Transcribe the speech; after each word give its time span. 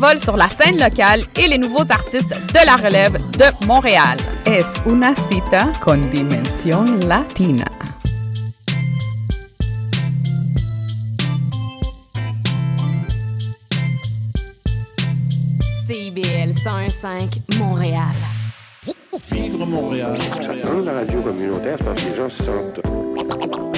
s'envole 0.00 0.18
sur 0.18 0.36
la 0.36 0.48
scène 0.48 0.78
locale 0.78 1.20
et 1.38 1.48
les 1.48 1.58
nouveaux 1.58 1.90
artistes 1.90 2.30
de 2.30 2.66
la 2.66 2.76
relève 2.76 3.18
de 3.36 3.66
Montréal. 3.66 4.16
Es 4.46 4.80
una 4.86 5.14
cita 5.14 5.70
con 5.82 6.08
dimensión 6.10 7.00
latina. 7.06 7.64
CIBL 15.86 16.52
101.5 16.54 17.58
Montréal. 17.58 18.04
Vivre 19.30 19.66
Montréal. 19.66 20.16
Dans 20.64 20.84
la 20.84 20.92
radio 20.92 21.20
communautaire, 21.20 21.78
parce 21.84 22.02
que 22.02 22.10
les 22.10 22.16
gens 22.16 22.30
se 22.30 22.44
sentent 22.44 22.80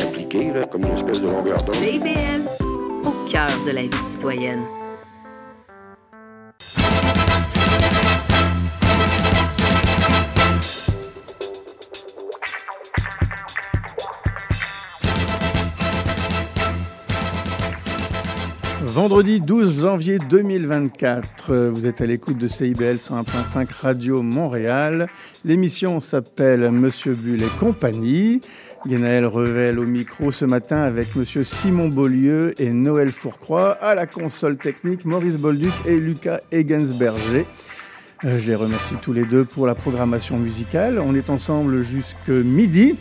impliqués, 0.07 0.52
là, 0.52 0.66
comme 0.66 0.84
une 0.84 0.98
espèce 0.98 1.20
de 1.20 1.27
longueur 1.27 1.62
d'onde. 1.64 1.75
CIBL, 1.75 2.43
au 3.04 3.29
cœur 3.29 3.50
de 3.66 3.73
la 3.73 3.82
vie 3.82 3.91
citoyenne. 4.12 4.62
Vendredi 18.94 19.40
12 19.40 19.80
janvier 19.80 20.18
2024, 20.18 21.54
vous 21.68 21.86
êtes 21.86 22.02
à 22.02 22.06
l'écoute 22.06 22.36
de 22.36 22.46
CIBL 22.46 22.96
101.5 22.96 23.66
Radio 23.80 24.20
Montréal. 24.20 25.06
L'émission 25.46 25.98
s'appelle 25.98 26.70
Monsieur 26.70 27.14
Bull 27.14 27.42
et 27.42 27.58
compagnie. 27.58 28.42
Guénaël 28.86 29.24
Revel 29.24 29.78
au 29.78 29.86
micro 29.86 30.30
ce 30.30 30.44
matin 30.44 30.82
avec 30.82 31.16
Monsieur 31.16 31.42
Simon 31.42 31.88
Beaulieu 31.88 32.52
et 32.60 32.70
Noël 32.74 33.10
Fourcroy 33.10 33.72
à 33.80 33.94
la 33.94 34.05
console 34.05 34.58
technique, 34.58 35.06
Maurice 35.06 35.38
Bolduc 35.38 35.72
et 35.86 35.96
Lucas 35.96 36.40
Egensberger. 36.52 37.46
Euh, 38.27 38.38
Je 38.38 38.46
les 38.46 38.54
remercie 38.54 38.96
tous 39.00 39.14
les 39.14 39.24
deux 39.24 39.46
pour 39.46 39.66
la 39.66 39.74
programmation 39.74 40.38
musicale. 40.38 40.98
On 40.98 41.14
est 41.14 41.30
ensemble 41.30 41.80
jusque 41.80 42.28
midi. 42.28 42.96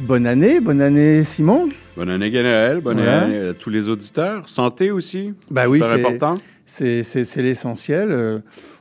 Bonne 0.00 0.26
année, 0.26 0.58
bonne 0.58 0.80
année 0.80 1.22
Simon. 1.22 1.68
Bonne 1.96 2.10
année 2.10 2.30
Guénaël, 2.30 2.80
bonne 2.80 2.98
Ouais. 2.98 3.06
année 3.08 3.38
à 3.38 3.54
tous 3.54 3.70
les 3.70 3.88
auditeurs. 3.88 4.48
Santé 4.48 4.90
aussi, 4.90 5.32
Bah 5.50 5.68
oui, 5.68 5.78
c'est- 5.80 5.92
important. 6.00 6.38
C'est 6.66 7.02
l'essentiel. 7.36 8.10
Euh, 8.10 8.38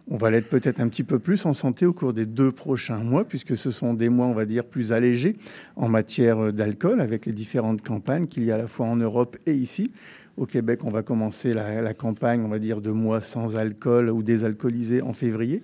On 0.10 0.18
va 0.18 0.30
l'être 0.30 0.50
peut-être 0.50 0.82
un 0.82 0.90
petit 0.90 1.04
peu 1.04 1.18
plus 1.18 1.46
en 1.46 1.54
santé 1.54 1.86
au 1.86 1.94
cours 1.94 2.12
des 2.12 2.26
deux 2.26 2.52
prochains 2.52 2.98
mois, 2.98 3.24
puisque 3.24 3.56
ce 3.56 3.72
sont 3.72 3.94
des 3.94 4.10
mois, 4.10 4.26
on 4.26 4.34
va 4.34 4.46
dire, 4.46 4.66
plus 4.66 4.92
allégés 4.92 5.38
en 5.78 5.88
matière 5.88 6.40
euh, 6.48 6.52
d'alcool, 6.52 7.00
avec 7.00 7.26
les 7.26 7.32
différentes 7.32 7.82
campagnes 7.82 8.28
qu'il 8.28 8.44
y 8.44 8.52
a 8.52 8.56
à 8.56 8.58
la 8.58 8.68
fois 8.68 8.86
en 8.88 8.98
Europe 8.98 9.38
et 9.46 9.54
ici. 9.54 9.92
Au 10.36 10.46
Québec, 10.46 10.82
on 10.84 10.90
va 10.90 11.04
commencer 11.04 11.54
la, 11.54 11.82
la 11.82 11.94
campagne, 11.94 12.42
on 12.44 12.50
va 12.50 12.60
dire, 12.60 12.82
de 12.82 12.92
mois 12.92 13.22
sans 13.22 13.56
alcool 13.56 14.10
ou 14.10 14.24
désalcoolisé 14.24 15.02
en 15.02 15.14
février. 15.14 15.64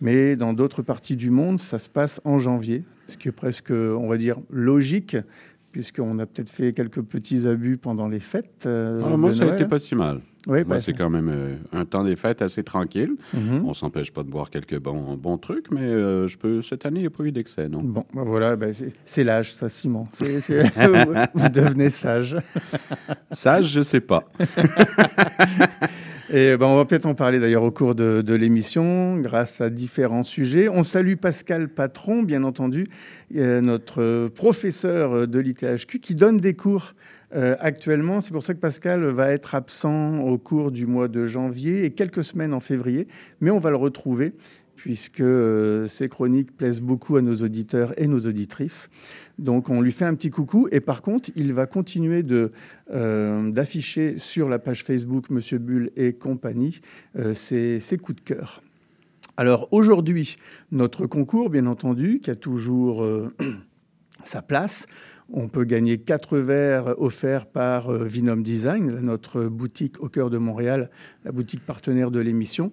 Mais 0.00 0.34
dans 0.34 0.54
d'autres 0.54 0.82
parties 0.82 1.14
du 1.14 1.30
monde, 1.30 1.60
ça 1.60 1.78
se 1.78 1.88
passe 1.88 2.20
en 2.24 2.40
janvier, 2.40 2.82
ce 3.06 3.16
qui 3.16 3.28
est 3.28 3.32
presque, 3.32 3.70
on 3.70 4.08
va 4.08 4.16
dire, 4.16 4.38
logique, 4.50 5.16
puisqu'on 5.72 6.18
a 6.18 6.26
peut-être 6.26 6.48
fait 6.50 6.72
quelques 6.72 7.02
petits 7.02 7.46
abus 7.46 7.76
pendant 7.76 8.08
les 8.08 8.20
fêtes. 8.20 8.64
euh, 8.66 9.00
Ah, 9.04 9.16
moi, 9.16 9.32
ça 9.32 9.42
a 9.42 9.46
Noël. 9.46 9.60
été 9.60 9.68
pas 9.68 9.78
si 9.78 9.94
mal. 9.94 10.20
Oui, 10.46 10.58
Moi, 10.64 10.76
bah, 10.76 10.78
c'est 10.78 10.94
quand 10.94 11.10
même 11.10 11.28
euh, 11.28 11.56
un 11.72 11.84
temps 11.84 12.04
des 12.04 12.16
fêtes 12.16 12.40
assez 12.40 12.62
tranquille. 12.62 13.16
Mhm. 13.34 13.64
On 13.66 13.74
s'empêche 13.74 14.10
pas 14.12 14.22
de 14.22 14.30
boire 14.30 14.48
quelques 14.48 14.78
bons, 14.78 15.14
bons 15.16 15.36
trucs, 15.36 15.70
mais 15.70 15.82
euh, 15.82 16.26
je 16.26 16.38
peux 16.38 16.62
cette 16.62 16.86
année, 16.86 17.00
il 17.00 17.02
n'y 17.02 17.06
a 17.08 17.10
pas 17.10 17.24
eu 17.24 17.32
d'excès, 17.32 17.68
non? 17.68 17.80
Bon, 17.82 18.04
ben 18.14 18.22
voilà, 18.22 18.56
ben 18.56 18.72
c'est- 19.04 19.24
l'âge, 19.24 19.52
ça, 19.52 19.68
Simon. 19.68 20.06
Vous 21.34 21.48
devenez 21.50 21.90
sage. 21.90 22.36
Sage, 23.30 23.66
je 23.72 23.82
sais 23.82 24.00
pas. 24.00 24.24
Et 26.30 26.58
ben, 26.58 26.66
on 26.66 26.76
va 26.76 26.84
peut-être 26.84 27.06
en 27.06 27.14
parler 27.14 27.40
d'ailleurs 27.40 27.64
au 27.64 27.70
cours 27.70 27.94
de, 27.94 28.34
l'émission, 28.34 29.16
grâce 29.16 29.62
à 29.62 29.70
différents 29.70 30.24
sujets. 30.24 30.68
On 30.68 30.82
salue 30.82 31.14
Pascal 31.14 31.68
Patron, 31.68 32.22
bien 32.22 32.44
entendu, 32.44 32.86
euh, 33.34 33.62
notre 33.62 34.28
professeur 34.28 35.26
de 35.26 35.38
l'ITHQ, 35.38 36.00
qui 36.00 36.14
donne 36.14 36.36
des 36.36 36.52
cours 36.52 36.92
euh, 37.34 37.56
actuellement. 37.60 38.20
C'est 38.20 38.32
pour 38.32 38.42
ça 38.42 38.52
que 38.52 38.58
Pascal 38.58 39.04
va 39.04 39.30
être 39.30 39.54
absent 39.54 40.18
au 40.18 40.36
cours 40.36 40.70
du 40.70 40.86
mois 40.86 41.08
de 41.08 41.24
janvier 41.24 41.86
et 41.86 41.92
quelques 41.92 42.24
semaines 42.24 42.52
en 42.52 42.60
février, 42.60 43.08
mais 43.40 43.50
on 43.50 43.58
va 43.58 43.70
le 43.70 43.76
retrouver 43.76 44.34
puisque 44.78 45.20
euh, 45.20 45.88
ces 45.88 46.08
chroniques 46.08 46.56
plaisent 46.56 46.80
beaucoup 46.80 47.16
à 47.16 47.22
nos 47.22 47.34
auditeurs 47.34 47.92
et 48.00 48.06
nos 48.06 48.20
auditrices. 48.20 48.90
Donc 49.38 49.70
on 49.70 49.80
lui 49.80 49.92
fait 49.92 50.04
un 50.04 50.14
petit 50.14 50.30
coucou 50.30 50.68
et 50.72 50.80
par 50.80 51.00
contre 51.00 51.30
il 51.36 51.52
va 51.52 51.66
continuer 51.66 52.24
euh, 52.90 53.50
d'afficher 53.50 54.18
sur 54.18 54.48
la 54.48 54.58
page 54.58 54.82
Facebook 54.82 55.30
Monsieur 55.30 55.58
Bull 55.58 55.90
et 55.96 56.14
compagnie 56.14 56.80
euh, 57.16 57.34
ses, 57.34 57.80
coups 58.02 58.16
de 58.16 58.22
cœur. 58.22 58.62
Alors 59.36 59.68
aujourd'hui 59.70 60.36
notre 60.72 61.06
concours 61.06 61.50
bien 61.50 61.66
entendu 61.66 62.18
qui 62.20 62.30
a 62.30 62.34
toujours 62.34 63.04
euh, 63.04 63.32
sa 64.24 64.42
place. 64.42 64.86
On 65.30 65.46
peut 65.48 65.64
gagner 65.64 65.98
quatre 65.98 66.38
verres 66.38 66.94
offerts 66.98 67.46
par 67.46 67.92
Vinum 67.92 68.42
Design, 68.42 68.98
notre 69.00 69.44
boutique 69.44 70.02
au 70.02 70.08
cœur 70.08 70.30
de 70.30 70.38
Montréal, 70.38 70.90
la 71.24 71.32
boutique 71.32 71.64
partenaire 71.66 72.10
de 72.10 72.18
l'émission. 72.18 72.72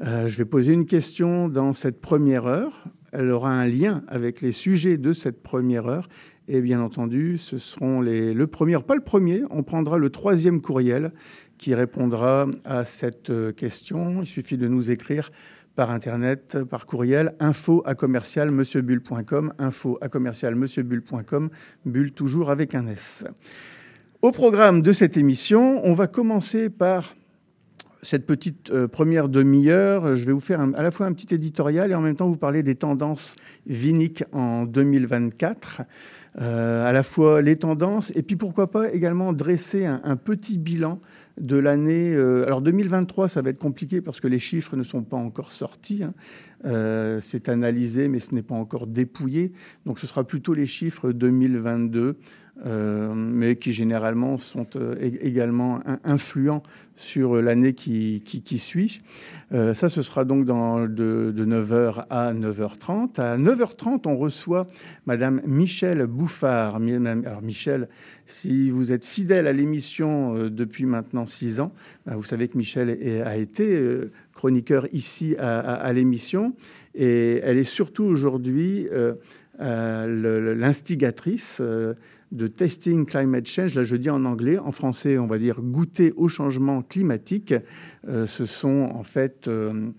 Euh, 0.00 0.28
je 0.28 0.38
vais 0.38 0.44
poser 0.44 0.72
une 0.72 0.86
question 0.86 1.48
dans 1.48 1.72
cette 1.72 2.00
première 2.00 2.46
heure. 2.46 2.84
Elle 3.12 3.30
aura 3.30 3.52
un 3.52 3.68
lien 3.68 4.02
avec 4.08 4.40
les 4.40 4.50
sujets 4.50 4.96
de 4.96 5.12
cette 5.12 5.42
première 5.42 5.86
heure. 5.86 6.08
Et 6.48 6.60
bien 6.60 6.80
entendu, 6.80 7.38
ce 7.38 7.58
seront 7.58 8.00
les, 8.00 8.34
le 8.34 8.46
premier, 8.46 8.76
pas 8.86 8.96
le 8.96 9.00
premier, 9.00 9.42
on 9.50 9.62
prendra 9.62 9.96
le 9.96 10.10
troisième 10.10 10.60
courriel 10.60 11.12
qui 11.56 11.74
répondra 11.74 12.46
à 12.64 12.84
cette 12.84 13.30
euh, 13.30 13.52
question. 13.52 14.20
Il 14.22 14.26
suffit 14.26 14.58
de 14.58 14.66
nous 14.66 14.90
écrire 14.90 15.30
par 15.76 15.90
internet, 15.90 16.58
par 16.68 16.86
courriel, 16.86 17.34
info 17.40 17.82
à 17.86 17.94
commercial 17.94 18.50
monsieurbull.com, 18.50 19.54
info 19.58 19.98
à 20.00 20.08
commercial 20.08 20.54
monsieurbull.com, 20.54 21.50
bulle 21.84 22.12
toujours 22.12 22.50
avec 22.50 22.74
un 22.74 22.86
S. 22.86 23.24
Au 24.22 24.30
programme 24.30 24.82
de 24.82 24.92
cette 24.92 25.16
émission, 25.16 25.80
on 25.84 25.92
va 25.92 26.06
commencer 26.06 26.70
par 26.70 27.14
cette 28.04 28.26
petite 28.26 28.70
euh, 28.70 28.86
première 28.86 29.28
demi-heure, 29.28 30.14
je 30.14 30.26
vais 30.26 30.32
vous 30.32 30.40
faire 30.40 30.60
à 30.60 30.82
la 30.82 30.90
fois 30.90 31.06
un 31.06 31.12
petit 31.12 31.34
éditorial 31.34 31.90
et 31.90 31.94
en 31.94 32.00
même 32.00 32.16
temps 32.16 32.28
vous 32.28 32.36
parler 32.36 32.62
des 32.62 32.74
tendances 32.74 33.36
viniques 33.66 34.24
en 34.32 34.64
2024. 34.64 35.82
Euh, 36.40 36.84
à 36.84 36.90
la 36.90 37.04
fois 37.04 37.42
les 37.42 37.54
tendances 37.54 38.10
et 38.16 38.22
puis 38.24 38.34
pourquoi 38.34 38.68
pas 38.68 38.92
également 38.92 39.32
dresser 39.32 39.86
un, 39.86 40.16
petit 40.16 40.58
bilan 40.58 41.00
de 41.40 41.56
l'année. 41.56 42.12
euh, 42.12 42.44
alors 42.44 42.60
2023, 42.60 43.28
ça 43.28 43.40
va 43.40 43.50
être 43.50 43.58
compliqué 43.58 44.00
parce 44.00 44.20
que 44.20 44.26
les 44.26 44.40
chiffres 44.40 44.76
ne 44.76 44.82
sont 44.82 45.02
pas 45.02 45.16
encore 45.16 45.52
sortis. 45.52 46.02
hein. 46.02 46.12
Euh, 46.64 47.20
c'est 47.20 47.48
analysé, 47.48 48.08
mais 48.08 48.20
ce 48.20 48.34
n'est 48.34 48.42
pas 48.42 48.54
encore 48.54 48.86
dépouillé. 48.86 49.52
Donc 49.86 49.98
ce 49.98 50.06
sera 50.06 50.24
plutôt 50.24 50.54
les 50.54 50.66
chiffres 50.66 51.12
2022, 51.12 52.00
euh, 52.00 52.14
mais 53.14 53.56
qui 53.56 53.72
généralement 53.72 54.38
sont 54.38 54.66
euh, 54.76 54.94
ég- 54.96 55.18
également 55.20 55.80
in- 55.86 55.98
influents 56.04 56.62
sur 56.96 57.42
l'année 57.42 57.72
qui, 57.72 58.22
suit. 58.58 59.00
Euh, 59.52 59.74
ça, 59.74 59.88
ce 59.88 60.00
sera 60.02 60.24
donc 60.24 60.44
de, 60.46 61.32
de 61.32 61.44
9h 61.44 62.04
à 62.08 62.32
9h30. 62.32 63.20
À 63.20 63.36
9h30, 63.36 64.02
on 64.06 64.16
reçoit 64.16 64.66
Madame 65.06 65.40
Michel 65.44 66.06
Bouffard. 66.06 66.76
Alors 67.26 67.42
Michel, 67.42 67.88
si 68.26 68.70
vous 68.70 68.92
êtes 68.92 69.04
fidèle 69.04 69.48
à 69.48 69.52
l'émission 69.52 70.36
euh, 70.36 70.50
depuis 70.50 70.86
maintenant 70.86 71.26
six 71.26 71.60
ans, 71.60 71.72
ben, 72.06 72.14
vous 72.14 72.22
savez 72.22 72.46
que 72.46 72.56
Michel 72.56 72.90
a 73.26 73.36
été 73.36 73.76
euh, 73.76 74.12
chroniqueur 74.32 74.86
ici 74.92 75.36
à, 75.38 75.92
l'émission 75.92 76.54
et 76.94 77.40
elle 77.42 77.58
est 77.58 77.64
surtout 77.64 78.04
aujourd'hui 78.04 78.88
euh, 78.92 79.14
euh, 79.60 80.54
l'instigatrice 80.54 81.58
euh, 81.60 81.94
de 82.34 82.48
Testing 82.48 83.06
Climate 83.06 83.46
Change. 83.46 83.74
Là, 83.74 83.84
je 83.84 83.96
dis 83.96 84.10
en 84.10 84.24
anglais. 84.24 84.58
En 84.58 84.72
français, 84.72 85.18
on 85.18 85.26
va 85.26 85.38
dire 85.38 85.62
goûter 85.62 86.12
au 86.16 86.28
changement 86.28 86.82
climatique. 86.82 87.54
Euh, 88.08 88.26
ce 88.26 88.44
sont 88.44 88.90
en 88.92 89.04
fait 89.04 89.46
euh, 89.46 89.90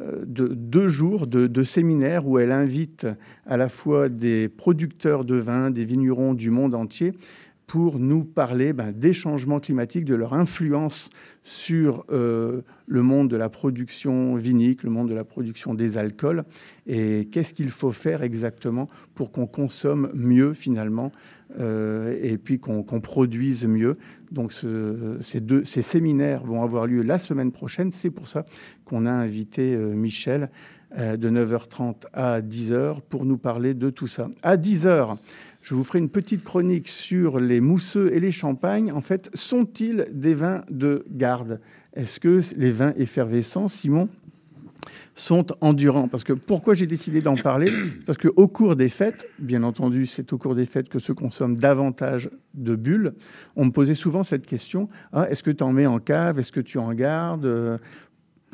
euh, 0.00 0.24
de, 0.26 0.48
deux 0.48 0.88
jours 0.88 1.26
de, 1.26 1.62
séminaires 1.62 2.26
où 2.26 2.38
elle 2.38 2.52
invite 2.52 3.06
à 3.46 3.56
la 3.56 3.68
fois 3.68 4.08
des 4.08 4.48
producteurs 4.48 5.24
de 5.24 5.36
vin, 5.36 5.70
des 5.70 5.84
vignerons 5.84 6.34
du 6.34 6.50
monde 6.50 6.74
entier 6.74 7.12
pour 7.66 7.98
nous 7.98 8.24
parler 8.24 8.72
ben, 8.72 8.92
des 8.92 9.12
changements 9.12 9.60
climatiques, 9.60 10.04
de 10.04 10.14
leur 10.14 10.34
influence 10.34 11.08
sur 11.42 12.04
le 12.10 13.02
monde 13.02 13.30
de 13.30 13.38
la 13.38 13.48
production 13.48 14.34
vinique, 14.34 14.82
le 14.82 14.90
monde 14.90 15.08
de 15.08 15.14
la 15.14 15.24
production 15.24 15.72
des 15.72 15.96
alcools, 15.96 16.44
et 16.86 17.26
qu'est-ce 17.32 17.54
qu'il 17.54 17.70
faut 17.70 17.90
faire 17.90 18.22
exactement 18.22 18.90
pour 19.14 19.32
qu'on 19.32 19.46
consomme 19.46 20.10
mieux 20.14 20.52
finalement, 20.52 21.10
euh, 21.58 22.16
et 22.22 22.38
puis 22.38 22.58
qu'on 22.58 22.82
produise 23.00 23.66
mieux. 23.66 23.94
Donc 24.32 24.52
ce- 24.52 25.18
ces, 25.20 25.40
deux, 25.40 25.64
ces 25.64 25.82
séminaires 25.82 26.44
vont 26.44 26.62
avoir 26.62 26.86
lieu 26.86 27.02
la 27.02 27.18
semaine 27.18 27.52
prochaine. 27.52 27.90
C'est 27.92 28.10
pour 28.10 28.28
ça 28.28 28.44
qu'on 28.84 29.06
a 29.06 29.12
invité 29.12 29.74
euh, 29.74 29.94
Michel 29.94 30.50
euh, 30.98 31.16
de 31.16 31.30
9h30 31.30 32.04
à 32.12 32.40
10h 32.40 33.00
pour 33.08 33.24
nous 33.24 33.38
parler 33.38 33.74
de 33.74 33.90
tout 33.90 34.06
ça. 34.06 34.28
À 34.42 34.56
10h, 34.56 35.16
je 35.62 35.74
vous 35.74 35.84
ferai 35.84 35.98
une 35.98 36.10
petite 36.10 36.44
chronique 36.44 36.88
sur 36.88 37.40
les 37.40 37.60
mousseux 37.60 38.10
et 38.12 38.20
les 38.20 38.32
champagnes. 38.32 38.92
En 38.92 39.00
fait, 39.00 39.30
sont-ils 39.34 40.06
des 40.12 40.34
vins 40.34 40.62
de 40.70 41.04
garde? 41.10 41.60
Est-ce 41.94 42.20
que 42.20 42.40
les 42.56 42.70
vins 42.70 42.92
effervescents, 42.96 43.68
Simon, 43.68 44.08
sont 45.14 45.46
endurants. 45.60 46.08
Parce 46.08 46.24
que 46.24 46.32
pourquoi 46.32 46.74
j'ai 46.74 46.86
décidé 46.86 47.20
d'en 47.20 47.36
parler 47.36 47.70
Parce 48.06 48.18
qu'au 48.18 48.48
cours 48.48 48.76
des 48.76 48.88
fêtes, 48.88 49.28
bien 49.38 49.62
entendu, 49.62 50.06
c'est 50.06 50.32
au 50.32 50.38
cours 50.38 50.54
des 50.54 50.66
fêtes 50.66 50.88
que 50.88 50.98
se 50.98 51.12
consomment 51.12 51.56
davantage 51.56 52.30
de 52.54 52.76
bulles. 52.76 53.14
On 53.56 53.66
me 53.66 53.70
posait 53.70 53.94
souvent 53.94 54.22
cette 54.22 54.46
question 54.46 54.88
ah, 55.12 55.28
est-ce 55.30 55.42
que 55.42 55.50
tu 55.50 55.62
en 55.62 55.72
mets 55.72 55.86
en 55.86 55.98
cave? 55.98 56.38
Est-ce 56.38 56.52
que 56.52 56.60
tu 56.60 56.78
en 56.78 56.92
gardes? 56.92 57.78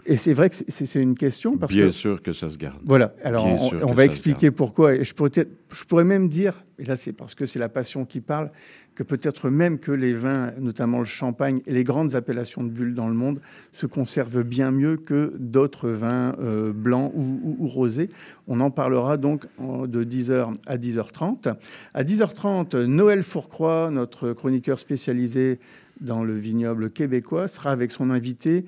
Et 0.06 0.16
c'est 0.16 0.32
vrai 0.34 0.50
que 0.50 0.56
c'est 0.56 1.00
une 1.00 1.16
question 1.16 1.56
parce 1.56 1.72
Bien 1.72 1.86
que... 1.86 1.90
sûr 1.92 2.22
que 2.22 2.32
ça 2.32 2.50
se 2.50 2.58
garde. 2.58 2.78
Voilà. 2.84 3.14
Alors, 3.22 3.46
Bien 3.46 3.56
on, 3.82 3.92
va 3.92 4.04
expliquer 4.04 4.50
pourquoi. 4.50 4.94
Et 4.94 5.04
je 5.04 5.14
pourrais, 5.14 5.30
je 5.34 5.84
pourrais 5.84 6.04
même 6.04 6.28
dire, 6.28 6.64
et 6.78 6.84
là, 6.84 6.96
c'est 6.96 7.12
parce 7.12 7.34
que 7.34 7.46
c'est 7.46 7.58
la 7.58 7.68
passion 7.68 8.04
qui 8.04 8.20
parle, 8.20 8.50
que 8.94 9.02
peut-être 9.02 9.50
même 9.50 9.78
que 9.78 9.92
les 9.92 10.14
vins, 10.14 10.52
notamment 10.58 10.98
le 10.98 11.04
champagne 11.04 11.60
et 11.66 11.72
les 11.72 11.84
grandes 11.84 12.14
appellations 12.14 12.62
de 12.64 12.70
bulles 12.70 12.94
dans 12.94 13.08
le 13.08 13.14
monde, 13.14 13.40
se 13.72 13.86
conservent 13.86 14.42
bien 14.42 14.70
mieux 14.70 14.96
que 14.96 15.32
d'autres 15.38 15.90
vins 15.90 16.34
euh, 16.40 16.72
blancs 16.72 17.12
ou, 17.14 17.40
ou- 17.42 17.56
ou 17.60 17.66
rosés. 17.68 18.08
On 18.48 18.60
en 18.60 18.70
parlera 18.70 19.16
donc 19.16 19.44
de 19.60 20.04
10h 20.04 20.54
à 20.66 20.76
10h30. 20.76 21.54
À 21.94 22.02
10h30, 22.04 22.84
Noël 22.84 23.22
Fourcroy, 23.22 23.90
notre 23.90 24.32
chroniqueur 24.32 24.78
spécialisé 24.78 25.58
dans 26.00 26.24
le 26.24 26.34
vignoble 26.34 26.90
québécois, 26.90 27.46
sera 27.48 27.70
avec 27.70 27.90
son 27.90 28.10
invité, 28.10 28.64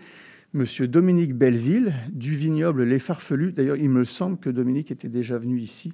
Monsieur 0.55 0.87
Dominique 0.87 1.35
Belleville, 1.35 1.95
du 2.13 2.35
vignoble 2.37 2.83
Les 2.85 2.99
Farfelus. 2.99 3.53
D'ailleurs, 3.53 3.77
il 3.77 3.89
me 3.89 4.05
semble 4.05 4.37
que 4.39 4.51
Dominique 4.51 4.91
était 4.91 5.09
déjà 5.09 5.39
venu 5.39 5.59
ici 5.59 5.93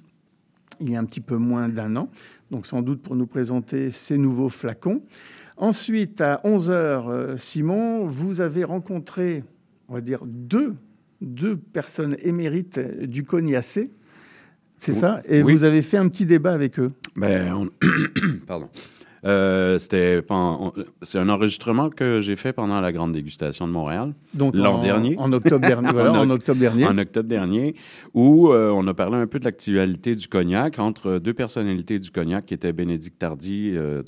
il 0.81 0.91
y 0.91 0.95
a 0.95 0.99
un 0.99 1.03
petit 1.03 1.19
peu 1.19 1.35
moins 1.35 1.67
d'un 1.67 1.97
an, 1.97 2.09
donc 2.51 2.65
sans 2.65 2.81
doute 2.81 3.01
pour 3.01 3.13
nous 3.17 3.27
présenter 3.27 3.91
ses 3.91 4.17
nouveaux 4.17 4.47
flacons. 4.47 5.01
Ensuite, 5.57 6.21
à 6.21 6.39
11h, 6.45 7.37
Simon, 7.37 8.05
vous 8.07 8.39
avez 8.39 8.63
rencontré, 8.63 9.43
on 9.89 9.93
va 9.95 9.99
dire, 9.99 10.21
deux, 10.25 10.75
deux 11.19 11.57
personnes 11.57 12.15
émérites 12.23 12.79
du 12.79 13.23
Cognacé. 13.23 13.91
C'est 14.77 14.93
Oui. 14.93 14.99
ça? 14.99 15.21
Et 15.27 15.43
Oui. 15.43 15.51
vous 15.51 15.65
avez 15.65 15.81
fait 15.81 15.97
un 15.97 16.07
petit 16.07 16.25
débat 16.25 16.53
avec 16.53 16.79
eux. 16.79 16.93
Ben, 17.17 17.53
on- 17.53 17.69
Pardon. 18.47 18.69
Euh, 19.25 19.77
c'était 19.79 20.21
c'est 21.01 21.19
un 21.19 21.29
enregistrement 21.29 21.89
que 21.89 22.21
j'ai 22.21 22.35
fait 22.35 22.53
pendant 22.53 22.79
la 22.79 22.91
grande 22.91 23.11
dégustation 23.11 23.67
de 23.67 23.71
Montréal 23.73 24.13
Donc 24.33 24.55
L'an 24.55 24.77
dernier. 24.81 25.15
En 25.17 25.33
octobre 25.33 25.65
dernier. 25.65 25.89
voilà, 25.93 26.11
En 26.13 26.19
en 26.19 26.29
oc- 26.29 26.35
octobre 26.39 26.59
dernier. 26.59 26.85
en 26.85 26.97
octobre 26.97 27.27
dernier, 27.27 27.75
où 28.13 28.49
euh, 28.49 28.69
on 28.73 28.87
a 28.87 28.93
parlé 28.93 29.17
un 29.17 29.27
peu 29.27 29.39
de 29.39 29.45
l'actualité 29.45 30.15
du 30.15 30.27
cognac 30.27 30.79
entre 30.79 31.19
deux 31.19 31.33
personnalités 31.33 31.99
du 31.99 32.11
cognac 32.11 32.45
qui 32.45 32.53
étaient 32.53 32.71
Bénédicte 32.73 33.19
Tardy, 33.19 33.71
euh, 33.75 34.03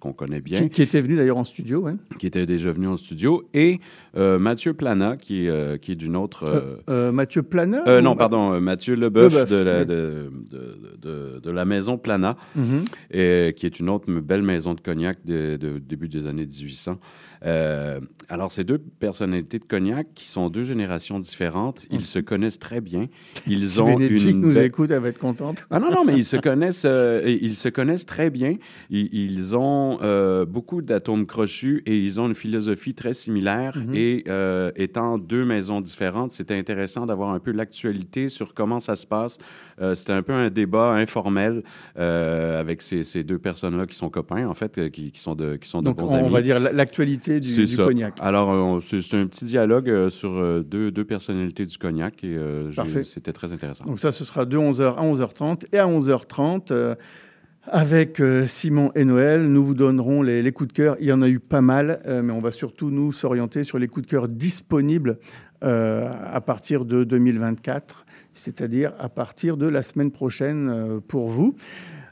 qu'on 0.00 0.12
connaît 0.12 0.40
bien, 0.40 0.60
Qui, 0.60 0.70
qui 0.70 0.82
était 0.82 1.00
venu 1.00 1.16
d'ailleurs 1.16 1.38
en 1.38 1.44
studio. 1.44 1.86
qui 2.18 2.26
était 2.26 2.46
déjà 2.46 2.70
venu 2.72 2.86
en 2.86 2.96
studio, 2.96 3.48
et 3.54 3.80
Mathieu 4.16 4.72
Plana, 4.74 5.16
qui, 5.16 5.48
qui 5.82 5.92
est 5.92 5.96
d'une 5.96 6.16
autre... 6.16 6.80
Mathieu 7.12 7.42
ou- 7.42 8.00
non, 8.02 8.14
pardon, 8.16 8.60
Mathieu 8.60 8.94
Leboeuf, 8.94 9.32
Leboeuf, 9.32 9.50
de, 9.50 9.56
la, 9.56 9.78
oui. 9.80 9.86
de, 9.86 10.30
de, 10.52 10.98
de- 11.34 11.40
de 11.40 11.50
la 11.50 11.64
maison 11.64 11.98
Plana, 11.98 12.36
Mhm. 12.54 12.84
et, 13.10 13.54
qui 13.56 13.66
est 13.66 13.80
une 13.80 13.88
autre 13.88 14.10
belle 14.28 14.42
maison 14.42 14.74
de 14.74 14.80
cognac 14.80 15.24
de, 15.24 15.56
de 15.56 15.78
début 15.78 16.08
des 16.08 16.26
années 16.26 16.44
1800. 16.44 17.00
Euh, 17.44 18.00
alors, 18.28 18.52
ces 18.52 18.64
deux 18.64 18.78
personnalités 18.78 19.58
de 19.58 19.64
cognac 19.64 20.06
qui 20.14 20.28
sont 20.28 20.50
deux 20.50 20.64
générations 20.64 21.18
différentes, 21.18 21.86
ils 21.90 22.04
se 22.04 22.18
connaissent 22.18 22.58
très 22.58 22.80
bien. 22.80 23.06
Ils 23.46 23.68
Si 23.68 23.80
ont 23.80 23.96
Bénédicte 23.96 24.24
une 24.30 24.40
nous 24.40 24.58
écoute, 24.58 24.90
elle 24.90 25.00
va 25.00 25.08
être 25.08 25.18
contente. 25.18 25.62
ah 25.70 25.78
non, 25.80 25.90
non, 25.90 26.04
mais 26.04 26.16
ils 26.16 26.24
se 26.24 26.36
connaissent, 26.36 26.82
euh, 26.84 27.22
ils 27.40 27.54
se 27.54 27.68
connaissent 27.68 28.06
très 28.06 28.28
bien. 28.30 28.56
Ils, 28.90 29.08
ils 29.14 29.56
ont 29.56 29.98
euh, 30.02 30.44
beaucoup 30.44 30.82
d'atomes 30.82 31.26
crochus 31.26 31.82
et 31.86 31.96
ils 31.96 32.20
ont 32.20 32.26
une 32.28 32.34
philosophie 32.34 32.94
très 32.94 33.14
similaire. 33.14 33.76
Mhm. 33.76 33.94
Et 33.94 34.24
étant 34.76 35.16
deux 35.18 35.44
maisons 35.44 35.80
différentes, 35.80 36.32
c'était 36.32 36.56
intéressant 36.58 37.06
d'avoir 37.06 37.30
un 37.30 37.38
peu 37.38 37.52
l'actualité 37.52 38.28
sur 38.28 38.52
comment 38.54 38.80
ça 38.80 38.96
se 38.96 39.06
passe. 39.06 39.38
C'était 39.94 40.12
un 40.12 40.22
peu 40.22 40.32
un 40.32 40.50
débat 40.50 40.92
informel 40.92 41.62
avec 41.96 42.82
ces, 42.82 43.04
ces 43.04 43.24
deux 43.24 43.38
personnes-là 43.38 43.86
qui 43.86 43.94
sont 43.96 44.10
copains, 44.10 44.46
en 44.46 44.54
fait, 44.54 44.90
qui, 44.90 45.12
qui 45.12 45.20
sont 45.20 45.34
de, 45.34 45.56
qui 45.56 45.68
sont 45.68 45.80
de 45.80 45.86
Donc, 45.86 45.98
bons 45.98 46.12
on, 46.12 46.16
amis. 46.16 46.30
va 46.30 46.42
dire 46.42 46.58
la- 46.60 46.72
du, 47.40 47.48
C'est 47.48 47.62
du 47.62 47.68
ça. 47.68 47.84
cognac. 47.84 48.14
Alors, 48.20 48.50
euh, 48.52 48.80
c'est 48.80 49.14
un 49.14 49.26
petit 49.26 49.44
dialogue 49.44 49.88
euh, 49.88 50.10
sur 50.10 50.36
euh, 50.36 50.62
deux, 50.62 50.90
deux 50.90 51.04
personnalités 51.04 51.66
du 51.66 51.78
cognac 51.78 52.24
et 52.24 52.36
c'était 53.04 53.32
très 53.32 53.52
intéressant. 53.52 53.84
Donc 53.84 53.98
ça, 53.98 54.12
ce 54.12 54.24
sera 54.24 54.44
de 54.44 54.56
11h 54.56 54.96
à 54.96 55.02
11h30. 55.02 55.66
Et 55.72 55.78
à 55.78 55.86
11h30, 55.86 56.72
euh, 56.72 56.94
avec 57.70 58.20
euh, 58.20 58.46
Simon 58.46 58.90
et 58.94 59.04
Noël, 59.04 59.42
nous 59.46 59.64
vous 59.64 59.74
donnerons 59.74 60.22
les, 60.22 60.42
les 60.42 60.52
coups 60.52 60.68
de 60.68 60.72
cœur. 60.72 60.96
Il 61.00 61.06
y 61.06 61.12
en 61.12 61.22
a 61.22 61.28
eu 61.28 61.38
pas 61.38 61.60
mal, 61.60 62.00
euh, 62.06 62.22
mais 62.22 62.32
on 62.32 62.38
va 62.38 62.50
surtout 62.50 62.90
nous 62.90 63.12
s'orienter 63.12 63.64
sur 63.64 63.78
les 63.78 63.88
coups 63.88 64.06
de 64.06 64.10
cœur 64.10 64.28
disponibles 64.28 65.18
euh, 65.64 66.10
à 66.32 66.40
partir 66.40 66.84
de 66.84 67.04
2024, 67.04 68.06
c'est-à-dire 68.32 68.92
à 68.98 69.08
partir 69.08 69.56
de 69.56 69.66
la 69.66 69.82
semaine 69.82 70.10
prochaine 70.10 71.00
pour 71.08 71.28
vous. 71.28 71.56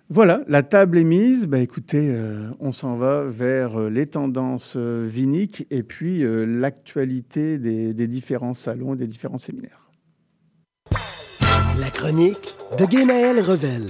Voilà, 0.09 0.43
la 0.47 0.63
table 0.63 0.99
est 0.99 1.05
mise. 1.05 1.47
Bah, 1.49 1.59
écoutez, 1.59 2.11
euh, 2.13 2.49
on 2.61 2.71
s'en 2.71 2.95
va 2.97 3.25
vers 3.25 3.81
euh, 3.81 3.91
les 3.91 4.07
tendances 4.07 4.75
euh, 4.77 5.05
viniques 5.09 5.67
et 5.71 5.83
puis 5.83 6.25
euh, 6.25 6.45
l'actualité 6.47 7.59
des, 7.59 7.93
des 7.93 8.07
différents 8.07 8.55
salons, 8.55 8.95
des 8.95 9.09
différents 9.09 9.39
séminaires. 9.39 9.91
La 11.81 11.91
chronique 11.91 12.55
de 12.79 12.85
Guénaël 12.87 13.41
Revel. 13.41 13.83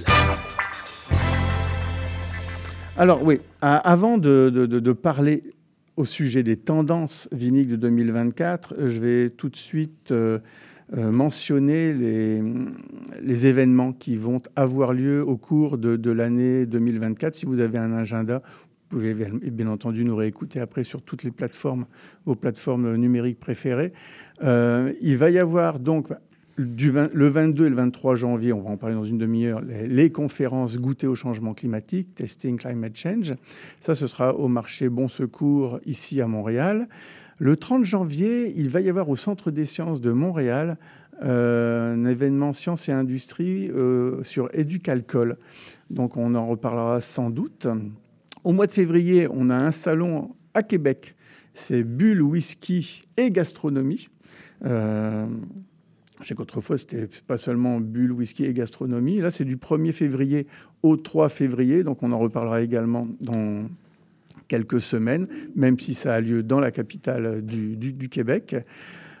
Alors 2.97 3.21
oui, 3.23 3.39
à- 3.61 3.77
avant 3.77 4.17
de, 4.17 4.49
de- 4.53 4.65
de- 4.65 4.79
de 4.79 4.91
parler 4.93 5.43
au 5.97 6.05
sujet 6.05 6.41
des 6.41 6.57
tendances 6.57 7.29
viniques 7.31 7.69
de 7.69 7.75
2024, 7.75 8.73
euh, 8.79 8.87
je 8.87 8.99
vais 8.99 9.29
tout 9.29 9.49
de 9.49 9.55
suite 9.55 10.11
euh, 10.11 10.39
euh, 10.95 11.11
mentionner 11.11 11.93
les, 11.93 13.45
événements 13.45 13.91
qui 13.91 14.15
vont 14.15 14.41
avoir 14.55 14.93
lieu 14.93 15.21
au 15.21 15.35
cours 15.35 15.77
de, 15.77 16.11
l'année 16.11 16.65
2024. 16.65 17.35
Si 17.35 17.45
vous 17.45 17.59
avez 17.59 17.77
un 17.77 17.91
agenda, 17.91 18.37
vous 18.37 18.97
pouvez 18.97 19.13
bien- 19.13 19.67
entendu 19.67 20.05
nous 20.05 20.15
réécouter 20.15 20.61
après 20.61 20.85
sur 20.85 21.01
toutes 21.01 21.23
les 21.23 21.31
plateformes, 21.31 21.85
vos 22.25 22.35
plateformes 22.35 22.95
numériques 22.95 23.39
préférées. 23.39 23.91
Euh, 24.43 24.93
il 25.01 25.17
va 25.17 25.29
y 25.29 25.39
avoir 25.39 25.79
donc 25.79 26.07
du 26.57 26.89
20 26.89 27.13
le 27.13 27.27
22 27.27 27.65
et 27.65 27.69
le 27.69 27.75
23 27.75 28.15
janvier, 28.15 28.53
on 28.53 28.61
va 28.61 28.69
en 28.69 28.77
parler 28.77 28.95
dans 28.95 29.03
une 29.03 29.17
demi-heure, 29.17 29.61
les, 29.61 29.87
les 29.87 30.09
conférences 30.09 30.77
Goûter 30.77 31.07
au 31.07 31.15
changement 31.15 31.53
climatique, 31.53 32.15
Testing 32.15 32.57
Climate 32.57 32.95
Change. 32.95 33.33
Ça, 33.81 33.93
ce 33.93 34.07
sera 34.07 34.33
au 34.35 34.47
marché 34.47 34.87
Bon 34.87 35.09
Secours 35.09 35.81
ici 35.85 36.21
à 36.21 36.27
Montréal. 36.27 36.87
Le 37.39 37.55
30 37.55 37.85
janvier, 37.85 38.51
il 38.55 38.69
va 38.69 38.81
y 38.81 38.89
avoir 38.89 39.09
au 39.09 39.15
Centre 39.15 39.51
des 39.51 39.65
sciences 39.65 40.01
de 40.01 40.11
Montréal 40.11 40.77
euh, 41.23 41.93
un 41.93 42.05
événement 42.05 42.53
Sciences 42.53 42.89
et 42.89 42.91
Industrie 42.91 43.69
euh, 43.71 44.21
sur 44.23 44.49
Éducalcool. 44.53 45.37
Donc 45.89 46.17
on 46.17 46.35
en 46.35 46.45
reparlera 46.45 47.01
sans 47.01 47.29
doute. 47.29 47.67
Au 48.43 48.51
mois 48.51 48.67
de 48.67 48.71
février, 48.71 49.27
on 49.31 49.49
a 49.49 49.55
un 49.55 49.71
salon 49.71 50.35
à 50.53 50.61
Québec. 50.61 51.15
C'est 51.53 51.83
Bulle, 51.83 52.21
Whisky 52.21 53.01
et 53.17 53.31
Gastronomie. 53.31 54.09
Euh, 54.65 55.25
je 56.21 56.27
sais 56.27 56.35
qu'autrefois, 56.35 56.77
c'était 56.77 57.07
pas 57.27 57.37
seulement 57.37 57.79
bulle, 57.79 58.11
whisky 58.11 58.45
et 58.45 58.53
gastronomie. 58.53 59.21
Là, 59.21 59.29
c'est 59.29 59.45
du 59.45 59.57
1er 59.57 59.91
février 59.91 60.47
au 60.81 60.97
3 60.97 61.29
février, 61.29 61.83
donc 61.83 62.01
on 62.01 62.11
en 62.11 62.17
reparlera 62.17 62.61
également 62.61 63.07
dans 63.21 63.67
quelques 64.47 64.81
semaines, 64.81 65.27
même 65.55 65.79
si 65.79 65.93
ça 65.93 66.13
a 66.15 66.21
lieu 66.21 66.43
dans 66.43 66.59
la 66.59 66.71
capitale 66.71 67.41
du, 67.43 67.75
du- 67.77 67.93
du 67.93 68.09
Québec. 68.09 68.55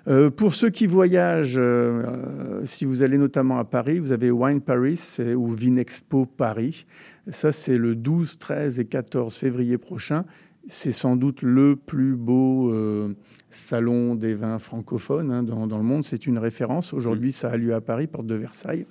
Euh, 0.07 0.29
pour 0.29 0.53
ceux 0.53 0.69
qui 0.69 0.87
voyagent, 0.87 1.57
euh, 1.59 2.61
si 2.65 2.85
vous 2.85 3.01
allez 3.03 3.17
notamment 3.17 3.57
à 3.59 3.65
Paris, 3.65 3.99
vous 3.99 4.13
avez 4.13 4.31
Wine 4.31 4.61
Paris 4.61 5.17
ou 5.35 5.47
Vinexpo 5.51 6.25
Paris. 6.25 6.85
Ça, 7.29 7.51
c'est 7.51 7.77
le 7.77 7.93
12, 7.95 8.37
13 8.39 8.79
et 8.79 8.85
14 8.85 9.35
février 9.35 9.77
prochain. 9.77 10.21
C'est 10.69 10.91
sans 10.91 11.15
doute 11.17 11.41
le 11.43 11.75
plus 11.75 12.15
beau 12.15 12.71
euh, 12.71 13.13
salon 13.49 14.15
des 14.15 14.33
vins 14.33 14.59
francophones 14.59 15.31
hein, 15.31 15.43
dans, 15.43 15.65
dans 15.67 15.77
le 15.77 15.83
monde. 15.83 16.03
C'est 16.03 16.25
une 16.25 16.37
référence. 16.37 16.93
Aujourd'hui, 16.93 17.31
ça 17.33 17.49
a 17.51 17.57
lieu 17.57 17.73
à 17.73 17.81
Paris, 17.81 18.07
porte 18.07 18.27
de 18.27 18.35
Versailles. 18.35 18.85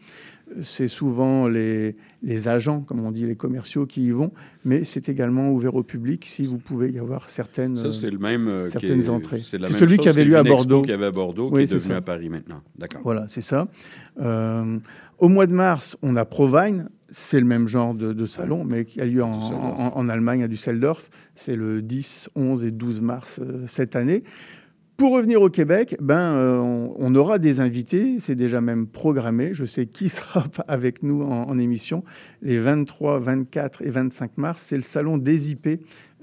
C'est 0.62 0.86
souvent 0.86 1.48
les, 1.48 1.96
les 2.22 2.46
agents, 2.48 2.80
comme 2.80 3.00
on 3.00 3.10
dit, 3.10 3.26
les 3.26 3.34
commerciaux 3.34 3.84
qui 3.84 4.06
y 4.06 4.10
vont, 4.10 4.30
mais 4.64 4.84
c'est 4.84 5.08
également 5.08 5.50
ouvert 5.50 5.74
au 5.74 5.82
public 5.82 6.24
si 6.24 6.44
vous 6.44 6.58
pouvez 6.58 6.90
y 6.90 6.98
avoir 7.00 7.28
certaines. 7.30 7.74
Ça, 7.76 7.92
c'est 7.92 8.10
le 8.10 8.18
même. 8.18 8.46
euh, 8.46 8.68
certaines 8.68 9.02
est- 9.02 9.08
entrées. 9.08 9.38
C'est 9.38 9.58
la 9.58 9.66
C'est 9.66 9.72
même 9.74 9.80
celui 9.80 9.96
chose 9.96 10.04
qui 10.04 10.08
avait 10.08 10.24
lieu 10.24 10.36
à 10.36 10.44
Bordeaux. 10.44 10.82
Qui 10.82 10.92
avait 10.92 11.06
à 11.06 11.10
Bordeaux, 11.10 11.50
Oui, 11.52 11.66
qui 11.66 11.72
est 11.72 11.76
devenu 11.76 11.90
ça. 11.94 11.96
à 11.96 12.00
Paris 12.00 12.28
maintenant. 12.28 12.62
D'accord. 12.78 13.00
Voilà, 13.02 13.26
c'est 13.28 13.40
ça. 13.40 13.66
Euh, 14.20 14.78
au 15.18 15.28
mois 15.28 15.46
de 15.46 15.52
mars, 15.54 15.96
on 16.02 16.14
a 16.14 16.24
Provine. 16.24 16.88
C'est 17.08 17.38
le 17.38 17.46
même 17.46 17.68
genre 17.68 17.94
de, 17.94 18.12
de 18.12 18.26
salon, 18.26 18.64
mais 18.64 18.84
qui 18.84 19.00
a 19.00 19.04
lieu 19.04 19.22
en- 19.22 19.30
en 19.96 20.08
Allemagne, 20.08 20.42
à 20.42 20.48
Düsseldorf. 20.48 21.08
C'est 21.36 21.54
le 21.54 21.80
10, 21.80 22.30
11 22.34 22.64
et 22.64 22.72
12 22.72 23.00
mars 23.00 23.40
euh, 23.42 23.62
cette 23.66 23.94
année. 23.94 24.22
Pour 24.96 25.12
revenir 25.12 25.42
au 25.42 25.50
Québec, 25.50 25.94
ben, 26.00 26.36
euh, 26.36 26.88
on, 26.96 27.14
aura 27.14 27.38
des 27.38 27.60
invités, 27.60 28.16
c'est 28.18 28.34
déjà 28.34 28.62
même 28.62 28.86
programmé. 28.86 29.52
Je 29.52 29.66
sais 29.66 29.84
qui 29.84 30.08
sera 30.08 30.44
avec 30.68 31.02
nous 31.02 31.20
en, 31.22 31.58
émission. 31.58 32.02
Les 32.40 32.58
23, 32.58 33.18
24 33.18 33.82
et 33.82 33.90
25 33.90 34.38
mars, 34.38 34.62
c'est 34.62 34.76
le 34.78 34.82
salon 34.82 35.18
des 35.18 35.50
IP 35.50 35.68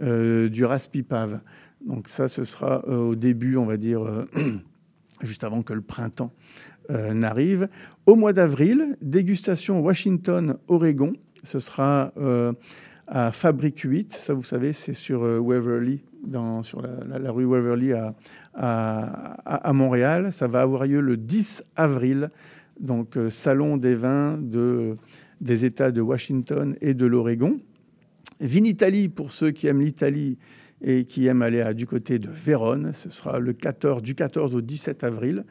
euh, 0.01 0.49
du 0.49 0.65
Raspipave. 0.65 1.39
Donc 1.85 2.07
ça, 2.07 2.27
ce 2.27 2.43
sera 2.43 2.83
euh, 2.87 2.97
au 3.09 3.15
début, 3.15 3.57
on 3.57 3.65
va 3.67 3.77
dire, 3.77 4.01
euh, 4.01 4.25
juste 5.21 5.43
avant 5.43 5.61
que 5.61 5.73
le 5.73 5.81
printemps 5.81 6.33
n'arrive. 6.89 7.69
Au 8.07 8.17
mois 8.17 8.33
d'avril, 8.33 8.97
dégustation 9.01 9.79
Washington, 9.79 10.57
Oregon. 10.67 11.13
Ce 11.41 11.59
sera 11.59 12.11
à 13.07 13.31
Fabrique 13.31 13.79
8. 13.79 14.11
Ça, 14.11 14.33
vous 14.33 14.43
savez, 14.43 14.73
c'est 14.73 14.91
sur 14.91 15.21
Waverly, 15.21 16.03
sur 16.61 16.81
la, 16.81 16.89
la- 17.07 17.19
la 17.19 17.31
rue 17.31 17.45
Waverly 17.45 17.93
à, 17.93 18.13
à- 18.55 19.71
Montréal. 19.73 20.31
Ça 20.31 20.47
va 20.47 20.61
avoir 20.61 20.85
lieu 20.85 20.99
le 20.99 21.17
10 21.17 21.63
avril. 21.75 22.29
Donc, 22.79 23.17
euh, 23.17 23.29
salon 23.29 23.77
des 23.77 23.95
vins 23.95 24.37
de, 24.37 24.95
des 25.41 25.65
États 25.65 25.91
de 25.91 26.01
Washington 26.01 26.75
et 26.81 26.93
de 26.93 27.05
l'Oregon. 27.05 27.59
Vinitalie, 28.39 29.09
pour 29.09 29.31
ceux 29.31 29.51
qui 29.51 29.67
aiment 29.67 29.81
l'Italie 29.81 30.37
et 30.81 31.05
qui 31.05 31.27
aiment 31.27 31.41
aller 31.43 31.73
du 31.73 31.85
côté 31.85 32.19
de 32.19 32.29
Vérone, 32.29 32.91
ce 32.93 33.09
sera 33.09 33.39
le 33.39 33.53
14, 33.53 34.01
du 34.01 34.15
14 34.15 34.55
au 34.55 34.61
17 34.61 35.03
avril. 35.03 35.45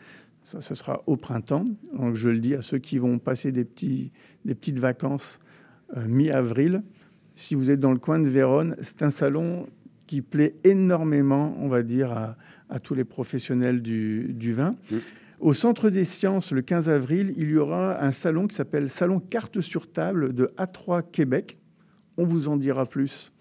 Ça, 0.44 0.60
ce 0.60 0.74
sera 0.74 1.02
au 1.06 1.16
printemps. 1.16 1.64
Donc, 1.96 2.16
je 2.16 2.28
le 2.28 2.38
dis 2.38 2.54
à 2.54 2.62
ceux 2.62 2.78
qui 2.78 2.98
vont 2.98 3.18
passer 3.18 3.52
des, 3.52 3.64
petits, 3.64 4.10
des 4.44 4.54
petites 4.54 4.80
vacances 4.80 5.38
euh, 5.96 6.06
mi-avril. 6.06 6.82
Si 7.36 7.54
vous 7.54 7.70
êtes 7.70 7.80
dans 7.80 7.92
le 7.92 7.98
coin 7.98 8.18
de 8.18 8.28
Vérone, 8.28 8.76
c'est 8.80 9.02
un 9.02 9.10
salon 9.10 9.66
qui 10.06 10.20
plaît 10.20 10.56
énormément, 10.64 11.56
on 11.60 11.68
va 11.68 11.82
dire, 11.82 12.12
à, 12.12 12.36
à 12.72 12.78
tous 12.78 12.94
les 12.94 13.04
professionnels 13.04 13.82
du, 13.82 14.32
du 14.32 14.54
vin. 14.54 14.74
Au 15.40 15.52
Centre 15.52 15.90
des 15.90 16.04
Sciences, 16.04 16.52
le 16.52 16.62
15 16.62 16.88
avril, 16.88 17.34
il 17.36 17.50
y 17.50 17.58
aura 17.58 18.02
un 18.02 18.12
salon 18.12 18.46
qui 18.46 18.56
s'appelle 18.56 18.88
Salon 18.88 19.20
Carte 19.20 19.60
sur 19.60 19.92
table 19.92 20.32
de 20.32 20.50
A3 20.56 21.02
Québec. 21.10 21.58
On 22.16 22.24
vous 22.24 22.48
en 22.48 22.56
dira 22.56 22.86
plus 22.86 23.32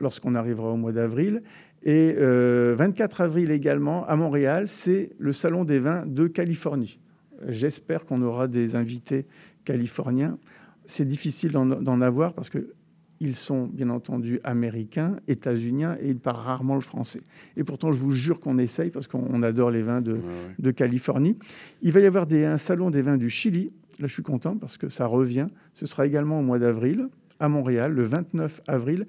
lorsqu'on 0.00 0.34
arrivera 0.34 0.70
au 0.70 0.76
mois 0.76 0.92
d'avril. 0.92 1.42
Et 1.82 2.14
euh, 2.18 2.74
24 2.78 3.22
avril 3.22 3.50
également, 3.50 4.06
à 4.06 4.14
Montréal, 4.14 4.68
c'est 4.68 5.10
le 5.18 5.32
Salon 5.32 5.64
des 5.64 5.80
vins 5.80 6.04
de 6.06 6.28
Californie. 6.28 7.00
J'espère 7.48 8.06
qu'on 8.06 8.22
aura 8.22 8.46
des 8.46 8.76
invités 8.76 9.26
californiens. 9.64 10.38
C'est 10.86 11.06
difficile 11.06 11.50
d'en 11.50 12.00
avoir 12.00 12.34
parce 12.34 12.50
que 12.50 12.72
ils 13.20 13.34
sont 13.34 13.66
bien 13.66 13.88
entendu 13.90 14.40
américains, 14.44 15.16
états-uniens 15.28 15.96
et 16.00 16.08
ils 16.10 16.18
parlent 16.18 16.36
rarement 16.44 16.74
le 16.74 16.80
français. 16.80 17.20
Et 17.56 17.64
pourtant, 17.64 17.92
je 17.92 17.98
vous 17.98 18.10
jure 18.10 18.40
qu'on 18.40 18.58
essaye 18.58 18.90
parce 18.90 19.06
qu'on 19.08 19.24
on 19.30 19.42
adore 19.42 19.70
les 19.70 19.82
vins 19.82 20.00
de, 20.00 20.12
Ouais, 20.12 20.18
ouais. 20.18 20.54
de 20.58 20.70
Californie. 20.70 21.38
Il 21.82 21.92
va 21.92 22.00
y 22.00 22.06
avoir 22.06 22.26
des, 22.26 22.44
un 22.44 22.58
salon 22.58 22.90
des 22.90 23.02
vins 23.02 23.16
du 23.16 23.30
Chili. 23.30 23.72
Là, 23.98 24.06
je 24.06 24.12
suis 24.12 24.22
content 24.22 24.56
parce 24.56 24.76
que 24.76 24.88
ça 24.88 25.06
revient. 25.06 25.46
Ce 25.72 25.86
sera 25.86 26.06
également 26.06 26.40
au 26.40 26.42
mois 26.42 26.58
d'avril 26.58 27.08
à 27.38 27.48
Montréal, 27.50 27.92
le 27.92 28.02
29 28.02 28.62
avril, 28.66 29.06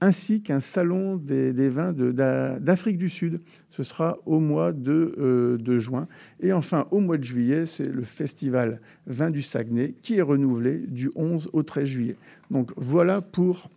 ainsi 0.00 0.42
qu'un 0.42 0.60
salon 0.60 1.16
des, 1.16 1.68
vins 1.68 1.92
d'Afrique 1.92 2.98
du 2.98 3.08
Sud. 3.08 3.40
Ce 3.70 3.82
sera 3.82 4.18
au 4.26 4.40
mois 4.40 4.72
de, 4.72 5.14
euh, 5.18 5.58
de 5.58 5.78
juin. 5.78 6.08
Et 6.40 6.52
enfin, 6.52 6.86
au 6.90 7.00
mois 7.00 7.18
de 7.18 7.24
juillet, 7.24 7.66
c'est 7.66 7.86
le 7.86 8.02
festival 8.02 8.80
Vin 9.06 9.30
du 9.30 9.42
Saguenay 9.42 9.94
qui 10.02 10.18
est 10.18 10.22
renouvelé 10.22 10.78
du 10.78 11.10
11 11.14 11.50
au 11.52 11.62
13 11.62 11.84
juillet. 11.88 12.14
Donc 12.50 12.72
voilà 12.76 13.20
pour 13.20 13.70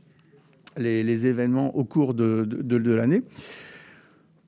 les, 0.78 1.28
événements 1.28 1.76
au 1.76 1.84
cours 1.84 2.14
de, 2.14 2.94
l'année. 2.94 3.22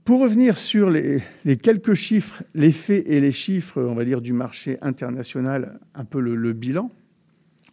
Pour 0.03 0.22
revenir 0.22 0.58
sur 0.58 0.89
les, 0.89 1.22
les 1.46 1.58
quelques 1.58 1.94
chiffres, 1.94 2.44
les 2.53 2.72
faits 2.72 3.05
et 3.08 3.20
les 3.20 3.32
chiffres, 3.32 3.82
on 3.82 3.96
va 3.96 4.05
dire, 4.05 4.22
du 4.22 4.34
marché 4.34 4.77
international, 4.82 5.79
un 5.94 6.05
peu 6.05 6.20
le, 6.20 6.36
le 6.36 6.53
bilan. 6.53 6.91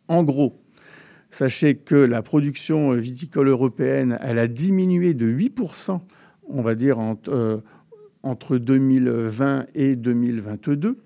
En 0.09 0.25
gros, 0.25 0.62
sachez 1.33 1.75
que 1.75 1.97
la 1.97 2.23
production 2.23 2.93
viticole 2.93 3.49
européenne, 3.49 4.19
a 4.21 4.47
diminué 4.47 5.15
de 5.15 5.27
8%, 5.27 6.01
on 6.49 6.63
va 6.63 6.77
dire, 6.77 7.01
entre, 7.01 7.33
euh, 7.33 7.57
entre 8.23 8.59
2020 8.59 9.67
et 9.75 9.97
2022. 9.97 10.99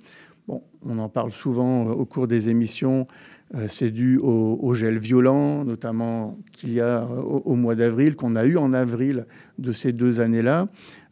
Bon, 0.48 0.62
on 0.84 0.98
en 0.98 1.08
parle 1.08 1.30
souvent 1.30 1.88
euh, 1.88 1.92
au 1.92 2.04
cours 2.04 2.28
des 2.28 2.50
émissions. 2.50 3.06
Euh, 3.54 3.66
C'est 3.68 3.90
dû 3.90 4.18
au, 4.18 4.74
gel 4.74 4.98
violent, 4.98 5.64
notamment 5.64 6.38
qu'il 6.52 6.72
y 6.72 6.80
a 6.80 7.02
euh, 7.02 7.20
au, 7.20 7.54
mois 7.54 7.76
d'avril, 7.76 8.16
qu'on 8.16 8.34
a 8.34 8.44
eu 8.44 8.56
en 8.56 8.72
avril 8.72 9.26
de 9.58 9.72
ces 9.72 9.92
deux 9.92 10.20
années-là. 10.20 10.68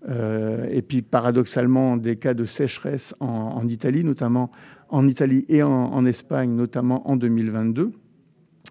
Euh, 0.09 0.66
et 0.71 0.83
puis, 0.83 1.02
paradoxalement, 1.02 1.97
des 1.97 2.16
cas 2.16 2.35
de 2.35 2.44
sécheresse 2.44 3.14
en, 3.21 3.66
Italie, 3.68 4.02
notamment 4.02 4.50
en 4.88 5.06
Italie 5.06 5.44
et 5.49 5.62
en 5.62 6.04
Espagne, 6.04 6.50
notamment 6.54 7.09
en 7.09 7.16
2022. 7.16 7.92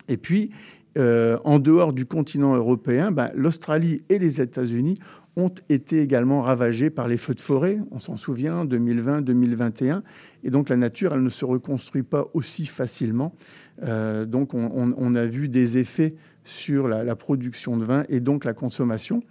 Et 0.07 0.17
puis, 0.17 0.51
euh, 0.97 1.37
en 1.43 1.59
dehors 1.59 1.93
du 1.93 2.05
continent 2.05 2.55
européen, 2.55 3.11
ben, 3.11 3.31
l'Australie 3.35 4.03
et 4.09 4.19
les 4.19 4.41
États-Unis 4.41 4.99
ont 5.35 5.53
été 5.69 6.01
également 6.01 6.41
ravagés 6.41 6.91
par 6.91 7.07
les 7.07 7.17
feux 7.17 7.33
de 7.33 7.41
forêt. 7.41 7.79
On 7.89 7.97
s'en 7.97 8.17
souvient, 8.17 8.65
2020, 8.65 9.21
2021. 9.21 10.03
Et 10.43 10.51
donc, 10.51 10.69
la 10.69 10.77
nature, 10.77 11.13
elle 11.13 11.23
ne 11.23 11.29
se 11.29 11.45
reconstruit 11.45 12.03
pas 12.03 12.27
aussi 12.35 12.67
facilement. 12.67 13.33
Euh, 13.81 14.25
donc, 14.25 14.53
on, 14.53 15.15
a 15.15 15.25
vu 15.25 15.49
des 15.49 15.79
effets 15.79 16.13
sur 16.43 16.87
la, 16.87 17.03
la 17.03 17.15
production 17.15 17.77
de 17.77 17.85
vin 17.85 18.03
et 18.09 18.19
donc 18.19 18.45
la 18.45 18.53
consommation. 18.53 19.21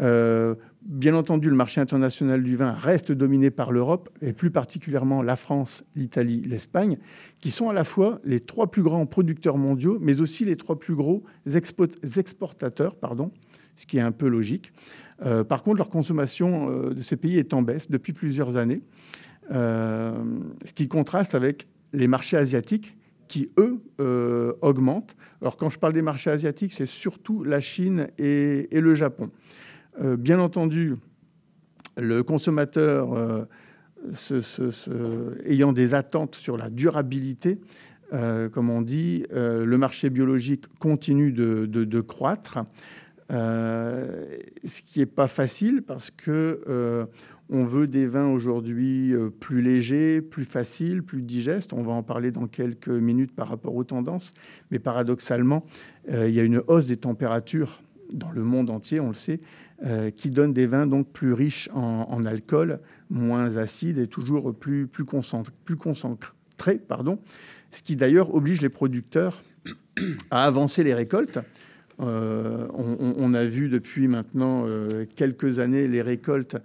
Euh, 0.00 0.56
bien 0.84 1.14
entendu, 1.14 1.48
le 1.48 1.56
marché 1.56 1.80
international 1.80 2.42
du 2.42 2.56
vin 2.56 2.72
reste 2.72 3.12
dominé 3.12 3.50
par 3.50 3.72
l'Europe 3.72 4.10
et 4.20 4.32
plus 4.32 4.50
particulièrement 4.50 5.22
la 5.22 5.36
France, 5.36 5.84
l'Italie, 5.96 6.42
l'Espagne, 6.46 6.98
qui 7.40 7.50
sont 7.50 7.68
à 7.68 7.72
la 7.72 7.84
fois 7.84 8.20
les 8.24 8.40
trois 8.40 8.70
plus 8.70 8.82
grands 8.82 9.06
producteurs 9.06 9.56
mondiaux, 9.56 9.98
mais 10.00 10.20
aussi 10.20 10.44
les 10.44 10.56
trois 10.56 10.78
plus 10.78 10.94
gros 10.94 11.24
expo- 11.46 12.18
exportateurs, 12.18 12.96
pardon, 12.96 13.32
ce 13.76 13.86
qui 13.86 13.98
est 13.98 14.02
un 14.02 14.12
peu 14.12 14.28
logique. 14.28 14.72
Euh, 15.24 15.44
par 15.44 15.62
contre, 15.62 15.78
leur 15.78 15.90
consommation 15.90 16.70
euh, 16.70 16.94
de 16.94 17.00
ces 17.00 17.16
pays 17.16 17.38
est 17.38 17.54
en 17.54 17.62
baisse 17.62 17.90
depuis 17.90 18.12
plusieurs 18.12 18.56
années, 18.56 18.82
euh, 19.52 20.12
ce 20.64 20.72
qui 20.72 20.88
contraste 20.88 21.34
avec 21.34 21.66
les 21.92 22.08
marchés 22.08 22.36
asiatiques 22.36 22.96
qui, 23.26 23.50
eux, 23.58 23.80
augmentent. 24.60 25.16
Alors, 25.40 25.56
quand 25.56 25.70
je 25.70 25.78
parle 25.78 25.94
des 25.94 26.02
marchés 26.02 26.30
asiatiques, 26.30 26.72
c'est 26.72 26.86
surtout 26.86 27.42
la 27.42 27.58
Chine 27.60 28.08
et 28.18 28.68
le 28.70 28.94
Japon. 28.94 29.30
Euh, 30.02 30.16
bien 30.16 30.40
entendu, 30.40 30.96
le 31.96 32.22
consommateur 32.22 33.14
euh, 33.14 33.44
ayant 35.44 35.72
des 35.72 35.94
attentes 35.94 36.34
sur 36.34 36.56
la 36.56 36.68
durabilité, 36.68 37.60
euh, 38.12 38.48
comme 38.48 38.70
on 38.70 38.82
dit, 38.82 39.24
le 39.30 39.76
marché 39.76 40.10
biologique 40.10 40.66
continue 40.78 41.32
de, 41.32 42.00
croître, 42.00 42.58
ce 43.30 44.82
qui 44.86 44.98
n'est 44.98 45.06
pas 45.06 45.28
facile 45.28 45.82
parce 45.82 46.10
que 46.10 47.06
on 47.50 47.62
veut 47.62 47.86
des 47.86 48.06
vins 48.06 48.28
aujourd'hui 48.28 49.14
plus 49.38 49.62
légers, 49.62 50.20
plus 50.22 50.44
faciles, 50.44 51.02
plus 51.02 51.22
digestes. 51.22 51.72
On 51.72 51.82
va 51.82 51.92
en 51.92 52.02
parler 52.02 52.30
dans 52.30 52.46
quelques 52.46 52.88
minutes 52.88 53.34
par 53.34 53.48
rapport 53.48 53.74
aux 53.74 53.84
tendances, 53.84 54.32
mais 54.70 54.78
paradoxalement, 54.78 55.64
il 56.08 56.30
y 56.30 56.40
a 56.40 56.42
une 56.42 56.62
hausse 56.66 56.88
des 56.88 56.96
températures 56.96 57.80
dans 58.12 58.30
le 58.30 58.42
monde 58.42 58.70
entier, 58.70 59.00
on 59.00 59.08
le 59.08 59.14
sait, 59.14 59.40
euh, 59.82 60.10
qui 60.10 60.30
donne 60.30 60.52
des 60.52 60.66
vins 60.66 60.86
donc 60.86 61.08
plus 61.08 61.32
riches 61.32 61.68
en, 61.74 62.24
alcool, 62.24 62.78
moins 63.10 63.56
acides 63.56 63.98
et 63.98 64.06
toujours 64.06 64.54
plus, 64.54 64.86
plus, 64.86 65.04
concentrés, 65.04 65.52
plus 65.64 65.74
concentrés, 65.74 66.78
pardon, 66.78 67.18
ce 67.72 67.82
qui 67.82 67.96
d'ailleurs 67.96 68.32
oblige 68.34 68.62
les 68.62 68.68
producteurs 68.68 69.42
à 70.30 70.44
avancer 70.44 70.84
les 70.84 70.94
récoltes. 70.94 71.40
Euh, 72.00 72.68
on, 72.72 73.34
a 73.34 73.44
vu 73.44 73.68
depuis 73.68 74.06
maintenant 74.06 74.64
euh, 74.66 75.06
quelques 75.16 75.58
années 75.58 75.88
les 75.88 76.02
récoltes 76.02 76.56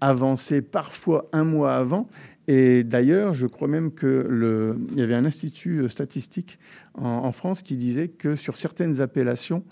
avancer 0.00 0.62
parfois 0.62 1.28
un 1.32 1.44
mois 1.44 1.74
avant. 1.74 2.08
Et 2.46 2.84
d'ailleurs, 2.84 3.34
je 3.34 3.48
crois 3.48 3.68
même 3.68 3.92
que 3.92 4.26
le, 4.28 4.76
il 4.92 4.98
y 4.98 5.02
avait 5.02 5.14
un 5.14 5.24
institut 5.24 5.88
statistique 5.88 6.58
en 6.94 7.30
France 7.32 7.62
qui 7.62 7.76
disait 7.76 8.08
que 8.08 8.34
sur 8.36 8.56
certaines 8.56 9.00
appellations, 9.00 9.64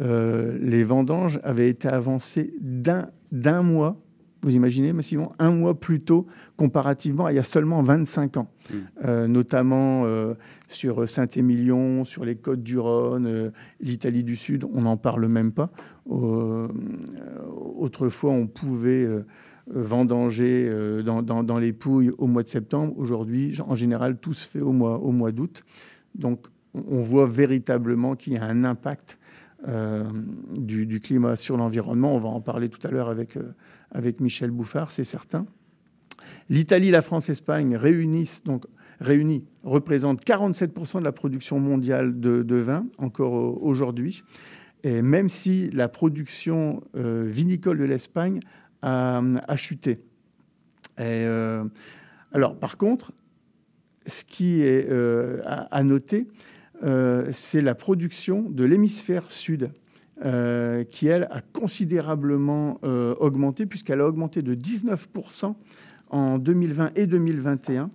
euh, 0.00 0.56
les 0.60 0.84
vendanges 0.84 1.40
avaient 1.44 1.68
été 1.68 1.88
avancées 1.88 2.54
d'un 2.60 3.62
mois. 3.62 3.96
Vous 4.44 4.50
imaginez, 4.56 4.92
Massivon, 4.92 5.30
un 5.38 5.52
mois 5.52 5.78
plus 5.78 6.00
tôt 6.00 6.26
comparativement 6.56 7.26
à 7.26 7.32
il 7.32 7.36
y 7.36 7.38
a 7.38 7.44
seulement 7.44 7.80
25 7.82 8.36
ans, 8.38 8.50
Euh, 9.04 9.28
notamment 9.28 10.02
euh, 10.04 10.34
sur 10.68 11.08
Saint-Émilion, 11.08 12.04
sur 12.04 12.24
les 12.24 12.34
côtes 12.34 12.62
du 12.62 12.76
Rhône, 12.78 13.26
euh, 13.26 13.50
l'Italie 13.80 14.24
du 14.24 14.34
Sud, 14.34 14.64
on 14.74 14.80
n'en 14.82 14.96
parle 14.96 15.28
même 15.28 15.52
pas. 15.52 15.70
Autrefois, 17.78 18.30
on 18.32 18.46
pouvait 18.46 19.06
vendanger 19.68 20.68
dans, 21.04 21.22
dans- 21.22 21.44
dans 21.44 21.58
les 21.58 21.72
Pouilles 21.72 22.10
au 22.18 22.26
mois 22.26 22.42
de 22.42 22.48
septembre. 22.48 22.94
Aujourd'hui, 22.96 23.56
en 23.66 23.74
général, 23.74 24.16
tout 24.18 24.34
se 24.34 24.48
fait 24.48 24.60
au 24.60 24.72
mois, 24.72 24.98
au 24.98 25.12
mois 25.12 25.32
d'août. 25.32 25.62
Donc, 26.14 26.46
on 26.46 26.82
on 26.88 27.00
voit 27.02 27.26
véritablement 27.26 28.16
qu'il 28.16 28.32
y 28.32 28.38
a 28.38 28.44
un 28.44 28.64
impact 28.64 29.18
euh, 29.68 30.04
du, 30.58 31.00
climat 31.00 31.36
sur 31.36 31.56
l'environnement. 31.56 32.14
On 32.14 32.18
va 32.18 32.28
en 32.28 32.40
parler 32.40 32.68
tout 32.68 32.84
à 32.86 32.90
l'heure 32.90 33.08
avec, 33.08 33.36
euh, 33.36 33.52
avec 33.90 34.20
Michel 34.20 34.50
Bouffard, 34.50 34.90
c'est 34.90 35.04
certain. 35.04 35.46
L'Italie, 36.48 36.90
la 36.90 37.02
France, 37.02 37.28
l'Espagne 37.28 37.76
réunissent 37.76 38.42
donc 38.44 38.64
réunis 39.00 39.44
représentent 39.62 40.24
47% 40.24 41.00
de 41.00 41.04
la 41.04 41.12
production 41.12 41.58
mondiale 41.58 42.18
de, 42.20 42.42
de 42.42 42.56
vin 42.56 42.86
encore 42.98 43.34
au- 43.34 43.58
aujourd'hui. 43.62 44.22
Et 44.84 45.02
même 45.02 45.28
si 45.28 45.70
la 45.70 45.88
production 45.88 46.82
euh, 46.96 47.24
vinicole 47.26 47.78
de 47.78 47.84
l'Espagne 47.84 48.40
a, 48.82 49.22
chuté. 49.54 50.00
Euh, 50.98 51.64
alors, 52.32 52.56
par 52.58 52.76
contre, 52.76 53.12
ce 54.06 54.24
qui 54.24 54.62
est 54.62 54.88
euh, 54.90 55.40
à, 55.44 55.84
noter, 55.84 56.26
euh, 56.26 56.26
c'est 56.82 57.60
la 57.60 57.74
production 57.74 58.50
de 58.50 58.64
l'hémisphère 58.64 59.30
sud, 59.30 59.70
euh, 60.24 60.84
qui, 60.84 61.08
elle, 61.08 61.26
a 61.32 61.40
considérablement 61.40 62.78
euh, 62.84 63.12
augmenté, 63.18 63.66
puisqu'elle 63.66 64.00
a 64.00 64.06
augmenté 64.06 64.40
de 64.40 64.54
19% 64.54 65.56
en 66.10 66.38
2020 66.38 66.92
et 66.96 67.08
2021. 67.08 67.90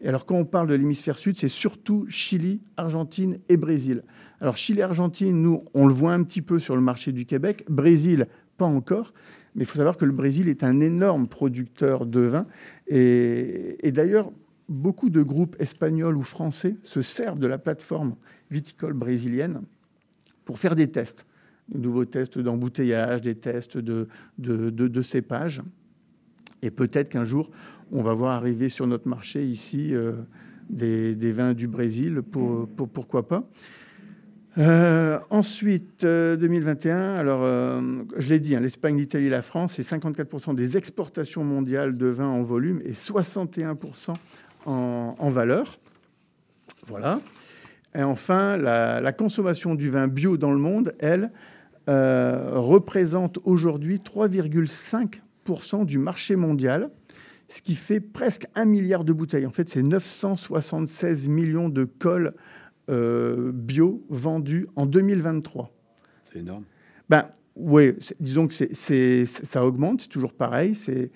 Et 0.00 0.08
alors, 0.08 0.24
quand 0.24 0.36
on 0.36 0.44
parle 0.44 0.68
de 0.68 0.74
l'hémisphère 0.74 1.18
sud, 1.18 1.36
c'est 1.36 1.48
surtout 1.48 2.06
Chili, 2.08 2.60
Argentine 2.76 3.38
et 3.48 3.56
Brésil. 3.56 4.04
Alors, 4.40 4.56
Chili-Argentine, 4.56 5.42
nous, 5.42 5.64
on 5.74 5.88
le 5.88 5.92
voit 5.92 6.12
un 6.12 6.22
petit 6.22 6.42
peu 6.42 6.60
sur 6.60 6.76
le 6.76 6.82
marché 6.82 7.10
du 7.10 7.26
Québec. 7.26 7.64
Brésil, 7.68 8.28
pas 8.58 8.66
encore. 8.66 9.12
Mais 9.56 9.64
il 9.64 9.66
faut 9.66 9.78
savoir 9.78 9.96
que 9.96 10.04
le 10.04 10.12
Brésil 10.12 10.48
est 10.48 10.62
un 10.62 10.78
énorme 10.78 11.26
producteur 11.26 12.06
de 12.06 12.20
vin. 12.20 12.46
Et 12.86 13.90
d'ailleurs, 13.92 14.30
beaucoup 14.72 15.10
de 15.10 15.22
groupes 15.22 15.56
espagnols 15.58 16.16
ou 16.16 16.22
français 16.22 16.76
se 16.82 17.02
servent 17.02 17.38
de 17.38 17.46
la 17.46 17.58
plateforme 17.58 18.16
viticole 18.50 18.94
brésilienne 18.94 19.62
pour 20.44 20.58
faire 20.58 20.74
des 20.74 20.88
tests. 20.88 21.26
De 21.68 21.78
nouveaux 21.78 22.04
tests 22.04 22.38
d'embouteillage, 22.38 23.22
des 23.22 23.34
tests 23.34 23.78
de, 23.78 24.08
de, 24.38 24.70
de, 24.70 24.88
de 24.88 25.02
cépage. 25.02 25.62
Et 26.62 26.70
peut-être 26.70 27.08
qu'un 27.08 27.24
jour, 27.24 27.50
on 27.92 28.02
va 28.02 28.14
voir 28.14 28.32
arriver 28.32 28.68
sur 28.68 28.86
notre 28.86 29.08
marché 29.08 29.44
ici 29.44 29.94
euh, 29.94 30.12
des, 30.70 31.14
des, 31.14 31.32
vins 31.32 31.54
du 31.54 31.68
Brésil, 31.68 32.22
pour, 32.22 32.68
pour, 32.68 32.88
pourquoi 32.88 33.28
pas. 33.28 33.48
Euh, 34.58 35.18
ensuite, 35.30 36.04
euh, 36.04 36.36
2021, 36.36 37.14
alors 37.14 37.42
euh, 37.42 37.80
je 38.18 38.28
l'ai 38.28 38.38
dit, 38.38 38.54
hein, 38.54 38.60
l'Espagne, 38.60 38.98
l'Italie, 38.98 39.30
la 39.30 39.40
France, 39.40 39.74
c'est 39.76 39.96
54% 39.96 40.54
des 40.54 40.76
exportations 40.76 41.42
mondiales 41.42 41.96
de 41.96 42.06
vin 42.06 42.28
en 42.28 42.42
volume 42.42 42.80
et 42.84 42.92
61% 42.92 44.12
en, 44.66 45.14
en, 45.18 45.30
valeur. 45.30 45.78
Voilà. 46.86 47.20
Et 47.94 48.02
enfin, 48.02 48.56
la, 48.56 49.00
la, 49.00 49.12
consommation 49.12 49.74
du 49.74 49.90
vin 49.90 50.08
bio 50.08 50.36
dans 50.36 50.52
le 50.52 50.58
monde, 50.58 50.94
elle, 50.98 51.30
euh, 51.88 52.50
représente 52.52 53.40
aujourd'hui 53.42 53.96
3,5% 53.96 55.84
du 55.84 55.98
marché 55.98 56.36
mondial, 56.36 56.90
ce 57.48 57.60
qui 57.60 57.74
fait 57.74 57.98
presque 57.98 58.46
un 58.54 58.66
milliard 58.66 59.02
de 59.02 59.12
bouteilles. 59.12 59.46
En 59.46 59.50
fait, 59.50 59.68
c'est 59.68 59.82
976 59.82 61.26
millions 61.28 61.68
de 61.68 61.82
cols 61.82 62.34
euh, 62.88 63.50
bio 63.52 64.06
vendus 64.10 64.68
en 64.76 64.86
2023. 64.86 65.72
C'est 66.22 66.38
énorme. 66.38 66.62
Ben, 67.08 67.24
oui, 67.56 67.94
disons 68.20 68.46
que 68.46 68.54
c'est, 68.54 69.26
ça 69.26 69.66
augmente, 69.66 70.02
c'est 70.02 70.08
toujours 70.08 70.34
pareil. 70.34 70.76
C'est, 70.76 71.10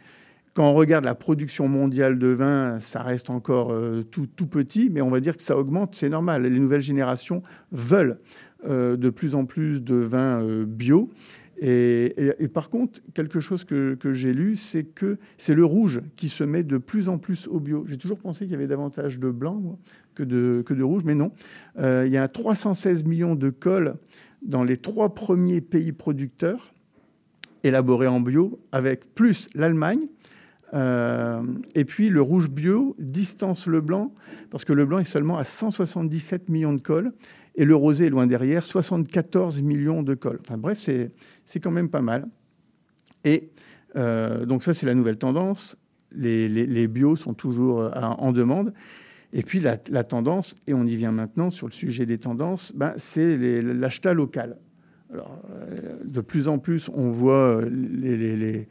quand 0.56 0.70
on 0.70 0.72
regarde 0.72 1.04
la 1.04 1.14
production 1.14 1.68
mondiale 1.68 2.18
de 2.18 2.28
vin, 2.28 2.80
ça 2.80 3.02
reste 3.02 3.28
encore 3.28 3.72
euh, 3.72 4.02
tout, 4.02 4.26
tout, 4.26 4.46
petit, 4.46 4.88
mais 4.90 5.02
on 5.02 5.10
va 5.10 5.20
dire 5.20 5.36
que 5.36 5.42
ça 5.42 5.58
augmente, 5.58 5.94
c'est 5.94 6.08
normal. 6.08 6.44
Les 6.44 6.58
nouvelles 6.58 6.80
générations 6.80 7.42
veulent 7.72 8.18
euh, 8.66 8.96
de 8.96 9.10
plus 9.10 9.34
en 9.34 9.44
plus 9.44 9.82
de 9.82 9.96
vins 9.96 10.42
euh, 10.42 10.64
bio. 10.64 11.10
Et, 11.58 12.48
par 12.54 12.70
contre, 12.70 13.00
quelque 13.12 13.38
chose 13.38 13.64
que, 13.64 13.96
que 13.96 14.12
j'ai 14.12 14.32
lu, 14.32 14.56
c'est 14.56 14.84
que 14.84 15.18
c'est 15.36 15.54
le 15.54 15.64
rouge 15.64 16.00
qui 16.16 16.28
se 16.28 16.42
met 16.42 16.62
de 16.62 16.78
plus 16.78 17.10
en 17.10 17.18
plus 17.18 17.48
au 17.48 17.60
bio. 17.60 17.84
J'ai 17.86 17.98
toujours 17.98 18.18
pensé 18.18 18.46
qu'il 18.46 18.52
y 18.52 18.54
avait 18.54 18.66
davantage 18.66 19.18
de 19.18 19.30
blanc 19.30 19.78
que, 20.14 20.22
de, 20.22 20.62
que 20.64 20.72
de 20.72 20.82
rouge, 20.82 21.02
mais 21.04 21.14
non. 21.14 21.32
Il 21.78 22.08
y 22.08 22.18
a 22.18 22.28
316 22.28 23.04
millions 23.04 23.34
de 23.34 23.48
cols 23.48 23.96
dans 24.42 24.64
les 24.64 24.76
trois 24.76 25.14
premiers 25.14 25.62
pays 25.62 25.92
producteurs 25.92 26.74
élaborés 27.62 28.06
en 28.06 28.20
bio, 28.20 28.60
avec 28.70 29.14
plus 29.14 29.48
l'Allemagne. 29.54 30.00
Euh, 30.74 31.42
et 31.74 31.84
puis 31.84 32.08
le 32.08 32.20
rouge 32.20 32.50
bio 32.50 32.96
distance 32.98 33.66
le 33.66 33.80
blanc, 33.80 34.12
parce 34.50 34.64
que 34.64 34.72
le 34.72 34.84
blanc 34.84 34.98
est 34.98 35.04
seulement 35.04 35.38
à 35.38 35.44
177 35.44 36.48
millions 36.48 36.72
de 36.72 36.80
cols, 36.80 37.12
et 37.54 37.64
le 37.64 37.74
rosé 37.74 38.06
est 38.06 38.10
loin 38.10 38.26
derrière, 38.26 38.62
74 38.62 39.62
millions 39.62 40.02
de 40.02 40.14
cols. 40.14 40.38
Enfin 40.40 40.58
bref, 40.58 40.78
c'est 40.78 41.60
quand 41.60 41.70
même 41.70 41.88
pas 41.88 42.02
mal. 42.02 42.26
Et 43.24 43.50
euh, 43.96 44.44
donc 44.44 44.62
ça, 44.62 44.74
c'est 44.74 44.86
la 44.86 44.94
nouvelle 44.94 45.18
tendance. 45.18 45.76
Les, 46.12 46.48
les, 46.48 46.66
les, 46.66 46.86
bios 46.86 47.16
sont 47.16 47.34
toujours 47.34 47.80
euh, 47.80 47.90
en 47.92 48.32
demande. 48.32 48.72
Et 49.32 49.42
puis 49.42 49.60
la, 49.60 49.78
la, 49.90 50.04
tendance, 50.04 50.54
et 50.66 50.74
on 50.74 50.84
y 50.84 50.96
vient 50.96 51.12
maintenant 51.12 51.50
sur 51.50 51.66
le 51.66 51.72
sujet 51.72 52.06
des 52.06 52.18
tendances, 52.18 52.72
ben, 52.74 52.94
c'est 52.96 53.62
l'achat 53.62 54.14
local. 54.14 54.56
Alors, 55.12 55.38
de 56.04 56.20
plus 56.20 56.48
en 56.48 56.58
plus, 56.58 56.90
on 56.92 57.10
voit 57.10 57.62
les, 57.70 58.36
les, 58.36 58.68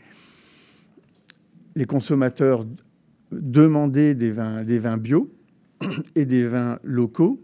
les 1.76 1.86
consommateurs 1.86 2.66
demander 3.32 4.16
des 4.16 4.32
vins, 4.32 4.64
des 4.64 4.80
vins 4.80 4.98
bio 4.98 5.32
et 6.16 6.26
des 6.26 6.48
vins 6.48 6.80
locaux. 6.84 7.44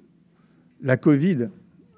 La 0.81 0.97
Covid 0.97 1.49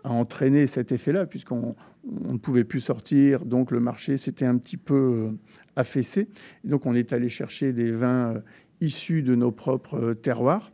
a 0.04 0.12
entraîné 0.12 0.68
cet 0.68 0.92
effet-là, 0.92 1.26
puisqu'on 1.26 1.76
on 2.06 2.34
ne 2.34 2.38
pouvait 2.38 2.66
plus 2.66 2.82
sortir, 2.82 3.46
donc 3.46 3.72
le 3.72 3.80
marché 3.80 4.18
s'était 4.18 4.46
un 4.46 4.58
petit 4.58 4.78
peu 4.78 5.30
affaissé. 5.76 6.28
Et 6.66 6.68
donc 6.68 6.86
on 6.86 6.94
est 6.94 7.14
allé 7.14 7.30
chercher 7.30 7.72
des 7.72 7.92
vins 7.92 8.42
issus 8.82 9.24
de 9.24 9.36
nos 9.36 9.52
propres 9.52 10.14
terroirs. 10.14 10.72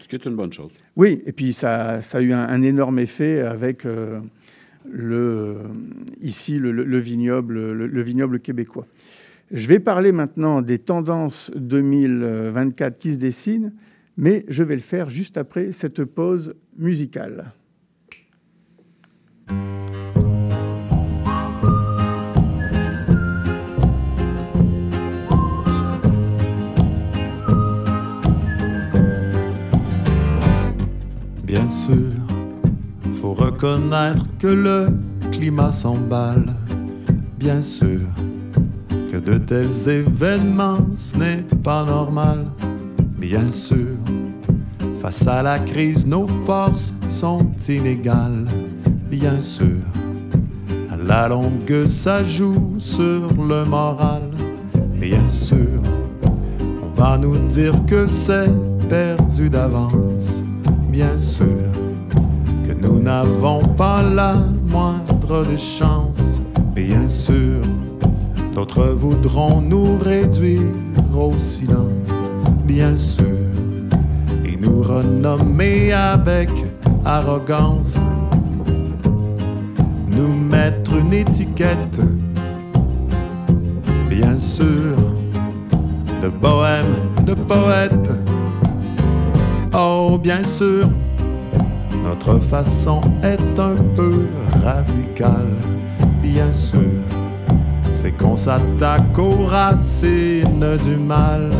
Ce 0.00 0.08
qui 0.08 0.16
est 0.16 0.24
une 0.24 0.36
bonne 0.36 0.52
chose. 0.52 0.72
Oui, 0.96 1.22
et 1.26 1.32
puis 1.32 1.52
ça, 1.52 2.02
ça 2.02 2.18
a 2.18 2.20
eu 2.20 2.32
un, 2.32 2.40
un 2.40 2.62
énorme 2.62 2.98
effet 2.98 3.40
avec 3.40 3.84
euh, 3.84 4.20
le, 4.84 5.58
ici 6.20 6.58
le, 6.58 6.70
le 6.72 6.98
vignoble, 6.98 7.72
le, 7.72 7.86
le, 7.86 8.02
vignoble 8.02 8.40
québécois. 8.40 8.86
Je 9.52 9.68
vais 9.68 9.78
parler 9.78 10.10
maintenant 10.10 10.60
des 10.60 10.78
tendances 10.78 11.52
2024 11.54 12.98
qui 12.98 13.14
se 13.14 13.18
dessinent, 13.18 13.72
mais 14.16 14.44
je 14.48 14.64
vais 14.64 14.74
le 14.74 14.80
faire 14.80 15.08
juste 15.08 15.38
après 15.38 15.70
cette 15.70 16.04
pause 16.04 16.54
musicale. 16.76 17.52
Bien 31.44 31.68
sûr, 31.68 32.12
faut 33.20 33.32
reconnaître 33.32 34.26
que 34.38 34.48
le 34.48 34.88
climat 35.30 35.70
s'emballe. 35.70 36.56
Bien 37.38 37.62
sûr, 37.62 38.00
que 39.16 39.30
de 39.30 39.38
tels 39.38 39.88
événements, 39.88 40.84
ce 40.94 41.16
n'est 41.16 41.44
pas 41.62 41.84
normal. 41.84 42.46
Bien 43.18 43.50
sûr, 43.50 43.96
face 45.00 45.26
à 45.26 45.42
la 45.42 45.58
crise, 45.58 46.06
nos 46.06 46.26
forces 46.44 46.92
sont 47.08 47.46
inégales. 47.68 48.46
Bien 49.10 49.40
sûr, 49.40 49.80
à 50.90 50.96
la 50.96 51.28
longue, 51.28 51.86
ça 51.86 52.24
joue 52.24 52.74
sur 52.78 53.28
le 53.38 53.64
moral. 53.64 54.22
Bien 54.94 55.28
sûr, 55.30 55.80
on 56.82 57.00
va 57.00 57.16
nous 57.16 57.38
dire 57.48 57.74
que 57.86 58.06
c'est 58.06 58.50
perdu 58.88 59.48
d'avance. 59.48 60.28
Bien 60.90 61.16
sûr, 61.16 61.70
que 62.66 62.72
nous 62.72 63.00
n'avons 63.00 63.60
pas 63.76 64.02
la 64.02 64.34
moindre 64.68 65.46
des 65.46 65.58
chances. 65.58 66.40
Bien 66.74 67.08
sûr, 67.08 67.62
D'autres 68.56 68.86
voudront 68.86 69.60
nous 69.60 69.98
réduire 69.98 70.62
au 71.14 71.38
silence, 71.38 72.08
bien 72.64 72.96
sûr, 72.96 73.26
et 74.46 74.56
nous 74.56 74.80
renommer 74.80 75.92
avec 75.92 76.48
arrogance, 77.04 77.98
nous 80.08 80.32
mettre 80.32 80.96
une 80.96 81.12
étiquette, 81.12 82.00
bien 84.08 84.38
sûr, 84.38 84.96
de 86.22 86.28
bohème, 86.28 86.96
de 87.26 87.34
poète. 87.34 88.10
Oh, 89.74 90.18
bien 90.18 90.42
sûr, 90.42 90.88
notre 92.02 92.38
façon 92.38 93.02
est 93.22 93.60
un 93.60 93.76
peu 93.94 94.24
radicale, 94.64 95.52
bien 96.22 96.50
sûr 96.54 96.80
c'est 98.06 98.12
qu'on 98.12 98.36
s'attaque 98.36 99.18
aux 99.18 99.46
racines 99.46 100.76
du 100.84 100.96
mal. 100.96 101.50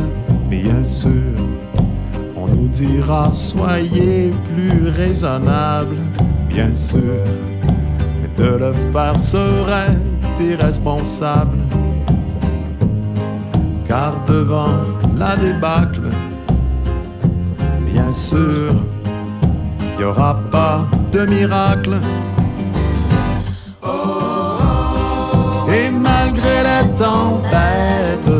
Bien 0.48 0.84
sûr, 0.84 1.34
on 2.36 2.46
nous 2.46 2.68
dira 2.68 3.32
soyez 3.32 4.30
plus 4.54 4.90
raisonnable, 4.90 5.96
bien 6.48 6.72
sûr, 6.74 7.24
mais 8.20 8.44
de 8.44 8.58
le 8.58 8.72
faire 8.92 9.18
serait 9.18 9.96
irresponsable. 10.38 11.58
Car 13.88 14.12
devant 14.28 14.76
la 15.16 15.34
débâcle, 15.36 16.10
bien 17.92 18.12
sûr, 18.12 18.70
il 19.80 19.98
n'y 19.98 20.04
aura 20.04 20.38
pas 20.52 20.86
de 21.10 21.26
miracle. 21.26 21.96
Malgré 26.36 26.62
les 26.62 26.94
tempêtes, 26.96 28.30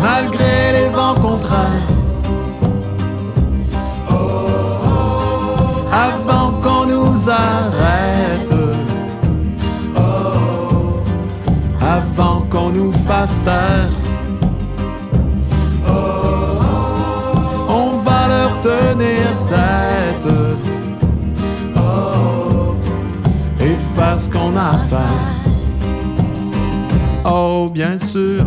malgré 0.00 0.72
les 0.72 0.88
vents 0.88 1.14
contraires. 1.14 1.88
Avant 5.92 6.50
qu'on 6.62 6.86
nous 6.86 7.30
arrête, 7.30 8.54
avant 11.80 12.42
qu'on 12.50 12.70
nous 12.70 12.92
fasse 12.92 13.38
taire. 13.44 13.90
On 17.68 17.98
va 17.98 18.28
leur 18.28 18.60
tenir 18.60 19.41
qu'on 24.28 24.56
a 24.56 24.70
à 24.70 24.78
faire. 24.78 25.42
Oh, 27.24 27.70
bien 27.72 27.98
sûr, 27.98 28.44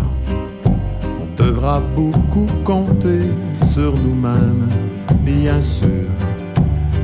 on 1.22 1.44
devra 1.44 1.82
beaucoup 1.96 2.48
compter 2.64 3.32
sur 3.74 3.94
nous-mêmes, 3.98 4.68
bien 5.22 5.62
sûr, 5.62 6.10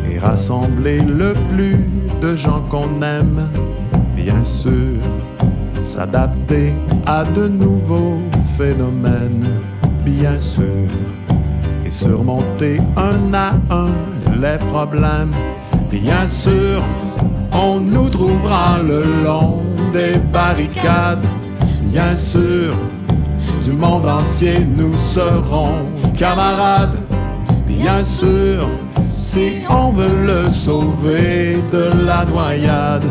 et 0.09 0.17
rassembler 0.19 0.99
le 0.99 1.33
plus 1.49 1.77
de 2.21 2.35
gens 2.35 2.61
qu'on 2.69 3.01
aime, 3.01 3.47
bien 4.15 4.43
sûr, 4.43 4.99
s'adapter 5.81 6.73
à 7.05 7.23
de 7.23 7.47
nouveaux 7.47 8.17
phénomènes, 8.57 9.47
bien 10.05 10.39
sûr, 10.39 10.87
et 11.85 11.89
surmonter 11.89 12.79
un 12.95 13.33
à 13.33 13.53
un 13.69 13.91
les 14.41 14.57
problèmes, 14.71 15.31
bien 15.89 16.25
sûr, 16.25 16.81
on 17.51 17.79
nous 17.79 18.09
trouvera 18.09 18.79
le 18.79 19.03
long 19.23 19.61
des 19.91 20.17
barricades, 20.17 21.25
bien 21.83 22.15
sûr, 22.15 22.73
du 23.63 23.73
monde 23.73 24.07
entier 24.07 24.65
nous 24.65 24.93
serons 24.93 25.85
camarades, 26.15 26.97
bien 27.67 28.01
sûr, 28.01 28.67
si 29.19 29.61
on 29.69 29.91
veut 29.91 30.25
le 30.25 30.49
sauver 30.49 31.57
de 31.71 32.05
la 32.05 32.25
noyade, 32.25 33.05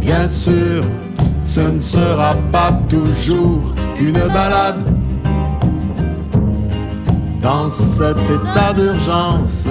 bien 0.00 0.28
sûr, 0.28 0.82
ce 1.44 1.60
ne 1.60 1.80
sera 1.80 2.34
pas 2.52 2.72
toujours 2.88 3.72
une 4.00 4.12
balade. 4.12 4.82
Dans 7.40 7.70
cet 7.70 8.16
état 8.18 8.72
d'urgence, 8.74 9.66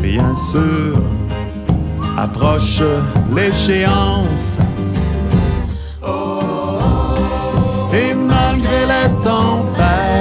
bien 0.00 0.32
sûr, 0.52 1.00
approche 2.16 2.82
l'échéance. 3.34 4.58
Et 7.92 8.14
malgré 8.14 8.86
les 8.86 9.22
tempêtes, 9.22 10.13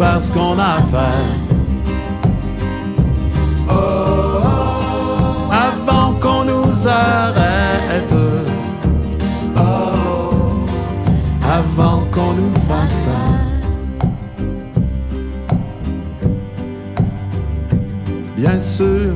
faire 0.00 0.22
ce 0.22 0.32
qu'on 0.32 0.58
a 0.58 0.76
à 0.76 0.82
faire. 0.82 1.36
Avant 5.52 6.14
qu'on 6.14 6.44
nous 6.44 6.88
arrête, 6.88 8.14
avant 11.44 12.06
qu'on 12.10 12.32
nous 12.32 12.54
fasse 12.66 12.96
taire. 13.04 13.60
Bien 18.36 18.58
sûr. 18.58 19.14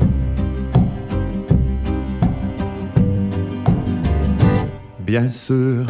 Bien 5.01 5.29
sûr. 5.29 5.87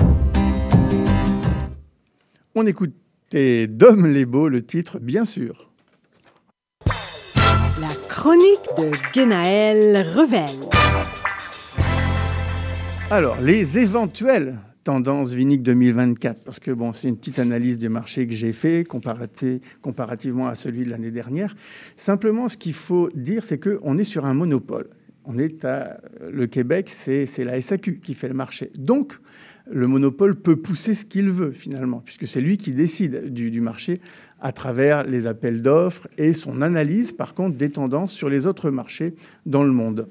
On 2.55 2.65
écoutait 3.35 3.67
Dom 3.67 4.07
Lebo, 4.07 4.49
le 4.49 4.63
titre, 4.63 4.99
bien 4.99 5.25
sûr. 5.25 5.71
La 7.81 7.89
chronique 8.09 8.69
de 8.79 8.91
Guénaël 9.13 9.97
Revel. 9.97 10.49
Alors, 13.11 13.41
les 13.41 13.79
éventuelles 13.79 14.59
tendances 14.85 15.33
viniques 15.33 15.63
2024, 15.63 16.45
parce 16.45 16.59
que 16.59 16.71
bon, 16.71 16.93
c'est 16.93 17.09
une 17.09 17.17
petite 17.17 17.39
analyse 17.39 17.79
du 17.79 17.89
marché 17.89 18.27
que 18.27 18.35
j'ai 18.35 18.53
fait 18.53 18.85
comparativement 18.85 20.47
à 20.47 20.55
celui 20.55 20.85
de 20.85 20.91
l'année 20.91 21.11
dernière. 21.11 21.55
Simplement, 21.97 22.49
ce 22.49 22.57
qu'il 22.57 22.75
faut 22.75 23.09
dire, 23.15 23.45
c'est 23.45 23.59
qu'on 23.59 23.99
est 23.99 24.05
sur 24.05 24.27
un 24.27 24.35
monopole. 24.35 24.89
On 25.25 25.39
est 25.39 25.65
à 25.65 26.01
le 26.31 26.47
Québec, 26.47 26.91
c'est 26.91 27.25
c'est 27.25 27.45
la 27.45 27.61
SAQ 27.61 27.99
qui 28.01 28.13
fait 28.13 28.29
le 28.29 28.35
marché. 28.35 28.71
Donc, 28.77 29.15
le 29.71 29.87
monopole 29.87 30.35
peut 30.37 30.57
pousser 30.57 30.95
ce 30.95 31.05
qu'il 31.05 31.31
veut 31.31 31.53
finalement, 31.53 32.03
puisque 32.05 32.27
c'est 32.27 32.41
lui 32.41 32.59
qui 32.59 32.73
décide 32.73 33.33
du, 33.33 33.61
marché 33.61 34.01
à 34.41 34.53
travers 34.53 35.05
les 35.05 35.27
appels 35.27 35.63
d'offres 35.63 36.07
et 36.19 36.35
son 36.35 36.61
analyse, 36.61 37.13
par 37.13 37.35
contre, 37.35 37.57
des 37.57 37.71
tendances 37.71 38.13
sur 38.13 38.29
les 38.29 38.47
autres 38.47 38.71
marchés 38.71 39.15
dans 39.47 39.63
le 39.63 39.73
monde. 39.73 40.07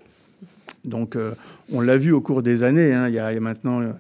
Donc, 0.86 1.16
euh, 1.16 1.34
on 1.72 1.82
l'a 1.82 1.98
vu 1.98 2.12
au 2.12 2.22
cours 2.22 2.44
des 2.44 2.64
années. 2.64 2.94
hein, 2.94 3.08
il, 3.08 3.14
y 3.14 3.20
a, 3.20 3.40
maintenant 3.40 3.82
euh, 3.82 3.92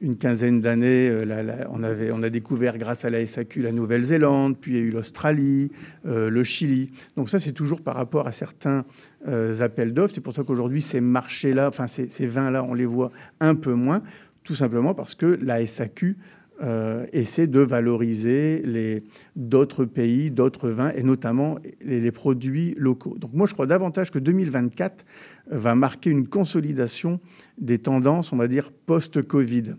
une 0.00 0.16
quinzaine 0.16 0.60
d'années, 0.60 1.08
euh, 1.10 1.64
on, 1.70 2.22
a 2.22 2.30
découvert 2.30 2.78
grâce 2.78 3.04
à 3.04 3.10
la 3.10 3.24
SAQ 3.24 3.62
la 3.62 3.72
Nouvelle-Zélande, 3.72 4.56
puis 4.60 4.72
il 4.72 4.76
y 4.76 4.80
a 4.80 4.84
eu 4.84 4.90
l'Australie, 4.90 5.72
le 6.04 6.42
Chili. 6.44 6.90
Donc 7.16 7.28
ça, 7.28 7.40
c'est 7.40 7.52
toujours 7.52 7.80
par 7.80 7.96
rapport 7.96 8.28
à 8.28 8.32
certains 8.32 8.84
appels 9.26 9.92
d'offres. 9.92 10.14
C'est 10.14 10.20
pour 10.20 10.32
ça 10.32 10.44
qu'aujourd'hui, 10.44 10.80
ces 10.80 11.00
marchés-là, 11.00 11.68
enfin 11.68 11.88
ces, 11.88 12.08
ces 12.08 12.26
vins-là, 12.26 12.62
on 12.62 12.74
les 12.74 12.86
voit 12.86 13.10
un 13.40 13.56
peu 13.56 13.72
moins, 13.72 14.02
tout 14.48 14.54
simplement 14.54 14.94
parce 14.94 15.14
que 15.14 15.38
la 15.42 15.64
SAQ 15.66 16.16
euh, 16.62 17.04
essaie 17.12 17.46
de 17.46 17.60
valoriser 17.60 19.02
d'autres 19.36 19.84
pays, 19.84 20.30
d'autres 20.30 20.70
vins, 20.70 20.90
et 20.92 21.02
notamment 21.02 21.58
les, 21.84 22.10
produits 22.10 22.74
locaux. 22.78 23.18
Donc 23.18 23.34
moi, 23.34 23.46
je 23.46 23.52
crois 23.52 23.66
davantage 23.66 24.10
que 24.10 24.18
2024 24.18 25.04
va 25.50 25.74
marquer 25.74 26.08
une 26.08 26.26
consolidation 26.26 27.20
des 27.58 27.78
tendances, 27.78 28.32
on 28.32 28.38
va 28.38 28.48
dire, 28.48 28.72
post-Covid. 28.72 29.74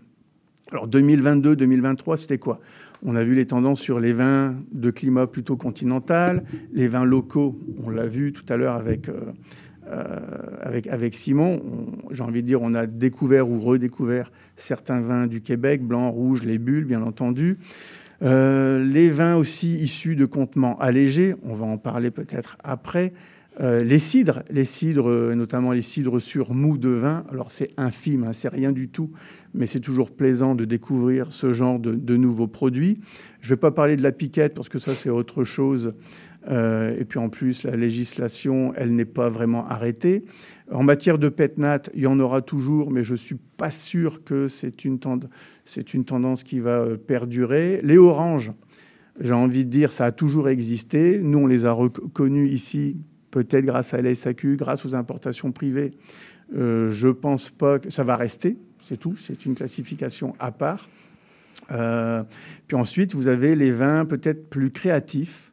Alors 0.70 0.88
2022-2023, 0.88 2.16
c'était 2.16 2.38
quoi? 2.38 2.60
On 3.04 3.16
a 3.16 3.24
vu 3.24 3.34
les 3.34 3.46
tendances 3.46 3.80
sur 3.80 3.98
les 3.98 4.12
vins 4.12 4.54
de 4.70 4.92
climat 4.92 5.26
plutôt 5.26 5.56
continental, 5.56 6.44
les 6.72 6.86
vins 6.86 7.04
locaux, 7.04 7.58
on 7.82 7.90
l'a 7.90 8.06
vu 8.06 8.32
tout 8.32 8.44
à 8.48 8.56
l'heure 8.56 8.76
avec, 8.76 9.08
euh, 9.08 9.32
avec, 10.62 10.86
avec 10.86 11.14
Simon. 11.14 11.60
On- 11.64 12.12
J'ai 12.12 12.22
envie 12.22 12.42
de 12.42 12.46
dire, 12.46 12.62
on 12.62 12.74
a 12.74 12.86
découvert 12.86 13.48
ou 13.48 13.60
redécouvert 13.60 14.30
certains 14.56 15.00
vins 15.00 15.26
du 15.26 15.40
Québec, 15.40 15.82
blanc, 15.82 16.10
rouge, 16.10 16.44
les 16.44 16.58
bulles, 16.58 16.84
bien 16.84 17.02
entendu. 17.02 17.56
Euh, 18.22 18.84
les 18.84 19.08
vins 19.08 19.36
aussi 19.36 19.76
issus 19.76 20.14
de 20.16 20.26
contenants 20.26 20.76
allégés, 20.78 21.34
on 21.42 21.54
va 21.54 21.64
en 21.66 21.78
parler 21.78 22.10
peut-être 22.10 22.58
après. 22.62 23.12
Euh, 23.60 23.82
les 23.82 23.98
cidres, 23.98 24.42
les 24.50 24.64
cidres, 24.64 25.08
euh, 25.10 25.34
notamment 25.34 25.72
les 25.72 25.82
cidres 25.82 26.20
sur 26.20 26.52
mou 26.54 26.78
de 26.78 26.88
vin. 26.88 27.24
Alors 27.30 27.50
c'est 27.50 27.70
infime, 27.76 28.24
hein, 28.24 28.32
c'est 28.32 28.48
rien 28.48 28.72
du 28.72 28.88
tout, 28.88 29.10
mais 29.54 29.66
c'est 29.66 29.80
toujours 29.80 30.10
plaisant 30.12 30.54
de 30.54 30.64
découvrir 30.64 31.32
ce 31.32 31.52
genre 31.52 31.78
de 31.78 32.16
nouveaux 32.16 32.46
produits. 32.46 33.00
Je 33.40 33.48
ne 33.48 33.54
vais 33.54 33.60
pas 33.60 33.70
parler 33.70 33.96
de 33.96 34.02
la 34.02 34.12
piquette 34.12 34.54
parce 34.54 34.68
que 34.68 34.78
ça 34.78 34.92
c'est 34.92 35.10
autre 35.10 35.44
chose. 35.44 35.94
Euh, 36.48 36.96
et 36.98 37.04
puis 37.04 37.18
en 37.18 37.28
plus, 37.28 37.64
la 37.64 37.76
législation, 37.76 38.72
elle 38.74 38.94
n'est 38.94 39.04
pas 39.04 39.28
vraiment 39.28 39.66
arrêtée. 39.66 40.24
En 40.72 40.82
matière 40.82 41.18
de 41.18 41.28
pétnat, 41.28 41.82
il 41.94 42.00
y 42.00 42.06
en 42.06 42.18
aura 42.20 42.42
toujours, 42.42 42.90
mais 42.90 43.04
je 43.04 43.14
suis 43.14 43.36
pas 43.56 43.70
sûr 43.70 44.24
que 44.24 44.48
c'est 44.48 44.84
une, 44.84 44.98
tendance 44.98 46.44
qui 46.44 46.60
va 46.60 46.78
euh, 46.78 46.96
perdurer. 46.96 47.80
Les 47.82 47.98
oranges, 47.98 48.52
j'ai 49.20 49.34
envie 49.34 49.64
de 49.64 49.70
dire, 49.70 49.92
ça 49.92 50.06
a 50.06 50.12
toujours 50.12 50.48
existé. 50.48 51.20
Nous, 51.20 51.38
on 51.38 51.46
les 51.46 51.66
a 51.66 51.72
reconnus 51.72 52.50
ici, 52.52 52.96
peut-être 53.30 53.64
grâce 53.64 53.92
à 53.92 54.00
la 54.00 54.12
grâce 54.56 54.86
aux 54.86 54.94
importations 54.94 55.52
privées. 55.52 55.92
Euh, 56.56 56.88
je 56.90 57.08
pense 57.08 57.50
pas 57.50 57.78
que 57.78 57.90
ça 57.90 58.02
va 58.02 58.16
rester, 58.16 58.56
c'est 58.78 58.96
tout. 58.96 59.14
C'est 59.16 59.44
une 59.44 59.54
classification 59.54 60.34
à 60.38 60.52
part. 60.52 60.88
Puis 61.68 62.76
ensuite, 62.76 63.14
vous 63.14 63.28
avez 63.28 63.54
les 63.54 63.70
vins 63.70 64.04
peut-être 64.04 64.48
plus 64.48 64.70
créatifs, 64.70 65.52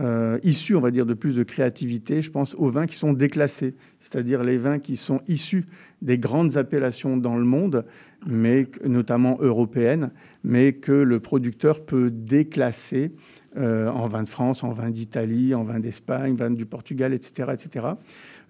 euh, 0.00 0.38
issus, 0.42 0.74
on 0.74 0.80
va 0.80 0.90
dire, 0.90 1.06
de 1.06 1.14
plus 1.14 1.36
de 1.36 1.42
créativité. 1.44 2.20
Je 2.20 2.30
pense 2.30 2.54
aux 2.56 2.68
vins 2.68 2.86
qui 2.86 2.96
sont 2.96 3.12
déclassés, 3.12 3.74
c'est-à-dire 4.00 4.42
les 4.42 4.56
vins 4.56 4.78
qui 4.78 4.96
sont 4.96 5.20
issus 5.28 5.66
des 6.02 6.18
grandes 6.18 6.56
appellations 6.56 7.16
dans 7.16 7.36
le 7.36 7.44
monde, 7.44 7.84
mais 8.26 8.66
notamment 8.84 9.38
européenne, 9.40 10.10
mais 10.42 10.72
que 10.72 10.92
le 10.92 11.20
producteur 11.20 11.84
peut 11.84 12.10
déclasser 12.10 13.12
euh, 13.56 13.88
en 13.88 14.06
vin 14.06 14.24
de 14.24 14.28
France, 14.28 14.64
en 14.64 14.70
vin 14.70 14.90
d'Italie, 14.90 15.54
en 15.54 15.62
vin 15.62 15.78
d'Espagne, 15.78 16.34
vin 16.34 16.50
du 16.50 16.66
Portugal, 16.66 17.14
etc., 17.14 17.52
etc. 17.52 17.86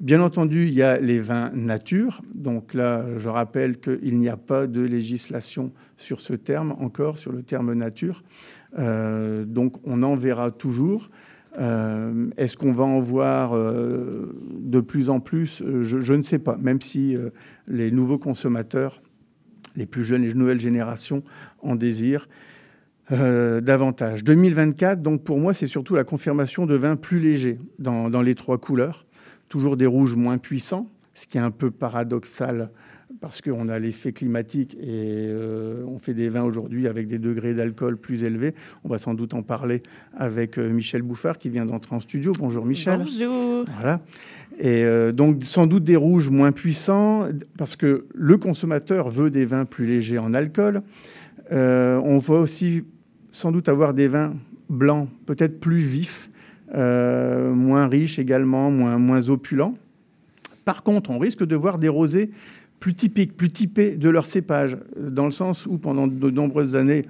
Bien 0.01 0.23
entendu, 0.23 0.67
il 0.67 0.73
y 0.73 0.83
a 0.83 0.99
les 0.99 1.19
vins 1.19 1.51
nature. 1.55 2.23
Donc 2.35 2.73
là, 2.73 3.05
je 3.19 3.29
rappelle 3.29 3.79
qu'il 3.79 4.19
n'y 4.19 4.31
a 4.31 4.39
pas 4.39 4.67
de 4.67 4.81
législation 4.81 5.73
sur 5.99 6.23
ce 6.23 6.33
terme 6.33 6.75
encore, 6.81 7.19
sur 7.19 7.33
le 7.33 7.43
terme 7.43 7.75
nature. 7.75 8.23
Euh, 8.79 9.45
donc 9.45 9.77
on 9.85 10.03
en 10.03 10.15
verra 10.15 10.51
toujours. 10.51 11.11
Euh, 11.59 12.31
Est-ce 12.37 12.57
qu'on 12.57 12.73
va 12.73 12.85
en 12.85 12.99
voir 12.99 13.55
euh, 13.55 14.35
de 14.59 14.81
plus 14.81 15.11
en 15.11 15.21
plus? 15.21 15.63
Je, 15.83 16.01
je, 16.01 16.15
ne 16.15 16.23
sais 16.23 16.39
pas, 16.39 16.57
même 16.57 16.81
si 16.81 17.17
euh, 17.17 17.31
les 17.69 17.91
nouveaux 17.91 18.19
consommateurs, 18.19 19.01
les 19.77 19.87
plus 19.87 20.05
jeunes, 20.05 20.23
les 20.23 20.35
nouvelles 20.35 20.61
générations 20.61 21.23
en 21.63 21.77
désirent. 21.77 22.29
Euh, 23.13 23.61
davantage. 23.61 24.25
2024, 24.25 25.03
donc 25.03 25.25
pour 25.25 25.39
moi, 25.39 25.53
c'est 25.53 25.67
surtout 25.67 25.95
la 25.95 26.05
confirmation 26.05 26.65
de 26.65 26.75
vins 26.75 26.97
plus 26.97 27.19
légers 27.19 27.59
dans, 27.79 28.09
les 28.23 28.35
trois 28.35 28.57
couleurs. 28.57 29.07
Toujours 29.51 29.77
des 29.77 29.85
rouges 29.85 30.17
moins 30.17 30.39
puissants, 30.39 30.89
ce 31.13 31.27
qui 31.27 31.37
est 31.37 31.43
un 31.43 31.51
peu 31.51 31.71
paradoxal 31.71 32.71
parce 33.25 33.41
qu'on 33.41 33.69
a 33.71 33.79
l'effet 33.79 34.13
climatique 34.13 34.75
et 34.75 35.29
euh, 35.31 35.83
on 35.87 35.99
fait 35.99 36.13
des 36.13 36.29
vins 36.29 36.43
aujourd'hui 36.43 36.87
avec 36.87 37.07
des 37.07 37.19
degrés 37.19 37.55
d'alcool 37.55 37.97
plus 37.97 38.23
élevés. 38.23 38.55
On 38.85 38.91
va 38.91 38.99
sans 38.99 39.15
doute 39.15 39.33
en 39.33 39.43
parler 39.43 39.83
avec 40.15 40.59
euh, 40.59 40.69
Michel 40.69 41.01
Bouffard 41.01 41.39
qui 41.39 41.49
vient 41.49 41.65
d'entrer 41.65 41.97
en 41.97 42.01
studio. 42.01 42.35
Bonjour 42.39 42.67
Michel. 42.67 42.99
Bonjour. 42.99 43.65
Voilà. 43.81 44.03
Et 44.59 44.85
euh, 44.85 45.11
donc 45.11 45.43
sans 45.43 45.67
doute 45.67 45.85
des 45.85 45.97
rouges 45.97 46.29
moins 46.29 46.53
puissants 46.53 47.27
parce 47.57 47.77
que 47.77 48.05
le 48.15 48.37
consommateur 48.37 49.09
veut 49.09 49.31
des 49.31 49.47
vins 49.47 49.65
plus 49.65 49.87
légers 49.87 50.19
en 50.19 50.35
alcool. 50.35 50.83
Euh, 51.51 51.99
on 52.05 52.19
va 52.19 52.35
aussi 52.35 52.85
sans 53.31 53.53
doute 53.53 53.71
avoir 53.71 53.95
des 53.95 54.07
vins 54.07 54.35
blancs 54.69 55.09
peut-être 55.25 55.61
plus 55.61 55.79
vifs, 55.79 56.29
moins 56.75 57.87
riches 57.87 58.19
également, 58.19 58.71
moins, 58.71 58.99
moins 58.99 59.31
opulents. 59.31 59.77
Par 60.67 60.83
contre, 60.83 61.11
on 61.11 61.19
risque 61.19 61.45
de 61.45 61.57
voir 61.57 61.79
des 61.79 61.89
rosés 61.89 62.31
plus 62.81 62.95
typiques, 62.95 63.37
plus 63.37 63.49
typés 63.49 63.97
de 63.97 64.09
leur 64.11 64.27
cépage, 64.27 64.77
dans 64.99 65.25
le 65.25 65.31
sens 65.31 65.67
où 65.67 65.79
pendant 65.79 66.07
de 66.07 66.31
nombreuses 66.31 66.77
années, 66.77 67.03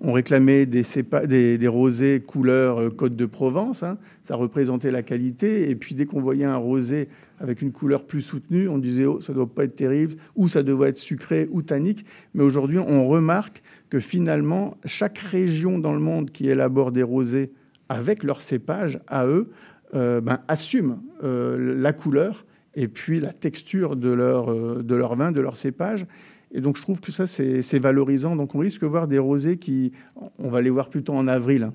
on 0.00 0.12
réclamait 0.12 0.66
des, 0.66 1.68
rosés 1.68 2.20
couleur 2.20 2.78
euh, 2.78 2.90
Côte 2.90 3.14
de 3.14 3.26
Provence, 3.26 3.82
hein, 3.82 3.96
ça 4.22 4.34
représentait 4.34 4.90
la 4.90 5.02
qualité, 5.02 5.70
et 5.70 5.76
puis 5.76 5.94
dès 5.94 6.04
qu'on 6.04 6.20
voyait 6.20 6.46
un 6.46 6.56
rosé 6.56 7.08
avec 7.38 7.62
une 7.62 7.70
couleur 7.70 8.06
plus 8.06 8.22
soutenue, 8.22 8.68
on 8.68 8.78
disait 8.78 9.06
oh, 9.06 9.20
ça 9.20 9.32
doit 9.32 9.46
pas 9.46 9.64
être 9.64 9.76
terrible, 9.76 10.14
ou 10.34 10.48
ça 10.48 10.62
doit 10.62 10.88
être 10.88 10.98
sucré 10.98 11.48
ou 11.52 11.62
tannique, 11.62 12.04
mais 12.34 12.42
aujourd'hui 12.42 12.78
on 12.78 13.06
remarque 13.06 13.62
que 13.88 14.00
finalement 14.00 14.76
chaque 14.84 15.18
région 15.18 15.78
dans 15.78 15.92
le 15.92 16.00
monde 16.00 16.30
qui 16.30 16.48
élabore 16.48 16.92
des 16.92 17.04
rosés 17.04 17.52
avec 17.88 18.24
leur 18.24 18.40
cépage 18.40 19.00
à 19.06 19.26
eux, 19.26 19.50
euh, 19.94 20.20
ben, 20.20 20.38
assume 20.46 21.00
euh, 21.24 21.76
la 21.76 21.92
couleur 21.92 22.46
et 22.74 22.88
puis 22.88 23.20
la 23.20 23.32
texture 23.32 23.96
de 23.96 24.10
leur, 24.10 24.50
euh, 24.50 24.82
de 24.82 24.94
leur 24.94 25.16
vin, 25.16 25.32
de 25.32 25.40
leur 25.40 25.56
cépage. 25.56 26.06
Et 26.52 26.60
donc 26.60 26.76
je 26.76 26.82
trouve 26.82 27.00
que 27.00 27.12
ça, 27.12 27.26
c'est 27.26 27.78
valorisant. 27.78 28.36
Donc 28.36 28.54
on 28.54 28.58
risque 28.58 28.82
de 28.82 28.86
voir 28.86 29.06
des 29.06 29.18
rosés 29.18 29.56
qui, 29.56 29.92
on 30.38 30.48
va 30.48 30.60
les 30.60 30.70
voir 30.70 30.88
plutôt 30.88 31.14
en 31.14 31.28
avril, 31.28 31.62
hein, 31.62 31.74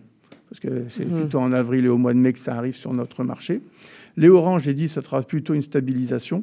parce 0.49 0.59
que 0.59 0.89
c'est 0.89 1.05
mmh. 1.05 1.19
plutôt 1.21 1.39
en 1.39 1.53
avril 1.53 1.85
et 1.85 1.89
au 1.89 1.97
mois 1.97 2.13
de 2.13 2.19
mai 2.19 2.33
que 2.33 2.39
ça 2.39 2.55
arrive 2.55 2.75
sur 2.75 2.93
notre 2.93 3.23
marché. 3.23 3.61
Les 4.17 4.29
oranges, 4.29 4.63
j'ai 4.63 4.73
dit, 4.73 4.87
ça 4.87 5.01
sera 5.01 5.21
plutôt 5.21 5.53
une 5.53 5.61
stabilisation. 5.61 6.41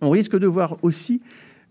On 0.00 0.10
risque 0.10 0.36
de 0.36 0.46
voir 0.46 0.76
aussi, 0.82 1.22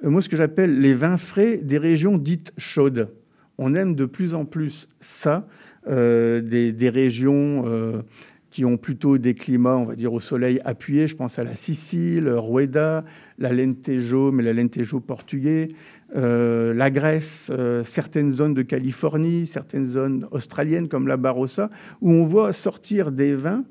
euh, 0.04 0.10
moi, 0.10 0.21
ce 0.21 0.30
que 0.30 0.38
j'appelle 0.38 0.80
les 0.80 0.93
vins 0.93 1.17
frais 1.17 1.58
des 1.58 1.78
régions 1.78 2.17
dites 2.17 2.54
chaudes. 2.58 3.10
On 3.58 3.74
aime 3.74 3.95
de 3.95 4.06
plus 4.06 4.34
en 4.34 4.45
plus 4.45 4.88
ça, 5.00 5.47
euh, 5.88 6.41
des, 6.41 6.71
des, 6.71 6.89
régions... 6.89 7.63
Euh, 7.67 8.02
qui 8.51 8.65
ont 8.65 8.77
plutôt 8.77 9.17
des 9.17 9.33
climats, 9.33 9.77
on 9.77 9.85
va 9.85 9.95
dire, 9.95 10.13
au 10.13 10.19
soleil 10.19 10.59
appuyés. 10.65 11.07
Je 11.07 11.15
pense 11.15 11.39
à 11.39 11.43
la 11.43 11.55
Sicile, 11.55 12.29
Rueda, 12.29 13.05
l'Alentejo, 13.39 14.33
mais 14.33 14.43
l'Alentejo 14.43 14.99
portugais, 14.99 15.69
euh, 16.15 16.73
la 16.73 16.91
Grèce, 16.91 17.49
euh, 17.51 17.83
certaines 17.85 18.29
zones 18.29 18.53
de 18.53 18.61
Californie, 18.61 19.47
certaines 19.47 19.85
zones 19.85 20.27
australiennes 20.31 20.89
comme 20.89 21.07
la 21.07 21.15
Barossa, 21.15 21.69
où 22.01 22.11
on 22.11 22.25
voit 22.25 22.51
sortir 22.51 23.13
des 23.13 23.33
vins 23.33 23.63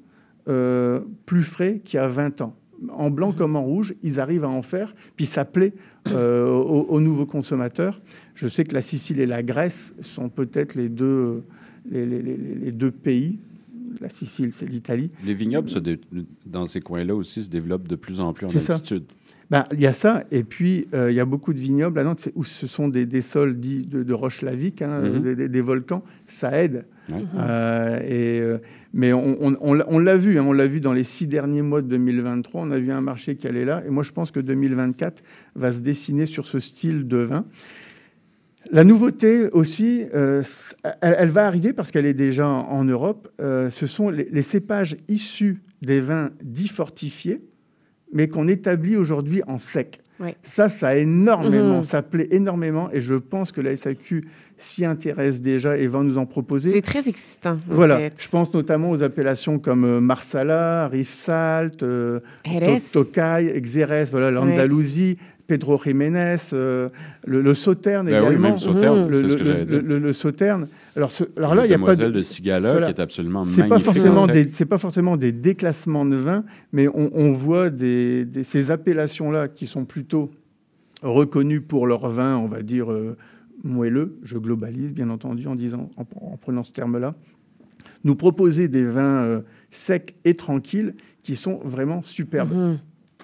euh, 0.48 1.00
plus 1.26 1.42
frais 1.42 1.82
qu'il 1.84 1.98
y 1.98 2.02
a 2.02 2.08
20 2.08 2.40
ans. 2.40 2.56
En 2.88 3.10
blanc 3.10 3.34
comme 3.34 3.56
en 3.56 3.62
rouge, 3.62 3.94
ils 4.02 4.18
arrivent 4.18 4.44
à 4.44 4.48
en 4.48 4.62
faire, 4.62 4.94
puis 5.14 5.26
ça 5.26 5.44
plaît 5.44 5.74
euh, 6.08 6.48
aux, 6.48 6.84
aux, 6.84 7.00
nouveaux 7.02 7.26
consommateurs. 7.26 8.00
Je 8.34 8.48
sais 8.48 8.64
que 8.64 8.72
la 8.72 8.80
Sicile 8.80 9.20
et 9.20 9.26
la 9.26 9.42
Grèce 9.42 9.94
sont 10.00 10.30
peut-être 10.30 10.74
les 10.74 10.88
deux, 10.88 11.44
les 11.90 12.72
deux 12.72 12.90
pays 12.90 13.40
la 14.00 14.09
Sicile, 14.09 14.53
c'est 14.53 14.66
l'Italie. 14.66 15.11
Les 15.24 15.35
vignobles, 15.35 15.68
dans 16.46 16.66
ces 16.66 16.81
coins-là 16.81 17.14
aussi, 17.14 17.42
se 17.42 17.50
développent 17.50 17.88
de 17.88 17.96
plus 17.96 18.20
en 18.20 18.33
plus 18.33 18.46
en 18.46 18.48
altitude. 18.48 19.05
Ben, 19.50 19.64
il 19.72 19.81
y 19.81 19.87
a 19.87 19.92
ça, 19.92 20.22
et 20.31 20.44
puis 20.44 20.87
euh, 20.94 21.11
il 21.11 21.16
y 21.16 21.20
a 21.20 21.24
beaucoup 21.24 21.53
de 21.53 21.61
vignobles 21.61 21.98
à 21.98 22.05
Nantes 22.05 22.29
où 22.37 22.44
ce 22.44 22.68
sont 22.68 22.87
des, 22.87 23.05
des 23.05 23.20
sols 23.20 23.59
dits 23.59 23.83
de, 23.85 24.05
de 24.05 24.14
roches 24.14 24.42
laviques, 24.42 24.81
hein, 24.81 25.00
mm 25.00 25.05
-hmm. 25.07 25.35
des, 25.35 25.48
des, 25.48 25.61
volcans, 25.61 26.05
ça 26.29 26.57
aide. 26.62 26.85
Ouais. 27.11 27.16
Euh, 27.37 27.98
et, 28.05 28.40
euh, 28.40 28.59
mais 28.94 29.12
on, 29.12 29.37
on, 29.44 29.57
on, 29.61 29.81
on 29.88 29.98
l'a 29.98 30.16
vu, 30.16 30.38
hein, 30.38 30.44
on 30.46 30.53
l'a 30.53 30.66
vu 30.66 30.81
dans 30.81 30.92
les 30.92 31.03
six 31.03 31.26
derniers 31.26 31.62
mois 31.62 31.83
de 31.83 31.88
2023, 31.88 32.62
on 32.62 32.70
a 32.70 32.79
vu 32.79 32.92
un 32.92 33.00
marché 33.00 33.35
qui 33.35 33.48
allait 33.48 33.64
là, 33.64 33.83
et 33.85 33.90
moi 33.90 34.05
je 34.05 34.12
pense 34.12 34.31
que 34.31 34.38
2024 34.38 35.24
va 35.57 35.72
se 35.72 35.81
dessiner 35.81 36.26
sur 36.26 36.46
ce 36.46 36.61
style 36.61 37.09
de 37.09 37.16
vin. 37.16 37.44
La 38.72 38.85
nouveauté 38.85 39.48
aussi, 39.50 40.06
euh, 40.14 40.42
elle, 41.00 41.16
elle, 41.18 41.28
va 41.28 41.46
arriver 41.46 41.72
parce 41.72 41.90
qu'elle 41.90 42.06
est 42.06 42.14
déjà 42.14 42.46
en, 42.46 42.70
en 42.70 42.85
Europe. 42.85 43.28
Euh, 43.40 43.70
ce 43.70 43.87
sont 43.87 44.11
les, 44.11 44.28
les, 44.30 44.42
cépages 44.42 44.96
issus 45.09 45.59
des 45.83 46.00
vins 46.00 46.30
dits 46.42 46.68
fortifiés, 46.68 47.42
mais 48.12 48.28
qu'on 48.28 48.46
établit 48.46 48.96
aujourd'hui 48.96 49.42
en 49.48 49.59
sec. 49.59 50.00
Oui. 50.20 50.35
Ça, 50.42 50.68
ça 50.68 50.88
a 50.88 50.94
énormément, 50.96 51.78
mmh. 51.78 51.83
ça 51.83 52.02
plaît 52.02 52.28
énormément, 52.30 52.90
et 52.92 53.00
je 53.00 53.14
pense 53.14 53.52
que 53.52 53.62
la 53.62 53.74
SAQ 53.74 54.28
s'y 54.59 54.85
intéresse 54.85 55.40
déjà 55.40 55.78
et 55.78 55.87
va 55.87 56.02
nous 56.02 56.18
en 56.18 56.26
proposer. 56.26 56.72
C'est 56.72 56.83
très 56.83 57.09
excitant. 57.09 57.56
Voilà, 57.66 57.96
fait. 57.96 58.12
je 58.18 58.28
pense 58.28 58.52
notamment 58.52 58.90
aux 58.90 59.02
appellations 59.02 59.59
comme 59.59 59.85
euh, 59.85 60.00
Marsala, 60.00 60.88
Riff 60.88 61.09
Salt, 61.09 61.83
euh, 61.83 62.20
Tokai, 62.92 63.59
Xérès, 63.61 64.11
voilà, 64.11 64.30
l'Andalousie, 64.30 65.16
oui. 65.18 65.26
Pedro 65.50 65.76
Jiménez, 65.82 66.36
euh, 66.52 66.90
le, 67.26 67.42
le, 67.42 67.54
Sauterne 67.54 68.06
ben 68.06 68.22
également. 68.22 68.28
Oui, 68.28 68.38
même 68.38 68.58
Sauterne, 68.58 69.06
mmh. 69.06 69.10
le, 69.10 69.28
ce 69.28 69.36
que 69.36 69.42
le, 69.74 69.80
le, 69.80 69.98
le, 69.98 70.12
Sauterne. 70.12 70.68
Alors, 70.94 71.10
ce, 71.10 71.24
alors 71.36 71.56
là, 71.56 71.66
il 71.66 71.72
y 71.72 71.74
a 71.74 71.78
pas 71.78 71.96
de, 71.96 72.08
de 72.08 72.22
Cigala 72.22 72.70
voilà. 72.70 72.86
qui 72.86 72.92
est 72.92 73.02
absolument 73.02 73.44
c'est 73.48 73.66
magnifique. 73.66 73.68
Pas 73.68 73.92
forcément 73.92 74.26
des, 74.28 74.48
c'est 74.52 74.64
pas 74.64 74.78
forcément 74.78 75.16
des 75.16 75.32
déclassements 75.32 76.06
de 76.06 76.14
vin, 76.14 76.44
mais 76.72 76.86
on, 76.86 77.10
on 77.14 77.32
voit 77.32 77.68
des, 77.68 78.24
des, 78.26 78.44
ces 78.44 78.70
appellations-là 78.70 79.48
qui 79.48 79.66
sont 79.66 79.84
plutôt 79.84 80.30
reconnues 81.02 81.62
pour 81.62 81.88
leur 81.88 82.08
vin, 82.08 82.36
on 82.36 82.46
va 82.46 82.62
dire 82.62 82.92
euh, 82.92 83.16
moelleux. 83.64 84.18
Je 84.22 84.38
globalise, 84.38 84.94
bien 84.94 85.10
entendu, 85.10 85.48
en 85.48 85.56
disant, 85.56 85.90
en, 85.96 86.02
en 86.02 86.36
prenant 86.36 86.62
ce 86.62 86.70
terme-là. 86.70 87.16
Nous 88.04 88.14
proposer 88.14 88.68
des 88.68 88.84
vins 88.84 89.24
euh, 89.24 89.40
secs 89.72 90.14
et 90.24 90.34
tranquilles 90.34 90.94
qui 91.24 91.34
sont 91.34 91.58
vraiment 91.64 92.02
superbes. 92.02 92.54
Mmh. 92.54 92.78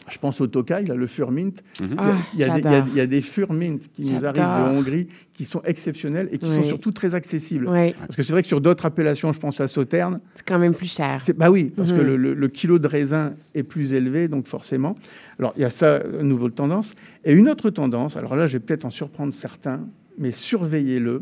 Je 0.08 0.18
pense 0.18 0.40
au 0.40 0.46
Tokai, 0.46 0.84
là, 0.86 0.94
le 0.94 1.06
Furmint. 1.06 1.56
Mm 1.80 1.84
-hmm. 1.84 1.94
ah, 1.98 2.14
il, 2.34 2.40
y 2.40 2.44
a, 2.44 2.58
il, 2.58 2.64
y 2.64 2.66
a 2.68 2.80
des, 2.82 2.90
il, 2.90 2.96
y 2.96 3.00
a, 3.00 3.06
des 3.06 3.20
Furmint 3.20 3.78
qui 3.94 4.02
nous 4.12 4.24
arrivent 4.24 4.42
de 4.60 4.68
Hongrie 4.76 5.08
qui 5.32 5.44
sont 5.44 5.62
exceptionnels 5.64 6.28
et 6.32 6.38
qui 6.38 6.48
oui. 6.48 6.56
sont 6.56 6.62
surtout 6.62 6.92
très 6.92 7.14
accessibles. 7.14 7.66
Oui. 7.68 7.92
Parce 8.06 8.16
que 8.16 8.22
c'est 8.22 8.32
vrai 8.32 8.42
que 8.42 8.48
sur 8.48 8.60
d'autres 8.60 8.86
appellations, 8.86 9.32
je 9.32 9.40
pense 9.40 9.60
à 9.60 9.68
Sauterne. 9.68 10.20
C'est 10.36 10.46
quand 10.50 10.60
même 10.66 10.74
plus 10.74 10.92
cher. 11.00 11.20
Bah 11.36 11.50
oui, 11.50 11.64
parce 11.76 11.90
mm 11.90 11.94
-hmm. 11.94 11.98
que 11.98 12.02
le, 12.10 12.16
le, 12.24 12.30
le, 12.34 12.48
kilo 12.48 12.78
de 12.78 12.88
raisin 12.96 13.34
est 13.58 13.66
plus 13.74 13.88
élevé, 13.98 14.28
donc 14.28 14.46
forcément. 14.56 14.94
Alors 15.38 15.52
il 15.56 15.62
y 15.62 15.68
a 15.70 15.70
ça, 15.80 15.88
une 16.20 16.28
nouvelle 16.28 16.52
tendance. 16.62 16.88
Et 17.24 17.32
une 17.40 17.48
autre 17.52 17.68
tendance, 17.70 18.12
alors 18.20 18.34
là, 18.38 18.44
je 18.46 18.52
vais 18.56 18.64
peut-être 18.66 18.86
en 18.90 18.94
surprendre 19.00 19.32
certains, 19.46 19.80
mais 20.22 20.32
surveillez-le. 20.32 21.16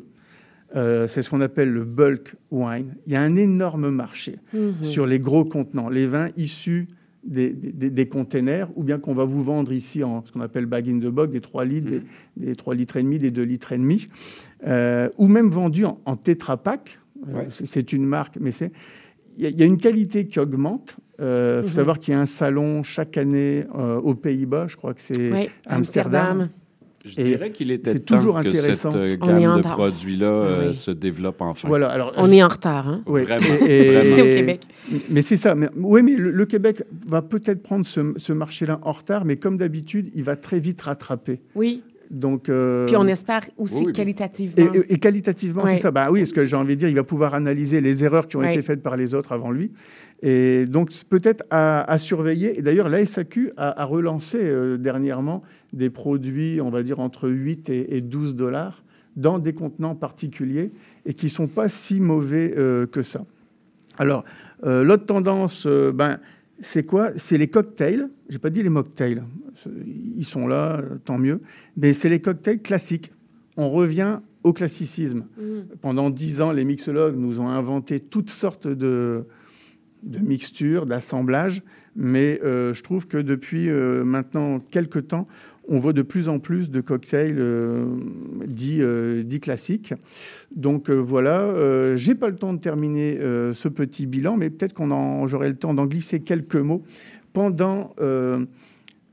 Euh, 0.76 1.06
c'est 1.08 1.22
ce 1.22 1.28
qu'on 1.30 1.40
appelle 1.40 1.70
le 1.80 1.84
bulk 1.84 2.26
wine. 2.50 2.90
Il 3.06 3.12
y 3.12 3.16
a 3.16 3.22
un 3.30 3.36
énorme 3.48 3.88
marché 3.90 4.34
mm 4.52 4.58
-hmm. 4.58 4.84
sur 4.94 5.04
les 5.12 5.20
gros 5.28 5.44
contenants, 5.56 5.88
les 5.98 6.06
vins 6.14 6.30
issus 6.36 6.84
des, 7.24 7.52
des, 7.52 7.90
des, 7.90 8.06
containers, 8.06 8.68
ou 8.76 8.82
bien 8.82 8.98
qu'on 8.98 9.14
va 9.14 9.24
vous 9.24 9.42
vendre 9.42 9.72
ici 9.72 10.04
en 10.04 10.24
ce 10.24 10.32
qu'on 10.32 10.40
appelle 10.40 10.66
bag 10.66 10.88
in 10.88 10.98
the 10.98 11.06
box, 11.06 11.32
des 11.32 11.40
3 11.40 11.64
litres, 11.64 11.90
mmh. 11.90 12.00
des, 12.36 12.46
des, 12.46 12.56
3 12.56 12.74
litres 12.74 12.96
et 12.96 13.02
demi, 13.02 13.18
des 13.18 13.30
2 13.30 13.42
litres 13.42 13.72
et 13.72 13.78
demi, 13.78 14.06
euh, 14.66 15.08
ou 15.18 15.28
même 15.28 15.50
vendu 15.50 15.84
en, 15.84 16.00
en 16.04 16.16
Tetra 16.16 16.56
Pak. 16.56 17.00
Euh. 17.28 17.44
C'est 17.48 17.92
une 17.92 18.04
marque, 18.04 18.36
mais 18.40 18.50
c'est 18.50 18.72
il 19.36 19.48
y, 19.48 19.52
y, 19.52 19.62
a 19.62 19.66
une 19.66 19.78
qualité 19.78 20.26
qui 20.26 20.38
augmente. 20.38 20.96
Il 21.18 21.24
euh, 21.24 21.62
faut 21.62 21.68
mmh. 21.68 21.72
savoir 21.72 21.98
qu'il 21.98 22.12
y 22.12 22.16
a 22.16 22.20
un 22.20 22.26
salon 22.26 22.82
chaque 22.82 23.16
année 23.16 23.64
euh, 23.74 24.00
aux 24.00 24.14
Pays-Bas, 24.14 24.66
je 24.68 24.76
crois 24.76 24.94
que 24.94 25.00
c'est. 25.00 25.50
Amsterdam. 25.66 26.48
Je 27.04 27.22
dirais 27.22 27.50
qu'il 27.50 27.70
était 27.70 27.98
temps 27.98 28.16
toujours 28.16 28.40
que 28.40 28.48
intéressant. 28.48 28.90
cette 28.90 29.20
gamme 29.20 29.56
de 29.56 29.62
produits-là 29.62 30.26
euh, 30.26 30.68
oui. 30.70 30.74
se 30.74 30.90
développe 30.90 31.40
enfin. 31.42 31.68
Voilà, 31.68 31.88
alors, 31.90 32.12
on 32.16 32.26
je... 32.26 32.32
est 32.32 32.42
en 32.42 32.48
retard. 32.48 32.88
Hein? 32.88 33.02
Oui. 33.06 33.22
Vraiment. 33.22 33.44
C'est 33.60 34.22
au 34.22 34.24
Québec. 34.36 34.60
Mais 35.10 35.22
c'est 35.22 35.36
ça. 35.36 35.54
Mais, 35.54 35.68
oui, 35.76 36.02
mais 36.02 36.14
le, 36.16 36.30
le 36.30 36.46
Québec 36.46 36.82
va 37.06 37.20
peut-être 37.22 37.62
prendre 37.62 37.84
ce, 37.84 38.14
ce 38.16 38.32
marché-là 38.32 38.78
en 38.82 38.92
retard, 38.92 39.24
mais 39.24 39.36
comme 39.36 39.56
d'habitude, 39.58 40.10
il 40.14 40.22
va 40.24 40.36
très 40.36 40.60
vite 40.60 40.80
rattraper. 40.82 41.40
Oui. 41.54 41.82
Donc, 42.10 42.48
euh, 42.48 42.86
Puis 42.86 42.96
on 42.96 43.06
espère 43.06 43.40
aussi 43.56 43.74
oui, 43.76 43.84
oui. 43.86 43.92
qualitativement. 43.92 44.54
et, 44.72 44.78
et- 44.78 44.92
et 44.94 44.98
qualitativement, 44.98 45.64
Ouais. 45.64 45.76
c'est 45.76 45.82
ça. 45.82 45.90
Bah 45.90 46.08
oui, 46.10 46.20
parce 46.20 46.32
que 46.32 46.44
j'ai 46.44 46.54
envie 46.54 46.74
de 46.74 46.80
dire, 46.80 46.88
il 46.88 46.94
va 46.94 47.02
pouvoir 47.02 47.34
analyser 47.34 47.80
les 47.80 48.04
erreurs 48.04 48.28
qui 48.28 48.36
ont 48.36 48.40
Ouais. 48.40 48.52
été 48.52 48.62
faites 48.62 48.82
par 48.82 48.96
les 48.96 49.14
autres 49.14 49.32
avant 49.32 49.50
lui. 49.50 49.72
Et 50.22 50.66
donc, 50.66 50.90
peut-être 51.08 51.44
à, 51.50 51.82
à 51.90 51.98
surveiller. 51.98 52.58
Et 52.58 52.62
d'ailleurs, 52.62 52.88
la 52.88 53.04
SAQ 53.04 53.52
a, 53.56 53.82
a 53.82 53.84
relancé 53.84 54.38
euh, 54.40 54.78
dernièrement 54.78 55.42
des 55.72 55.90
produits, 55.90 56.60
on 56.60 56.70
va 56.70 56.82
dire, 56.82 57.00
entre 57.00 57.28
8 57.28 57.68
et, 57.70 57.96
et 57.96 58.00
12 58.00 58.34
dollars 58.34 58.84
dans 59.16 59.38
des 59.38 59.52
contenants 59.52 59.94
particuliers 59.94 60.72
et 61.04 61.14
qui 61.14 61.28
sont 61.28 61.46
pas 61.46 61.68
si 61.68 62.00
mauvais 62.00 62.54
euh, 62.56 62.86
que 62.86 63.02
ça. 63.02 63.24
Alors, 63.98 64.24
euh, 64.64 64.82
l'autre 64.82 65.06
tendance, 65.06 65.66
ben, 65.66 66.18
c'est 66.60 66.84
quoi? 66.84 67.10
C'est 67.16 67.38
les 67.38 67.48
cocktails. 67.48 68.08
J'ai 68.28 68.38
pas 68.38 68.50
dit 68.50 68.62
les 68.62 68.70
mocktails. 68.70 69.22
Ils 70.16 70.24
sont 70.24 70.46
là, 70.46 70.82
tant 71.04 71.18
mieux. 71.18 71.40
Mais 71.76 71.92
c'est 71.92 72.08
les 72.08 72.20
cocktails 72.20 72.60
classiques. 72.60 73.12
On 73.56 73.68
revient 73.68 74.20
au 74.42 74.52
classicisme. 74.52 75.26
Pendant 75.80 76.10
dix 76.10 76.40
ans, 76.40 76.50
les 76.50 76.64
mixologues 76.64 77.16
nous 77.16 77.40
ont 77.40 77.48
inventé 77.48 78.00
toutes 78.00 78.30
sortes 78.30 78.66
de, 78.66 79.26
de 80.04 80.18
mixtures, 80.20 80.86
d'assemblages. 80.86 81.62
Mais 81.96 82.40
euh, 82.42 82.74
je 82.74 82.82
trouve 82.82 83.06
que 83.06 83.18
depuis 83.18 83.68
euh, 83.68 84.04
maintenant 84.04 84.58
quelques 84.58 85.08
temps, 85.08 85.26
on 85.68 85.78
voit 85.78 85.92
de 85.92 86.02
plus 86.02 86.28
en 86.28 86.38
plus 86.38 86.70
de 86.70 86.80
cocktails 86.80 87.38
euh, 87.38 87.86
dits, 88.46 89.40
classiques. 89.40 89.94
Donc 90.54 90.90
voilà, 90.90 91.94
j'ai 91.96 92.14
pas 92.14 92.28
le 92.28 92.36
temps 92.36 92.52
de 92.52 92.58
terminer 92.58 93.18
ce 93.18 93.68
petit 93.68 94.06
bilan, 94.06 94.36
mais 94.36 94.50
peut-être 94.50 94.74
qu'on 94.74 95.26
j'aurai 95.26 95.48
le 95.48 95.56
temps 95.56 95.72
d'en 95.72 95.86
glisser 95.86 96.20
quelques 96.20 96.56
mots 96.56 96.82
pendant 97.32 97.94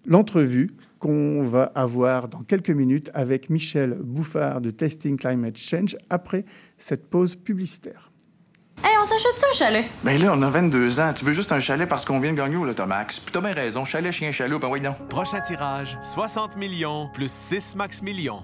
l'entrevue 0.06 0.72
qu'on 1.00 1.42
va 1.42 1.64
avoir 1.64 2.28
dans 2.28 2.44
quelques 2.44 2.70
minutes 2.70 3.10
avec 3.14 3.50
Michel 3.50 3.98
Bouffard 4.02 4.62
de 4.62 4.70
Testing 4.70 5.18
Climate 5.18 5.58
Change 5.58 5.98
après 6.10 6.46
cette 6.78 7.10
pause 7.10 7.36
publicitaire. 7.36 8.12
Hey, 8.84 8.92
on 9.00 9.06
s'achète 9.06 9.38
ça 9.38 9.48
un 9.52 9.56
chalet? 9.56 9.86
Ben 10.04 10.20
là, 10.22 10.32
on 10.34 10.42
a 10.42 10.50
22 10.50 11.00
ans. 11.00 11.14
Tu 11.14 11.24
veux 11.24 11.34
juste 11.34 11.52
un 11.52 11.60
chalet 11.60 11.88
parce 11.88 12.04
qu'on 12.06 12.20
vient 12.20 12.32
de 12.32 12.38
gagner 12.38 12.58
au 12.58 12.66
Lotomax. 12.66 13.20
Puis 13.20 13.32
t'as 13.32 13.42
bien 13.42 13.54
raison. 13.54 13.86
Chalet, 13.86 14.12
chien, 14.12 14.32
chaloup, 14.32 14.60
ben 14.60 14.70
oui, 14.70 14.82
non. 14.82 14.94
Prochain 15.10 15.40
tirage, 15.42 15.98
60 16.02 16.58
millions 16.58 17.10
plus 17.14 17.32
6 17.32 17.76
max 17.76 18.02
millions. 18.02 18.44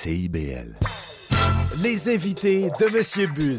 CIBL. 0.00 0.74
Les 1.82 2.14
invités 2.14 2.70
de 2.78 2.96
Monsieur 2.96 3.26
Bull. 3.34 3.58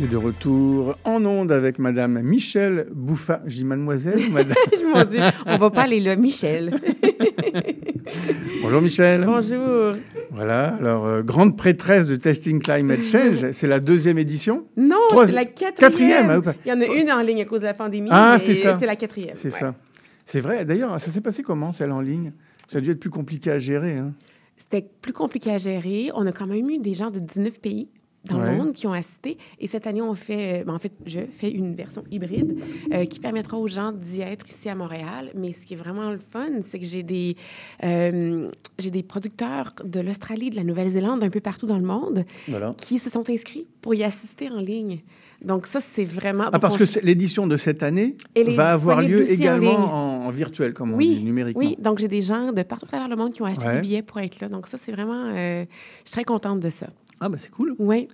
Et 0.00 0.06
de 0.06 0.16
retour 0.16 0.96
en 1.02 1.24
onde 1.24 1.50
avec 1.50 1.80
Madame 1.80 2.22
Michel 2.22 2.86
Bouffard. 2.92 3.40
Je 3.46 3.56
dis 3.56 3.64
mademoiselle 3.64 4.20
ou 4.28 4.30
madame? 4.30 4.54
Je 4.72 4.86
m'en 4.86 5.04
dis, 5.04 5.18
on 5.46 5.56
va 5.56 5.70
pas 5.70 5.82
aller 5.82 5.98
là, 5.98 6.14
Michel. 6.14 6.78
Bonjour 8.62 8.80
Michel. 8.80 9.24
Bonjour. 9.24 9.88
Voilà, 10.30 10.76
alors 10.76 11.06
euh, 11.06 11.22
grande 11.22 11.56
prêtresse 11.56 12.06
de 12.06 12.14
Testing 12.14 12.62
Climate 12.62 13.02
Change, 13.02 13.50
c'est 13.52 13.66
la 13.66 13.80
deuxième 13.80 14.18
édition? 14.18 14.68
Non, 14.76 14.94
Trois- 15.08 15.26
c'est 15.26 15.32
la 15.32 15.46
quatrième. 15.46 15.90
Quatrième, 15.90 16.38
ou 16.38 16.42
pas? 16.42 16.54
Il 16.64 16.68
y 16.68 16.72
en 16.72 16.80
a 16.80 16.86
une 16.86 17.10
en 17.10 17.22
ligne 17.22 17.42
à 17.42 17.44
cause 17.44 17.62
de 17.62 17.66
la 17.66 17.74
pandémie. 17.74 18.10
Ah, 18.12 18.36
c'est 18.38 18.54
ça. 18.54 18.76
C'est 18.78 18.86
la 18.86 18.94
quatrième. 18.94 19.34
C'est 19.34 19.52
ouais. 19.52 19.58
ça. 19.58 19.74
C'est 20.24 20.40
vrai. 20.40 20.64
D'ailleurs, 20.64 21.00
ça 21.00 21.10
s'est 21.10 21.20
passé 21.20 21.42
comment, 21.42 21.72
celle 21.72 21.90
en 21.90 22.00
ligne? 22.00 22.32
Ça 22.68 22.78
a 22.78 22.80
dû 22.80 22.90
être 22.90 23.00
plus 23.00 23.10
compliqué 23.10 23.50
à 23.50 23.58
gérer. 23.58 23.96
Hein. 23.96 24.12
C'était 24.56 24.86
plus 25.02 25.12
compliqué 25.12 25.50
à 25.50 25.58
gérer. 25.58 26.10
On 26.14 26.26
a 26.26 26.32
quand 26.32 26.46
même 26.46 26.68
eu 26.70 26.78
des 26.78 26.94
gens 26.94 27.10
de 27.10 27.18
19 27.18 27.60
pays 27.60 27.88
dans 28.24 28.38
Ouais. 28.40 28.52
le 28.52 28.56
monde 28.56 28.72
qui 28.72 28.86
ont 28.86 28.92
assisté. 28.92 29.36
Et 29.58 29.66
cette 29.66 29.86
année, 29.86 30.00
on 30.00 30.14
fait, 30.14 30.62
euh, 30.62 30.64
ben, 30.64 30.72
en 30.74 30.78
fait, 30.78 30.92
je 31.04 31.20
fais 31.30 31.50
une 31.50 31.74
version 31.74 32.04
hybride 32.10 32.58
euh, 32.92 33.04
qui 33.04 33.20
permettra 33.20 33.58
aux 33.58 33.68
gens 33.68 33.92
d'y 33.92 34.22
être 34.22 34.48
ici 34.48 34.70
à 34.70 34.74
Montréal. 34.74 35.30
Mais 35.34 35.52
ce 35.52 35.66
qui 35.66 35.74
est 35.74 35.76
vraiment 35.76 36.10
le 36.10 36.18
fun, 36.18 36.62
c'est 36.62 36.78
que 36.78 36.86
j'ai 36.86 37.02
des, 37.02 37.36
euh, 37.82 38.48
j'ai 38.78 38.90
des 38.90 39.02
producteurs 39.02 39.72
de 39.84 40.00
l'Australie, 40.00 40.48
de 40.48 40.56
la 40.56 40.64
Nouvelle-Zélande, 40.64 41.22
un 41.22 41.28
peu 41.30 41.40
partout 41.40 41.66
dans 41.66 41.76
le 41.78 41.84
monde, 41.84 42.24
Voilà. 42.48 42.72
qui 42.78 42.98
se 42.98 43.10
sont 43.10 43.28
inscrits 43.28 43.66
pour 43.82 43.94
y 43.94 44.02
assister 44.04 44.48
en 44.48 44.58
ligne. 44.60 45.00
Donc 45.44 45.66
ça, 45.66 45.80
c'est 45.80 46.04
vraiment... 46.04 46.44
Ah, 46.52 46.58
parce 46.58 46.74
on 46.74 46.78
que 46.78 47.04
l'édition 47.04 47.46
de 47.46 47.56
cette 47.56 47.82
année 47.82 48.16
va 48.56 48.72
avoir 48.72 49.02
lieu 49.02 49.30
également 49.30 49.76
en, 49.76 50.26
en 50.26 50.30
virtuel, 50.30 50.72
comme 50.72 50.94
on 50.94 50.98
dit, 50.98 51.22
numériquement. 51.22 51.60
Oui, 51.62 51.76
donc 51.78 51.98
j'ai 51.98 52.08
des 52.08 52.22
gens 52.22 52.52
de 52.52 52.62
partout 52.62 52.86
à 52.86 52.88
travers 52.88 53.08
le 53.08 53.16
monde 53.16 53.32
qui 53.34 53.42
ont 53.42 53.46
acheté 53.46 53.66
Ouais. 53.66 53.74
des 53.76 53.80
billets 53.82 54.02
pour 54.02 54.18
être 54.20 54.40
là. 54.40 54.48
Donc 54.48 54.66
ça, 54.66 54.78
c'est 54.78 54.92
vraiment... 54.92 55.26
euh, 55.26 55.64
je 56.04 56.08
suis 56.08 56.12
très 56.12 56.24
contente 56.24 56.60
de 56.60 56.70
ça. 56.70 56.88
Ah, 57.20 57.28
bah 57.28 57.36
c'est 57.38 57.50
cool. 57.50 57.74
Oui. 57.78 58.08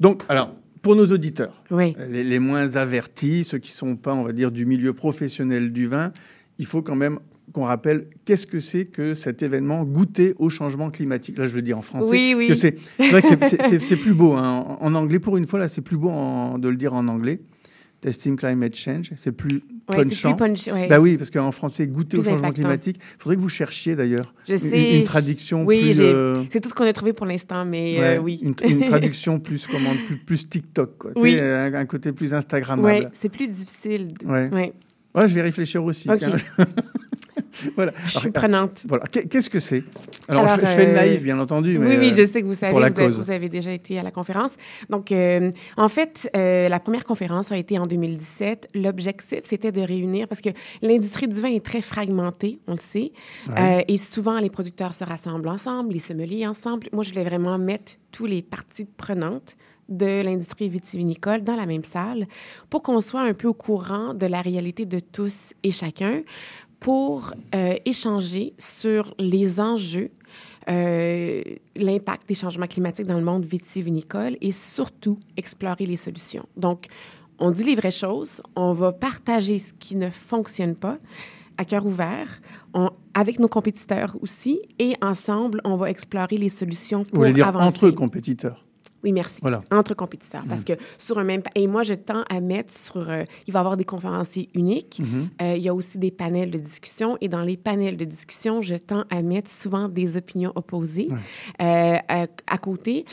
Donc, 0.00 0.22
alors, 0.28 0.54
pour 0.82 0.96
nos 0.96 1.06
auditeurs, 1.06 1.62
Oui. 1.70 1.94
les, 2.10 2.24
les 2.24 2.38
moins 2.40 2.74
avertis, 2.76 3.44
ceux 3.44 3.58
qui 3.58 3.70
ne 3.70 3.76
sont 3.76 3.96
pas, 3.96 4.12
on 4.14 4.22
va 4.22 4.32
dire, 4.32 4.50
du 4.50 4.66
milieu 4.66 4.92
professionnel 4.92 5.72
du 5.72 5.86
vin, 5.86 6.12
il 6.58 6.66
faut 6.66 6.82
quand 6.82 6.96
même 6.96 7.18
qu'on 7.52 7.64
rappelle 7.64 8.06
qu'est-ce 8.24 8.46
que 8.46 8.58
c'est 8.60 8.84
que 8.84 9.14
cet 9.14 9.42
événement 9.42 9.84
goûter 9.84 10.34
au 10.38 10.48
changement 10.50 10.90
climatique? 10.90 11.38
Là, 11.38 11.44
je 11.46 11.54
le 11.54 11.62
dis 11.62 11.74
en 11.74 11.82
français. 11.82 12.10
Oui, 12.10 12.34
oui. 12.36 12.54
C'est 12.56 12.76
vrai 12.98 13.22
que 13.22 13.28
c'est- 13.28 13.96
plus 13.96 14.14
beau. 14.14 14.32
hein. 14.34 14.64
En, 14.80 14.86
en 14.86 14.94
anglais, 14.94 15.18
pour 15.18 15.36
une 15.36 15.46
fois, 15.46 15.58
là, 15.60 15.68
c'est 15.68 15.82
plus 15.82 15.96
beau 15.96 16.08
en- 16.10 16.58
de 16.58 16.68
le 16.68 16.76
dire 16.76 16.94
en 16.94 17.06
anglais. 17.08 17.40
Testing 18.00 18.34
Climate 18.34 18.74
Change, 18.74 19.12
c'est 19.14 19.30
plus 19.30 19.62
Ouais, 19.88 20.02
punchant. 20.02 20.34
plus 20.34 20.44
punch- 20.44 20.72
ouais. 20.72 20.88
Bah 20.88 20.98
oui, 20.98 21.16
parce 21.16 21.30
qu'en 21.30 21.52
français, 21.52 21.86
goûter 21.86 22.16
au 22.16 22.20
changement 22.24 22.38
impactant. 22.38 22.54
climatique, 22.54 22.96
il 22.98 23.22
faudrait 23.22 23.36
que 23.36 23.40
vous 23.40 23.48
cherchiez 23.48 23.94
d'ailleurs 23.94 24.34
une- 24.48 25.04
traduction 25.04 25.64
Oui, 25.64 25.82
plus... 25.82 26.00
euh, 26.00 26.42
c'est 26.50 26.60
tout 26.60 26.68
ce 26.68 26.74
qu'on 26.74 26.82
a 26.84 26.92
trouvé 26.92 27.12
pour 27.12 27.26
l'instant, 27.26 27.64
mais 27.64 28.00
Ouais, 28.00 28.16
euh, 28.16 28.20
oui. 28.20 28.40
Une, 28.42 28.54
une 28.68 28.84
traduction 28.86 29.38
plus, 29.38 29.68
comment, 29.68 29.92
plus, 30.06 30.16
plus 30.16 30.48
TikTok, 30.48 30.98
quoi. 30.98 31.10
Oui. 31.14 31.38
un, 31.38 31.72
un 31.74 31.86
côté 31.86 32.10
plus 32.10 32.34
Instagrammable. 32.34 33.04
Oui, 33.04 33.08
c'est 33.12 33.28
plus 33.28 33.46
difficile. 33.46 34.08
Ouais. 34.24 34.50
ouais. 34.52 34.72
Ouais, 35.14 35.28
je 35.28 35.34
vais 35.36 35.42
réfléchir 35.42 35.84
aussi. 35.84 36.10
Ok. 36.10 36.22
voilà. 37.76 37.92
Je 38.06 38.18
suis 38.18 38.30
prenante. 38.30 38.82
Voilà. 38.88 39.04
Qu'est- 39.06 39.28
Qu'est-ce 39.28 39.50
que 39.50 39.60
c'est? 39.60 39.84
Alors, 40.28 40.44
Alors, 40.44 40.56
je, 40.56 40.60
je 40.62 40.66
fais 40.66 40.84
le 40.86 40.92
euh, 40.92 40.94
naïf, 40.94 41.22
bien 41.22 41.38
entendu. 41.38 41.78
Oui, 41.78 41.84
mais, 41.86 41.98
oui, 41.98 42.10
euh, 42.10 42.14
je 42.14 42.24
sais 42.26 42.40
que 42.42 42.46
vous 42.46 42.54
savez, 42.54 42.72
vous, 42.72 42.82
avez, 42.82 43.08
vous 43.08 43.30
avez 43.30 43.48
déjà 43.48 43.72
été 43.72 43.98
à 43.98 44.02
la 44.02 44.10
conférence. 44.10 44.52
Donc, 44.90 45.12
euh, 45.12 45.50
en 45.76 45.88
fait, 45.88 46.30
euh, 46.36 46.68
la 46.68 46.80
première 46.80 47.04
conférence 47.04 47.52
a 47.52 47.56
été 47.56 47.78
en 47.78 47.86
2017. 47.86 48.68
L'objectif, 48.74 49.40
c'était 49.44 49.72
de 49.72 49.80
réunir, 49.80 50.28
parce 50.28 50.40
que 50.40 50.50
l'industrie 50.82 51.28
du 51.28 51.40
vin 51.40 51.48
est 51.50 51.64
très 51.64 51.80
fragmentée, 51.82 52.60
on 52.66 52.72
le 52.72 52.78
sait, 52.78 53.12
Ouais. 53.48 53.78
Euh, 53.80 53.80
et 53.88 53.96
souvent, 53.96 54.38
les 54.38 54.50
producteurs 54.50 54.94
se 54.94 55.04
rassemblent 55.04 55.48
ensemble, 55.48 55.92
les 55.92 55.98
sommeliers 55.98 56.46
ensemble. 56.46 56.88
Moi, 56.92 57.02
je 57.02 57.10
voulais 57.10 57.24
vraiment 57.24 57.58
mettre 57.58 57.92
tous 58.12 58.26
les 58.26 58.42
parties 58.42 58.84
prenantes 58.96 59.56
de 59.88 60.22
l'industrie 60.22 60.68
vitivinicole 60.68 61.42
dans 61.42 61.56
la 61.56 61.66
même 61.66 61.84
salle 61.84 62.26
pour 62.70 62.82
qu'on 62.82 63.00
soit 63.00 63.22
un 63.22 63.34
peu 63.34 63.48
au 63.48 63.54
courant 63.54 64.14
de 64.14 64.26
la 64.26 64.40
réalité 64.40 64.86
de 64.86 65.00
tous 65.00 65.52
et 65.62 65.70
chacun 65.70 66.22
pour 66.82 67.32
euh, 67.54 67.74
échanger 67.84 68.52
sur 68.58 69.14
les 69.18 69.60
enjeux, 69.60 70.10
euh, 70.68 71.42
l'impact 71.76 72.28
des 72.28 72.34
changements 72.34 72.66
climatiques 72.66 73.06
dans 73.06 73.18
le 73.18 73.24
monde 73.24 73.44
vitivinicole 73.44 74.36
et 74.40 74.52
surtout 74.52 75.18
explorer 75.36 75.86
les 75.86 75.96
solutions. 75.96 76.46
Donc, 76.56 76.86
on 77.38 77.50
dit 77.50 77.64
les 77.64 77.74
vraies 77.74 77.90
choses, 77.90 78.40
on 78.54 78.72
va 78.72 78.92
partager 78.92 79.58
ce 79.58 79.72
qui 79.72 79.96
ne 79.96 80.10
fonctionne 80.10 80.74
pas 80.76 80.98
à 81.58 81.64
cœur 81.64 81.84
ouvert, 81.84 82.40
on- 82.74 82.90
avec 83.14 83.38
nos 83.38 83.48
compétiteurs 83.48 84.16
aussi, 84.22 84.60
et 84.78 84.94
ensemble, 85.02 85.60
on 85.64 85.76
va 85.76 85.90
explorer 85.90 86.36
les 86.38 86.48
solutions 86.48 87.00
Vous 87.00 87.10
pour 87.10 87.18
voulez 87.20 87.32
dire 87.32 87.48
avancer. 87.48 87.66
entre 87.66 87.90
compétiteurs? 87.90 88.64
Oui, 89.04 89.12
merci. 89.12 89.40
Voilà. 89.42 89.62
Entre 89.70 89.94
compétiteurs. 89.94 90.44
Parce 90.48 90.64
que 90.64 90.74
sur 90.98 91.18
un 91.18 91.24
même... 91.24 91.42
Et 91.54 91.66
moi, 91.66 91.82
je 91.82 91.94
tends 91.94 92.22
à 92.28 92.40
mettre 92.40 92.72
sur... 92.72 93.08
euh, 93.08 93.24
il 93.46 93.52
va 93.52 93.58
y 93.58 93.60
avoir 93.60 93.76
des 93.76 93.84
conférenciers 93.84 94.48
uniques. 94.54 95.00
Mhm. 95.00 95.28
Euh, 95.40 95.56
il 95.56 95.62
y 95.62 95.68
a 95.68 95.74
aussi 95.74 95.98
des 95.98 96.10
panels 96.10 96.50
de 96.50 96.58
discussion. 96.58 97.18
Et 97.20 97.28
dans 97.28 97.42
les 97.42 97.56
panels 97.56 97.96
de 97.96 98.04
discussion, 98.04 98.62
je 98.62 98.76
tends 98.76 99.04
à 99.10 99.22
mettre 99.22 99.50
souvent 99.50 99.88
des 99.88 100.16
opinions 100.16 100.52
opposées 100.54 101.08
euh, 101.60 101.96
à, 102.08 102.26
à 102.46 102.58
côté 102.58 103.04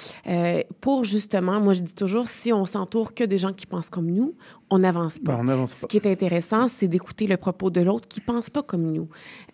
pour 0.82 1.04
justement, 1.04 1.60
moi, 1.60 1.74
je 1.74 1.82
dis 1.82 1.96
toujours, 1.96 2.28
si 2.28 2.54
on 2.54 2.66
s'entoure 2.66 3.14
que 3.14 3.24
des 3.24 3.38
gens 3.38 3.54
qui 3.54 3.66
pensent 3.66 3.90
comme 3.90 4.12
nous, 4.12 4.36
on 4.72 4.80
n'avance 4.80 5.20
pas. 5.20 5.36
Ben, 5.36 5.58
on 5.58 5.68
Ce 5.68 5.82
pas. 5.82 5.88
qui 5.88 5.98
est 5.98 6.06
intéressant, 6.06 6.68
c'est 6.68 6.88
d'écouter 6.88 7.26
le 7.28 7.38
propos 7.38 7.70
de 7.70 7.82
l'autre 7.82 8.08
qui 8.08 8.20
ne 8.22 8.26
pense 8.26 8.50
pas 8.50 8.62
comme 8.64 8.92
nous. 8.92 9.08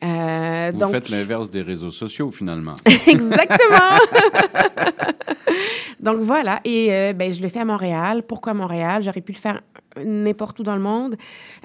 Euh, 0.03 0.71
Vous 0.73 0.79
donc, 0.79 0.91
faites 0.91 1.09
l'inverse 1.09 1.49
des 1.49 1.61
réseaux 1.61 1.91
sociaux, 1.91 2.31
finalement. 2.31 2.75
Exactement. 2.85 3.97
Donc 5.99 6.19
voilà, 6.19 6.59
et 6.65 6.93
euh, 6.93 7.13
ben, 7.13 7.31
je 7.33 7.41
le 7.41 7.47
fais 7.47 7.59
à 7.59 7.65
Montréal. 7.65 8.23
Pourquoi 8.27 8.53
Montréal? 8.53 9.01
J'aurais 9.03 9.21
pu 9.21 9.31
le 9.31 9.37
faire 9.37 9.61
n'importe 10.03 10.59
où 10.59 10.63
dans 10.63 10.75
le 10.75 10.81
monde. 10.81 11.15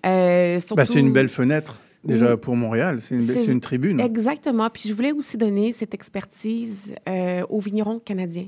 Euh, 0.06 0.58
surtout... 0.60 0.76
Bah, 0.76 0.84
c'est 0.86 1.00
une 1.00 1.12
belle 1.12 1.28
fenêtre, 1.28 1.80
déjà, 2.04 2.32
Oui. 2.32 2.36
pour 2.40 2.56
Montréal. 2.56 3.00
C'est 3.00 3.16
une, 3.16 3.24
belle- 3.26 3.36
C'est- 3.38 3.46
c'est 3.46 3.52
une 3.52 3.60
tribune. 3.60 4.00
Exactement. 4.00 4.70
Puis 4.70 4.88
je 4.88 4.94
voulais 4.94 5.12
aussi 5.12 5.36
donner 5.36 5.72
cette 5.72 5.92
expertise 5.94 6.94
euh, 7.08 7.42
aux 7.50 7.60
vignerons 7.60 7.98
canadiens. 7.98 8.46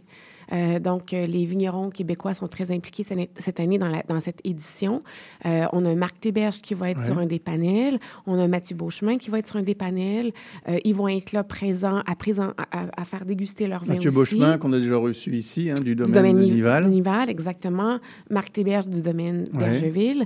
Euh, 0.52 0.78
donc, 0.78 1.12
euh, 1.14 1.26
les 1.26 1.44
vignerons 1.44 1.90
québécois 1.90 2.34
sont 2.34 2.48
très 2.48 2.70
impliqués 2.70 3.04
cette 3.38 3.60
année- 3.60 3.78
dans, 3.78 3.88
la- 3.88 4.02
dans 4.08 4.20
cette 4.20 4.40
édition. 4.44 5.02
Euh, 5.46 5.64
on 5.72 5.84
a 5.86 5.94
Marc 5.94 6.20
Théberge 6.20 6.60
qui 6.60 6.74
va 6.74 6.90
être 6.90 6.98
Ouais. 7.00 7.06
sur 7.06 7.18
un 7.18 7.26
des 7.26 7.38
panels. 7.38 7.98
On 8.26 8.38
a 8.38 8.46
Mathieu 8.48 8.76
Beauchemin 8.76 9.18
qui 9.18 9.30
va 9.30 9.38
être 9.38 9.46
sur 9.48 9.56
un 9.56 9.62
des 9.62 9.74
panels. 9.74 10.32
Euh, 10.68 10.78
ils 10.84 10.94
vont 10.94 11.08
être 11.08 11.32
là 11.32 11.42
présents 11.44 12.02
à, 12.06 12.14
présent, 12.16 12.50
à, 12.58 12.80
à- 12.82 13.00
à 13.00 13.04
faire 13.04 13.24
déguster 13.24 13.66
leur 13.66 13.84
vin 13.84 13.94
Mathieu 13.94 14.10
aussi. 14.10 14.36
Beauchemin, 14.36 14.58
qu'on 14.58 14.72
a 14.72 14.78
déjà 14.78 14.96
reçu 14.96 15.34
ici, 15.36 15.70
hein, 15.70 15.74
du 15.82 15.94
domaine, 15.96 16.12
Du 16.12 16.18
domaine 16.18 16.36
de 16.36 16.42
Niv- 16.44 16.88
Nival. 16.90 17.30
exactement. 17.30 17.98
Marc 18.30 18.52
Théberge 18.52 18.86
du 18.86 19.00
domaine 19.02 19.46
Ouais. 19.52 19.58
d'Ergeville. 19.58 20.24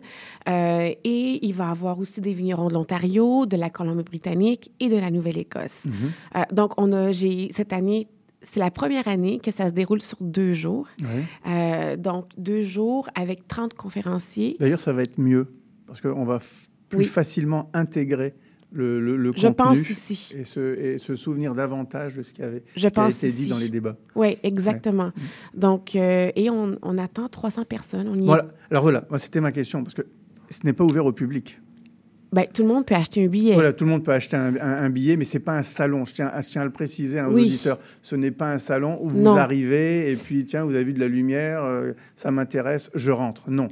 Euh, 0.49 0.91
et 1.05 1.47
il 1.47 1.53
va 1.55 1.71
avoir 1.71 1.99
aussi 1.99 2.21
des 2.21 2.33
vignerons 2.33 2.69
de 2.69 2.75
l'Ontario, 2.75 3.47
de 3.47 3.57
la 3.57 3.71
Colombie-Britannique 3.71 4.73
et 4.81 4.89
de 4.89 4.97
la 4.97 5.11
Nouvelle-Écosse. 5.11 5.85
Mhm. 5.87 6.45
Donc, 6.53 6.73
on 6.79 6.93
a, 6.93 7.13
j'ai, 7.13 7.49
cette 7.53 7.73
année, 7.73 8.09
c'est 8.49 8.61
la 8.61 8.71
première 8.71 9.09
année 9.09 9.39
que 9.41 9.51
ça 9.51 9.67
se 9.67 9.73
déroule 9.73 10.01
sur 10.01 10.19
deux 10.21 10.53
jours. 10.53 10.89
Euh, 11.47 11.97
donc, 11.97 12.27
deux 12.39 12.61
jours 12.61 13.09
avec 13.15 13.49
30 13.49 13.75
conférenciers. 13.75 14.57
D'ailleurs, 14.61 14.81
ça 14.81 14.93
va 14.93 15.03
être 15.03 15.19
mieux, 15.19 15.49
parce 15.87 16.01
qu'on 16.01 16.25
va 16.25 16.39
plus 16.89 16.99
Oui. 16.99 17.05
facilement 17.07 17.69
intégrer 17.75 18.35
le, 18.73 19.01
le, 19.01 19.17
le 19.17 19.33
Je 19.37 19.47
contenu 19.49 19.55
pense 19.55 19.91
aussi. 19.91 20.33
Et 20.37 20.45
se, 20.45 20.79
et 20.79 20.99
se 20.99 21.15
souvenir 21.17 21.55
davantage 21.55 22.17
de 22.17 22.23
ce 22.23 22.33
qui 22.35 22.43
avait 22.43 22.63
Je 22.75 22.81
ce 22.81 22.81
qui 22.81 22.87
a 22.87 22.91
pense 22.91 23.23
été 23.23 23.33
dit 23.33 23.43
aussi. 23.43 23.51
dans 23.51 23.59
les 23.59 23.69
débats. 23.69 23.97
Oui, 24.15 24.39
exactement. 24.43 25.13
Donc, 25.55 25.97
euh, 25.97 26.31
et 26.37 26.51
on, 26.51 26.77
on 26.83 26.99
attend 26.99 27.29
300 27.29 27.65
personnes. 27.65 28.09
On 28.09 28.15
y 28.17 28.23
est- 28.23 28.27
Voilà. 28.27 28.47
Alors 28.71 28.83
voilà, 28.83 29.07
c'était 29.19 29.41
ma 29.41 29.53
question, 29.53 29.83
parce 29.83 29.95
que 29.95 30.03
ce 30.51 30.61
n'est 30.65 30.73
pas 30.73 30.85
ouvert 30.85 31.07
au 31.07 31.13
public. 31.13 31.61
Ben, 32.37 32.45
tout 32.53 32.63
le 32.63 32.69
monde 32.69 32.85
peut 32.85 32.95
acheter 32.95 33.25
un 33.25 33.29
billet. 33.29 33.55
Voilà, 33.55 33.73
tout 33.73 33.85
le 33.85 33.91
monde 33.91 34.05
peut 34.05 34.13
acheter 34.13 34.37
un, 34.37 34.55
un- 34.57 34.85
un 34.85 34.91
billet, 34.91 35.17
mais 35.17 35.25
c'est 35.25 35.39
pas 35.41 35.57
un 35.57 35.63
salon. 35.63 36.05
Je 36.05 36.13
tiens, 36.13 36.31
à- 36.33 36.43
je 36.43 36.49
tiens 36.51 36.61
à 36.61 36.65
le 36.67 36.71
préciser 36.71 37.19
à 37.19 37.23
nos 37.23 37.33
Oui. 37.35 37.45
auditeurs. 37.45 37.79
Ce 38.03 38.15
n'est 38.15 38.31
pas 38.31 38.53
un 38.53 38.59
salon 38.59 38.99
où 39.01 39.09
vous 39.09 39.27
arrivez 39.29 40.13
et 40.13 40.17
puis, 40.17 40.45
tiens, 40.45 40.65
vous 40.65 40.75
avez 40.75 40.85
vu 40.85 40.93
de 40.93 41.01
la 41.01 41.09
lumière, 41.09 41.65
euh, 41.65 41.93
ça 42.15 42.31
m'intéresse, 42.31 42.91
je 42.95 43.11
rentre. 43.11 43.51
Non. 43.51 43.69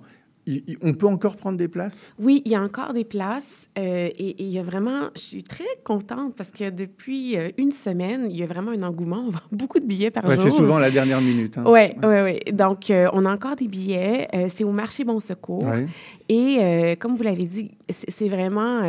On 0.82 0.92
peut 0.92 1.06
encore 1.06 1.36
prendre 1.36 1.56
des 1.56 1.68
places? 1.68 2.12
Oui, 2.18 2.42
il 2.44 2.52
y 2.52 2.54
a 2.54 2.60
encore 2.62 2.92
des 2.92 3.04
places 3.04 3.68
euh, 3.78 4.08
et, 4.14 4.28
et 4.28 4.42
il 4.42 4.50
y 4.50 4.58
a 4.58 4.62
vraiment, 4.62 5.08
je 5.16 5.20
suis 5.20 5.42
très 5.42 5.64
contente 5.84 6.34
parce 6.36 6.50
que 6.50 6.68
depuis 6.68 7.36
euh, 7.38 7.48
une 7.56 7.70
semaine, 7.70 8.26
il 8.30 8.36
y 8.36 8.42
a 8.42 8.46
vraiment 8.46 8.72
un 8.72 8.82
engouement. 8.82 9.24
On 9.26 9.30
vend 9.30 9.40
beaucoup 9.52 9.80
de 9.80 9.86
billets 9.86 10.10
par 10.10 10.24
Ouais, 10.26 10.36
jour. 10.36 10.44
C'est 10.44 10.50
souvent 10.50 10.78
la 10.78 10.90
dernière 10.90 11.20
minute. 11.22 11.56
hein. 11.56 11.64
Oui, 11.66 11.92
oui, 12.02 12.16
oui. 12.46 12.52
Donc, 12.52 12.90
euh, 12.90 13.08
on 13.14 13.24
a 13.24 13.32
encore 13.32 13.56
des 13.56 13.68
billets. 13.68 14.28
Euh, 14.34 14.48
c'est 14.54 14.64
au 14.64 14.72
marché 14.72 15.04
Bon 15.04 15.18
Secours. 15.18 15.64
Ouais. 15.64 15.86
Et 16.28 16.96
comme 16.98 17.16
vous 17.16 17.22
l'avez 17.22 17.44
dit, 17.44 17.70
c'est 17.88 18.28
vraiment. 18.28 18.82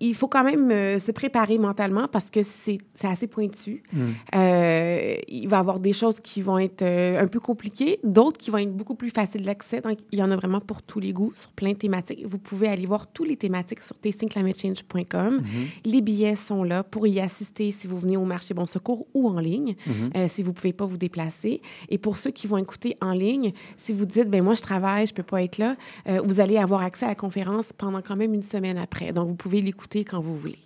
Il- 0.00 0.14
faut 0.14 0.28
quand 0.28 0.44
même 0.44 0.70
euh, 0.70 0.98
se 0.98 1.10
préparer 1.10 1.58
mentalement 1.58 2.06
parce 2.06 2.30
que 2.30 2.40
c'est 2.42 2.78
assez 3.02 3.26
pointu. 3.26 3.82
Mm. 3.92 3.98
Euh, 4.36 5.14
il 5.28 5.48
va 5.48 5.56
y 5.56 5.60
avoir 5.60 5.80
des 5.80 5.92
choses 5.92 6.20
qui 6.20 6.40
vont 6.42 6.58
être 6.58 6.82
euh, 6.82 7.20
un 7.20 7.26
peu 7.26 7.40
compliquées, 7.40 7.98
d'autres 8.04 8.38
qui 8.38 8.50
vont 8.50 8.58
être 8.58 8.72
beaucoup 8.74 8.94
plus 8.94 9.10
faciles 9.10 9.44
d'accès. 9.44 9.80
Donc, 9.80 9.98
il 10.12 10.18
y 10.18 10.22
en 10.22 10.30
a 10.30 10.36
vraiment 10.36 10.60
pour 10.60 10.82
tous 10.82 11.00
les 11.00 11.12
goûts, 11.12 11.32
sur 11.34 11.52
plein 11.52 11.72
de 11.72 11.76
thématiques. 11.78 12.24
Vous 12.28 12.38
pouvez 12.38 12.68
aller 12.68 12.86
voir 12.86 13.06
tous 13.08 13.24
les 13.24 13.36
thématiques 13.36 13.80
sur 13.80 13.98
tastingclimatechange.com. 13.98 15.42
Les 15.84 16.00
billets 16.00 16.36
sont 16.36 16.62
là 16.62 16.82
pour 16.84 17.06
y 17.06 17.20
assister 17.20 17.70
si 17.70 17.86
vous 17.86 17.98
venez 17.98 18.16
au 18.16 18.24
marché 18.24 18.54
Bon 18.54 18.66
Secours 18.66 19.06
ou 19.14 19.28
en 19.28 19.38
ligne, 19.40 19.74
euh, 20.16 20.26
si 20.28 20.42
vous 20.42 20.50
ne 20.50 20.54
pouvez 20.54 20.72
pas 20.72 20.86
vous 20.86 20.96
déplacer. 20.96 21.60
Et 21.88 21.98
pour 21.98 22.16
ceux 22.18 22.30
qui 22.30 22.46
vont 22.46 22.58
écouter 22.58 22.96
en 23.00 23.12
ligne, 23.12 23.52
si 23.76 23.92
vous 23.92 24.06
dites, 24.06 24.28
ben 24.28 24.42
moi, 24.44 24.54
je 24.54 24.62
travaille, 24.62 25.06
je 25.06 25.12
ne 25.12 25.16
peux 25.16 25.22
pas 25.22 25.42
être 25.42 25.58
là, 25.58 25.76
vous 26.24 26.40
allez 26.40 26.56
avoir 26.58 26.82
accès 26.82 27.04
à 27.04 27.08
la 27.08 27.14
conférence 27.14 27.72
pendant 27.72 28.00
quand 28.02 28.16
même 28.16 28.34
une 28.34 28.42
semaine 28.42 28.78
après. 28.78 29.12
Donc, 29.12 29.28
vous 29.28 29.34
pouvez 29.34 29.60
l'écouter 29.64 30.04
quand 30.04 30.20
vous 30.20 30.36
voulez. 30.36 30.58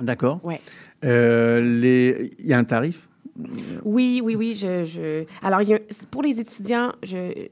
D'accord. 0.00 0.40
Ouais. 0.44 0.60
Euh, 1.04 1.60
les- 1.80 2.30
Il 2.38 2.46
y 2.46 2.52
a 2.52 2.58
un 2.58 2.64
tarif? 2.64 3.08
Oui, 3.84 4.20
oui, 4.22 4.34
oui. 4.36 4.54
Je, 4.54 4.84
je... 4.84 5.24
Alors, 5.42 5.62
il 5.62 5.68
y 5.70 5.74
a- 5.74 5.80
pour 6.10 6.22
les 6.22 6.38
étudiants, 6.40 6.92
je, 7.02 7.48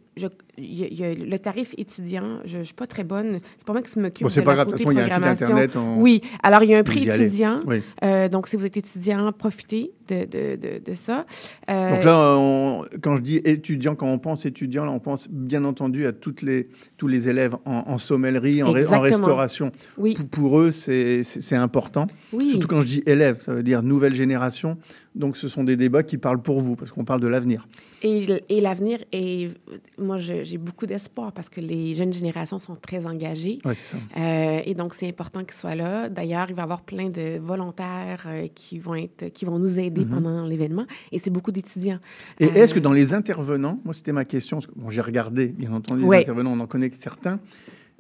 y 0.60 0.84
a- 0.84 0.88
il 0.88 0.98
y 0.98 1.04
a 1.04 1.14
le 1.14 1.38
tarif 1.38 1.74
étudiant, 1.78 2.38
je 2.44 2.58
ne 2.58 2.62
suis 2.64 2.74
pas 2.74 2.86
très 2.86 3.04
bonne. 3.04 3.38
C'est 3.56 3.66
pas 3.66 3.72
moi 3.72 3.82
qui 3.82 3.98
m'occupe 3.98 4.22
Bon, 4.22 4.28
c'est 4.28 4.40
de 4.40 4.44
pas 4.44 4.52
la 4.52 4.56
grave, 4.56 4.66
de 4.68 4.72
côté 4.72 4.84
toute 4.84 4.92
façon, 4.94 4.98
il 5.06 5.08
y 5.08 5.12
a 5.12 5.14
un 5.14 5.34
site. 5.34 5.42
Internet, 5.42 5.76
on- 5.76 6.00
Oui. 6.00 6.20
Alors, 6.42 6.62
il 6.62 6.70
y 6.70 6.74
a 6.74 6.78
un 6.78 6.82
prix 6.82 7.08
étudiant. 7.08 7.60
Oui. 7.66 7.82
Euh, 8.04 8.28
donc, 8.28 8.48
si 8.48 8.56
vous 8.56 8.66
êtes 8.66 8.76
étudiant, 8.76 9.30
profitez 9.32 9.92
de, 10.08 10.24
de, 10.24 10.56
de, 10.56 10.82
de 10.84 10.94
ça. 10.94 11.26
Euh, 11.70 11.94
Donc 11.94 12.04
là, 12.04 12.36
on- 12.38 12.84
quand 13.02 13.16
je 13.16 13.22
dis 13.22 13.36
étudiant, 13.44 13.94
quand 13.94 14.08
on 14.08 14.18
pense 14.18 14.46
étudiant, 14.46 14.84
là, 14.84 14.90
on 14.92 15.00
pense 15.00 15.28
bien 15.30 15.64
entendu 15.64 16.06
à 16.06 16.12
toutes 16.12 16.42
les, 16.42 16.68
tous 16.96 17.08
les 17.08 17.28
élèves 17.28 17.54
en, 17.64 17.84
en 17.86 17.98
sommellerie, 17.98 18.62
en, 18.62 18.72
restauration. 18.72 19.70
Oui. 19.96 20.14
Pour, 20.14 20.26
pour 20.26 20.60
eux, 20.60 20.70
c'est 20.70 21.22
important. 21.56 22.06
Oui. 22.32 22.50
Surtout 22.52 22.68
quand 22.68 22.80
je 22.80 22.86
dis 22.86 23.02
élèves, 23.06 23.40
ça 23.40 23.52
veut 23.54 23.62
dire 23.62 23.82
nouvelle 23.82 24.14
génération. 24.14 24.78
Donc 25.14 25.36
ce 25.36 25.48
sont 25.48 25.64
des 25.64 25.76
débats 25.76 26.02
qui 26.02 26.16
parlent 26.16 26.40
pour 26.42 26.60
vous, 26.60 26.76
parce 26.76 26.90
qu'on 26.92 27.04
parle 27.04 27.20
de 27.20 27.26
l'avenir. 27.26 27.66
Et, 28.02 28.60
l'avenir 28.60 28.98
est. 29.12 29.50
Moi, 29.98 30.18
j'ai 30.18 30.58
beaucoup 30.58 30.86
d'espoir 30.86 31.32
parce 31.32 31.48
que 31.48 31.60
les 31.60 31.94
jeunes 31.94 32.12
générations 32.12 32.58
sont 32.58 32.76
très 32.76 33.06
engagées. 33.06 33.58
Ouais, 33.64 33.74
c'est 33.74 33.96
ça. 33.96 33.98
Euh, 34.16 34.60
et 34.64 34.74
donc, 34.74 34.94
c'est 34.94 35.08
important 35.08 35.40
qu'ils 35.44 35.54
soient 35.54 35.74
là. 35.74 36.08
D'ailleurs, 36.08 36.46
il 36.48 36.54
va 36.54 36.62
y 36.62 36.64
avoir 36.64 36.82
plein 36.82 37.08
de 37.08 37.38
volontaires 37.38 38.24
euh, 38.28 38.46
qui, 38.54 38.78
vont 38.78 38.94
être, 38.94 39.28
qui 39.32 39.44
vont 39.44 39.58
nous 39.58 39.78
aider 39.80 40.04
Mhm. 40.04 40.10
pendant 40.10 40.46
l'événement. 40.46 40.86
Et 41.12 41.18
c'est 41.18 41.30
beaucoup 41.30 41.52
d'étudiants. 41.52 41.98
Et 42.40 42.46
Euh, 42.46 42.54
est-ce 42.54 42.74
que 42.74 42.78
dans 42.80 42.92
les 42.92 43.14
intervenants, 43.14 43.80
moi 43.84 43.92
c'était 43.94 44.12
ma 44.12 44.24
question, 44.24 44.58
parce 44.58 44.66
que, 44.66 44.72
bon, 44.76 44.90
j'ai 44.90 45.00
regardé, 45.00 45.48
bien 45.48 45.72
entendu, 45.72 46.02
les 46.04 46.18
intervenants, 46.18 46.52
on 46.52 46.60
en 46.60 46.66
connaît 46.66 46.90
certains, 46.92 47.40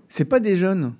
c'est 0.08 0.24
pas 0.24 0.40
des 0.40 0.56
jeunes? 0.56 0.92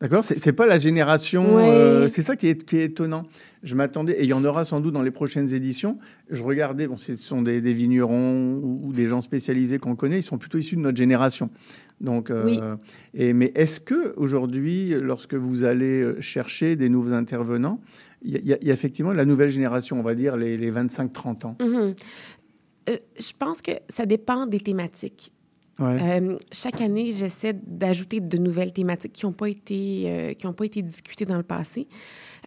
D'accord 0.00 0.24
C'est 0.24 0.52
pas 0.54 0.64
la 0.66 0.78
génération. 0.78 1.56
Ouais. 1.56 1.68
euh, 1.68 2.08
c'est 2.08 2.22
ça 2.22 2.34
qui 2.34 2.46
est, 2.48 2.64
qui 2.64 2.78
est 2.78 2.84
étonnant. 2.86 3.24
Je 3.62 3.74
m'attendais, 3.74 4.14
et 4.14 4.22
il 4.22 4.28
y 4.28 4.32
en 4.32 4.44
aura 4.46 4.64
sans 4.64 4.80
doute 4.80 4.94
dans 4.94 5.02
les 5.02 5.10
prochaines 5.10 5.52
éditions. 5.52 5.98
Je 6.30 6.42
regardais, 6.42 6.86
bon, 6.86 6.96
ce 6.96 7.16
sont 7.16 7.42
des, 7.42 7.60
des 7.60 7.74
vignerons 7.74 8.54
ou, 8.62 8.80
ou 8.84 8.92
des 8.94 9.06
gens 9.08 9.20
spécialisés 9.20 9.78
qu'on 9.78 9.96
connaît, 9.96 10.20
ils 10.20 10.22
sont 10.22 10.38
plutôt 10.38 10.56
issus 10.56 10.76
de 10.76 10.80
notre 10.80 10.96
génération. 10.96 11.50
Donc, 12.00 12.30
euh, 12.30 12.44
Oui. 12.46 12.58
et, 13.12 13.34
mais 13.34 13.52
est-ce 13.54 13.78
que 13.78 14.14
aujourd'hui, 14.16 14.94
lorsque 14.98 15.34
vous 15.34 15.64
allez 15.64 16.00
euh, 16.00 16.18
chercher 16.20 16.76
des 16.76 16.88
nouveaux 16.88 17.12
intervenants, 17.12 17.78
il 18.22 18.42
y, 18.42 18.54
a- 18.54 18.56
y 18.62 18.66
y 18.68 18.70
effectivement 18.70 19.12
la 19.12 19.26
nouvelle 19.26 19.50
génération, 19.50 19.98
on 20.00 20.02
va 20.02 20.14
dire 20.14 20.38
les, 20.38 20.56
les 20.56 20.72
25-30 20.72 21.44
ans? 21.46 21.56
Euh, 21.60 21.92
je 22.88 23.32
pense 23.38 23.60
que 23.60 23.72
ça 23.90 24.06
dépend 24.06 24.46
des 24.46 24.60
thématiques. 24.60 25.32
Ouais. 25.80 25.96
Euh, 26.00 26.36
chaque 26.52 26.80
année, 26.80 27.10
j'essaie 27.12 27.54
d'ajouter 27.54 28.20
de 28.20 28.38
nouvelles 28.38 28.72
thématiques 28.72 29.14
qui 29.14 29.26
n'ont 29.26 29.32
pas 29.32 29.48
été 29.48 30.04
euh, 30.06 30.32
qui 30.34 30.46
ont 30.46 30.52
pas 30.52 30.66
été 30.66 30.82
discutées 30.82 31.24
dans 31.24 31.36
le 31.38 31.42
passé. 31.42 31.88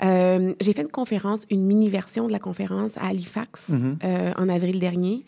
Euh, 0.04 0.54
J'ai 0.62 0.74
fait 0.74 0.84
une 0.84 0.88
conférence, 0.88 1.46
une 1.50 1.66
mini 1.66 1.90
version 1.90 2.28
de 2.28 2.32
la 2.32 2.40
conférence 2.40 2.98
à 2.98 3.08
Halifax 3.08 3.70
Mhm. 3.70 3.98
en 4.38 4.50
avril 4.50 4.80
dernier, 4.80 5.26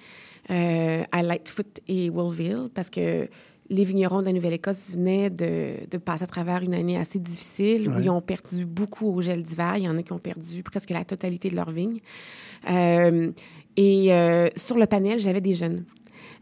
à 0.49 1.23
Lightfoot 1.23 1.79
et 1.87 2.09
Willville, 2.09 2.69
parce 2.73 2.89
que 2.89 3.27
les 3.69 3.83
vignerons 3.83 4.19
de 4.19 4.25
la 4.25 4.33
Nouvelle-Écosse 4.33 4.91
venaient 4.91 5.31
de, 5.31 5.73
de 5.89 5.97
passer 5.97 6.23
à 6.23 6.27
travers 6.27 6.61
une 6.61 6.75
année 6.75 6.97
assez 6.97 7.17
difficile 7.17 7.89
où 7.89 7.99
ils 7.99 8.09
ont 8.11 8.21
perdu 8.21 8.65
beaucoup 8.65 9.07
au 9.07 9.21
gel 9.23 9.41
d'hiver. 9.41 9.77
Il 9.77 9.83
y 9.83 9.89
en 9.89 9.97
a 9.97 10.03
qui 10.03 10.13
ont 10.13 10.19
perdu 10.19 10.61
presque 10.61 10.91
la 10.91 11.03
totalité 11.03 11.49
de 11.49 11.55
leurs 11.55 11.71
vignes. 11.71 11.97
Euh, 12.69 13.31
et 13.77 14.13
euh, 14.13 14.47
sur 14.55 14.77
le 14.77 14.85
panel, 14.85 15.19
j'avais 15.19 15.41
des 15.41 15.55
jeunes. 15.55 15.83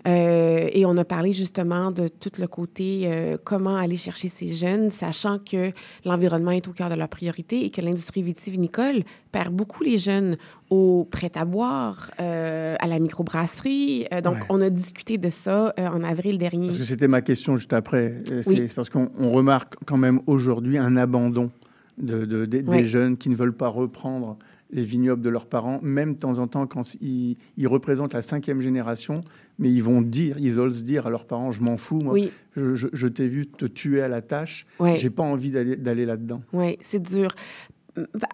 Euh, 0.06 0.68
et 0.74 0.86
on 0.86 0.97
a 0.97 1.06
parlé 1.06 1.32
justement 1.32 1.89
de 1.91 2.10
tout 2.10 2.32
le 2.39 2.47
côté 2.47 3.04
euh, 3.06 3.38
comment 3.43 3.78
aller 3.78 3.95
chercher 3.95 4.28
ces 4.28 4.47
jeunes, 4.54 4.89
sachant 4.91 5.39
que 5.39 5.72
l'environnement 6.04 6.51
est 6.51 6.68
au 6.68 6.72
cœur 6.72 6.89
de 6.89 6.95
leur 6.95 7.08
priorité 7.08 7.64
et 7.64 7.70
que 7.70 7.80
l'industrie 7.80 8.22
vitivinicole 8.22 9.04
perd 9.32 9.54
beaucoup 9.54 9.82
les 9.84 9.97
jeunes 9.97 10.36
au 10.70 11.08
prêt-à-boire, 11.10 12.12
euh, 12.20 12.76
à 12.80 12.88
la 12.88 12.99
microbrasserie. 12.99 14.06
Donc, 14.24 14.36
Ouais. 14.36 14.41
on 14.49 14.62
a 14.62 14.70
discuté 14.70 15.18
de 15.18 15.30
ça 15.30 15.74
en 15.78 16.04
avril 16.04 16.38
dernier. 16.38 16.68
Parce 16.68 16.80
que 16.80 16.84
c'était 16.84 17.08
ma 17.08 17.22
question 17.22 17.56
juste 17.56 17.74
après. 17.74 18.24
C'est 18.26 18.47
Oui. 18.47 18.68
parce 18.76 18.89
qu'on 18.89 19.10
on 19.18 19.32
remarque 19.32 19.76
quand 19.86 19.97
même 19.97 20.20
aujourd'hui 20.28 20.78
un 20.78 20.97
abandon 20.97 21.49
de, 21.97 22.26
de- 22.26 22.45
des 22.45 22.84
jeunes 22.86 23.18
qui 23.18 23.30
ne 23.30 23.36
veulent 23.36 23.56
pas 23.56 23.68
reprendre 23.70 24.38
les 24.74 24.82
vignobles 24.84 25.22
de 25.22 25.30
leurs 25.30 25.46
parents, 25.46 25.80
même 25.82 26.16
de 26.16 26.20
temps 26.20 26.40
en 26.40 26.48
temps 26.48 26.68
quand 26.68 26.96
ils, 27.00 27.38
ils 27.56 27.68
représentent 27.68 28.14
la 28.14 28.22
cinquième 28.22 28.60
génération, 28.60 29.24
mais 29.60 29.72
ils 29.72 29.84
vont 29.84 30.02
dire, 30.02 30.36
ils 30.40 30.60
osent 30.60 30.84
dire 30.84 31.08
à 31.08 31.10
leurs 31.10 31.26
parents, 31.26 31.52
je 31.52 31.62
m'en 31.64 31.78
fous, 31.78 32.00
moi, 32.02 32.14
Oui. 32.16 32.32
je, 32.58 32.74
je- 32.76 32.88
je 32.92 33.08
t'ai 33.08 33.28
vu 33.28 33.46
te 33.48 33.66
tuer 33.66 34.02
à 34.02 34.08
la 34.10 34.22
tâche, 34.22 34.66
Ouais. 34.80 34.96
j'ai 34.98 35.10
pas 35.12 35.24
envie 35.24 35.52
d'aller 35.52 36.06
là-dedans. 36.06 36.42
Oui, 36.52 36.78
c'est 36.82 37.02
dur. 37.02 37.30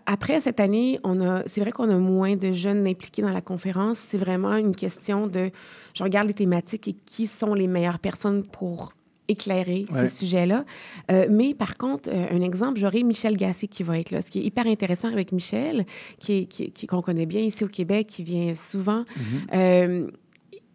Après 0.05 0.39
cette 0.39 0.61
année, 0.61 0.99
on 1.03 1.19
a, 1.21 1.43
c'est 1.45 1.59
vrai 1.59 1.71
qu'on 1.71 1.89
a 1.89 1.97
moins 1.97 2.37
de 2.37 2.53
jeunes 2.53 2.87
impliqués 2.87 3.21
dans 3.21 3.33
la 3.33 3.41
conférence. 3.41 3.97
C'est 3.99 4.17
vraiment 4.17 4.55
une 4.55 4.73
question 4.73 5.27
de, 5.27 5.49
je 5.93 6.03
regarde 6.03 6.27
les 6.29 6.33
thématiques 6.33 6.87
et 6.87 6.93
qui 7.05 7.27
sont 7.27 7.53
les 7.53 7.67
meilleures 7.67 7.99
personnes 7.99 8.43
pour 8.43 8.93
éclairer 9.29 9.85
Ouais. 9.91 10.01
ces 10.01 10.07
sujets-là. 10.07 10.65
Euh, 11.11 11.27
mais 11.29 11.53
par 11.53 11.77
contre, 11.77 12.09
euh, 12.11 12.27
un 12.31 12.41
exemple, 12.41 12.79
j'aurai 12.79 13.03
Michel 13.03 13.37
Gassé 13.37 13.67
qui 13.67 13.83
va 13.83 13.97
être 13.99 14.11
là. 14.11 14.21
Ce 14.21 14.29
qui 14.31 14.39
est 14.39 14.43
hyper 14.43 14.67
intéressant 14.67 15.07
avec 15.11 15.31
Michel, 15.31 15.85
qui 16.19 16.47
qui- 16.47 16.71
qui- 16.71 16.87
qu'on 16.87 17.01
connaît 17.01 17.25
bien 17.25 17.41
ici 17.41 17.63
au 17.63 17.67
Québec, 17.67 18.07
qui 18.07 18.23
vient 18.23 18.53
souvent. 18.55 19.05
Euh, 19.53 20.09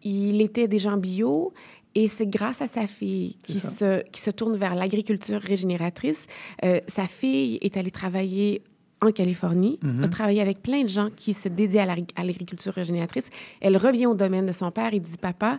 il 0.02 0.40
était 0.40 0.68
déjà 0.68 0.92
en 0.92 0.96
bio 0.96 1.52
et 1.94 2.08
c'est 2.08 2.26
grâce 2.26 2.60
à 2.62 2.66
sa 2.66 2.86
fille 2.86 3.36
qui 3.42 3.58
se, 3.60 4.02
qui 4.10 4.20
se 4.20 4.30
tourne 4.30 4.56
vers 4.56 4.74
l'agriculture 4.74 5.40
régénératrice. 5.40 6.26
Sa 6.88 7.06
fille 7.06 7.58
est 7.62 7.76
allée 7.76 7.90
travailler 7.90 8.62
en 9.06 9.12
Californie, 9.12 9.78
Mhm. 9.82 10.04
a 10.04 10.08
travaillé 10.08 10.40
avec 10.40 10.62
plein 10.62 10.82
de 10.82 10.88
gens 10.88 11.08
qui 11.14 11.32
se 11.32 11.48
dédient 11.48 11.82
à 11.82 11.86
l'agri- 11.86 12.06
à 12.16 12.24
l'agriculture 12.24 12.72
régénératrice. 12.72 13.30
Elle 13.60 13.76
revient 13.76 14.06
au 14.06 14.14
domaine 14.14 14.46
de 14.46 14.52
son 14.52 14.70
père 14.70 14.92
et 14.94 15.00
dit 15.00 15.18
Papa, 15.20 15.58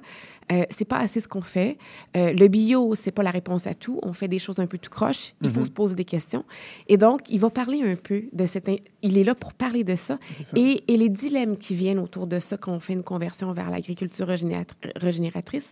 euh, 0.51 0.63
c'est 0.69 0.85
pas 0.85 0.97
assez 0.99 1.19
ce 1.19 1.27
qu'on 1.27 1.41
fait. 1.41 1.77
Euh, 2.17 2.31
le 2.33 2.47
bio, 2.47 2.93
c'est 2.95 3.11
pas 3.11 3.23
la 3.23 3.31
réponse 3.31 3.67
à 3.67 3.73
tout. 3.73 3.99
On 4.03 4.13
fait 4.13 4.27
des 4.27 4.39
choses 4.39 4.59
un 4.59 4.67
peu 4.67 4.77
tout 4.77 4.89
croche. 4.89 5.33
Il 5.41 5.49
faut 5.49 5.59
Mhm. 5.61 5.65
se 5.65 5.71
poser 5.71 5.95
des 5.95 6.05
questions. 6.05 6.45
Et 6.87 6.97
donc, 6.97 7.21
il 7.29 7.39
va 7.39 7.49
parler 7.49 7.81
un 7.83 7.95
peu 7.95 8.23
de 8.33 8.45
cette. 8.45 8.69
in- 8.69 8.75
Il 9.01 9.17
est 9.17 9.23
là 9.23 9.35
pour 9.35 9.53
parler 9.53 9.83
de 9.83 9.95
ça. 9.95 10.17
ça. 10.41 10.57
Et, 10.57 10.83
et 10.87 10.97
les 10.97 11.09
dilemmes 11.09 11.57
qui 11.57 11.73
viennent 11.75 11.99
autour 11.99 12.27
de 12.27 12.39
ça 12.39 12.57
quand 12.57 12.71
on 12.73 12.79
fait 12.79 12.93
une 12.93 13.03
conversion 13.03 13.51
vers 13.53 13.69
l'agriculture 13.69 14.27
régénérat- 14.27 14.65
régénératrice. 14.95 15.71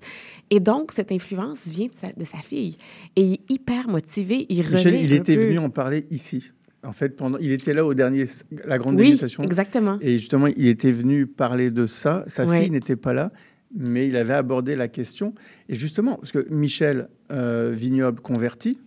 Et 0.50 0.60
donc, 0.60 0.92
cette 0.92 1.12
influence 1.12 1.68
vient 1.68 1.88
de 1.88 1.92
sa, 1.94 2.12
de 2.12 2.24
sa 2.24 2.38
fille. 2.38 2.78
Et 3.16 3.22
il 3.22 3.34
est 3.34 3.52
hyper 3.52 3.88
motivé. 3.90 4.46
Il 4.50 4.60
Michel, 4.60 4.96
il 4.96 5.14
était 5.14 5.36
peu- 5.36 5.44
venu 5.46 5.60
en 5.60 5.70
parler 5.70 6.06
ici. 6.10 6.52
En 6.86 6.92
fait, 6.92 7.16
pendant, 7.16 7.38
il 7.40 7.52
était 7.52 7.74
là 7.74 7.86
au 7.86 7.94
dernier, 7.94 8.26
la 8.66 8.78
grande 8.78 8.96
Oui, 9.00 9.06
dégustation. 9.06 9.44
exactement. 9.44 9.98
Et 10.02 10.14
justement, 10.18 10.48
il 10.48 10.68
était 10.68 10.92
venu 10.92 11.26
parler 11.28 11.72
de 11.72 11.88
ça. 11.88 12.24
Sa 12.28 12.46
Ouais. 12.46 12.62
fille 12.62 12.72
n'était 12.72 12.96
pas 12.98 13.14
là, 13.14 13.32
mais 13.76 14.08
il 14.08 14.16
avait 14.18 14.34
abordé 14.34 14.76
la 14.76 14.88
question. 14.90 15.34
Et 15.70 15.76
justement, 15.76 16.16
parce 16.16 16.32
que 16.32 16.46
Michel, 16.50 17.08
euh, 17.32 17.72
vignoble 17.74 18.20
converti, 18.22 18.80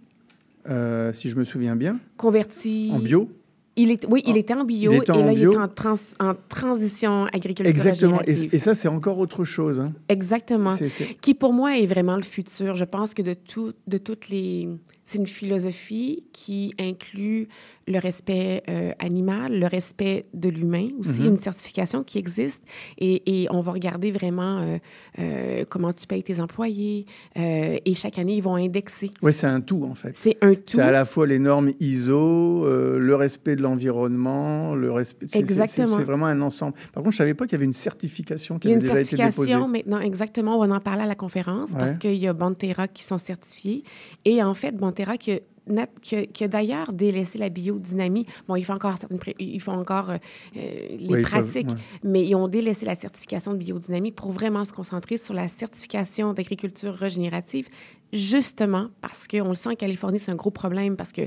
euh, 0.69 1.13
si 1.13 1.29
je 1.29 1.37
me 1.37 1.45
souviens 1.45 1.77
bien, 1.77 1.99
Converti. 2.17 2.91
en 2.93 2.99
bio. 2.99 3.31
Il 3.79 3.91
est, 3.91 4.07
oui, 4.09 4.23
il 4.27 4.39
était 4.39 4.55
en 4.55 4.65
bio 4.65 4.91
Il 4.91 4.97
était 4.99 5.13
et 5.13 5.15
en 5.23 5.27
là, 5.27 5.33
il 5.33 5.43
est 5.43 5.57
en, 5.57 5.69
trans, 5.69 5.97
en 6.19 6.33
transition 6.49 7.27
agriculture 7.27 7.67
Exactement. 7.67 8.21
Et, 8.27 8.33
et 8.55 8.59
ça, 8.59 8.75
c'est 8.75 8.89
encore 8.89 9.19
autre 9.19 9.45
chose. 9.45 9.81
hein. 9.81 9.93
Exactement. 10.09 10.75
Qui, 11.21 11.35
pour 11.35 11.53
moi, 11.53 11.77
est 11.79 11.85
vraiment 11.85 12.17
le 12.17 12.23
futur. 12.23 12.75
Je 12.75 12.85
pense 12.85 13.13
que 13.13 13.21
de, 13.23 13.35
tout, 13.35 13.73
de 13.87 13.99
toutes 13.99 14.29
les... 14.31 14.69
C'est 15.09 15.19
une 15.19 15.27
philosophie 15.29 16.25
qui 16.33 16.75
inclut 16.81 17.47
le 17.87 17.99
respect 18.01 18.65
euh, 18.69 18.91
animal, 18.99 19.59
le 19.59 19.67
respect 19.69 20.25
de 20.35 20.49
l'humain 20.49 20.89
aussi, 20.99 21.23
Mhm. 21.23 21.29
une 21.29 21.37
certification 21.37 22.03
qui 22.03 22.19
existe. 22.19 22.65
Et, 22.99 23.43
et 23.43 23.47
on 23.51 23.61
va 23.61 23.71
regarder 23.71 24.11
vraiment 24.11 24.59
euh, 24.59 24.79
euh, 25.21 25.65
comment 25.69 25.93
tu 25.93 26.09
payes 26.09 26.25
tes 26.25 26.41
employés. 26.41 27.07
et 27.37 27.95
chaque 27.95 28.19
année, 28.19 28.35
ils 28.37 28.43
vont 28.43 28.57
indexer. 28.57 29.09
Oui, 29.23 29.33
c'est 29.33 29.47
un 29.47 29.61
tout, 29.61 29.85
en 29.85 29.95
fait. 29.95 30.15
C'est 30.17 30.37
un 30.43 30.55
tout. 30.55 30.63
C'est 30.67 30.81
à 30.81 30.91
la 30.91 31.05
fois 31.05 31.27
les 31.29 31.39
normes 31.39 31.71
ISO, 31.79 32.67
le 32.67 33.15
respect 33.15 33.55
de 33.55 33.63
l'environnement, 33.63 34.75
le 34.75 34.91
respect. 34.91 35.27
Exactement. 35.35 35.87
C'est 35.97 36.03
vraiment 36.03 36.27
un 36.27 36.41
ensemble. 36.41 36.75
Par 36.93 37.03
contre, 37.05 37.13
je 37.13 37.19
savais 37.19 37.35
pas 37.35 37.45
qu'il 37.47 37.53
y 37.53 37.57
avait 37.57 37.65
une 37.65 37.73
certification 37.73 38.59
qui 38.59 38.67
avait 38.69 38.75
une 38.77 38.81
déjà 38.81 39.01
été 39.01 39.15
déposée. 39.17 39.23
certification 39.33 39.69
maintenant, 39.69 40.01
exactement. 40.01 40.59
On 40.59 40.67
va 40.67 40.75
en 40.75 40.81
parler 40.81 41.03
à 41.05 41.07
la 41.07 41.15
conférence 41.15 41.71
parce 41.79 41.97
qu'il 41.99 42.15
y 42.17 42.27
a 42.27 42.33
Bonterra 42.33 42.89
qui 42.89 43.05
sont 43.05 43.19
certifiés. 43.19 43.85
Et 44.25 44.43
en 44.43 44.55
fait, 44.55 44.77
Bonterra 44.97 45.17
qui 45.19 45.33
a, 45.33 45.39
nat- 45.67 45.89
qui 46.01 46.17
a- 46.17 46.27
qui 46.27 46.45
a 46.45 46.49
d'ailleurs 46.49 46.93
délaissé 46.93 47.39
la 47.39 47.49
biodynamie. 47.51 48.25
Bon, 48.49 48.57
ils 48.57 48.65
font 48.65 48.73
encore 48.75 48.97
certaines, 48.99 49.19
pré- 49.19 49.35
ils 49.39 49.61
font 49.61 49.73
encore 49.73 50.11
euh, 50.11 50.17
euh, 50.57 50.61
les 50.99 51.07
peuvent, 51.09 51.23
pratiques, 51.23 51.69
ouais. 51.69 51.75
mais 52.05 52.27
ils 52.27 52.35
ont 52.35 52.49
délaissé 52.49 52.87
la 52.87 52.95
certification 52.95 53.53
de 53.53 53.59
biodynamie 53.59 54.13
pour 54.13 54.33
vraiment 54.33 54.65
se 54.65 54.73
concentrer 54.73 55.19
sur 55.19 55.35
la 55.35 55.49
certification 55.49 56.33
d'agriculture 56.33 56.95
régénérative, 56.95 57.69
justement 58.13 58.89
parce 59.01 59.27
qu'on 59.29 59.51
le 59.51 59.55
sent 59.55 59.71
en 59.71 59.75
Californie, 59.75 60.19
c'est 60.19 60.31
un 60.33 60.37
gros 60.37 60.51
problème 60.51 60.97
parce 60.97 61.13
que 61.13 61.23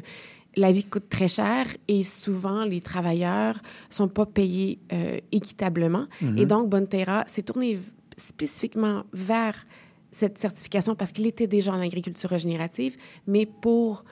la 0.56 0.72
vie 0.72 0.84
coûte 0.84 1.10
très 1.10 1.28
cher 1.28 1.68
et 1.88 2.02
souvent 2.02 2.64
les 2.64 2.82
travailleurs 2.82 3.56
sont 3.90 4.08
pas 4.08 4.26
payés 4.26 4.80
euh, 4.92 5.20
équitablement. 5.32 6.06
Et 6.38 6.46
donc, 6.48 6.70
Bonterra 6.70 7.24
s'est 7.28 7.44
tourné 7.44 7.78
spécifiquement 8.18 9.04
vers 9.14 9.66
cette 10.12 10.38
certification 10.38 10.96
parce 10.96 11.12
qu'il 11.12 11.28
était 11.28 11.48
déjà 11.48 11.74
en 11.74 11.80
agriculture 11.82 12.30
régénérative, 12.30 12.96
mais 13.28 13.46
pour, 13.62 14.04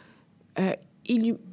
euh, 0.60 0.72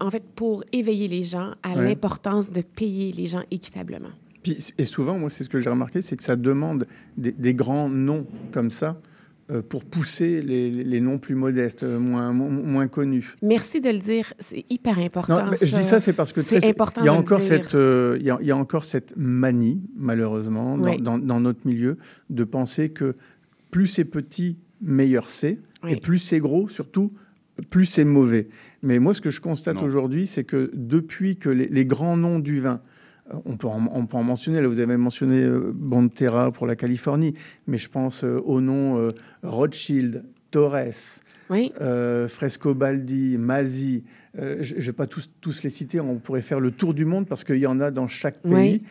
en 0.00 0.10
fait, 0.10 0.22
pour 0.34 0.64
éveiller 0.72 1.08
les 1.08 1.24
gens 1.24 1.52
à 1.62 1.74
Ouais. 1.76 1.84
l'importance 1.86 2.50
de 2.50 2.60
payer 2.60 3.12
les 3.12 3.26
gens 3.26 3.42
équitablement. 3.50 4.10
Puis- 4.42 4.58
et 4.76 4.84
souvent, 4.84 5.18
moi, 5.18 5.30
c'est 5.30 5.44
ce 5.44 5.48
que 5.48 5.60
j'ai 5.60 5.70
remarqué, 5.70 6.02
c'est 6.02 6.16
que 6.16 6.22
ça 6.22 6.36
demande 6.36 6.86
des, 7.16 7.32
des 7.32 7.54
grands 7.54 7.88
noms 7.88 8.26
comme 8.52 8.70
ça 8.70 9.00
euh, 9.50 9.60
pour 9.60 9.84
pousser 9.84 10.40
les, 10.40 10.70
noms 11.02 11.18
plus 11.18 11.34
modestes, 11.34 11.82
euh, 11.82 11.98
moins, 11.98 12.32
mo- 12.32 12.48
moins 12.48 12.88
connus. 12.88 13.34
Merci 13.42 13.78
de 13.82 13.90
le 13.90 13.98
dire, 13.98 14.32
c'est 14.38 14.64
hyper 14.70 14.98
important. 14.98 15.44
Non, 15.44 15.52
je 15.60 15.66
dis 15.76 15.82
ça, 15.82 16.00
c'est 16.00 16.14
parce 16.14 16.32
que 16.32 16.40
très- 16.40 16.66
important 16.66 17.02
il 17.02 17.04
y 17.04 17.08
a 17.08 17.12
encore 17.12 17.40
cette, 17.42 17.74
euh, 17.74 18.16
il 18.20 18.24
y 18.26 18.30
a- 18.30 18.38
il 18.40 18.46
y 18.46 18.50
a 18.50 18.56
encore 18.56 18.84
cette 18.86 19.12
manie, 19.18 19.82
malheureusement, 19.96 20.78
dans, 20.78 20.84
Oui. 20.92 20.96
dans- 21.00 21.18
dans 21.18 21.40
notre 21.40 21.66
milieu, 21.66 21.98
de 22.30 22.44
penser 22.44 22.88
que 22.88 23.16
plus 23.74 23.88
c'est 23.88 24.04
petit, 24.04 24.56
meilleur 24.80 25.28
c'est, 25.28 25.58
Oui. 25.82 25.94
et 25.94 25.96
plus 25.96 26.18
c'est 26.18 26.38
gros, 26.38 26.68
surtout, 26.68 27.12
plus 27.70 27.86
c'est 27.86 28.04
mauvais. 28.04 28.46
Mais 28.82 29.00
moi, 29.00 29.12
ce 29.14 29.20
que 29.20 29.30
je 29.30 29.40
constate 29.40 29.78
Non. 29.78 29.82
aujourd'hui, 29.82 30.28
c'est 30.28 30.44
que 30.44 30.70
depuis 30.74 31.36
que 31.38 31.48
les, 31.48 31.66
les 31.66 31.84
grands 31.84 32.16
noms 32.16 32.38
du 32.38 32.60
vin 32.60 32.80
euh, 33.32 33.36
on 33.46 33.56
peut, 33.56 33.66
en, 33.66 33.88
on 33.90 34.06
peut 34.06 34.16
en 34.16 34.22
mentionner, 34.22 34.60
là, 34.60 34.68
vous 34.68 34.78
avez 34.78 34.96
mentionné 34.96 35.42
euh, 35.42 35.72
Bonterra 35.74 36.52
pour 36.52 36.68
la 36.68 36.76
Californie, 36.76 37.34
mais 37.66 37.76
je 37.78 37.88
pense 37.88 38.22
euh, 38.22 38.38
aux 38.44 38.60
noms 38.60 38.98
euh, 38.98 39.08
Rothschild, 39.42 40.24
Torres, 40.52 41.22
Oui. 41.50 41.72
euh, 41.80 42.28
Frescobaldi, 42.28 43.38
Mazzi. 43.38 44.04
euh, 44.38 44.58
je 44.60 44.76
ne 44.76 44.80
vais 44.80 44.92
pas 44.92 45.08
tous, 45.08 45.30
tous 45.40 45.64
les 45.64 45.70
citer, 45.70 45.98
on 45.98 46.18
pourrait 46.20 46.42
faire 46.42 46.60
le 46.60 46.70
tour 46.70 46.94
du 46.94 47.06
monde 47.06 47.26
parce 47.26 47.42
qu'il 47.42 47.56
y 47.56 47.66
en 47.66 47.80
a 47.80 47.90
dans 47.90 48.06
chaque 48.06 48.40
pays. 48.42 48.52
Oui. 48.52 48.82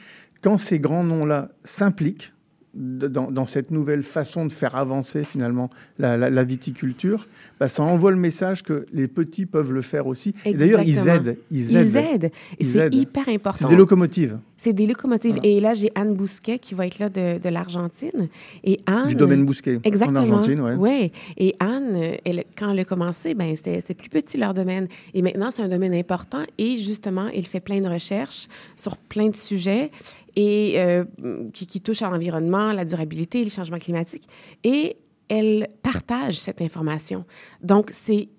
Quand 0.42 0.58
ces 0.58 0.78
grands 0.80 1.06
noms-là 1.06 1.52
s'impliquent 1.64 2.33
dans, 2.74 3.30
dans 3.32 3.46
cette 3.46 3.70
nouvelle 3.72 4.02
façon 4.04 4.46
de 4.46 4.52
faire 4.52 4.76
avancer 4.76 5.24
finalement 5.24 5.70
la, 6.00 6.18
la- 6.18 6.30
la 6.30 6.44
viticulture, 6.44 7.28
bah, 7.60 7.68
ça 7.68 7.84
envoie 7.84 8.12
le 8.12 8.18
message 8.18 8.64
que 8.64 8.86
les 8.94 9.08
petits 9.08 9.46
peuvent 9.46 9.72
le 9.72 9.82
faire 9.82 10.08
aussi. 10.08 10.34
Et 10.46 10.54
d'ailleurs, 10.54 10.82
ils 10.82 11.08
aident. 11.08 11.38
Ils 11.52 11.72
Ils 11.72 11.98
aident. 11.98 12.26
Et 12.26 12.32
Ils 12.60 12.66
c'est 12.66 12.80
aident. 12.88 12.96
hyper 12.96 13.30
important. 13.30 13.68
C'est 13.68 13.74
des 13.74 13.76
locomotives. 13.76 14.40
C'est 14.58 14.74
des 14.74 14.88
locomotives. 14.88 15.38
Et 15.44 15.60
là, 15.60 15.74
j'ai 15.74 15.92
Anne 15.94 16.16
Bousquet 16.16 16.58
qui 16.58 16.74
va 16.74 16.88
être 16.88 16.98
là 17.00 17.10
de, 17.10 17.38
de 17.38 17.50
l'Argentine. 17.50 18.30
Et 18.64 18.80
Anne... 18.86 19.08
Du 19.10 19.16
domaine 19.16 19.46
Bousquet, 19.46 19.76
en 19.78 19.82
Exactement. 19.84 20.20
Argentine, 20.22 20.60
ouais. 20.62 20.76
Ouais. 20.76 21.12
Et 21.38 21.54
Anne, 21.60 21.98
elle, 22.26 22.44
quand 22.58 22.72
elle 22.72 22.80
a 22.80 22.86
commencé, 22.86 23.34
ben, 23.36 23.56
c'était 23.56 23.76
c'était 23.82 23.94
plus 23.94 24.10
petit 24.10 24.38
leur 24.38 24.54
domaine. 24.54 24.88
Et 25.14 25.22
maintenant, 25.22 25.52
c'est 25.52 25.62
un 25.62 25.68
domaine 25.68 25.94
important. 25.94 26.40
Et 26.58 26.78
justement, 26.78 27.28
elle 27.36 27.46
fait 27.46 27.60
plein 27.60 27.82
de 27.82 27.88
recherches 27.90 28.48
sur 28.76 28.98
plein 28.98 29.28
de 29.30 29.36
sujets 29.36 29.92
et, 30.36 30.80
euh, 30.80 31.06
qui, 31.54 31.68
qui 31.68 31.82
touchent 31.82 32.02
à 32.02 32.10
l'environnement, 32.10 32.74
la 32.74 32.86
durabilité, 32.86 33.44
les 33.44 33.50
changements 33.50 33.80
climatiques. 33.80 34.28
Et 34.64 34.98
elle 35.30 35.68
partage 35.82 36.40
cette 36.40 36.62
information. 36.62 37.26
Donc, 37.62 37.90
c'est 37.92 38.30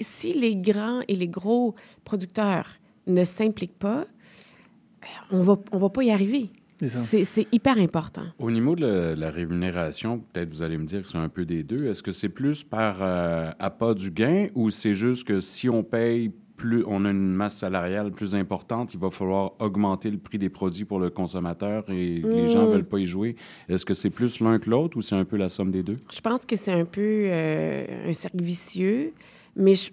si 0.00 0.34
les 0.34 0.56
grands 0.56 1.00
et 1.08 1.14
les 1.14 1.28
gros 1.28 1.74
producteurs 2.04 2.66
ne 3.06 3.24
s'impliquent 3.24 3.78
pas, 3.78 4.06
on 5.30 5.40
va, 5.40 5.56
on 5.72 5.78
va 5.78 5.90
pas 5.90 6.02
y 6.02 6.10
arriver. 6.10 6.50
C'est 6.80 6.88
ça. 6.88 6.98
C'est 7.06 7.24
c'est 7.24 7.46
hyper 7.52 7.78
important. 7.78 8.24
Au 8.38 8.50
niveau 8.50 8.74
de 8.74 8.84
la, 8.84 9.14
la 9.14 9.30
rémunération, 9.30 10.18
peut-être 10.18 10.50
vous 10.50 10.62
allez 10.62 10.76
me 10.76 10.84
dire 10.84 11.04
que 11.04 11.08
c'est 11.08 11.18
un 11.18 11.28
peu 11.28 11.44
des 11.44 11.62
deux. 11.62 11.86
Est-ce 11.86 12.02
que 12.02 12.12
c'est 12.12 12.28
plus 12.28 12.64
par 12.64 12.98
euh, 13.00 13.50
appât 13.60 13.94
du 13.94 14.10
gain 14.10 14.48
ou 14.54 14.70
c'est 14.70 14.94
juste 14.94 15.24
que 15.24 15.40
si 15.40 15.68
on 15.68 15.84
paye 15.84 16.32
plus, 16.64 16.84
on 16.86 17.04
a 17.04 17.10
une 17.10 17.34
masse 17.34 17.58
salariale 17.58 18.10
plus 18.10 18.34
importante, 18.34 18.94
il 18.94 19.00
va 19.00 19.10
falloir 19.10 19.52
augmenter 19.58 20.10
le 20.10 20.18
prix 20.18 20.38
des 20.38 20.48
produits 20.48 20.84
pour 20.86 20.98
le 20.98 21.10
consommateur 21.10 21.84
et 21.90 22.22
les 22.22 22.46
gens 22.46 22.66
Mm. 22.66 22.70
veulent 22.70 22.84
pas 22.88 22.98
y 22.98 23.04
jouer. 23.04 23.36
Est-ce 23.68 23.84
que 23.84 23.92
c'est 23.94 24.10
plus 24.10 24.40
l'un 24.40 24.58
que 24.58 24.70
l'autre 24.70 24.96
ou 24.96 25.02
c'est 25.02 25.14
un 25.16 25.24
peu 25.24 25.36
la 25.36 25.48
somme 25.48 25.70
des 25.70 25.82
deux? 25.82 25.96
Je 26.12 26.20
pense 26.20 26.44
que 26.46 26.56
c'est 26.56 26.72
un 26.72 26.84
peu 26.86 27.00
euh, 27.26 28.10
un 28.10 28.14
cercle 28.14 28.42
vicieux, 28.42 29.12
mais 29.56 29.74
je- 29.74 29.90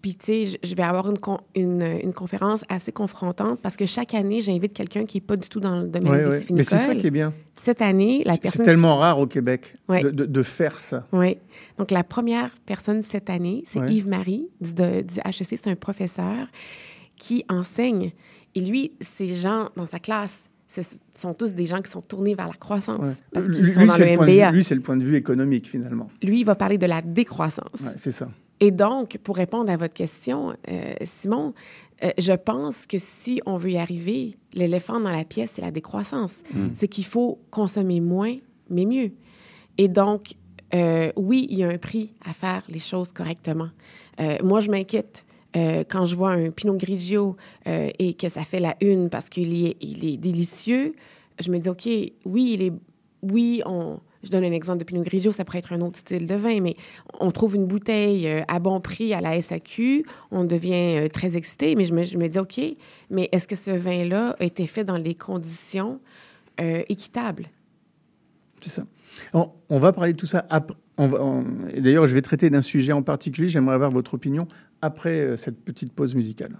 puis, 0.00 0.14
tu 0.14 0.24
sais, 0.26 0.58
je- 0.62 0.74
vais 0.74 0.82
avoir 0.82 1.08
une, 1.10 1.18
con- 1.18 1.40
une, 1.54 1.82
une 2.02 2.12
conférence 2.12 2.64
assez 2.68 2.92
confrontante 2.92 3.60
parce 3.60 3.76
que 3.76 3.86
chaque 3.86 4.14
année, 4.14 4.40
j'invite 4.40 4.72
quelqu'un 4.72 5.04
qui 5.04 5.16
n'est 5.16 5.20
pas 5.22 5.36
du 5.36 5.48
tout 5.48 5.58
dans 5.60 5.76
le 5.76 5.88
domaine 5.88 6.12
Ouais, 6.12 6.24
ouais. 6.26 6.38
Mais 6.52 6.62
c'est 6.62 6.78
ça 6.78 6.94
qui 6.94 7.06
est 7.08 7.10
bien. 7.10 7.32
Cette 7.54 7.82
année, 7.82 8.22
la 8.24 8.34
C'est 8.34 8.40
personne... 8.40 8.64
tellement 8.66 8.96
rare 8.98 9.18
au 9.18 9.26
Québec 9.26 9.74
Ouais. 9.88 10.02
de, 10.02 10.10
de- 10.10 10.26
de 10.26 10.42
faire 10.42 10.78
ça. 10.78 11.06
Oui. 11.12 11.38
Donc, 11.78 11.90
la 11.90 12.04
première 12.04 12.50
personne 12.66 13.02
cette 13.02 13.30
année, 13.30 13.62
c'est. 13.66 13.80
Yves-Marie 13.90 14.48
du, 14.60 14.74
de- 14.74 15.00
du 15.02 15.18
HEC. 15.24 15.44
C'est 15.58 15.66
un 15.68 15.74
professeur 15.76 16.46
qui 17.16 17.44
enseigne. 17.48 18.12
Et 18.54 18.60
lui, 18.60 18.92
ces 19.00 19.26
gens 19.26 19.68
dans 19.76 19.86
sa 19.86 19.98
classe, 19.98 20.48
ce 20.68 20.80
sont 21.14 21.34
tous 21.34 21.52
des 21.54 21.66
gens 21.66 21.80
qui 21.82 21.90
sont 21.90 22.00
tournés 22.00 22.34
vers 22.34 22.46
la 22.48 22.54
croissance 22.54 23.04
Ouais. 23.04 23.12
parce 23.32 23.46
qu'ils 23.48 23.66
sont 23.66 23.84
dans 23.86 23.92
c'est 23.94 24.04
le 24.04 24.12
le 24.12 24.18
de 24.18 24.24
vue- 24.32 24.36
MBA. 24.38 24.50
Lui, 24.52 24.64
c'est 24.64 24.74
le 24.74 24.80
point 24.80 24.96
de 24.96 25.04
vue 25.04 25.16
économique, 25.16 25.68
finalement. 25.68 26.08
Lui, 26.22 26.40
il 26.40 26.44
va 26.44 26.54
parler 26.54 26.78
de 26.78 26.86
la 26.86 27.02
décroissance. 27.02 27.80
Ouais, 27.82 27.92
c'est 27.96 28.10
ça. 28.10 28.28
Et 28.64 28.70
donc, 28.70 29.18
pour 29.22 29.36
répondre 29.36 29.70
à 29.70 29.76
votre 29.76 29.92
question, 29.92 30.56
euh, 30.70 30.94
Simon, 31.02 31.52
euh, 32.02 32.12
je 32.16 32.32
pense 32.32 32.86
que 32.86 32.96
si 32.96 33.42
on 33.44 33.58
veut 33.58 33.72
y 33.72 33.76
arriver, 33.76 34.38
l'éléphant 34.54 34.98
dans 34.98 35.10
la 35.10 35.26
pièce, 35.26 35.50
c'est 35.56 35.60
la 35.60 35.70
décroissance. 35.70 36.42
Mm. 36.54 36.68
C'est 36.72 36.88
qu'il 36.88 37.04
faut 37.04 37.38
consommer 37.50 38.00
moins, 38.00 38.34
mais 38.70 38.86
mieux. 38.86 39.12
Et 39.76 39.88
donc, 39.88 40.32
euh, 40.72 41.12
oui, 41.14 41.46
il 41.50 41.58
y 41.58 41.62
a 41.62 41.68
un 41.68 41.76
prix 41.76 42.14
à 42.24 42.32
faire 42.32 42.62
les 42.70 42.78
choses 42.78 43.12
correctement. 43.12 43.68
Moi, 44.42 44.60
je 44.60 44.70
m'inquiète 44.70 45.26
quand 45.52 46.06
je 46.06 46.16
vois 46.16 46.30
un 46.30 46.50
Pinot 46.50 46.78
Grigio 46.78 47.36
et 47.66 48.14
que 48.14 48.30
ça 48.30 48.44
fait 48.44 48.60
la 48.60 48.76
une 48.80 49.10
parce 49.10 49.28
qu'il 49.28 49.66
est, 49.66 49.76
il 49.82 50.06
est 50.06 50.16
délicieux. 50.16 50.94
Je 51.38 51.50
me 51.50 51.58
dis, 51.58 51.68
OK, 51.68 51.84
oui, 52.24 52.52
il 52.54 52.62
est, 52.62 52.72
oui, 53.22 53.60
on, 53.66 53.98
je 54.24 54.30
donne 54.30 54.44
un 54.44 54.52
exemple 54.52 54.78
de 54.78 54.84
Pinot 54.84 55.02
Grigio, 55.02 55.30
ça 55.30 55.44
pourrait 55.44 55.58
être 55.58 55.72
un 55.72 55.80
autre 55.80 55.98
style 55.98 56.26
de 56.26 56.34
vin, 56.34 56.60
mais 56.60 56.74
on 57.20 57.30
trouve 57.30 57.54
une 57.54 57.66
bouteille 57.66 58.26
euh, 58.26 58.40
à 58.48 58.58
bon 58.58 58.80
prix 58.80 59.14
à 59.14 59.20
la 59.20 59.40
SAQ, 59.40 60.04
on 60.30 60.44
devient 60.44 60.96
euh, 60.96 61.08
très 61.08 61.36
excité, 61.36 61.74
mais 61.76 61.84
je 61.84 61.94
me, 61.94 62.26
dis, 62.26 62.38
OK, 62.38 62.60
mais 63.10 63.28
est-ce 63.32 63.46
que 63.46 63.56
ce 63.56 63.70
vin-là 63.70 64.36
a 64.38 64.44
été 64.44 64.66
fait 64.66 64.84
dans 64.84 64.96
les 64.96 65.14
conditions 65.14 66.00
euh, 66.60 66.82
équitables? 66.88 67.46
C'est 68.62 68.70
ça. 68.70 68.84
On, 69.34 69.78
va 69.78 69.92
parler 69.92 70.14
de 70.14 70.18
tout 70.18 70.26
ça 70.26 70.46
après. 70.48 70.76
D'ailleurs, 70.96 72.06
je 72.06 72.14
vais 72.14 72.22
traiter 72.22 72.48
d'un 72.48 72.62
sujet 72.62 72.92
en 72.92 73.02
particulier. 73.02 73.46
J'aimerais 73.46 73.74
avoir 73.74 73.90
votre 73.90 74.14
opinion 74.14 74.48
après 74.80 75.36
cette 75.36 75.62
petite 75.62 75.92
pause 75.92 76.14
musicale. 76.14 76.56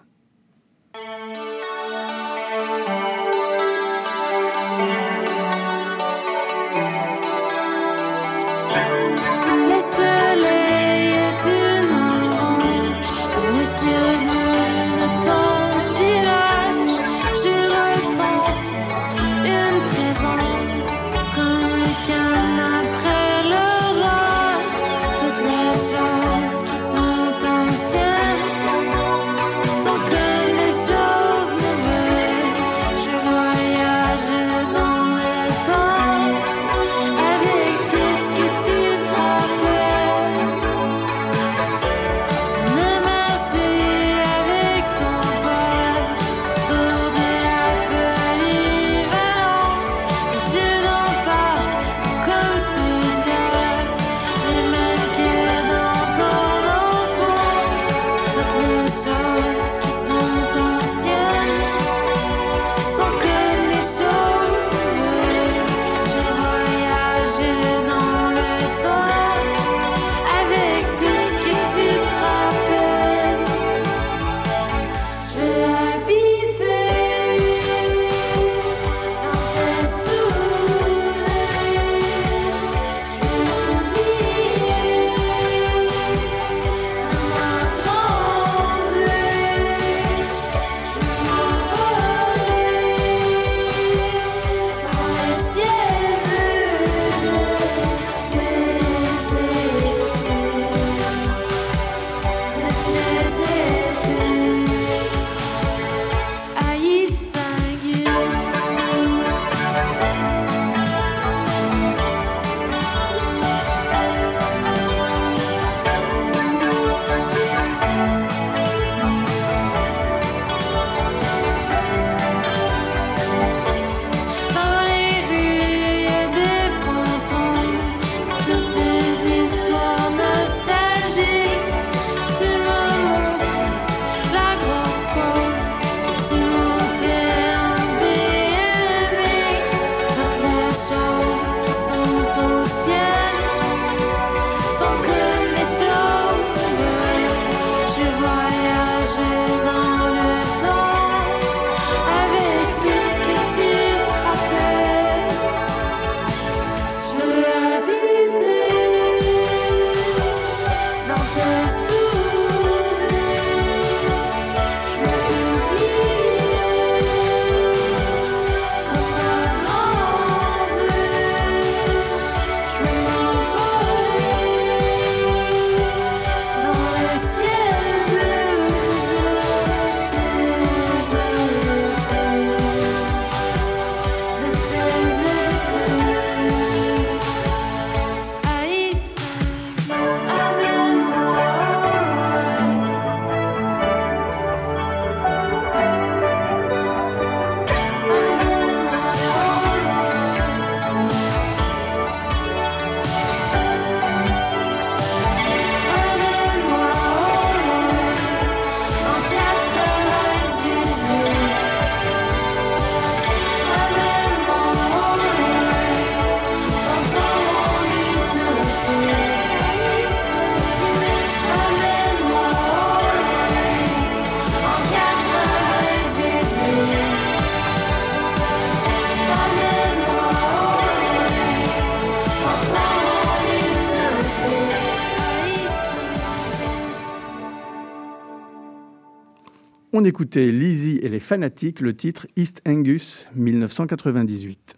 On 240.05 240.07
écoutait 240.07 240.53
Lizzie 240.53 240.99
et 241.03 241.09
les 241.09 241.19
fanatiques, 241.19 241.81
le 241.81 241.97
titre 241.97 242.27
East 242.37 242.61
Angus 242.69 243.27
1998. 243.37 244.77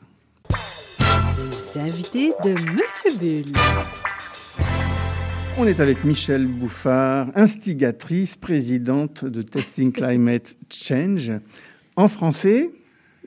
Les 1.75 1.81
invités 1.81 2.33
de 2.45 2.51
Monsieur 2.51 3.11
Bull. 3.19 3.53
On 5.59 5.67
est 5.67 5.81
avec 5.81 6.05
Michel 6.05 6.47
Bouffard, 6.47 7.33
instigatrice, 7.35 8.37
présidente 8.37 9.25
de 9.25 9.43
Testing 9.43 9.91
Climate 9.91 10.57
Change. 10.71 11.33
En 11.97 12.07
français, 12.07 12.71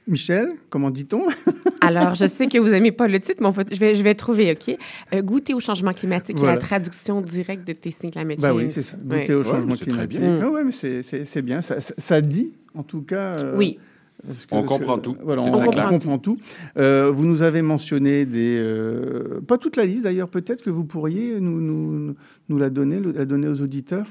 Michel, 0.10 0.53
comment 0.70 0.89
dit-on? 0.91 1.24
Alors, 1.82 2.16
je 2.16 2.26
sais 2.26 2.47
que 2.47 2.57
vous 2.57 2.70
n'aimez 2.70 2.91
pas 2.91 3.07
le 3.07 3.20
titre, 3.20 3.38
mais 3.41 3.47
on 3.47 3.51
va- 3.51 3.64
je, 3.72 3.78
vais, 3.78 3.93
je 3.95 4.03
vais 4.03 4.16
trouver, 4.16 4.51
OK? 4.51 4.76
Euh, 5.14 5.22
goûter 5.22 5.53
au 5.53 5.60
changement 5.60 5.93
climatique, 5.93 6.38
Voilà. 6.38 6.55
la 6.55 6.60
traduction 6.62 7.22
directe 7.22 7.66
de 7.68 7.74
Tasting 7.74 8.10
Climate 8.12 8.39
Bah 8.41 8.49
Change. 8.49 8.57
oui, 8.57 8.72
c'est 8.72 8.82
ça. 8.82 8.97
Ouais. 8.97 9.22
Goûter 9.22 9.34
au 9.36 9.38
Ouais, 9.39 9.43
changement 9.45 9.66
mais 9.68 9.74
c'est 9.76 9.86
très 9.86 9.91
climatique. 10.07 10.20
bien. 10.20 10.39
Ah 10.43 10.49
ouais, 10.49 10.64
mais 10.64 10.72
c'est- 10.72 11.03
c'est 11.03 11.24
c'est 11.26 11.41
bien. 11.43 11.62
Ça, 11.62 11.80
ça- 11.80 11.93
ça 11.97 12.22
dit, 12.22 12.51
en 12.76 12.84
tout 12.84 13.01
cas. 13.03 13.34
euh, 13.39 13.55
Oui. 13.55 13.78
On 14.51 14.64
comprend 14.64 14.97
tout. 14.97 15.16
Voilà, 15.24 15.41
on, 15.43 15.49
comprend 15.51 16.18
tout. 16.18 16.38
Euh, 16.76 17.10
vous 17.10 17.26
nous 17.26 17.41
avez 17.41 17.62
mentionné 17.62 18.26
des. 18.26 18.57
euh, 18.60 19.39
pas 19.47 19.57
toute 19.57 19.78
la 19.78 19.86
liste 19.86 20.03
d'ailleurs, 20.03 20.28
peut-être 20.28 20.62
que 20.62 20.70
vous 20.70 20.84
pourriez 20.84 21.39
nous, 21.39 21.62
nous, 21.62 22.16
nous 22.49 22.57
la 22.57 22.70
donner, 22.70 22.99
la 22.99 23.24
donner 23.24 23.47
aux 23.47 23.62
auditeurs. 23.62 24.07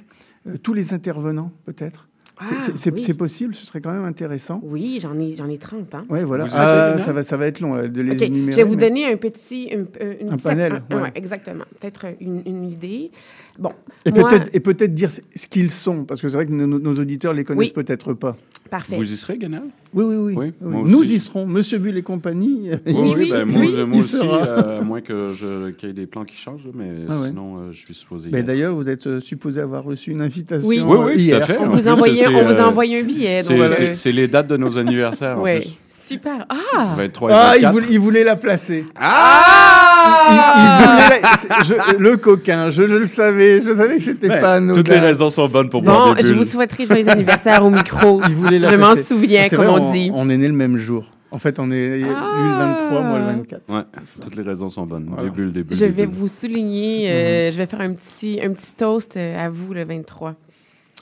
Euh, 0.46 0.56
tous 0.62 0.72
les 0.72 0.94
intervenants, 0.94 1.52
peut-être. 1.66 2.07
C'est- 2.40 2.54
Ah, 2.56 2.72
c'est- 2.74 2.92
oui. 3.08 3.12
possible, 3.14 3.54
ce 3.54 3.66
serait 3.66 3.80
quand 3.80 3.90
même 3.92 4.04
intéressant. 4.04 4.60
Oui, 4.62 4.98
j'en 5.02 5.18
ai, 5.18 5.34
j'en 5.36 5.48
ai 5.48 5.58
30. 5.58 5.94
Hein? 5.94 6.04
Ouais, 6.08 6.22
voilà. 6.22 6.46
Ah, 6.52 6.96
ça, 6.98 7.12
va, 7.12 7.22
ça 7.22 7.36
va 7.36 7.46
être 7.46 7.60
long 7.60 7.74
là, 7.74 7.88
de 7.88 8.00
les 8.00 8.12
OK, 8.16 8.22
énumérer. 8.22 8.52
je 8.52 8.56
vais 8.58 8.62
vous 8.64 8.76
mais- 8.76 8.88
donner 8.88 9.06
un 9.06 9.16
petit... 9.16 9.64
Une, 9.64 9.86
euh, 10.00 10.14
une 10.20 10.28
Un 10.28 10.30
petite- 10.32 10.42
panel, 10.44 10.82
un- 10.90 10.96
ouais. 10.96 11.02
ouais, 11.02 11.12
exactement. 11.16 11.64
Peut-être 11.80 12.06
une, 12.20 12.42
une 12.46 12.64
idée. 12.70 13.10
Bon, 13.58 13.72
Et 14.06 14.12
moi- 14.12 14.28
peut-être 14.30 14.50
et 14.54 14.60
peut-être 14.60 14.94
dire 14.94 15.10
ce 15.10 15.48
qu'ils 15.48 15.70
sont, 15.70 16.04
parce 16.04 16.22
que 16.22 16.28
c'est 16.28 16.34
vrai 16.36 16.46
que 16.46 16.52
nos, 16.52 16.78
nos 16.78 16.94
auditeurs 16.94 17.34
les 17.34 17.42
connaissent 17.42 17.72
Oui. 17.76 17.84
peut-être 17.84 18.14
pas. 18.14 18.36
Parfait. 18.70 18.96
Vous 18.96 19.12
y 19.12 19.16
serez, 19.16 19.38
Ganal? 19.38 19.62
Oui, 19.94 20.04
oui, 20.04 20.16
oui. 20.16 20.34
Oui, 20.36 20.52
Oui. 20.60 20.90
Nous 20.92 21.02
y 21.02 21.18
serons. 21.18 21.46
Monsieur 21.46 21.78
Bull 21.78 21.96
et 21.96 22.02
compagnie. 22.02 22.70
Oui, 22.86 22.94
oui, 23.18 23.30
ben, 23.30 23.46
moi, 23.46 23.60
oui, 23.62 23.74
moi 23.74 23.86
il 23.94 23.98
aussi, 24.00 24.16
sera. 24.16 24.46
euh, 24.46 24.80
à 24.80 24.84
moins 24.84 25.00
qu'il 25.00 25.16
y 25.16 25.86
ait 25.86 25.92
des 25.94 26.06
plans 26.06 26.24
qui 26.26 26.36
changent, 26.36 26.68
mais 26.74 26.90
Ah 27.08 27.18
ouais. 27.18 27.28
sinon, 27.28 27.56
euh, 27.58 27.72
je 27.72 27.84
suis 27.84 27.94
supposé. 27.94 28.28
Mais 28.30 28.40
être. 28.40 28.46
d'ailleurs, 28.46 28.74
vous 28.76 28.88
êtes 28.88 29.06
euh, 29.06 29.20
supposé 29.20 29.60
avoir 29.62 29.84
reçu 29.84 30.10
une 30.12 30.20
invitation 30.20 30.68
Oui. 30.68 30.80
Oui, 30.80 30.96
oui, 31.16 31.32
euh, 31.32 31.36
tout 31.38 31.42
à 31.42 31.46
fait. 31.46 31.58
On 31.58 31.66
vous, 31.68 31.80
c'est, 31.80 31.88
on 32.34 32.44
vous 32.44 32.52
euh, 32.52 32.62
a 32.62 32.66
envoyé 32.68 33.00
un 33.00 33.02
billet. 33.04 33.38
C'est 33.40 33.58
euh, 33.58 33.94
c'est 33.94 34.12
les 34.12 34.28
dates 34.28 34.46
de 34.48 34.56
nos 34.56 34.78
anniversaires, 34.78 35.38
en 35.38 35.42
ouais. 35.42 35.60
plus. 35.60 35.76
Super. 35.88 36.46
Ah! 36.48 36.94
23 36.96 37.30
et 37.30 37.34
Ah, 37.34 37.52
il 37.56 37.62
24. 37.62 37.72
voulait, 37.72 37.86
il 37.90 37.98
voulait 38.00 38.24
la 38.24 38.36
placer. 38.36 38.84
Ah! 38.98 40.30
Il, 40.30 40.62
il 40.62 40.86
voulait 40.86 41.20
la- 41.20 41.62
je- 41.64 41.98
le 41.98 42.16
coquin, 42.16 42.70
je, 42.70 42.86
je 42.86 42.94
le 42.94 43.06
savais, 43.06 43.60
je 43.60 43.74
savais 43.74 43.96
que 43.96 44.02
c'était 44.02 44.28
Ben, 44.28 44.40
pas 44.40 44.54
anodin. 44.54 44.74
Toutes 44.74 44.88
les 44.88 44.98
raisons 44.98 45.30
sont 45.30 45.48
bonnes 45.48 45.68
pour 45.68 45.82
boire 45.82 46.14
Bon, 46.14 46.20
je 46.20 46.32
vous 46.32 46.44
souhaiterais 46.44 46.86
joyeux 46.86 47.08
anniversaire 47.08 47.64
au 47.64 47.70
micro. 47.70 48.20
Il 48.28 48.34
voulait 48.34 48.58
la 48.58 48.70
Je 48.70 48.76
m'en 48.76 48.94
souviens, 48.94 49.48
comme 49.48 49.66
vrai, 49.66 49.80
on 49.80 49.92
dit. 49.92 50.10
On 50.14 50.28
est 50.28 50.36
né 50.36 50.48
le 50.48 50.54
même 50.54 50.76
jour. 50.76 51.04
En 51.30 51.36
fait, 51.38 51.58
on 51.58 51.70
est 51.70 51.98
lui 51.98 52.04
le 52.04 52.08
23, 52.08 53.02
moi 53.02 53.18
le 53.18 53.24
24. 53.26 53.62
Ouais, 53.68 53.82
toutes 54.22 54.34
les 54.36 54.42
raisons 54.42 54.70
sont 54.70 54.80
bonnes. 54.82 55.10
Voilà. 55.12 55.28
Bulles, 55.28 55.52
des 55.52 55.62
bulles. 55.62 55.76
Je 55.76 55.84
vais 55.84 56.06
vous 56.06 56.26
souligner, 56.26 57.10
euh, 57.10 57.52
je 57.52 57.56
vais 57.58 57.66
faire 57.66 57.82
un 57.82 57.92
petit, 57.92 58.40
un 58.42 58.50
petit 58.52 58.74
toast 58.74 59.14
euh, 59.18 59.44
à 59.46 59.50
vous 59.50 59.74
le 59.74 59.84
23. 59.84 60.34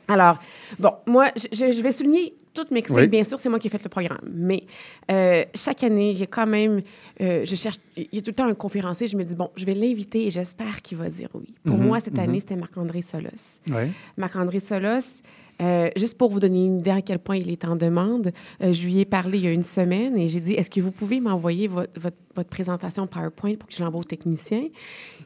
Alors, 0.08 0.38
bon, 0.78 0.92
moi, 1.06 1.30
je, 1.52 1.82
vais 1.82 1.92
souligner 1.92 2.34
toutes 2.54 2.70
mes 2.70 2.82
critiques. 2.82 3.02
Oui. 3.02 3.08
Bien 3.08 3.24
sûr, 3.24 3.38
c'est 3.38 3.48
moi 3.48 3.58
qui 3.58 3.66
ai 3.66 3.70
fait 3.70 3.82
le 3.82 3.88
programme. 3.88 4.20
Mais 4.32 4.62
euh, 5.10 5.44
chaque 5.54 5.82
année, 5.82 6.10
il 6.10 6.18
y 6.18 6.22
a 6.22 6.26
quand 6.26 6.46
même, 6.46 6.80
euh, 7.20 7.44
je 7.44 7.54
cherche, 7.56 7.76
il 7.96 8.08
y 8.12 8.18
a 8.18 8.22
tout 8.22 8.30
le 8.30 8.34
temps 8.34 8.46
un 8.46 8.54
conférencier. 8.54 9.06
Je 9.06 9.16
me 9.16 9.24
dis, 9.24 9.34
bon, 9.34 9.50
je 9.56 9.64
vais 9.64 9.74
l'inviter 9.74 10.26
et 10.26 10.30
j'espère 10.30 10.80
qu'il 10.82 10.98
va 10.98 11.10
dire 11.10 11.28
oui. 11.34 11.54
Pour 11.64 11.76
Mhm, 11.76 11.86
moi, 11.86 12.00
cette 12.00 12.14
mhm. 12.14 12.24
année, 12.24 12.40
c'était 12.40 12.56
Marc-André 12.56 13.02
Solos. 13.02 13.60
Ouais. 13.70 13.90
Marc-André 14.16 14.60
Solos, 14.60 15.22
euh, 15.60 15.88
juste 15.96 16.18
pour 16.18 16.30
vous 16.30 16.40
donner 16.40 16.64
une 16.64 16.78
idée 16.78 16.90
à 16.90 17.02
quel 17.02 17.18
point 17.18 17.36
il 17.36 17.50
est 17.50 17.64
en 17.64 17.76
demande, 17.76 18.32
je 18.60 18.82
lui 18.82 19.00
ai 19.00 19.04
parlé 19.04 19.38
il 19.38 19.44
y 19.44 19.48
a 19.48 19.52
une 19.52 19.62
semaine 19.62 20.16
et 20.16 20.28
j'ai 20.28 20.40
dit 20.40 20.52
Est-ce 20.54 20.70
que 20.70 20.80
vous 20.80 20.90
pouvez 20.90 21.18
m'envoyer 21.20 21.66
votre, 21.66 21.90
votre, 21.98 22.16
votre 22.34 22.48
présentation 22.48 23.06
PowerPoint 23.06 23.54
pour 23.54 23.68
que 23.68 23.74
je 23.74 23.82
l'envoie 23.82 24.00
au 24.00 24.04
technicien? 24.04 24.64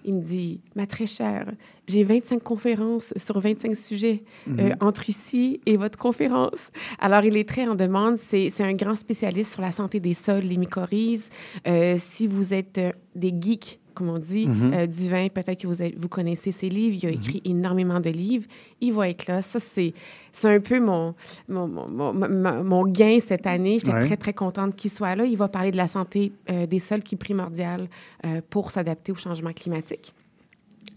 Il 0.04 0.14
me 0.14 0.22
dit 0.22 0.60
Ma 0.74 0.86
très 0.86 1.06
chère, 1.06 1.52
j'ai 1.88 2.02
25 2.02 2.42
conférences 2.42 3.12
sur 3.16 3.38
25 3.40 3.74
sujets 3.76 4.22
euh, 4.48 4.50
Mhm. 4.70 4.76
entre 4.80 5.08
ici 5.08 5.60
et 5.66 5.76
votre 5.76 5.98
conférence. 5.98 6.70
Alors, 6.98 7.24
il 7.24 7.36
est 7.36 7.48
très 7.48 7.66
en 7.66 7.74
demande. 7.74 8.16
C'est 8.18 8.48
c'est 8.50 8.64
un 8.64 8.72
grand 8.74 8.94
spécialiste 8.94 9.52
sur 9.52 9.62
la 9.62 9.72
santé 9.72 10.00
des 10.00 10.14
sols, 10.14 10.44
les 10.44 10.56
mycorhizes. 10.56 11.28
Euh, 11.66 11.96
si 11.98 12.26
vous 12.26 12.54
êtes 12.54 12.78
euh, 12.78 12.92
des 13.14 13.32
geeks, 13.38 13.78
comme 14.00 14.08
on 14.08 14.18
dit, 14.18 14.46
Mhm. 14.46 14.72
euh, 14.74 14.86
du 14.86 15.08
vin, 15.10 15.28
peut-être 15.28 15.60
que 15.60 15.66
vous, 15.66 15.82
avez- 15.82 15.94
vous 15.96 16.08
connaissez 16.08 16.52
ses 16.52 16.68
livres. 16.70 16.96
Il 17.02 17.06
a 17.06 17.10
écrit 17.10 17.42
énormément 17.44 18.00
de 18.00 18.08
livres. 18.10 18.46
Il 18.80 18.94
va 18.94 19.08
être 19.10 19.26
là. 19.26 19.42
Ça, 19.42 19.60
c'est 19.60 19.92
c'est 20.32 20.48
un 20.54 20.60
peu 20.60 20.80
mon, 20.80 21.14
mon, 21.48 21.66
mon, 21.68 21.86
mon- 21.90 22.12
ma- 22.14 22.62
mon 22.62 22.84
gain 22.84 23.18
cette 23.20 23.46
année. 23.46 23.78
J'étais 23.78 23.92
Ouais. 23.92 24.06
très, 24.06 24.16
très 24.16 24.32
contente 24.32 24.74
qu'il 24.76 24.90
soit 24.90 25.14
là. 25.16 25.24
Il 25.26 25.36
va 25.36 25.48
parler 25.48 25.70
de 25.70 25.76
la 25.76 25.86
santé 25.88 26.32
euh, 26.50 26.66
des 26.66 26.78
sols 26.78 27.02
qui 27.02 27.16
est 27.16 27.18
primordiale 27.18 27.88
euh, 28.24 28.40
pour 28.48 28.70
s'adapter 28.70 29.12
au 29.12 29.16
changement 29.16 29.52
climatique. 29.52 30.14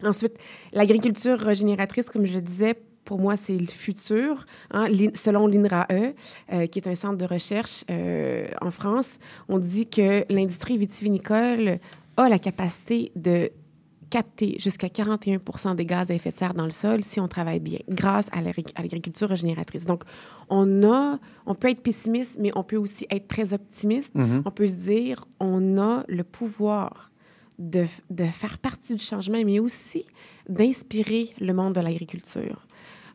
Ensuite, 0.04 0.34
l'agriculture 0.74 1.40
régénératrice, 1.40 2.10
comme 2.10 2.26
je 2.26 2.34
le 2.36 2.42
disais, 2.42 2.76
pour 3.06 3.20
moi, 3.20 3.36
c'est 3.36 3.58
le 3.58 3.66
futur. 3.68 4.46
hein. 4.72 4.88
Selon 5.14 5.46
l'INRAE, 5.48 5.88
euh, 6.54 6.66
qui 6.68 6.80
est 6.80 6.88
un 6.88 6.96
centre 6.96 7.18
de 7.18 7.26
recherche 7.26 7.84
euh, 7.90 8.48
en 8.62 8.72
France, 8.72 9.18
on 9.50 9.60
dit 9.60 9.88
que 9.88 10.24
l'industrie 10.34 10.78
vitivinicole 10.78 11.80
a 12.18 12.30
la 12.30 12.40
capacité 12.40 13.12
de 13.16 13.50
capter 14.10 14.58
jusqu'à 14.60 14.88
41% 14.90 15.76
des 15.76 15.86
gaz 15.88 16.12
à 16.12 16.14
effet 16.14 16.30
de 16.30 16.36
serre 16.36 16.54
dans 16.54 16.66
le 16.66 16.72
sol 16.72 17.02
si 17.02 17.20
on 17.20 17.28
travaille 17.28 17.60
bien, 17.60 17.80
grâce 17.90 18.30
à 18.32 18.42
l'agri- 18.44 18.72
à 18.76 18.84
l'agriculture 18.84 19.28
régénératrice. 19.28 19.86
Donc, 19.86 20.04
on 20.50 20.84
a, 20.84 21.18
on 21.48 21.56
peut 21.56 21.70
être 21.70 21.82
pessimiste, 21.82 22.38
mais 22.40 22.52
on 22.56 22.64
peut 22.64 22.76
aussi 22.78 23.08
être 23.10 23.28
très 23.28 23.54
optimiste. 23.54 24.14
Mhm. 24.14 24.44
On 24.46 24.52
peut 24.52 24.68
se 24.68 24.76
dire, 24.76 25.26
on 25.40 25.80
a 25.80 26.04
le 26.08 26.24
pouvoir 26.24 27.12
de, 27.58 27.86
de 28.12 28.24
faire 28.26 28.60
partie 28.60 28.94
du 28.94 29.04
changement, 29.04 29.42
mais 29.44 29.58
aussi 29.60 30.06
d'inspirer 30.48 31.30
le 31.40 31.54
monde 31.54 31.74
de 31.74 31.82
l'agriculture. 31.82 32.66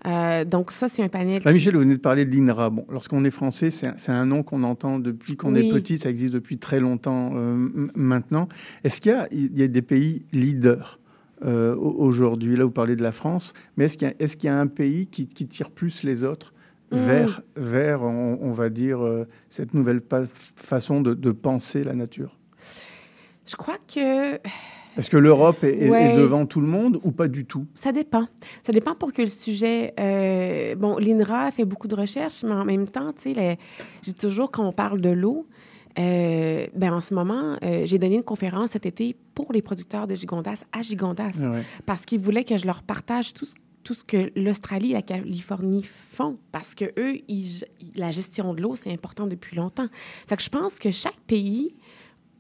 Euh, 0.07 0.45
donc, 0.45 0.71
ça, 0.71 0.89
c'est 0.89 1.03
un 1.03 1.09
panel. 1.09 1.43
Là, 1.45 1.51
qui- 1.51 1.57
Michel, 1.57 1.75
vous 1.75 1.81
venez 1.81 1.97
de 1.97 2.01
parler 2.01 2.25
de 2.25 2.35
l'INRA. 2.35 2.71
Bon, 2.71 2.87
lorsqu'on 2.89 3.25
est 3.25 3.31
français, 3.31 3.71
c'est 3.71 3.89
un, 4.09 4.27
nom 4.27 4.43
qu'on 4.43 4.63
entend 4.63 4.99
depuis 4.99 5.37
qu'on 5.37 5.55
Oui. 5.55 5.69
est 5.69 5.73
petit. 5.73 5.99
Ça 5.99 6.09
existe 6.11 6.33
depuis 6.35 6.59
très 6.59 6.81
longtemps 6.81 7.33
euh, 7.35 7.89
maintenant. 7.95 8.49
Est-ce 8.85 9.01
qu'il 9.01 9.13
y 9.13 9.15
a, 9.15 9.27
il 9.33 9.59
y 9.59 9.63
a 9.63 9.69
des 9.69 9.83
pays 9.83 10.25
leaders 10.33 11.01
euh, 11.45 11.75
au- 11.75 11.97
aujourd'hui? 12.05 12.57
Là, 12.57 12.65
vous 12.65 12.71
parlez 12.71 12.95
de 12.97 13.03
la 13.03 13.13
France, 13.13 13.53
mais 13.77 13.87
est-ce 13.87 13.97
qu'il 13.97 14.09
y, 14.09 14.49
a- 14.49 14.55
y 14.57 14.61
un 14.61 14.67
pays 14.69 15.07
qui, 15.09 15.27
qui 15.27 15.47
tire 15.47 15.71
plus 15.71 16.03
les 16.05 16.23
autres 16.25 16.53
Mm. 16.91 16.97
vers, 16.97 17.41
vers 17.57 18.03
on, 18.03 18.39
on 18.41 18.51
va 18.51 18.71
dire, 18.71 19.01
cette 19.51 19.75
nouvelle 19.75 20.01
façon 20.57 21.01
de, 21.03 21.13
de 21.13 21.33
penser 21.33 21.85
la 21.85 21.95
nature? 21.95 22.39
Je 23.47 23.57
crois 23.57 23.77
que 23.93 24.37
Est-ce 24.99 25.09
que 25.11 25.17
l'Europe 25.17 25.63
est, 25.65 25.85
est- 25.87 25.91
Ouais. 25.91 26.13
est 26.13 26.17
devant 26.17 26.45
tout 26.45 26.61
le 26.61 26.67
monde 26.67 26.99
ou 27.05 27.13
pas 27.13 27.29
du 27.29 27.45
tout? 27.47 27.67
Ça 27.75 27.93
dépend. 27.93 28.27
Ça 28.65 28.73
dépend 28.73 28.95
pour 28.95 29.13
que 29.13 29.23
le 29.23 29.29
sujet. 29.29 29.95
euh, 29.99 30.75
bon, 30.75 30.99
l'INRA 30.99 31.51
fait 31.53 31.65
beaucoup 31.65 31.89
de 31.89 31.95
recherches, 31.95 32.43
mais 32.43 32.53
en 32.53 32.65
même 32.65 32.89
temps, 32.89 33.13
tu 33.13 33.33
sais, 33.35 33.57
j'ai 34.03 34.13
toujours, 34.13 34.51
quand 34.51 34.67
on 34.67 34.73
parle 34.73 35.01
de 35.01 35.11
l'eau, 35.11 35.47
euh, 35.99 36.67
ben 36.77 36.93
en 36.93 37.01
ce 37.01 37.15
moment, 37.15 37.57
euh, 37.65 37.83
j'ai 37.87 37.99
donné 37.99 38.17
une 38.17 38.23
conférence 38.23 38.71
cet 38.71 38.87
été 38.87 39.17
pour 39.35 39.53
les 39.53 39.63
producteurs 39.63 40.07
de 40.07 40.15
Gigondas 40.15 40.65
à 40.73 40.83
Gigondas 40.83 41.33
Ah 41.43 41.49
ouais. 41.51 41.63
parce 41.87 42.05
qu'ils 42.05 42.21
voulaient 42.21 42.45
que 42.45 42.57
je 42.57 42.67
leur 42.67 42.83
partage 42.83 43.33
tout 43.35 43.45
ce, 43.47 43.55
tout 43.85 43.95
ce 43.95 44.05
que 44.05 44.31
l'Australie 44.37 44.91
et 44.91 44.95
la 44.95 45.03
Californie 45.03 45.83
font 45.83 46.37
parce 46.53 46.75
que 46.75 46.85
eux, 46.99 47.19
ils- 47.29 47.65
la 47.97 48.11
gestion 48.11 48.53
de 48.55 48.61
l'eau, 48.63 48.75
c'est 48.77 48.93
important 48.93 49.27
depuis 49.27 49.57
longtemps. 49.57 49.89
Fait 50.29 50.37
que 50.37 50.43
je 50.43 50.51
pense 50.51 50.79
que 50.79 50.91
chaque 50.91 51.19
pays 51.27 51.75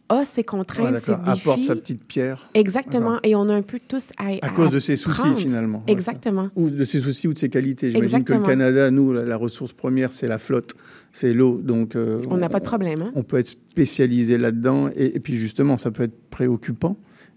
a 0.09 0.25
ses 0.25 0.43
contraintes, 0.45 0.95
Ouais, 0.95 1.01
ses 1.01 1.15
défis. 1.17 1.31
Apporte 1.43 1.65
sa 1.65 1.77
petite 1.77 2.05
pierre. 2.05 2.49
Exactement. 2.55 3.19
Et 3.23 3.35
on 3.35 3.49
a 3.49 3.55
un 3.55 3.63
peu 3.63 3.79
tous 3.87 4.11
à 4.19 4.29
À 4.47 4.51
cause 4.51 4.71
de 4.71 4.81
ses 4.81 4.97
soucis, 4.97 5.35
finalement. 5.37 5.83
Exactement. 5.87 6.51
Ou 6.57 6.71
de 6.71 6.85
ses 6.85 7.01
soucis 7.01 7.29
ou 7.29 7.35
de 7.35 7.39
ses 7.39 7.49
qualités. 7.49 7.91
J'imagine 7.91 8.25
que 8.25 8.33
le. 8.33 8.41
Canada, 8.41 8.91
nous, 8.91 9.13
la, 9.13 9.25
la 9.25 9.37
ressource 9.37 9.73
première, 9.73 10.13
c'est 10.13 10.29
la 10.29 10.39
flotte, 10.39 10.75
c'est 11.13 11.33
l'eau. 11.33 11.61
Donc, 11.63 11.97
euh, 11.97 12.21
On 12.31 12.37
n'a 12.37 12.49
pas 12.49 12.61
de 12.61 12.65
problème. 12.65 13.03
Hein? 13.03 13.13
On 13.15 13.23
peut 13.23 13.39
être 13.39 13.49
spécialisé 13.49 14.39
là-dedans. 14.39 14.89
Et, 14.97 15.17
et 15.17 15.21
puis, 15.21 15.37
justement, 15.37 15.77
ça 15.77 15.91
peut 15.91 16.05
être 16.05 16.19
préoccupant 16.31 16.97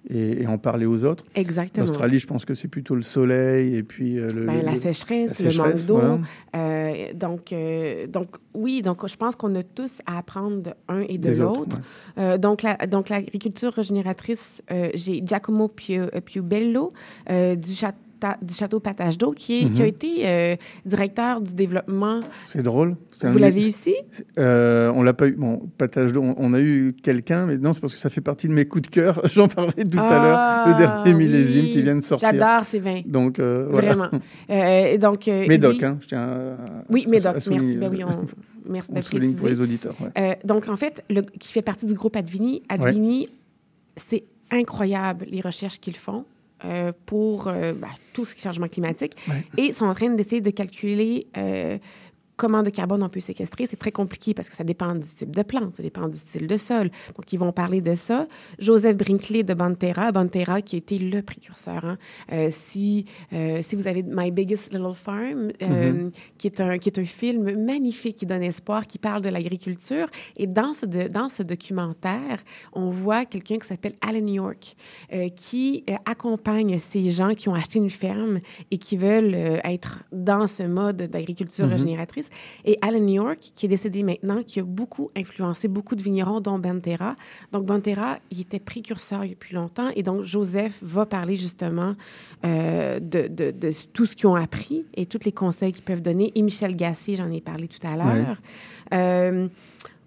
et, 0.10 0.42
et 0.44 0.48
en 0.48 0.58
parler 0.58 0.86
aux 0.86 1.04
autres. 1.06 1.26
Exactement. 1.36 1.86
L'Australie, 1.86 2.20
je 2.20 2.28
pense 2.28 2.44
que 2.46 2.54
c'est 2.54 2.68
plutôt 2.68 2.96
le 2.96 3.02
soleil 3.04 3.76
et 3.76 3.84
puis 3.84 4.18
euh, 4.20 4.28
le, 4.36 4.46
Ben, 4.46 4.56
le- 4.60 4.66
la 4.66 4.76
sécheresse, 4.76 5.40
la 5.42 5.50
le 5.52 5.58
manque 5.58 5.86
d'eau. 5.88 5.94
voilà. 5.98 6.20
Euh, 6.56 7.14
donc, 7.14 7.54
euh, 7.54 8.08
donc, 8.08 8.30
oui, 8.54 8.82
donc 8.82 9.08
je 9.08 9.16
pense 9.16 9.36
qu'on 9.36 9.54
a 9.56 9.64
tous 9.64 10.00
à 10.06 10.18
apprendre 10.18 10.74
un 10.88 11.02
et 11.02 11.18
de 11.18 11.32
l'autre. 11.32 11.78
Donc, 12.40 12.64
la, 12.64 12.76
donc, 12.88 13.10
l'agriculture 13.10 13.72
régénératrice, 13.74 14.64
j'ai 14.96 15.22
Giacomo 15.26 15.68
Piu- 15.68 16.10
Piubello 16.26 16.92
du, 17.30 17.74
chat- 17.74 17.94
Du 18.42 18.54
château 18.54 18.80
Patage 18.80 19.18
d'eau, 19.18 19.32
qui, 19.32 19.60
est- 19.64 19.70
qui 19.74 19.82
a 19.82 19.86
Mhm. 19.86 19.90
été 19.90 20.28
euh, 20.28 20.56
directeur 20.86 21.42
du 21.42 21.54
développement. 21.56 22.20
C'est 22.44 22.62
drôle. 22.64 22.96
Vous 23.24 23.38
l'avez 23.38 23.64
eu 23.64 23.68
ici? 23.68 23.96
Euh, 24.38 24.92
On 24.96 25.04
l'a 25.04 25.14
pas 25.14 25.28
eu. 25.28 25.32
Bon, 25.34 25.70
Patage 25.78 26.12
d'eau, 26.12 26.22
on, 26.24 26.36
on 26.38 26.54
a 26.54 26.60
eu 26.60 26.94
quelqu'un, 27.04 27.46
mais 27.48 27.58
non, 27.58 27.74
c'est 27.74 27.82
parce 27.82 27.94
que 27.94 28.00
ça 28.00 28.10
fait 28.10 28.22
partie 28.22 28.48
de 28.48 28.54
mes 28.54 28.66
coups 28.66 28.84
de 28.84 28.88
cœur. 28.94 29.22
J'en 29.28 29.48
parlais 29.48 29.84
tout 29.84 30.00
à 30.00 30.20
l'heure, 30.20 30.68
le 30.68 30.78
dernier 30.78 31.12
Ah, 31.12 31.14
millésime 31.18 31.66
oui. 31.66 31.70
qui 31.72 31.82
vient 31.82 31.96
de 31.96 32.02
sortir. 32.02 32.30
J'adore 32.32 32.66
ces 32.66 32.80
vins. 32.80 33.02
Donc, 33.06 33.40
euh, 33.40 33.68
voilà. 33.70 33.94
Vraiment. 33.94 34.10
Euh, 34.50 34.98
donc, 34.98 35.28
euh, 35.28 35.48
Médoc, 35.48 35.78
lui- 35.78 35.86
hein, 35.86 35.98
je 36.02 36.08
tiens 36.08 36.22
à, 36.22 36.58
Oui, 36.90 37.06
Médoc, 37.08 37.38
à 37.38 37.50
merci. 37.50 37.78
Ben 37.78 37.90
oui, 37.92 38.04
on, 38.04 38.26
merci 38.72 38.92
on 38.94 39.02
souligne 39.02 39.34
pour 39.36 39.48
les 39.48 39.62
auditeurs. 39.62 39.96
ouais. 40.16 40.38
Donc, 40.46 40.68
en 40.70 40.76
fait, 40.76 41.04
le, 41.10 41.22
qui 41.22 41.52
fait 41.52 41.62
partie 41.62 41.86
du 41.86 41.94
groupe 41.94 42.16
Advini, 42.16 42.62
Advini, 42.70 43.26
c'est 43.96 44.24
incroyable 44.52 45.26
les 45.30 45.42
recherches 45.42 45.80
qu'ils 45.80 45.96
font 45.98 46.26
euh, 46.66 46.92
pour 47.06 47.48
euh, 47.48 47.74
ben, 47.74 47.88
tout 48.14 48.26
ce 48.26 48.34
qui 48.36 48.42
est 48.42 48.44
changement 48.44 48.68
climatique 48.68 49.14
Ouais. 49.30 49.44
et 49.58 49.74
sont 49.74 49.86
en 49.86 49.94
train 49.94 50.10
d'essayer 50.10 50.42
de 50.42 50.50
calculer 50.50 51.28
euh, 51.38 51.78
comment 52.42 52.64
de 52.64 52.72
carbone 52.72 53.04
on 53.04 53.10
peut 53.10 53.20
séquestrer. 53.32 53.64
C'est 53.68 53.78
très 53.86 53.92
compliqué 53.92 54.34
parce 54.34 54.50
que 54.50 54.56
ça 54.56 54.64
dépend 54.64 54.94
du 54.96 55.08
type 55.20 55.34
de 55.42 55.44
plante, 55.44 55.76
ça 55.78 55.84
dépend 55.84 56.08
du 56.08 56.18
style 56.18 56.48
de 56.48 56.58
sol. 56.58 56.90
Donc, 57.16 57.32
ils 57.34 57.38
vont 57.38 57.52
parler 57.64 57.82
de 57.82 57.94
ça. 57.94 58.28
Joseph 58.58 58.98
Brinkley 58.98 59.44
de 59.44 59.54
Banterra, 59.54 60.12
Banterra 60.12 60.62
qui 60.64 60.76
a 60.76 60.80
été 60.80 60.98
le 60.98 61.22
précurseur. 61.22 61.86
hein. 61.86 61.98
Euh, 62.32 62.48
si, 62.50 63.06
euh, 63.34 63.60
si 63.62 63.76
vous 63.76 63.86
avez 63.88 64.02
My 64.20 64.32
Biggest 64.32 64.74
Little 64.74 64.94
Farm, 64.96 65.50
euh, 65.62 65.92
Mhm. 65.94 66.12
qui, 66.40 66.48
est 66.48 66.60
un, 66.62 66.78
qui 66.80 66.90
est 66.90 66.98
un 67.00 67.06
film 67.06 67.44
magnifique 67.64 68.16
qui 68.18 68.26
donne 68.26 68.44
espoir, 68.44 68.88
qui 68.88 68.98
parle 68.98 69.22
de 69.22 69.30
l'agriculture. 69.30 70.08
Et 70.38 70.48
dans 70.48 70.74
ce, 70.74 70.86
de- 70.88 71.08
dans 71.10 71.30
ce 71.30 71.44
documentaire, 71.44 72.40
on 72.74 72.90
voit 72.90 73.26
quelqu'un 73.26 73.58
qui 73.58 73.68
s'appelle 73.68 73.94
Alan 74.02 74.26
York, 74.26 74.76
qui 75.36 75.84
accompagne 76.06 76.80
ces 76.80 77.12
gens 77.12 77.34
qui 77.36 77.50
ont 77.50 77.54
acheté 77.54 77.78
une 77.78 77.90
ferme 77.92 78.40
et 78.72 78.78
qui 78.80 78.98
veulent 78.98 79.36
être 79.64 80.00
dans 80.12 80.48
ce 80.48 80.64
mode 80.64 80.98
d'agriculture 81.14 81.66
Mhm. 81.66 81.72
régénératrice. 81.74 82.30
Et 82.66 82.78
Alan 82.82 83.06
York, 83.08 83.52
qui 83.56 83.66
est 83.66 83.70
décédé 83.70 84.04
maintenant, 84.04 84.44
qui 84.44 84.60
a 84.60 84.64
beaucoup 84.64 85.12
influencé 85.16 85.68
beaucoup 85.68 85.96
de 85.96 86.02
vignerons, 86.02 86.40
dont 86.42 86.60
Banterra. 86.60 87.16
Donc, 87.52 87.66
Banterra, 87.66 88.20
il 88.32 88.42
était 88.42 88.60
précurseur 88.60 89.24
plus 89.40 89.56
longtemps. 89.56 89.90
Et 89.96 90.04
donc, 90.04 90.24
Joseph 90.24 90.80
va 90.82 91.06
parler 91.06 91.36
justement 91.36 91.96
euh, 92.46 93.00
de, 93.00 93.28
de- 93.28 93.52
de 93.52 93.70
tout 93.94 94.06
ce 94.06 94.16
qu'ils 94.16 94.28
ont 94.28 94.36
appris 94.36 94.86
et 94.96 95.06
tous 95.06 95.20
les 95.26 95.32
conseils 95.32 95.74
qu'ils 95.74 95.84
peuvent 95.84 96.02
donner. 96.02 96.32
Et 96.36 96.42
Michel 96.42 96.76
Gassier, 96.76 97.16
j'en 97.16 97.32
ai 97.32 97.42
parlé 97.42 97.68
tout 97.68 97.86
à 97.88 97.96
l'heure. 97.96 98.38
Euh, 98.94 99.48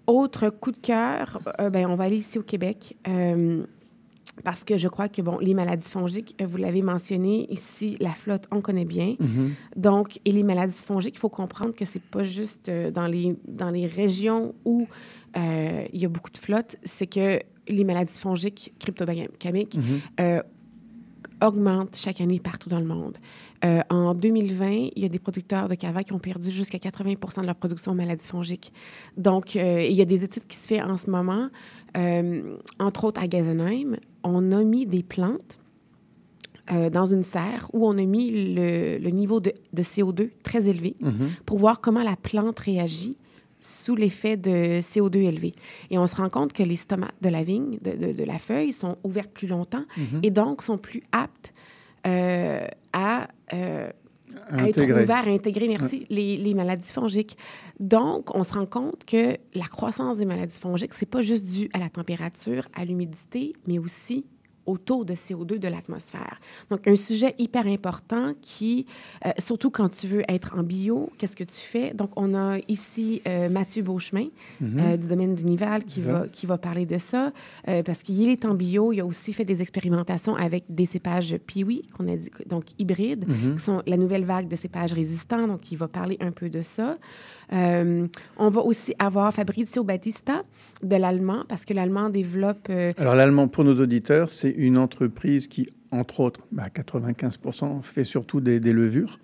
autre 0.07 0.49
coup 0.49 0.71
de 0.71 0.77
cœur, 0.77 1.39
euh, 1.59 1.69
ben, 1.69 1.87
on 1.89 1.95
va 1.95 2.03
aller 2.03 2.17
ici 2.17 2.37
au 2.37 2.43
Québec. 2.43 2.95
Parce 4.43 4.63
que 4.63 4.77
je 4.77 4.87
crois 4.87 5.07
que, 5.07 5.21
bon, 5.21 5.37
les 5.39 5.53
maladies 5.53 5.89
fongiques, 5.89 6.35
euh, 6.41 6.45
vous 6.45 6.57
l'avez 6.57 6.81
mentionné, 6.81 7.47
ici, 7.51 7.97
la 7.99 8.11
flotte, 8.11 8.47
on 8.51 8.61
connaît 8.61 8.85
bien. 8.85 9.15
Mhm. 9.19 9.53
Donc, 9.75 10.19
et 10.25 10.31
les 10.31 10.43
maladies 10.43 10.73
fongiques, 10.73 11.15
il 11.15 11.19
faut 11.19 11.29
comprendre 11.29 11.73
que 11.73 11.85
c'est 11.85 12.01
pas 12.01 12.23
juste 12.23 12.69
euh, 12.69 12.91
dans, 12.91 13.07
les, 13.07 13.35
dans 13.47 13.69
les 13.69 13.87
régions 13.87 14.53
où 14.65 14.87
euh, 15.37 15.85
il 15.93 16.01
y 16.01 16.05
a 16.05 16.09
beaucoup 16.09 16.31
de 16.31 16.37
flotte, 16.37 16.77
c'est 16.83 17.07
que 17.07 17.39
les 17.67 17.83
maladies 17.83 18.17
fongiques 18.17 18.73
cryptogamiques 18.79 19.77
euh, 20.19 20.41
augmentent 21.41 21.95
chaque 21.95 22.21
année 22.21 22.39
partout 22.39 22.69
dans 22.69 22.79
le 22.79 22.85
monde. 22.85 23.17
Euh, 23.63 23.81
en 23.89 24.13
2020, 24.13 24.89
il 24.95 25.01
y 25.01 25.05
a 25.05 25.09
des 25.09 25.19
producteurs 25.19 25.67
de 25.67 25.75
cava 25.75 26.03
qui 26.03 26.13
ont 26.13 26.19
perdu 26.19 26.49
jusqu'à 26.51 26.77
80% 26.77 27.41
de 27.41 27.45
leur 27.45 27.55
production 27.55 27.91
de 27.93 27.97
maladies 27.97 28.27
fongiques. 28.27 28.71
Donc, 29.17 29.55
euh, 29.55 29.81
il 29.81 29.95
y 29.95 30.01
a 30.01 30.05
des 30.05 30.23
études 30.23 30.45
qui 30.45 30.57
se 30.57 30.67
font 30.67 30.81
en 30.81 30.97
ce 30.97 31.09
moment, 31.09 31.49
euh, 31.97 32.57
entre 32.79 33.05
autres 33.05 33.21
à 33.21 33.27
Geisenheim. 33.29 33.97
On 34.23 34.51
a 34.51 34.63
mis 34.63 34.85
des 34.85 35.03
plantes 35.03 35.57
dans 36.91 37.05
une 37.05 37.23
serre 37.23 37.69
où 37.73 37.87
on 37.87 37.95
a 37.95 38.05
mis 38.05 38.55
le, 38.55 38.97
le 38.97 39.09
niveau 39.11 39.39
de, 39.39 39.53
de 39.73 39.83
CO2 39.83 40.31
très 40.43 40.67
élevé 40.67 40.95
Mhm. 40.99 41.29
pour 41.45 41.59
voir 41.59 41.79
comment 41.79 42.01
la 42.01 42.15
plante 42.15 42.59
réagit 42.59 43.17
sous 43.65 43.95
l'effet 43.95 44.37
de 44.37 44.79
CO2 44.81 45.17
élevé. 45.23 45.55
Et 45.89 45.97
on 45.97 46.07
se 46.07 46.15
rend 46.15 46.29
compte 46.29 46.53
que 46.53 46.63
les 46.63 46.75
stomates 46.75 47.15
de 47.21 47.29
la 47.29 47.43
vigne, 47.43 47.77
de, 47.81 47.91
de- 47.91 48.11
de 48.13 48.23
la 48.23 48.37
feuille, 48.37 48.73
sont 48.73 48.97
ouvertes 49.03 49.31
plus 49.31 49.47
longtemps 49.47 49.85
Mhm. 49.97 50.19
et 50.23 50.31
donc 50.31 50.61
sont 50.61 50.77
plus 50.77 51.01
aptes 51.11 51.53
euh, 52.07 52.67
à, 52.93 53.27
euh, 53.53 53.89
à 54.49 54.67
être 54.69 54.81
ouverts, 55.03 55.27
à 55.27 55.31
intégrer, 55.31 55.67
merci, 55.67 56.05
les, 56.09 56.37
les 56.37 56.53
maladies 56.53 56.91
fongiques. 56.91 57.35
Donc, 57.79 58.35
on 58.35 58.43
se 58.43 58.53
rend 58.53 58.65
compte 58.67 59.05
que 59.05 59.37
la 59.55 59.65
croissance 59.65 60.17
des 60.17 60.25
maladies 60.25 60.59
fongiques, 60.59 60.93
c'est 60.93 61.05
pas 61.09 61.21
juste 61.21 61.45
dû 61.47 61.69
à 61.73 61.79
la 61.79 61.89
température, 61.89 62.67
à 62.75 62.85
l'humidité, 62.85 63.53
mais 63.67 63.79
aussi 63.79 64.25
au 64.65 64.77
taux 64.77 65.03
de 65.05 65.13
CO2 65.13 65.57
de 65.59 65.67
l'atmosphère. 65.67 66.39
Donc, 66.69 66.87
un 66.87 66.95
sujet 66.95 67.35
hyper 67.37 67.67
important 67.67 68.33
qui, 68.41 68.85
euh, 69.25 69.31
surtout 69.37 69.69
quand 69.69 69.89
tu 69.89 70.07
veux 70.07 70.23
être 70.29 70.55
en 70.57 70.63
bio, 70.63 71.11
qu'est-ce 71.17 71.35
que 71.35 71.43
tu 71.43 71.59
fais? 71.59 71.93
Donc, 71.93 72.09
on 72.15 72.33
a 72.35 72.57
ici 72.67 73.21
euh, 73.27 73.49
Mathieu 73.49 73.83
Beauchemin 73.83 74.27
Mhm. 74.61 74.79
euh, 74.79 74.97
du 74.97 75.07
domaine 75.07 75.35
du 75.35 75.45
Nival 75.45 75.83
qui 75.83 76.01
Ça. 76.01 76.11
va, 76.13 76.27
qui 76.27 76.45
va 76.45 76.57
parler 76.57 76.85
de 76.85 76.97
ça 76.97 77.31
parce 77.85 78.03
qu'il 78.03 78.27
est 78.29 78.45
en 78.45 78.53
bio. 78.53 78.91
Il 78.93 78.99
a 79.01 79.05
aussi 79.05 79.33
fait 79.33 79.45
des 79.45 79.61
expérimentations 79.61 80.35
avec 80.35 80.63
des 80.69 80.85
cépages 80.85 81.37
Piwi, 81.45 81.83
qu'on 81.97 82.07
a 82.07 82.15
dit, 82.17 82.29
donc 82.47 82.63
hybrides, 82.79 83.25
Mhm. 83.27 83.55
qui 83.55 83.61
sont 83.61 83.81
la 83.85 83.97
nouvelle 83.97 84.25
vague 84.25 84.47
de 84.47 84.55
cépages 84.55 84.93
résistants. 84.93 85.47
Donc, 85.47 85.71
il 85.71 85.77
va 85.77 85.87
parler 85.87 86.17
un 86.21 86.31
peu 86.31 86.49
de 86.49 86.61
ça. 86.61 86.97
Euh, 87.53 88.07
on 88.37 88.49
va 88.49 88.61
aussi 88.61 88.93
avoir 88.99 89.33
Fabrizio 89.33 89.83
Battista 89.83 90.43
de 90.83 90.95
l'allemand 90.95 91.43
parce 91.47 91.65
que 91.65 91.73
l'allemand 91.73 92.09
développe 92.09 92.67
euh, 92.69 92.91
Alors 92.97 93.15
l'allemand, 93.15 93.47
pour 93.47 93.63
nos 93.63 93.75
auditeurs, 93.79 94.29
c'est 94.29 94.49
une 94.51 94.77
entreprise 94.77 95.47
qui, 95.47 95.69
entre 95.91 96.19
autres, 96.21 96.47
bah, 96.51 96.67
95% 96.73 97.81
fait 97.81 98.03
surtout 98.03 98.41
des, 98.41 98.59
des 98.59 98.73
levures 98.73 99.19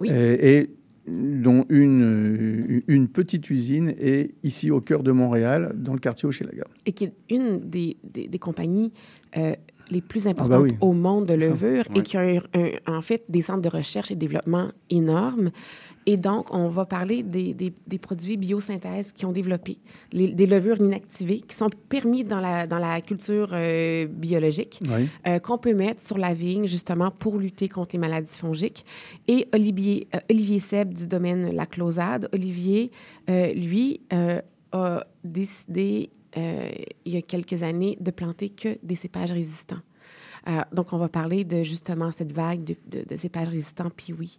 Oui. 0.00 0.08
et, 0.10 0.58
et 0.58 0.70
dont 1.08 1.64
une, 1.70 2.02
euh, 2.02 2.80
une 2.86 3.08
petite 3.08 3.50
usine 3.50 3.94
est 3.98 4.34
ici 4.42 4.70
au 4.70 4.80
cœur 4.80 5.02
de 5.02 5.10
Montréal, 5.12 5.72
dans 5.74 5.92
le 5.94 5.98
quartier 5.98 6.28
Hochelaga. 6.28 6.64
et 6.86 6.92
qui 6.92 7.04
est 7.04 7.14
une 7.30 7.58
des, 7.60 7.96
des, 8.04 8.28
des 8.28 8.38
compagnies 8.38 8.92
euh, 9.36 9.54
les 9.90 10.00
plus 10.00 10.24
bah 10.24 10.30
importantes 10.30 10.62
oui. 10.62 10.76
au 10.80 10.92
monde 10.92 11.26
de 11.26 11.38
Ça. 11.38 11.48
levure 11.48 11.84
Ouais. 11.90 12.00
et 12.00 12.02
qui 12.02 12.16
un- 12.16 12.38
un- 12.54 12.96
en 12.98 13.02
fait 13.02 13.24
des 13.28 13.42
centres 13.42 13.62
de 13.62 13.68
recherche 13.68 14.10
et 14.10 14.14
de 14.14 14.20
développement 14.20 14.68
énormes. 14.90 15.50
Et 16.06 16.16
donc, 16.16 16.52
on 16.54 16.68
va 16.68 16.86
parler 16.86 17.22
des, 17.22 17.52
des, 17.52 17.72
des 17.86 17.98
produits 17.98 18.36
biosynthèse 18.38 19.12
qui 19.12 19.26
ont 19.26 19.32
développé, 19.32 19.76
les- 20.12 20.32
des 20.32 20.46
levures 20.46 20.78
inactivées 20.80 21.40
qui 21.40 21.54
sont 21.54 21.68
permis 21.90 22.24
dans 22.24 22.40
la, 22.40 22.66
dans 22.66 22.78
la 22.78 23.00
culture 23.02 23.50
euh, 23.52 24.06
biologique, 24.06 24.80
Oui. 24.90 25.08
euh, 25.28 25.38
qu'on 25.40 25.58
peut 25.58 25.74
mettre 25.74 26.02
sur 26.02 26.16
la 26.18 26.32
vigne 26.32 26.66
justement 26.66 27.10
pour 27.10 27.36
lutter 27.36 27.68
contre 27.68 27.90
les 27.94 27.98
maladies 27.98 28.36
fongiques. 28.38 28.84
Et 29.28 29.46
Olivier, 29.54 30.08
euh, 30.14 30.18
Olivier 30.30 30.58
Seb 30.58 30.94
du 30.94 31.06
domaine 31.06 31.54
La 31.54 31.66
Closade, 31.66 32.28
Olivier, 32.32 32.90
euh, 33.28 33.52
lui, 33.52 34.00
euh, 34.12 34.40
a 34.72 35.04
décidé 35.24 36.10
euh, 36.36 36.68
il 37.04 37.12
y 37.14 37.16
a 37.16 37.22
quelques 37.22 37.62
années 37.62 37.96
de 38.00 38.10
planter 38.10 38.48
que 38.50 38.76
des 38.82 38.96
cépages 38.96 39.32
résistants. 39.32 39.80
Euh, 40.48 40.60
donc, 40.72 40.92
on 40.92 40.98
va 40.98 41.08
parler 41.08 41.44
de 41.44 41.62
justement 41.62 42.10
cette 42.12 42.32
vague 42.32 42.64
de, 42.64 42.74
de- 42.90 43.04
de 43.06 43.16
cépages 43.18 43.48
résistants, 43.48 43.90
puis 43.94 44.14
oui. 44.18 44.38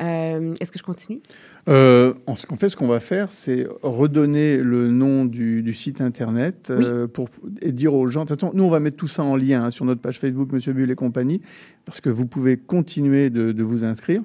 Euh, 0.00 0.54
Est-ce 0.58 0.72
que 0.72 0.78
je 0.78 0.82
continue? 0.82 1.20
Euh, 1.68 2.14
en 2.26 2.34
fait, 2.56 2.70
ce 2.70 2.76
qu'on 2.76 2.88
va 2.88 2.98
faire, 3.00 3.30
c'est 3.32 3.66
redonner 3.82 4.56
le 4.56 4.88
nom 4.88 5.26
du, 5.26 5.62
du 5.62 5.74
site 5.74 6.00
internet 6.00 6.68
euh, 6.70 7.06
pour 7.06 7.28
et 7.60 7.70
dire 7.70 7.92
aux 7.94 8.06
gens. 8.06 8.24
Nous, 8.54 8.64
on 8.64 8.70
va 8.70 8.80
mettre 8.80 8.96
tout 8.96 9.06
ça 9.06 9.22
en 9.22 9.36
lien 9.36 9.64
hein, 9.64 9.70
sur 9.70 9.84
notre 9.84 10.00
page 10.00 10.18
Facebook, 10.18 10.50
Monsieur 10.52 10.72
Bull 10.72 10.90
et 10.90 10.94
compagnie, 10.94 11.42
parce 11.84 12.00
que 12.00 12.08
vous 12.08 12.26
pouvez 12.26 12.56
continuer 12.56 13.28
de, 13.28 13.52
de 13.52 13.62
vous 13.62 13.84
inscrire. 13.84 14.22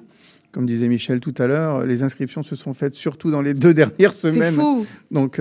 Comme 0.50 0.64
disait 0.64 0.88
Michel 0.88 1.20
tout 1.20 1.34
à 1.36 1.46
l'heure, 1.46 1.84
les 1.84 2.02
inscriptions 2.02 2.42
se 2.42 2.56
sont 2.56 2.72
faites 2.72 2.94
surtout 2.94 3.30
dans 3.30 3.42
les 3.42 3.52
deux 3.52 3.74
dernières 3.82 4.14
semaines. 4.14 4.54
fou. 4.54 4.86
Donc, 5.10 5.38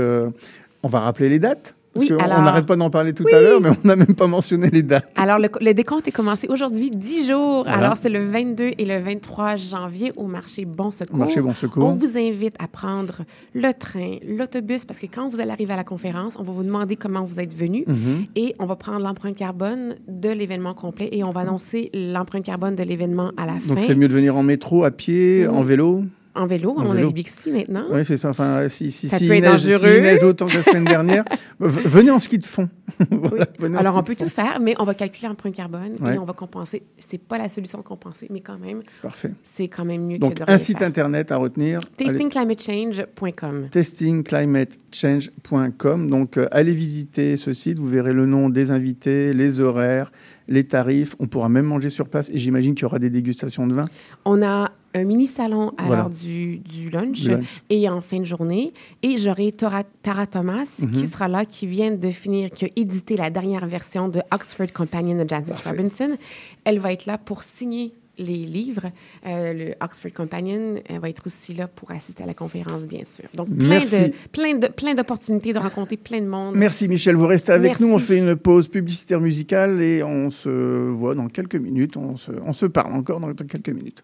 on 0.84 0.88
va 0.88 1.00
rappeler 1.02 1.30
les 1.30 1.40
dates. 1.40 1.74
Parce 1.94 2.10
Oui, 2.12 2.16
alors- 2.20 2.38
On 2.38 2.44
n'arrête 2.44 2.68
pas 2.68 2.76
d'en 2.76 2.92
parler 2.92 3.12
tout 3.12 3.24
Oui. 3.26 3.34
à 3.34 3.42
l'heure, 3.42 3.60
mais 3.60 3.70
on 3.70 3.88
n'a 3.88 3.96
même 3.96 4.14
pas 4.14 4.28
mentionné 4.28 4.70
les 4.70 4.84
dates. 4.84 5.10
Alors, 5.16 5.40
le, 5.40 5.50
le 5.62 5.74
décompte 5.74 6.08
est 6.08 6.12
commencé 6.12 6.48
aujourd'hui, 6.48 6.92
10 6.92 7.28
jours. 7.28 7.64
Voilà. 7.64 7.78
Alors, 7.80 7.98
c'est 7.98 8.10
le 8.10 8.24
22 8.24 8.74
et 8.78 8.86
le 8.86 9.00
23 9.00 9.56
janvier 9.56 10.12
au 10.16 10.28
marché 10.28 10.66
Bon 10.66 10.92
Secours. 10.92 11.18
Marché 11.18 11.42
Bon 11.42 11.56
Secours. 11.56 11.84
On 11.86 11.96
vous 11.96 12.16
invite 12.16 12.54
à 12.60 12.68
prendre 12.68 13.22
le 13.56 13.72
train, 13.74 14.18
l'autobus, 14.28 14.86
parce 14.86 15.00
que 15.00 15.08
quand 15.08 15.28
vous 15.28 15.40
allez 15.40 15.50
arriver 15.50 15.74
à 15.74 15.78
la 15.78 15.84
conférence, 15.84 16.38
on 16.40 16.44
va 16.44 16.52
vous 16.52 16.62
demander 16.64 16.98
comment 16.98 17.24
vous 17.24 17.40
êtes 17.40 17.54
venu 17.56 17.84
Mhm. 17.88 18.26
et 18.36 18.54
on 18.60 18.68
va 18.68 18.76
prendre 18.76 19.00
l'empreinte 19.00 19.36
carbone 19.36 19.96
de 20.08 20.30
l'événement 20.30 20.76
complet 20.76 21.10
et 21.12 21.24
on 21.24 21.32
va 21.32 21.42
annoncer 21.42 21.90
l'empreinte 21.96 22.44
carbone 22.44 22.76
de 22.76 22.84
l'événement 22.84 23.32
à 23.38 23.48
la 23.48 23.54
fin. 23.54 23.70
Donc, 23.70 23.82
c'est 23.82 23.96
mieux 23.96 24.08
de 24.08 24.14
venir 24.14 24.36
en 24.38 24.44
métro, 24.44 24.84
à 24.84 24.92
pied, 24.92 25.48
en 25.48 25.64
vélo? 25.64 26.04
En 26.38 26.46
vélo. 26.48 26.72
En 26.78 26.86
on 26.86 26.92
vélo. 26.94 27.06
a 27.06 27.08
les 27.08 27.14
Bixi 27.14 27.52
maintenant. 27.52 27.86
Oui, 27.92 28.06
c'est 28.06 28.18
ça. 28.18 28.30
Enfin, 28.30 28.68
si, 28.70 28.92
si, 28.92 29.10
Ça 29.10 29.18
si 29.18 29.28
peut 29.28 29.36
il 29.36 29.44
être 29.44 29.52
neige, 29.52 29.64
dangereux. 29.64 29.94
s'il 29.94 30.02
neige 30.02 30.24
autant 30.24 30.48
que 30.48 30.56
la 30.56 30.64
semaine 30.64 30.86
dernière, 30.86 31.26
venez 31.60 32.12
en 32.12 32.20
ski 32.20 32.38
de 32.38 32.46
fond. 32.46 32.70
Voilà, 33.12 33.46
en 33.62 33.74
Alors, 33.76 33.96
on 33.98 34.04
peut 34.04 34.16
tout 34.16 34.30
faire, 34.30 34.60
mais 34.62 34.74
on 34.80 34.84
va 34.84 34.94
calculer 34.96 35.28
l'empreinte 35.28 35.54
carbone 35.56 35.94
Ouais. 36.02 36.16
et 36.16 36.18
on 36.18 36.26
va 36.26 36.34
compenser. 36.34 36.82
C'est 36.98 37.20
pas 37.22 37.38
la 37.38 37.48
solution 37.50 37.78
de 37.80 37.84
compenser, 37.84 38.28
mais 38.32 38.40
quand 38.40 38.58
même, 38.58 38.82
Parfait. 39.02 39.32
c'est 39.44 39.68
quand 39.68 39.84
même 39.86 40.08
mieux 40.08 40.18
Donc, 40.18 40.36
que 40.36 40.44
de 40.46 40.50
un 40.52 40.58
site 40.58 40.80
faire. 40.80 40.88
internet 40.88 41.32
à 41.32 41.38
retenir. 41.38 41.80
Allez. 42.00 42.10
Tastingclimatechange.com. 42.12 43.68
testingclimatechange.com. 43.72 46.10
Donc, 46.10 46.38
euh, 46.38 46.48
allez 46.52 46.72
visiter 46.74 47.38
ce 47.38 47.54
site. 47.54 47.78
Vous 47.80 47.90
verrez 47.90 48.14
le 48.14 48.26
nom 48.26 48.50
des 48.50 48.72
invités, 48.72 49.34
les 49.34 49.60
horaires, 49.60 50.12
les 50.48 50.64
tarifs. 50.64 51.16
On 51.20 51.28
pourra 51.28 51.50
même 51.50 51.66
manger 51.66 51.90
sur 51.90 52.08
place. 52.10 52.30
Et 52.30 52.38
j'imagine 52.38 52.76
qu'il 52.76 52.84
y 52.84 52.86
aura 52.86 53.00
des 53.00 53.10
dégustations 53.10 53.68
de 53.68 53.74
vin. 53.74 53.86
On 54.26 54.42
a 54.42 54.72
un 54.98 55.04
mini 55.04 55.28
salon 55.28 55.72
à 55.78 55.84
Voilà. 55.86 56.02
l'heure 56.04 56.10
du, 56.10 56.58
du 56.60 56.90
lunch, 56.90 57.28
et 57.70 57.88
en 57.90 58.02
fin 58.02 58.20
de 58.20 58.26
journée. 58.26 58.74
Et 59.04 59.18
j'aurai 59.18 59.52
Tara 59.52 59.84
Thomas 60.26 60.80
Mhm. 60.82 60.92
qui 60.92 61.08
sera 61.08 61.28
là, 61.28 61.46
qui 61.46 61.68
vient 61.68 61.92
de 61.92 62.10
finir, 62.12 62.50
qui 62.52 62.66
a 62.66 62.70
édité 62.76 63.16
la 63.18 63.30
dernière 63.30 63.66
version 63.68 64.10
de 64.10 64.22
Oxford 64.32 64.72
Companion 64.74 65.18
de 65.18 65.24
Parfait. 65.24 65.70
Robinson. 65.70 66.18
Elle 66.66 66.80
va 66.80 66.92
être 66.94 67.06
là 67.06 67.18
pour 67.18 67.44
signer 67.44 67.94
les 68.20 68.34
livres. 68.38 68.90
Euh, 69.28 69.54
le 69.54 69.76
Oxford 69.80 70.12
Companion 70.12 70.82
elle 70.90 71.00
va 71.00 71.08
être 71.08 71.22
aussi 71.28 71.54
là 71.54 71.68
pour 71.68 71.92
assister 71.92 72.24
à 72.24 72.26
la 72.26 72.34
conférence, 72.34 72.88
bien 72.88 73.06
sûr. 73.06 73.26
Donc, 73.36 73.48
plein 73.56 73.68
Merci. 73.68 74.02
de 74.10 74.14
plein 74.32 74.56
de 74.56 74.68
plein 74.68 74.96
d'opportunités 74.96 75.54
de 75.54 75.60
rencontrer 75.60 75.98
plein 75.98 76.22
de 76.22 76.26
monde. 76.26 76.56
Merci 76.56 76.88
Michel, 76.88 77.16
vous 77.16 77.28
restez 77.28 77.52
avec 77.52 77.70
Merci. 77.74 77.84
nous. 77.84 77.94
On 77.94 78.00
fait 78.00 78.18
une 78.18 78.36
pause 78.36 78.70
publicitaire 78.70 79.22
musicale 79.22 79.82
et 79.84 80.02
on 80.02 80.32
se 80.32 80.50
voit 80.50 81.14
dans 81.14 81.28
quelques 81.28 81.58
minutes. 81.58 81.96
On 81.96 82.18
se, 82.18 82.32
on 82.44 82.54
se 82.54 82.66
parle 82.66 82.94
encore 82.94 83.20
dans 83.20 83.32
quelques 83.36 83.70
minutes. 83.70 84.04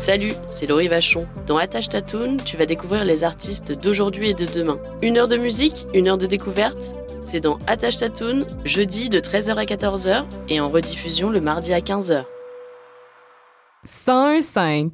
Salut, 0.00 0.32
c'est 0.46 0.66
Laurie 0.66 0.88
Vachon. 0.88 1.28
Dans 1.46 1.58
Attache 1.58 1.90
Tatoon, 1.90 2.38
tu 2.38 2.56
vas 2.56 2.64
découvrir 2.64 3.04
les 3.04 3.22
artistes 3.22 3.72
d'aujourd'hui 3.72 4.30
et 4.30 4.34
de 4.34 4.46
demain. 4.46 4.78
Une 5.02 5.18
heure 5.18 5.28
de 5.28 5.36
musique, 5.36 5.86
une 5.92 6.08
heure 6.08 6.16
de 6.16 6.24
découverte? 6.24 6.94
C'est 7.20 7.40
dans 7.40 7.58
Attache 7.66 7.98
Tatoon, 7.98 8.46
jeudi 8.64 9.10
de 9.10 9.20
13h 9.20 9.56
à 9.56 9.64
14h 9.64 10.24
et 10.48 10.58
en 10.58 10.70
rediffusion 10.70 11.28
le 11.28 11.42
mardi 11.42 11.74
à 11.74 11.80
15h. 11.80 12.24
101.5. 13.86 14.90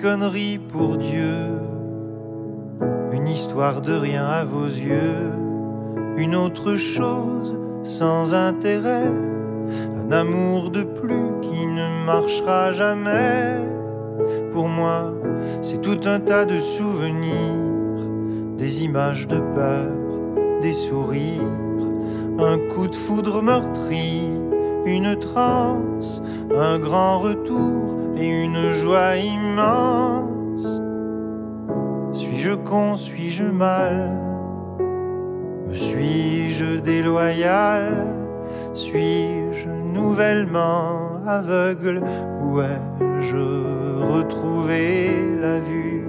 connerie 0.00 0.58
pour 0.58 0.96
Dieu, 0.96 1.50
une 3.12 3.28
histoire 3.28 3.82
de 3.82 3.92
rien 3.92 4.24
à 4.24 4.44
vos 4.44 4.64
yeux, 4.64 5.30
une 6.16 6.34
autre 6.34 6.76
chose 6.76 7.54
sans 7.82 8.34
intérêt, 8.34 9.12
un 9.98 10.10
amour 10.10 10.70
de 10.70 10.84
plus 10.84 11.40
qui 11.42 11.66
ne 11.66 12.04
marchera 12.06 12.72
jamais. 12.72 13.58
Pour 14.52 14.68
moi, 14.68 15.12
c'est 15.60 15.82
tout 15.82 16.00
un 16.06 16.20
tas 16.20 16.46
de 16.46 16.58
souvenirs, 16.58 18.06
des 18.56 18.84
images 18.84 19.28
de 19.28 19.38
peur, 19.54 20.60
des 20.62 20.72
sourires, 20.72 21.40
un 22.38 22.58
coup 22.74 22.88
de 22.88 22.96
foudre 22.96 23.42
meurtri, 23.42 24.22
une 24.86 25.18
transe, 25.18 26.22
un 26.56 26.78
grand 26.78 27.18
retour 27.18 27.99
et 28.16 28.44
une 28.44 28.72
joie 28.72 29.16
immense. 29.16 30.80
Suis-je 32.12 32.54
con, 32.54 32.96
suis-je 32.96 33.44
mal? 33.44 34.10
Me 35.68 35.74
suis-je 35.74 36.80
déloyal? 36.80 38.06
Suis-je 38.74 39.68
nouvellement 39.68 41.20
aveugle? 41.26 42.02
Ou 42.42 42.60
ai-je 42.60 43.36
retrouvé 44.14 45.10
la 45.40 45.58
vue? 45.60 46.08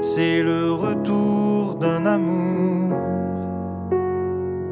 C'est 0.00 0.42
le 0.42 0.72
retour 0.72 1.74
d'un 1.74 2.06
amour 2.06 2.96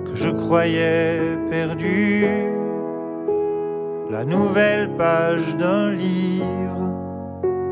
que 0.04 0.14
je 0.14 0.30
croyais 0.30 1.38
perdu 1.50 2.26
la 4.10 4.24
nouvelle 4.24 4.90
page 4.96 5.56
d'un 5.56 5.92
livre 5.92 6.90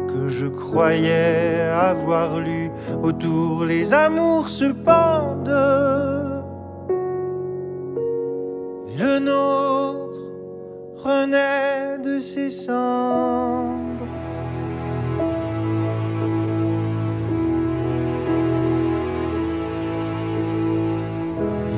que 0.06 0.28
je 0.28 0.46
croyais 0.46 1.60
avoir 1.68 2.38
lu. 2.38 2.70
Autour 3.02 3.64
les 3.64 3.92
amours 3.92 4.48
se 4.48 4.66
pendent. 4.66 5.48
Et 8.88 8.96
le 8.96 9.18
nôtre 9.18 10.20
renaît 10.96 11.98
de 11.98 12.18
ses 12.20 12.50
cendres. 12.50 14.06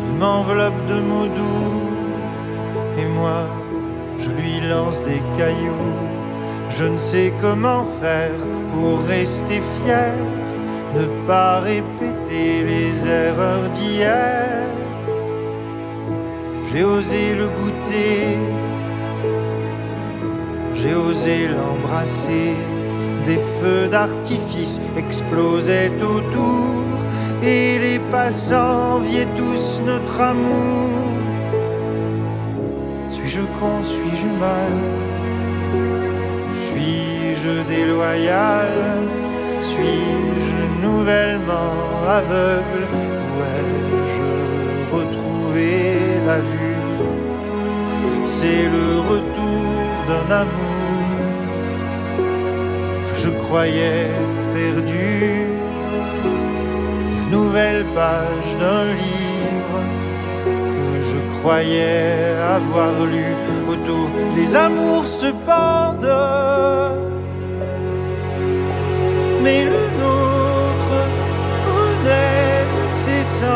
Il 0.06 0.18
m'enveloppe 0.18 0.86
de 0.86 1.00
mots 1.00 1.28
doux 1.28 1.90
et 2.98 3.06
moi 3.06 3.59
je 4.20 4.30
lui 4.30 4.60
lance 4.68 5.02
des 5.02 5.22
cailloux. 5.36 5.96
Je 6.68 6.84
ne 6.84 6.98
sais 6.98 7.32
comment 7.40 7.84
faire 8.00 8.32
pour 8.72 9.00
rester 9.06 9.60
fier, 9.76 10.14
ne 10.94 11.26
pas 11.26 11.60
répéter 11.60 12.64
les 12.64 13.06
erreurs 13.06 13.68
d'hier. 13.74 14.66
J'ai 16.66 16.84
osé 16.84 17.34
le 17.34 17.48
goûter, 17.48 18.38
j'ai 20.74 20.94
osé 20.94 21.48
l'embrasser. 21.48 22.54
Des 23.26 23.40
feux 23.60 23.86
d'artifice 23.88 24.80
explosaient 24.96 25.92
autour 26.00 26.84
et 27.42 27.78
les 27.78 27.98
passants 28.10 29.00
viaient 29.00 29.28
tous 29.36 29.82
notre 29.84 30.20
amour. 30.20 31.19
Suis-je 33.30 33.46
con, 33.60 33.80
suis-je 33.80 34.26
mal? 34.26 34.74
Suis-je 36.52 37.62
déloyal? 37.68 38.72
Suis-je 39.60 40.82
nouvellement 40.82 41.78
aveugle? 42.08 42.88
Ou 42.92 43.36
ai-je 43.54 44.30
retrouvé 44.96 45.70
la 46.26 46.38
vue? 46.38 46.88
C'est 48.26 48.64
le 48.76 48.98
retour 49.12 49.78
d'un 50.08 50.28
amour 50.42 51.14
que 53.06 53.16
je 53.16 53.30
croyais 53.44 54.10
perdu. 54.54 55.46
Nouvelle 57.30 57.84
page 57.94 58.50
d'un 58.58 58.86
livre 58.86 59.99
croyais 61.40 62.36
avoir 62.56 62.92
lu 63.04 63.26
autour. 63.68 64.08
Les 64.36 64.54
amours 64.56 65.06
se 65.06 65.26
pendent 65.46 66.70
mais 69.42 69.64
le 69.64 69.84
nôtre 70.02 70.98
renaît 71.66 72.66
de 72.74 72.84
ses 73.02 73.22
cendres 73.22 73.50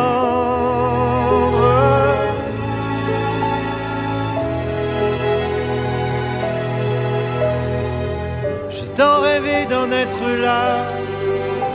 j'ai 8.70 8.89
tant 8.97 9.20
rêvé 9.20 9.66
d'en 9.66 9.91
être 9.91 10.26
là 10.47 10.64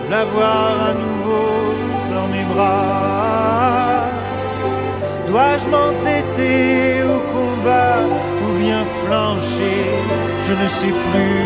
de 0.05 0.11
l'avoir 0.11 0.71
à 0.89 0.93
nouveau 0.93 1.49
dans 2.13 2.27
mes 2.33 2.45
bras 2.51 3.88
Dois-je 5.29 5.67
m'entêter 5.67 7.03
au 7.03 7.19
combat 7.31 7.99
ou 8.43 8.57
bien 8.57 8.83
flancher, 9.05 9.85
je 10.47 10.53
ne 10.53 10.67
sais 10.67 10.93
plus, 11.11 11.45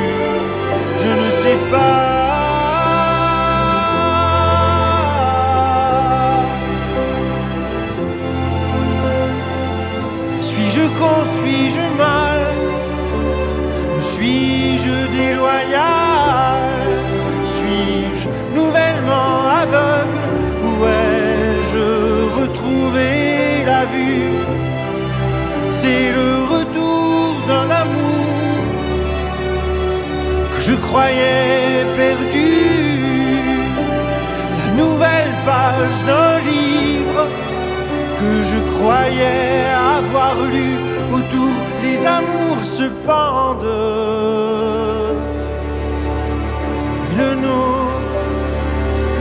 je 1.03 1.09
ne 1.21 1.29
sais 1.41 1.59
pas. 1.69 2.23
Suis-je 10.41 10.83
con, 10.97 11.17
suis-je 11.37 11.83
mal? 11.97 12.41
Suis-je 13.99 14.95
déloyal? 15.17 16.71
Suis-je 17.55 18.27
nouvellement 18.55 19.49
aveugle? 19.61 19.92
C'est 25.71 26.11
le 26.19 26.31
retour 26.55 27.27
d'un 27.47 27.69
amour 27.83 28.63
que 30.53 30.61
je 30.61 30.75
croyais 30.87 31.85
perdu 31.97 32.49
La 34.59 34.69
nouvelle 34.81 35.33
page 35.45 35.97
d'un 36.07 36.35
livre 36.51 37.23
que 38.19 38.43
je 38.51 38.59
croyais 38.75 39.65
avoir 39.97 40.35
lu 40.53 40.71
autour 41.13 41.53
les 41.83 42.05
amours 42.05 42.63
se 42.63 42.87
pendent. 43.05 43.79
Le 47.17 47.29
nôtre 47.35 48.23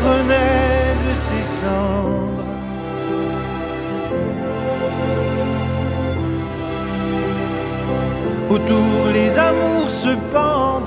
renaît 0.05 0.95
de 1.05 1.15
ses 1.15 1.43
cendres. 1.61 2.22
Autour 8.53 9.09
les 9.15 9.39
amours 9.39 9.89
se 9.89 10.11
pendent. 10.31 10.83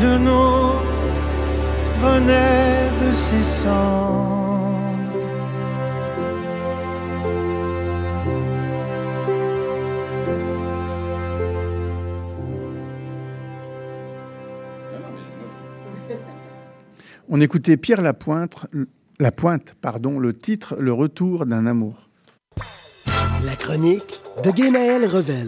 Le 0.00 0.18
nôtre 0.18 1.00
renaît 2.00 2.88
de 3.02 3.12
ses 3.16 3.42
cendres. 3.42 4.36
On 17.28 17.40
écoutait 17.40 17.76
Pierre 17.76 18.02
Lapointe, 18.02 18.68
la 19.18 19.32
pointe, 19.32 19.74
pardon, 19.80 20.20
le 20.20 20.32
titre 20.32 20.76
Le 20.78 20.92
retour 20.92 21.44
d'un 21.44 21.66
amour. 21.66 22.05
La 23.46 23.54
chronique 23.54 24.24
de 24.42 24.50
Guénaël 24.50 25.06
Revel. 25.06 25.46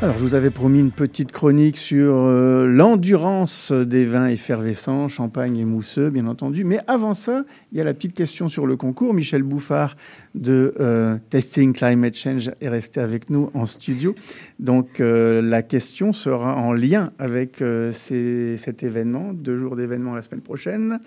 Alors, 0.00 0.16
je 0.16 0.24
vous 0.24 0.34
avais 0.34 0.48
promis 0.48 0.80
une 0.80 0.90
petite 0.90 1.30
chronique 1.30 1.76
sur 1.76 2.14
euh, 2.14 2.66
l'endurance 2.66 3.70
des 3.70 4.06
vins 4.06 4.28
effervescents, 4.28 5.08
champagne 5.08 5.58
et 5.58 5.66
mousseux, 5.66 6.08
bien 6.08 6.26
entendu. 6.26 6.64
Mais 6.64 6.80
avant 6.86 7.12
ça, 7.12 7.44
il 7.70 7.76
y 7.76 7.82
a 7.82 7.84
la 7.84 7.92
petite 7.92 8.14
question 8.14 8.48
sur 8.48 8.66
le 8.66 8.76
concours. 8.76 9.12
Michel 9.12 9.42
Bouffard 9.42 9.94
de 10.34 10.72
euh, 10.80 11.18
Testing 11.28 11.74
Climate 11.74 12.16
Change 12.16 12.50
est 12.62 12.68
resté 12.70 13.00
avec 13.00 13.28
nous 13.28 13.50
en 13.52 13.66
studio. 13.66 14.14
Donc, 14.58 15.00
euh, 15.00 15.42
la 15.42 15.60
question 15.60 16.14
sera 16.14 16.56
en 16.56 16.72
lien 16.72 17.12
avec 17.18 17.62
cet 17.92 18.82
événement, 18.82 19.34
deux 19.34 19.58
jours 19.58 19.76
d'événement 19.76 20.14
la 20.14 20.22
semaine 20.22 20.40
prochaine. 20.40 20.98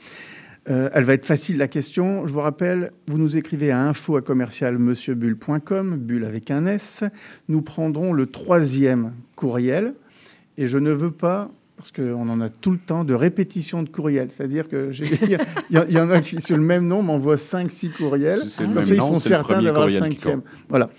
Euh, 0.68 0.90
elle 0.94 1.04
va 1.04 1.14
être 1.14 1.26
facile 1.26 1.58
la 1.58 1.68
question. 1.68 2.26
Je 2.26 2.34
vous 2.34 2.40
rappelle, 2.40 2.92
vous 3.08 3.18
nous 3.20 3.38
écrivez 3.38 3.70
à 3.72 3.82
info 3.88 4.16
à 4.18 4.22
commercial 4.22 4.78
monsieurbulle.com, 4.80 5.98
bulle 5.98 6.26
avec 6.26 6.50
un 6.50 6.66
S. 6.66 7.04
Nous 7.50 7.62
prendrons 7.62 8.14
le 8.14 8.26
troisième 8.26 9.14
courriel 9.36 9.94
et 10.58 10.66
je 10.66 10.80
ne 10.80 10.90
veux 10.92 11.12
pas, 11.12 11.52
parce 11.78 11.92
qu'on 11.92 12.28
en 12.30 12.42
a 12.42 12.50
tout 12.50 12.72
le 12.72 12.80
temps, 12.80 13.04
de 13.04 13.14
répétition 13.14 13.84
de 13.84 13.90
courriel. 13.90 14.28
C'est-à-dire 14.32 14.68
que 14.68 14.90
j'ai- 14.90 15.06
il 15.70 15.78
y, 15.92 16.00
en 16.00 16.10
a 16.10 16.20
qui, 16.22 16.42
sur 16.42 16.58
le 16.58 16.64
même 16.64 16.88
nom, 16.88 17.04
m'envoient 17.04 17.38
5-6 17.38 17.90
courriels. 17.92 18.40
Si 18.46 18.50
c'est 18.50 18.64
le 18.64 18.70
même 18.70 18.86
ils 18.88 19.02
sont 19.02 19.20
certains 19.20 19.62
d'avoir 19.62 19.86
le 19.86 19.92
cinquième. 20.00 20.42
Voilà. 20.70 20.90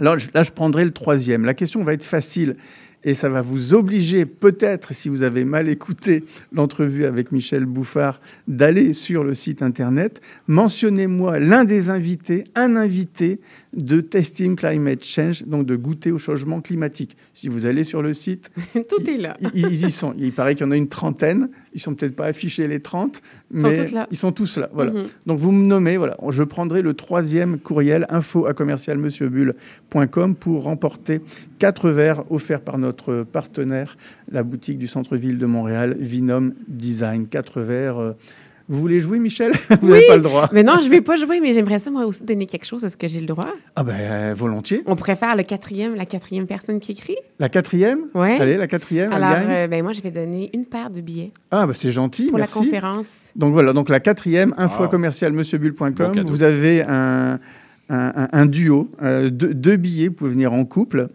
Alors 0.00 0.16
là, 0.34 0.42
je 0.42 0.52
prendrai 0.52 0.84
le 0.84 0.92
troisième. 0.92 1.44
La 1.44 1.54
question 1.54 1.82
va 1.82 1.94
être 1.94 2.04
facile 2.04 2.56
et 3.04 3.14
ça 3.14 3.28
va 3.28 3.42
vous 3.42 3.74
obliger, 3.74 4.26
peut-être, 4.26 4.94
si 4.94 5.08
vous 5.08 5.22
avez 5.22 5.44
mal 5.44 5.68
écouté 5.68 6.24
l'entrevue 6.52 7.04
avec 7.04 7.32
Michel 7.32 7.64
Bouffard, 7.64 8.20
d'aller 8.46 8.92
sur 8.92 9.24
le 9.24 9.34
site 9.34 9.62
internet. 9.62 10.20
Mentionnez-moi 10.46 11.38
l'un 11.38 11.64
des 11.64 11.90
invités, 11.90 12.44
un 12.54 12.76
invité 12.76 13.40
de 13.74 14.00
Testing 14.00 14.56
Climate 14.56 15.04
Change, 15.04 15.44
donc 15.46 15.66
de 15.66 15.76
goûter 15.76 16.10
au 16.10 16.18
changement 16.18 16.60
climatique. 16.60 17.16
Si 17.34 17.48
vous 17.48 17.66
allez 17.66 17.84
sur 17.84 18.00
le 18.02 18.12
site, 18.14 18.50
Tout 18.88 19.08
est 19.10 19.18
là. 19.18 19.36
ils, 19.54 19.66
ils 19.66 19.86
y 19.86 19.90
sont. 19.90 20.14
Il 20.18 20.32
paraît 20.32 20.54
qu'il 20.54 20.64
y 20.66 20.68
en 20.68 20.72
a 20.72 20.76
une 20.76 20.88
trentaine. 20.88 21.50
Ils 21.74 21.80
sont 21.80 21.94
peut-être 21.94 22.16
pas 22.16 22.26
affichés 22.26 22.66
les 22.66 22.80
30, 22.80 23.20
Ils 23.52 23.60
sont 23.60 23.68
mais 23.68 23.86
là. 23.88 24.06
ils 24.10 24.16
sont 24.16 24.32
tous 24.32 24.56
là. 24.58 24.70
Voilà. 24.72 24.92
Mhm. 24.92 25.06
Donc 25.26 25.38
vous 25.38 25.52
me 25.52 25.66
nommez, 25.66 25.96
voilà. 25.98 26.16
Je 26.30 26.42
prendrai 26.42 26.80
le 26.82 26.94
troisième 26.94 27.58
courriel 27.58 28.06
info 28.08 28.46
à 28.46 28.54
commercialmonsieurbule.com 28.54 30.34
pour 30.34 30.64
remporter 30.64 31.20
quatre 31.58 31.90
verres 31.90 32.24
offerts 32.30 32.60
par 32.62 32.78
notre 32.78 33.22
partenaire, 33.24 33.96
la 34.30 34.42
boutique 34.42 34.78
du 34.78 34.86
centre-ville 34.88 35.38
de 35.38 35.46
Montréal, 35.46 35.96
Vinom 35.98 36.52
Design. 36.68 37.26
Quatre 37.28 37.60
verres. 37.60 37.98
euh, 37.98 38.12
Vous 38.68 38.78
voulez 38.80 39.00
jouer, 39.00 39.18
Michel? 39.18 39.52
Vous 39.80 39.88
n'avez 39.88 40.00
Oui, 40.00 40.06
pas 40.08 40.16
le 40.16 40.22
droit. 40.22 40.48
Mais 40.52 40.62
non, 40.62 40.74
je 40.82 40.88
vais 40.88 41.00
pas 41.00 41.16
jouer, 41.16 41.40
mais 41.40 41.54
j'aimerais 41.54 41.78
ça, 41.78 41.90
moi 41.90 42.04
aussi, 42.04 42.22
donner 42.22 42.46
quelque 42.46 42.66
chose. 42.66 42.84
Est-ce 42.84 42.96
que 42.98 43.08
j'ai 43.08 43.20
le 43.20 43.26
droit? 43.26 43.48
Ah 43.76 43.82
ben, 43.82 43.94
euh, 43.98 44.34
volontiers. 44.36 44.82
On 44.86 44.94
pourrait 44.94 45.16
faire 45.16 45.34
le 45.36 45.42
quatrième, 45.42 45.94
la 45.94 46.04
quatrième 46.04 46.46
personne 46.46 46.78
qui 46.78 46.92
écrit? 46.92 47.16
La 47.38 47.48
quatrième? 47.48 48.00
Ouais. 48.14 48.38
Allez, 48.40 48.56
la 48.56 48.66
quatrième, 48.66 49.10
elle 49.12 49.22
Alors, 49.24 49.38
gagne. 49.40 49.50
euh, 49.50 49.66
ben, 49.68 49.82
moi, 49.82 49.92
je 49.92 50.02
vais 50.02 50.10
donner 50.10 50.50
une 50.52 50.66
paire 50.66 50.90
de 50.90 51.00
billets 51.00 51.32
Ah, 51.50 51.66
bah 51.66 51.72
c'est 51.74 51.90
gentil, 51.92 52.26
pour 52.28 52.38
merci. 52.38 52.58
la 52.58 52.64
conférence. 52.66 53.06
Donc 53.36 53.52
voilà, 53.54 53.72
donc 53.72 53.88
la 53.88 54.00
quatrième, 54.00 54.54
info 54.58 54.82
Wow. 54.82 54.88
commercial 54.90 55.32
Bon 55.32 55.38
monsieurbulle.com. 55.38 56.22
vous 56.26 56.42
avez 56.42 56.82
un, 56.82 57.38
un, 57.88 58.12
un- 58.16 58.28
un 58.32 58.46
duo, 58.46 58.90
euh, 59.02 59.30
deux, 59.30 59.54
deux 59.54 59.76
billets, 59.76 60.08
vous 60.08 60.14
pouvez 60.14 60.30
venir 60.30 60.52
en 60.52 60.64
couple, 60.66 61.08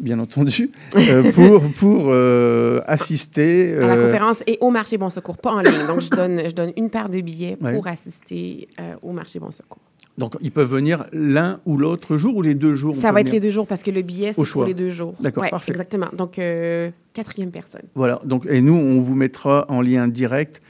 bien 0.00 0.18
entendu, 0.18 0.70
euh, 0.96 1.30
pour, 1.32 1.60
pour 1.78 2.04
euh, 2.08 2.80
assister. 2.86 3.76
À 3.76 3.80
la 3.86 3.94
euh, 3.96 4.04
conférence 4.06 4.42
et 4.46 4.58
au 4.60 4.70
marché 4.70 4.98
Bon 4.98 5.10
Secours, 5.10 5.38
pas 5.38 5.52
en 5.52 5.60
ligne. 5.60 5.86
Donc, 5.86 6.00
je 6.00 6.10
donne, 6.10 6.42
je 6.48 6.54
donne 6.54 6.72
une 6.76 6.90
paire 6.90 7.08
de 7.08 7.20
billets 7.20 7.56
Ouais. 7.60 7.74
pour 7.74 7.86
assister 7.86 8.68
euh, 8.80 8.94
au 9.02 9.12
marché 9.12 9.38
Bon 9.38 9.50
Secours. 9.50 9.78
donc 10.18 10.36
ils 10.40 10.50
peuvent 10.52 10.70
venir 10.70 11.06
l'un 11.12 11.60
ou 11.66 11.76
l'autre 11.76 12.16
jour 12.16 12.36
ou 12.36 12.42
les 12.42 12.54
deux 12.54 12.74
jours 12.74 12.94
on 12.96 13.00
Ça 13.00 13.12
va 13.12 13.20
être 13.20 13.32
les 13.32 13.40
deux 13.40 13.50
jours 13.50 13.66
parce 13.66 13.82
que 13.82 13.90
le 13.90 14.02
billet, 14.02 14.32
c'est 14.32 14.44
pour 14.50 14.64
les 14.64 14.74
deux 14.74 14.90
jours. 14.90 15.14
D'accord, 15.20 15.42
Ouais, 15.44 15.50
parfait. 15.50 15.72
Exactement. 15.72 16.08
Donc, 16.16 16.38
euh, 16.38 16.90
quatrième 17.12 17.50
personne. 17.50 17.82
Voilà, 17.94 18.20
donc, 18.24 18.46
et 18.48 18.60
nous, 18.60 18.74
on 18.74 19.00
vous 19.00 19.14
mettra 19.14 19.66
en 19.68 19.80
lien 19.82 20.08
direct 20.08 20.60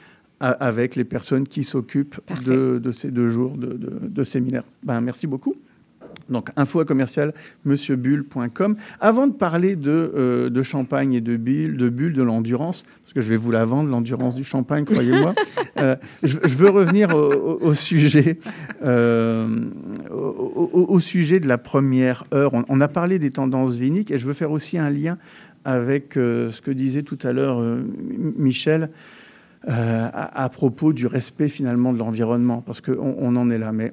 avec 0.40 0.96
les 0.96 1.04
personnes 1.04 1.46
qui 1.46 1.64
s'occupent 1.64 2.18
de, 2.46 2.78
de 2.82 2.92
ces 2.92 3.10
deux 3.10 3.28
jours 3.28 3.56
de, 3.58 3.66
de- 3.74 4.08
de 4.08 4.24
séminaire. 4.24 4.62
Ben, 4.84 5.00
merci 5.02 5.26
beaucoup. 5.26 5.54
Donc, 6.30 6.48
info 6.56 6.80
à 6.80 6.84
commercial 6.84 7.34
monsieurbulle.com. 7.64 8.76
Avant 9.00 9.26
de 9.26 9.32
parler 9.32 9.76
de, 9.76 9.90
euh, 10.14 10.48
de 10.50 10.62
champagne 10.62 11.12
et 11.14 11.20
de 11.20 11.36
bulles, 11.36 11.76
de 11.76 11.88
bulles, 11.88 12.12
de 12.12 12.22
l'endurance, 12.22 12.84
parce 13.02 13.12
que 13.14 13.20
je 13.20 13.28
vais 13.30 13.36
vous 13.36 13.50
la 13.50 13.64
vendre, 13.64 13.88
l'endurance 13.90 14.34
du 14.34 14.44
champagne, 14.44 14.84
croyez-moi, 14.84 15.34
euh, 15.78 15.96
je, 16.22 16.38
je 16.44 16.56
veux 16.56 16.70
revenir 16.70 17.14
au, 17.16 17.74
sujet, 17.74 18.38
euh, 18.84 19.48
au, 20.10 20.14
au- 20.14 20.86
au 20.94 21.00
sujet 21.00 21.40
de 21.40 21.48
la 21.48 21.58
première 21.58 22.24
heure. 22.32 22.54
On, 22.54 22.64
on 22.68 22.80
a 22.80 22.88
parlé 22.88 23.18
des 23.18 23.30
tendances 23.30 23.76
viniques 23.76 24.10
et 24.10 24.18
je 24.18 24.26
veux 24.26 24.32
faire 24.32 24.52
aussi 24.52 24.78
un 24.78 24.90
lien 24.90 25.18
avec 25.64 26.12
ce 26.14 26.60
que 26.62 26.70
disait 26.70 27.02
tout 27.02 27.18
à 27.22 27.32
l'heure 27.32 27.60
Michel 28.38 28.88
à, 29.68 30.42
à 30.44 30.48
propos 30.48 30.92
du 30.94 31.06
respect 31.06 31.48
finalement 31.48 31.92
de 31.92 31.98
l'environnement, 31.98 32.62
parce 32.64 32.80
qu'on 32.80 33.14
on 33.18 33.36
en 33.36 33.50
est 33.50 33.58
là. 33.58 33.70
Mais 33.72 33.92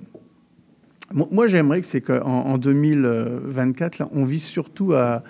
moi, 1.13 1.47
j'aimerais 1.47 1.79
que 1.79 1.85
c'est 1.85 2.01
qu'en 2.01 2.25
en 2.25 2.57
2024, 2.57 3.99
là, 3.99 4.09
on 4.11 4.25
vise 4.25 4.43
surtout 4.43 4.93
à, 4.93 5.23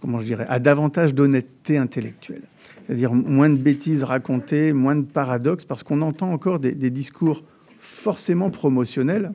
comment 0.00 0.18
je 0.18 0.24
dirais, 0.24 0.46
à 0.48 0.58
davantage 0.58 1.14
d'honnêteté 1.14 1.78
intellectuelle. 1.78 2.42
C'est-à-dire 2.86 3.14
moins 3.14 3.50
de 3.50 3.56
bêtises 3.56 4.02
racontées, 4.02 4.72
moins 4.72 4.96
de 4.96 5.02
paradoxes, 5.02 5.64
parce 5.64 5.82
qu'on 5.82 6.02
entend 6.02 6.32
encore 6.32 6.60
des, 6.60 6.90
discours 6.90 7.44
forcément 7.78 8.50
promotionnels, 8.50 9.32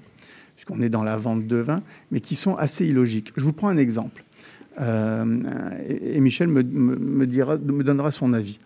puisqu'on 0.55 0.81
est 0.81 0.89
dans 0.89 1.03
la 1.03 1.17
vente 1.17 1.47
de 1.47 1.57
vin, 1.57 1.81
mais 2.11 2.19
qui 2.19 2.35
sont 2.35 2.55
assez 2.55 2.85
illogiques. 2.85 3.31
Je 3.35 3.43
vous 3.43 3.53
prends 3.53 3.69
un 3.69 3.77
exemple. 3.77 4.23
Euh, 4.81 5.25
et, 5.87 6.19
Michel 6.19 6.47
me 6.47 7.83
donnera 7.83 8.11
son 8.11 8.33
avis. 8.33 8.59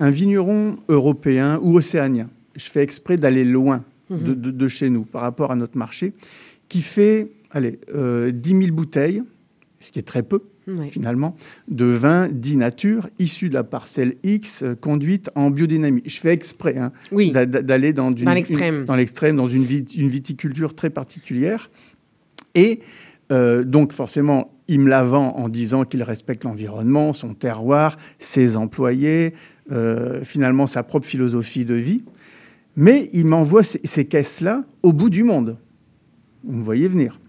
Un 0.00 0.10
vigneron 0.10 0.76
européen 0.88 1.58
ou 1.62 1.76
océanien, 1.76 2.28
je 2.56 2.68
fais 2.68 2.82
exprès 2.82 3.16
d'aller 3.16 3.44
loin 3.44 3.84
de, 4.10 4.34
de- 4.34 4.50
de 4.50 4.68
chez 4.68 4.90
nous 4.90 5.04
par 5.04 5.22
rapport 5.22 5.50
à 5.50 5.56
notre 5.56 5.76
marché, 5.78 6.12
qui 6.68 6.82
fait 6.82 7.32
allez, 7.50 7.78
euh, 7.94 8.30
10 8.30 8.48
000 8.50 8.60
bouteilles, 8.72 9.22
ce 9.80 9.92
qui 9.92 9.98
est 9.98 10.02
très 10.02 10.22
peu 10.22 10.40
finalement, 10.88 11.36
de 11.68 11.84
vin 11.84 12.28
dit 12.28 12.56
nature, 12.56 13.06
issu 13.18 13.50
de 13.50 13.54
la 13.54 13.64
parcelle 13.64 14.14
X, 14.22 14.64
conduite 14.80 15.28
en 15.34 15.50
biodynamie. 15.50 16.00
Je 16.06 16.18
fais 16.18 16.32
exprès 16.32 16.78
hein, 16.78 16.90
Oui. 17.12 17.32
d'aller 17.32 17.92
dans, 17.92 18.10
Dans 18.10 18.32
l'extrême. 18.32 18.86
dans 18.86 18.96
l'extrême, 18.96 19.36
dans 19.36 19.46
une, 19.46 19.62
vit- 19.62 19.84
une 19.94 20.08
viticulture 20.08 20.74
très 20.74 20.88
particulière. 20.88 21.70
Et 22.54 22.80
euh, 23.30 23.62
donc, 23.62 23.92
forcément, 23.92 24.52
il 24.68 24.80
me 24.80 24.88
la 24.88 25.02
vend 25.02 25.36
en 25.36 25.50
disant 25.50 25.84
qu'il 25.84 26.02
respecte 26.02 26.44
l'environnement, 26.44 27.12
son 27.12 27.34
terroir, 27.34 27.98
ses 28.18 28.56
employés, 28.56 29.34
euh, 29.70 30.24
finalement 30.24 30.66
sa 30.66 30.82
propre 30.82 31.06
philosophie 31.06 31.66
de 31.66 31.74
vie. 31.74 32.04
Mais 32.76 33.08
il 33.12 33.26
m'envoie 33.26 33.62
ces, 33.62 33.80
ces 33.84 34.04
caisses-là 34.04 34.64
au 34.82 34.92
bout 34.92 35.10
du 35.10 35.22
monde. 35.22 35.56
Vous 36.42 36.56
me 36.58 36.62
voyez 36.62 36.88
venir. 36.88 37.20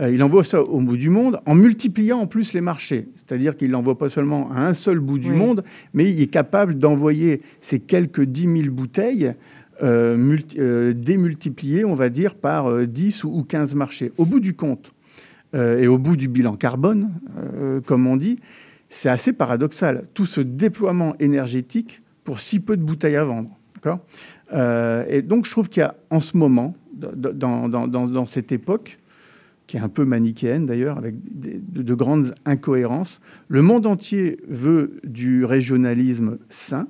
Euh, 0.00 0.10
il 0.12 0.22
envoie 0.22 0.44
ça 0.44 0.62
au 0.62 0.80
bout 0.80 0.96
du 0.96 1.10
monde 1.10 1.40
en 1.46 1.54
multipliant 1.54 2.18
en 2.20 2.26
plus 2.26 2.52
les 2.52 2.60
marchés. 2.60 3.08
C'est-à-dire 3.16 3.56
qu'il 3.56 3.70
l'envoie 3.70 3.98
pas 3.98 4.08
seulement 4.08 4.50
à 4.52 4.66
un 4.66 4.72
seul 4.72 5.00
bout 5.00 5.18
du 5.18 5.30
Oui. 5.32 5.36
monde, 5.36 5.64
mais 5.94 6.08
il 6.10 6.20
est 6.22 6.26
capable 6.28 6.78
d'envoyer 6.78 7.40
ces 7.60 7.80
quelques 7.80 8.22
10 8.22 8.62
000 8.62 8.74
bouteilles 8.74 9.32
euh, 9.82 10.16
multi- 10.16 10.58
euh, 10.60 10.92
démultipliées, 10.92 11.84
on 11.84 11.94
va 11.94 12.10
dire, 12.10 12.34
par 12.34 12.66
euh, 12.70 12.86
10 12.86 13.24
ou 13.24 13.30
ou 13.38 13.42
15 13.42 13.74
marchés. 13.74 14.12
Au 14.18 14.24
bout 14.24 14.40
du 14.40 14.54
compte 14.54 14.92
et 15.52 15.88
au 15.88 15.98
bout 15.98 16.16
du 16.16 16.28
bilan 16.28 16.54
carbone, 16.54 17.10
comme 17.84 18.06
on 18.06 18.16
dit, 18.16 18.36
c'est 18.88 19.08
assez 19.08 19.32
paradoxal. 19.32 20.04
Tout 20.14 20.24
ce 20.24 20.40
déploiement 20.40 21.16
énergétique 21.18 21.98
pour 22.22 22.38
si 22.38 22.60
peu 22.60 22.76
de 22.76 22.82
bouteilles 22.82 23.16
à 23.16 23.24
vendre. 23.24 23.50
Euh, 24.52 25.04
et 25.08 25.22
donc, 25.22 25.46
je 25.46 25.50
trouve 25.50 25.68
qu'il 25.68 25.80
y 25.80 25.84
a 25.84 25.94
en 26.10 26.20
ce 26.20 26.36
moment, 26.36 26.74
dans, 26.92 27.68
dans- 27.68 27.88
dans- 27.88 28.06
dans 28.08 28.26
cette 28.26 28.52
époque, 28.52 28.98
qui 29.66 29.76
est 29.76 29.80
un 29.80 29.88
peu 29.88 30.04
manichéenne 30.04 30.66
d'ailleurs, 30.66 30.98
avec 30.98 31.14
des- 31.22 31.60
de, 31.60 31.82
de 31.82 31.94
grandes 31.94 32.34
incohérences. 32.44 33.20
Le 33.48 33.62
monde 33.62 33.86
entier 33.86 34.38
veut 34.48 34.94
du 35.04 35.44
régionalisme 35.44 36.38
sain. 36.48 36.88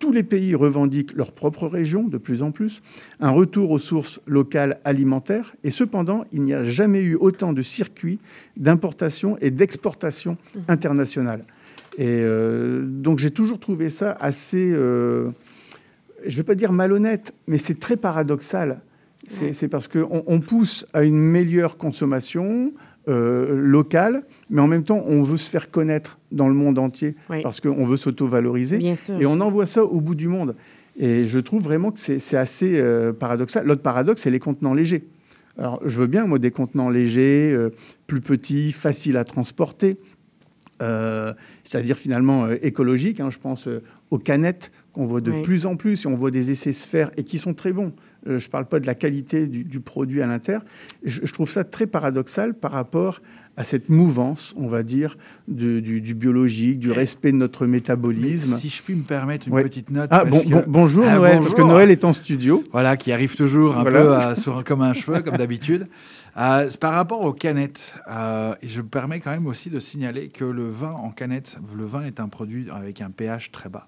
Tous 0.00 0.12
les 0.12 0.22
pays 0.24 0.54
revendiquent 0.54 1.14
leur 1.14 1.32
propre 1.32 1.66
région 1.66 2.04
de 2.04 2.18
plus 2.18 2.42
en 2.42 2.50
plus, 2.50 2.82
un 3.20 3.30
retour 3.30 3.70
aux 3.70 3.78
sources 3.78 4.20
locales 4.26 4.78
alimentaires, 4.84 5.54
et 5.64 5.70
cependant, 5.70 6.24
il 6.32 6.42
n'y 6.42 6.52
a 6.52 6.62
jamais 6.64 7.00
eu 7.00 7.14
autant 7.14 7.54
de 7.54 7.62
circuits 7.62 8.18
d'importation 8.58 9.38
et 9.40 9.50
d'exportation 9.50 10.36
internationale. 10.68 11.44
Et 11.96 12.06
euh, 12.08 12.82
donc 12.84 13.18
j'ai 13.20 13.30
toujours 13.30 13.60
trouvé 13.60 13.88
ça 13.88 14.12
assez, 14.20 14.72
euh, 14.74 15.30
je 16.26 16.32
ne 16.32 16.36
vais 16.36 16.42
pas 16.44 16.54
dire 16.54 16.72
malhonnête, 16.72 17.34
mais 17.46 17.58
c'est 17.58 17.78
très 17.78 17.96
paradoxal. 17.96 18.80
C'est 19.26 19.68
parce 19.68 19.88
qu'on 19.88 20.22
on 20.26 20.40
pousse 20.40 20.84
à 20.92 21.02
une 21.04 21.18
meilleure 21.18 21.78
consommation 21.78 22.72
euh, 23.08 23.58
locale, 23.58 24.22
mais 24.50 24.60
en 24.60 24.66
même 24.66 24.84
temps, 24.84 25.02
on 25.06 25.22
veut 25.22 25.38
se 25.38 25.48
faire 25.48 25.70
connaître 25.70 26.18
dans 26.30 26.46
le 26.48 26.54
monde 26.54 26.78
entier 26.78 27.14
Oui. 27.30 27.42
parce 27.42 27.60
qu'on 27.62 27.84
veut 27.84 27.96
s'auto-valoriser. 27.96 28.80
Et 29.18 29.24
on 29.26 29.40
envoie 29.40 29.64
ça 29.66 29.82
au 29.84 30.00
bout 30.02 30.14
du 30.14 30.28
monde. 30.28 30.54
Et 30.98 31.24
je 31.24 31.38
trouve 31.38 31.62
vraiment 31.62 31.90
que 31.90 31.98
c'est 31.98 32.36
assez 32.36 32.78
euh, 32.78 33.12
paradoxal. 33.14 33.66
L'autre 33.66 33.82
paradoxe, 33.82 34.22
c'est 34.22 34.30
les 34.30 34.38
contenants 34.38 34.74
légers. 34.74 35.04
Alors, 35.56 35.80
je 35.86 35.98
veux 36.00 36.06
bien, 36.06 36.26
moi, 36.26 36.38
des 36.38 36.50
contenants 36.50 36.90
légers, 36.90 37.52
euh, 37.52 37.70
plus 38.06 38.20
petits, 38.20 38.72
faciles 38.72 39.16
à 39.16 39.24
transporter, 39.24 39.96
c'est-à-dire 40.80 41.96
finalement 41.96 42.50
écologiques. 42.50 43.20
hein. 43.20 43.30
je 43.30 43.38
pense 43.38 43.68
aux 44.10 44.18
canettes 44.18 44.70
qu'on 44.94 45.04
voit 45.04 45.20
de 45.20 45.32
Oui. 45.32 45.42
plus 45.42 45.66
en 45.66 45.76
plus, 45.76 46.04
et 46.04 46.08
on 46.08 46.16
voit 46.16 46.30
des 46.30 46.50
essais 46.50 46.72
se 46.72 46.86
faire 46.88 47.10
et 47.16 47.24
qui 47.24 47.38
sont 47.38 47.52
très 47.52 47.72
bons. 47.72 47.92
Euh, 48.26 48.38
je 48.38 48.46
ne 48.46 48.50
parle 48.50 48.66
pas 48.66 48.80
de 48.80 48.86
la 48.86 48.94
qualité 48.94 49.46
du, 49.46 49.64
du 49.64 49.80
produit 49.80 50.22
à 50.22 50.26
l'intérieur. 50.26 50.62
Je, 51.04 51.20
je 51.24 51.32
trouve 51.32 51.50
ça 51.50 51.64
très 51.64 51.86
paradoxal 51.86 52.54
par 52.54 52.70
rapport 52.72 53.20
à 53.56 53.62
cette 53.64 53.88
mouvance, 53.88 54.54
on 54.56 54.66
va 54.66 54.82
dire, 54.82 55.16
de- 55.46 55.78
du, 55.80 56.00
du 56.00 56.14
biologique, 56.14 56.78
du 56.78 56.90
respect 56.90 57.30
de 57.32 57.36
notre 57.36 57.66
métabolisme. 57.66 58.56
Si 58.56 58.68
je 58.68 58.82
puis 58.82 58.94
me 58.94 59.02
permettre 59.02 59.46
une 59.48 59.54
Ouais. 59.54 59.62
petite 59.62 59.90
note. 59.90 60.08
Ah, 60.10 60.24
parce 60.24 60.44
bon- 60.44 60.48
que- 60.50 60.54
bon- 60.54 60.70
bonjour 60.70 61.04
Ah, 61.06 61.14
Noël, 61.16 61.36
parce 61.38 61.50
que 61.50 61.56
bonjour. 61.60 61.68
Noël 61.68 61.90
est 61.90 62.04
en 62.04 62.12
studio. 62.12 62.64
Voilà, 62.72 62.96
qui 62.96 63.12
arrive 63.12 63.36
toujours 63.36 63.76
un 63.76 63.82
Voilà. 63.82 64.00
peu 64.00 64.14
à- 64.14 64.36
sur- 64.36 64.64
comme 64.64 64.80
un 64.82 64.92
cheveu, 64.92 65.20
comme 65.22 65.36
d'habitude. 65.36 65.86
Euh, 66.36 66.68
par 66.80 66.94
rapport 66.94 67.20
aux 67.20 67.32
canettes. 67.32 67.94
Euh, 68.10 68.56
et 68.60 68.66
je 68.66 68.82
me 68.82 68.88
permets 68.88 69.20
quand 69.20 69.30
même 69.30 69.46
aussi 69.46 69.70
de 69.70 69.78
signaler 69.78 70.30
que 70.30 70.44
le 70.44 70.66
vin 70.68 70.90
en 70.90 71.10
canette, 71.10 71.58
le 71.78 71.84
vin 71.84 72.04
est 72.04 72.18
un 72.18 72.26
produit 72.28 72.66
avec 72.74 73.00
un 73.00 73.10
pH 73.10 73.52
très 73.52 73.68
bas. 73.68 73.86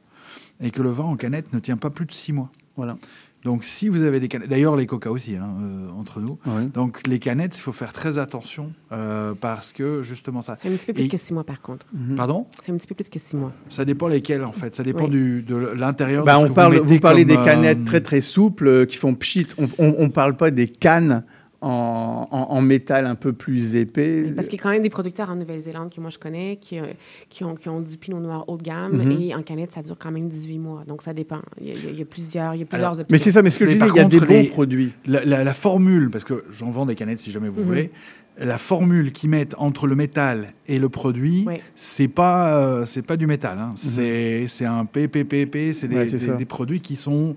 Et 0.61 0.71
que 0.71 0.83
le 0.83 0.91
vin 0.91 1.05
en 1.05 1.17
canette 1.17 1.53
ne 1.53 1.59
tient 1.59 1.77
pas 1.77 1.91
plus 1.91 2.07
de 2.07 2.13
6 2.13 2.33
mois. 2.33 2.51
Voilà. 2.77 2.97
Donc 3.45 3.63
si 3.65 3.89
vous 3.89 4.03
avez 4.03 4.19
des 4.19 4.27
canettes, 4.27 4.49
d'ailleurs 4.49 4.75
les 4.75 4.87
coca 4.87 5.09
aussi, 5.09 5.37
hein, 5.37 5.49
euh, 5.63 5.89
entre 5.97 6.19
nous. 6.21 6.37
Donc 6.75 7.07
les 7.07 7.21
canettes, 7.21 7.57
il 7.57 7.61
faut 7.61 7.71
faire 7.73 7.93
très 7.93 8.19
attention 8.19 8.73
euh, 8.91 9.35
parce 9.41 9.73
que 9.73 10.03
justement 10.03 10.43
ça. 10.43 10.57
C'est 10.61 10.69
un 10.69 10.77
petit 10.77 10.87
peu 10.87 10.93
plus 10.95 11.05
Et- 11.05 11.09
que 11.09 11.17
six 11.17 11.33
mois, 11.33 11.45
par 11.45 11.61
contre. 11.61 11.87
Pardon? 12.17 12.47
C'est 12.65 12.73
un 12.73 12.77
petit 12.77 12.89
peu 12.89 12.97
plus 12.97 13.09
que 13.09 13.21
six 13.21 13.37
mois. 13.37 13.53
Ça 13.69 13.85
dépend 13.85 14.09
lesquels 14.09 14.43
en 14.45 14.51
fait. 14.53 14.75
Ça 14.75 14.83
dépend 14.83 15.05
Oui. 15.05 15.11
du, 15.11 15.43
de 15.43 15.55
l'intérieur. 15.55 16.25
Bah, 16.25 16.35
de 16.37 16.41
ce 16.41 16.47
on 16.47 16.49
que 16.49 16.55
parle, 16.55 16.77
vous, 16.79 16.99
parlez 16.99 17.25
des 17.25 17.37
euh, 17.37 17.45
canettes 17.45 17.85
très 17.85 18.01
très 18.01 18.21
souples 18.21 18.67
euh, 18.67 18.85
qui 18.85 18.97
font 18.97 19.15
pchit. 19.15 19.47
On 19.79 20.03
ne 20.03 20.09
parle 20.09 20.37
pas 20.37 20.51
des 20.51 20.67
cannes 20.67 21.23
en, 21.67 22.29
en- 22.31 22.51
en 22.57 22.61
métal 22.63 23.07
un 23.07 23.15
peu 23.15 23.33
plus 23.33 23.75
épais. 23.77 24.33
Parce 24.35 24.49
qu'il 24.49 24.59
y 24.59 24.61
a 24.61 24.63
quand 24.63 24.71
même 24.71 24.83
des 24.83 24.91
producteurs 24.91 25.31
en 25.31 25.37
Nouvelle-Zélande 25.37 25.91
que 25.95 26.01
moi 26.01 26.11
je 26.11 26.19
connais 26.19 26.57
qui, 26.57 26.79
euh, 26.79 26.85
qui, 27.29 27.45
ont, 27.45 27.55
qui 27.55 27.69
ont 27.69 27.81
du 27.81 27.97
pinot 27.97 28.21
noir 28.21 28.45
haut 28.49 28.57
de 28.57 28.63
gamme 28.63 29.03
Mhm. 29.03 29.21
et 29.21 29.35
en 29.35 29.43
canette 29.43 29.73
ça 29.73 29.83
dure 29.83 29.97
quand 29.99 30.11
même 30.13 30.29
18 30.29 30.59
mois. 30.59 30.85
Donc 30.87 31.03
ça 31.03 31.13
dépend. 31.13 31.41
Il 31.61 31.69
y 31.69 31.71
a, 31.71 31.75
il 31.75 31.85
y 31.85 31.89
a- 31.89 31.91
il 31.91 31.99
y 31.99 32.03
a 32.03 32.05
plusieurs, 32.05 32.55
il 32.55 32.61
y 32.61 32.63
a 32.63 32.67
plusieurs 32.67 32.89
Alors, 32.91 33.01
options. 33.01 33.07
Mais 33.11 33.19
c'est 33.19 33.31
ça, 33.31 33.43
mais 33.43 33.51
ce 33.51 33.59
que 33.59 33.67
je 33.67 33.73
Mais 33.73 33.79
par 33.79 33.89
il 33.89 33.97
y 33.97 34.01
a 34.01 34.05
des 34.05 34.21
bons 34.21 34.27
les- 34.29 34.45
produits. 34.45 34.93
La, 35.07 35.25
la- 35.25 35.45
la 35.45 35.53
formule, 35.55 36.11
parce 36.11 36.25
que 36.25 36.45
j'en 36.51 36.71
vends 36.71 36.87
des 36.87 36.95
canettes 36.95 37.19
si 37.19 37.31
jamais 37.31 37.49
vous 37.49 37.61
Mhm. 37.61 37.67
voulez, 37.67 37.91
la 38.39 38.59
formule 38.59 39.13
qu'ils 39.13 39.31
mettent 39.31 39.55
entre 39.59 39.87
le 39.87 39.95
métal 39.97 40.49
et 40.69 40.79
le 40.79 40.89
produit, 40.91 41.47
c'est 41.75 42.09
pas 42.09 42.59
euh, 42.59 42.85
c'est 42.85 43.01
pas 43.03 43.17
du 43.17 43.27
métal. 43.27 43.59
hein. 43.59 43.73
C'est 43.77 44.47
c'est 44.47 44.67
un 44.67 44.85
PPPP, 44.85 45.73
c'est 45.73 45.89
des, 45.89 45.95
Mhm. 45.95 46.01
Ouais, 46.03 46.07
c'est 46.07 46.19
des- 46.19 46.27
ça. 46.27 46.35
des 46.35 46.45
produits 46.45 46.81
qui 46.81 46.97
sont. 46.97 47.35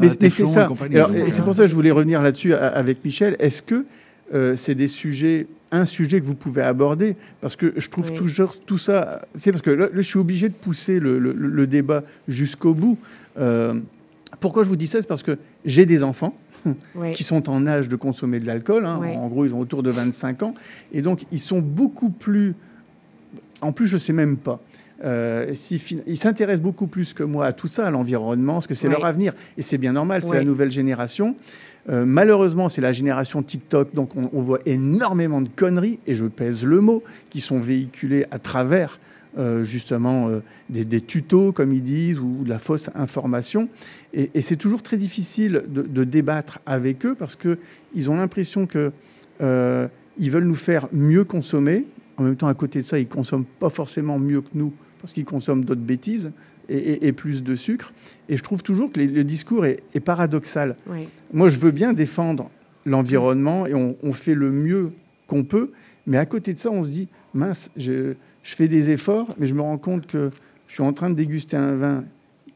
Mais, 0.00 0.08
euh, 0.10 0.14
mais 0.20 0.30
c'est 0.30 0.42
et 0.42 0.46
ça. 0.46 0.64
Alors, 0.64 1.08
Donc, 1.10 1.16
et 1.18 1.30
c'est 1.30 1.40
euh, 1.40 1.44
pour 1.44 1.54
ça 1.54 1.62
que 1.64 1.68
je 1.70 1.74
voulais 1.74 1.90
revenir 1.90 2.22
là-dessus 2.22 2.54
a- 2.54 2.68
avec 2.68 3.04
Michel. 3.04 3.36
Est-ce 3.38 3.62
que 3.62 3.84
euh, 4.34 4.56
c'est 4.56 4.74
des 4.74 4.88
sujets, 4.88 5.46
un 5.70 5.84
sujet 5.84 6.20
que 6.20 6.26
vous 6.26 6.34
pouvez 6.34 6.62
aborder? 6.62 7.16
Parce 7.40 7.56
que 7.56 7.72
je 7.76 7.88
trouve 7.88 8.10
Oui. 8.10 8.16
toujours 8.16 8.56
tout 8.64 8.78
ça. 8.78 9.22
C'est 9.34 9.52
parce 9.52 9.62
que 9.62 9.70
là, 9.70 9.88
je 9.92 10.00
suis 10.02 10.18
obligé 10.18 10.48
de 10.48 10.54
pousser 10.54 10.98
le, 11.00 11.18
le- 11.18 11.32
le 11.34 11.66
débat 11.66 12.02
jusqu'au 12.28 12.74
bout. 12.74 12.98
Euh, 13.38 13.74
pourquoi 14.40 14.64
je 14.64 14.68
vous 14.68 14.76
dis 14.76 14.86
ça? 14.86 15.00
C'est 15.02 15.08
parce 15.08 15.22
que 15.22 15.38
j'ai 15.64 15.86
des 15.86 16.02
enfants. 16.02 16.36
Oui. 16.94 17.10
qui 17.12 17.24
sont 17.24 17.50
en 17.50 17.66
âge 17.66 17.88
de 17.88 17.96
consommer 17.96 18.38
de 18.38 18.46
l'alcool. 18.46 18.86
hein. 18.86 19.00
En 19.16 19.26
gros, 19.26 19.44
ils 19.44 19.52
ont 19.52 19.58
autour 19.58 19.82
de 19.82 19.90
25 19.90 20.44
ans. 20.44 20.54
Et 20.92 21.02
donc, 21.02 21.22
ils 21.32 21.40
sont 21.40 21.58
beaucoup 21.60 22.10
plus... 22.10 22.54
En 23.60 23.72
plus, 23.72 23.88
je 23.88 23.94
ne 23.94 23.98
sais 23.98 24.12
même 24.12 24.36
pas. 24.36 24.60
Euh, 25.04 25.50
si 25.54 25.82
ils 26.06 26.16
s'intéressent 26.16 26.62
beaucoup 26.62 26.86
plus 26.86 27.14
que 27.14 27.24
moi 27.24 27.46
à 27.46 27.52
tout 27.52 27.66
ça, 27.66 27.86
à 27.86 27.90
l'environnement, 27.90 28.54
parce 28.54 28.66
que 28.66 28.74
c'est 28.74 28.88
leur 28.88 29.04
avenir. 29.04 29.34
Et 29.56 29.62
c'est 29.62 29.78
bien 29.78 29.92
normal, 29.92 30.22
c'est 30.22 30.34
la 30.34 30.44
nouvelle 30.44 30.70
génération. 30.70 31.36
Euh, 31.88 32.04
malheureusement, 32.06 32.68
c'est 32.68 32.80
la 32.80 32.92
génération 32.92 33.42
TikTok, 33.42 33.94
donc 33.94 34.14
on, 34.16 34.30
on 34.32 34.40
voit 34.40 34.60
énormément 34.66 35.40
de 35.40 35.48
conneries, 35.48 35.98
et 36.06 36.14
je 36.14 36.26
pèse 36.26 36.64
le 36.64 36.80
mot, 36.80 37.02
qui 37.30 37.40
sont 37.40 37.58
véhiculées 37.58 38.24
à 38.30 38.38
travers 38.38 39.00
euh, 39.36 39.64
justement 39.64 40.28
euh, 40.28 40.42
des, 40.70 40.84
des 40.84 41.00
tutos, 41.00 41.52
comme 41.52 41.72
ils 41.72 41.82
disent, 41.82 42.20
ou 42.20 42.44
de 42.44 42.48
la 42.48 42.58
fausse 42.58 42.90
information. 42.94 43.68
Et, 44.12 44.30
et 44.34 44.42
c'est 44.42 44.56
toujours 44.56 44.82
très 44.82 44.96
difficile 44.96 45.64
de, 45.68 45.82
de 45.82 46.04
débattre 46.04 46.60
avec 46.66 47.04
eux 47.06 47.16
parce 47.18 47.34
qu'ils 47.36 48.10
ont 48.10 48.16
l'impression 48.16 48.66
que 48.66 48.92
euh, 49.40 49.88
veulent 50.18 50.44
nous 50.44 50.54
faire 50.54 50.86
mieux 50.92 51.24
consommer. 51.24 51.86
En 52.18 52.24
même 52.24 52.36
temps, 52.36 52.46
à 52.46 52.54
côté 52.54 52.80
de 52.80 52.84
ça, 52.84 52.98
ils 52.98 53.08
consomment 53.08 53.46
pas 53.58 53.70
forcément 53.70 54.18
mieux 54.18 54.42
que 54.42 54.50
nous 54.54 54.72
parce 55.02 55.12
qu'ils 55.12 55.24
consomment 55.26 55.64
d'autres 55.64 55.80
bêtises 55.82 56.30
et, 56.68 56.76
et- 56.78 57.06
et 57.08 57.12
plus 57.12 57.42
de 57.42 57.54
sucre. 57.54 57.92
Et 58.28 58.36
je 58.36 58.42
trouve 58.42 58.62
toujours 58.62 58.90
que 58.90 59.00
les- 59.00 59.06
le 59.08 59.24
discours 59.24 59.66
est, 59.66 59.82
est 59.94 60.00
paradoxal. 60.00 60.76
Oui. 60.88 61.08
Moi, 61.32 61.48
je 61.48 61.58
veux 61.58 61.72
bien 61.72 61.92
défendre 61.92 62.50
l'environnement 62.86 63.66
et 63.66 63.74
on, 63.74 63.96
on 64.02 64.12
fait 64.12 64.34
le 64.34 64.50
mieux 64.50 64.92
qu'on 65.26 65.44
peut, 65.44 65.70
mais 66.06 66.16
à 66.18 66.26
côté 66.26 66.52
de 66.54 66.58
ça, 66.58 66.70
on 66.70 66.82
se 66.82 66.90
dit 66.90 67.08
mince, 67.34 67.70
je, 67.76 68.14
je 68.42 68.54
fais 68.54 68.68
des 68.68 68.90
efforts, 68.90 69.34
mais 69.38 69.46
je 69.46 69.54
me 69.54 69.60
rends 69.60 69.78
compte 69.78 70.06
que 70.06 70.30
je 70.66 70.74
suis 70.74 70.82
en 70.82 70.92
train 70.92 71.10
de 71.10 71.14
déguster 71.14 71.56
un 71.56 71.74
vin 71.76 72.04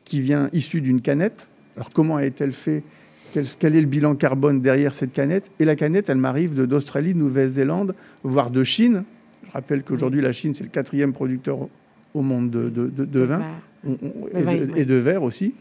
qui 0.05 0.21
vient 0.21 0.49
issu 0.53 0.81
d'une 0.81 1.01
canette. 1.01 1.49
Alors, 1.77 1.91
comment 1.91 2.19
est-elle 2.19 2.53
faite 2.53 2.85
quel, 3.33 3.45
quel 3.59 3.75
est 3.77 3.81
le 3.81 3.87
bilan 3.87 4.15
carbone 4.15 4.61
derrière 4.63 4.95
cette 4.95 5.13
canette? 5.13 5.51
Et 5.59 5.65
la 5.65 5.75
canette, 5.77 6.09
elle 6.09 6.17
m'arrive 6.17 6.55
d'Australie, 6.67 7.13
de 7.13 7.19
Nouvelle-Zélande, 7.19 7.95
voire 8.23 8.51
de 8.51 8.63
Chine. 8.63 9.05
Je 9.47 9.51
rappelle 9.53 9.83
qu'aujourd'hui, 9.83 10.23
la 10.23 10.33
Chine, 10.33 10.55
c'est 10.55 10.65
le 10.65 10.71
quatrième 10.71 11.13
producteur 11.13 11.69
au- 12.19 12.23
monde 12.23 12.51
de, 12.51 12.69
de- 12.69 13.05
de- 13.05 13.21
vin. 13.23 13.43
On- 13.87 13.93
on- 14.03 14.29
et, 14.39 14.43
vin, 14.43 14.55
de, 14.57 14.73
ouais. 14.73 14.81
et 14.81 14.85
de 14.85 14.95
verre 14.95 15.23
aussi. 15.23 15.55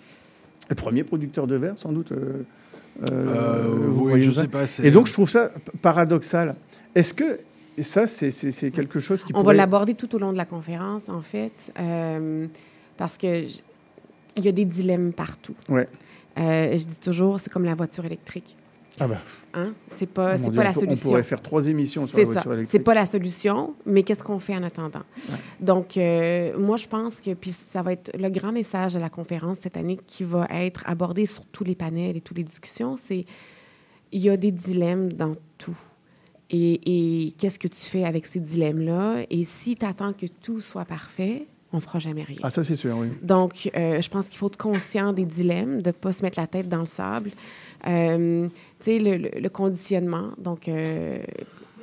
Le 0.70 0.76
premier 0.76 1.04
producteur 1.04 1.48
de 1.48 1.56
verre, 1.56 1.78
sans 1.78 1.92
doute. 1.92 2.12
euh, 2.12 2.44
euh, 3.12 3.26
Euh, 3.28 3.88
vous 3.90 4.10
oui, 4.10 4.22
je 4.22 4.32
sais 4.32 4.48
pas, 4.48 4.64
Et 4.84 4.92
donc, 4.92 5.08
je 5.08 5.14
trouve 5.14 5.30
ça 5.30 5.52
paradoxal. 5.82 6.56
Est-ce 6.96 7.14
que 7.14 7.40
et 7.78 7.84
ça, 7.84 8.08
c'est- 8.08 8.32
quelque 8.72 9.00
chose 9.00 9.24
qui 9.24 9.34
On 9.36 9.44
va 9.44 9.54
l'aborder 9.54 9.96
tout 9.96 10.16
au 10.16 10.18
long 10.20 10.32
de 10.32 10.38
la 10.38 10.46
conférence, 10.46 11.10
en 11.10 11.22
fait, 11.22 11.72
euh, 11.78 12.48
parce 12.98 13.18
que 13.18 13.44
j- 13.48 13.62
il 14.38 14.46
y 14.46 14.48
a 14.48 14.54
des 14.54 14.64
dilemmes 14.64 15.12
partout. 15.12 15.56
Ouais. 15.68 15.88
Euh, 16.40 16.72
je 16.72 16.86
dis 16.88 17.00
toujours, 17.04 17.40
c'est 17.42 17.52
comme 17.52 17.66
la 17.66 17.76
voiture 17.76 18.06
électrique. 18.06 18.56
Ah 19.00 19.08
bah. 19.08 19.18
Hein? 19.54 19.74
C'est 19.90 20.06
pas, 20.06 20.38
c'est 20.38 20.52
pas 20.52 20.64
la 20.64 20.72
peut- 20.72 20.78
on 20.78 20.82
solution. 20.82 21.10
pourrait 21.10 21.24
faire 21.24 21.42
trois 21.42 21.68
émissions 21.68 22.06
sur 22.08 22.16
C'est 22.16 22.22
la 22.22 22.26
ça. 22.28 22.32
voiture 22.34 22.54
électrique. 22.54 22.72
C'est 22.72 22.84
pas 22.84 22.94
la 22.94 23.06
solution, 23.06 23.74
mais 23.86 24.04
qu'est-ce 24.04 24.24
qu'on 24.24 24.40
fait 24.40 24.56
en 24.56 24.64
attendant? 24.64 25.04
Donc, 25.60 25.98
euh, 25.98 26.58
moi, 26.58 26.78
je 26.78 26.88
pense 26.88 27.22
que 27.22 27.34
puis 27.34 27.52
ça 27.52 27.82
va 27.82 27.94
être 27.94 28.12
le 28.18 28.30
grand 28.30 28.52
message 28.52 28.94
de 28.96 29.00
la 29.00 29.10
conférence 29.10 29.60
cette 29.60 29.78
année 29.78 30.00
qui 30.08 30.24
va 30.24 30.48
être 30.52 30.84
abordé 30.86 31.26
sur 31.26 31.46
tous 31.46 31.64
les 31.64 31.76
panels 31.76 32.18
et 32.18 32.22
toutes 32.22 32.38
les 32.38 32.44
discussions, 32.44 32.96
c'est 32.98 33.26
il 34.12 34.22
y 34.22 34.30
a 34.30 34.38
des 34.38 34.52
dilemmes 34.52 35.12
dans 35.12 35.34
tout. 35.58 35.78
Et, 36.50 37.26
et 37.26 37.32
qu'est-ce 37.32 37.58
que 37.60 37.68
tu 37.68 37.82
fais 37.82 38.04
avec 38.06 38.26
ces 38.28 38.40
dilemmes-là? 38.40 39.26
Et 39.30 39.44
si 39.46 39.76
tu 39.76 39.86
attends 39.86 40.14
que 40.14 40.26
tout 40.28 40.62
soit 40.62 40.86
parfait, 40.86 41.48
on 41.74 41.80
fera 41.80 42.00
jamais 42.00 42.24
rien. 42.24 42.38
Ah, 42.44 42.50
ça, 42.52 42.64
c'est 42.64 42.76
sûr, 42.76 42.96
oui. 42.98 43.08
Donc, 43.22 43.70
euh, 43.76 44.00
je 44.02 44.10
pense 44.10 44.28
qu'il 44.30 44.38
faut 44.38 44.48
être 44.48 44.56
conscient 44.58 45.12
des 45.12 45.26
dilemmes, 45.26 45.82
de 45.82 45.90
ne 45.90 45.92
pas 45.94 46.12
se 46.14 46.24
mettre 46.24 46.40
la 46.40 46.48
tête 46.48 46.70
dans 46.70 46.80
le 46.80 46.86
sable. 46.86 47.32
Euh, 47.88 48.48
tu 48.80 48.86
sais, 48.86 49.00
le, 49.00 49.18
le- 49.18 49.40
le 49.40 49.50
conditionnement, 49.50 50.30
donc, 50.38 50.68
euh, 50.68 51.20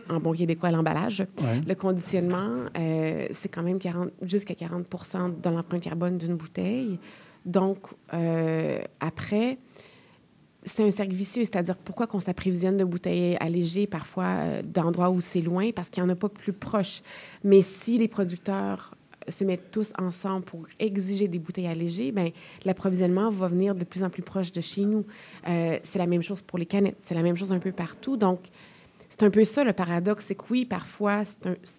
en 0.09 0.19
bon 0.21 0.33
québécois, 0.33 0.71
l'emballage. 0.71 1.21
Ouais. 1.43 1.61
Le 1.67 1.75
conditionnement, 1.75 2.51
euh, 2.77 3.27
c'est 3.31 3.49
quand 3.49 3.63
même 3.63 3.79
40 3.79 4.11
jusqu'à 4.23 4.55
40 4.55 4.85
de 5.43 5.51
l'empreinte 5.51 5.83
carbone 5.83 6.19
d'une 6.19 6.35
bouteille. 6.35 6.99
Donc, 7.47 7.79
après, 9.01 9.59
c'est 10.65 10.85
un 10.85 10.91
cercle 10.91 11.13
vicieux, 11.15 11.43
c'est-à-dire 11.45 11.77
pourquoi 11.77 12.07
qu'on 12.07 12.21
s'apprévisionne 12.21 12.77
de 12.77 12.85
bouteilles 12.85 13.37
allégées 13.41 13.87
parfois 13.87 14.63
d'endroits 14.65 15.11
où 15.11 15.21
c'est 15.21 15.41
loin, 15.41 15.71
parce 15.75 15.89
qu'il 15.91 16.03
n'y 16.05 16.09
en 16.09 16.13
a 16.13 16.17
pas 16.17 16.29
plus 16.29 16.53
proche. 16.53 17.03
Mais 17.43 17.61
si 17.63 17.99
les 17.99 18.07
producteurs 18.09 18.95
se 19.29 19.45
mettent 19.45 19.71
tous 19.71 19.93
ensemble 19.99 20.45
pour 20.45 20.67
exiger 20.79 21.29
des 21.29 21.39
bouteilles 21.39 21.67
allégées, 21.67 22.13
ben 22.13 22.31
l'approvisionnement 22.65 23.31
va 23.31 23.49
venir 23.49 23.75
de 23.75 23.85
plus 23.85 24.03
en 24.03 24.11
plus 24.11 24.23
proche 24.23 24.53
de 24.53 24.61
chez 24.61 24.85
nous. 24.85 25.05
Euh, 25.49 25.79
c'est 25.83 25.99
la 25.99 26.07
même 26.07 26.23
chose 26.23 26.43
pour 26.43 26.59
les 26.59 26.67
canettes, 26.67 26.97
c'est 27.01 27.15
la 27.15 27.23
même 27.23 27.37
chose 27.37 27.53
un 27.53 27.59
peu 27.59 27.73
partout. 27.73 28.17
Donc, 28.17 28.41
c'est 29.09 29.25
un 29.25 29.31
peu 29.31 29.45
ça 29.45 29.63
le 29.63 29.75
paradoxe, 29.75 30.25
c'est 30.29 30.35
que 30.35 30.45
oui, 30.51 30.65
parfois, 30.65 31.23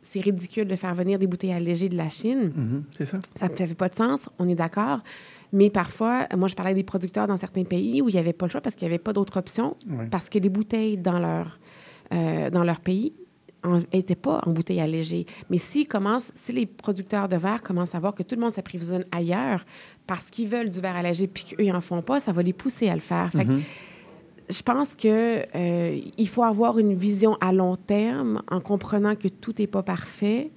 c'est 0.04 0.20
ridicule 0.20 0.68
de 0.68 0.76
faire 0.76 0.94
venir 0.94 1.18
des 1.18 1.26
bouteilles 1.26 1.54
allégées 1.54 1.90
de 1.90 1.98
la 1.98 2.08
Chine. 2.08 2.52
Mhm, 2.56 2.84
c'est 2.96 3.06
ça. 3.06 3.20
Ça 3.36 3.50
ne 3.50 3.56
fait 3.56 3.74
pas 3.74 3.90
de 3.90 3.96
sens, 3.96 4.30
on 4.38 4.48
est 4.48 4.56
d'accord. 4.56 5.00
Mais 5.52 5.72
parfois, 5.72 6.28
moi, 6.38 6.48
je 6.48 6.56
parlais 6.56 6.76
des 6.76 6.84
producteurs 6.84 7.28
dans 7.28 7.38
certains 7.38 7.64
pays 7.64 8.02
où 8.04 8.10
il 8.10 8.14
n'y 8.14 8.20
avait 8.20 8.34
pas 8.34 8.46
le 8.46 8.52
choix 8.52 8.62
parce 8.62 8.76
qu'il 8.76 8.88
n'y 8.88 8.94
avait 8.94 9.04
pas 9.04 9.14
d'autre 9.14 9.38
option, 9.38 9.76
parce 10.12 10.30
que 10.30 10.38
les 10.38 10.50
bouteilles 10.50 10.98
dans 10.98 11.20
leur, 11.20 11.60
euh, 12.14 12.52
dans 12.52 12.64
leur 12.64 12.82
pays 12.82 13.14
n'étaient 13.94 14.16
pas 14.16 14.42
en 14.46 14.52
bouteilles 14.52 14.82
allégées. 14.82 15.26
Mais 15.50 15.58
s'ils 15.58 15.88
commencent, 15.88 16.32
si 16.36 16.52
les 16.54 16.66
producteurs 16.66 17.28
de 17.30 17.36
verre 17.38 17.62
commencent 17.64 17.96
à 17.96 18.00
voir 18.00 18.14
que 18.16 18.24
tout 18.24 18.36
le 18.36 18.42
monde 18.42 18.54
s'approvisionne 18.54 19.06
ailleurs 19.12 19.66
parce 20.08 20.30
qu'ils 20.30 20.48
veulent 20.48 20.70
du 20.70 20.80
verre 20.82 20.96
allégé 20.96 21.28
puis 21.28 21.44
qu'eux, 21.46 21.66
n'en 21.66 21.82
font 21.82 22.02
pas, 22.02 22.20
ça 22.20 22.32
va 22.32 22.44
les 22.44 22.54
pousser 22.54 22.90
à 22.90 22.96
le 22.96 23.02
faire. 23.02 23.32
Fait 23.32 23.46
que 23.46 23.52
Mhm. 23.52 23.62
je 24.50 24.62
pense 24.62 24.96
que 24.96 25.40
euh, 25.56 26.00
il 26.18 26.28
faut 26.28 26.44
avoir 26.44 26.78
une 26.80 26.94
vision 26.96 27.38
à 27.42 27.54
long 27.54 27.76
terme 27.76 28.42
en 28.52 28.60
comprenant 28.60 29.16
que 29.16 29.28
tout 29.30 29.54
n'est 29.58 29.68
pas 29.68 29.84
parfait. 29.84 30.52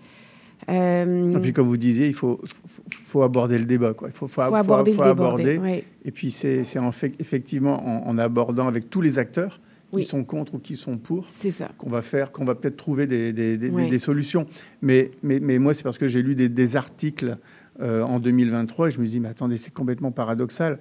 Euh, 0.69 1.31
Et 1.31 1.39
puis, 1.39 1.53
comme 1.53 1.67
vous 1.69 1.77
disiez, 1.77 2.07
il 2.09 2.15
faut, 2.15 2.41
faut, 2.45 2.83
faut 2.91 3.23
aborder 3.23 3.59
le 3.59 3.67
débat. 3.67 3.95
Quoi. 3.95 4.09
Il 4.09 4.13
faut, 4.13 4.27
faut, 4.27 4.43
Faut 4.43 5.03
aborder 5.03 5.59
oui. 5.59 5.85
Et 6.05 6.11
puis, 6.11 6.31
c'est 6.31 6.65
c'est 6.65 6.79
en 6.79 6.91
fait, 6.93 7.13
effectivement 7.21 7.77
en, 7.87 8.09
en 8.09 8.19
abordant 8.19 8.67
avec 8.67 8.91
tous 8.91 9.01
les 9.01 9.19
acteurs 9.19 9.61
qui 9.91 9.97
Oui. 9.97 10.05
sont 10.05 10.25
contre 10.25 10.55
ou 10.55 10.59
qui 10.59 10.77
sont 10.77 10.97
pour 10.99 11.25
ça. 11.27 11.71
qu'on 11.79 11.89
va 11.89 12.03
faire, 12.03 12.33
qu'on 12.33 12.45
va 12.45 12.55
peut-être 12.55 12.77
trouver 12.77 13.07
des, 13.07 13.33
des, 13.33 13.57
des- 13.57 13.71
Ouais. 13.71 13.89
des 13.89 13.99
solutions. 13.99 14.47
Mais, 14.83 15.11
mais, 15.23 15.39
mais 15.41 15.59
moi, 15.59 15.75
c'est 15.75 15.83
parce 15.85 15.99
que 15.99 16.09
j'ai 16.09 16.23
lu 16.23 16.35
des, 16.35 16.77
articles 16.77 17.39
euh, 17.81 18.03
en 18.03 18.19
2023 18.21 18.89
et 18.89 18.91
je 18.91 19.01
me 19.01 19.07
dis, 19.07 19.21
mais 19.21 19.29
attendez, 19.29 19.57
c'est 19.57 19.73
complètement 19.73 20.11
paradoxal. 20.11 20.79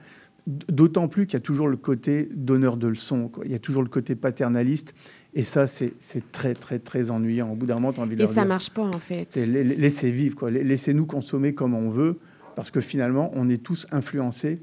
D'autant 0.48 1.08
plus 1.08 1.26
qu'il 1.26 1.34
y 1.34 1.38
a 1.38 1.40
toujours 1.42 1.68
le 1.68 1.76
côté 1.78 2.30
donneur 2.34 2.78
de 2.78 2.88
leçons. 2.88 3.30
quoi. 3.30 3.46
Il 3.46 3.52
y 3.52 3.56
a 3.56 3.60
toujours 3.60 3.82
le 3.82 3.90
côté 3.90 4.16
paternaliste. 4.16 4.94
Et 5.34 5.44
ça, 5.44 5.66
c'est 5.66 5.94
c'est 6.00 6.32
très, 6.32 6.54
très, 6.54 6.78
très 6.78 7.10
ennuyant. 7.10 7.52
Au 7.52 7.56
bout 7.56 7.66
d'un 7.66 7.74
moment, 7.76 7.92
tu 7.94 8.00
as 8.00 8.04
envie 8.04 8.16
de 8.16 8.22
Et 8.24 8.28
ça 8.28 8.34
dire, 8.42 8.46
marche 8.46 8.70
pas, 8.70 8.84
en 8.84 9.00
fait. 9.00 9.28
c'est 9.32 9.48
la- 9.48 9.64
la- 9.64 9.74
laissez 9.74 10.12
vivre, 10.12 10.36
quoi. 10.36 10.52
La- 10.52 10.62
Laissez-nous 10.62 11.08
consommer 11.08 11.54
comme 11.56 11.74
on 11.74 11.90
veut, 11.90 12.20
parce 12.56 12.70
que 12.70 12.80
finalement, 12.80 13.32
on 13.34 13.50
est 13.50 13.62
tous 13.62 13.88
influencés 13.92 14.62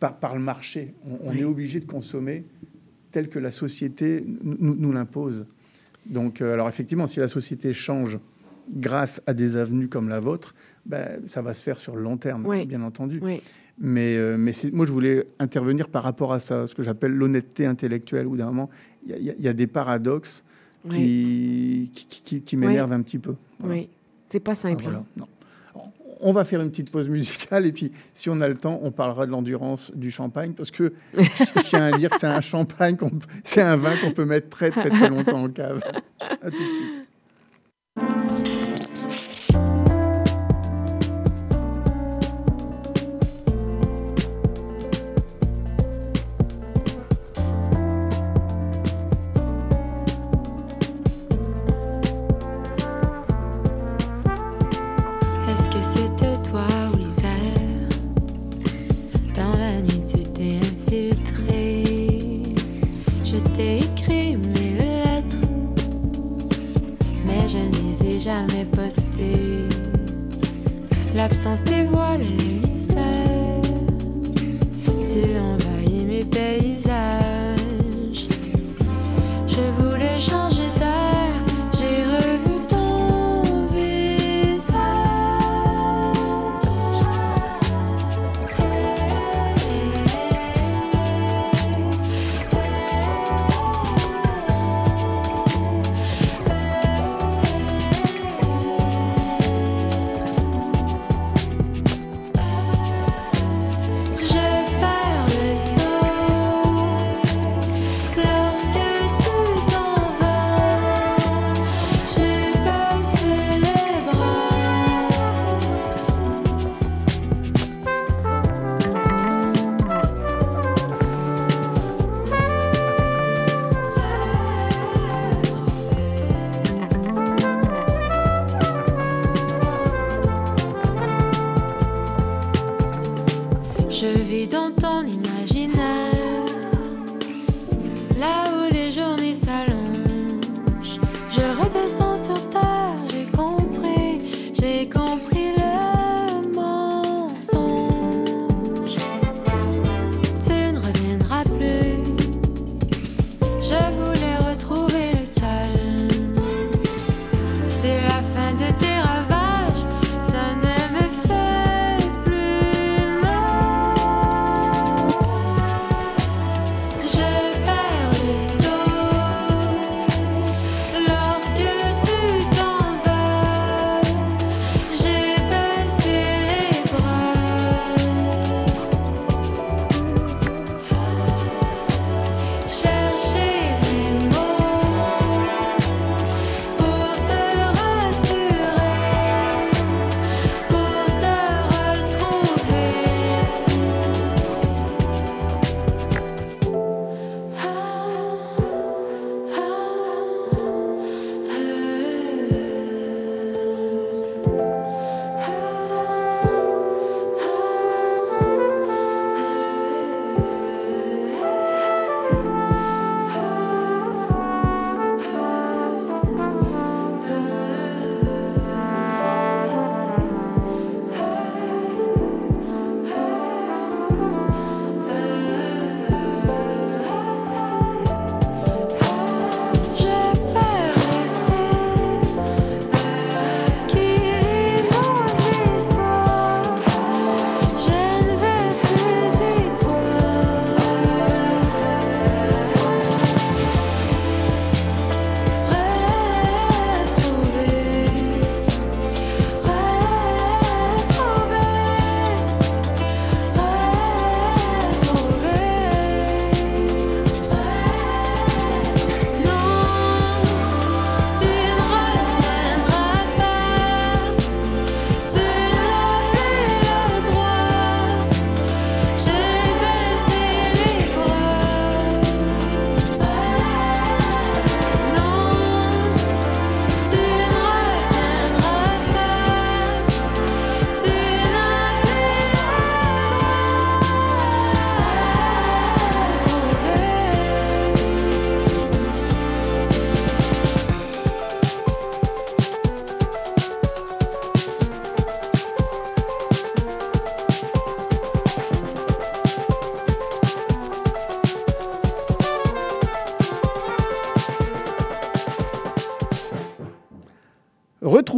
par, 0.00 0.16
par 0.18 0.34
le 0.34 0.40
marché. 0.40 0.94
On, 1.06 1.28
on 1.28 1.30
Oui. 1.32 1.40
est 1.40 1.44
obligé 1.44 1.78
de 1.80 1.84
consommer 1.84 2.44
tel 3.10 3.28
que 3.28 3.38
la 3.38 3.50
société 3.50 4.24
nous, 4.42 4.92
l'impose. 4.92 5.46
Donc, 6.06 6.40
euh, 6.40 6.52
alors 6.54 6.68
effectivement, 6.68 7.06
si 7.06 7.20
la 7.20 7.28
société 7.28 7.72
change 7.72 8.18
grâce 8.70 9.22
à 9.26 9.34
des 9.34 9.56
avenues 9.56 9.88
comme 9.88 10.08
la 10.08 10.20
vôtre, 10.20 10.54
ben, 10.86 11.20
ça 11.26 11.42
va 11.42 11.54
se 11.54 11.62
faire 11.62 11.78
sur 11.78 11.96
le 11.96 12.02
long 12.02 12.16
terme, 12.16 12.46
Oui. 12.46 12.66
bien 12.66 12.82
entendu. 12.82 13.18
Oui. 13.22 13.42
Mais, 13.80 14.16
euh, 14.16 14.36
mais 14.36 14.52
moi, 14.72 14.86
je 14.86 14.92
voulais 14.92 15.26
intervenir 15.38 15.88
par 15.88 16.02
rapport 16.02 16.32
à 16.32 16.40
ça, 16.40 16.66
ce 16.66 16.74
que 16.74 16.82
j'appelle 16.82 17.12
l'honnêteté 17.12 17.64
intellectuelle, 17.66 18.26
où 18.26 18.36
d'un 18.36 18.46
moment, 18.46 18.68
il 19.06 19.10
y 19.22 19.30
a- 19.30 19.34
y, 19.34 19.48
y 19.48 19.54
des 19.54 19.66
paradoxes 19.66 20.44
qui, 20.90 21.90
qui, 21.94 22.06
qui- 22.22 22.42
qui 22.42 22.56
m'énervent 22.56 22.92
un 22.92 23.02
petit 23.02 23.18
peu. 23.18 23.34
Voilà. 23.60 23.74
Oui. 23.76 23.88
C'est 24.28 24.40
pas 24.40 24.54
simple. 24.54 24.76
Ah, 24.80 24.82
voilà. 24.84 24.98
hein. 24.98 25.04
Non. 25.18 25.26
On 26.20 26.32
va 26.32 26.44
faire 26.44 26.60
une 26.60 26.70
petite 26.70 26.90
pause 26.90 27.08
musicale 27.08 27.66
et 27.66 27.72
puis, 27.72 27.92
si 28.14 28.28
on 28.30 28.40
a 28.40 28.48
le 28.48 28.56
temps, 28.56 28.80
on 28.82 28.90
parlera 28.90 29.26
de 29.26 29.30
l'endurance 29.30 29.92
du 29.94 30.10
champagne 30.10 30.52
parce 30.52 30.70
que 30.70 30.92
je, 31.16 31.62
tiens 31.64 31.92
à 31.92 31.96
dire 31.96 32.10
que 32.10 32.18
c'est 32.18 32.26
un 32.26 32.40
champagne, 32.40 32.96
c'est 33.44 33.62
un 33.62 33.76
vin 33.76 33.96
qu'on 33.96 34.12
peut 34.12 34.24
mettre 34.24 34.48
très 34.48 34.70
très 34.70 34.90
très 34.90 35.08
longtemps 35.08 35.44
en 35.44 35.48
cave. 35.48 35.80
À 36.20 36.50
tout 36.50 36.56
de 36.56 36.72
suite. 36.72 38.57
Jamais 68.28 68.66
postées 68.66 69.64
L'absence 71.14 71.64
dévoile 71.64 72.20
les 72.20 72.68
mystères. 72.68 73.62
Tu 75.10 75.22
envahis 75.38 76.04
mes 76.04 76.24
paysages 76.24 77.27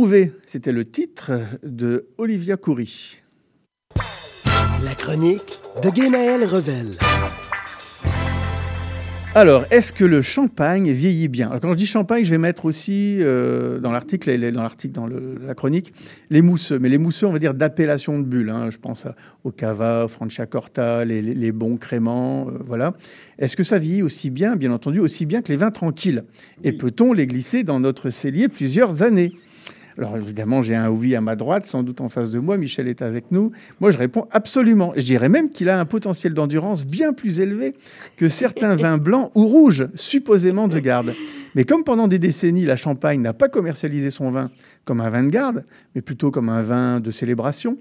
Retrouver, 0.00 0.32
c'était 0.46 0.72
le 0.72 0.86
titre 0.86 1.32
de 1.62 2.06
Olivia 2.16 2.56
Coury. 2.56 3.18
La 4.82 4.94
chronique 4.96 5.60
de 5.82 5.90
Guénaël 5.90 6.42
Revel. 6.46 6.86
Alors, 9.34 9.66
est-ce 9.70 9.92
que 9.92 10.06
le 10.06 10.22
champagne 10.22 10.90
vieillit 10.90 11.28
bien? 11.28 11.48
Alors, 11.48 11.60
Quand 11.60 11.72
je 11.72 11.76
dis 11.76 11.84
champagne, 11.84 12.24
je 12.24 12.30
vais 12.30 12.38
mettre 12.38 12.64
aussi 12.64 13.18
euh, 13.20 13.78
dans 13.78 13.92
l'article, 13.92 14.50
dans 14.52 14.62
l'article, 14.62 14.94
dans 14.94 15.06
le- 15.06 15.34
la 15.46 15.52
chronique, 15.54 15.92
les 16.30 16.40
mousseux. 16.40 16.78
Mais 16.78 16.88
les 16.88 16.96
mousseux, 16.96 17.26
on 17.26 17.32
va 17.32 17.38
dire 17.38 17.52
d'appellation 17.52 18.18
de 18.18 18.24
bulle. 18.24 18.48
hein. 18.48 18.70
Je 18.70 18.78
pense 18.78 19.06
au 19.44 19.50
cava, 19.50 20.06
au 20.06 20.08
Franciacorta, 20.08 21.04
les, 21.04 21.20
les- 21.20 21.34
les 21.34 21.52
bons 21.52 21.76
créments, 21.76 22.48
euh, 22.48 22.52
voilà. 22.60 22.94
Est-ce 23.38 23.54
que 23.54 23.64
ça 23.64 23.76
vieillit 23.76 24.02
aussi 24.02 24.30
bien, 24.30 24.56
bien 24.56 24.72
entendu, 24.72 24.98
aussi 24.98 25.26
bien 25.26 25.42
que 25.42 25.48
les 25.52 25.58
vins 25.58 25.70
tranquilles? 25.70 26.24
Et 26.64 26.72
peut-on 26.72 27.12
les 27.12 27.26
glisser 27.26 27.64
dans 27.64 27.80
notre 27.80 28.08
cellier 28.08 28.48
plusieurs 28.48 29.02
années? 29.02 29.30
Alors 30.00 30.16
évidemment, 30.16 30.62
j'ai 30.62 30.74
un 30.74 30.88
oui 30.88 31.14
à 31.14 31.20
ma 31.20 31.36
droite, 31.36 31.66
sans 31.66 31.82
doute 31.82 32.00
en 32.00 32.08
face 32.08 32.30
de 32.30 32.38
moi. 32.38 32.56
Michel 32.56 32.88
est 32.88 33.02
avec 33.02 33.30
nous. 33.30 33.52
Moi, 33.80 33.90
je 33.90 33.98
réponds 33.98 34.26
absolument. 34.30 34.94
Et 34.94 35.02
je 35.02 35.06
dirais 35.06 35.28
même 35.28 35.50
qu'il 35.50 35.68
a 35.68 35.78
un 35.78 35.84
potentiel 35.84 36.32
d'endurance 36.32 36.86
bien 36.86 37.12
plus 37.12 37.38
élevé 37.38 37.74
que 38.16 38.26
certains 38.26 38.76
vins 38.76 38.96
blancs 38.96 39.30
ou 39.34 39.44
rouges, 39.46 39.88
supposément 39.94 40.68
de 40.68 40.78
garde. 40.78 41.14
Mais 41.54 41.64
comme 41.64 41.84
pendant 41.84 42.08
des 42.08 42.18
décennies, 42.18 42.64
la 42.64 42.76
Champagne 42.76 43.20
n'a 43.20 43.34
pas 43.34 43.50
commercialisé 43.50 44.08
son 44.08 44.30
vin 44.30 44.50
comme 44.86 45.02
un 45.02 45.10
vin 45.10 45.22
de 45.22 45.30
garde, 45.30 45.66
mais 45.94 46.00
plutôt 46.00 46.30
comme 46.30 46.48
un 46.48 46.62
vin 46.62 47.00
de 47.00 47.10
célébration, 47.10 47.76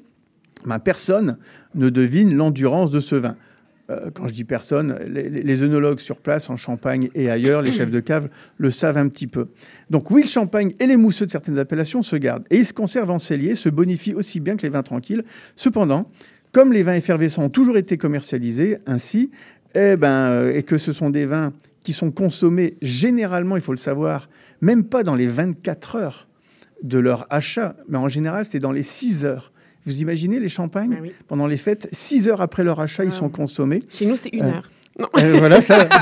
ben, 0.65 0.79
personne 0.79 1.37
ne 1.73 1.89
devine 1.89 2.35
l'endurance 2.35 2.91
de 2.91 2.99
ce 2.99 3.15
vin. 3.15 3.37
Euh, 3.89 4.11
quand 4.13 4.27
je 4.27 4.33
dis 4.33 4.43
personne, 4.43 4.97
les, 5.07 5.29
les- 5.29 5.63
œnologues 5.63 5.99
sur 5.99 6.21
place, 6.21 6.49
en 6.49 6.55
Champagne 6.55 7.09
et 7.15 7.29
ailleurs, 7.29 7.61
les 7.61 7.71
chefs 7.71 7.89
de 7.91 7.99
cave, 7.99 8.29
le 8.57 8.69
savent 8.71 8.97
un 8.97 9.07
petit 9.07 9.27
peu. 9.27 9.47
Donc 9.89 10.11
oui, 10.11 10.21
le 10.21 10.27
champagne 10.27 10.73
et 10.79 10.85
les 10.85 10.95
mousseux 10.97 11.25
de 11.25 11.31
certaines 11.31 11.57
appellations 11.57 12.01
se 12.03 12.15
gardent. 12.15 12.45
Et 12.51 12.57
ils 12.57 12.65
se 12.65 12.73
conservent 12.73 13.09
en 13.11 13.17
cellier, 13.19 13.55
se 13.55 13.69
bonifient 13.69 14.13
aussi 14.13 14.39
bien 14.39 14.57
que 14.57 14.61
les 14.63 14.69
vins 14.69 14.83
tranquilles. 14.83 15.23
Cependant, 15.55 16.11
comme 16.51 16.71
les 16.71 16.83
vins 16.83 16.93
effervescents 16.95 17.43
ont 17.43 17.49
toujours 17.49 17.77
été 17.77 17.97
commercialisés 17.97 18.77
ainsi, 18.85 19.31
eh 19.75 19.95
ben, 19.97 20.29
euh, 20.29 20.55
et 20.55 20.63
que 20.63 20.77
ce 20.77 20.93
sont 20.93 21.09
des 21.09 21.25
vins 21.25 21.53
qui 21.83 21.93
sont 21.93 22.11
consommés 22.11 22.77
généralement, 22.81 23.55
il 23.55 23.61
faut 23.61 23.71
le 23.71 23.77
savoir, 23.77 24.29
même 24.61 24.83
pas 24.83 25.03
dans 25.03 25.15
les 25.15 25.27
24 25.27 25.95
heures 25.95 26.27
de 26.83 26.99
leur 26.99 27.25
achat, 27.29 27.75
mais 27.87 27.97
en 27.97 28.07
général, 28.07 28.45
c'est 28.45 28.59
dans 28.59 28.71
les 28.71 28.83
6 28.83 29.25
heures. 29.25 29.51
Vous 29.85 30.01
imaginez 30.01 30.39
les 30.39 30.49
champagnes 30.49 31.11
pendant 31.27 31.47
les 31.47 31.57
fêtes, 31.57 31.87
6 31.91 32.27
heures 32.27 32.41
après 32.41 32.63
leur 32.63 32.79
achat, 32.79 33.03
ils 33.05 33.11
sont 33.11 33.29
consommés. 33.29 33.81
Chez 33.89 34.05
nous, 34.05 34.15
c'est 34.15 34.29
une 34.29 34.43
Euh, 34.43 34.47
heure. 34.55 34.71
Non. 34.99 35.07
euh, 35.17 35.37
voilà, 35.39 35.61
ça- 35.61 35.87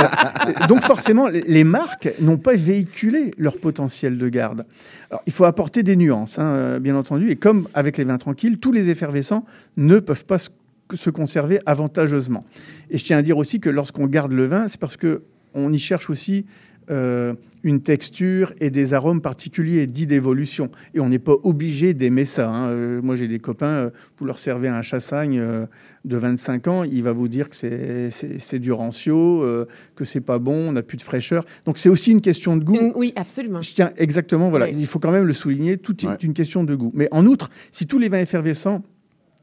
Euh, 0.00 0.66
Donc 0.68 0.80
forcément, 0.82 1.28
les- 1.28 1.64
marques 1.64 2.08
n'ont 2.20 2.38
pas 2.38 2.54
véhiculé 2.54 3.32
leur 3.36 3.58
potentiel 3.58 4.16
de 4.16 4.28
garde. 4.28 4.64
Alors, 5.10 5.22
il 5.26 5.32
faut 5.32 5.44
apporter 5.44 5.82
des 5.82 5.96
nuances, 5.96 6.38
hein, 6.38 6.78
bien 6.80 6.96
entendu. 6.96 7.30
Et 7.30 7.36
comme 7.36 7.68
avec 7.74 7.98
les 7.98 8.04
vins 8.04 8.16
tranquilles, 8.16 8.58
tous 8.58 8.72
les 8.72 8.88
effervescents 8.88 9.44
ne 9.76 9.98
peuvent 9.98 10.24
pas 10.24 10.38
se, 10.38 10.48
se 10.94 11.10
conserver 11.10 11.60
avantageusement. 11.66 12.42
Et 12.90 12.96
je 12.98 13.04
tiens 13.04 13.18
à 13.18 13.22
dire 13.22 13.36
aussi 13.36 13.60
que 13.60 13.68
lorsqu'on 13.68 14.06
garde 14.06 14.32
le 14.32 14.46
vin, 14.46 14.68
c'est 14.68 14.80
parce 14.80 14.96
que 14.96 15.22
on 15.52 15.72
y 15.72 15.78
cherche 15.78 16.08
aussi 16.08 16.46
euh, 16.90 17.34
une 17.62 17.82
texture 17.82 18.52
et 18.60 18.70
des 18.70 18.94
arômes 18.94 19.20
particuliers 19.20 19.86
dits 19.86 20.06
d'évolution. 20.06 20.70
Et 20.94 21.00
on 21.00 21.08
n'est 21.08 21.18
pas 21.18 21.34
obligé 21.42 21.92
d'aimer 21.94 22.24
ça. 22.24 22.48
hein. 22.50 22.68
Euh, 22.70 23.00
moi, 23.02 23.16
j'ai 23.16 23.28
des 23.28 23.38
copains, 23.38 23.66
euh, 23.66 23.90
vous 24.16 24.24
leur 24.24 24.38
servez 24.38 24.68
un 24.68 24.82
chassagne 24.82 25.38
euh, 25.38 25.66
de 26.04 26.16
25 26.16 26.68
ans, 26.68 26.84
il 26.84 27.02
va 27.02 27.12
vous 27.12 27.28
dire 27.28 27.48
que 27.50 27.56
c'est- 27.56 28.58
du 28.58 28.72
rancio, 28.72 29.42
euh, 29.44 29.66
que 29.94 30.04
c'est 30.06 30.20
pas 30.22 30.38
bon, 30.38 30.68
on 30.70 30.72
n'a 30.72 30.82
plus 30.82 30.96
de 30.96 31.02
fraîcheur. 31.02 31.44
Donc 31.66 31.76
c'est 31.78 31.88
aussi 31.90 32.10
une 32.12 32.22
question 32.22 32.56
de 32.56 32.64
goût. 32.64 32.92
Oui, 32.96 33.12
absolument. 33.16 33.60
Je 33.62 33.74
tiens 33.74 33.92
exactement, 33.98 34.48
voilà, 34.50 34.66
Oui. 34.66 34.76
il 34.78 34.86
faut 34.86 34.98
quand 34.98 35.10
même 35.12 35.26
le 35.26 35.32
souligner, 35.34 35.76
tout 35.76 35.94
est 36.06 36.22
une 36.24 36.32
question 36.34 36.64
de 36.64 36.74
goût. 36.74 36.90
Mais 36.94 37.08
en 37.10 37.26
outre, 37.26 37.50
si 37.70 37.86
tous 37.86 37.98
les 37.98 38.08
vins 38.08 38.20
effervescents 38.20 38.82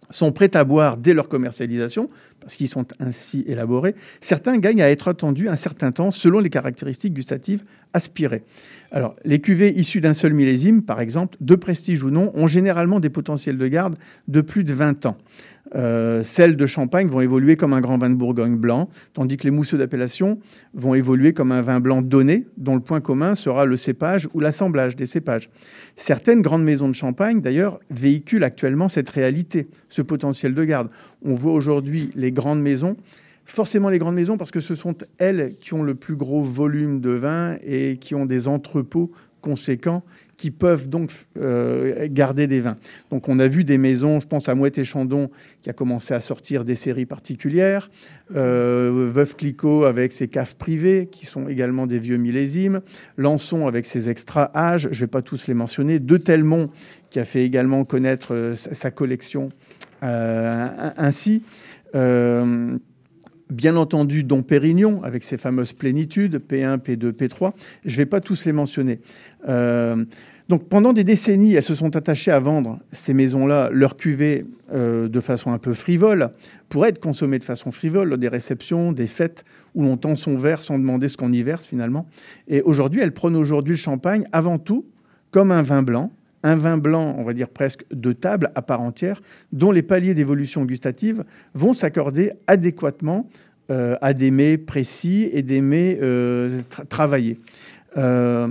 sont 0.09 0.31
prêts 0.31 0.55
à 0.55 0.63
boire 0.63 0.97
dès 0.97 1.13
leur 1.13 1.27
commercialisation, 1.27 2.09
parce 2.39 2.55
qu'ils 2.55 2.67
sont 2.67 2.85
ainsi 2.99 3.43
élaborés, 3.47 3.95
certains 4.21 4.57
gagnent 4.57 4.81
à 4.81 4.89
être 4.89 5.09
attendus 5.09 5.49
un 5.49 5.55
certain 5.55 5.91
temps 5.91 6.11
selon 6.11 6.39
les 6.39 6.49
caractéristiques 6.49 7.13
gustatives 7.13 7.63
aspirées. 7.93 8.43
Alors, 8.91 9.15
les 9.25 9.41
cuvées 9.41 9.71
issues 9.71 9.99
d'un 9.99 10.13
seul 10.13 10.33
millésime, 10.33 10.81
par 10.81 11.01
exemple, 11.01 11.37
de 11.41 11.55
prestige 11.55 12.03
ou 12.03 12.09
non, 12.09 12.31
ont 12.35 12.47
généralement 12.47 12.99
des 12.99 13.09
potentiels 13.09 13.57
de 13.57 13.67
garde 13.67 13.95
de 14.27 14.41
plus 14.41 14.63
de 14.63 14.73
20 14.73 15.05
ans. 15.05 15.17
Euh, 15.75 16.23
celles 16.23 16.55
de 16.55 16.65
Champagne 16.65 17.07
vont 17.07 17.21
évoluer 17.21 17.55
comme 17.55 17.73
un 17.73 17.81
grand 17.81 17.97
vin 17.97 18.09
de 18.09 18.15
Bourgogne 18.15 18.55
blanc, 18.55 18.89
tandis 19.13 19.37
que 19.37 19.43
les 19.43 19.51
mousseux 19.51 19.77
d'appellation 19.77 20.39
vont 20.73 20.93
évoluer 20.93 21.33
comme 21.33 21.51
un 21.51 21.61
vin 21.61 21.79
blanc 21.79 22.01
donné, 22.01 22.47
dont 22.57 22.75
le 22.75 22.81
point 22.81 23.01
commun 23.01 23.35
sera 23.35 23.65
le 23.65 23.75
cépage 23.75 24.27
ou 24.33 24.39
l'assemblage 24.39 24.95
des 24.95 25.05
cépages. 25.05 25.49
Certaines 25.95 26.41
grandes 26.41 26.63
maisons 26.63 26.87
de 26.87 26.95
Champagne, 26.95 27.41
d'ailleurs, 27.41 27.79
véhiculent 27.89 28.43
actuellement 28.43 28.89
cette 28.89 29.09
réalité, 29.09 29.67
ce 29.89 30.01
potentiel 30.01 30.53
de 30.53 30.63
garde. 30.63 30.89
On 31.23 31.33
voit 31.33 31.53
aujourd'hui 31.53 32.11
les 32.15 32.31
grandes 32.31 32.61
maisons, 32.61 32.95
forcément 33.45 33.89
les 33.89 33.99
grandes 33.99 34.15
maisons, 34.15 34.37
parce 34.37 34.51
que 34.51 34.59
ce 34.59 34.75
sont 34.75 34.95
elles 35.17 35.53
qui 35.59 35.73
ont 35.73 35.83
le 35.83 35.95
plus 35.95 36.15
gros 36.15 36.41
volume 36.41 37.01
de 37.01 37.11
vin 37.11 37.57
et 37.63 37.97
qui 37.97 38.15
ont 38.15 38.25
des 38.25 38.47
entrepôts 38.47 39.11
conséquents 39.41 40.03
qui 40.37 40.51
peuvent 40.51 40.87
donc 40.87 41.11
euh, 41.37 42.07
garder 42.09 42.45
des 42.45 42.59
vins. 42.59 42.77
Donc 43.09 43.27
on 43.27 43.39
a 43.39 43.47
vu 43.47 43.63
des 43.63 43.79
maisons, 43.79 44.19
je 44.19 44.27
pense 44.27 44.47
à 44.47 44.55
Mouette 44.55 44.77
et 44.77 44.83
Chandon, 44.83 45.29
qui 45.61 45.69
a 45.69 45.73
commencé 45.73 46.13
à 46.13 46.21
sortir 46.21 46.63
des 46.63 46.75
séries 46.75 47.07
particulières, 47.07 47.89
euh, 48.35 49.09
Veuve 49.11 49.35
Clicquot 49.35 49.85
avec 49.85 50.13
ses 50.13 50.27
caves 50.27 50.55
privées, 50.55 51.07
qui 51.11 51.25
sont 51.25 51.47
également 51.47 51.87
des 51.87 51.97
vieux 51.97 52.17
millésimes, 52.17 52.81
Lançon 53.17 53.65
avec 53.65 53.87
ses 53.87 54.09
extra 54.09 54.51
âges, 54.55 54.89
je 54.91 54.97
ne 54.97 55.01
vais 55.01 55.07
pas 55.07 55.23
tous 55.23 55.47
les 55.47 55.55
mentionner, 55.55 55.99
De 55.99 56.17
Telmont, 56.17 56.69
qui 57.09 57.19
a 57.19 57.25
fait 57.25 57.43
également 57.43 57.83
connaître 57.83 58.33
euh, 58.33 58.55
sa, 58.55 58.91
collection 58.91 59.49
euh, 60.03 60.67
ainsi. 60.97 61.41
Bien 63.49 63.77
entendu, 63.77 64.23
Dom 64.23 64.43
Pérignon, 64.43 65.01
avec 65.03 65.23
ses 65.23 65.37
fameuses 65.37 65.73
plénitudes, 65.73 66.41
P1, 66.49 66.79
P2, 66.79 67.11
P3. 67.11 67.53
Je 67.85 67.93
ne 67.93 67.97
vais 67.97 68.05
pas 68.05 68.19
tous 68.19 68.45
les 68.45 68.51
mentionner. 68.51 68.99
Euh, 69.47 70.03
donc, 70.49 70.67
pendant 70.67 70.93
des 70.93 71.03
décennies, 71.03 71.55
elles 71.55 71.63
se 71.63 71.75
sont 71.75 71.95
attachées 71.95 72.31
à 72.31 72.39
vendre, 72.39 72.79
ces 72.91 73.13
maisons-là, 73.13 73.69
leur 73.71 73.97
cuvée 73.97 74.45
euh, 74.73 75.07
de 75.07 75.19
façon 75.21 75.51
un 75.51 75.57
peu 75.57 75.73
frivole, 75.73 76.29
pour 76.69 76.85
être 76.85 76.99
consommée 76.99 77.39
de 77.39 77.43
façon 77.43 77.71
frivole, 77.71 78.09
lors 78.09 78.17
des 78.17 78.27
réceptions, 78.27 78.91
des 78.91 79.07
fêtes, 79.07 79.45
où 79.75 79.83
l'on 79.83 79.97
tend 79.97 80.15
son 80.15 80.35
verre 80.37 80.61
sans 80.61 80.77
demander 80.77 81.07
ce 81.07 81.17
qu'on 81.17 81.31
y 81.31 81.43
verse, 81.43 81.67
finalement. 81.67 82.05
Et 82.47 82.61
aujourd'hui, 82.61 83.01
elles 83.01 83.13
prennent 83.13 83.35
aujourd'hui 83.35 83.73
le 83.73 83.79
champagne, 83.79 84.25
avant 84.31 84.57
tout, 84.57 84.85
comme 85.31 85.51
un 85.51 85.61
vin 85.61 85.83
blanc, 85.83 86.11
un 86.47 86.55
vin 86.55 86.77
blanc, 86.77 87.15
on 87.17 87.23
va 87.23 87.33
dire 87.33 87.49
presque 87.49 87.83
de 87.91 88.13
table 88.13 88.51
à 88.55 88.61
part 88.61 88.81
entière, 88.81 89.21
dont 89.51 89.71
les 89.71 89.83
paliers 89.83 90.13
d'évolution 90.13 90.65
gustative 90.65 91.23
vont 91.53 91.73
s'accorder 91.73 92.31
adéquatement 92.47 93.29
euh, 93.69 93.97
à 94.01 94.13
des 94.13 94.31
mets 94.31 94.57
précis 94.57 95.29
et 95.33 95.43
des 95.43 95.61
mets 95.61 95.99
euh, 96.01 96.61
tra- 96.71 96.85
travaillés. 96.85 97.37
Euh, 97.97 98.47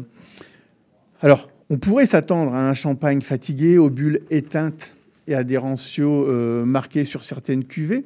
alors, 1.23 1.49
on 1.71 1.79
pourrait 1.79 2.07
s'attendre 2.07 2.55
à 2.55 2.69
un 2.69 2.75
champagne 2.75 3.23
fatigué, 3.23 3.79
aux 3.79 3.91
bulles 3.91 4.21
éteintes 4.31 4.95
et 5.27 5.35
à 5.35 5.43
des 5.43 5.59
marqués 6.65 7.05
sur 7.05 7.23
certaines 7.23 7.65
cuvées. 7.65 8.05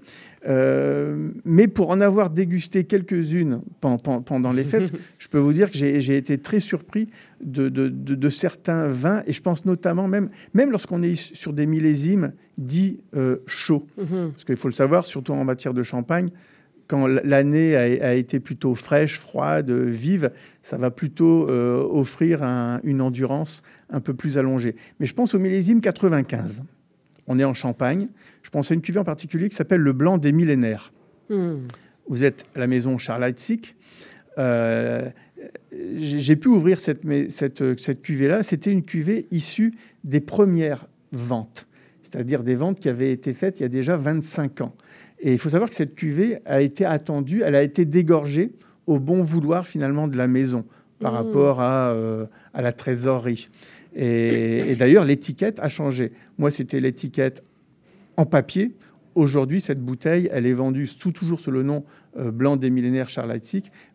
Euh, 0.48 1.30
mais 1.44 1.68
pour 1.68 1.90
en 1.90 2.00
avoir 2.00 2.30
dégusté 2.30 2.84
quelques-unes 2.84 3.60
pen- 3.80 3.98
pen- 4.02 4.22
pendant 4.24 4.52
les 4.52 4.64
fêtes, 4.64 4.90
je 5.18 5.28
peux 5.28 5.38
vous 5.38 5.52
dire 5.52 5.70
que 5.70 5.76
j'ai 5.76 6.16
été 6.16 6.38
très 6.38 6.60
surpris 6.60 7.08
de, 7.44 7.68
de- 7.68 7.88
de- 7.88 8.14
de 8.14 8.28
certains 8.30 8.86
vins, 8.86 9.22
et 9.26 9.32
je 9.34 9.42
pense 9.42 9.66
notamment 9.66 10.08
même, 10.08 10.28
même 10.54 10.70
lorsqu'on 10.70 11.02
est 11.02 11.14
sur 11.14 11.52
des 11.52 11.66
millésimes 11.66 12.32
dits 12.56 13.00
euh, 13.16 13.36
chauds. 13.46 13.86
Mhm. 13.98 14.30
Parce 14.32 14.44
qu'il 14.44 14.56
faut 14.56 14.68
le 14.68 14.74
savoir, 14.74 15.04
surtout 15.04 15.32
en 15.32 15.44
matière 15.44 15.74
de 15.74 15.82
champagne, 15.82 16.28
quand 16.86 17.06
l'année 17.06 17.76
a, 17.76 18.08
a 18.08 18.14
été 18.14 18.40
plutôt 18.40 18.74
fraîche, 18.74 19.18
froide, 19.18 19.70
vive, 19.70 20.32
ça 20.62 20.76
va 20.76 20.90
plutôt 20.90 21.48
euh, 21.48 21.80
offrir 21.82 22.42
un- 22.42 22.80
une 22.82 23.00
endurance 23.00 23.62
un 23.90 24.00
peu 24.00 24.14
plus 24.14 24.38
allongée. 24.38 24.74
Mais 24.98 25.06
je 25.06 25.14
pense 25.14 25.34
au 25.34 25.38
millésime 25.38 25.80
95. 25.82 26.62
On 27.26 27.38
est 27.38 27.44
en 27.44 27.54
Champagne. 27.54 28.08
Je 28.42 28.50
pense 28.50 28.70
à 28.70 28.74
une 28.74 28.80
cuvée 28.80 28.98
en 29.00 29.04
particulier 29.04 29.48
qui 29.48 29.56
s'appelle 29.56 29.80
le 29.80 29.92
blanc 29.92 30.18
des 30.18 30.32
millénaires. 30.32 30.92
Hmm. 31.28 31.56
Vous 32.08 32.24
êtes 32.24 32.44
à 32.56 32.58
la 32.60 32.66
maison 32.66 32.98
Charles 32.98 33.24
Heitzig. 33.24 33.74
Euh, 34.38 35.08
j'ai 35.96 36.36
pu 36.36 36.48
ouvrir 36.48 36.80
cette, 36.80 37.04
mais- 37.04 37.30
cette, 37.30 37.78
cette 37.80 38.02
cuvée-là. 38.02 38.42
C'était 38.42 38.72
une 38.72 38.82
cuvée 38.84 39.26
issue 39.30 39.72
des 40.04 40.20
premières 40.20 40.86
ventes, 41.12 41.66
c'est-à-dire 42.02 42.42
des 42.42 42.54
ventes 42.54 42.80
qui 42.80 42.88
avaient 42.88 43.12
été 43.12 43.32
faites 43.32 43.60
il 43.60 43.62
y 43.64 43.66
a 43.66 43.68
déjà 43.70 43.96
25 43.96 44.60
ans. 44.60 44.74
Et 45.20 45.32
il 45.32 45.38
faut 45.38 45.50
savoir 45.50 45.68
que 45.68 45.74
cette 45.76 45.94
cuvée 45.94 46.38
a 46.46 46.60
été 46.62 46.84
attendue, 46.84 47.42
elle 47.44 47.54
a 47.54 47.62
été 47.62 47.84
dégorgée 47.84 48.52
au 48.86 48.98
bon 48.98 49.22
vouloir 49.22 49.66
finalement 49.66 50.08
de 50.08 50.16
la 50.16 50.26
maison 50.26 50.64
par 50.98 51.12
Mmh. 51.12 51.16
rapport 51.16 51.60
à, 51.60 51.90
euh, 51.92 52.26
à 52.54 52.62
la 52.62 52.72
trésorerie. 52.72 53.48
Et, 53.94 54.70
et 54.72 54.76
d'ailleurs, 54.76 55.04
l'étiquette 55.04 55.58
a 55.60 55.68
changé. 55.68 56.10
Moi, 56.38 56.50
c'était 56.50 56.80
l'étiquette 56.80 57.42
en 58.16 58.24
papier. 58.26 58.72
Aujourd'hui, 59.16 59.60
cette 59.60 59.80
bouteille, 59.80 60.28
elle 60.32 60.46
est 60.46 60.52
vendue 60.52 60.86
sous, 60.86 61.10
toujours 61.10 61.40
sous 61.40 61.50
le 61.50 61.62
nom 61.64 61.84
euh, 62.16 62.30
blanc 62.30 62.56
des 62.56 62.70
millénaires 62.70 63.10
Charles 63.10 63.36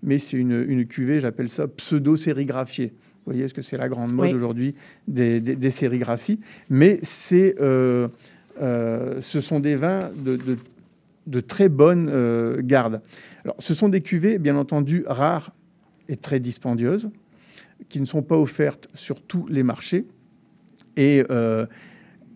mais 0.03 0.17
c'est 0.17 0.37
une, 0.37 0.65
une 0.67 0.85
cuvée, 0.85 1.19
j'appelle 1.21 1.49
ça 1.49 1.67
pseudo-sérigraphiée. 1.67 2.87
Vous 3.25 3.31
voyez, 3.31 3.45
est-ce 3.45 3.53
que 3.53 3.61
c'est 3.61 3.77
la 3.77 3.87
grande 3.89 4.13
mode 4.13 4.27
Oui. 4.29 4.33
aujourd'hui 4.35 4.75
des, 5.07 5.39
des- 5.39 5.55
des 5.55 5.69
sérigraphies? 5.71 6.39
Mais 6.69 6.99
c'est, 7.01 7.55
euh, 7.61 8.07
euh, 8.61 9.19
ce 9.21 9.39
sont 9.41 9.59
des 9.59 9.75
vins 9.75 10.09
de, 10.17 10.35
de- 10.35 10.57
de 11.27 11.39
très 11.39 11.69
bonne 11.69 12.07
garde. 12.61 13.01
Alors, 13.45 13.55
ce 13.59 13.73
sont 13.73 13.89
des 13.89 14.01
cuvées, 14.01 14.37
bien 14.37 14.55
entendu, 14.57 15.03
rares 15.07 15.55
et 16.07 16.17
très 16.17 16.39
dispendieuses, 16.39 17.09
qui 17.89 17.99
ne 17.99 18.05
sont 18.05 18.21
pas 18.21 18.37
offertes 18.37 18.89
sur 18.93 19.21
tous 19.21 19.45
les 19.47 19.63
marchés. 19.63 20.05
Et 20.97 21.23
euh, 21.29 21.65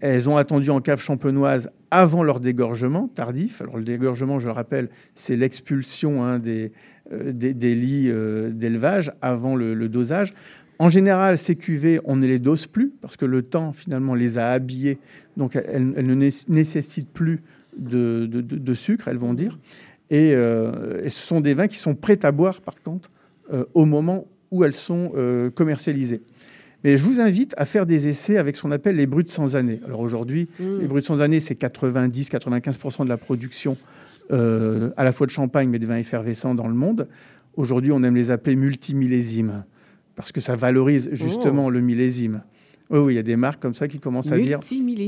elles 0.02 0.30
ont 0.30 0.38
attendu 0.38 0.70
en 0.70 0.82
cave 0.82 1.02
champenoise 1.02 1.72
avant 1.92 2.24
leur 2.24 2.40
dégorgement 2.40 3.08
tardif. 3.08 3.62
Alors 3.62 3.78
le 3.78 3.84
dégorgement, 3.84 4.40
je 4.40 4.48
le 4.48 4.54
rappelle, 4.54 4.90
c'est 5.16 5.36
l'expulsion 5.36 6.24
hein, 6.24 6.40
des, 6.40 6.72
euh, 7.12 7.32
des, 7.32 7.54
des 7.54 7.76
lits 7.76 8.10
euh, 8.10 8.52
d'élevage 8.52 9.12
avant 9.22 9.56
le, 9.56 9.90
dosage. 9.90 10.34
En 10.78 10.90
général, 10.90 11.38
ces 11.38 11.56
cuvées, 11.56 12.00
on 12.06 12.16
ne 12.16 12.26
les 12.26 12.40
dose 12.40 12.68
plus 12.68 12.94
parce 13.02 13.18
que 13.18 13.26
le 13.26 13.42
temps 13.42 13.72
finalement 13.72 14.16
les 14.16 14.38
a 14.38 14.52
habillées, 14.52 15.00
donc 15.36 15.58
elles, 15.58 15.90
ne 15.90 16.14
né- 16.14 16.30
nécessitent 16.48 17.12
plus 17.12 17.42
de, 17.78 18.26
de- 18.26 18.74
sucre, 18.74 19.08
elles 19.10 19.18
vont 19.18 19.34
dire. 19.34 19.60
Et, 20.10 20.30
et 20.30 21.10
ce 21.10 21.20
sont 21.28 21.42
des 21.42 21.54
vins 21.54 21.68
qui 21.68 21.76
sont 21.78 21.96
prêts 21.96 22.26
à 22.26 22.32
boire, 22.32 22.62
par 22.62 22.76
contre, 22.76 23.12
au 23.74 23.86
moment 23.86 24.26
où 24.52 24.64
elles 24.64 24.76
sont 24.76 25.12
euh, 25.16 25.50
commercialisées. 25.50 26.22
Mais 26.84 26.96
je 26.96 27.04
vous 27.04 27.20
invite 27.20 27.54
à 27.58 27.66
faire 27.66 27.86
des 27.86 28.08
essais 28.08 28.38
avec 28.38 28.56
ce 28.56 28.62
qu'on 28.62 28.72
appelle 28.72 28.96
les 28.96 29.06
bruts 29.06 29.26
sans 29.28 29.56
année. 29.56 29.80
Alors 29.86 30.00
aujourd'hui, 30.00 30.48
Mm. 30.60 30.80
les 30.80 30.88
bruts 30.88 31.02
sans 31.02 31.22
année, 31.22 31.40
c'est 31.42 31.56
90-95% 31.56 33.04
de 33.04 33.10
la 33.10 33.18
production 33.18 33.78
euh, 34.32 34.92
à 34.96 35.04
la 35.04 35.12
fois 35.12 35.26
de 35.28 35.32
champagne, 35.32 35.70
mais 35.70 35.80
de 35.80 35.86
vins 35.88 35.98
effervescents 35.98 36.56
dans 36.56 36.68
le 36.68 36.76
monde. 36.76 37.08
Aujourd'hui, 37.56 37.92
on 37.92 38.02
aime 38.04 38.16
les 38.16 38.32
appeler 38.32 38.56
multimillésimes 38.56 39.64
parce 40.16 40.32
que 40.32 40.40
ça 40.42 40.56
valorise 40.56 41.10
justement 41.14 41.66
Oh. 41.66 41.70
le 41.70 41.82
millésime. 41.82 42.42
Oui, 42.92 43.00
oui, 43.00 43.14
il 43.14 43.16
y 43.18 43.20
a 43.20 43.24
des 43.24 43.36
marques 43.36 43.62
comme 43.62 43.76
ça 43.76 43.88
qui 43.88 44.00
commencent 44.00 44.32
à 44.32 44.38
dire 44.40 44.60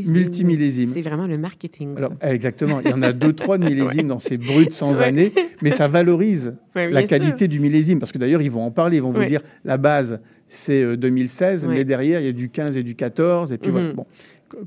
Multimillésime. 0.08 0.92
C'est 0.94 1.02
vraiment 1.02 1.26
le 1.28 1.38
marketing. 1.38 1.96
Alors, 1.98 2.14
exactement. 2.22 2.80
Il 2.82 2.90
y 2.92 2.94
en 2.94 3.02
a 3.02 3.12
deux, 3.14 3.34
trois 3.34 3.58
de 3.58 3.66
millésimes 3.70 4.02
Ouais. 4.02 4.04
dans 4.04 4.20
ces 4.20 4.38
bruts 4.38 4.68
sans 4.70 5.00
Ouais. 5.00 5.06
années, 5.06 5.34
mais 5.62 5.72
ça 5.72 5.88
valorise 5.88 6.54
Ouais, 6.76 6.92
la 6.92 7.00
sûr. 7.02 7.10
qualité 7.10 7.48
du 7.48 7.60
millésime. 7.60 8.00
Parce 8.00 8.12
que 8.12 8.18
d'ailleurs, 8.18 8.42
ils 8.42 8.52
vont 8.52 8.62
en 8.64 8.72
parler. 8.72 8.98
Ils 8.98 9.04
vont 9.04 9.12
vous 9.12 9.26
dire 9.26 9.42
la 9.66 9.78
base, 9.78 10.20
c'est 10.48 10.84
euh, 10.84 10.96
2016, 10.96 11.66
Ouais. 11.66 11.74
mais 11.74 11.84
derrière, 11.86 12.20
il 12.22 12.26
y 12.26 12.30
a 12.30 12.34
du 12.34 12.50
15 12.50 12.78
et 12.78 12.84
du 12.84 12.96
14. 12.96 13.52
Et 13.52 13.58
puis 13.58 13.72
voilà. 13.72 13.90
Mhm. 13.90 13.96
Bon, 13.96 14.06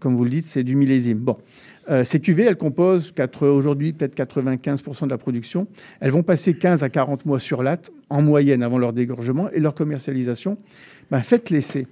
comme 0.00 0.16
vous 0.16 0.24
le 0.24 0.30
dites, 0.30 0.46
c'est 0.46 0.64
du 0.64 0.74
millésime. 0.74 1.18
Bon. 1.18 1.36
Euh, 1.90 2.02
ces 2.02 2.18
cuvées, 2.18 2.44
elles 2.44 2.56
composent 2.56 3.12
quatre- 3.14 3.46
aujourd'hui 3.46 3.92
peut-être 3.92 4.14
95% 4.16 5.04
de 5.04 5.10
la 5.10 5.18
production. 5.18 5.66
Elles 6.00 6.10
vont 6.10 6.22
passer 6.22 6.54
15 6.54 6.82
à 6.82 6.88
40 6.88 7.26
mois 7.26 7.38
sur 7.38 7.62
latte, 7.62 7.92
en 8.08 8.22
moyenne, 8.22 8.62
avant 8.62 8.78
leur 8.78 8.92
dégorgement 8.94 9.50
et 9.50 9.60
leur 9.60 9.74
commercialisation. 9.74 10.56
Ben, 11.10 11.20
faites 11.20 11.50
l'essai. 11.50 11.86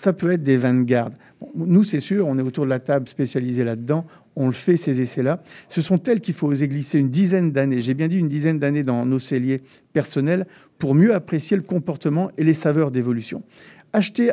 Ça 0.00 0.14
peut 0.14 0.32
être 0.32 0.42
des 0.42 0.56
vins 0.56 0.72
de 0.72 0.82
garde. 0.82 1.12
Bon, 1.42 1.50
nous, 1.54 1.84
c'est 1.84 2.00
sûr, 2.00 2.26
on 2.26 2.38
est 2.38 2.42
autour 2.42 2.64
de 2.64 2.70
la 2.70 2.80
table 2.80 3.06
spécialisée 3.06 3.64
là-dedans. 3.64 4.06
On 4.34 4.46
le 4.46 4.52
fait, 4.52 4.78
ces 4.78 5.02
essais-là. 5.02 5.42
Ce 5.68 5.82
sont 5.82 5.98
tels 5.98 6.22
qu'il 6.22 6.32
faut 6.32 6.46
oser 6.46 6.68
glisser 6.68 6.98
une 6.98 7.10
dizaine 7.10 7.52
d'années. 7.52 7.82
J'ai 7.82 7.92
bien 7.92 8.08
dit 8.08 8.16
une 8.16 8.26
dizaine 8.26 8.58
d'années 8.58 8.82
dans 8.82 9.04
nos 9.04 9.18
celliers 9.18 9.60
personnels 9.92 10.46
pour 10.78 10.94
mieux 10.94 11.12
apprécier 11.14 11.54
le 11.54 11.62
comportement 11.62 12.30
et 12.38 12.44
les 12.44 12.54
saveurs 12.54 12.90
d'évolution. 12.90 13.42
Achetez 13.92 14.30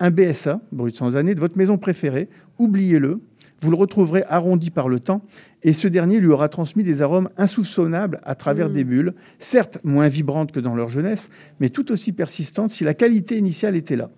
un 0.00 0.10
BSA, 0.10 0.60
brut 0.70 0.94
sans 0.94 1.16
année, 1.16 1.34
de 1.34 1.40
votre 1.40 1.56
maison 1.56 1.78
préférée. 1.78 2.28
Oubliez-le. 2.58 3.22
Vous 3.62 3.70
le 3.70 3.76
retrouverez 3.78 4.22
arrondi 4.28 4.70
par 4.70 4.90
le 4.90 5.00
temps 5.00 5.22
et 5.62 5.72
ce 5.72 5.88
dernier 5.88 6.20
lui 6.20 6.28
aura 6.28 6.50
transmis 6.50 6.82
des 6.82 7.00
arômes 7.00 7.30
insoupçonnables 7.38 8.20
à 8.22 8.34
travers 8.34 8.68
Mm. 8.68 8.72
des 8.74 8.84
bulles, 8.84 9.14
certes 9.38 9.78
moins 9.82 10.08
vibrantes 10.08 10.52
que 10.52 10.60
dans 10.60 10.74
leur 10.74 10.90
jeunesse, 10.90 11.30
mais 11.58 11.70
tout 11.70 11.90
aussi 11.90 12.12
persistantes 12.12 12.68
si 12.68 12.84
la 12.84 12.92
qualité 12.92 13.38
initiale 13.38 13.76
était 13.76 13.96
là. 13.96 14.10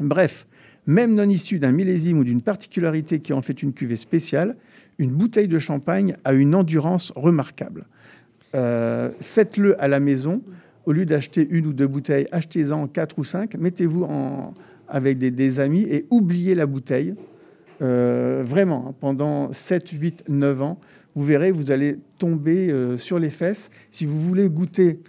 Bref, 0.00 0.46
même 0.86 1.14
non 1.14 1.28
issu 1.28 1.58
d'un 1.58 1.72
millésime 1.72 2.18
ou 2.18 2.24
d'une 2.24 2.42
particularité 2.42 3.20
qui 3.20 3.32
en 3.32 3.42
fait 3.42 3.62
une 3.62 3.72
cuvée 3.72 3.96
spéciale, 3.96 4.56
une 4.98 5.10
bouteille 5.10 5.48
de 5.48 5.58
champagne 5.58 6.16
a 6.24 6.32
une 6.32 6.54
endurance 6.54 7.12
remarquable. 7.16 7.86
Euh, 8.54 9.10
Faites-le 9.20 9.80
à 9.80 9.88
la 9.88 10.00
maison. 10.00 10.42
Au 10.86 10.92
lieu 10.92 11.06
d'acheter 11.06 11.46
une 11.50 11.66
ou 11.66 11.72
deux 11.72 11.86
bouteilles, 11.86 12.26
achetez-en 12.30 12.86
quatre 12.88 13.18
ou 13.18 13.24
cinq. 13.24 13.56
Mettez-vous 13.56 14.06
avec 14.86 15.18
des, 15.18 15.30
des 15.30 15.60
amis 15.60 15.86
et 15.88 16.06
oubliez 16.10 16.54
la 16.54 16.66
bouteille. 16.66 17.14
Euh, 17.82 18.42
vraiment, 18.44 18.88
hein, 18.88 18.94
pendant 19.00 19.52
7, 19.52 19.90
8, 19.90 20.24
9 20.28 20.62
ans, 20.62 20.78
vous 21.14 21.24
verrez, 21.24 21.50
vous 21.50 21.70
allez 21.70 21.98
tomber 22.18 22.70
euh, 22.70 22.98
sur 22.98 23.18
les 23.18 23.30
fesses. 23.30 23.70
Si 23.90 24.04
vous 24.06 24.18
voulez 24.20 24.48
goûter, 24.48 25.00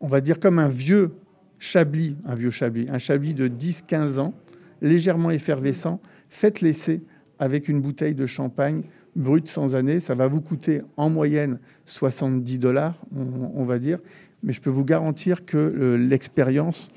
on 0.00 0.06
va 0.06 0.20
dire 0.20 0.40
comme 0.40 0.58
un 0.58 0.68
vieux 0.68 1.12
chablis, 1.58 2.16
un 2.24 2.34
vieux 2.34 2.50
chablis, 2.50 2.86
un 2.90 2.98
chablis 2.98 3.34
de 3.34 3.48
10, 3.48 3.82
15 3.86 4.18
ans, 4.18 4.34
légèrement 4.82 5.30
effervescent, 5.30 6.00
faites 6.28 6.60
l'essai 6.60 7.02
avec 7.38 7.68
une 7.68 7.80
bouteille 7.80 8.14
de 8.14 8.26
champagne 8.26 8.82
brute 9.16 9.48
sans 9.48 9.74
année. 9.74 10.00
Ça 10.00 10.14
va 10.14 10.26
vous 10.26 10.40
coûter 10.40 10.82
en 10.96 11.10
moyenne 11.10 11.58
70 11.86 12.58
dollars, 12.58 13.04
on, 13.14 13.64
va 13.64 13.78
dire. 13.78 13.98
Mais 14.42 14.52
je 14.52 14.60
peux 14.60 14.70
vous 14.70 14.84
garantir 14.84 15.44
que 15.44 15.56
euh, 15.56 15.96
l'expérience 15.96 16.90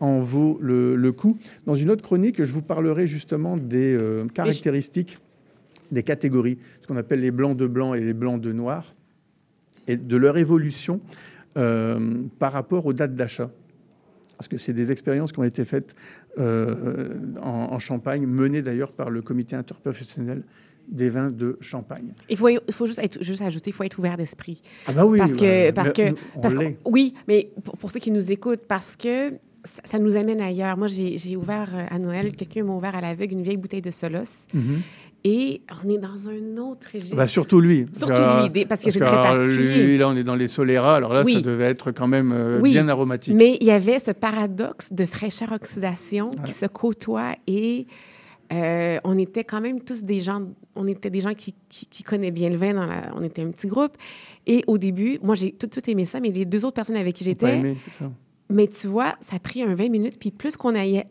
en 0.00 0.18
vaut 0.18 0.58
le, 0.60 0.96
le 0.96 1.12
coup. 1.12 1.38
Dans 1.66 1.74
une 1.74 1.90
autre 1.90 2.02
chronique, 2.02 2.42
je 2.42 2.52
vous 2.52 2.62
parlerai 2.62 3.06
justement 3.06 3.56
des 3.56 3.94
euh, 3.94 4.26
caractéristiques, 4.26 5.18
des 5.90 6.02
catégories, 6.02 6.58
ce 6.80 6.86
qu'on 6.86 6.96
appelle 6.96 7.20
les 7.20 7.30
blancs 7.30 7.56
de 7.56 7.66
blanc 7.66 7.94
et 7.94 8.00
les 8.00 8.14
blancs 8.14 8.40
de 8.40 8.52
noir, 8.52 8.94
et 9.86 9.96
de 9.96 10.16
leur 10.16 10.38
évolution 10.38 11.00
euh, 11.56 12.22
par 12.38 12.52
rapport 12.52 12.86
aux 12.86 12.92
dates 12.92 13.14
d'achat. 13.14 13.50
Parce 14.42 14.48
que 14.48 14.56
c'est 14.56 14.72
des 14.72 14.90
expériences 14.90 15.30
qui 15.30 15.38
ont 15.38 15.44
été 15.44 15.64
faites 15.64 15.94
euh, 16.36 17.14
en, 17.40 17.68
en 17.70 17.78
Champagne, 17.78 18.26
menées 18.26 18.60
d'ailleurs 18.60 18.90
par 18.90 19.08
le 19.08 19.22
comité 19.22 19.54
interprofessionnel 19.54 20.42
des 20.88 21.10
vins 21.10 21.30
de 21.30 21.56
Champagne. 21.60 22.12
Il 22.28 22.36
faut, 22.36 22.48
juste, 22.88 22.98
être, 22.98 23.22
juste 23.22 23.40
ajouter, 23.40 23.70
il 23.70 23.72
faut 23.72 23.84
être 23.84 24.00
ouvert 24.00 24.16
d'esprit. 24.16 24.60
Ah 24.88 24.92
bah 24.92 25.06
oui, 25.06 25.18
Parce 25.18 25.34
que, 25.34 25.68
bah, 25.68 25.72
parce 25.74 25.92
que, 25.92 26.12
parce 26.40 26.54
oui, 26.84 27.14
mais 27.28 27.52
pour, 27.62 27.76
pour 27.76 27.92
ceux 27.92 28.00
qui 28.00 28.10
nous 28.10 28.32
écoutent, 28.32 28.64
parce 28.66 28.96
que 28.96 29.30
ça, 29.62 29.80
ça 29.84 29.98
nous 30.00 30.16
amène 30.16 30.40
ailleurs. 30.40 30.76
Moi, 30.76 30.88
j'ai 30.88 31.36
ouvert 31.36 31.70
euh, 31.72 31.86
à 31.88 32.00
Noël, 32.00 32.34
quelqu'un 32.34 32.64
m'a 32.64 32.72
ouvert 32.72 32.96
à 32.96 33.00
l'aveugle 33.00 33.34
une 33.34 33.44
vieille 33.44 33.56
bouteille 33.56 33.80
de 33.80 33.92
Solos. 33.92 34.48
Mhm. 34.52 34.80
Et 35.24 35.62
on 35.84 35.88
est 35.88 35.98
dans 35.98 36.28
un 36.28 36.56
autre 36.58 36.88
régime. 36.92 37.16
Bah, 37.16 37.28
surtout 37.28 37.60
lui. 37.60 37.86
Surtout 37.92 38.14
Parce 38.14 38.50
lui, 38.50 38.66
parce 38.66 38.82
que 38.84 38.90
c'est 38.90 38.98
très 38.98 39.08
alors, 39.08 39.36
particulier. 39.36 39.84
Lui, 39.84 39.98
là, 39.98 40.08
on 40.08 40.16
est 40.16 40.24
dans 40.24 40.34
les 40.34 40.48
Solera. 40.48 40.96
Alors 40.96 41.12
là, 41.12 41.22
Oui. 41.24 41.34
ça 41.34 41.40
devait 41.40 41.66
être 41.66 41.92
quand 41.92 42.08
même 42.08 42.32
euh, 42.32 42.58
Oui, 42.60 42.70
bien 42.70 42.88
aromatique. 42.88 43.34
Mais 43.36 43.56
il 43.60 43.66
y 43.66 43.70
avait 43.70 44.00
ce 44.00 44.10
paradoxe 44.10 44.92
de 44.92 45.06
fraîcheur-oxydation 45.06 46.30
qui 46.44 46.52
se 46.52 46.66
côtoie 46.66 47.36
et 47.46 47.86
euh, 48.52 48.98
on 49.04 49.16
était 49.16 49.44
quand 49.44 49.60
même 49.60 49.80
tous 49.80 50.02
des 50.02 50.20
gens, 50.20 50.42
on 50.74 50.86
était 50.86 51.08
des 51.08 51.20
gens 51.20 51.34
qui, 51.34 51.54
qui, 51.68 51.86
qui 51.86 52.02
connaissent 52.02 52.32
bien 52.32 52.50
le 52.50 52.56
vin. 52.56 52.74
Dans 52.74 52.86
la, 52.86 53.12
on 53.16 53.22
était 53.22 53.42
un 53.42 53.50
petit 53.50 53.68
groupe. 53.68 53.92
Et 54.46 54.64
au 54.66 54.76
début, 54.76 55.20
moi, 55.22 55.36
j'ai 55.36 55.52
tout 55.52 55.68
de 55.68 55.72
suite 55.72 55.88
aimé 55.88 56.04
ça, 56.04 56.18
mais 56.18 56.30
les 56.30 56.44
deux 56.44 56.64
autres 56.64 56.74
personnes 56.74 56.96
avec 56.96 57.14
qui 57.14 57.24
j'étais, 57.24 57.76
mais 58.50 58.66
tu 58.66 58.86
vois, 58.88 59.14
ça 59.20 59.36
a 59.36 59.38
pris 59.38 59.62
un 59.62 59.74
20 59.74 59.88
minutes, 59.88 60.18
puis 60.18 60.30
plus 60.30 60.56
qu'on 60.56 60.74
aillait... 60.74 61.06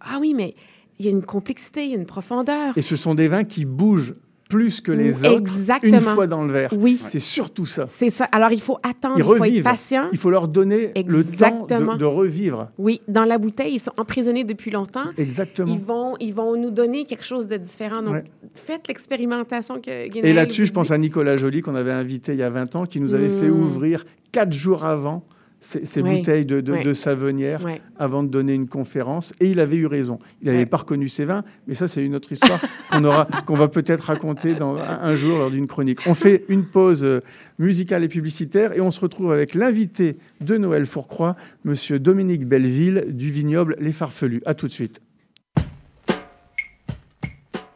Ah 0.00 0.18
oui, 0.20 0.34
mais 0.34 0.54
il 0.98 1.06
y 1.06 1.08
a 1.08 1.12
une 1.12 1.22
complexité, 1.24 1.84
il 1.84 1.90
y 1.90 1.94
a 1.94 1.98
une 1.98 2.06
profondeur. 2.06 2.72
Et 2.76 2.82
ce 2.82 2.96
sont 2.96 3.14
des 3.14 3.28
vins 3.28 3.44
qui 3.44 3.64
bougent 3.64 4.14
plus 4.50 4.82
que 4.82 4.92
les 4.92 5.24
autres 5.24 5.38
Exactement. 5.38 5.96
une 5.96 6.00
fois 6.02 6.26
dans 6.26 6.44
le 6.44 6.52
verre. 6.52 6.68
Oui. 6.78 7.00
C'est 7.04 7.18
surtout 7.18 7.64
ça. 7.64 7.86
C'est 7.88 8.10
ça. 8.10 8.24
Alors, 8.30 8.52
il 8.52 8.60
faut 8.60 8.76
attendre, 8.82 9.16
il 9.16 9.24
faut 9.24 9.42
être 9.42 9.62
patient. 9.64 10.08
Il 10.12 10.18
faut 10.18 10.28
leur 10.30 10.48
donner 10.48 10.92
le 10.94 11.24
temps 11.24 11.66
de, 11.66 11.96
de 11.96 12.04
revivre. 12.04 12.68
Oui, 12.78 13.00
dans 13.08 13.24
la 13.24 13.38
bouteille, 13.38 13.74
ils 13.74 13.78
sont 13.80 13.92
emprisonnés 13.96 14.44
depuis 14.44 14.70
longtemps. 14.70 15.06
Exactement. 15.16 15.72
Ils 15.72 15.80
vont, 15.80 16.14
ils 16.20 16.34
vont 16.34 16.56
nous 16.60 16.70
donner 16.70 17.04
quelque 17.06 17.24
chose 17.24 17.48
de 17.48 17.56
différent. 17.56 18.02
Donc, 18.02 18.14
Ouais. 18.14 18.24
faites 18.54 18.86
l'expérimentation 18.86 19.80
que 19.80 19.90
Et 19.90 20.32
là-dessus, 20.34 20.66
je 20.66 20.72
pense 20.72 20.90
à 20.90 20.98
Nicolas 20.98 21.36
Joly, 21.36 21.62
qu'on 21.62 21.74
avait 21.74 21.90
invité 21.90 22.32
il 22.34 22.38
y 22.38 22.42
a 22.42 22.50
20 22.50 22.76
ans, 22.76 22.84
qui 22.86 23.00
nous 23.00 23.14
avait 23.14 23.30
fait 23.30 23.48
Mm. 23.48 23.60
ouvrir 23.62 24.04
quatre 24.30 24.52
jours 24.52 24.84
avant 24.84 25.24
ces, 25.64 25.86
ces 25.86 26.02
Ouais. 26.02 26.18
bouteilles 26.18 26.44
de, 26.44 26.60
de, 26.60 26.72
Ouais. 26.72 26.84
de 26.84 26.92
savonnière 26.92 27.64
Ouais. 27.64 27.80
avant 27.98 28.22
de 28.22 28.28
donner 28.28 28.52
une 28.54 28.68
conférence. 28.68 29.32
Et 29.40 29.48
il 29.48 29.60
avait 29.60 29.76
eu 29.76 29.86
raison. 29.86 30.18
Il 30.42 30.48
n'avait 30.50 30.66
pas 30.66 30.76
reconnu 30.76 31.08
ses 31.08 31.24
vins, 31.24 31.42
mais 31.66 31.74
ça, 31.74 31.88
c'est 31.88 32.04
une 32.04 32.14
autre 32.14 32.30
histoire 32.32 32.60
qu'on 32.92 33.02
aura, 33.04 33.26
qu'on 33.46 33.54
va 33.56 33.68
peut-être 33.68 34.02
raconter 34.02 34.54
dans, 34.54 34.76
un, 34.76 34.82
un 35.00 35.14
jour 35.14 35.38
lors 35.38 35.50
d'une 35.50 35.66
chronique. 35.66 36.00
On 36.06 36.14
fait 36.14 36.44
une 36.48 36.64
pause 36.66 37.02
euh, 37.04 37.20
musicale 37.58 38.04
et 38.04 38.08
publicitaire 38.08 38.72
et 38.76 38.80
on 38.82 38.90
se 38.90 39.00
retrouve 39.00 39.32
avec 39.32 39.54
l'invité 39.54 40.18
de 40.42 40.56
Noël 40.58 40.84
Fourcroy, 40.86 41.34
Monsieur 41.64 41.98
Dominique 41.98 42.46
Belleville 42.46 43.06
du 43.08 43.30
vignoble 43.30 43.76
Les 43.80 43.92
Farfelus. 43.92 44.42
À 44.44 44.52
tout 44.54 44.66
de 44.66 44.72
suite. 44.72 45.00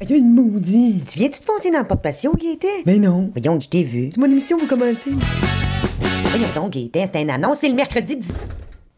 Il 0.00 0.10
y 0.10 0.12
a 0.12 0.16
une 0.16 0.32
maudite. 0.32 1.06
Tu 1.12 1.18
viens-tu 1.18 1.40
te 1.40 1.44
foncer 1.44 1.70
dans 1.72 1.80
le 1.80 1.86
porte-patio, 1.86 2.32
Gaëtan? 2.32 2.68
Mais 2.86 2.98
non. 2.98 3.30
Voyons, 3.34 3.58
je 3.58 3.68
t'ai 3.68 3.82
vu. 3.82 4.10
C'est 4.12 4.20
mon 4.20 4.30
émission, 4.30 4.56
vous 4.56 4.68
commencez. 4.68 5.10
Voyons 6.24 6.46
donc, 6.54 6.72
Gaëtan, 6.72 7.06
c'est 7.12 7.16
un 7.20 7.28
annonce, 7.28 7.58
c'est 7.60 7.68
le 7.68 7.74
mercredi 7.74 8.16
10... 8.16 8.32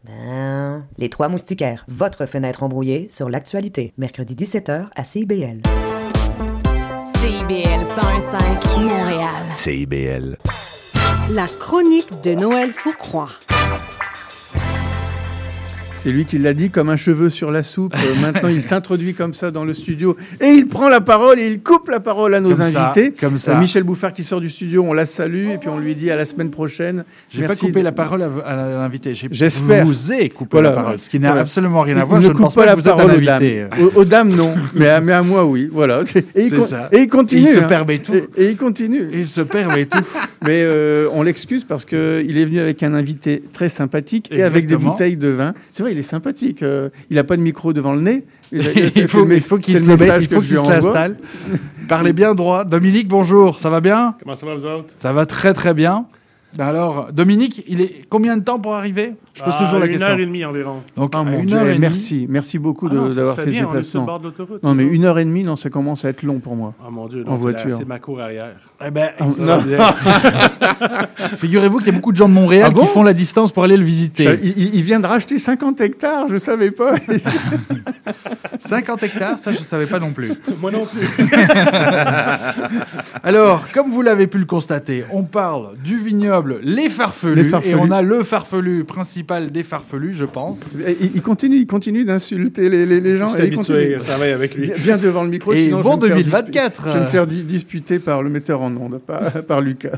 Ben, 0.03 0.85
les 0.97 1.09
trois 1.09 1.29
moustiquaires, 1.29 1.85
votre 1.87 2.25
fenêtre 2.25 2.63
embrouillée 2.63 3.07
sur 3.09 3.29
l'actualité. 3.29 3.93
Mercredi 3.97 4.33
17h 4.35 4.87
à 4.95 5.03
CIBL. 5.03 5.61
CIBL 7.03 7.83
101.5 7.83 8.83
Montréal. 8.83 9.53
CIBL. 9.53 10.37
La 11.29 11.45
chronique 11.45 12.09
de 12.23 12.33
Noël 12.33 12.71
Foucroy. 12.71 13.29
C'est 15.93 16.09
lui 16.11 16.25
qui 16.25 16.39
l'a 16.39 16.53
dit 16.55 16.71
comme 16.71 16.89
un 16.89 16.95
cheveu 16.95 17.29
sur 17.29 17.51
la 17.51 17.61
soupe. 17.61 17.93
Euh, 17.95 18.21
maintenant, 18.21 18.49
il 18.49 18.63
s'introduit 18.63 19.13
comme 19.13 19.35
ça 19.35 19.51
dans 19.51 19.65
le 19.65 19.73
studio 19.73 20.17
et 20.39 20.47
il 20.47 20.67
prend 20.67 20.89
la 20.89 20.99
parole 21.01 21.39
et 21.39 21.47
il 21.51 21.61
coupe 21.61 21.89
la 21.89 21.99
parole 21.99 22.33
à 22.33 22.39
nos 22.39 22.55
Comme 22.55 22.63
ça, 22.63 22.89
invités. 22.91 23.11
comme 23.13 23.37
ça. 23.37 23.55
Euh, 23.55 23.59
Michel 23.59 23.83
Bouffard 23.83 24.11
qui 24.11 24.23
sort 24.23 24.41
du 24.41 24.49
studio, 24.49 24.83
on 24.87 24.93
la 24.93 25.05
salue 25.05 25.49
et 25.49 25.57
puis 25.59 25.69
on 25.69 25.77
lui 25.77 25.93
dit 25.93 26.09
à 26.09 26.15
la 26.15 26.25
semaine 26.25 26.49
prochaine. 26.49 27.03
J'ai 27.31 27.45
pas 27.45 27.55
coupé 27.55 27.79
de- 27.81 27.83
la 27.83 27.91
parole 27.91 28.23
à, 28.23 28.55
l'invité. 28.79 29.13
J'espère. 29.13 29.81
Je 29.81 29.85
vous 29.85 30.11
ai 30.13 30.29
coupé 30.29 30.49
Voilà. 30.53 30.69
la 30.69 30.75
parole, 30.75 30.99
ce 30.99 31.07
qui 31.09 31.19
n'a 31.19 31.27
Voilà. 31.29 31.41
absolument 31.41 31.81
rien 31.81 31.97
à 31.97 32.03
voir. 32.03 32.19
Je 32.19 32.29
ne 32.29 32.33
coupe 32.33 32.41
pense 32.41 32.55
pas 32.55 32.61
pas 32.61 32.67
la 32.67 32.73
êtes 32.73 32.87
un 32.87 32.95
parole 32.97 33.11
aux 33.11 33.21
dames. 33.21 33.43
Aux, 33.79 33.99
aux 33.99 34.05
dames, 34.05 34.29
non. 34.29 34.55
mais, 34.75 34.87
à, 34.87 35.01
mais 35.01 35.11
à 35.13 35.21
moi, 35.21 35.45
oui. 35.45 35.69
Voilà. 35.71 36.01
Et 36.35 36.45
il, 36.45 36.51
con- 36.55 36.61
ça. 36.65 36.89
et 36.91 36.99
il 37.01 37.09
continue. 37.09 37.41
Et 37.41 37.43
il 37.43 37.47
se 37.53 37.59
hein. 37.59 37.63
permet 37.63 37.99
tout. 37.99 38.13
Et, 38.15 38.27
et 38.37 38.49
il 38.49 38.57
continue. 38.57 39.07
Il 39.13 39.27
se 39.27 39.41
permet 39.41 39.85
tout. 39.87 39.99
Mais 40.43 40.63
euh, 40.63 41.07
on 41.13 41.21
l'excuse 41.21 41.63
parce 41.63 41.85
qu'il 41.85 41.97
est 42.37 42.45
venu 42.45 42.59
avec 42.59 42.81
un 42.81 42.95
invité 42.95 43.43
très 43.53 43.69
sympathique 43.69 44.29
et 44.31 44.41
avec 44.41 44.65
des 44.65 44.77
bouteilles 44.77 45.17
de 45.17 45.27
vin. 45.27 45.53
C'est 45.71 45.83
vrai, 45.83 45.90
il 45.91 45.97
est 45.99 46.01
sympathique. 46.03 46.63
euh, 46.63 46.89
il 47.09 47.15
n'a 47.15 47.23
pas 47.23 47.37
de 47.37 47.41
micro 47.41 47.73
devant 47.73 47.93
le 47.93 48.01
nez. 48.01 48.25
Il 48.51 49.07
faut, 49.07 49.23
le- 49.25 49.35
il 49.35 49.41
faut 49.41 49.57
qu'il 49.57 49.73
c'est 49.75 49.79
se 49.79 49.85
le 49.85 49.91
mette, 49.91 49.99
message 50.01 50.23
il 50.23 50.27
que 50.27 50.35
faut 50.35 50.41
qu'il 50.41 50.55
l'installe. 50.69 51.17
Parlez 51.87 52.11
bien 52.13 52.35
droit. 52.35 52.65
Dominique, 52.65 53.07
bonjour. 53.07 53.59
Ça 53.59 53.69
va 53.69 53.79
bien? 53.81 54.15
Comment 54.21 54.35
ça 54.35 54.45
va, 54.45 54.55
vous 54.55 54.65
autres? 54.65 54.93
Ça 54.99 55.13
va 55.13 55.25
très 55.25 55.53
très 55.53 55.73
bien. 55.73 56.05
Alors, 56.59 57.11
Dominique, 57.13 57.63
il 57.67 57.79
est 57.81 58.01
combien 58.09 58.35
de 58.37 58.43
temps 58.43 58.59
pour 58.59 58.73
arriver? 58.75 59.15
Je 59.33 59.41
pose 59.43 59.53
Ah, 59.55 59.63
toujours 59.63 59.79
la 59.79 59.85
une 59.85 59.93
question. 59.93 60.09
heure 60.11 60.19
et 60.19 60.25
demie 60.25 60.43
environ. 60.43 60.83
Donc, 60.97 61.13
Ah, 61.15 61.21
une 61.21 61.45
Dieu, 61.45 61.57
heure 61.57 61.65
et 61.65 61.69
demie. 61.69 61.79
merci, 61.79 62.25
merci 62.29 62.59
beaucoup 62.59 62.89
Ah 62.91 62.95
d'avoir 63.13 63.35
fait 63.37 63.43
ce 63.45 63.49
bien, 63.49 63.67
on 63.71 63.75
est 63.77 63.81
sur 63.81 63.99
le 63.99 64.01
déplacement. 64.01 64.05
bord 64.05 64.19
de 64.19 64.23
l'autoroute, 64.25 64.61
Non, 64.63 64.73
mais 64.75 64.83
une 64.83 65.05
heure 65.05 65.17
et 65.19 65.23
demie, 65.25 65.43
non, 65.45 65.55
ça 65.55 65.69
commence 65.69 66.03
à 66.03 66.09
être 66.09 66.23
long 66.23 66.39
pour 66.39 66.57
moi. 66.57 66.73
Ah 66.85 66.89
mon 66.91 67.07
Dieu, 67.07 67.23
en 67.25 67.31
non, 67.31 67.35
voiture. 67.37 67.73
c'est 67.77 67.87
ma 67.87 67.99
cour 67.99 68.19
arrière. 68.19 68.51
Eh 68.85 68.91
ben, 68.91 69.11
Ah. 69.79 71.07
Figurez-vous 71.37 71.77
qu'il 71.77 71.87
y 71.87 71.91
a 71.91 71.93
beaucoup 71.93 72.11
de 72.11 72.17
gens 72.17 72.27
de 72.27 72.33
Montréal 72.33 72.65
Ah 72.67 72.71
bon? 72.71 72.81
qui 72.81 72.87
font 72.87 73.03
la 73.03 73.13
distance 73.13 73.51
pour 73.53 73.63
aller 73.63 73.77
le 73.77 73.85
visiter. 73.85 74.23
Ça, 74.25 74.31
il, 74.33 74.83
vient 74.83 74.99
de 74.99 75.07
racheter 75.07 75.39
50 75.39 75.79
hectares, 75.81 76.27
je 76.29 76.37
savais 76.37 76.71
pas. 76.71 76.93
50 78.59 79.03
hectares, 79.03 79.39
ça 79.39 79.51
je 79.53 79.59
ne 79.59 79.63
savais 79.63 79.85
pas 79.87 79.99
non 79.99 80.11
plus. 80.11 80.33
Moi 80.61 80.71
non 80.71 80.85
plus. 80.85 81.07
Alors, 83.23 83.63
comme 83.73 83.89
vous 83.91 84.01
l'avez 84.01 84.27
pu 84.27 84.37
le 84.37 84.45
constater, 84.45 85.05
on 85.11 85.23
parle 85.23 85.77
du 85.83 85.97
vignoble 85.97 86.40
Les 86.63 86.89
Farfelus, 86.89 87.35
Les 87.35 87.43
Farfelus. 87.43 87.71
et 87.73 87.75
on 87.75 87.91
a 87.91 88.01
le 88.01 88.23
farfelu 88.23 88.83
principal 88.83 89.51
des 89.51 89.63
farfelus, 89.63 90.13
je 90.13 90.25
pense. 90.25 90.69
il, 91.01 91.11
il 91.15 91.21
continue, 91.21 91.57
il 91.57 91.67
continue 91.67 92.05
d'insulter 92.05 92.69
les, 92.69 92.85
les- 92.85 92.99
les 93.01 93.17
gens. 93.17 93.29
Je 93.29 93.35
suis 93.37 93.43
et 93.45 93.47
il 93.49 93.55
continue. 93.55 93.97
travaille 93.99 94.31
avec 94.31 94.55
lui. 94.55 94.65
Bien, 94.67 94.75
bien 94.77 94.97
devant 94.97 95.23
le 95.23 95.29
micro, 95.29 95.53
Et 95.53 95.63
sinon 95.63 95.81
bon 95.81 95.99
je 96.01 96.07
vais 96.07 96.15
me 96.15 96.23
faire 96.23 96.43
2024. 96.43 96.81
dispu- 96.83 96.87
Je 96.89 96.93
vais 96.97 97.01
me 97.01 97.05
faire 97.09 97.27
di- 97.27 97.43
disputer 97.43 97.99
par 97.99 98.23
le 98.23 98.29
metteur 98.29 98.61
en 98.61 98.75
ondes, 98.75 98.97
par, 99.05 99.31
par 99.43 99.61
Lucas. 99.61 99.97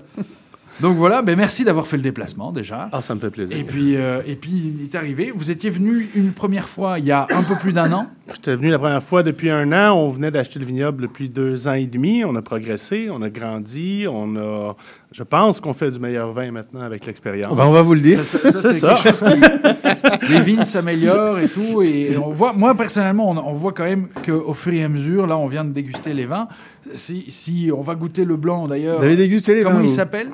Donc 0.82 0.98
voilà, 0.98 1.22
ben 1.22 1.38
merci 1.38 1.64
d'avoir 1.64 1.86
fait 1.88 1.98
le 1.98 2.04
déplacement 2.04 2.52
déjà. 2.52 2.90
Ah, 2.92 3.02
ça 3.02 3.14
me 3.16 3.20
fait 3.20 3.30
plaisir. 3.30 3.56
Et 3.56 3.64
puis, 3.64 3.96
euh, 3.96 4.22
et 4.26 4.36
puis 4.36 4.50
il 4.80 4.84
est 4.84 4.96
arrivé. 4.96 5.32
Vous 5.36 5.52
étiez 5.52 5.70
venu 5.70 6.10
une 6.16 6.32
première 6.32 6.68
fois 6.68 6.98
il 7.00 7.06
y 7.06 7.12
a 7.12 7.28
un 7.30 7.44
peu 7.44 7.56
plus 7.56 7.74
d'un 7.74 7.92
an. 7.94 8.08
J'étais 8.34 8.56
venu 8.56 8.70
la 8.72 8.80
première 8.80 9.04
fois 9.04 9.22
depuis 9.22 9.50
un 9.52 9.72
an. 9.72 9.94
On 9.96 10.10
venait 10.10 10.32
d'acheter 10.32 10.58
le 10.60 10.66
vignoble 10.66 11.04
depuis 11.04 11.30
deux 11.30 11.68
ans 11.68 11.74
et 11.74 11.86
demi. 11.86 12.24
On 12.26 12.36
a 12.36 12.42
progressé, 12.42 13.10
on 13.12 13.22
a 13.22 13.30
grandi, 13.30 14.06
on 14.10 14.36
a. 14.36 14.76
Je 15.12 15.22
pense 15.24 15.60
qu'on 15.62 15.74
fait 15.74 15.92
du 15.92 16.00
meilleur 16.00 16.32
vin 16.32 16.50
maintenant 16.52 16.82
avec 16.82 17.06
l'expérience. 17.06 17.56
Ben, 17.56 17.66
on 17.68 17.72
va 17.72 17.82
vous 17.84 17.94
le 17.94 18.00
dire. 18.02 18.24
Ça, 18.24 18.40
ça- 18.40 18.52
ça, 18.52 18.74
c'est 18.74 18.82
quelque 18.82 19.00
chose 19.20 19.24
qui. 19.24 20.34
Les 20.34 20.40
vignes 20.42 20.64
s'améliorent 20.64 21.38
et 21.40 21.50
tout. 21.50 21.82
Et 21.84 22.18
on 22.18 22.30
voit, 22.30 22.54
moi, 22.54 22.74
personnellement, 22.76 23.30
on, 23.30 23.38
on 23.38 23.54
voit 23.54 23.74
quand 23.74 23.84
même 23.86 24.08
qu'au 24.26 24.54
fur 24.56 24.74
et 24.74 24.84
à 24.84 24.90
mesure, 24.90 25.28
là, 25.28 25.38
on 25.38 25.46
vient 25.48 25.64
de 25.66 25.72
déguster 25.72 26.14
les 26.14 26.26
vins. 26.26 26.48
Si, 26.94 27.26
si 27.28 27.70
on 27.76 27.82
va 27.82 27.94
goûter 27.96 28.26
le 28.26 28.38
blanc 28.38 28.68
d'ailleurs. 28.68 28.98
Vous 28.98 29.04
avez 29.06 29.16
dégusté 29.16 29.54
les 29.54 29.62
Comment 29.64 29.78
vins, 29.78 29.84
il 29.84 29.90
s'appelle? 29.90 30.30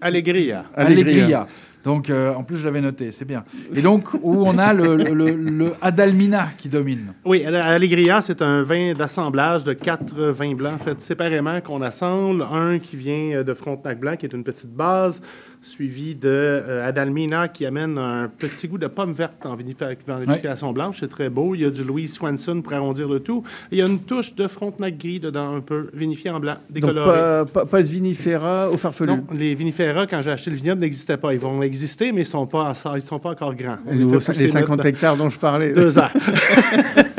Allegria. 0.00 0.64
Allegria. 0.74 1.46
Donc, 1.82 2.10
euh, 2.10 2.34
en 2.34 2.42
plus, 2.42 2.58
je 2.58 2.66
l'avais 2.66 2.82
noté, 2.82 3.10
c'est 3.10 3.24
bien. 3.24 3.42
Et 3.74 3.80
donc, 3.80 4.12
où 4.22 4.42
on 4.44 4.58
a 4.58 4.74
le, 4.74 4.96
le- 4.96 5.14
le- 5.14 5.34
le 5.36 5.72
Adalmina 5.80 6.48
qui 6.58 6.68
domine. 6.68 7.14
Oui, 7.24 7.42
Allegria, 7.46 8.20
c'est 8.20 8.42
un 8.42 8.62
vin 8.62 8.92
d'assemblage 8.92 9.64
de 9.64 9.72
quatre 9.72 10.14
vins 10.14 10.54
blancs 10.54 10.78
faits 10.84 11.00
séparément 11.00 11.58
qu'on 11.62 11.80
assemble. 11.80 12.42
Un 12.52 12.78
qui 12.78 12.96
vient 12.96 13.42
de 13.42 13.54
Frontenac 13.54 13.98
Blanc, 13.98 14.16
qui 14.16 14.26
est 14.26 14.32
une 14.34 14.44
petite 14.44 14.74
base, 14.74 15.22
suivi 15.62 16.14
de 16.14 16.28
euh, 16.28 16.88
Adalmina, 16.88 17.48
qui 17.48 17.66
amène 17.66 17.98
un 17.98 18.28
petit 18.28 18.66
goût 18.66 18.78
de 18.78 18.86
pomme 18.86 19.12
verte 19.12 19.44
en 19.44 19.56
vinifi- 19.56 19.96
en 20.10 20.18
vinification 20.18 20.72
blanche. 20.72 20.98
C'est 21.00 21.08
très 21.10 21.28
beau. 21.28 21.54
Il 21.54 21.60
y 21.60 21.64
a 21.64 21.70
du 21.70 21.84
Louis 21.84 22.08
Swanson 22.08 22.62
pour 22.62 22.72
arrondir 22.72 23.08
le 23.08 23.20
tout. 23.20 23.42
Et 23.70 23.76
il 23.76 23.78
y 23.78 23.82
a 23.82 23.86
une 23.86 24.00
touche 24.00 24.34
de 24.34 24.46
Frontenac 24.48 24.96
gris 24.96 25.20
dedans, 25.20 25.56
un 25.56 25.60
peu 25.60 25.90
vinifié 25.92 26.30
en 26.30 26.40
blanc, 26.40 26.54
Donc, 26.54 26.72
décoloré. 26.72 27.18
pas, 27.18 27.44
pas, 27.44 27.66
pas 27.66 27.82
de 27.82 27.86
vinifera 27.88 28.70
au 28.70 28.76
farfelu? 28.78 29.10
Non, 29.12 29.24
les 29.32 29.54
vinifera, 29.54 30.06
quand 30.06 30.22
j'ai 30.22 30.30
acheté 30.30 30.50
le 30.50 30.56
vignoble, 30.56 30.80
n'existaient 30.80 31.16
pas. 31.18 31.34
Ils 31.34 31.40
vont 31.40 31.60
exister, 31.62 32.06
mais 32.12 32.18
ils 32.22 32.24
ne 32.24 32.24
sont, 32.24 32.46
pas 32.46 32.72
ils 32.96 33.02
sont 33.02 33.18
pas 33.18 33.30
encore 33.30 33.54
grands. 33.54 33.78
On 33.86 33.90
Les, 33.92 33.98
les 33.98 34.04
nouveaux- 34.04 34.20
fait 34.20 34.32
les 34.32 34.38
pousser 34.46 34.48
50 34.48 34.68
notre- 34.78 34.86
hectares 34.86 35.16
dont 35.16 35.28
je 35.28 35.38
parlais. 35.38 35.72
deux 35.72 35.98
ans. 35.98 36.08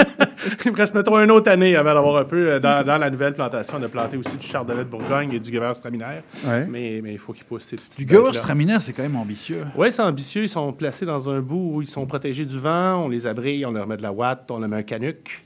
Il 0.66 0.72
me 0.72 0.78
reste, 0.78 0.94
mettons, 0.94 1.18
une 1.20 1.32
autre 1.32 1.50
année 1.50 1.76
avant 1.76 1.94
d'avoir 1.94 2.18
un 2.18 2.26
peu, 2.26 2.52
euh, 2.52 2.60
dans, 2.60 2.86
dans 2.86 2.98
la 2.98 3.10
nouvelle 3.10 3.34
plantation, 3.34 3.80
de 3.80 3.88
planter 3.88 4.18
aussi 4.18 4.38
du 4.38 4.46
chardonnay 4.46 4.84
de 4.84 4.90
Bourgogne 4.90 5.34
et 5.34 5.40
du 5.40 5.52
Gewürztraminer. 5.52 6.22
Ouais. 6.46 6.66
Mais, 6.70 7.00
mais 7.04 7.14
il 7.14 7.20
faut 7.20 7.34
qu'ils 7.34 7.46
poussent 7.46 7.66
ces 7.66 7.78
petits 7.78 8.06
Du. 8.06 8.14
Gewürztraminer, 8.14 8.80
c'est 8.80 8.94
quand 8.94 9.04
même 9.04 9.16
ambitieux. 9.16 9.64
Oui, 9.76 9.92
c'est 9.92 10.02
ambitieux. 10.02 10.44
Ils 10.44 10.50
sont 10.50 10.72
placés 10.74 11.06
dans 11.06 11.30
un 11.30 11.40
bout 11.40 11.72
où 11.76 11.82
ils 11.82 11.88
sont 11.88 12.06
protégés 12.06 12.46
du 12.46 12.60
vent. 12.60 13.06
On 13.06 13.10
les 13.10 13.26
abrille, 13.26 13.66
on 13.66 13.72
leur 13.72 13.88
met 13.88 13.98
de 13.98 14.04
la 14.04 14.12
ouate, 14.12 14.50
on 14.52 14.60
leur 14.60 14.70
met 14.70 14.78
un 14.78 14.84
canuc. 14.84 15.46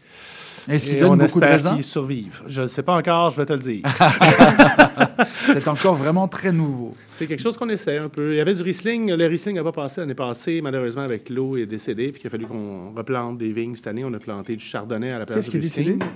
Est-ce 0.67 0.99
donnent 0.99 1.11
on 1.11 1.17
beaucoup 1.17 1.39
de 1.39 1.45
espère 1.45 1.49
raisins? 1.51 1.75
qu'ils 1.75 1.83
survivent. 1.83 2.41
Je 2.47 2.61
ne 2.63 2.67
sais 2.67 2.83
pas 2.83 2.95
encore, 2.95 3.29
je 3.31 3.37
vais 3.37 3.45
te 3.45 3.53
le 3.53 3.59
dire. 3.59 3.81
C'est 5.47 5.67
encore 5.67 5.95
vraiment 5.95 6.27
très 6.27 6.51
nouveau. 6.51 6.93
C'est 7.11 7.27
quelque 7.27 7.41
chose 7.41 7.57
qu'on 7.57 7.69
essaie 7.69 7.97
un 7.97 8.09
peu. 8.09 8.33
Il 8.33 8.37
y 8.37 8.41
avait 8.41 8.53
du 8.53 8.61
Riesling. 8.63 9.11
Le 9.13 9.25
Riesling 9.27 9.55
n'a 9.55 9.63
pas 9.63 9.71
passé 9.71 10.01
l'année 10.01 10.15
passée. 10.15 10.61
Malheureusement, 10.61 11.03
avec 11.03 11.29
l'eau 11.29 11.55
est 11.57 11.65
décédé. 11.65 12.11
Puis 12.11 12.21
il 12.23 12.27
a 12.27 12.29
fallu 12.29 12.45
qu'on 12.45 12.93
replante 12.95 13.37
des 13.37 13.51
vignes 13.51 13.75
cette 13.75 13.87
année. 13.87 14.03
On 14.05 14.13
a 14.13 14.19
planté 14.19 14.55
du 14.55 14.63
Chardonnay 14.63 15.11
à 15.11 15.19
la 15.19 15.25
place 15.25 15.49
Qu'est-ce 15.49 15.51
du 15.51 15.59
qui 15.59 15.65
est 15.79 15.83
Riesling. 15.83 15.99
décédé? 15.99 16.11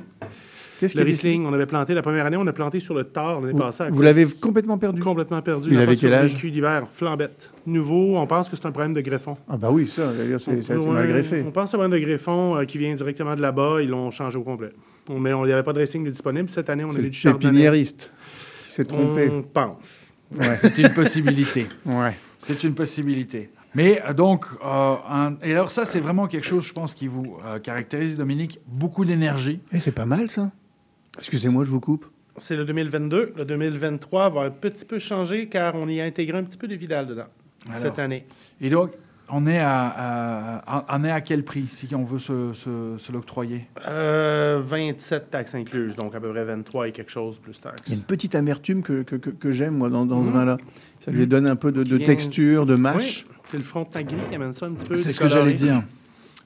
Qu'est-ce 0.80 0.98
Le 0.98 1.04
qui 1.04 1.10
est 1.10 1.12
décidé 1.12 1.30
Riesling, 1.30 1.46
on 1.48 1.54
avait 1.54 1.66
planté 1.66 1.94
la 1.94 2.02
première 2.02 2.26
année, 2.26 2.38
on 2.38 2.48
a 2.48 2.54
planté 2.54 2.80
sur 2.80 2.94
le 2.96 3.04
tard 3.04 3.42
l'année 3.42 3.58
passée. 3.60 3.84
à 3.84 3.90
vous 3.90 4.02
l'avez 4.02 4.26
complètement 4.26 4.78
perdu? 4.78 5.02
Complètement 5.02 5.42
perdu. 5.42 5.70
Il 5.72 5.80
avait 5.80 5.96
quel 5.96 6.14
âge? 6.14 6.36
d'hiver, 6.36 6.88
flambette. 6.90 7.52
Nouveau, 7.68 8.16
on 8.18 8.26
pense 8.28 8.48
que 8.48 8.56
c'est 8.56 8.66
un 8.66 8.72
problème 8.72 8.94
de 8.94 9.02
greffon. 9.02 9.36
Ah 9.50 9.58
bah 9.58 9.70
oui, 9.72 9.86
ça, 9.88 10.12
d'ailleurs, 10.14 10.40
c'est- 10.40 10.62
ça 10.62 10.74
a 10.74 10.78
été 10.78 10.88
mal 10.88 11.08
greffé. 11.08 11.44
On 11.46 11.52
pense 11.52 11.66
que 11.66 11.70
c'est 11.72 11.76
un 11.76 11.80
problème 11.80 12.00
de 12.00 12.06
greffon 12.06 12.56
euh, 12.56 12.64
qui 12.66 12.78
vient 12.78 12.94
directement 12.94 13.36
de 13.36 13.42
là-bas. 13.42 13.82
Ils 13.82 13.90
l'ont 13.90 14.10
changé 14.12 14.38
au 14.38 14.44
complet. 14.44 14.70
On, 15.10 15.20
mais 15.20 15.34
on- 15.34 15.44
il 15.44 15.48
n'y 15.48 15.54
avait 15.54 15.64
pas 15.64 15.74
de 15.74 15.80
de 15.80 16.10
disponible. 16.10 16.50
Cette 16.50 16.70
année, 16.70 16.84
on 16.86 16.92
C'est 16.92 17.00
avait 17.00 17.10
du 17.10 17.18
chardonnay. 17.18 17.52
pépiniériste 17.52 18.14
qui 18.64 18.70
s'est 18.72 18.86
trompé. 18.86 19.30
On 19.30 19.42
pense. 19.42 20.08
Ouais. 20.40 20.56
C'est 20.56 20.78
une 20.78 20.90
possibilité. 20.90 21.68
Ouais. 21.86 22.16
C'est 22.38 22.64
une 22.64 22.74
possibilité. 22.74 23.50
Mais 23.76 24.02
euh, 24.08 24.14
donc, 24.14 24.46
euh, 24.66 24.96
un- 25.10 25.36
et 25.44 25.52
alors 25.52 25.72
ça, 25.72 25.84
c'est 25.86 26.00
vraiment 26.00 26.28
quelque 26.28 26.46
chose, 26.46 26.66
je 26.68 26.74
pense, 26.74 26.94
qui 26.94 27.08
vous 27.08 27.38
euh, 27.46 27.60
caractérise, 27.60 28.16
Dominique, 28.18 28.60
beaucoup 28.68 29.04
d'énergie. 29.06 29.60
Et 29.74 29.80
c'est 29.80 29.92
pas 29.92 30.06
mal, 30.06 30.30
ça. 30.32 30.50
Excusez-moi, 31.20 31.64
je 31.64 31.72
vous 31.72 31.80
coupe. 31.80 32.06
C'est 32.38 32.56
le 32.56 32.66
2022. 32.66 33.34
Le 33.36 33.46
2023 33.46 34.30
va 34.30 34.42
un 34.42 34.50
petit 34.50 34.86
peu 34.86 35.00
changer 35.00 35.48
car 35.48 35.76
on 35.76 35.88
y 35.90 36.00
a 36.00 36.06
intégré 36.06 36.38
un 36.38 36.44
petit 36.44 36.58
peu 36.58 36.68
de 36.68 36.76
Vidal 36.76 37.08
dedans 37.08 37.24
Alors. 37.68 37.78
cette 37.80 38.00
année. 38.00 38.26
Et 38.62 38.70
donc, 38.70 38.92
on 39.32 39.46
est 39.46 39.60
à, 39.60 40.62
à- 40.66 40.98
on 40.98 41.04
est 41.04 41.12
à 41.12 41.22
quel 41.22 41.44
prix 41.44 41.68
si 41.70 41.94
on 41.94 42.04
veut 42.04 42.18
se, 42.18 42.54
se- 42.54 42.96
se 42.98 43.12
l'octroyer? 43.12 43.68
Euh, 43.88 44.60
27 44.64 45.30
taxes 45.30 45.54
incluses, 45.56 45.96
donc 45.96 46.16
à 46.16 46.20
peu 46.20 46.30
près 46.32 46.46
23 46.46 46.88
et 46.88 46.92
quelque 46.92 47.12
chose 47.12 47.40
plus 47.40 47.60
taxes. 47.60 47.84
Il 47.88 47.92
y 47.94 47.96
a 47.96 48.00
une 48.00 48.06
petite 48.06 48.34
amertume 48.36 48.82
que, 48.82 49.04
que, 49.04 49.18
que- 49.18 49.30
que 49.30 49.52
j'aime, 49.52 49.76
moi, 49.76 49.90
dans, 49.90 50.06
dans 50.06 50.24
ce 50.24 50.30
Mhm. 50.30 50.36
vin-là. 50.36 50.58
Ça 51.02 51.12
lui 51.12 51.28
donne 51.28 51.46
un 51.48 51.56
peu 51.56 51.72
de, 51.72 51.84
de 51.84 51.98
texture, 51.98 52.66
de 52.66 52.76
mâche. 52.76 53.26
Oui, 53.28 53.36
c'est 53.52 53.58
le 53.58 53.64
frontenac 53.64 54.08
gris 54.08 54.18
qui 54.30 54.36
amène 54.36 54.54
ça 54.54 54.66
un 54.66 54.72
petit 54.72 54.90
peu. 54.90 54.98
C'est 54.98 55.12
ce 55.12 55.20
que 55.20 55.28
j'allais 55.28 55.54
dire. 55.54 55.84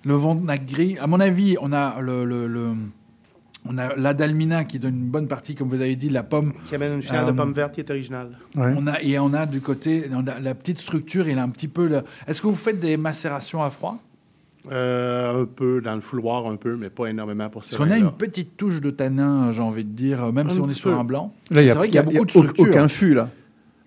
Le 0.06 0.16
Ventenac 0.16 0.66
gris, 0.66 0.98
à 1.00 1.08
mon 1.08 1.20
avis, 1.22 1.56
on 1.62 1.72
a 1.72 2.02
le, 2.02 2.26
le- 2.26 2.48
le- 2.48 2.74
on 3.65 3.77
a 3.77 3.95
l'Adalmina 3.95 4.64
qui 4.65 4.80
donne 4.80 4.95
une 4.95 5.10
bonne 5.10 5.27
partie, 5.27 5.56
comme 5.56 5.68
vous 5.69 5.81
avez 5.81 5.95
dit, 5.95 6.10
la 6.10 6.23
pomme. 6.23 6.53
Qui 6.68 6.76
amène 6.76 6.94
une 6.95 7.02
finale 7.03 7.26
Euh, 7.26 7.31
de 7.31 7.38
pomme 7.38 7.53
verte 7.53 7.73
qui 7.76 7.80
est 7.81 7.90
originale. 7.90 8.30
On 8.57 8.88
a, 8.88 9.02
et 9.02 9.18
on 9.19 9.34
a 9.34 9.45
du 9.45 9.61
côté, 9.61 10.06
on 10.14 10.27
a 10.27 10.40
la 10.40 10.53
petite 10.56 10.77
structure, 10.80 11.27
il 11.30 11.38
a 11.40 11.44
un 11.44 11.49
petit 11.49 11.68
peu. 11.68 11.88
le- 11.88 12.02
Est-ce 12.27 12.41
que 12.41 12.48
vous 12.48 12.56
faites 12.56 12.80
des 12.80 12.98
macérations 12.98 13.64
à 13.64 13.69
froid? 13.69 13.98
Euh, 14.72 15.41
un 15.41 15.45
peu 15.45 15.81
dans 15.81 15.94
le 15.95 15.99
fouloir, 16.02 16.48
un 16.48 16.56
peu, 16.56 16.77
mais 16.77 16.90
pas 16.90 17.07
énormément 17.07 17.49
pour 17.49 17.61
Parce 17.64 17.73
ce 17.73 17.77
qu'on 17.77 17.91
a 17.91 17.98
une 17.98 18.11
petite 18.14 18.56
touche 18.56 18.80
de 18.80 18.91
tanin, 18.91 19.52
j'ai 19.52 19.61
envie 19.61 19.84
de 19.84 19.90
dire, 19.91 20.31
même 20.31 20.48
Un 20.48 20.52
si 20.52 20.60
on 20.61 20.68
est 20.69 20.73
sur 20.73 20.98
un 20.98 21.03
blanc. 21.03 21.34
Là, 21.52 21.61
il 21.61 21.68
y 21.68 21.69
a- 21.69 21.73
c'est 21.73 21.77
vrai 21.80 21.88
qu'il 21.90 21.95
y 21.95 21.99
a 21.99 22.03
il 22.03 22.14
y 22.14 22.15
a- 22.15 22.19
beaucoup 22.19 22.26
de 22.26 22.31
y 22.31 22.38
a 22.38 22.49
structure. 22.49 22.65
aucun 22.69 22.88
fût, 22.88 23.14
là. 23.14 23.30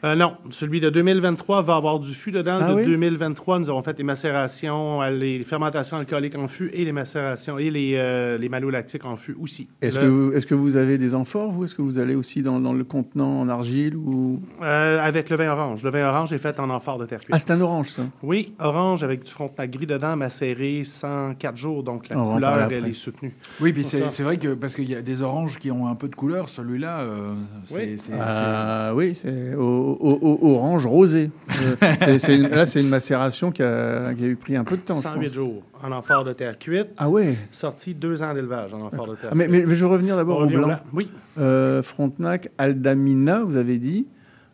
Euh, 0.04 0.14
non, 0.14 0.36
celui 0.50 0.80
de 0.80 0.90
2023 0.90 1.62
va 1.62 1.76
avoir 1.76 1.98
du 1.98 2.12
fût 2.12 2.30
dedans. 2.30 2.58
Ah 2.60 2.68
de 2.70 2.74
oui? 2.74 2.84
2023, 2.84 3.58
nous 3.60 3.70
avons 3.70 3.80
fait 3.82 3.96
les 3.96 4.04
macérations, 4.04 5.02
euh, 5.02 5.10
les 5.10 5.42
fermentations 5.42 5.96
alcooliques 5.96 6.36
en 6.36 6.48
fût 6.48 6.70
et 6.74 6.84
les 6.84 6.92
macérations 6.92 7.58
et 7.58 7.70
les, 7.70 7.94
euh, 7.96 8.36
les 8.36 8.48
malolactiques 8.50 9.06
en 9.06 9.16
fût 9.16 9.34
aussi. 9.40 9.68
Est-ce 9.80 9.96
Le- 9.96 10.02
que, 10.02 10.06
vous- 10.14 10.32
est-ce 10.32 10.46
que 10.46 10.54
vous 10.54 10.76
avez 10.76 10.98
des 10.98 11.14
amphores, 11.14 11.50
vous? 11.50 11.64
Est-ce 11.64 11.74
que 11.74 11.80
vous 11.82 11.98
allez 11.98 12.14
aussi 12.14 12.42
dans, 12.42 12.60
dans 12.60 12.74
le 12.74 12.84
contenant 12.84 13.40
en 13.40 13.48
argile 13.48 13.96
ou... 13.96 14.40
Euh, 14.62 15.00
avec 15.00 15.30
le 15.30 15.36
vin 15.36 15.48
orange. 15.50 15.82
Le 15.82 15.90
vin 15.90 16.06
orange 16.06 16.32
est 16.34 16.38
fait 16.38 16.60
en 16.60 16.68
amphore 16.68 16.98
de 16.98 17.06
terre 17.06 17.20
cuite. 17.20 17.30
Ah, 17.32 17.38
c'est 17.38 17.52
un 17.52 17.60
orange, 17.62 17.88
ça? 17.88 18.02
Oui, 18.22 18.52
orange 18.58 19.02
avec 19.02 19.24
du 19.24 19.30
frontenac 19.30 19.70
gris 19.70 19.86
dedans, 19.86 20.14
macéré 20.14 20.84
104 20.84 21.56
jours, 21.56 21.82
donc 21.82 22.08
la 22.10 22.18
On 22.18 22.34
couleur, 22.34 22.68
elle 22.70 22.86
est 22.86 22.92
soutenue. 22.92 23.34
Oui, 23.62 23.72
puis 23.72 23.82
c'est 23.82 24.22
vrai 24.22 24.36
que 24.36 24.52
parce 24.54 24.74
qu'il 24.74 24.90
y 24.90 24.94
a 24.94 25.00
des 25.02 25.22
oranges 25.22 25.58
qui 25.58 25.70
ont 25.70 25.86
un 25.88 25.94
peu 25.94 26.08
de 26.08 26.14
couleur, 26.14 26.50
celui-là, 26.50 27.00
euh, 27.00 27.32
c'est 27.64 27.76
Oui. 27.78 27.98
c'est- 27.98 28.12
Ah 28.20 28.92
oui, 28.94 29.14
c'est 29.14 29.54
au- 29.54 29.85
orange 29.86 30.86
rosé. 30.86 31.30
Euh, 31.50 31.76
c'est- 32.00 32.18
c'est 32.18 32.36
une- 32.36 32.48
là, 32.48 32.66
c'est 32.66 32.80
une 32.80 32.88
macération 32.88 33.50
qui 33.50 33.62
a, 33.62 34.12
qui 34.14 34.24
a 34.24 34.26
eu 34.26 34.36
pris 34.36 34.56
un 34.56 34.64
peu 34.64 34.76
de 34.76 34.82
temps, 34.82 34.96
je 34.96 35.02
108 35.02 35.26
pense. 35.26 35.34
jours 35.34 35.62
en 35.82 35.92
amphore 35.92 36.24
de 36.24 36.32
terre 36.32 36.58
cuite. 36.58 36.88
Ah 36.98 37.08
ouais 37.08 37.34
Sorti 37.50 37.94
deux 37.94 38.22
ans 38.22 38.34
d'élevage 38.34 38.74
en 38.74 38.80
amphore 38.82 39.08
de 39.08 39.14
terre 39.14 39.30
Ah, 39.32 39.34
mais, 39.34 39.48
je 39.48 39.84
veux 39.84 39.86
revenir 39.86 40.16
d'abord 40.16 40.40
au 40.40 40.46
blanc. 40.46 40.76
Oui. 40.92 41.08
Euh, 41.38 41.82
Frontenac, 41.82 42.50
Aldamina, 42.58 43.40
vous 43.42 43.56
avez 43.56 43.78
dit. 43.78 44.06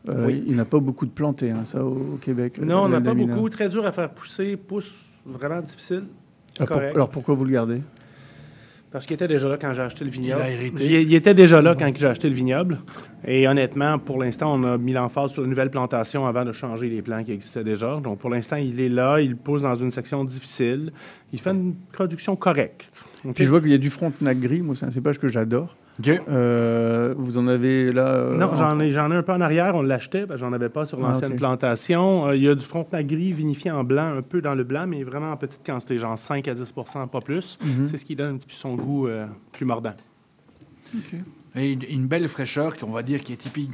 Euh, 0.09 0.27
Oui. 0.27 0.43
Il 0.49 0.57
n'a 0.57 0.65
pas 0.65 0.81
beaucoup 0.81 1.07
de 1.07 1.13
plantés, 1.13 1.51
hein, 1.53 1.63
ça, 1.65 1.85
au, 1.85 2.19
Québec. 2.21 2.59
Non, 2.61 2.85
on 2.85 2.89
n'a 2.89 3.01
pas 3.01 3.15
beaucoup. 3.15 3.49
Très 3.49 3.69
dur 3.69 3.87
à 3.87 3.93
faire 3.93 4.11
pousser. 4.11 4.57
Pousse 4.57 4.93
vraiment 5.25 5.61
difficile. 5.61 6.03
Alors, 6.59 6.67
pour- 6.69 6.77
Correct. 6.77 6.95
alors 6.95 7.09
pourquoi 7.09 7.35
vous 7.37 7.45
le 7.45 7.53
gardez? 7.53 7.81
Parce 8.93 9.07
qu'il 9.07 9.15
était 9.15 9.29
déjà 9.29 9.49
là 9.49 9.57
quand 9.59 9.73
j'ai 9.73 9.81
acheté 9.81 10.05
le 10.05 10.11
vignoble. 10.11 10.43
Il 10.43 10.45
a 10.45 10.51
hérité. 10.51 10.85
Il, 10.85 10.93
il 10.93 11.15
était 11.15 11.33
déjà 11.33 11.63
là 11.63 11.75
quand 11.75 11.91
j'ai 11.97 12.07
acheté 12.07 12.29
le 12.29 12.35
vignoble. 12.35 12.79
Et 13.27 13.49
honnêtement, 13.49 13.99
pour 13.99 14.23
l'instant, 14.23 14.53
on 14.55 14.63
a 14.65 14.77
mis 14.77 14.93
l'emphase 14.93 15.33
sur 15.33 15.41
la 15.41 15.49
nouvelle 15.49 15.71
plantation 15.71 16.27
avant 16.27 16.45
de 16.45 16.53
changer 16.53 16.89
les 16.89 17.01
plants 17.01 17.25
qui 17.25 17.33
existaient 17.33 17.65
déjà. 17.65 17.97
Donc, 18.01 18.19
pour 18.19 18.29
l'instant, 18.29 18.57
il 18.57 18.79
est 18.81 18.91
là. 18.91 19.19
Il 19.21 19.37
pousse 19.37 19.63
dans 19.63 19.77
une 19.77 19.91
section 19.91 20.25
difficile. 20.25 20.93
Il 21.33 21.41
fait 21.41 21.53
une 21.53 21.75
production 21.91 22.37
correcte. 22.37 22.92
OK? 23.25 23.35
Puis 23.35 23.45
je 23.45 23.51
vois 23.51 23.61
qu'il 23.61 23.71
y 23.71 23.75
a 23.75 23.79
du 23.79 23.91
Frontenac 23.91 24.41
gris, 24.41 24.63
moi, 24.63 24.75
c'est 24.75 24.87
un 24.87 24.91
cépage 24.91 25.19
que 25.19 25.29
j'adore. 25.29 25.77
Euh, 26.29 27.15
vous 27.17 27.39
en 27.39 27.47
avez 27.47 27.93
là 27.93 28.07
euh, 28.09 28.37
Non, 28.37 28.47
en- 28.47 28.57
j'en 28.57 28.81
ai, 28.81 28.91
j'en 28.91 29.11
ai 29.13 29.15
un 29.17 29.23
peu 29.23 29.33
en 29.33 29.41
arrière. 29.41 29.75
On 29.77 29.83
l'achetait, 29.83 30.27
que 30.27 30.37
j'en 30.37 30.53
avais 30.53 30.69
pas 30.71 30.85
sur 30.85 30.99
Ah, 31.05 31.09
l'ancienne 31.13 31.33
ok. 31.33 31.39
plantation. 31.39 32.27
Euh, 32.29 32.37
il 32.37 32.43
y 32.43 32.49
a 32.49 32.55
du 32.55 32.65
frontenac 32.65 33.07
gris 33.07 33.33
vinifié 33.33 33.71
en 33.71 33.85
blanc, 33.85 34.17
un 34.17 34.23
peu 34.23 34.41
dans 34.41 34.55
le 34.55 34.65
blanc, 34.65 34.87
mais 34.89 35.05
vraiment 35.05 35.31
en 35.33 35.37
petite 35.37 35.65
quantité, 35.65 35.99
genre 35.99 36.19
5 36.19 36.49
à 36.49 36.55
10 36.55 36.73
pas 37.13 37.21
plus. 37.21 37.59
Mhm. 37.65 37.87
C'est 37.87 37.97
ce 37.97 38.05
qui 38.05 38.17
donne 38.17 38.35
un 38.35 38.39
petit 38.39 38.47
peu 38.47 38.55
son 38.55 38.75
goût 38.75 39.07
euh, 39.07 39.27
plus 39.53 39.67
mordant. 39.67 39.95
Et 41.55 41.73
une, 41.93 42.07
belle 42.07 42.29
fraîcheur, 42.29 42.77
qu'on 42.77 42.91
va 42.91 43.03
dire, 43.03 43.23
qui 43.23 43.35
est 43.35 43.37
typique 43.37 43.71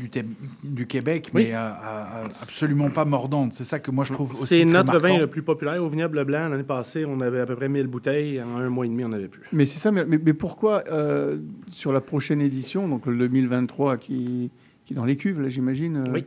du, 0.65 0.87
Québec, 0.87 1.31
Oui. 1.33 1.45
mais 1.45 1.55
euh, 1.55 1.59
euh, 1.59 2.25
absolument 2.25 2.91
pas 2.91 3.05
mordante. 3.05 3.53
C'est 3.53 3.63
ça 3.63 3.79
que 3.79 3.93
moi 3.93 4.05
je 4.05 4.13
trouve 4.13 4.33
aussi 4.33 4.47
C'est 4.47 4.65
notre 4.65 4.93
marquant. 4.93 5.09
vin 5.09 5.19
le 5.19 5.29
plus 5.29 5.43
populaire 5.43 5.83
au 5.83 5.89
vignoble 5.89 6.25
blanc. 6.25 6.49
L'année 6.49 6.65
passée, 6.65 7.05
on 7.05 7.21
avait 7.21 7.39
à 7.39 7.47
peu 7.47 7.55
près 7.55 7.69
1000 7.69 7.87
bouteilles. 7.87 8.43
En 8.43 8.57
un 8.57 8.69
mois 8.69 8.85
et 8.85 8.89
demi, 8.89 9.05
on 9.05 9.11
n'avait 9.11 9.29
plus. 9.29 9.43
Mais 9.53 9.65
c'est 9.65 9.79
ça, 9.79 9.93
mais, 9.93 10.05
mais- 10.05 10.19
pourquoi 10.35 10.83
euh, 10.91 11.39
sur 11.69 11.93
la 11.93 12.01
prochaine 12.01 12.41
édition, 12.41 12.89
donc 12.89 13.07
le 13.07 13.17
2023 13.17 13.97
qui, 13.97 14.51
qui 14.85 14.93
est 14.93 14.97
dans 14.97 15.05
les 15.05 15.17
cuves, 15.17 15.41
là 15.41 15.49
j'imagine, 15.49 16.11
Oui, 16.13 16.25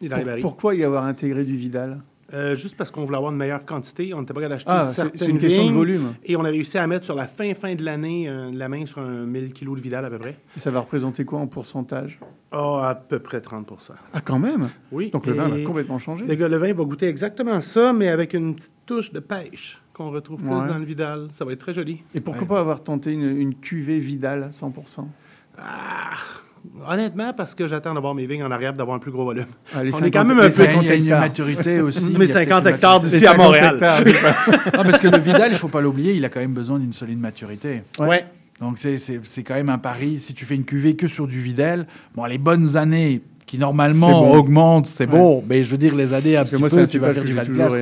il 0.00 0.10
pourquoi 0.40 0.74
y 0.74 0.84
avoir 0.84 1.04
intégré 1.04 1.44
du 1.44 1.54
Vidal? 1.54 2.00
Euh, 2.32 2.56
juste 2.56 2.76
parce 2.76 2.90
qu'on 2.90 3.04
voulait 3.04 3.16
avoir 3.18 3.32
une 3.32 3.38
meilleure 3.38 3.64
quantité. 3.66 4.14
On 4.14 4.20
n'était 4.20 4.32
pas 4.32 4.40
capable 4.40 4.54
d'acheter 4.54 4.70
Ah, 4.72 4.84
certaines 4.84 5.18
c'est 5.18 5.28
une 5.28 5.38
question 5.38 5.66
de 5.66 5.72
volume. 5.72 6.14
Et 6.24 6.36
on 6.36 6.44
a 6.44 6.48
réussi 6.48 6.78
à 6.78 6.86
mettre 6.86 7.04
sur 7.04 7.14
la 7.14 7.26
fin, 7.26 7.52
fin 7.54 7.74
de 7.74 7.84
l'année 7.84 8.28
euh, 8.28 8.50
la 8.52 8.68
main 8.68 8.86
sur 8.86 9.00
un 9.00 9.26
1000 9.26 9.52
kg 9.52 9.74
de 9.76 9.80
Vidal 9.80 10.04
à 10.04 10.10
peu 10.10 10.18
près. 10.18 10.36
Et 10.56 10.60
ça 10.60 10.70
va 10.70 10.80
représenter 10.80 11.24
quoi 11.24 11.38
en 11.40 11.46
pourcentage? 11.46 12.18
Oh, 12.52 12.78
à 12.80 12.94
peu 12.94 13.18
près 13.18 13.38
30% 13.40 13.64
Ah, 14.14 14.20
quand 14.22 14.38
même? 14.38 14.70
Oui. 14.90 15.10
Donc 15.10 15.26
le 15.26 15.32
vin 15.34 15.48
va 15.48 15.60
complètement 15.62 15.98
changer. 15.98 16.24
Les 16.24 16.36
gars, 16.36 16.48
le 16.48 16.56
vin 16.56 16.72
va 16.72 16.84
goûter 16.84 17.08
exactement 17.08 17.60
ça, 17.60 17.92
mais 17.92 18.08
avec 18.08 18.32
une 18.32 18.54
petite 18.54 18.72
touche 18.86 19.12
de 19.12 19.20
pêche 19.20 19.82
qu'on 19.92 20.10
retrouve 20.10 20.40
plus 20.40 20.48
Ouais. 20.48 20.66
dans 20.66 20.78
le 20.78 20.84
Vidal. 20.84 21.28
Ça 21.32 21.44
va 21.44 21.52
être 21.52 21.60
très 21.60 21.72
joli. 21.74 22.02
Et 22.14 22.20
pourquoi 22.20 22.46
pas 22.46 22.60
avoir 22.60 22.82
tenté 22.82 23.12
une, 23.12 23.36
une 23.38 23.54
cuvée 23.54 23.98
Vidal 23.98 24.48
100% 24.52 25.04
Honnêtement, 26.88 27.32
parce 27.34 27.54
que 27.54 27.68
j'attends 27.68 27.94
d'avoir 27.94 28.14
mes 28.14 28.26
vignes 28.26 28.42
en 28.44 28.50
arrière 28.50 28.72
d'avoir 28.74 28.96
un 28.96 29.00
plus 29.00 29.10
gros 29.10 29.24
volume. 29.24 29.44
Ah, 29.74 29.78
on 29.84 29.90
50 29.90 30.02
est 30.06 30.10
quand 30.10 30.24
même 30.24 30.38
un 30.38 30.42
peu 30.42 30.50
50 30.50 30.74
excité. 30.76 30.96
Il 30.98 31.04
y 31.06 31.12
a 31.12 31.16
une 31.16 31.20
maturité 31.22 31.80
aussi. 31.80 32.14
Mais 32.18 32.24
Il 32.24 32.28
y 32.28 32.30
a 32.30 32.34
50 32.34 32.46
peut-être 32.62 32.66
une 32.68 32.74
hectares 32.74 33.00
d'ici 33.00 33.26
à 33.26 33.34
Montréal. 33.36 33.78
Ah, 34.72 34.82
parce 34.84 34.98
que 35.00 35.08
le 35.08 35.18
Vidal, 35.18 35.52
il 35.52 35.58
faut 35.58 35.68
pas 35.68 35.80
l'oublier, 35.80 36.12
il 36.14 36.24
a 36.24 36.28
quand 36.28 36.40
même 36.40 36.54
besoin 36.54 36.78
d'une 36.78 36.92
solide 36.92 37.20
maturité. 37.20 37.82
Ouais. 37.98 38.24
Donc 38.60 38.78
c'est- 38.78 38.98
c'est 38.98 39.20
c'est 39.24 39.42
quand 39.42 39.54
même 39.54 39.68
un 39.68 39.78
pari. 39.78 40.20
Si 40.20 40.32
tu 40.32 40.44
fais 40.44 40.54
une 40.54 40.64
cuvée 40.64 40.94
que 40.96 41.06
sur 41.06 41.26
du 41.26 41.40
Vidal, 41.40 41.86
bon, 42.14 42.24
les 42.24 42.38
bonnes 42.38 42.76
années 42.76 43.20
qui 43.46 43.58
normalement 43.58 44.22
bon. 44.22 44.36
augmentent, 44.38 44.86
c'est 44.86 45.04
Ouais. 45.06 45.12
bon. 45.18 45.44
Mais 45.46 45.64
je 45.64 45.70
veux 45.70 45.76
dire, 45.76 45.94
les 45.94 46.12
années 46.14 46.36
un 46.36 46.44
petit 46.44 46.58
moi, 46.58 46.68
c'est 46.70 46.76
peu, 46.76 46.82
un 46.82 46.86
tu 46.86 46.98
vas 46.98 47.12
faire 47.12 47.24
du 47.24 47.32
vin 47.34 47.42
de 47.44 47.48
glace. 47.52 47.74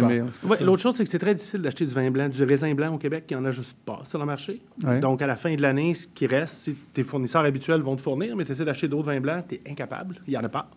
Ouais, 0.44 0.58
L'autre 0.60 0.82
chose, 0.82 0.96
c'est 0.96 1.04
que 1.04 1.10
c'est 1.10 1.18
très 1.20 1.34
difficile 1.34 1.62
d'acheter 1.62 1.86
du 1.86 1.94
vin 1.94 2.10
blanc, 2.10 2.28
du 2.28 2.42
raisin 2.42 2.74
blanc 2.74 2.94
au 2.94 2.98
Québec, 2.98 3.24
il 3.30 3.36
n'y 3.36 3.42
en 3.42 3.44
a 3.44 3.52
juste 3.52 3.76
pas 3.84 4.00
sur 4.04 4.18
le 4.18 4.24
marché. 4.26 4.60
Ouais. 4.84 4.98
Donc, 5.00 5.22
à 5.22 5.26
la 5.26 5.36
fin 5.36 5.54
de 5.54 5.62
l'année, 5.62 5.94
ce 5.94 6.06
qui 6.08 6.26
reste, 6.26 6.54
si 6.54 6.74
tes 6.92 7.04
fournisseurs 7.04 7.44
habituels 7.44 7.80
vont 7.80 7.94
te 7.96 8.00
fournir, 8.02 8.34
mais 8.36 8.44
tu 8.44 8.52
essaies 8.52 8.64
d'acheter 8.64 8.88
d'autres 8.88 9.06
vins 9.06 9.20
blancs, 9.20 9.44
tu 9.48 9.54
es 9.54 9.62
incapable. 9.70 10.16
Il 10.26 10.30
n'y 10.32 10.36
en 10.36 10.44
a 10.44 10.48
pas. 10.48 10.68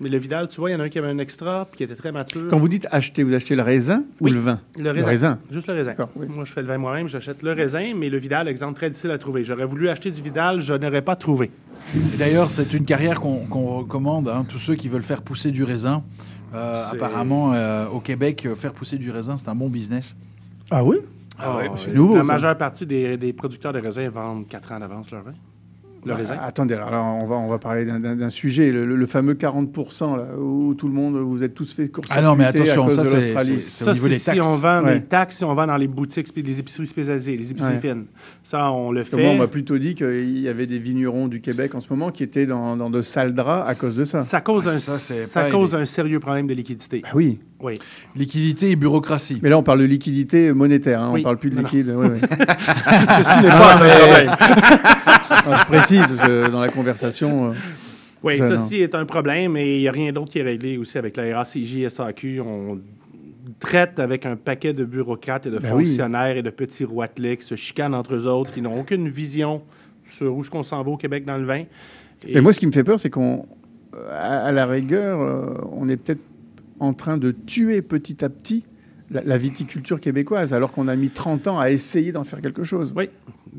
Mais 0.00 0.08
le 0.08 0.18
Vidal, 0.18 0.48
tu 0.48 0.60
vois, 0.60 0.70
il 0.70 0.72
y 0.72 0.76
en 0.76 0.80
a 0.80 0.84
un 0.84 0.88
qui 0.88 0.98
avait 0.98 1.08
un 1.08 1.18
extra, 1.18 1.66
puis 1.66 1.78
qui 1.78 1.84
était 1.84 1.94
très 1.94 2.10
mature. 2.10 2.48
Quand 2.48 2.56
vous 2.56 2.68
dites 2.68 2.88
acheter, 2.90 3.22
vous 3.22 3.34
achetez 3.34 3.54
le 3.54 3.62
raisin 3.62 4.02
Oui, 4.20 4.30
ou 4.30 4.34
le 4.34 4.40
vin? 4.40 4.60
Le 4.78 4.90
raisin. 4.90 5.38
Juste 5.50 5.68
le 5.68 5.74
raisin. 5.74 5.94
Oui. 6.16 6.26
Moi, 6.28 6.44
je 6.44 6.52
fais 6.52 6.62
le 6.62 6.68
vin 6.68 6.78
moi-même, 6.78 7.08
j'achète 7.08 7.42
le 7.42 7.52
raisin, 7.52 7.92
mais 7.96 8.08
le 8.08 8.18
Vidal, 8.18 8.48
exemple 8.48 8.74
très 8.74 8.90
difficile 8.90 9.12
à 9.12 9.18
trouver. 9.18 9.44
J'aurais 9.44 9.66
voulu 9.66 9.88
acheter 9.88 10.10
du 10.10 10.20
Vidal, 10.22 10.60
je 10.60 10.74
n'aurais 10.74 11.02
pas 11.02 11.14
trouvé. 11.16 11.50
D'ailleurs, 12.18 12.50
c'est 12.50 12.72
une 12.74 12.84
carrière 12.84 13.20
qu'on 13.20 13.44
recommande 13.78 14.28
à 14.28 14.44
tous 14.48 14.58
ceux 14.58 14.74
qui 14.74 14.88
veulent 14.88 15.02
faire 15.02 15.22
pousser 15.22 15.50
du 15.50 15.62
raisin. 15.64 16.02
Euh, 16.54 16.84
apparemment, 16.92 17.52
euh, 17.54 17.86
au 17.88 18.00
Québec, 18.00 18.44
euh, 18.44 18.54
faire 18.54 18.72
pousser 18.72 18.98
du 18.98 19.10
raisin, 19.10 19.38
c'est 19.38 19.48
un 19.48 19.54
bon 19.54 19.68
business. 19.68 20.14
Ah 20.70 20.84
oui? 20.84 20.96
Ah 21.38 21.56
ouais, 21.56 21.70
c'est 21.76 21.94
nouveau. 21.94 22.14
La 22.16 22.24
ça. 22.24 22.32
majeure 22.32 22.56
partie 22.58 22.86
des, 22.86 23.16
des 23.16 23.32
producteurs 23.32 23.72
de 23.72 23.78
raisins 23.80 24.08
vendent 24.08 24.46
4 24.46 24.72
ans 24.72 24.80
d'avance 24.80 25.10
leur 25.10 25.22
vin. 25.22 25.32
Le 26.04 26.12
Ah, 26.12 26.16
raisin. 26.16 26.36
Attendez, 26.44 26.74
alors 26.74 26.90
là, 26.90 27.00
on 27.02 27.26
va, 27.26 27.36
on 27.36 27.48
va 27.48 27.58
parler 27.58 27.84
d'un- 27.84 28.28
sujet, 28.28 28.72
le, 28.72 29.06
fameux 29.06 29.34
40%, 29.34 30.16
là, 30.16 30.24
où 30.36 30.74
tout 30.74 30.88
le 30.88 30.94
monde, 30.94 31.16
vous 31.16 31.44
êtes 31.44 31.54
tous 31.54 31.72
fait 31.74 31.88
course 31.88 32.08
Ah 32.10 32.20
non, 32.20 32.34
mais 32.34 32.44
attention, 32.44 32.88
ça, 32.88 33.04
c'est- 33.04 33.34
au 33.88 33.92
niveau 33.92 34.08
des 34.08 34.18
si 34.18 34.24
taxes. 34.26 34.40
on 34.46 34.56
vend 34.56 34.82
Ouais. 34.82 34.94
les 34.94 35.00
taxes, 35.02 35.36
si 35.38 35.44
on 35.44 35.54
vend 35.54 35.66
dans 35.66 35.76
les 35.76 35.86
boutiques, 35.86 36.28
les 36.36 36.58
épiceries 36.58 36.86
spécialisées, 36.88 37.36
les 37.36 37.50
épiceries 37.52 37.74
Ouais. 37.74 37.78
fines. 37.78 38.06
Ça, 38.42 38.72
on 38.72 38.90
le 38.90 39.04
que 39.04 39.10
Moi, 39.16 39.20
fait. 39.20 39.28
on 39.28 39.38
m'a 39.38 39.46
plutôt 39.46 39.78
dit 39.78 39.94
qu'il 39.94 40.40
y 40.40 40.48
avait 40.48 40.66
des 40.66 40.78
vignerons 40.78 41.28
du 41.28 41.40
Québec 41.40 41.74
en 41.76 41.80
ce 41.80 41.86
moment 41.90 42.10
qui 42.10 42.24
étaient 42.24 42.46
dans, 42.46 42.76
dans 42.76 42.90
de 42.90 43.00
sales 43.02 43.32
draps 43.34 43.70
à 43.70 43.74
cause 43.74 43.96
de 43.96 44.04
ça. 44.04 44.22
Ça 44.22 44.40
cause, 44.40 44.64
Ah, 44.66 44.70
un, 44.74 44.78
ça, 44.78 45.50
cause 45.50 45.74
un 45.76 45.86
sérieux 45.86 46.18
problème 46.18 46.46
de 46.48 46.54
liquidité. 46.54 47.00
Bah 47.02 47.10
oui. 47.14 47.38
Oui. 47.60 47.78
Liquidité 48.16 48.72
et 48.72 48.76
bureaucratie. 48.76 49.38
Mais 49.40 49.48
là, 49.48 49.56
on 49.56 49.62
parle 49.62 49.78
de 49.78 49.84
liquidité 49.84 50.52
monétaire, 50.52 51.00
hein, 51.00 51.08
on 51.12 51.14
Oui. 51.14 51.22
parle 51.22 51.36
plus 51.36 51.50
de 51.50 51.54
Non, 51.54 51.62
non. 51.62 51.68
liquide. 51.68 51.92
oui, 51.96 52.08
oui. 52.14 52.18
Ceci 52.28 53.38
n'est 53.44 53.48
pas 53.50 53.74
un 53.74 53.78
problème. 53.78 54.30
Non, 55.46 55.56
je 55.56 55.64
précise, 55.66 56.00
parce 56.06 56.20
que 56.28 56.50
dans 56.50 56.60
la 56.60 56.68
conversation... 56.68 57.50
euh, 57.50 57.54
Oui, 58.22 58.38
ça, 58.38 58.48
ceci 58.56 58.76
est 58.82 58.94
un 58.94 59.04
problème 59.04 59.56
et 59.56 59.76
il 59.76 59.80
n'y 59.80 59.88
a 59.88 59.92
rien 59.92 60.12
d'autre 60.12 60.30
qui 60.30 60.38
est 60.38 60.42
réglé 60.42 60.76
aussi 60.78 60.98
avec 60.98 61.16
la 61.16 61.36
RACJ, 61.38 61.88
SAQ. 61.88 62.40
On 62.40 62.80
traite 63.58 63.98
avec 63.98 64.26
un 64.26 64.36
paquet 64.36 64.72
de 64.72 64.84
bureaucrates 64.84 65.46
et 65.46 65.50
de 65.50 65.58
Ben 65.58 65.72
oui. 65.74 65.86
fonctionnaires 65.86 66.36
et 66.36 66.42
de 66.42 66.50
petits 66.50 66.84
roitelets 66.84 67.36
qui 67.38 67.46
se 67.46 67.54
chicanent 67.56 67.94
entre 67.94 68.14
eux 68.14 68.26
autres, 68.26 68.52
qui 68.52 68.60
n'ont 68.62 68.78
aucune 68.80 69.08
vision 69.08 69.62
sur 70.06 70.34
où 70.36 70.40
est-ce 70.42 70.50
qu'on 70.50 70.62
s'en 70.62 70.82
va 70.82 70.90
au 70.90 70.96
Québec 70.96 71.24
dans 71.24 71.36
le 71.38 71.44
vin. 71.44 71.64
Et- 72.26 72.34
Mais 72.34 72.40
moi, 72.40 72.52
ce 72.52 72.60
qui 72.60 72.66
me 72.66 72.72
fait 72.72 72.84
peur, 72.84 72.98
c'est 73.00 73.10
qu'on, 73.10 73.46
à, 74.10 74.44
à 74.46 74.52
la 74.52 74.66
rigueur, 74.66 75.20
euh, 75.20 75.54
on 75.72 75.88
est 75.88 75.96
peut-être 75.96 76.20
en 76.80 76.92
train 76.92 77.16
de 77.16 77.30
tuer 77.32 77.82
petit 77.82 78.24
à 78.24 78.28
petit 78.28 78.64
la, 79.12 79.22
la 79.22 79.36
viticulture 79.38 80.00
québécoise, 80.00 80.52
alors 80.54 80.72
qu'on 80.72 80.88
a 80.88 80.96
mis 80.96 81.10
30 81.10 81.46
ans 81.48 81.58
à 81.60 81.70
essayer 81.70 82.12
d'en 82.12 82.24
faire 82.24 82.40
quelque 82.40 82.62
chose. 82.64 82.92
Oui, 82.96 83.08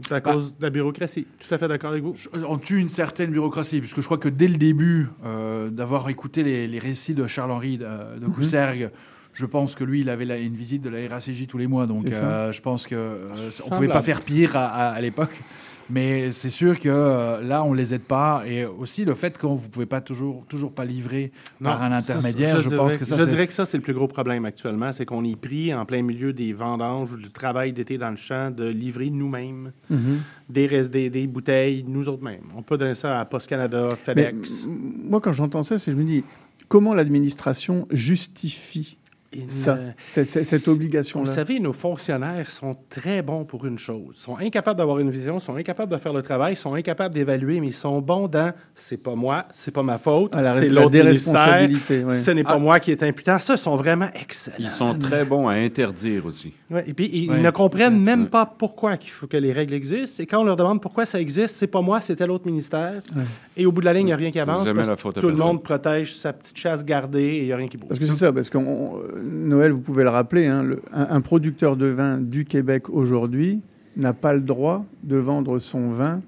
c'est 0.07 0.13
à 0.13 0.21
cause 0.21 0.57
de 0.57 0.63
la 0.63 0.69
bureaucratie. 0.69 1.25
Tout 1.39 1.53
à 1.53 1.57
fait 1.57 1.67
d'accord 1.67 1.91
avec 1.91 2.03
vous. 2.03 2.15
On 2.47 2.57
tue 2.57 2.79
une 2.79 2.89
certaine 2.89 3.31
bureaucratie, 3.31 3.79
puisque 3.79 4.01
je 4.01 4.05
crois 4.05 4.17
que 4.17 4.29
dès 4.29 4.47
le 4.47 4.57
début, 4.57 5.07
euh, 5.25 5.69
d'avoir 5.69 6.09
écouté 6.09 6.43
les, 6.43 6.67
les 6.67 6.79
récits 6.79 7.13
de 7.13 7.27
Charles-Henri 7.27 7.77
de, 7.77 7.85
de 8.19 8.25
Mhm. 8.27 8.33
Coussergues, 8.33 8.89
je 9.33 9.45
pense 9.47 9.73
que 9.75 9.83
lui, 9.83 10.01
il 10.01 10.09
avait 10.09 10.25
la- 10.25 10.37
une 10.37 10.53
visite 10.53 10.81
de 10.83 10.89
la 10.89 11.07
RACJ 11.09 11.47
tous 11.47 11.57
les 11.57 11.65
mois. 11.67 11.85
Donc, 11.87 12.05
euh, 12.07 12.51
je 12.51 12.61
pense 12.61 12.85
qu'on 12.85 12.95
ne 12.95 13.49
Semblable. 13.49 13.75
pouvait 13.75 13.87
pas 13.87 14.01
faire 14.01 14.21
pire 14.21 14.55
à, 14.55 14.65
à- 14.67 14.89
à 14.91 15.01
l'époque. 15.01 15.41
Mais 15.89 16.31
c'est 16.31 16.49
sûr 16.49 16.79
que 16.79 16.87
euh, 16.89 17.41
là, 17.41 17.63
on 17.63 17.73
les 17.73 17.93
aide 17.93 18.03
pas. 18.03 18.43
Et 18.47 18.65
aussi 18.65 19.03
le 19.05 19.13
fait 19.13 19.37
que 19.37 19.45
vous 19.45 19.57
pouvez 19.69 19.85
pas 19.85 19.99
toujours, 20.01 20.45
toujours 20.47 20.71
pas 20.73 20.85
livrer 20.85 21.31
par 21.61 21.81
un 21.83 21.99
ça, 21.99 22.13
intermédiaire, 22.15 22.59
je, 22.59 22.67
dirais- 22.69 22.77
pense 22.77 22.95
que 22.97 23.03
ça, 23.05 23.17
Je 23.17 23.23
c'est- 23.23 23.29
dirais 23.29 23.47
que 23.47 23.53
ça, 23.53 23.65
c'est 23.65 23.77
le 23.77 23.83
plus 23.83 23.93
gros 23.93 24.07
problème 24.07 24.45
actuellement. 24.45 24.93
C'est 24.93 25.05
qu'on 25.05 25.23
est 25.25 25.35
pris 25.35 25.73
en 25.73 25.85
plein 25.85 26.01
milieu 26.01 26.31
des 26.33 26.53
vendanges, 26.53 27.15
du 27.17 27.29
travail 27.31 27.73
d'été 27.73 27.97
dans 27.97 28.11
le 28.11 28.15
champ, 28.17 28.49
de 28.49 28.65
livrer 28.67 29.09
nous-mêmes 29.09 29.71
Mhm. 29.89 30.19
des, 30.49 30.67
res- 30.67 30.89
des, 30.89 31.09
des 31.09 31.27
bouteilles, 31.27 31.83
nous 31.87 32.07
autres 32.07 32.23
mêmes. 32.23 32.45
On 32.55 32.61
peut 32.63 32.77
donner 32.77 32.95
ça 32.95 33.19
à 33.19 33.25
Post 33.25 33.47
Canada, 33.49 33.89
Mais, 33.89 33.95
FedEx. 33.95 34.65
moi, 34.67 35.19
quand 35.21 35.33
j'entends 35.33 35.63
ça, 35.63 35.77
c'est 35.77 35.91
je 35.91 35.97
me 35.97 36.03
dis, 36.05 36.23
comment 36.69 36.93
l'administration 36.93 37.87
justifie 37.91 38.97
Ça, 39.47 39.77
c'est- 40.07 40.25
c'est- 40.25 40.43
cette 40.43 40.65
Vous 40.65 40.71
obligation-là 40.73 41.31
savez, 41.31 41.59
nos 41.59 41.73
fonctionnaires 41.73 42.49
sont 42.49 42.75
très 42.89 43.21
bons 43.21 43.45
pour 43.45 43.65
une 43.65 43.77
chose. 43.77 44.15
Ils 44.17 44.19
sont 44.21 44.37
incapables 44.37 44.77
d'avoir 44.77 44.99
une 44.99 45.09
vision, 45.09 45.37
ils 45.37 45.41
sont 45.41 45.55
incapables 45.55 45.91
de 45.91 45.97
faire 45.97 46.13
le 46.13 46.21
travail, 46.21 46.53
ils 46.53 46.57
sont 46.57 46.73
incapables 46.73 47.13
d'évaluer, 47.13 47.59
mais 47.59 47.67
ils 47.67 47.73
sont 47.73 47.99
bons 48.01 48.27
dans 48.27 48.53
c'est 48.75 48.97
pas 49.01 49.15
moi, 49.15 49.45
c'est 49.51 49.71
pas 49.73 49.83
ma 49.83 49.97
faute, 49.97 50.35
la- 50.35 50.53
c'est 50.53 50.69
la 50.69 50.81
l'autre 50.81 50.97
ministère, 50.97 51.69
ce 51.87 52.31
n'est 52.31 52.43
pas 52.43 52.53
Ah. 52.53 52.59
moi 52.59 52.79
qui 52.79 52.91
est 52.91 53.03
imputant. 53.03 53.39
Ça, 53.39 53.53
ils 53.55 53.57
sont 53.59 53.75
vraiment 53.75 54.07
excellents. 54.19 54.55
Ils 54.59 54.69
sont 54.69 54.93
très 54.97 55.25
bons 55.25 55.47
à 55.47 55.53
interdire 55.53 56.25
aussi. 56.25 56.53
Ouais, 56.69 56.83
et 56.87 56.93
puis, 56.93 57.09
ils, 57.13 57.29
Ouais. 57.29 57.37
ils 57.37 57.43
ne 57.43 57.49
comprennent 57.51 57.99
même 58.01 58.27
pas 58.27 58.45
pourquoi 58.45 58.95
il 59.01 59.09
faut 59.09 59.27
que 59.27 59.37
les 59.37 59.51
règles 59.53 59.73
existent. 59.73 60.21
Et 60.23 60.25
quand 60.25 60.39
on 60.41 60.43
leur 60.43 60.55
demande 60.55 60.81
pourquoi 60.81 61.05
ça 61.05 61.19
existe, 61.19 61.55
c'est 61.55 61.67
pas 61.67 61.81
moi, 61.81 62.01
c'est 62.01 62.15
tel 62.15 62.31
autre 62.31 62.45
ministère. 62.47 63.01
Et 63.57 63.65
au 63.65 63.71
bout 63.71 63.81
de 63.81 63.85
la 63.85 63.93
ligne, 63.93 64.03
il 64.03 64.05
n'y 64.07 64.13
a 64.13 64.17
rien 64.17 64.31
qui 64.31 64.39
avance 64.39 64.67
parce 64.71 64.87
la 64.87 64.95
que 64.95 65.01
faute 65.01 65.17
à 65.17 65.21
tout 65.21 65.27
le 65.27 65.35
monde 65.35 65.61
protège 65.63 66.15
sa 66.15 66.33
petite 66.33 66.57
chasse 66.57 66.83
gardée 66.83 67.21
et 67.23 67.39
il 67.41 67.45
n'y 67.45 67.51
a 67.53 67.57
rien 67.57 67.67
qui 67.67 67.77
bouge. 67.77 67.89
Parce 67.89 67.99
que 67.99 68.05
c'est 68.05 68.15
ça, 68.15 68.31
parce 68.33 68.49
que 68.49 68.57
Noël, 69.23 69.71
vous 69.71 69.81
pouvez 69.81 70.03
le 70.03 70.09
rappeler, 70.09 70.45
hein, 70.47 70.63
le- 70.63 70.81
un, 70.93 71.07
un 71.09 71.21
producteur 71.21 71.75
de 71.77 71.85
vin 71.87 72.17
du 72.17 72.45
Québec 72.45 72.89
aujourd'hui 72.89 73.61
n'a 73.97 74.13
pas 74.13 74.33
le 74.33 74.41
droit 74.41 74.85
de 75.03 75.17
vendre 75.17 75.59
son 75.59 75.89
vin. 75.89 76.21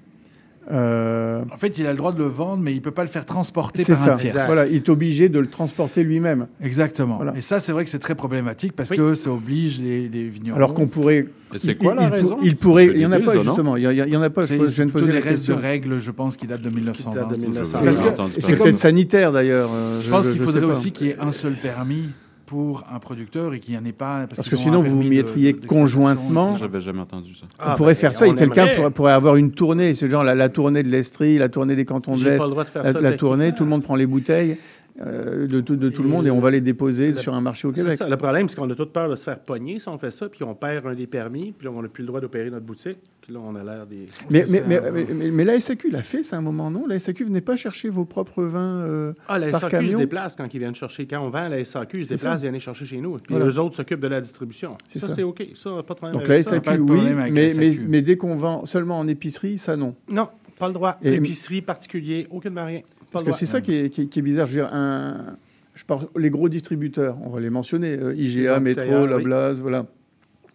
euh, 0.72 1.42
En 1.52 1.56
fait, 1.56 1.78
il 1.78 1.86
a 1.86 1.92
le 1.92 1.96
droit 1.96 2.12
de 2.12 2.18
le 2.18 2.28
vendre, 2.28 2.62
mais 2.62 2.72
il 2.74 2.82
peut 2.82 2.90
pas 2.90 3.02
le 3.02 3.08
faire 3.08 3.24
transporter 3.24 3.84
c'est 3.84 3.92
par 3.92 4.02
un 4.02 4.06
ça. 4.06 4.14
tiers. 4.14 4.34
Voilà, 4.46 4.66
il 4.66 4.76
est 4.76 4.88
obligé 4.88 5.28
de 5.28 5.38
le 5.38 5.46
transporter 5.48 6.02
lui-même. 6.02 6.46
Exactement. 6.60 7.16
Voilà. 7.16 7.34
Et 7.36 7.40
ça, 7.40 7.60
c'est 7.60 7.70
vrai 7.72 7.84
que 7.84 7.90
c'est 7.90 7.98
très 8.00 8.14
problématique 8.16 8.72
parce 8.74 8.90
que 8.90 9.14
ça 9.14 9.30
oblige 9.30 9.80
les, 9.80 10.08
les 10.08 10.28
vignerons. 10.28 10.56
Alors 10.56 10.74
qu'on 10.74 10.86
pourrait. 10.88 11.24
C'est 11.56 11.72
il- 11.72 11.78
quoi 11.78 11.94
la 11.94 12.02
il, 12.04 12.08
pour- 12.08 12.16
raison 12.18 12.38
Il 12.42 12.56
pourrait. 12.56 12.86
Il 12.86 12.98
n'y 12.98 13.06
en 13.06 13.12
a 13.12 13.20
pas, 13.20 13.38
justement. 13.38 13.76
Il 13.76 13.84
y, 13.84 13.86
a- 13.86 13.92
il 13.92 14.12
y 14.12 14.16
en 14.16 14.22
a 14.22 14.30
pas. 14.30 14.42
Je, 14.42 14.66
C'est 14.68 14.82
plutôt 14.84 14.98
poser 15.00 15.12
des 15.12 15.18
restes 15.20 15.46
de 15.48 15.52
règles, 15.54 15.98
je 15.98 16.10
pense, 16.10 16.36
qui 16.36 16.46
datent 16.48 16.62
de 16.62 16.70
1920. 16.70 17.26
de 17.28 17.36
1920. 17.36 17.84
Parce 17.84 17.96
J'ai 17.98 18.02
que 18.02 18.08
entendu 18.08 18.32
Et 18.36 18.40
ça. 18.40 18.46
c'est 18.48 18.56
peut-être 18.56 18.76
sanitaire 18.76 19.30
d'ailleurs. 19.32 19.70
euh, 19.72 20.00
Je 20.00 20.10
pense 20.10 20.28
qu'il 20.30 20.40
faudrait 20.40 20.64
aussi 20.64 20.90
qu'il 20.92 21.06
y 21.06 21.10
ait 21.10 21.16
un 21.20 21.30
seul 21.32 21.52
permis 21.54 22.08
pour 22.46 22.84
un 22.92 22.98
producteur 23.00 23.52
et 23.54 23.60
qu'il 23.60 23.74
n'y 23.74 23.80
en 23.80 23.84
ait 23.84 23.92
pas. 23.92 24.26
Parce, 24.26 24.36
Parce 24.36 24.48
que 24.48 24.56
sinon, 24.56 24.80
vous 24.80 24.96
vous 24.96 25.02
de- 25.02 25.08
mettriez 25.08 25.52
d'exploitation, 25.52 25.80
conjointement. 25.80 26.56
J'avais 26.56 26.80
jamais 26.80 27.00
entendu 27.00 27.34
ça. 27.34 27.46
Ah, 27.58 27.72
on 27.72 27.76
pourrait 27.76 27.94
ben, 27.94 27.98
faire 27.98 28.14
ça 28.14 28.26
et 28.26 28.34
quelqu'un 28.34 28.68
pourrait, 28.68 28.90
pourrait 28.90 29.12
avoir 29.12 29.36
une 29.36 29.50
tournée, 29.50 29.94
c'est 29.94 30.08
genre 30.08 30.22
la, 30.24 30.34
la 30.34 30.48
tournée 30.48 30.82
de 30.82 30.88
l'Estrie, 30.88 31.38
la 31.38 31.48
tournée 31.48 31.74
des 31.76 31.84
cantons 31.84 32.14
de 32.16 32.24
l'Est, 32.24 32.38
pas 32.38 32.44
le 32.44 32.50
droit 32.50 32.64
de 32.64 32.68
faire 32.68 32.84
la, 32.84 32.92
ça 32.92 33.00
la 33.00 33.12
tournée, 33.12 33.52
tout 33.52 33.64
le 33.64 33.70
monde 33.70 33.82
prend 33.82 33.96
les 33.96 34.06
bouteilles 34.06 34.56
euh, 35.00 35.46
de, 35.46 35.60
tout- 35.60 35.76
de 35.76 35.88
tout 35.90 36.02
le 36.02 36.08
monde 36.08 36.26
et 36.26 36.30
on 36.30 36.38
va 36.38 36.50
les 36.50 36.60
déposer 36.60 37.14
sur 37.14 37.34
un 37.34 37.40
marché 37.40 37.68
au 37.68 37.72
C'est 37.74 37.82
Québec. 37.82 37.98
ça. 37.98 38.08
Le 38.08 38.16
problème, 38.16 38.48
c'est 38.48 38.56
qu'on 38.56 38.70
a 38.70 38.74
toute 38.74 38.92
peur 38.92 39.10
de 39.10 39.16
se 39.16 39.22
faire 39.24 39.38
pogner 39.38 39.78
si 39.78 39.88
on 39.88 39.98
fait 39.98 40.10
ça, 40.10 40.28
puis 40.28 40.42
on 40.44 40.54
perd 40.54 40.86
un 40.86 40.94
des 40.94 41.06
permis, 41.06 41.52
puis 41.52 41.66
là, 41.66 41.72
on 41.74 41.82
n'a 41.82 41.88
plus 41.88 42.02
le 42.02 42.06
droit 42.08 42.20
d'opérer 42.20 42.50
notre 42.50 42.64
boutique, 42.64 42.98
puis 43.20 43.32
là, 43.34 43.40
on 43.44 43.54
a 43.56 43.62
l'air 43.64 43.86
des. 43.86 44.06
Mais, 44.30 44.44
mais, 44.50 44.62
mais, 44.66 44.80
mais, 44.92 45.06
mais- 45.14 45.30
mais 45.30 45.44
la 45.44 45.60
SAQ 45.60 45.90
l'a 45.90 46.02
fait, 46.02 46.22
c'est 46.22 46.36
un 46.36 46.40
moment, 46.40 46.70
non? 46.70 46.86
La 46.86 46.98
SAQ 46.98 47.24
venait 47.24 47.40
pas 47.40 47.56
chercher 47.56 47.88
vos 47.90 48.04
propres 48.04 48.42
vins 48.44 48.80
euh, 48.86 49.12
Ah, 49.28 49.38
la 49.38 49.50
par 49.50 49.60
SAQ 49.60 49.76
se 49.76 49.82
camion? 49.82 49.98
déplace 49.98 50.36
quand 50.36 50.52
ils 50.54 50.58
viennent 50.58 50.74
chercher. 50.74 51.06
Quand 51.06 51.20
on 51.20 51.30
vend 51.30 51.48
la 51.48 51.64
SAQ, 51.64 51.98
ils 51.98 52.04
se 52.06 52.14
déplacent, 52.14 52.40
ils 52.40 52.48
viennent 52.50 52.60
chercher 52.60 52.86
chez 52.86 53.00
nous. 53.00 53.16
Puis 53.16 53.26
Voilà. 53.34 53.46
eux 53.46 53.58
autres 53.58 53.74
s'occupent 53.76 54.00
de 54.00 54.08
la 54.08 54.20
distribution. 54.20 54.76
C'est 54.86 54.98
Ça, 54.98 55.08
ça. 55.08 55.14
c'est 55.14 55.22
OK. 55.24 55.44
Ça, 55.54 55.70
pas 55.86 55.94
de 55.94 55.98
problème 55.98 56.12
Donc 56.18 56.28
la 56.28 56.34
avec 56.34 56.44
ça. 56.44 56.50
SAQ, 56.62 56.78
oui, 56.80 57.00
mais, 57.04 57.14
la 57.14 57.30
mais, 57.30 57.48
SAQ. 57.50 57.88
mais 57.88 58.02
dès 58.02 58.16
qu'on 58.16 58.36
vend 58.36 58.64
seulement 58.64 58.98
en 58.98 59.06
épicerie, 59.08 59.58
ça 59.58 59.76
non. 59.76 59.94
Non, 60.08 60.28
pas 60.58 60.68
le 60.68 60.74
droit. 60.74 60.96
Et- 61.02 61.14
Épicerie, 61.14 61.60
particulier, 61.62 62.26
aucune 62.30 62.58
rien. 62.58 62.80
Pas 63.24 63.24
Parce 63.24 63.24
le 63.24 63.24
que 63.24 63.30
droit. 63.30 63.38
c'est 63.38 63.46
ça 63.46 63.60
qui 63.60 63.74
est, 63.74 63.90
qui 63.90 64.02
est- 64.02 64.06
qui 64.06 64.18
est 64.18 64.22
bizarre. 64.22 64.46
Je 64.46 64.60
veux 64.60 64.66
dire, 64.66 64.74
un, 64.74 65.36
je 65.74 65.84
parle, 65.84 66.06
les 66.16 66.30
gros 66.30 66.48
distributeurs, 66.48 67.16
on 67.22 67.30
va 67.30 67.40
les 67.40 67.50
mentionner, 67.50 67.96
euh, 67.98 68.12
Les 68.12 68.38
IGA, 68.38 68.60
Métro, 68.60 69.06
La 69.06 69.16
oui. 69.16 69.24
Blase, 69.24 69.60
voilà. 69.60 69.86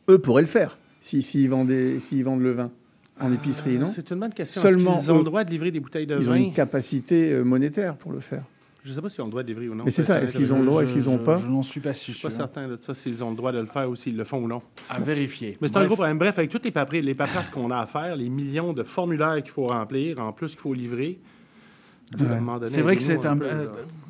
Eux 0.10 0.18
pourraient 0.20 0.42
le 0.42 0.48
faire 0.48 0.78
s'ils 1.00 1.24
si, 1.24 1.48
s'ils 2.00 2.24
vendent 2.24 2.42
le 2.42 2.52
vin 2.52 2.72
en 3.20 3.32
épicerie, 3.32 3.78
non? 3.78 3.86
Ah, 3.88 3.92
C'est 3.94 4.10
une 4.12 4.20
bonne 4.20 4.34
question. 4.34 4.62
Seulement 4.62 4.96
Est-ce 4.96 5.02
qu'ils 5.02 5.12
ont 5.12 5.16
eux. 5.16 5.20
le 5.20 5.24
droit 5.26 5.44
de 5.44 5.52
livrer 5.52 5.72
des 5.72 5.80
bouteilles 5.80 6.08
de 6.08 6.18
Ils 6.20 6.28
ont 6.28 6.34
vin? 6.34 6.38
une 6.38 6.54
capacité 6.54 7.32
euh, 7.34 7.44
monétaire 7.44 7.96
pour 7.96 8.12
le 8.12 8.20
faire. 8.20 8.44
Je 8.84 8.90
ne 8.90 8.96
sais 8.96 9.02
pas 9.02 9.10
s'ils 9.10 9.22
ont 9.22 9.26
le 9.26 9.30
droit 9.30 9.44
de 9.44 9.48
livrer 9.48 9.70
ou 9.70 9.76
non. 9.76 9.84
Mais 9.86 9.92
c'est 9.92 10.02
ça, 10.02 10.20
est-ce 10.24 10.36
qu'ils 10.36 10.52
ont 10.54 10.60
le 10.60 10.66
droit, 10.66 10.82
est-ce 10.82 10.94
qu'ils 10.94 11.08
ont 11.08 11.20
Je- 11.20 11.24
pas? 11.24 11.38
Je 11.38 11.48
n'en 11.48 11.62
suis 11.62 11.80
pas 11.82 11.94
Je 11.94 12.00
sûr. 12.00 12.16
suis 12.16 12.24
pas 12.24 12.32
certain 12.32 12.68
de 12.68 12.78
ça, 12.82 12.96
s'ils 12.96 13.24
ont 13.24 13.30
le 13.30 13.36
droit 13.36 13.52
de 13.52 13.60
le 13.60 13.68
faire 13.68 13.88
ou 13.88 13.96
s'ils 13.96 14.18
le 14.18 14.24
font 14.24 14.40
ou 14.40 14.48
non. 14.48 14.60
À 14.90 15.00
vérifier. 15.00 15.56
Mais 15.62 15.68
c'est 15.68 15.76
un 15.78 15.82
Bref. 15.82 15.88
gros 15.90 15.96
problème. 15.98 16.18
Bref, 16.18 16.40
avec 16.40 16.50
toutes 16.50 16.66
les, 16.66 16.72
papri- 16.72 17.04
les 17.04 17.14
paperasses 17.14 17.52
qu'on 17.52 17.70
a 17.70 17.78
à 17.78 17.86
faire, 17.86 18.16
les 18.16 18.28
millions 18.30 18.74
de 18.74 18.82
formulaires 18.82 19.36
qu'il 19.44 19.52
faut 19.52 19.68
remplir, 19.68 20.20
en 20.20 20.34
plus 20.34 20.50
qu'il 20.54 20.60
faut 20.62 20.74
livrer. 20.74 21.20
Un 22.20 22.60
C'est 22.66 22.82
vrai 22.82 22.96
que 22.96 23.04
c'est 23.04 23.26
un. 23.26 23.38
peu, 23.38 23.46
euh, 23.48 23.68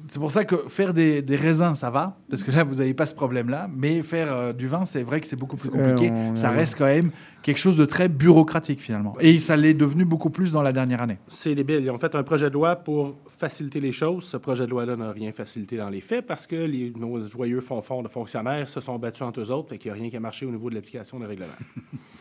c'est 0.07 0.19
pour 0.19 0.31
ça 0.31 0.43
que 0.43 0.55
faire 0.67 0.93
des, 0.93 1.21
des 1.21 1.37
raisins, 1.37 1.73
ça 1.73 1.89
va, 1.89 2.17
parce 2.29 2.43
que 2.43 2.51
là, 2.51 2.65
vous 2.65 2.75
n'avez 2.75 2.93
pas 2.93 3.05
ce 3.05 3.15
problème-là. 3.15 3.69
Mais 3.73 4.01
faire 4.01 4.33
euh, 4.33 4.51
du 4.53 4.67
vin, 4.67 4.83
c'est 4.83 5.03
vrai 5.03 5.21
que 5.21 5.27
c'est 5.27 5.37
beaucoup 5.37 5.55
plus 5.55 5.69
compliqué. 5.69 6.11
on- 6.11 6.35
ça 6.35 6.49
reste 6.49 6.77
quand 6.77 6.85
même 6.85 7.11
quelque 7.41 7.57
chose 7.59 7.77
de 7.77 7.85
très 7.85 8.09
bureaucratique, 8.09 8.81
finalement. 8.81 9.13
Et 9.21 9.39
ça 9.39 9.55
l'est 9.55 9.73
devenu 9.73 10.03
beaucoup 10.03 10.29
plus 10.29 10.51
dans 10.51 10.61
la 10.61 10.73
dernière 10.73 11.01
année. 11.01 11.17
C'est 11.29 11.55
débile. 11.55 11.79
Ils 11.81 11.89
ont 11.91 11.97
fait 11.97 12.13
un 12.15 12.23
projet 12.23 12.49
de 12.49 12.53
loi 12.55 12.75
pour 12.75 13.15
faciliter 13.29 13.79
les 13.79 13.93
choses. 13.93 14.25
Ce 14.25 14.35
projet 14.37 14.65
de 14.65 14.69
loi-là 14.71 14.97
n'a 14.97 15.11
rien 15.11 15.31
facilité 15.31 15.77
dans 15.77 15.89
les 15.89 16.01
faits 16.01 16.25
parce 16.25 16.45
que 16.45 16.57
les, 16.57 16.91
nos 16.97 17.21
joyeux 17.25 17.61
fonds 17.61 18.01
de 18.03 18.09
fonctionnaires 18.09 18.67
se 18.67 18.81
sont 18.81 18.97
battus 18.99 19.21
entre 19.21 19.39
eux 19.39 19.51
autres. 19.51 19.69
Fait 19.69 19.77
qu'il 19.77 19.91
n'y 19.93 19.97
a 19.97 20.01
rien 20.01 20.09
qui 20.09 20.17
a 20.17 20.19
marché 20.19 20.45
au 20.45 20.51
niveau 20.51 20.69
de 20.69 20.75
l'application 20.75 21.19
des 21.19 21.25
règlements. 21.25 21.47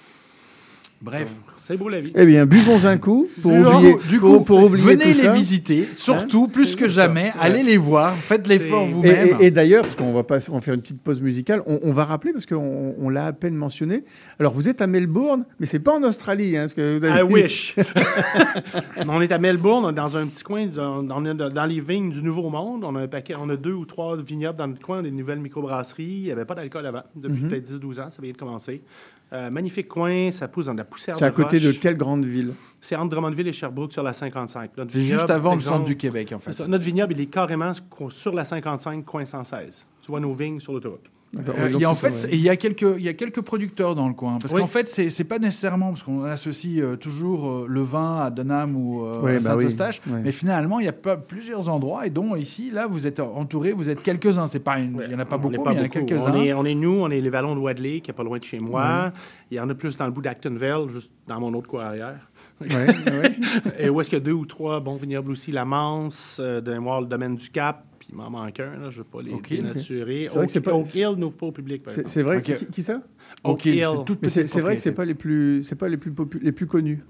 Bref. 1.03 1.31
C'est 1.57 1.79
beau 1.79 1.89
la 1.89 2.01
vie. 2.01 2.13
Eh 2.15 2.27
bien, 2.27 2.45
buvons 2.45 2.85
un 2.85 2.99
coup 2.99 3.27
pour 3.41 3.53
Du 3.53 3.59
oublier, 3.65 3.95
du 4.07 4.19
pour, 4.19 4.39
coup, 4.39 4.45
pour 4.45 4.65
oublier 4.65 4.85
venez 4.85 4.99
tout 5.05 5.09
les 5.09 5.15
ça. 5.15 5.33
visiter, 5.33 5.89
surtout 5.95 6.47
plus 6.47 6.67
C'est 6.73 6.77
que 6.79 6.89
jamais. 6.89 7.25
Ouais. 7.27 7.33
Allez 7.41 7.63
les 7.63 7.79
voir, 7.79 8.15
faites 8.15 8.47
l'effort 8.47 8.83
Et, 8.85 8.89
vous-même. 8.93 9.37
et- 9.41 9.47
et 9.47 9.51
d'ailleurs, 9.51 9.83
parce 9.85 9.95
qu'on 9.97 10.13
va 10.13 10.25
pas 10.25 10.39
on 10.51 10.57
va 10.57 10.61
faire 10.61 10.75
une 10.75 10.83
petite 10.83 11.01
pause 11.03 11.23
musicale, 11.23 11.63
on, 11.67 11.81
on 11.83 11.93
va 11.93 12.05
rappeler 12.05 12.33
parce 12.33 12.45
qu'on 12.45 12.95
on 12.99 13.09
l'a 13.09 13.25
à 13.27 13.33
peine 13.33 13.55
mentionné. 13.55 14.05
Alors, 14.39 14.53
vous 14.53 14.69
êtes 14.69 14.83
à 14.83 14.87
Melbourne, 14.87 15.47
mais 15.59 15.65
c'est 15.65 15.79
pas 15.79 15.95
en 15.97 16.03
Australie, 16.03 16.57
hein, 16.59 16.69
ce 16.69 16.75
que 16.75 16.99
vous 16.99 17.05
avez 17.05 17.21
I 17.25 17.27
dit. 17.27 17.33
wish. 17.35 17.77
On 19.09 19.21
est 19.23 19.33
à 19.33 19.39
Melbourne, 19.39 19.93
dans 19.95 20.17
un 20.17 20.27
petit 20.27 20.43
coin, 20.43 20.67
dans 20.67 21.67
les 21.67 21.81
vignes 21.81 22.11
du 22.11 22.23
Nouveau 22.23 22.49
Monde. 22.51 22.85
On 22.85 22.95
a 22.97 23.01
un 23.01 23.09
paquet, 23.09 23.35
on 23.41 23.49
a 23.49 23.57
deux 23.57 23.73
ou 23.73 23.85
trois 23.87 24.17
vignobles 24.17 24.59
dans 24.59 24.67
le 24.67 24.75
coin, 24.75 25.03
des 25.03 25.11
nouvelles 25.11 25.41
microbrasseries. 25.41 26.05
Il 26.05 26.23
n'y 26.25 26.33
avait 26.33 26.45
pas 26.45 26.55
d'alcool 26.55 26.87
avant, 26.87 27.03
depuis 27.17 27.43
Mhm. 27.43 27.49
peut-être 27.49 27.63
10-12 27.65 28.01
ans, 28.01 28.11
ça 28.11 28.21
vient 28.23 28.33
de 28.33 28.37
commencer. 28.37 28.83
Euh, 29.33 29.49
magnifique 29.51 29.87
coin, 29.87 30.33
ça 30.33 30.49
pousse 30.49 30.67
dans 30.67 30.73
de 30.73 30.79
la 30.79 30.85
poussière 30.85 31.15
C'est 31.15 31.25
à 31.25 31.31
côté 31.31 31.61
de 31.61 31.71
quelle 31.71 31.97
grande 31.97 32.25
ville? 32.25 32.53
C'est 32.81 32.97
entre 32.97 33.11
Drummondville 33.11 33.47
et 33.47 33.53
Sherbrooke 33.53 33.93
sur 33.93 34.03
la 34.03 34.13
55. 34.13 34.73
Notre 34.77 34.91
C'est 34.91 35.01
juste 35.01 35.31
avant 35.31 35.55
le 35.55 35.61
centre 35.61 35.85
du 35.85 35.97
Québec, 35.97 36.33
en 36.33 36.39
fait. 36.41 36.53
ça. 36.53 36.67
Notre 36.67 36.85
vignoble, 36.85 37.13
il 37.13 37.21
est 37.21 37.27
carrément 37.27 37.73
sur 38.09 38.35
la 38.35 38.45
55, 38.45 39.05
coin 39.05 39.25
116. 39.25 39.87
Tu 40.01 40.11
vois 40.11 40.21
nos 40.21 40.33
vignes 40.33 40.59
sur 40.59 40.73
l'autoroute. 40.73 41.11
Euh, 41.39 41.71
il 41.73 41.79
y 41.79 41.85
a, 41.85 41.91
en 41.91 41.95
fait, 41.95 42.27
il 42.33 42.41
y 42.41 42.49
a 42.49 42.57
quelques, 42.57 42.85
il 42.99 43.05
y 43.05 43.09
a 43.09 43.13
quelques 43.13 43.41
producteurs 43.43 43.95
dans 43.95 44.09
le 44.09 44.15
coin. 44.15 44.39
Parce 44.41 44.53
Oui. 44.53 44.61
qu'en 44.61 44.67
fait, 44.67 44.89
c'est 44.89 45.09
c'est 45.11 45.23
pas 45.23 45.39
nécessairement 45.39 45.91
parce 45.91 46.03
qu'on 46.03 46.25
associe 46.25 46.83
euh, 46.83 46.97
toujours 46.97 47.49
euh, 47.49 47.67
le 47.69 47.83
vin 47.83 48.17
à 48.21 48.31
Denham 48.31 48.75
ou 48.77 49.05
euh, 49.05 49.21
Oui, 49.23 49.31
à 49.31 49.35
bah 49.35 49.41
Saint-Eustache, 49.41 50.03
oui, 50.09 50.15
mais 50.25 50.33
finalement, 50.33 50.81
il 50.81 50.87
y 50.87 50.89
a 50.89 50.93
pas 50.93 51.17
plusieurs 51.17 51.69
endroits 51.69 52.05
et 52.05 52.11
dont 52.11 52.35
ici, 52.35 52.73
là, 52.73 52.89
vous 52.89 53.07
êtes 53.07 53.21
entouré, 53.21 53.71
vous 53.73 53.91
êtes 53.91 54.03
quelques-uns. 54.03 54.49
C'est 54.49 54.59
pas, 54.59 54.81
une- 54.81 55.01
il 55.07 55.13
y 55.13 55.15
en 55.15 55.21
a 55.21 55.25
pas 55.25 55.37
On 55.37 55.39
beaucoup, 55.39 55.65
mais 55.65 55.73
il 55.75 55.77
y 55.77 55.81
en 55.81 55.85
a 55.85 55.87
beaucoup. 55.87 56.05
quelques-uns. 56.05 56.33
On 56.35 56.43
est, 56.43 56.53
on 56.53 56.65
est 56.65 56.75
nous, 56.75 56.99
on 57.01 57.11
est 57.11 57.21
les 57.21 57.31
vallons 57.31 57.55
de 57.55 57.61
Wadley, 57.61 58.01
qui 58.01 58.11
est 58.11 58.15
pas 58.15 58.25
loin 58.25 58.39
de 58.39 58.43
chez 58.45 58.59
moi. 58.59 59.13
Il 59.53 59.57
y 59.57 59.61
en 59.61 59.71
a 59.71 59.75
plus 59.75 59.97
dans 59.97 60.07
le 60.07 60.11
bout 60.13 60.23
d'Actonville, 60.23 60.89
juste 60.89 61.13
dans 61.29 61.39
mon 61.39 61.55
autre 61.55 61.69
coin 61.69 61.85
arrière. 61.85 62.29
Et 63.79 63.89
où 63.89 64.01
est-ce 64.01 64.11
qu'il 64.11 64.19
y 64.19 64.23
a 64.23 64.25
deux 64.25 64.33
ou 64.33 64.47
trois 64.47 64.81
bons 64.81 64.97
vignobles 64.97 65.31
aussi, 65.31 65.53
la 65.53 65.65
Manse, 65.65 66.39
euh, 66.41 66.61
d'un 66.61 66.81
mois, 66.81 67.01
le 67.01 67.07
domaine 67.07 67.37
du 67.37 67.51
Cap, 67.51 67.85
il 68.11 68.17
m'en 68.17 68.29
manque 68.31 68.59
un, 68.61 68.71
là, 68.77 68.91
je 68.91 68.99
ne 68.99 69.05
veux 69.05 69.05
pas 69.05 69.19
les 69.25 69.33
Ok. 69.33 69.51
dénaturer. 69.51 70.27
C'est 70.29 70.37
vrai 70.39 70.47
Oak- 70.47 70.61
pas- 70.61 70.75
Oak 70.75 70.95
Hill 70.95 71.15
n'ouvre 71.17 71.37
pas 71.37 71.47
au 71.47 71.53
public, 71.53 71.83
par 71.85 71.93
C'est 71.95 72.01
exemple. 72.03 72.13
c'est 72.13 72.23
vrai 72.23 72.43
qui, 72.43 72.67
qui 72.67 72.83
ça? 72.83 73.03
Oak 73.45 73.65
Hill. 73.65 73.85
c'est 74.27 74.61
vrai 74.61 74.75
que 74.77 74.81
c'est 74.81 74.91
propriété. 74.91 74.93
pas 74.93 75.05
les 75.05 75.15
plus, 75.15 75.63
c'est 75.63 75.77
pas 75.77 75.89
les 75.89 75.97
plus 75.97 76.13
les 76.43 76.53
plus 76.53 76.67
connus. 76.67 77.01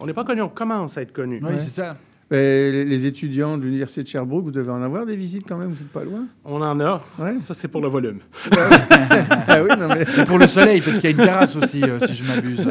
On 0.00 0.06
n'est 0.06 0.14
pas 0.14 0.24
connu, 0.24 0.40
on 0.42 0.48
commence 0.48 0.96
à 0.98 1.02
être 1.02 1.12
connu. 1.12 1.40
Oui, 1.42 1.50
c'est 1.58 1.70
ça. 1.70 1.96
Les, 2.30 3.06
étudiants 3.06 3.56
de 3.56 3.62
l'Université 3.62 4.02
de 4.02 4.08
Sherbrooke, 4.08 4.44
vous 4.44 4.50
devez 4.50 4.70
en 4.70 4.82
avoir 4.82 5.06
des 5.06 5.16
visites 5.16 5.46
quand 5.48 5.56
même, 5.56 5.68
vous 5.70 5.80
n'êtes 5.82 5.88
pas 5.92 6.04
loin 6.04 6.26
On 6.44 6.60
en 6.60 6.78
a. 6.80 7.02
Ça, 7.40 7.54
c'est 7.54 7.68
pour 7.68 7.80
le 7.80 7.88
volume. 7.88 8.18
Ah 9.50 9.62
oui, 9.62 9.70
non, 9.78 9.88
mais... 9.88 10.02
Et 10.02 10.24
pour 10.26 10.38
le 10.38 10.46
soleil, 10.46 10.80
parce 10.82 10.98
qu'il 10.98 11.10
y 11.10 11.12
a 11.14 11.16
une 11.16 11.24
terrasse 11.24 11.56
aussi, 11.56 11.82
euh, 11.82 11.98
si 12.00 12.12
je 12.14 12.24
m'abuse. 12.24 12.66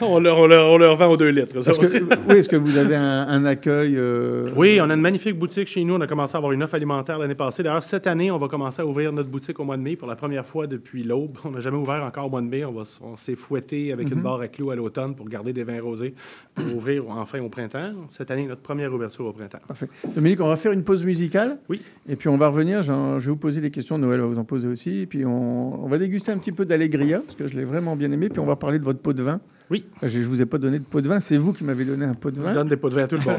on, 0.00 0.20
leur, 0.20 0.38
on, 0.38 0.46
leur, 0.46 0.70
on 0.72 0.76
leur 0.78 0.96
vend 0.96 1.06
aux 1.08 1.16
deux 1.16 1.30
litres. 1.30 1.62
ça. 1.62 1.70
Est-ce 1.70 1.78
que, 1.80 2.04
oui, 2.28 2.36
est-ce 2.36 2.48
que 2.48 2.56
vous 2.56 2.76
avez 2.76 2.96
un, 2.96 3.26
un 3.28 3.44
accueil 3.46 3.94
euh, 3.96 4.50
Oui, 4.56 4.78
on 4.80 4.90
a 4.90 4.94
une 4.94 5.00
magnifique 5.00 5.38
boutique 5.38 5.68
chez 5.68 5.82
nous. 5.84 5.94
On 5.94 6.00
a 6.00 6.06
commencé 6.06 6.34
à 6.34 6.38
avoir 6.38 6.52
une 6.52 6.62
offre 6.62 6.74
alimentaire 6.74 7.18
l'année 7.18 7.34
passée. 7.34 7.62
D'ailleurs, 7.62 7.82
cette 7.82 8.06
année, 8.06 8.30
on 8.30 8.38
va 8.38 8.48
commencer 8.48 8.82
à 8.82 8.86
ouvrir 8.86 9.10
notre 9.12 9.30
boutique 9.30 9.58
au 9.58 9.64
mois 9.64 9.76
de 9.78 9.82
mai 9.82 9.96
pour 9.96 10.06
la 10.06 10.16
première 10.16 10.44
fois 10.46 10.66
depuis 10.66 11.02
l'aube. 11.02 11.38
On 11.44 11.50
n'a 11.50 11.60
jamais 11.60 11.78
ouvert 11.78 12.04
encore 12.04 12.26
au 12.26 12.30
mois 12.30 12.42
de 12.42 12.46
mai. 12.48 12.64
On, 12.64 12.72
va 12.72 12.82
s- 12.82 13.00
on 13.02 13.16
s'est 13.16 13.36
fouetté 13.36 13.92
avec 13.92 14.08
une 14.10 14.16
Mhm. 14.18 14.22
barre 14.22 14.40
à 14.40 14.48
clous 14.48 14.70
à 14.70 14.76
l'automne 14.76 15.14
pour 15.14 15.28
garder 15.28 15.52
des 15.54 15.64
vins 15.64 15.80
rosés 15.80 16.14
pour 16.54 16.76
ouvrir 16.76 17.04
enfin 17.08 17.40
au 17.40 17.48
printemps. 17.48 17.92
Cette 18.10 18.30
année, 18.30 18.49
notre 18.50 18.62
première 18.62 18.92
ouverture 18.92 19.24
au 19.24 19.32
printemps. 19.32 19.60
Parfait. 19.66 19.88
Dominique, 20.14 20.40
on 20.40 20.48
va 20.48 20.56
faire 20.56 20.72
une 20.72 20.82
pause 20.82 21.04
musicale. 21.04 21.58
Oui. 21.68 21.80
Et 22.08 22.16
puis 22.16 22.28
on 22.28 22.36
va 22.36 22.48
revenir. 22.48 22.82
Je 22.82 22.92
vais 22.92 23.30
vous 23.30 23.36
poser 23.36 23.60
des 23.60 23.70
questions. 23.70 23.96
Noël 23.96 24.20
va 24.20 24.26
vous 24.26 24.38
en 24.38 24.44
poser 24.44 24.68
aussi. 24.68 25.02
Et 25.02 25.06
puis 25.06 25.24
on, 25.24 25.84
on 25.84 25.88
va 25.88 25.98
déguster 25.98 26.32
un 26.32 26.38
petit 26.38 26.52
peu 26.52 26.64
d'Allegria, 26.64 27.20
parce 27.20 27.36
que 27.36 27.46
je 27.46 27.56
l'ai 27.56 27.64
vraiment 27.64 27.96
bien 27.96 28.10
aimé. 28.10 28.28
Puis 28.28 28.40
on 28.40 28.46
va 28.46 28.56
parler 28.56 28.78
de 28.78 28.84
votre 28.84 28.98
pot 28.98 29.12
de 29.12 29.22
vin. 29.22 29.40
Oui. 29.70 29.84
Je 30.02 30.18
ne 30.18 30.24
vous 30.24 30.42
ai 30.42 30.46
pas 30.46 30.58
donné 30.58 30.80
de 30.80 30.84
pot 30.84 31.00
de 31.00 31.06
vin. 31.06 31.20
C'est 31.20 31.36
vous 31.36 31.52
qui 31.52 31.62
m'avez 31.62 31.84
donné 31.84 32.04
un 32.04 32.14
pot 32.14 32.32
de 32.32 32.40
vin. 32.40 32.50
Je 32.50 32.54
donne 32.54 32.68
des 32.68 32.76
pots 32.76 32.90
de 32.90 32.96
vin 32.96 33.04
à 33.04 33.06
tout 33.06 33.16
le 33.16 33.24
monde. 33.24 33.36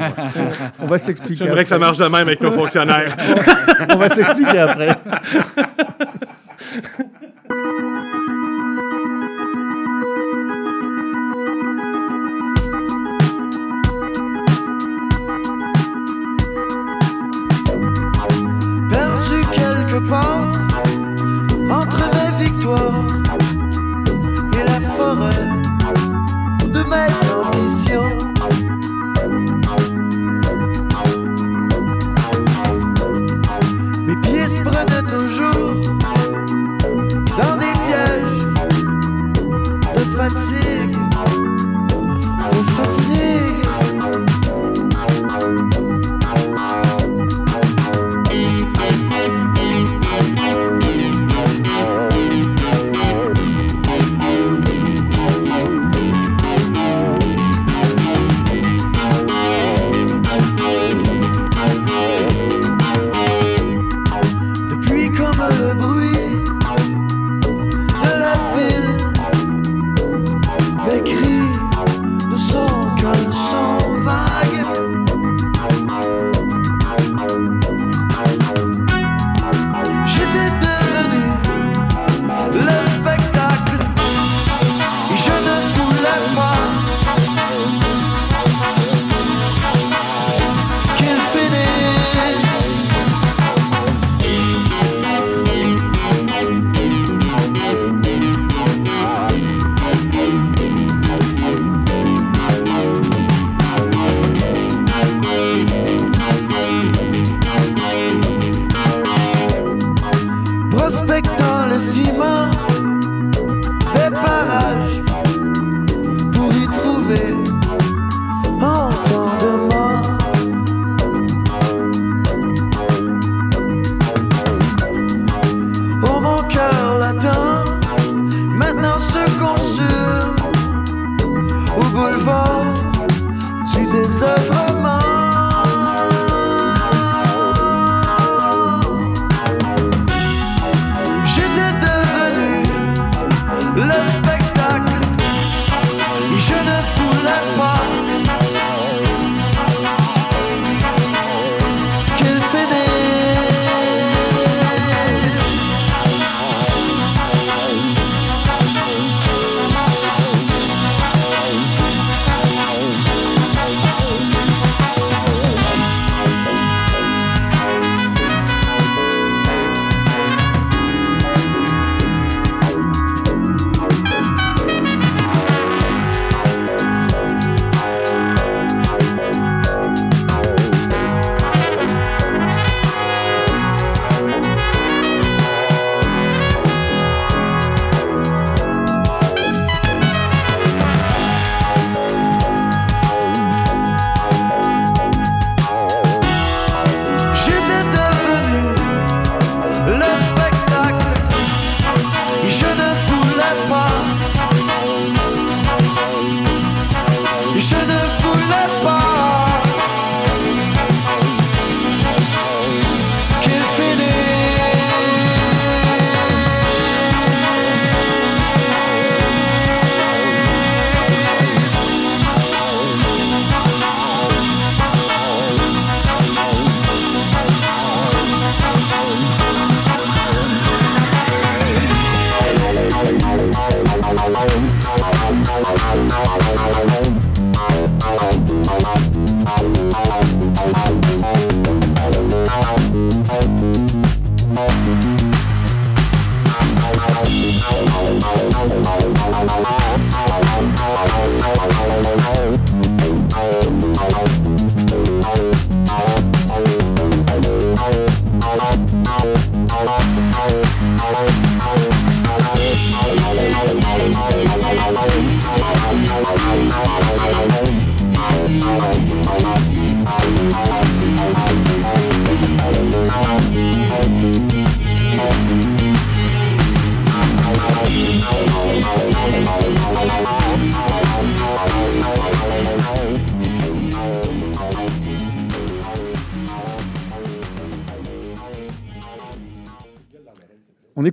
On 0.80 0.86
va 0.86 0.96
s'expliquer. 0.96 1.44
J'aimerais 1.44 1.64
que 1.64 1.68
ça 1.68 1.78
marche 1.78 1.98
de 1.98 2.04
même 2.04 2.14
avec 2.14 2.40
nos 2.40 2.52
fonctionnaires. 2.52 3.14
on 3.90 3.96
va 3.96 4.08
s'expliquer 4.08 4.58
après. 4.58 4.96
de 27.08 27.31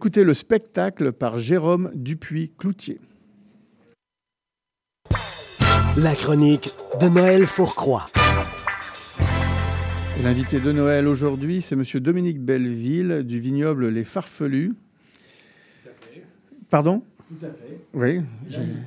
On 0.10 0.11
écoutait 0.11 0.23
le 0.23 0.34
spectacle 0.34 1.11
par 1.11 1.38
Jérôme 1.38 1.91
Dupuis-Cloutier. 1.94 2.99
La 5.98 6.15
chronique 6.15 6.72
de 6.99 7.10
Noël 7.10 7.45
Fourcroy. 7.45 8.03
L'invité 10.23 10.60
de 10.60 10.72
Noël 10.72 11.07
aujourd'hui, 11.07 11.61
c'est 11.61 11.76
Monsieur 11.76 11.99
Dominique 11.99 12.41
Belleville 12.41 13.22
du 13.23 13.40
vignoble 13.40 13.90
Les 13.90 14.03
Farfelus. 14.03 14.73
Pardon? 16.72 17.03
Tout 17.27 17.45
à 17.45 17.49
fait. 17.49 17.80
Oui, 17.94 18.22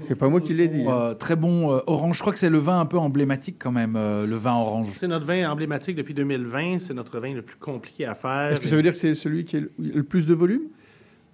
c'est 0.00 0.16
pas 0.16 0.28
moi 0.28 0.40
qui 0.40 0.54
l'ai 0.54 0.66
dit. 0.66 0.84
Euh, 0.88 1.14
très 1.14 1.36
bon 1.36 1.72
euh, 1.72 1.78
orange. 1.86 2.16
Je 2.16 2.20
crois 2.22 2.32
que 2.32 2.40
c'est 2.40 2.50
le 2.50 2.58
vin 2.58 2.80
un 2.80 2.86
peu 2.86 2.98
emblématique 2.98 3.58
quand 3.60 3.70
même, 3.70 3.94
euh, 3.94 4.26
le 4.26 4.34
vin 4.34 4.54
orange. 4.54 4.88
C'est 4.90 5.06
notre 5.06 5.24
vin 5.24 5.48
emblématique 5.48 5.94
depuis 5.94 6.14
2020. 6.14 6.80
C'est 6.80 6.94
notre 6.94 7.20
vin 7.20 7.32
le 7.32 7.42
plus 7.42 7.58
compliqué 7.58 8.06
à 8.06 8.16
faire. 8.16 8.50
Est-ce 8.50 8.60
que 8.60 8.66
ça 8.66 8.74
veut 8.74 8.82
dire 8.82 8.90
que 8.90 8.98
c'est 8.98 9.14
celui 9.14 9.44
qui 9.44 9.58
a 9.58 9.60
le 9.78 10.02
plus 10.02 10.26
de 10.26 10.34
volume? 10.34 10.62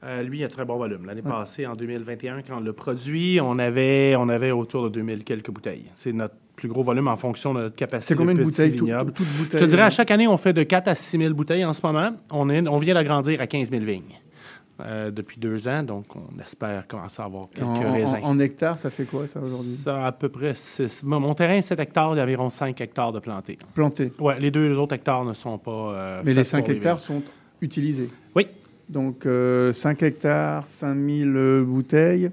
Euh, 0.09 0.23
lui, 0.23 0.39
il 0.39 0.45
a 0.45 0.49
très 0.49 0.65
bon 0.65 0.77
volume. 0.79 1.05
L'année 1.07 1.21
passée, 1.23 1.67
en 1.67 1.77
2021, 1.77 2.41
quand 2.43 2.59
on 2.59 2.61
l'a 2.65 2.73
produit, 2.73 3.39
on 3.43 3.59
avait, 3.59 4.17
on 4.17 4.29
avait 4.31 4.51
autour 4.53 4.85
de 4.85 4.89
2000 4.89 5.25
quelques 5.25 5.51
bouteilles. 5.51 5.85
C'est 5.95 6.13
notre 6.13 6.35
plus 6.57 6.69
gros 6.69 6.83
volume 6.83 7.09
en 7.09 7.17
fonction 7.17 7.53
de 7.53 7.61
notre 7.61 7.77
capacité. 7.77 8.15
C'est 8.15 8.19
combien 8.19 8.33
de 8.35 8.39
petit 8.39 8.47
bouteilles, 8.47 8.77
tout- 8.77 8.85
vignoble. 8.87 9.13
tout- 9.13 9.25
toutes 9.25 9.53
Je 9.53 9.59
te 9.59 9.65
dirais, 9.65 9.83
à 9.83 9.91
chaque 9.91 10.11
année, 10.11 10.27
on 10.27 10.37
fait 10.39 10.53
de 10.55 10.63
4 10.63 10.89
à 10.89 10.95
6 10.95 11.19
000 11.19 11.35
bouteilles 11.35 11.65
en 11.65 11.73
ce 11.73 11.85
moment. 11.87 12.11
On, 12.33 12.49
est, 12.49 12.67
on 12.67 12.77
vient 12.79 12.95
d'agrandir 12.95 13.41
à 13.41 13.47
15 13.47 13.71
000 13.71 13.85
vignes 13.85 14.03
euh, 14.81 15.11
depuis 15.11 15.39
deux 15.39 15.69
ans, 15.69 15.83
donc 15.83 16.07
on 16.17 16.41
espère 16.41 16.87
commencer 16.87 17.21
à 17.21 17.27
avoir 17.27 17.45
quelques 17.51 17.67
en, 17.67 17.93
raisins. 17.93 18.21
en- 18.23 18.31
en 18.31 18.39
hectares, 18.39 18.79
ça 18.79 18.91
fait 18.91 19.05
quoi 19.05 19.27
ça 19.27 19.41
aujourd'hui? 19.41 19.79
Ça, 19.85 20.07
à 20.07 20.13
peu 20.13 20.29
près 20.31 20.55
6. 20.55 21.03
Mon 21.05 21.21
mon 21.21 21.35
terrain, 21.35 21.61
7 21.61 21.79
hectares, 21.81 22.15
il 22.15 22.19
y 22.19 22.21
a 22.21 22.25
environ 22.25 22.49
5 22.49 22.81
hectares 22.81 23.13
de 23.13 23.19
plantés. 23.21 23.59
Plantés. 23.75 24.11
Oui, 24.19 24.35
les 24.41 24.51
deux 24.51 24.79
autres 24.79 24.95
hectares 24.95 25.25
ne 25.25 25.35
sont 25.35 25.59
pas. 25.59 25.71
euh, 25.93 26.23
Mais 26.25 26.31
les 26.31 26.37
faits 26.39 26.47
5 26.47 26.65
pour 26.65 26.75
hectares 26.75 27.01
sont 27.01 27.23
utilisés? 27.61 28.09
Oui. 28.35 28.47
Donc 28.89 29.27
euh, 29.27 29.73
5 29.73 30.03
hectares, 30.03 30.67
5000 30.67 31.29
euh, 31.37 31.63
bouteilles. 31.65 32.31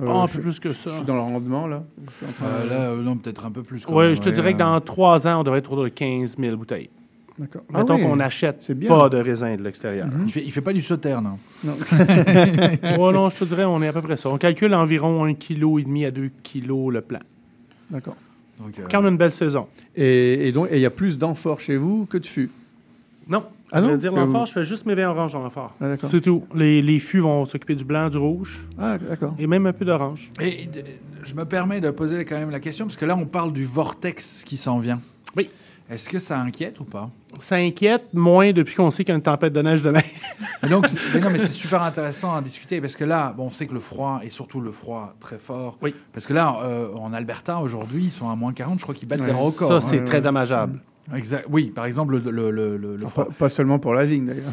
Euh, 0.00 0.06
Ah, 0.08 0.22
un 0.22 0.26
je- 0.26 0.36
peu 0.36 0.42
plus 0.42 0.58
que 0.60 0.70
ça. 0.72 0.90
Je 0.90 0.96
suis 0.96 1.04
dans 1.04 1.14
le 1.16 1.20
rendement 1.20 1.66
là. 1.66 1.82
Je 2.06 2.10
suis 2.10 2.26
en 2.26 2.32
train 2.32 2.46
Euh, 2.46 2.64
de- 2.64 2.68
là, 2.70 2.80
euh, 2.90 3.02
non, 3.02 3.16
peut-être 3.16 3.44
un 3.46 3.50
peu 3.50 3.62
plus. 3.62 3.84
Oui, 3.88 4.14
je 4.16 4.20
te 4.20 4.28
ouais, 4.28 4.32
dirais 4.34 4.52
que 4.52 4.56
euh, 4.56 4.64
dans 4.64 4.80
trois 4.80 5.26
ans, 5.26 5.40
on 5.40 5.42
devrait 5.42 5.58
être 5.60 5.70
autour 5.72 5.84
de 5.84 5.88
15 5.90 6.36
000 6.38 6.56
bouteilles. 6.56 6.88
D'accord. 7.38 7.62
Mettons 7.72 7.94
Ah 7.94 7.96
oui, 7.96 8.02
qu'on 8.02 8.16
n'achète 8.16 8.72
pas 8.86 9.08
de 9.08 9.16
raisin 9.16 9.56
de 9.56 9.62
l'extérieur. 9.62 10.06
Il 10.26 10.30
fait, 10.32 10.42
il 10.44 10.50
fait 10.52 10.60
pas 10.60 10.74
du 10.74 10.82
sauterne. 10.82 11.26
hein. 11.26 11.36
Non. 11.64 11.74
Ouais, 12.98 13.12
non, 13.12 13.30
je 13.30 13.38
te 13.38 13.44
dirais, 13.44 13.64
on 13.64 13.82
est 13.82 13.88
à 13.88 13.92
peu 13.92 14.02
près 14.02 14.16
ça. 14.18 14.28
On 14.28 14.36
calcule 14.38 14.74
environ 14.74 15.26
1,5 15.26 15.36
kg 15.38 16.04
à 16.04 16.10
2 16.10 16.30
kg 16.42 16.90
le 16.90 17.00
plan. 17.00 17.20
D'accord. 17.90 18.16
Donc, 18.58 18.78
euh, 18.78 18.82
Quand 18.90 19.02
on 19.02 19.06
a 19.06 19.08
une 19.08 19.16
belle 19.16 19.32
saison. 19.32 19.66
Et, 19.96 20.48
et 20.48 20.52
donc, 20.52 20.68
et 20.70 20.76
il 20.76 20.80
y 20.82 20.86
a 20.86 20.90
plus 20.90 21.16
d'amphores 21.18 21.60
chez 21.60 21.76
vous 21.78 22.04
que 22.06 22.18
de 22.18 22.26
fûts? 22.26 22.50
Non. 23.28 23.44
Ah 23.72 23.80
non? 23.80 23.88
vrai 23.88 23.96
dire 23.98 24.12
Que 24.12 24.16
l'amphore, 24.16 24.40
vous- 24.40 24.46
je 24.46 24.52
fais 24.52 24.64
juste 24.64 24.86
mes 24.86 24.94
vins 24.94 25.08
orange 25.08 25.32
dans 25.32 25.42
l'amphore. 25.42 25.70
Ah. 25.80 25.94
C'est 26.04 26.20
tout. 26.20 26.44
Les, 26.54 26.82
les 26.82 26.98
fûts 26.98 27.20
vont 27.20 27.44
s'occuper 27.44 27.74
du 27.74 27.84
blanc, 27.84 28.08
du 28.08 28.18
rouge. 28.18 28.66
Ah, 28.78 28.98
d'accord. 28.98 29.34
Et 29.38 29.46
même 29.46 29.66
un 29.66 29.72
peu 29.72 29.84
d'orange. 29.84 30.30
Et 30.40 30.68
je 31.22 31.34
me 31.34 31.44
permets 31.44 31.80
de 31.80 31.90
poser 31.90 32.24
quand 32.24 32.38
même 32.38 32.50
la 32.50 32.60
question, 32.60 32.86
parce 32.86 32.96
que 32.96 33.04
là, 33.04 33.16
on 33.16 33.26
parle 33.26 33.52
du 33.52 33.64
vortex 33.64 34.44
qui 34.44 34.56
s'en 34.56 34.78
vient. 34.78 35.00
Oui. 35.36 35.48
Est-ce 35.90 36.08
que 36.08 36.18
ça 36.18 36.38
inquiète 36.38 36.80
ou 36.80 36.84
pas? 36.84 37.10
Ça 37.38 37.56
inquiète 37.56 38.04
moins 38.14 38.52
depuis 38.52 38.74
qu'on 38.74 38.90
sait 38.90 39.04
qu'il 39.04 39.12
y 39.12 39.14
a 39.14 39.16
une 39.16 39.22
tempête 39.22 39.52
de 39.52 39.60
neige 39.60 39.82
demain. 39.82 40.00
Mais 40.62 40.68
donc, 40.68 40.86
mais 41.14 41.20
non, 41.20 41.30
mais 41.30 41.38
c'est 41.38 41.52
super 41.52 41.82
intéressant 41.82 42.34
à 42.34 42.40
discuter 42.40 42.80
parce 42.80 42.96
que 42.96 43.04
là, 43.04 43.34
bon, 43.36 43.44
on 43.44 43.50
sait 43.50 43.66
que 43.66 43.74
le 43.74 43.80
froid 43.80 44.20
et 44.22 44.30
surtout 44.30 44.60
le 44.60 44.70
froid 44.70 45.14
très 45.20 45.38
fort. 45.38 45.76
Oui. 45.82 45.94
Parce 46.12 46.26
que 46.26 46.32
là, 46.32 46.56
euh, 46.62 46.94
en 46.94 47.12
Alberta 47.12 47.58
aujourd'hui, 47.58 48.04
ils 48.04 48.10
sont 48.10 48.30
à 48.30 48.36
moins 48.36 48.52
40. 48.52 48.78
Je 48.78 48.84
crois 48.84 48.94
qu'ils 48.94 49.08
battent 49.08 49.24
des 49.24 49.32
records. 49.32 49.68
Ça, 49.68 49.74
hein. 49.74 49.80
c'est 49.80 50.02
très 50.04 50.20
dommageable. 50.20 50.80
Exact. 51.14 51.46
Oui, 51.50 51.72
par 51.74 51.86
exemple, 51.86 52.20
le, 52.24 52.50
le, 52.50 52.76
le, 52.76 52.96
pas 53.38 53.48
seulement 53.48 53.78
pour 53.78 53.94
la 53.94 54.06
vigne 54.06 54.26
d'ailleurs. 54.26 54.52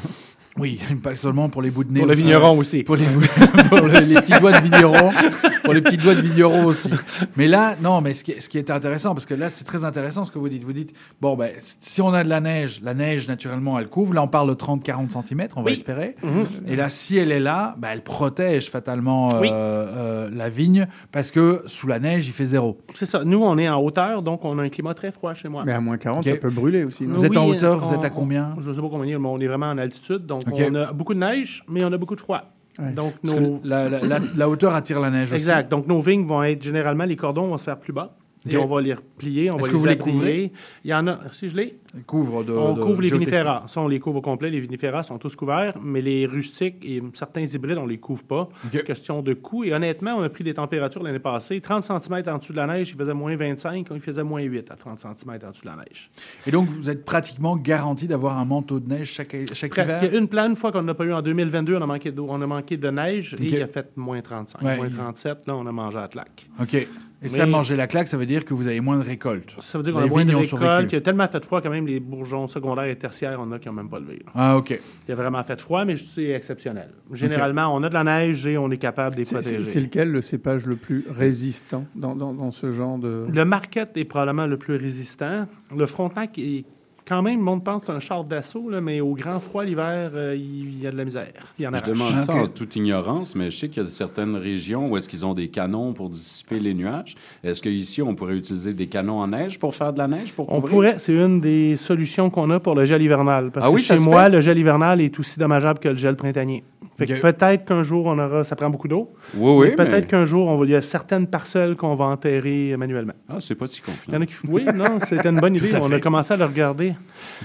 Oui, 0.57 0.80
pas 1.03 1.15
seulement 1.15 1.49
pour 1.49 1.61
les 1.61 1.72
bouts 1.72 1.84
de 1.84 1.94
nez. 1.94 1.99
Pour 1.99 2.07
le 2.07 2.14
aussi. 2.14 2.23
vigneron 2.23 2.57
aussi. 2.57 2.84
Pour 2.84 2.95
les, 2.95 3.06
pour 3.69 3.88
les 3.88 4.15
petits 4.15 4.40
doigts 4.40 4.60
de 4.60 4.64
vigneron. 4.64 5.11
Pour 5.70 5.74
les 5.76 5.82
petits 5.82 5.98
doigts 5.98 6.16
de 6.16 6.22
vigneron 6.22 6.66
aussi. 6.66 6.91
Mais 7.38 7.48
là, 7.48 7.76
non, 7.82 8.02
mais 8.02 8.14
ce 8.14 8.24
qui, 8.24 8.32
est- 8.32 8.40
ce 8.40 8.50
qui 8.50 8.58
est 8.58 8.70
intéressant, 8.72 9.14
parce 9.14 9.26
que 9.26 9.34
là, 9.34 9.50
c'est 9.50 9.64
très 9.66 9.86
intéressant 9.86 10.26
ce 10.26 10.32
que 10.32 10.40
vous 10.40 10.50
dites. 10.50 10.64
Vous 10.64 10.74
dites, 10.74 10.94
bon, 11.22 11.36
ben, 11.36 11.52
si 11.58 12.02
on 12.02 12.14
a 12.14 12.24
de 12.24 12.30
la 12.30 12.41
neige, 12.41 12.82
la 12.84 12.94
neige, 12.94 13.28
naturellement, 13.28 13.78
elle 13.80 13.88
couvre. 13.90 14.14
Là, 14.14 14.24
on 14.24 14.28
parle 14.28 14.50
de 14.50 14.54
30-40 14.56 15.12
cm, 15.12 15.48
on 15.56 15.62
va 15.62 15.68
Oui. 15.68 15.74
espérer. 15.74 16.16
Mhm. 16.24 16.46
Et 16.68 16.76
là, 16.76 16.90
si 16.90 17.18
elle 17.18 17.32
est 17.32 17.40
là, 17.40 17.76
ben, 17.78 17.90
elle 17.94 18.02
protège 18.04 18.70
fatalement 18.70 19.30
euh, 19.36 19.40
Oui. 19.41 19.50
euh, 19.52 20.30
la 20.34 20.50
vigne, 20.50 20.88
parce 21.12 21.32
que 21.32 21.64
sous 21.68 21.88
la 21.88 22.00
neige, 22.00 22.28
il 22.28 22.34
fait 22.34 22.46
zéro. 22.46 22.80
C'est 22.94 23.06
ça. 23.06 23.24
Nous, 23.24 23.41
on 23.44 23.58
est 23.58 23.70
en 23.70 23.80
hauteur, 23.82 24.22
donc 24.22 24.44
on 24.46 24.58
a 24.60 24.64
un 24.64 24.70
climat 24.70 24.94
très 24.94 25.12
froid 25.12 25.34
chez 25.34 25.50
moi. 25.50 25.64
Mais 25.66 25.74
à 25.74 25.80
moins 25.80 25.98
40, 25.98 26.26
Ok. 26.26 26.34
ça 26.34 26.38
peut 26.40 26.50
brûler 26.50 26.84
aussi. 26.84 27.04
non? 27.06 27.16
Vous 27.16 27.26
êtes 27.26 27.38
en 27.38 27.46
hauteur, 27.46 27.78
vous 27.80 27.91
on- 27.94 27.98
êtes 27.98 28.04
à 28.06 28.10
combien? 28.10 28.54
Je 28.60 28.68
ne 28.70 28.74
sais 28.74 28.82
pas 28.82 28.88
combien, 28.90 29.20
mais 29.20 29.28
on 29.28 29.40
est 29.40 29.48
vraiment 29.48 29.68
en 29.70 29.78
altitude. 29.78 30.26
Donc, 30.26 30.44
Ok. 30.48 30.62
on 30.70 30.76
a 30.76 30.91
beaucoup 30.94 31.14
de 31.14 31.20
neige, 31.20 31.64
mais 31.70 31.84
on 31.84 31.91
a 31.94 31.98
beaucoup 31.98 32.16
de 32.16 32.22
froid. 32.22 32.44
Ouais. 32.80 32.92
Donc, 32.94 33.14
nos... 33.24 33.60
la, 33.64 33.88
la- 34.36 34.50
hauteur 34.50 34.74
attire 34.74 35.00
la 35.00 35.10
neige 35.10 35.30
aussi. 35.32 35.36
Exact. 35.36 35.70
Donc, 35.70 35.88
nos 35.88 36.00
vignes 36.00 36.26
vont 36.26 36.44
être 36.44 36.64
généralement, 36.64 37.04
les 37.06 37.16
cordons 37.16 37.48
vont 37.48 37.58
se 37.58 37.66
faire 37.66 37.80
plus 37.80 37.94
bas. 37.94 38.16
Et 38.49 38.56
on 38.56 38.68
va 38.68 38.80
les 38.82 38.94
replier, 38.94 39.52
on 39.52 39.57
Est-ce 39.57 39.70
va 39.72 39.95
que 39.95 40.06
les 40.06 40.11
vous 40.11 40.22
les? 40.22 40.52
Il 40.86 40.91
y 40.91 40.94
en 40.94 41.07
a, 41.07 41.20
si 41.32 41.49
je 41.49 41.56
l'ai, 41.57 41.78
couvre 42.07 42.44
de. 42.44 42.53
on 42.53 42.74
de 42.74 42.82
couvre 42.82 43.02
les 43.02 43.10
vinifera. 43.10 43.64
Ça, 43.68 43.82
on 43.82 43.88
les 43.90 43.99
couvre 43.99 44.18
au 44.20 44.22
complet. 44.22 44.49
Les 44.49 44.61
vinifera 44.61 45.03
sont 45.03 45.18
tous 45.18 45.36
couverts, 45.36 45.74
mais 45.84 45.99
les 46.02 46.26
rustiques 46.26 46.78
et 46.84 47.03
certains 47.14 47.41
hybrides, 47.41 47.78
on 47.78 47.86
les 47.86 47.98
couvre 47.98 48.24
pas. 48.24 48.49
Ok. 48.66 48.84
Question 48.86 49.22
de 49.22 49.34
coût. 49.34 49.66
Et 49.66 49.74
honnêtement, 49.74 50.16
on 50.18 50.22
a 50.22 50.30
pris 50.30 50.45
des 50.45 50.53
températures 50.53 51.03
l'année 51.03 51.20
passée. 51.20 51.60
30 51.60 51.84
cm 51.84 52.24
en 52.28 52.38
dessous 52.38 52.53
de 52.53 52.57
la 52.57 52.68
neige, 52.68 52.91
il 52.91 52.95
faisait 52.98 53.14
moins 53.14 53.36
25. 53.36 53.88
Il 53.94 53.99
faisait 53.99 54.24
moins 54.24 54.41
8 54.41 54.72
à 54.72 54.76
30 54.76 54.99
cm 54.99 55.40
en 55.45 55.52
dessous 55.52 55.64
de 55.64 55.68
la 55.70 55.76
neige. 55.76 56.10
Et 56.48 56.52
donc, 56.52 56.70
vous 56.70 56.90
êtes 56.90 57.03
pratiquement 57.03 57.57
garanti 57.57 58.07
d'avoir 58.07 58.38
un 58.40 58.45
manteau 58.45 58.80
de 58.80 58.88
neige 58.88 59.11
chaque, 59.11 59.36
chaque 59.53 59.72
Presque. 59.72 60.02
hiver? 60.03 60.18
une 60.18 60.30
plane, 60.30 60.52
une 60.52 60.56
fois 60.56 60.72
qu'on 60.72 60.82
n'a 60.84 60.94
pas 60.94 61.03
eu 61.03 61.11
en 61.14 61.22
2022, 61.22 61.76
on 61.76 61.82
a 61.82 61.86
manqué 61.86 62.14
on 62.18 62.41
a 62.41 62.48
manqué 62.48 62.78
de 62.78 62.90
neige 62.90 63.36
et 63.40 63.44
il 63.45 63.61
a 63.61 63.68
fait 63.68 63.90
moins 63.98 64.22
35, 64.22 64.61
Ouais. 64.61 64.78
moins 64.78 64.90
37. 64.90 65.40
Là, 65.48 65.56
on 65.57 65.66
a 65.68 65.72
mangé 65.74 65.98
à 65.99 66.07
claque. 66.07 66.48
OK. 66.61 66.88
Et 67.22 67.28
ça, 67.28 67.46
Mais- 67.46 67.52
manger 67.52 67.76
la 67.76 67.86
claque, 67.88 68.08
ça 68.08 68.16
veut 68.16 68.26
dire 68.26 68.46
que 68.46 68.54
vous 68.54 68.68
avez 68.70 68.80
moins 68.80 68.98
de 68.98 69.04
récolte. 69.04 69.54
Ça 69.60 69.78
veut 69.78 69.84
dire 69.84 69.91
qu'on 69.94 70.00
a 70.00 70.06
moins 70.06 70.24
de 70.24 70.30
vignes 70.30 70.38
ont 70.38 70.40
récolte. 70.40 70.62
survécu. 70.62 70.88
Il 70.91 70.94
y 70.94 70.98
a 70.98 71.02
tellement 71.02 71.28
fait 71.28 71.44
froid 71.44 71.60
quand 71.62 71.70
même, 71.70 71.86
les 71.86 72.00
bourgeons 72.00 72.48
secondaires 72.48 72.86
et 72.86 72.96
tertiaires, 72.96 73.40
on 73.46 73.52
a 73.52 73.60
qui 73.60 73.68
n'ont 73.68 73.74
même 73.74 73.90
pas 73.90 74.00
levé. 74.00 74.22
là. 74.26 74.32
Ah, 74.36 74.56
OK. 74.58 74.70
Il 74.70 75.10
y 75.10 75.12
a 75.12 75.16
vraiment 75.16 75.44
fait 75.44 75.60
froid, 75.60 75.84
mais 75.84 75.98
c'est 75.98 76.30
exceptionnel. 76.30 76.90
Généralement, 77.12 77.76
on 77.76 77.84
a 77.84 77.90
de 77.90 77.94
la 77.94 78.06
neige 78.06 78.48
et 78.48 78.58
on 78.58 78.72
est 78.72 78.78
capable 78.78 79.16
de 79.18 79.22
les 79.22 79.26
protéger. 79.26 79.66
c'est 79.66 79.82
lequel 79.82 80.12
le 80.12 80.22
cépage 80.22 80.66
le 80.66 80.78
plus 80.78 81.06
résistant 81.10 81.86
dans, 81.94 82.16
dans- 82.16 82.34
dans 82.34 82.52
ce 82.52 82.72
genre 82.72 82.98
de. 82.98 83.26
Le 83.30 83.44
market 83.46 83.98
est 83.98 84.06
probablement 84.06 84.46
le 84.48 84.56
plus 84.58 84.76
résistant. 84.78 85.46
Le 85.76 85.86
Frontenac 85.86 86.38
est 86.40 86.64
quand 87.10 87.23
même, 87.23 87.38
le 87.40 87.44
monde 87.44 87.64
pense 87.64 87.81
que 87.81 87.88
c'est 87.88 87.94
un 87.94 87.99
char 87.99 88.23
d'assaut, 88.23 88.69
mais 88.81 89.02
au 89.02 89.15
grand 89.15 89.40
froid 89.40 89.64
l'hiver, 89.64 90.11
euh, 90.14 90.36
il 90.38 90.80
y 90.80 90.86
a 90.86 90.91
de 90.91 90.98
la 90.98 91.06
misère. 91.06 91.34
Il 91.57 91.64
y 91.64 91.68
en 91.68 91.73
a 91.73 91.80
Je 91.80 91.86
demande 91.86 92.18
ça 92.19 92.34
en 92.36 92.48
toute 92.48 92.76
ignorance, 92.76 93.36
mais 93.36 93.49
je 93.49 93.57
sais 93.57 93.68
qu'il 93.68 93.81
y 93.81 93.86
a 93.86 93.90
certaines 93.90 94.36
régions 94.36 94.88
où 94.90 94.95
est-ce 94.95 95.10
qu'ils 95.10 95.26
ont 95.26 95.34
des 95.34 95.48
canons 95.48 95.94
pour 95.94 96.10
dissiper 96.10 96.60
les 96.60 96.76
nuages. 96.76 97.15
Est-ce 97.44 97.61
qu'ici, 97.64 98.03
on 98.03 98.14
pourrait 98.14 98.36
utiliser 98.36 98.76
des 98.76 98.86
canons 98.88 99.19
en 99.19 99.27
neige 99.27 99.57
pour 99.57 99.73
faire 99.73 99.91
de 99.91 99.98
la 99.98 100.07
neige? 100.07 100.34
Pour 100.34 100.52
On 100.53 100.61
pourrait, 100.61 100.99
c'est 100.99 101.14
une 101.14 101.41
des 101.41 101.76
solutions 101.76 102.30
qu'on 102.30 102.49
a 102.52 102.60
pour 102.60 102.76
le 102.76 102.86
gel 102.86 103.02
hivernal. 103.02 103.49
Parce 103.52 103.65
Ah 103.65 103.69
que 103.69 103.76
oui, 103.76 103.81
chez 103.81 103.98
moi, 103.98 104.26
fait? 104.26 104.30
le 104.30 104.41
gel 104.41 104.57
hivernal 104.60 105.02
est 105.02 105.19
aussi 105.19 105.40
dommageable 105.40 105.80
que 105.80 105.90
le 105.90 105.98
gel 105.98 106.15
printanier. 106.15 106.64
Fait 107.00 107.06
que 107.08 107.14
Ok. 107.14 107.22
peut-être 107.22 107.66
qu'un 107.66 107.82
jour, 107.84 108.06
on 108.06 108.20
aura. 108.20 108.44
Ça 108.44 108.56
prend 108.56 108.70
beaucoup 108.70 108.88
d'eau. 108.88 109.14
Oui, 109.36 109.70
oui, 109.70 109.76
Peut-être 109.76 109.92
mais- 109.92 110.04
qu'un 110.06 110.26
jour, 110.26 110.48
on 110.48 110.58
va, 110.58 110.66
il 110.66 110.72
y 110.72 110.76
a 110.76 110.82
certaines 110.82 111.26
parcelles 111.28 111.76
qu'on 111.76 111.96
va 111.96 112.06
enterrer 112.06 112.76
manuellement. 112.78 113.14
Ah, 113.28 113.38
c'est 113.40 113.56
pas 113.56 113.66
si 113.68 113.78
Il 113.78 113.80
y 113.80 113.96
confiant. 113.96 114.14
en 114.18 114.22
a 114.22 114.26
qui. 114.28 114.36
Oui, 114.48 114.66
non, 114.76 115.00
c'était 115.00 115.30
une 115.30 115.40
bonne 115.40 115.56
idée. 115.58 115.70
On 115.82 115.92
a 115.92 116.00
commencé 116.00 116.34
à 116.34 116.38
le 116.38 116.46
regarder. 116.46 116.94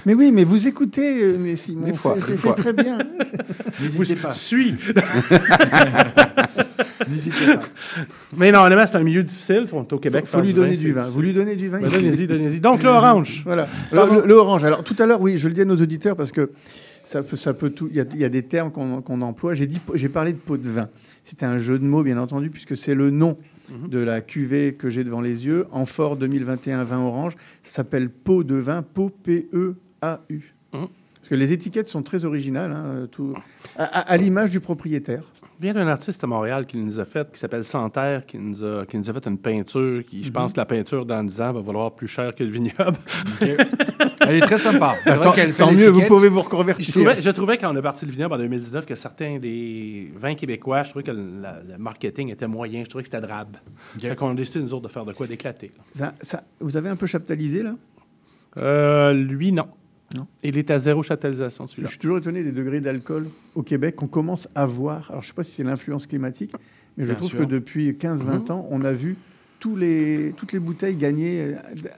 Mais 0.05 0.13
oui, 0.13 0.31
mais 0.31 0.43
vous 0.43 0.67
écoutez, 0.67 1.23
euh, 1.23 1.37
mais 1.39 1.55
Simon, 1.55 1.87
Des 1.87 1.93
fois, 1.93 2.15
c'est- 2.19 2.27
des 2.27 2.35
c'est 2.35 2.37
fois. 2.37 2.53
très 2.53 2.73
bien. 2.73 2.97
N'hésitez 3.81 4.15
pas. 4.15 4.31
Suis. 4.31 4.75
N'hésitez 7.07 7.53
pas. 7.55 7.61
Mais 8.37 8.51
non, 8.51 8.59
honnêtement, 8.61 8.85
c'est 8.87 8.97
un 8.97 9.03
milieu 9.03 9.23
difficile. 9.23 9.65
On 9.73 9.81
est 9.83 9.93
au 9.93 9.99
Québec. 9.99 10.25
faut 10.25 10.31
faire 10.37 10.41
lui 10.45 10.53
donner 10.53 10.75
du 10.75 10.91
vin. 10.91 11.05
Vous 11.07 11.21
lui 11.21 11.33
donnez 11.33 11.55
du 11.55 11.69
vin. 11.69 11.79
Ben, 11.79 11.89
donnez-y, 11.89 12.27
donnez-y. 12.27 12.59
Donc, 12.59 12.83
l'orange. 12.83 13.41
Voilà. 13.45 13.67
Pardon. 13.91 14.15
Le, 14.15 14.21
le- 14.21 14.27
le 14.27 14.33
orange. 14.33 14.65
Alors 14.65 14.83
tout 14.83 14.95
à 14.99 15.05
l'heure, 15.05 15.21
oui, 15.21 15.37
je 15.37 15.47
le 15.47 15.53
dis 15.53 15.61
à 15.61 15.65
nos 15.65 15.75
auditeurs 15.77 16.15
parce 16.15 16.31
que 16.31 16.49
ça 17.05 17.23
peut, 17.23 17.37
ça 17.37 17.53
peut 17.53 17.69
tout. 17.69 17.87
Il 17.89 17.95
y 17.95 18.01
a, 18.01 18.05
il 18.13 18.19
y 18.19 18.25
a 18.25 18.29
des 18.29 18.43
termes 18.43 18.71
qu'on 18.71 19.01
qu'on 19.01 19.21
emploie. 19.21 19.53
J'ai 19.53 19.67
dit, 19.67 19.79
j'ai 19.93 20.09
parlé 20.09 20.33
de 20.33 20.37
pot 20.37 20.57
de 20.57 20.67
vin. 20.69 20.89
C'était 21.23 21.45
un 21.45 21.57
jeu 21.57 21.79
de 21.79 21.85
mots, 21.85 22.03
bien 22.03 22.17
entendu, 22.17 22.49
puisque 22.49 22.75
c'est 22.75 22.95
le 22.95 23.09
nom 23.11 23.37
Mhm. 23.67 23.89
de 23.89 23.97
la 23.97 24.21
cuvée 24.21 24.73
que 24.73 24.91
j'ai 24.91 25.03
devant 25.03 25.21
les 25.21 25.47
yeux. 25.47 25.65
Amphore 25.71 26.17
2021 26.17 26.83
vin 26.83 26.99
orange. 26.99 27.33
Ça 27.63 27.71
s'appelle 27.71 28.09
pot 28.11 28.43
de 28.43 28.53
vin. 28.55 28.83
Pot 28.83 29.09
P 29.23 29.47
E 29.53 29.75
A 30.03 30.21
U. 30.29 30.53
Mhm. 30.73 30.87
Parce 31.25 31.29
que 31.31 31.35
les 31.35 31.53
étiquettes 31.53 31.87
sont 31.87 32.03
très 32.03 32.23
originales, 32.23 32.71
hein, 32.71 33.07
tout, 33.11 33.33
à, 33.79 33.83
à- 33.85 34.11
à 34.11 34.15
l'image 34.17 34.51
du 34.51 34.59
propriétaire. 34.59 35.23
vient 35.59 35.73
d'un 35.73 35.87
artiste 35.87 36.23
à 36.23 36.27
Montréal 36.27 36.67
qui 36.67 36.77
nous 36.77 36.99
a 36.99 37.05
fait, 37.05 37.31
qui 37.31 37.39
s'appelle 37.39 37.65
Santerre, 37.65 38.27
qui 38.27 38.37
nous 38.37 38.63
a, 38.63 38.85
qui 38.85 38.95
nous 38.99 39.09
a 39.09 39.13
fait 39.13 39.25
une 39.25 39.39
peinture 39.39 40.03
qui, 40.05 40.23
je 40.23 40.31
pense 40.31 40.53
que 40.53 40.59
la 40.59 40.67
peinture 40.67 41.03
dans 41.03 41.23
10 41.23 41.41
ans 41.41 41.51
va 41.53 41.61
valoir 41.61 41.95
plus 41.95 42.07
cher 42.07 42.35
que 42.35 42.43
le 42.43 42.51
vignoble. 42.51 42.97
Elle 44.27 44.35
est 44.35 44.41
très 44.41 44.59
sympa. 44.59 44.95
C'est 45.03 45.15
vrai 45.15 45.25
Tant- 45.25 45.31
qu'elle 45.31 45.51
fait 45.51 45.63
tant 45.63 45.71
mieux, 45.71 45.89
vous 45.89 46.01
pouvez 46.03 46.29
vous 46.29 46.37
Je 46.39 46.43
reconvertir. 46.43 46.93
trouvais, 46.93 47.19
je 47.19 47.29
trouvais 47.31 47.57
quand 47.57 47.73
on 47.73 47.75
a 47.75 47.81
parti 47.81 48.05
le 48.05 48.11
vignoble 48.11 48.35
en 48.35 48.37
2019 48.37 48.85
que 48.85 48.93
certains 48.95 49.39
des 49.39 50.11
vins 50.15 50.35
québécois, 50.35 50.83
je 50.83 50.91
trouvais 50.91 51.03
que 51.03 51.11
le, 51.11 51.41
la- 51.41 51.59
le 51.63 51.77
marketing 51.79 52.29
était 52.31 52.47
moyen. 52.47 52.83
Je 52.83 52.89
trouvais 52.89 53.01
que 53.03 53.09
c'était 53.09 53.25
drabe. 53.25 53.57
Fait 53.99 54.15
qu'on 54.15 54.29
a 54.29 54.33
décidé, 54.35 54.59
nous 54.59 54.75
autres, 54.75 54.87
de 54.87 54.93
faire 54.93 55.05
de 55.05 55.13
quoi 55.13 55.25
d'éclater. 55.25 55.71
Ça- 55.93 56.13
ça- 56.21 56.43
vous 56.59 56.77
avez 56.77 56.89
un 56.89 56.95
peu 56.95 57.07
chaptalisé, 57.07 57.63
là? 57.63 57.73
Euh, 58.57 59.13
lui, 59.13 59.51
non. 59.51 59.67
Il 60.43 60.57
est 60.57 60.71
à 60.71 60.79
zéro 60.79 61.03
châtalisation, 61.03 61.65
Je 61.65 61.71
celui-là. 61.71 61.89
suis 61.89 61.99
toujours 61.99 62.17
étonné 62.19 62.43
des 62.43 62.51
degrés 62.51 62.79
d'alcool 62.81 63.27
au 63.55 63.63
Québec 63.63 63.95
qu'on 63.95 64.07
commence 64.07 64.47
à 64.55 64.65
voir. 64.65 65.07
Alors, 65.09 65.21
je 65.21 65.27
ne 65.27 65.29
sais 65.29 65.35
pas 65.35 65.43
si 65.43 65.51
c'est 65.51 65.63
l'influence 65.63 66.07
climatique, 66.07 66.53
mais 66.97 67.03
je 67.03 67.09
Bien 67.09 67.15
trouve 67.17 67.29
sûr. 67.29 67.39
que 67.39 67.43
depuis 67.43 67.93
15-20 67.93 68.45
Mhm. 68.45 68.51
ans, 68.51 68.67
on 68.71 68.83
a 68.85 68.93
vu 68.93 69.17
tous 69.59 69.75
les, 69.75 70.33
toutes 70.37 70.51
les 70.53 70.59
bouteilles 70.59 70.95
gagner 70.95 71.41
euh, 71.41 71.55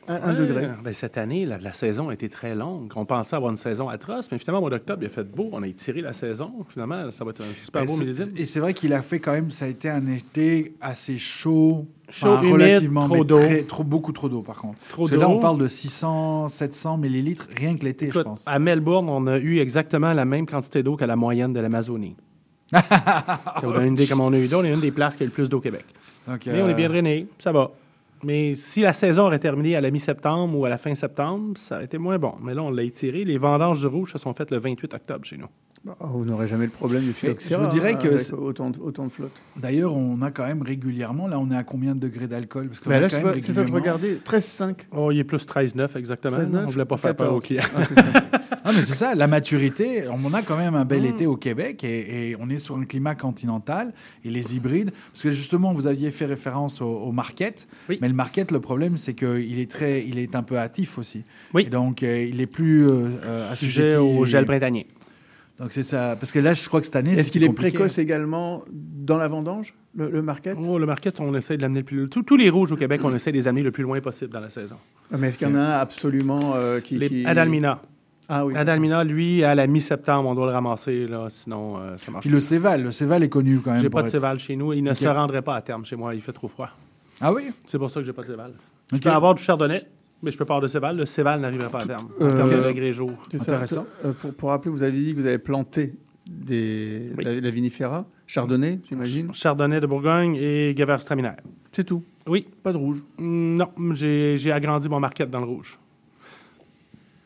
un, 0.07 0.15
un 0.15 0.33
Ouais, 0.33 0.47
degré. 0.47 0.67
ben, 0.83 0.93
cette 0.93 1.17
année, 1.17 1.45
la, 1.45 1.57
la 1.57 1.73
saison 1.73 2.07
a 2.09 2.13
été 2.13 2.29
très 2.29 2.55
longue. 2.55 2.91
On 2.95 3.03
pensait 3.05 3.35
avoir 3.35 3.51
une 3.51 3.57
saison 3.57 3.89
atroce, 3.89 4.31
mais 4.31 4.37
finalement, 4.37 4.59
au 4.59 4.61
mois 4.61 4.69
d'octobre, 4.69 5.03
il 5.03 5.07
a 5.07 5.09
fait 5.09 5.29
beau. 5.29 5.49
On 5.51 5.61
a 5.63 5.67
étiré 5.67 6.01
la 6.01 6.13
saison. 6.13 6.53
Finalement, 6.69 7.11
ça 7.11 7.25
va 7.25 7.31
être 7.31 7.41
un 7.41 7.53
super 7.55 7.83
Et 7.83 7.85
beau 7.87 7.97
millésime. 7.97 8.31
Et 8.37 8.45
c'est 8.45 8.59
vrai 8.61 8.73
qu'il 8.73 8.93
a 8.93 9.01
fait 9.01 9.19
quand 9.19 9.33
même, 9.33 9.51
ça 9.51 9.65
a 9.65 9.67
été 9.67 9.89
un 9.89 10.07
été 10.07 10.75
assez 10.79 11.17
chaud. 11.17 11.85
Chaud, 12.09 12.27
enfin, 12.27 12.41
humide, 12.41 12.53
relativement, 12.53 13.05
trop 13.05 13.25
d'eau. 13.25 13.39
trop, 13.67 13.83
beaucoup 13.83 14.13
trop 14.13 14.29
d'eau 14.29 14.41
par 14.41 14.55
contre. 14.55 14.77
Trop 14.89 15.01
Parce 15.01 15.11
que 15.11 15.15
là, 15.17 15.27
on 15.27 15.39
parle 15.39 15.57
de 15.57 15.67
600, 15.67 16.47
700 16.47 16.97
millilitres 16.97 17.47
rien 17.57 17.75
que 17.75 17.83
l'été, 17.83 18.09
je 18.13 18.21
pense. 18.21 18.45
À 18.47 18.59
Melbourne, 18.59 19.09
on 19.09 19.27
a 19.27 19.37
eu 19.37 19.59
exactement 19.59 20.13
la 20.13 20.23
même 20.23 20.45
quantité 20.45 20.83
d'eau 20.83 20.95
que 20.95 21.03
la 21.03 21.17
moyenne 21.17 21.51
de 21.51 21.59
l'Amazonie. 21.59 22.15
ça 22.73 23.39
vous 23.63 23.73
donne 23.73 23.87
une 23.87 23.93
idée 23.93 24.07
comment 24.07 24.27
on 24.27 24.33
a 24.33 24.39
eu 24.39 24.47
d'eau. 24.47 24.59
On 24.59 24.63
est 24.63 24.73
une 24.73 24.79
des 24.79 24.91
places 24.91 25.17
qui 25.17 25.23
a 25.23 25.25
le 25.25 25.31
plus 25.31 25.49
d'eau 25.49 25.57
au 25.57 25.61
Québec. 25.61 25.85
Donc, 26.27 26.45
Mais 26.45 26.61
on 26.61 26.69
est 26.69 26.73
bien 26.73 26.89
drainé, 26.89 27.27
ça 27.39 27.51
va. 27.51 27.71
Mais 28.23 28.55
si 28.55 28.81
la 28.81 28.93
saison 28.93 29.25
aurait 29.25 29.39
terminé 29.39 29.75
à 29.75 29.81
la 29.81 29.91
mi-septembre 29.91 30.57
ou 30.57 30.65
à 30.65 30.69
la 30.69 30.77
fin 30.77 30.95
septembre, 30.95 31.57
ça 31.57 31.75
aurait 31.75 31.85
été 31.85 31.97
moins 31.97 32.17
bon. 32.17 32.33
Mais 32.41 32.53
là, 32.53 32.63
on 32.63 32.71
l'a 32.71 32.83
étiré. 32.83 33.23
Les 33.23 33.37
vendanges 33.37 33.79
du 33.79 33.87
rouge 33.87 34.13
se 34.13 34.17
sont 34.17 34.33
faites 34.33 34.51
le 34.51 34.57
28 34.57 34.93
octobre 34.93 35.25
chez 35.25 35.37
nous. 35.37 35.47
Bah, 35.87 35.95
vous 36.01 36.25
n'aurez 36.25 36.47
jamais 36.47 36.65
le 36.65 36.71
problème 36.71 37.01
du 37.03 37.13
phylloxéra. 37.13 37.61
je 37.61 37.65
vous 37.65 37.71
dirais 37.71 37.93
hein, 37.93 37.97
que 37.97 38.07
avec 38.07 38.19
c'est- 38.19 38.33
autant 38.33 38.69
de, 38.69 38.79
autant 38.79 39.05
de 39.05 39.09
flotte. 39.09 39.31
D'ailleurs, 39.55 39.95
on 39.95 40.21
a 40.21 40.31
quand 40.31 40.45
même 40.45 40.61
régulièrement, 40.61 41.27
là, 41.27 41.39
on 41.39 41.49
est 41.49 41.55
à 41.55 41.63
combien 41.63 41.95
de 41.95 41.99
degrés 41.99 42.27
d'alcool? 42.27 42.67
Parce 42.67 42.79
qu'on 42.81 42.89
Ben 42.89 43.07
c'est 43.39 43.53
ça 43.53 43.61
que 43.61 43.67
je 43.67 43.73
regardais. 43.73 44.15
13,5. 44.23 44.87
Oh, 44.95 45.11
il 45.11 45.19
est 45.19 45.23
plus 45.23 45.45
13,9 45.45 45.97
exactement. 45.97 46.37
13,9, 46.37 46.57
on 46.57 46.61
ne 46.67 46.71
voulait 46.71 46.85
pas 46.85 46.97
faire 46.97 47.15
peur 47.15 47.27
14. 47.27 47.37
aux 47.37 47.41
clients. 47.41 47.63
Ah. 47.75 48.21
Ah, 48.65 48.71
mais 48.75 48.81
c'est 48.81 48.93
ça, 48.95 49.15
la 49.15 49.27
maturité. 49.27 50.03
On 50.09 50.33
a 50.33 50.41
quand 50.41 50.57
même 50.57 50.75
un 50.75 50.83
bel 50.85 51.05
été 51.05 51.25
au 51.25 51.37
Québec 51.37 51.83
et, 51.85 52.31
et 52.31 52.35
on 52.39 52.49
est 52.49 52.57
sur 52.57 52.75
un 52.77 52.83
climat 52.83 53.15
continental 53.15 53.93
et 54.25 54.29
les 54.29 54.55
hybrides. 54.55 54.91
Parce 55.13 55.23
que 55.23 55.31
justement, 55.31 55.73
vous 55.73 55.87
aviez 55.87 56.11
fait 56.11 56.25
référence 56.25 56.81
au, 56.81 56.87
au 56.89 57.11
market. 57.13 57.67
Mais 57.87 58.07
le 58.09 58.13
market, 58.13 58.51
le 58.51 58.59
problème, 58.59 58.97
c'est 58.97 59.13
qu'il 59.13 59.59
est, 59.59 59.71
très, 59.71 60.05
il 60.05 60.19
est 60.19 60.35
un 60.35 60.43
peu 60.43 60.57
hâtif 60.57 60.97
aussi. 60.97 61.23
Oui. 61.53 61.63
Et 61.65 61.69
donc, 61.69 62.03
euh, 62.03 62.25
il 62.29 62.41
est 62.41 62.45
plus 62.47 62.85
euh, 62.87 63.07
euh, 63.23 63.55
Sujet 63.55 63.87
assujetti- 63.95 63.97
au 64.19 64.25
gel 64.25 64.43
printanier. 64.45 64.85
Donc, 65.59 65.71
c'est 65.73 65.83
ça. 65.83 66.15
Parce 66.19 66.31
que 66.31 66.39
là, 66.39 66.53
je 66.53 66.67
crois 66.67 66.79
que 66.81 66.85
cette 66.85 66.95
année. 66.95 67.13
Est-ce 67.13 67.31
qu'il 67.31 67.43
est 67.43 67.51
précoce 67.53 67.97
également 67.97 68.63
dans 68.71 69.17
la 69.17 69.27
vendange, 69.27 69.73
le, 69.95 70.09
le 70.09 70.21
market? 70.21 70.57
Oh, 70.61 70.77
le 70.77 70.85
market, 70.85 71.19
on 71.19 71.33
essaie 71.33 71.57
de 71.57 71.61
l'amener 71.63 71.79
le 71.79 71.85
plus. 71.85 72.09
Tous, 72.09 72.21
tous 72.23 72.37
les 72.37 72.49
rouges 72.49 72.71
au 72.71 72.75
Québec, 72.75 73.01
on 73.03 73.13
essaie 73.15 73.31
de 73.31 73.37
les 73.37 73.47
amener 73.47 73.63
le 73.63 73.71
plus 73.71 73.83
loin 73.83 73.99
possible 73.99 74.31
dans 74.31 74.39
la 74.39 74.49
saison. 74.51 74.75
Ah, 75.11 75.15
Mais 75.17 75.29
est-ce 75.29 75.37
qu'il 75.39 75.47
y 75.47 75.51
en 75.51 75.55
a 75.55 75.59
un 75.59 75.71
absolument 75.79 76.53
euh, 76.55 76.79
qui, 76.79 76.97
Les 76.99 77.09
qui- 77.09 77.25
Adalmina. 77.25 77.81
Ah 78.29 78.45
oui. 78.45 78.53
Adalmina, 78.57 79.03
lui, 79.05 79.43
à 79.45 79.55
la 79.55 79.67
mi-septembre, 79.67 80.29
on 80.29 80.35
doit 80.35 80.47
le 80.47 80.51
ramasser, 80.51 81.07
là, 81.07 81.27
sinon 81.29 81.77
euh, 81.77 81.97
ça 81.97 82.11
marche 82.11 82.23
Puis 82.25 82.29
le 82.31 82.39
Céval. 82.41 82.83
Le 82.83 82.91
Céval 82.91 83.23
est 83.23 83.29
connu 83.29 83.59
quand 83.59 83.71
même. 83.71 83.81
J'ai 83.81 83.89
pas 83.89 84.01
de 84.01 84.07
être- 84.07 84.11
Céval 84.11 84.37
chez 84.37 84.55
nous. 84.57 84.73
Il 84.73 84.83
ne 84.83 84.93
se 84.93 85.07
rendrait 85.07 85.41
pas 85.41 85.55
à 85.55 85.61
terme 85.61 85.85
chez 85.85 85.95
moi. 85.95 86.13
Il 86.13 86.21
fait 86.21 86.33
trop 86.33 86.49
froid. 86.49 86.69
Ah 87.21 87.33
oui? 87.33 87.43
C'est 87.65 87.79
pour 87.79 87.89
ça 87.89 87.99
que 88.01 88.05
j'ai 88.05 88.13
pas 88.13 88.21
de 88.23 88.27
Céval. 88.27 88.51
Ok. 88.91 88.97
Je 88.99 88.99
peux 88.99 89.09
avoir 89.09 89.33
du 89.33 89.41
Chardonnay, 89.41 89.87
mais 90.23 90.31
je 90.31 90.37
peux 90.37 90.45
pas 90.45 90.55
avoir 90.55 90.61
de 90.63 90.67
Céval. 90.67 90.97
Le 90.97 91.05
Céval 91.05 91.39
n'arriverait 91.41 91.69
pas 91.69 91.81
à 91.81 91.85
terme. 91.85 92.07
En 92.19 92.25
Euh, 92.25 92.35
termes 92.35 92.49
de 92.63 92.67
degrés 92.67 92.93
jour. 92.93 93.11
C'est 93.31 93.37
ça. 93.39 93.85
Euh, 94.05 94.11
pour, 94.13 94.33
pour 94.33 94.49
rappeler, 94.49 94.71
vous 94.71 94.83
avez 94.83 94.91
dit 94.91 95.13
que 95.13 95.19
vous 95.19 95.25
avez 95.27 95.37
planté 95.37 95.93
des, 96.29 97.11
la, 97.19 97.39
la 97.39 97.49
vinifera, 97.49 98.05
chardonnay, 98.25 98.79
j'imagine. 98.89 99.33
Chardonnay 99.33 99.79
de 99.79 99.87
Bourgogne 99.87 100.35
et 100.35 100.75
Gewürztraminer. 100.77 101.31
C'est 101.71 101.85
tout? 101.85 102.03
Oui. 102.27 102.45
Pas 102.63 102.73
de 102.73 102.77
rouge? 102.77 103.03
Mm, 103.17 103.55
Non, 103.57 103.69
j'ai 103.93 104.51
agrandi 104.51 104.89
mon 104.89 104.99
market 104.99 105.29
dans 105.29 105.39
le 105.39 105.45
rouge. 105.45 105.79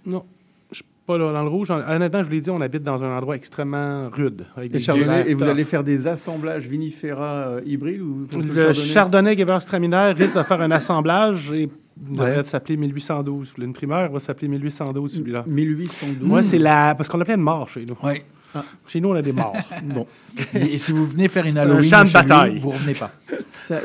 Non, 0.05 0.23
je 0.71 0.77
suis 0.77 0.85
pas 1.07 1.17
là 1.17 1.31
dans 1.33 1.43
le 1.43 1.49
rouge. 1.49 1.71
Honnêtement, 1.71 2.19
je 2.21 2.27
vous 2.27 2.33
l'ai 2.33 2.41
dit, 2.41 2.49
on 2.51 2.61
habite 2.61 2.83
dans 2.83 3.03
un 3.03 3.15
endroit 3.17 3.35
extrêmement 3.35 4.09
rude. 4.09 4.45
Avec 4.55 4.69
Et, 4.69 4.73
des 4.73 4.79
chardonnay, 4.79 5.29
et 5.29 5.33
vous 5.33 5.43
allez 5.43 5.63
faire 5.65 5.83
des 5.83 6.05
assemblages 6.07 6.67
vinifera 6.67 7.31
euh, 7.47 7.61
hybrides 7.65 8.01
ou 8.01 8.27
Le 8.37 8.73
Chardonnay? 8.73 9.35
Gewürztraminer 9.35 10.11
risque 10.11 10.37
de 10.37 10.43
faire 10.43 10.61
un 10.61 10.71
assemblage 10.71 11.51
et 11.53 11.69
il 11.99 12.13
devrait 12.13 12.37
Ouais. 12.37 12.43
s'appeler 12.45 12.77
1812. 12.77 13.53
L'imprimeur 13.57 14.11
va 14.11 14.19
s'appeler 14.19 14.47
1812, 14.47 15.13
celui-là. 15.15 15.43
1812. 15.47 16.27
Moi, 16.27 16.43
c'est 16.43 16.57
la. 16.59 16.95
Parce 16.95 17.09
qu'on 17.09 17.19
a 17.21 17.25
plein 17.25 17.37
de 17.37 17.43
morts 17.43 17.69
chez 17.69 17.85
nous. 17.85 17.97
Oui. 18.03 18.21
Chez 18.85 18.99
nous, 18.99 19.07
on 19.09 19.13
a 19.15 19.21
des 19.21 19.31
morts. 19.31 19.55
bon. 19.85 20.05
Et, 20.53 20.73
et 20.73 20.77
si 20.77 20.91
vous 20.91 21.05
venez 21.07 21.29
faire 21.29 21.45
une 21.45 21.53
C'est 21.53 21.59
un 21.59 21.61
Halloween 21.61 21.89
champ 21.89 22.01
de 22.03 22.07
chez 22.09 22.17
lui, 22.19 22.27
bataille. 22.27 22.59
vous 22.59 22.69
revenez 22.71 22.93
pas. 22.93 23.09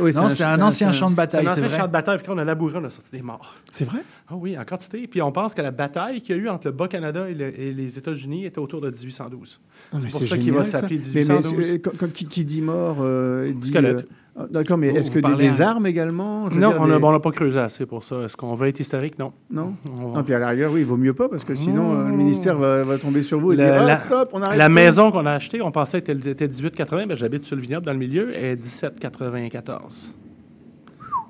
Oui, 0.00 0.12
non, 0.12 0.28
c'est 0.28 0.42
un, 0.42 0.60
ancien 0.60 0.90
champ 0.90 1.08
de 1.08 1.14
bataille, 1.14 1.44
C'est 1.44 1.50
un 1.50 1.54
c'est 1.54 1.60
ancien 1.60 1.68
vrai. 1.68 1.76
champ 1.78 1.86
de 1.86 1.92
bataille. 1.92 2.18
Puis 2.18 2.26
quand 2.26 2.34
on 2.34 2.38
a 2.38 2.44
labouré, 2.44 2.74
on 2.76 2.82
a 2.84 2.90
sorti 2.90 3.10
des 3.12 3.22
morts. 3.22 3.54
C'est 3.70 3.84
vrai? 3.84 4.00
Ah 4.28 4.34
oui, 4.34 4.58
en 4.58 4.64
quantité. 4.64 5.06
Puis 5.06 5.22
on 5.22 5.30
pense 5.30 5.54
que 5.54 5.62
la 5.62 5.70
bataille 5.70 6.20
qu'il 6.20 6.34
y 6.36 6.38
a 6.40 6.42
eu 6.42 6.48
entre 6.48 6.66
le 6.66 6.72
Bas-Canada 6.72 7.30
et, 7.30 7.34
le- 7.34 7.60
et 7.60 7.72
les 7.72 7.96
États-Unis 7.96 8.44
était 8.46 8.58
autour 8.58 8.80
de 8.80 8.90
1812. 8.90 9.60
Ah, 9.92 9.98
mais 9.98 10.00
c'est 10.00 10.10
pour 10.10 10.20
c'est 10.22 10.26
ça 10.26 10.38
qu'il 10.38 10.52
va 10.52 10.64
s'appeler 10.64 10.96
Mais- 10.98 11.04
mais 11.14 11.20
1812. 11.20 11.60
est-ce 11.60 11.76
que- 11.76 11.88
quand- 11.90 11.96
quand- 11.98 12.12
qui, 12.12 12.26
qui 12.26 12.44
dit 12.44 12.62
mort 12.62 12.96
euh, 13.02 13.52
dit. 13.52 13.68
Squelette. 13.68 14.00
euh, 14.02 14.06
ah, 14.10 14.25
D'accord, 14.50 14.76
mais 14.76 14.88
est-ce 14.88 15.10
que 15.10 15.18
des, 15.36 15.62
armes 15.62 15.86
également? 15.86 16.50
Je 16.50 16.60
non, 16.60 16.70
dire, 16.70 16.80
on 16.80 16.86
n'a 16.86 16.98
des- 16.98 17.20
pas 17.22 17.30
creusé 17.30 17.58
assez 17.58 17.86
pour 17.86 18.02
ça. 18.02 18.16
Est-ce 18.22 18.36
qu'on 18.36 18.52
veut 18.54 18.68
être 18.68 18.78
historique? 18.80 19.18
Non. 19.18 19.32
Non? 19.50 19.72
On- 19.86 20.14
Ah, 20.14 20.22
puis 20.22 20.34
à 20.34 20.38
l'arrière, 20.38 20.70
oui, 20.70 20.80
il 20.80 20.86
vaut 20.86 20.98
mieux 20.98 21.14
pas 21.14 21.28
parce 21.30 21.42
que 21.42 21.54
sinon 21.54 21.94
euh, 21.94 22.08
le 22.08 22.14
ministère 22.16 22.58
va, 22.58 22.84
va 22.84 22.98
tomber 22.98 23.22
sur 23.22 23.40
vous 23.40 23.52
et 23.52 23.56
Le- 23.56 23.64
dire 23.64 23.74
ah, 23.80 23.84
la, 23.86 23.96
stop, 23.96 24.30
on 24.34 24.42
arrête. 24.42 24.58
la 24.58 24.66
tout. 24.66 24.72
maison 24.74 25.10
qu'on 25.10 25.24
a 25.24 25.32
achetée, 25.32 25.62
on 25.62 25.70
pensait 25.70 26.02
qu'elle 26.02 26.26
était 26.28 26.48
18,80. 26.48 27.06
Ben, 27.06 27.14
J'habite 27.16 27.44
sur 27.44 27.56
le 27.56 27.62
vignoble 27.62 27.86
dans 27.86 27.92
le 27.92 27.98
milieu. 27.98 28.30
Elle 28.36 28.44
est 28.44 28.56
17,94. 28.56 30.12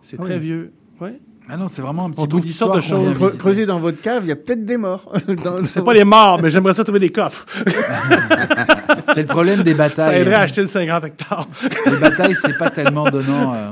C'est 0.00 0.16
Ah 0.18 0.22
très 0.24 0.38
vieux. 0.40 0.72
Oui. 1.00 1.10
Ah 1.48 1.56
non, 1.56 1.68
c'est 1.68 1.80
vraiment 1.82 2.06
un 2.06 2.10
petit 2.10 2.20
On 2.22 2.26
bout 2.26 2.40
de 2.40 2.44
d'histoire 2.46 2.76
vient 2.78 2.96
choses. 3.14 3.38
Creusez 3.38 3.66
dans 3.66 3.78
votre 3.78 4.00
cave, 4.00 4.22
il 4.24 4.28
y 4.28 4.32
a 4.32 4.36
peut-être 4.36 4.64
des 4.64 4.76
morts. 4.76 5.12
Dans- 5.44 5.64
C'est 5.64 5.84
pas 5.84 5.94
les 5.94 6.02
morts, 6.04 6.40
mais 6.42 6.50
j'aimerais 6.50 6.72
ça 6.74 6.82
trouver 6.82 6.98
des 6.98 7.10
coffres. 7.12 7.46
C'est 9.14 9.22
le 9.22 9.28
problème 9.28 9.62
des 9.62 9.74
batailles. 9.74 10.06
ça 10.06 10.18
aiderait 10.18 10.34
à 10.34 10.40
acheter 10.40 10.60
le 10.60 10.66
50 10.66 11.04
hectares. 11.04 11.46
Les 11.86 11.96
batailles, 11.98 12.34
c'est 12.34 12.58
pas 12.58 12.70
tellement 12.70 13.08
donnant. 13.08 13.54
euh. 13.54 13.70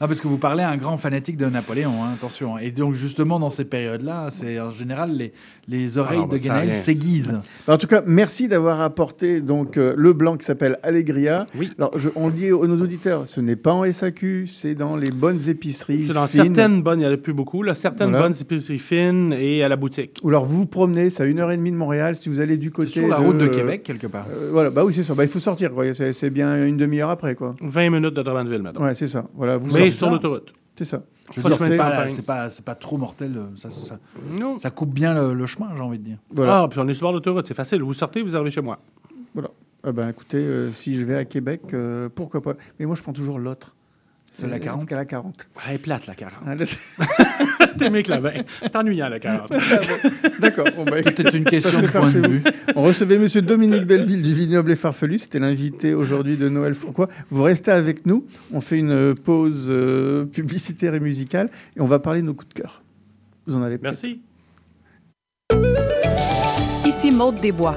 Non, 0.00 0.06
parce 0.06 0.20
que 0.20 0.28
vous 0.28 0.38
parlez 0.38 0.62
à 0.62 0.70
un 0.70 0.76
grand 0.76 0.96
fanatique 0.96 1.36
de 1.36 1.46
Napoléon, 1.46 1.90
hein, 1.90 2.10
attention. 2.14 2.56
Et 2.56 2.70
donc, 2.70 2.94
justement, 2.94 3.40
dans 3.40 3.50
ces 3.50 3.64
périodes-là, 3.64 4.28
c'est 4.30 4.60
en 4.60 4.70
général 4.70 5.16
les, 5.16 5.32
les 5.66 5.98
oreilles 5.98 6.20
Ah 6.22 6.26
de 6.26 6.30
bah, 6.30 6.38
ça 6.38 6.44
Guénel 6.44 6.64
rien. 6.68 6.72
s'aiguisent. 6.72 7.38
En 7.66 7.78
tout 7.78 7.88
cas, 7.88 8.02
merci 8.06 8.46
d'avoir 8.46 8.80
apporté 8.80 9.40
donc 9.40 9.76
euh, 9.76 9.94
le 9.96 10.12
blanc 10.12 10.36
qui 10.36 10.44
s'appelle 10.46 10.78
Allegria. 10.84 11.48
Oui. 11.58 11.72
Alors, 11.78 11.98
je- 11.98 12.10
on 12.14 12.28
le 12.28 12.32
dit 12.32 12.52
aux 12.52 12.64
nos 12.68 12.80
auditeurs, 12.80 13.26
ce 13.26 13.40
n'est 13.40 13.56
pas 13.56 13.72
en 13.72 13.84
SAQ, 13.84 14.46
c'est 14.46 14.76
dans 14.76 14.94
les 14.96 15.10
bonnes 15.10 15.40
épiceries 15.48 16.04
C'est 16.06 16.12
dans 16.12 16.28
fines. 16.28 16.44
certaines 16.44 16.80
bonnes, 16.80 17.00
il 17.00 17.02
n'y 17.02 17.08
en 17.08 17.14
a 17.14 17.16
plus 17.16 17.32
beaucoup. 17.34 17.64
Là, 17.64 17.74
certaines 17.74 18.10
Voilà. 18.10 18.26
bonnes 18.28 18.36
épiceries 18.40 18.78
fines 18.78 19.32
et 19.36 19.64
à 19.64 19.68
la 19.68 19.74
boutique. 19.74 20.18
Ou 20.22 20.28
alors 20.28 20.44
vous 20.44 20.58
vous 20.58 20.66
promenez, 20.66 21.10
c'est 21.10 21.24
à 21.24 21.26
une 21.26 21.40
heure 21.40 21.50
et 21.50 21.56
demie 21.56 21.72
de 21.72 21.76
Montréal. 21.76 22.14
Si 22.14 22.28
vous 22.28 22.38
allez 22.38 22.56
du 22.56 22.70
côté 22.70 22.90
sur 22.92 23.08
la 23.08 23.16
route 23.16 23.38
de 23.38 23.46
euh, 23.46 23.48
Québec, 23.48 23.82
quelque 23.82 24.06
part. 24.06 24.26
euh, 24.32 24.50
voilà, 24.52 24.70
bah 24.70 24.84
oui, 24.84 24.92
c'est 24.94 25.02
ça. 25.02 25.14
Bah, 25.14 25.24
il 25.24 25.28
faut 25.30 25.40
sortir, 25.40 25.72
quoi. 25.72 25.92
C'est 25.92 26.12
c'est 26.12 26.30
bien 26.30 26.64
une 26.64 26.76
demi-heure 26.76 27.10
après, 27.10 27.34
quoi. 27.34 27.50
20 27.62 27.90
minutes 27.90 28.14
de 28.14 28.22
Drummondville, 28.22 28.62
maintenant. 28.62 28.84
Ouais, 28.84 28.94
c'est 28.94 29.08
ça. 29.08 29.24
Voilà, 29.34 29.56
vous 29.56 29.66
Mais 29.76 29.87
sur 29.90 30.10
l'autoroute. 30.10 30.52
C'est 30.76 30.84
ça. 30.84 31.02
Je 31.34 31.40
veux 31.40 31.50
dire, 31.50 31.58
c'est 31.58 31.76
pas, 31.76 32.46
pas, 32.46 32.48
pas 32.64 32.74
trop 32.74 32.96
mortel. 32.96 33.36
euh, 33.36 33.46
Ça, 33.54 33.68
ça, 33.68 33.80
ça, 33.80 33.98
Non. 34.30 34.56
ça 34.56 34.70
coupe 34.70 34.94
bien 34.94 35.12
le, 35.12 35.34
le 35.34 35.46
chemin, 35.46 35.68
j'ai 35.74 35.80
envie 35.82 35.98
de 35.98 36.04
dire. 36.04 36.18
Voilà. 36.30 36.62
Ah, 36.62 36.68
puis 36.68 36.78
on 36.80 36.88
est 36.88 36.94
sur 36.94 37.12
l'autoroute, 37.12 37.46
c'est 37.46 37.52
facile. 37.54 37.82
Vous 37.82 37.92
sortez, 37.94 38.22
vous 38.22 38.34
arrivez 38.34 38.50
chez 38.50 38.62
moi. 38.62 38.78
Voilà. 39.34 39.50
Ah 39.84 39.92
ben, 39.92 40.08
écoutez, 40.08 40.38
euh, 40.38 40.72
si 40.72 40.94
je 40.94 41.04
vais 41.04 41.16
à 41.16 41.24
Québec, 41.24 41.60
euh, 41.74 42.08
pourquoi 42.14 42.40
pas. 42.40 42.54
Mais 42.78 42.86
moi, 42.86 42.94
je 42.94 43.02
prends 43.02 43.12
toujours 43.12 43.38
l'autre. 43.38 43.74
C'est 44.32 44.46
la 44.46 44.56
Euh, 44.56 44.58
40? 44.60 44.86
qu'à 44.88 44.96
la 44.96 45.04
40. 45.04 45.48
Elle 45.68 45.74
est 45.74 45.78
plate, 45.78 46.06
la 46.06 46.14
40. 46.14 46.38
Ah, 46.46 46.54
là, 46.54 46.64
T'es 47.78 47.90
mieux 47.90 48.02
que 48.02 48.10
la 48.10 48.20
20. 48.20 48.30
C'est 48.62 48.76
ennuyant, 48.76 49.08
la 49.08 49.18
40. 49.18 49.50
D'accord. 50.40 50.66
Bon, 50.76 50.84
bah, 50.84 51.02
Peut-être 51.02 51.34
une 51.34 51.44
question 51.44 51.80
de 51.80 51.86
point 51.88 52.02
vue. 52.08 52.42
On 52.76 52.82
recevait 52.82 53.18
Monsieur 53.18 53.42
Dominique 53.42 53.84
Belleville 53.86 54.22
du 54.22 54.34
Vignoble 54.34 54.70
et 54.72 54.76
Farfelu. 54.76 55.18
C'était 55.18 55.38
l'invité 55.40 55.94
aujourd'hui 55.94 56.36
de 56.36 56.48
Noël 56.48 56.74
Fourquois. 56.74 57.08
Vous 57.30 57.42
restez 57.42 57.70
avec 57.72 58.06
nous. 58.06 58.26
On 58.52 58.60
fait 58.60 58.78
une 58.78 59.14
pause 59.14 59.66
euh, 59.70 60.24
publicitaire 60.24 60.94
et 60.94 61.00
musicale 61.00 61.50
et 61.76 61.80
on 61.80 61.86
va 61.86 61.98
parler 61.98 62.20
de 62.22 62.26
nos 62.26 62.34
coups 62.34 62.54
de 62.54 62.60
cœur. 62.60 62.82
Vous 63.46 63.56
en 63.56 63.62
avez. 63.62 63.78
Merci. 63.82 64.20
Ici 66.86 67.10
Maude 67.10 67.36
Desbois. 67.40 67.76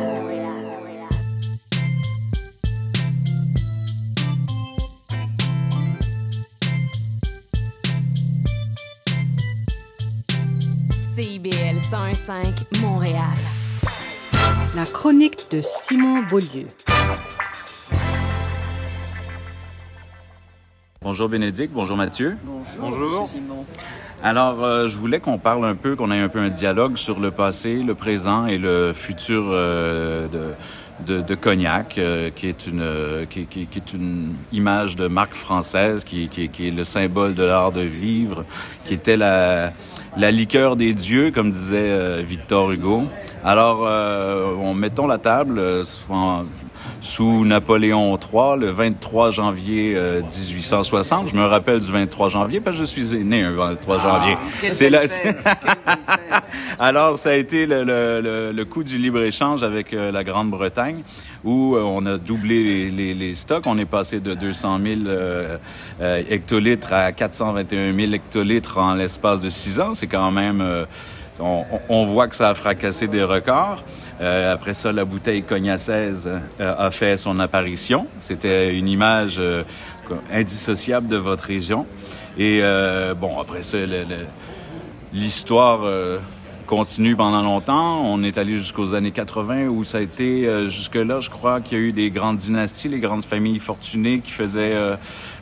CIBL 11.21 11.77
101.5 11.77 12.81
Montréal. 12.81 13.21
La 14.75 14.85
chronique 14.85 15.51
de 15.51 15.61
Simon 15.61 16.23
Beaulieu. 16.27 16.65
Bonjour 21.03 21.29
Bénédicte, 21.29 21.73
bonjour 21.75 21.95
Mathieu. 21.95 22.37
Bonjour, 22.79 23.21
Monsieur 23.21 23.39
Simon. 23.39 23.65
Alors, 24.23 24.63
euh, 24.63 24.87
je 24.87 24.97
voulais 24.97 25.19
qu'on 25.19 25.37
parle 25.37 25.63
un 25.65 25.75
peu, 25.75 25.95
qu'on 25.95 26.09
ait 26.11 26.19
un 26.19 26.27
peu 26.29 26.39
un 26.39 26.49
dialogue 26.49 26.97
sur 26.97 27.19
le 27.19 27.29
passé, 27.29 27.75
le 27.83 27.93
présent 27.93 28.47
et 28.47 28.57
le 28.57 28.91
futur 28.93 29.43
euh, 29.49 30.27
de, 30.27 30.53
de, 31.05 31.21
de 31.21 31.35
Cognac, 31.35 31.99
euh, 31.99 32.31
qui 32.31 32.47
est 32.47 32.65
une 32.65 32.81
euh, 32.81 33.25
qui, 33.25 33.45
qui- 33.45 33.67
qui 33.67 33.77
est 33.77 33.93
une 33.93 34.33
image 34.53 34.95
de 34.95 35.07
marque 35.07 35.35
française, 35.35 36.03
qui, 36.03 36.29
qui, 36.29 36.49
qui 36.49 36.67
est 36.69 36.71
le 36.71 36.83
symbole 36.83 37.35
de 37.35 37.43
l'art 37.43 37.71
de 37.71 37.81
vivre, 37.81 38.43
qui 38.85 38.95
était 38.95 39.17
la 39.17 39.71
la 40.17 40.31
liqueur 40.31 40.75
des 40.75 40.93
dieux, 40.93 41.31
comme 41.31 41.51
disait 41.51 41.77
euh, 41.77 42.21
Victor 42.25 42.71
Hugo. 42.71 43.03
Alors, 43.43 43.85
euh, 43.85 44.53
on 44.57 44.73
mettons 44.73 45.07
la 45.07 45.17
table 45.17 45.59
euh, 45.59 45.83
sous 47.03 47.45
Napoléon 47.45 48.15
III, 48.17 48.59
le 48.59 48.69
23 48.69 49.31
janvier 49.31 49.93
euh, 49.95 50.21
1860. 50.21 51.29
Je 51.29 51.35
me 51.35 51.43
rappelle 51.45 51.79
du 51.79 51.91
23 51.91 52.29
janvier 52.29 52.59
parce 52.59 52.75
que 52.77 52.81
je 52.81 52.85
suis 52.85 53.23
né 53.23 53.41
un 53.41 53.51
23 53.51 53.97
janvier. 53.99 54.37
quelle 54.61 54.71
C'est 54.71 54.89
la- 54.91 55.01
Alors, 56.79 57.17
ça 57.17 57.31
a 57.31 57.33
été 57.33 57.65
le, 57.65 57.83
le, 57.83 58.21
le, 58.21 58.51
le 58.51 58.65
coût 58.65 58.83
du 58.83 58.97
libre-échange 58.99 59.63
avec 59.63 59.93
euh, 59.93 60.11
la 60.11 60.23
Grande-Bretagne, 60.23 61.01
où 61.43 61.75
euh, 61.75 61.81
on 61.83 62.05
a 62.05 62.17
doublé 62.19 62.63
les, 62.63 62.91
les, 62.91 63.13
les 63.15 63.33
stocks. 63.33 63.63
On 63.65 63.77
est 63.79 63.85
passé 63.85 64.19
de 64.19 64.35
200 64.35 64.79
000 64.83 65.01
euh, 65.07 65.57
euh, 66.01 66.21
hectolitres 66.29 66.93
à 66.93 67.11
421 67.11 67.95
000 67.95 68.13
hectolitres 68.13 68.77
en 68.77 68.93
l'espace 68.93 69.41
de 69.41 69.49
six 69.49 69.79
ans. 69.79 69.95
C'est 69.95 70.07
quand 70.07 70.29
même... 70.31 70.61
euh, 70.61 70.85
on 71.89 72.05
voit 72.05 72.27
que 72.27 72.35
ça 72.35 72.49
a 72.49 72.53
fracassé 72.53 73.07
des 73.07 73.23
records. 73.23 73.83
Euh, 74.21 74.53
après 74.53 74.73
ça, 74.73 74.91
la 74.91 75.03
bouteille 75.03 75.41
cognacaise 75.41 76.29
euh, 76.59 76.75
a 76.77 76.91
fait 76.91 77.17
son 77.17 77.39
apparition. 77.39 78.05
C'était 78.19 78.77
une 78.77 78.87
image 78.87 79.37
euh, 79.39 79.63
indissociable 80.31 81.07
de 81.07 81.17
votre 81.17 81.45
région. 81.45 81.85
Et 82.37 82.59
euh, 82.61 83.13
bon, 83.13 83.39
après 83.39 83.63
ça, 83.63 83.77
l'histoire 85.11 85.81
euh, 85.83 86.19
continue 86.67 87.15
pendant 87.15 87.41
longtemps. 87.41 88.01
On 88.05 88.23
est 88.23 88.37
allé 88.37 88.57
jusqu'aux 88.57 88.93
années 88.93 89.11
80 89.11 89.67
où 89.67 89.83
ça 89.83 89.97
a 89.97 90.01
été 90.01 90.47
euh, 90.47 90.69
jusque-là, 90.69 91.19
je 91.19 91.29
crois 91.29 91.59
qu'il 91.59 91.77
y 91.77 91.81
a 91.81 91.83
eu 91.83 91.91
des 91.91 92.11
grandes 92.11 92.37
dynasties, 92.37 92.89
les 92.89 92.99
grandes 92.99 93.25
familles 93.25 93.59
fortunées 93.59 94.19
qui 94.19 94.31
faisaient 94.31 94.77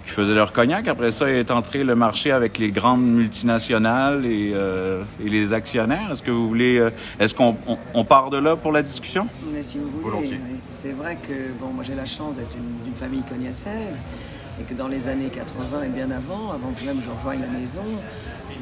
qui 0.09 0.15
faisaient 0.15 0.33
leur 0.33 0.51
cognac. 0.51 0.87
Après 0.87 1.11
ça, 1.11 1.29
est 1.29 1.51
entré 1.51 1.83
le 1.83 1.95
marché 1.95 2.31
avec 2.31 2.57
les 2.57 2.71
grandes 2.71 3.05
multinationales 3.05 4.25
et, 4.25 4.51
euh, 4.55 5.03
et 5.23 5.29
les 5.29 5.53
actionnaires. 5.53 6.09
Est-ce 6.11 6.23
que 6.23 6.31
vous 6.31 6.47
voulez, 6.47 6.77
euh, 6.79 6.89
est-ce 7.19 7.35
qu'on 7.35 7.55
on, 7.67 7.77
on 7.93 8.03
part 8.03 8.31
de 8.31 8.37
là 8.37 8.55
pour 8.55 8.71
la 8.71 8.81
discussion? 8.81 9.27
Mais 9.53 9.61
si 9.61 9.77
vous 9.77 9.89
voulez, 9.89 10.39
c'est 10.69 10.93
vrai 10.93 11.15
que 11.27 11.51
bon, 11.61 11.67
moi 11.73 11.83
j'ai 11.85 11.95
la 11.95 12.05
chance 12.05 12.35
d'être 12.35 12.55
une- 12.57 12.83
d'une 12.85 12.95
famille 12.95 13.21
cognacaise 13.21 14.01
et 14.59 14.63
que 14.63 14.73
dans 14.73 14.87
les 14.87 15.07
années 15.07 15.29
80 15.31 15.83
et 15.85 15.89
bien 15.89 16.09
avant, 16.09 16.51
avant 16.51 16.71
que 16.77 16.83
même 16.85 16.99
je 17.03 17.09
rejoigne 17.15 17.41
la 17.41 17.59
maison, 17.59 17.81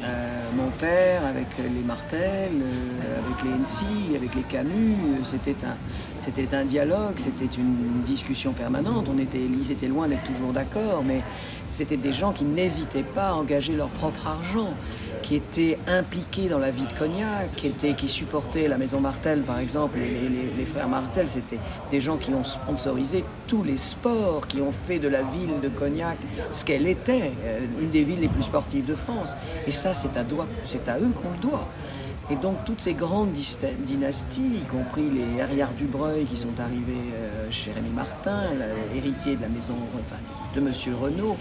euh, 0.02 0.50
mon 0.56 0.70
père 0.70 1.26
avec 1.26 1.46
les 1.58 1.82
Martel, 1.82 2.52
euh, 2.52 3.18
avec 3.24 3.42
les 3.42 3.50
NC, 3.50 4.16
avec 4.16 4.34
les 4.34 4.42
Camus, 4.42 4.92
euh, 4.92 5.24
c'était 5.24 5.56
un, 5.64 5.76
c'était 6.18 6.54
un 6.54 6.64
dialogue, 6.64 7.14
c'était 7.16 7.52
une 7.56 8.02
discussion 8.04 8.52
permanente. 8.52 9.08
On 9.12 9.18
était, 9.18 9.40
ils 9.40 9.72
étaient 9.72 9.88
loin 9.88 10.06
d'être 10.06 10.24
toujours 10.24 10.52
d'accord, 10.52 11.02
mais 11.04 11.22
c'était 11.70 11.96
des 11.96 12.12
gens 12.12 12.32
qui 12.32 12.44
n'hésitaient 12.44 13.02
pas 13.02 13.28
à 13.28 13.32
engager 13.34 13.74
leur 13.74 13.88
propre 13.88 14.26
argent, 14.26 14.72
qui 15.22 15.36
étaient 15.36 15.78
impliqués 15.86 16.48
dans 16.48 16.58
la 16.58 16.70
vie 16.70 16.86
de 16.86 16.92
Cognac, 16.98 17.54
qui, 17.56 17.66
étaient, 17.66 17.94
qui 17.94 18.08
supportaient 18.08 18.68
la 18.68 18.78
maison 18.78 19.00
Martel, 19.00 19.42
par 19.42 19.58
exemple, 19.58 19.98
les, 19.98 20.28
les- 20.56 20.66
frères 20.66 20.88
Martel, 20.88 21.28
c'était 21.28 21.58
des 21.90 22.00
gens 22.00 22.16
qui 22.16 22.30
ont 22.32 22.44
sponsorisé 22.44 23.24
tous 23.46 23.62
les 23.62 23.76
sports, 23.76 24.46
qui 24.46 24.60
ont 24.60 24.72
fait 24.86 24.98
de 24.98 25.08
la 25.08 25.22
ville 25.22 25.60
de 25.62 25.68
Cognac 25.68 26.16
ce 26.50 26.64
qu'elle 26.64 26.86
était, 26.86 27.32
euh, 27.44 27.60
une 27.80 27.90
des 27.90 28.04
villes 28.04 28.20
les 28.20 28.28
plus 28.28 28.44
sportives 28.44 28.84
de 28.86 28.94
France. 28.94 29.34
Et 29.66 29.72
ça, 29.72 29.92
c'est 29.94 30.16
à 30.16 30.22
eux 30.98 31.12
qu'on 31.22 31.30
le 31.30 31.38
doit. 31.50 31.66
Et 32.30 32.36
donc 32.36 32.56
toutes 32.64 32.80
ces 32.80 32.92
grandes 32.92 33.32
dynasties, 33.32 34.60
y 34.62 34.66
compris 34.66 35.08
les 35.10 35.40
Herriard 35.40 35.72
Dubreuil 35.72 36.26
qui 36.26 36.36
sont 36.36 36.60
arrivés 36.60 37.12
euh, 37.14 37.48
chez 37.50 37.72
Rémy 37.72 37.88
Martin, 37.88 38.42
héritier 38.94 39.36
de 39.36 39.42
la 39.42 39.48
maison 39.48 39.74
de 40.54 40.60
Monsieur 40.60 40.94
Renault, 40.94 41.38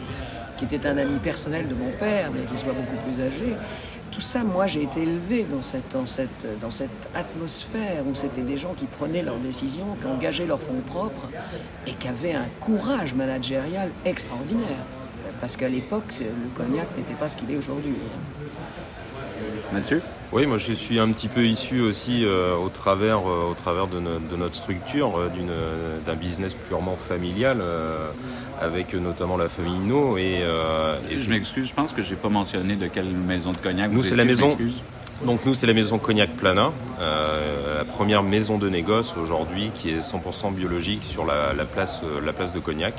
qui 0.56 0.64
était 0.64 0.88
un 0.88 0.98
ami 0.98 1.20
personnel 1.20 1.68
de 1.68 1.76
mon 1.76 1.92
père, 1.92 2.32
mais 2.34 2.42
qui 2.44 2.58
soit 2.58 2.72
beaucoup 2.72 2.96
plus 3.06 3.22
âgé. 3.22 3.56
Tout 4.12 4.22
ça, 4.22 4.44
moi, 4.44 4.66
j'ai 4.68 4.84
été 4.84 5.02
élevé 5.02 5.44
dans 5.44 5.62
cette, 5.62 5.96
dans 6.62 6.72
cette, 6.72 6.90
atmosphère 7.14 8.08
où 8.10 8.16
c'était 8.16 8.42
des 8.42 8.56
gens 8.56 8.74
qui 8.74 8.86
prenaient 8.86 9.22
leurs 9.22 9.38
décisions, 9.38 9.98
qui 10.00 10.08
engageaient 10.08 10.46
leurs 10.46 10.62
fonds 10.62 10.82
propres 10.88 11.28
et 11.86 11.92
qui 11.92 12.08
avaient 12.08 12.34
un 12.34 12.48
courage 12.62 13.14
managérial 13.14 13.92
extraordinaire. 14.06 14.86
Parce 15.42 15.58
qu'à 15.58 15.68
l'époque, 15.68 16.14
le 16.22 16.50
cognac 16.56 16.88
n'était 16.98 17.14
pas 17.14 17.28
ce 17.28 17.36
qu'il 17.36 17.52
est 17.52 17.58
aujourd'hui. 17.58 17.96
Mathieu? 19.74 20.02
Oui, 20.34 20.46
moi 20.46 20.58
je 20.58 20.74
suis 20.74 21.00
un 21.00 21.10
petit 21.14 21.30
peu 21.30 21.46
issu 21.46 21.80
aussi 21.82 22.26
euh, 22.26 22.54
au 22.56 22.68
travers, 22.68 23.20
euh, 23.20 23.50
au 23.50 23.54
travers 23.54 23.88
de, 23.88 24.00
no- 24.00 24.20
de 24.20 24.36
notre 24.36 24.56
structure, 24.56 25.18
euh, 25.18 25.30
d'une, 25.30 25.50
euh, 25.50 26.00
d'un 26.06 26.16
business 26.16 26.54
purement 26.54 26.98
familial, 26.98 27.60
euh, 27.62 28.10
avec 28.62 28.94
notamment 28.94 29.38
la 29.38 29.48
famille 29.48 29.80
No. 29.80 30.18
Et, 30.18 30.40
euh, 30.42 30.98
et 31.10 31.20
Je 31.20 31.30
m'excuse, 31.30 31.70
je 31.70 31.74
pense 31.74 31.94
que 31.94 32.02
j'ai 32.02 32.16
pas 32.16 32.28
mentionné 32.28 32.76
de 32.76 32.88
quelle 32.88 33.06
maison 33.08 33.54
de 33.54 33.58
cognac 33.58 33.90
Nous, 33.90 34.04
c'est 34.04 34.18
la 34.18 34.26
maison. 34.26 34.58
Donc 35.26 35.46
nous, 35.48 35.56
c'est 35.56 35.66
la 35.66 35.74
maison 35.74 35.98
Cognac 35.98 36.30
Plana, 36.36 36.72
euh, 37.00 37.80
la 37.80 37.86
première 37.86 38.22
maison 38.22 38.60
de 38.60 38.70
négoce 38.70 39.16
aujourd'hui 39.18 39.72
qui 39.74 39.90
est 39.90 40.00
100% 40.00 40.54
biologique 40.54 41.04
sur 41.04 41.26
la, 41.26 41.54
la 41.54 41.66
place, 41.66 42.02
la 42.24 42.34
place 42.34 42.54
de 42.54 42.60
Cognac. 42.60 42.94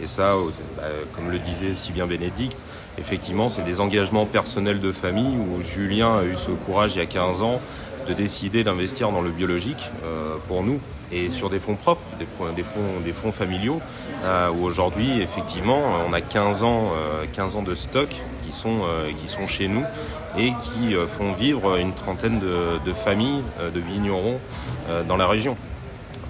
Et 0.00 0.06
ça, 0.06 0.34
bah, 0.76 0.84
comme 1.16 1.28
le 1.32 1.38
disait 1.40 1.74
si 1.74 1.90
bien 1.90 2.06
Bénédicte, 2.06 2.62
effectivement, 3.00 3.48
c'est 3.48 3.62
des 3.62 3.80
engagements 3.80 4.26
personnels 4.26 4.80
de 4.80 4.92
famille 4.92 5.36
où 5.36 5.60
Julien 5.62 6.18
a 6.18 6.24
eu 6.24 6.36
ce 6.36 6.50
courage 6.50 6.94
il 6.94 6.98
y 6.98 7.02
a 7.02 7.06
15 7.06 7.42
ans 7.42 7.60
de 8.08 8.14
décider 8.14 8.64
d'investir 8.64 9.10
dans 9.12 9.20
le 9.20 9.30
biologique 9.30 9.90
euh, 10.04 10.36
pour 10.48 10.62
nous 10.62 10.80
et 11.12 11.28
sur 11.28 11.50
des 11.50 11.58
fonds 11.58 11.74
propres, 11.74 12.00
des, 12.18 12.26
fonds- 12.38 12.52
des 12.52 12.62
fonds, 12.62 13.00
des 13.04 13.12
fonds 13.12 13.32
familiaux, 13.32 13.80
euh, 14.24 14.48
où 14.50 14.64
aujourd'hui, 14.64 15.20
effectivement, 15.20 15.80
on 16.08 16.12
a 16.12 16.20
15 16.20 16.62
ans, 16.64 16.92
euh, 16.96 17.24
15 17.32 17.56
ans 17.56 17.62
de 17.62 17.74
stock 17.74 18.08
qui 18.46 18.52
sont, 18.52 18.80
qui 19.22 19.28
sont 19.32 19.46
chez 19.46 19.68
nous 19.68 19.84
et 20.38 20.52
qui 20.64 20.94
font 21.18 21.32
vivre 21.34 21.76
une 21.76 21.92
trentaine 21.92 22.40
de, 22.40 22.78
de 22.84 22.92
familles 22.92 23.42
de 23.74 23.78
vignerons 23.80 24.38
dans 25.06 25.16
la 25.16 25.26
région. 25.28 25.56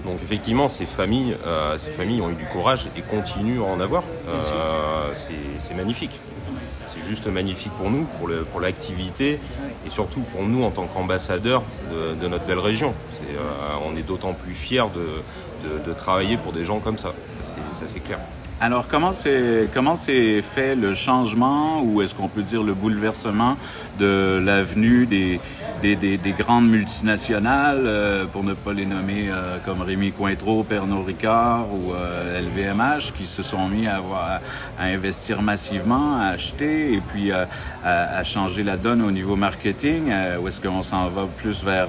Donc 0.05 0.17
effectivement, 0.23 0.67
ces 0.69 0.85
familles, 0.85 1.35
ces 1.77 1.89
familles 1.91 2.21
ont 2.21 2.29
eu 2.29 2.35
du 2.35 2.45
courage 2.45 2.87
et 2.95 3.01
continuent 3.01 3.61
à 3.61 3.65
en 3.65 3.79
avoir. 3.79 4.03
C'est 5.13 5.75
magnifique. 5.75 6.19
Juste 7.11 7.27
magnifique 7.27 7.73
pour 7.73 7.91
nous, 7.91 8.05
pour 8.17 8.29
le- 8.29 8.45
pour 8.45 8.61
l'activité 8.61 9.37
et 9.85 9.89
surtout 9.89 10.21
pour 10.31 10.43
nous 10.43 10.63
en 10.63 10.71
tant 10.71 10.87
qu'ambassadeurs 10.87 11.61
de, 11.91 12.15
de 12.15 12.27
notre 12.29 12.45
belle 12.45 12.57
région. 12.59 12.93
C'est, 13.11 13.35
euh, 13.35 13.85
on 13.85 13.97
est 13.97 14.01
d'autant 14.01 14.31
plus 14.31 14.53
fiers 14.53 14.85
de, 14.95 15.67
de- 15.67 15.83
de 15.85 15.93
travailler 15.93 16.37
pour 16.37 16.53
des 16.53 16.63
gens 16.63 16.79
comme 16.79 16.97
ça. 16.97 17.09
Ça, 17.41 17.43
c'est- 17.43 17.75
Ça 17.77 17.85
c'est 17.85 17.99
clair. 17.99 18.19
Alors, 18.63 18.87
comment 18.87 19.11
s'est 19.11 19.67
comment 19.73 19.95
s'est 19.95 20.43
fait 20.43 20.75
le 20.75 20.93
changement, 20.93 21.81
ou 21.81 22.03
est-ce 22.03 22.13
qu'on 22.13 22.27
peut 22.27 22.43
dire 22.43 22.61
le 22.61 22.75
bouleversement 22.75 23.57
de 23.99 24.39
l'avenue 24.39 25.07
des, 25.07 25.39
des, 25.81 25.95
des, 25.95 26.17
des 26.17 26.31
grandes 26.33 26.69
multinationales, 26.69 27.81
euh, 27.87 28.25
pour 28.27 28.43
ne 28.43 28.53
pas 28.53 28.73
les 28.73 28.85
nommer 28.85 29.29
euh, 29.31 29.57
comme 29.65 29.81
Rémi 29.81 30.11
Cointreau, 30.11 30.61
Pernod 30.61 31.07
Ricard 31.07 31.65
ou 31.73 31.93
euh, 31.93 32.39
LVMH, 32.39 33.13
qui 33.17 33.25
se 33.25 33.41
sont 33.41 33.67
mis 33.67 33.87
à, 33.87 33.95
avoir- 33.95 34.39
investir 34.79 35.41
massivement, 35.41 36.19
à 36.19 36.25
acheter 36.27 36.93
et 36.93 37.01
puis 37.01 37.31
à, 37.31 37.47
à- 37.83 38.23
changer 38.23 38.61
la 38.63 38.77
donne 38.77 39.01
au 39.01 39.09
niveau 39.09 39.35
marketing, 39.35 40.11
euh, 40.11 40.37
où 40.39 40.47
est-ce 40.47 40.61
qu'on 40.61 40.83
s'en 40.83 41.09
va 41.09 41.23
plus 41.37 41.63
vers... 41.63 41.87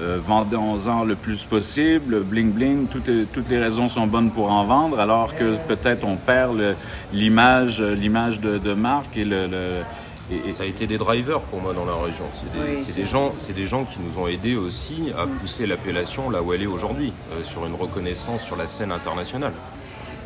euh, 0.00 0.16
euh, 0.16 0.18
vendons-en 0.24 1.04
le 1.04 1.14
plus 1.14 1.44
possible, 1.44 2.20
bling 2.22 2.52
bling, 2.52 2.86
tout 2.88 3.08
est- 3.10 3.26
toutes 3.32 3.48
les 3.48 3.58
raisons 3.58 3.88
sont 3.88 4.06
bonnes 4.06 4.30
pour 4.30 4.50
en 4.50 4.64
vendre, 4.64 4.98
alors 5.00 5.34
que 5.34 5.56
peut-être 5.66 6.04
on 6.06 6.16
perd 6.16 6.56
le- 6.56 6.74
l'image, 7.12 7.80
l'image 7.82 8.40
de, 8.40 8.58
de 8.58 8.74
marque 8.74 9.16
et 9.16 9.24
le, 9.24 9.46
le- 9.46 9.82
et- 10.30 10.48
et- 10.48 10.50
Ça 10.50 10.62
a 10.64 10.66
été 10.66 10.86
des 10.86 10.98
drivers 10.98 11.40
pour 11.40 11.60
moi 11.60 11.72
dans 11.72 11.84
la 11.86 11.94
région. 11.94 12.24
C'est 12.34 12.52
des, 12.52 13.00
Oui, 13.02 13.06
gens, 13.06 13.32
c'est 13.36 13.54
des 13.54 13.66
gens 13.66 13.84
qui 13.84 13.98
nous 14.00 14.22
ont 14.22 14.28
aidés 14.28 14.56
aussi 14.56 15.10
à 15.18 15.26
pousser 15.26 15.66
l'appellation 15.66 16.30
là 16.30 16.42
où 16.42 16.52
elle 16.52 16.62
est 16.62 16.66
aujourd'hui, 16.66 17.12
euh, 17.32 17.42
sur 17.44 17.64
une 17.66 17.74
reconnaissance 17.74 18.42
sur 18.42 18.56
la 18.56 18.66
scène 18.66 18.92
internationale. 18.92 19.52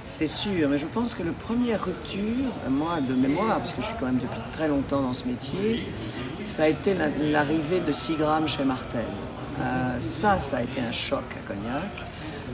C'est 0.04 0.26
sûr, 0.26 0.68
mais 0.68 0.78
je 0.78 0.86
pense 0.86 1.14
que 1.14 1.22
la 1.22 1.30
première 1.32 1.84
rupture, 1.84 2.50
moi 2.68 2.98
de 3.00 3.14
mémoire, 3.14 3.58
parce 3.58 3.72
que 3.72 3.80
je 3.80 3.86
suis 3.86 3.94
quand 3.98 4.06
même 4.06 4.16
depuis 4.18 4.40
très 4.52 4.66
longtemps 4.68 5.00
dans 5.00 5.12
ce 5.12 5.24
métier, 5.26 5.86
ça 6.44 6.64
a 6.64 6.68
été 6.68 6.94
la- 6.94 7.06
l'arrivée 7.30 7.80
de 7.80 7.92
6 7.92 8.16
grammes 8.16 8.48
chez 8.48 8.64
Martel. 8.64 9.04
Euh, 9.60 10.00
ça, 10.00 10.40
ça 10.40 10.58
a 10.58 10.62
été 10.62 10.80
un 10.80 10.92
choc 10.92 11.24
à 11.30 11.48
Cognac. 11.48 11.90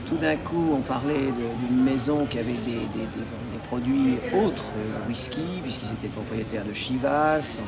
Tout 0.07 0.17
d'un 0.17 0.37
coup, 0.37 0.73
on 0.73 0.81
parlait 0.81 1.31
d'une 1.67 1.83
maison 1.83 2.25
qui 2.25 2.39
avait 2.39 2.53
des, 2.53 2.79
produits 3.67 4.17
autres, 4.33 4.63
euh, 4.77 5.07
whisky, 5.07 5.61
puisqu'ils 5.61 5.91
étaient 5.91 6.07
propriétaires 6.07 6.65
de 6.65 6.73
Chivas. 6.73 7.59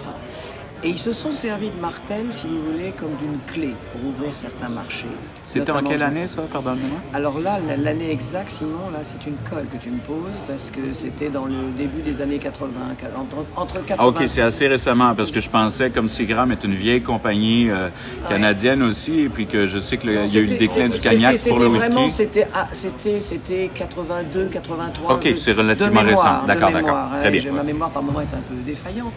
Et 0.84 0.90
ils 0.90 0.98
se 0.98 1.12
sont 1.14 1.32
servis 1.32 1.70
de 1.70 1.80
Martel, 1.80 2.26
si 2.32 2.48
vous 2.48 2.60
voulez, 2.72 2.92
comme 2.98 3.12
d'une 3.22 3.38
clé 3.54 3.76
pour 3.92 4.10
ouvrir 4.10 4.36
certains 4.36 4.68
marchés. 4.70 5.06
C'était 5.44 5.72
en 5.72 5.84
quelle 5.84 6.02
année, 6.02 6.28
ça, 6.28 6.42
pardonnez-moi 6.52 6.98
Alors 7.14 7.38
là, 7.40 7.60
la- 7.68 7.78
l'année 7.78 8.10
exacte, 8.12 8.50
Simon, 8.50 8.90
là, 8.92 9.00
c'est 9.04 9.24
une 9.28 9.36
colle 9.48 9.66
que 9.72 9.78
tu 9.78 9.90
me 9.92 10.00
poses 10.00 10.42
parce 10.48 10.72
que 10.72 10.80
c'était 10.94 11.30
dans 11.30 11.46
le 11.46 11.54
début 11.78 12.02
des 12.02 12.20
années 12.22 12.40
80, 12.40 12.70
entre, 13.16 13.46
entre 13.56 13.86
80 13.86 13.96
Ah, 14.00 14.08
ok, 14.08 14.24
c'est 14.28 14.42
assez 14.42 14.68
récemment, 14.68 15.14
parce 15.14 15.30
que 15.30 15.40
je 15.40 15.50
pensais, 15.52 15.92
comme 15.92 16.10
Seagram 16.10 16.52
est 16.52 16.64
une 16.64 16.74
vieille 16.74 17.04
compagnie 17.04 17.70
euh, 17.70 17.90
canadienne 18.28 18.82
aussi, 18.82 19.20
et 19.20 19.30
puis 19.30 19.46
que 19.46 19.68
je 19.68 19.78
sais 19.78 19.98
qu'il 20.00 20.12
y 20.14 20.18
a 20.18 20.24
eu 20.40 20.46
le 20.48 20.58
déclin 20.58 20.90
du 20.90 21.00
cognac 21.00 21.38
pour 21.48 21.60
le 21.60 21.66
vraiment, 21.68 22.06
whisky. 22.06 22.18
c'était, 22.18 22.48
ah, 22.56 22.68
c'était, 22.72 23.20
c'était 23.20 23.70
82, 23.72 24.46
83. 24.52 25.14
Ok, 25.14 25.28
c'est 25.38 25.52
relativement 25.52 26.02
mémoire, 26.04 26.42
récent. 26.42 26.48
D'accord, 26.48 26.72
d'accord. 26.72 26.98
Très 27.22 27.30
bien. 27.30 27.52
Ma 27.52 27.62
mémoire 27.64 27.92
par 27.92 28.02
moment 28.02 28.22
est 28.22 28.36
un 28.36 28.42
peu 28.50 28.56
défaillante. 28.66 29.12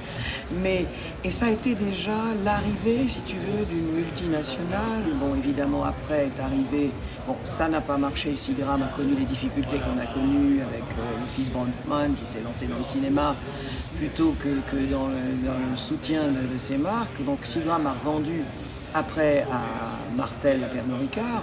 Mais, 0.62 0.84
et 1.26 1.30
ça 1.30 1.46
a 1.46 1.50
été 1.50 1.74
déjà 1.74 2.12
l'arrivée, 2.44 3.08
si 3.08 3.20
tu 3.20 3.36
veux, 3.36 3.64
d'une 3.64 3.92
multinationale. 3.94 5.02
Bon, 5.18 5.34
évidemment, 5.34 5.82
après 5.84 6.26
est 6.26 6.40
arrivé. 6.42 6.90
Bon, 7.26 7.34
ça 7.44 7.66
n'a 7.68 7.80
pas 7.80 7.96
marché. 7.96 8.34
Seagram 8.34 8.82
a 8.82 8.88
connu 8.88 9.14
les 9.18 9.24
difficultés 9.24 9.78
qu'on 9.78 9.98
a 9.98 10.04
connues 10.06 10.60
avec 10.60 10.82
euh, 10.98 11.18
le 11.20 11.26
fils 11.34 11.50
Bronfman 11.50 12.12
qui 12.18 12.26
s'est 12.26 12.42
lancé 12.44 12.66
dans 12.66 12.76
le 12.76 12.84
cinéma 12.84 13.34
plutôt 13.96 14.34
que, 14.42 14.48
que 14.70 14.76
dans, 14.92 15.06
le, 15.08 15.76
soutien 15.76 16.24
de, 16.24 16.58
ses 16.58 16.76
marques. 16.76 17.24
Donc, 17.24 17.38
Seagram 17.44 17.86
a 17.86 17.94
revendu 17.94 18.42
après 18.92 19.46
à 19.50 19.62
Martel, 20.14 20.62
à 20.62 20.66
Pernod 20.66 21.00
Ricard. 21.00 21.42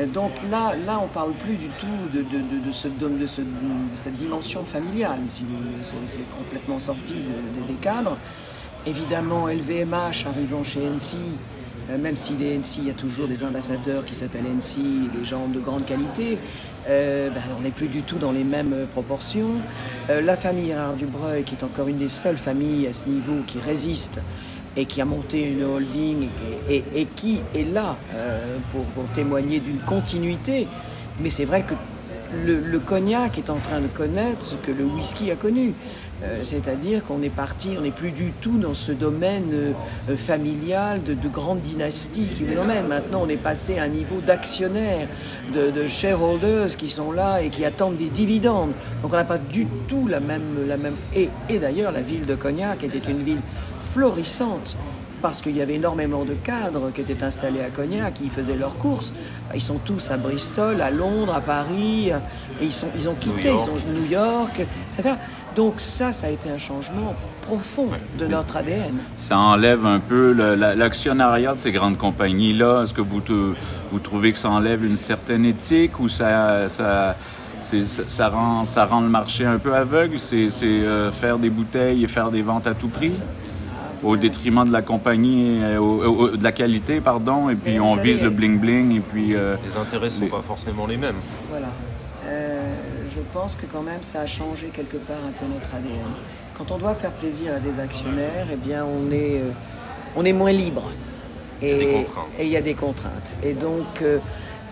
Euh, 0.00 0.06
Donc 0.06 0.32
là, 0.50 0.74
là, 0.84 0.98
on 1.00 1.06
parle 1.06 1.32
plus 1.34 1.54
du 1.54 1.68
tout 1.78 1.86
de, 2.12 2.22
de, 2.22 2.38
de, 2.38 2.66
de 2.66 2.72
ce, 2.72 2.88
de, 2.88 3.08
de 3.08 3.26
ce- 3.26 3.40
de 3.42 3.46
cette 3.92 4.16
dimension 4.16 4.64
familiale, 4.64 5.20
si 5.28 5.44
vous 5.44 5.56
voulez. 5.58 6.02
C'est, 6.06 6.20
complètement 6.36 6.80
sorti 6.80 7.12
de- 7.12 7.60
de- 7.62 7.68
des 7.68 7.74
cadres. 7.74 8.16
Évidemment, 8.84 9.46
LVMH 9.46 10.26
arrivant 10.26 10.64
chez 10.64 10.80
NC, 10.80 11.16
euh, 11.88 11.98
même 11.98 12.16
si 12.16 12.34
les 12.34 12.58
NC, 12.58 12.78
il 12.78 12.86
y 12.88 12.90
a 12.90 12.94
toujours 12.94 13.28
des 13.28 13.44
ambassadeurs 13.44 14.04
qui 14.04 14.16
s'appellent 14.16 14.42
NC, 14.42 15.08
des 15.16 15.24
gens 15.24 15.46
de 15.46 15.60
grande 15.60 15.86
qualité, 15.86 16.36
euh, 16.88 17.30
ben, 17.30 17.40
on 17.56 17.62
n'est 17.62 17.70
plus 17.70 17.86
du 17.86 18.02
tout 18.02 18.18
dans 18.18 18.32
les 18.32 18.42
mêmes 18.42 18.86
proportions. 18.90 19.60
Euh, 20.10 20.20
la 20.20 20.36
famille 20.36 20.66
Gérard 20.66 20.94
Dubreuil, 20.94 21.44
qui 21.44 21.54
est 21.54 21.62
encore 21.62 21.86
une 21.86 21.98
des 21.98 22.08
seules 22.08 22.38
familles 22.38 22.88
à 22.88 22.92
ce 22.92 23.04
niveau 23.04 23.42
qui 23.46 23.60
résiste 23.60 24.20
et 24.76 24.84
qui 24.84 25.00
a 25.00 25.04
monté 25.04 25.48
une 25.48 25.62
holding 25.62 26.28
et, 26.68 27.06
qui 27.14 27.40
est 27.54 27.70
là 27.72 27.96
pour, 28.72 29.04
témoigner 29.14 29.60
d'une 29.60 29.80
continuité. 29.80 30.66
Mais 31.20 31.28
c'est 31.28 31.44
vrai 31.44 31.62
que 31.62 31.74
le 32.34 32.78
cognac 32.78 33.36
est 33.36 33.50
en 33.50 33.58
train 33.58 33.80
de 33.80 33.86
connaître 33.86 34.42
ce 34.42 34.54
que 34.54 34.72
le 34.72 34.84
whisky 34.84 35.30
a 35.30 35.36
connu. 35.36 35.74
Euh, 36.24 36.44
C'est-à-dire 36.44 37.04
qu'on 37.04 37.22
est 37.22 37.34
parti, 37.34 37.70
on 37.76 37.82
n'est 37.82 37.90
plus 37.90 38.12
du 38.12 38.32
tout 38.40 38.58
dans 38.58 38.74
ce 38.74 38.92
domaine 38.92 39.50
euh, 39.52 40.16
familial 40.16 41.02
de, 41.02 41.14
de 41.14 41.28
grande 41.28 41.60
dynastie 41.60 42.26
qui 42.26 42.44
emmène. 42.56 42.86
Maintenant, 42.86 43.22
on 43.24 43.28
est 43.28 43.36
passé 43.36 43.78
à 43.78 43.84
un 43.84 43.88
niveau 43.88 44.20
d'actionnaires, 44.20 45.08
de, 45.54 45.70
de 45.70 45.88
shareholders 45.88 46.76
qui 46.76 46.88
sont 46.88 47.10
là 47.10 47.42
et 47.42 47.50
qui 47.50 47.64
attendent 47.64 47.96
des 47.96 48.08
dividendes. 48.08 48.72
Donc 49.02 49.12
on 49.12 49.16
n'a 49.16 49.24
pas 49.24 49.38
du 49.38 49.66
tout 49.88 50.06
la 50.06 50.20
même... 50.20 50.66
La 50.66 50.76
même... 50.76 50.94
Et 51.14 51.28
d'ailleurs, 51.58 51.92
la 51.92 52.02
ville 52.02 52.26
de 52.26 52.34
Cognac 52.34 52.84
était 52.84 53.10
une 53.10 53.18
ville 53.18 53.40
florissante 53.92 54.76
parce 55.22 55.40
qu'il 55.40 55.56
y 55.56 55.62
avait 55.62 55.74
énormément 55.76 56.24
de 56.24 56.34
cadres 56.34 56.90
qui 56.92 57.00
étaient 57.02 57.22
installés 57.22 57.60
à 57.60 57.68
Cognac, 57.70 58.14
qui 58.14 58.28
faisaient 58.28 58.56
leurs 58.56 58.76
courses. 58.76 59.12
Ils 59.54 59.60
sont 59.62 59.78
tous 59.84 60.10
à 60.10 60.16
Bristol, 60.16 60.80
à 60.80 60.90
Londres, 60.90 61.34
à 61.34 61.40
Paris, 61.40 62.08
et 62.10 62.64
ils, 62.64 62.72
sont, 62.72 62.88
ils 62.96 63.08
ont 63.08 63.14
quitté, 63.14 63.50
New 63.50 63.54
ils 63.54 63.60
sont 63.60 63.78
New 63.94 64.06
York, 64.10 64.60
etc. 64.90 65.14
Donc 65.54 65.74
ça, 65.76 66.12
ça 66.12 66.26
a 66.26 66.30
été 66.30 66.50
un 66.50 66.58
changement 66.58 67.14
profond 67.42 67.88
de 68.18 68.26
notre 68.26 68.56
ADN. 68.56 68.94
Ça 69.16 69.38
enlève 69.38 69.86
un 69.86 70.00
peu 70.00 70.32
l'actionnariat 70.32 71.54
de 71.54 71.58
ces 71.58 71.72
grandes 71.72 71.98
compagnies-là. 71.98 72.82
Est-ce 72.84 72.94
que 72.94 73.00
vous, 73.02 73.20
te- 73.20 73.54
vous 73.90 73.98
trouvez 74.00 74.32
que 74.32 74.38
ça 74.38 74.50
enlève 74.50 74.84
une 74.84 74.96
certaine 74.96 75.44
éthique 75.44 76.00
ou 76.00 76.08
ça, 76.08 76.68
ça, 76.68 77.16
c'est- 77.58 77.86
ça, 77.86 78.02
ça 78.08 78.28
rend, 78.28 78.64
ça 78.64 78.86
rend 78.86 79.02
le 79.02 79.08
marché 79.08 79.44
un 79.44 79.58
peu 79.58 79.74
aveugle? 79.74 80.18
C'est 80.18 80.48
c'est, 80.50 80.66
euh, 80.66 81.10
faire 81.12 81.38
des 81.38 81.50
bouteilles 81.50 82.02
et 82.02 82.08
faire 82.08 82.30
des 82.30 82.42
ventes 82.42 82.66
à 82.66 82.74
tout 82.74 82.88
prix? 82.88 83.12
Au 84.02 84.16
détriment 84.16 84.64
de 84.66 84.72
la 84.72 84.82
compagnie, 84.82 85.60
euh, 85.62 85.78
au- 85.78 86.04
au- 86.04 86.36
de 86.36 86.42
la 86.42 86.50
qualité, 86.52 87.00
pardon, 87.00 87.48
et 87.50 87.54
puis 87.54 87.78
on 87.78 87.94
vise 87.96 88.20
le 88.22 88.30
bling-bling, 88.30 88.96
et 88.96 89.00
puis... 89.00 89.34
euh, 89.36 89.56
Les 89.64 89.76
intérêts 89.76 90.06
ne 90.06 90.10
sont 90.10 90.24
les- 90.24 90.30
pas 90.30 90.42
forcément 90.46 90.86
les 90.86 90.96
mêmes. 90.96 91.16
Voilà. 91.48 91.68
Euh, 92.26 92.74
je 93.14 93.20
pense 93.32 93.54
que 93.54 93.66
quand 93.66 93.82
même 93.82 94.02
ça 94.02 94.20
a 94.20 94.26
changé 94.26 94.68
quelque 94.72 94.96
part 94.96 95.16
un 95.28 95.32
peu 95.32 95.46
notre 95.52 95.72
ADN. 95.74 96.12
Quand 96.56 96.70
on 96.72 96.78
doit 96.78 96.94
faire 96.94 97.12
plaisir 97.12 97.52
à 97.54 97.60
des 97.60 97.78
actionnaires, 97.80 98.46
eh 98.52 98.56
bien 98.56 98.84
on 98.84 99.10
est, 99.12 99.36
euh, 99.40 99.50
on 100.16 100.24
est 100.24 100.32
moins 100.32 100.52
libre. 100.52 100.82
Et 101.60 102.04
Il 102.40 102.48
y 102.48 102.56
a 102.56 102.60
des 102.60 102.74
contraintes. 102.74 103.36
Et 103.44 103.52
donc, 103.52 104.02
euh, 104.02 104.18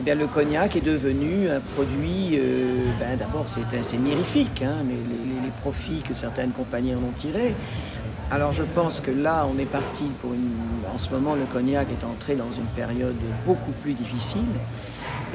eh 0.01 0.02
bien, 0.02 0.16
le 0.16 0.27
cognac 0.27 0.74
est 0.74 0.85
devenu 0.85 1.48
un 1.48 1.61
produit, 1.61 2.31
euh, 2.32 2.86
ben, 2.98 3.16
d'abord 3.16 3.44
c'est 3.48 3.61
c'est 3.82 3.97
mirifique, 3.98 4.62
hein, 4.65 4.77
mais 4.85 4.94
les, 4.94 5.35
les- 5.35 5.40
les 5.47 5.52
profits 5.61 6.02
que 6.02 6.15
certaines 6.15 6.51
compagnies 6.51 6.94
en 6.94 6.98
ont 6.98 7.12
tirés. 7.16 7.55
Alors 8.31 8.52
je 8.52 8.62
pense 8.62 9.01
que 9.01 9.11
là, 9.11 9.47
on 9.52 9.59
est 9.59 9.65
parti 9.66 10.05
pour 10.20 10.32
une... 10.32 10.51
En 10.94 10.98
ce 10.98 11.11
moment, 11.11 11.35
le 11.35 11.47
cognac 11.47 11.89
est 11.90 12.05
entré 12.05 12.36
dans 12.36 12.51
une 12.52 12.66
période 12.77 13.16
beaucoup 13.44 13.73
plus 13.82 13.94
difficile. 13.94 14.47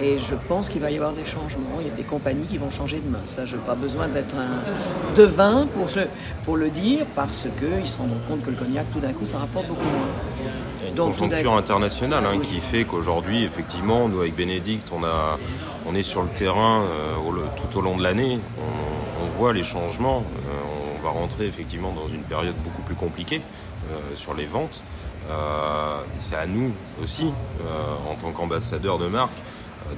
Et 0.01 0.17
je 0.19 0.35
pense 0.47 0.67
qu'il 0.69 0.81
va 0.81 0.91
y 0.91 0.95
avoir 0.95 1.13
des 1.13 1.25
changements. 1.25 1.77
Il 1.79 1.87
y 1.87 1.89
a 1.89 1.93
des 1.93 2.03
compagnies 2.03 2.45
qui 2.45 2.57
vont 2.57 2.69
changer 2.69 2.99
de 2.99 3.09
main. 3.09 3.21
Ça, 3.25 3.45
je 3.45 3.55
n'ai 3.55 3.61
pas 3.63 3.75
besoin 3.75 4.07
d'être 4.07 4.35
un 4.35 5.13
devin 5.15 5.67
pour 5.73 5.87
le, 5.95 6.07
pour 6.43 6.57
le 6.57 6.69
dire, 6.69 7.05
parce 7.15 7.47
qu'ils 7.59 7.87
se 7.87 7.97
rendront 7.97 8.19
compte 8.27 8.41
que 8.43 8.49
le 8.49 8.57
cognac, 8.57 8.85
tout 8.91 8.99
d'un 8.99 9.13
coup, 9.13 9.25
ça 9.25 9.39
rapporte 9.39 9.67
beaucoup 9.67 9.83
moins. 9.83 10.07
Il 10.39 10.83
y 10.83 10.87
a 10.87 10.89
une 10.89 10.95
Donc, 10.95 11.07
conjoncture 11.11 11.53
internationale 11.55 12.25
hein, 12.25 12.39
qui 12.41 12.59
fait 12.59 12.83
qu'aujourd'hui, 12.83 13.45
effectivement, 13.45 14.09
nous 14.09 14.19
avec 14.19 14.35
Bénédicte, 14.35 14.91
on, 14.93 15.03
a, 15.05 15.39
on 15.85 15.95
est 15.95 16.03
sur 16.03 16.23
le 16.23 16.29
terrain 16.29 16.83
euh, 16.83 17.13
tout 17.55 17.79
au 17.79 17.81
long 17.81 17.97
de 17.97 18.03
l'année. 18.03 18.39
On, 18.57 19.25
on 19.25 19.29
voit 19.29 19.53
les 19.53 19.63
changements. 19.63 20.23
Euh, 20.49 20.74
va 21.05 21.11
rentrer 21.11 21.45
effectivement 21.45 21.93
dans 21.93 22.07
une 22.07 22.23
période 22.23 22.55
beaucoup 22.63 22.81
plus 22.81 22.95
compliquée 22.95 23.41
euh, 23.91 24.15
sur 24.15 24.33
les 24.33 24.45
ventes. 24.45 24.83
Euh, 25.29 26.01
c'est 26.19 26.35
à 26.35 26.45
nous 26.45 26.71
aussi, 27.01 27.25
euh, 27.25 28.11
en 28.11 28.15
tant 28.15 28.31
qu'ambassadeurs 28.31 28.97
de 28.97 29.07
marque, 29.07 29.37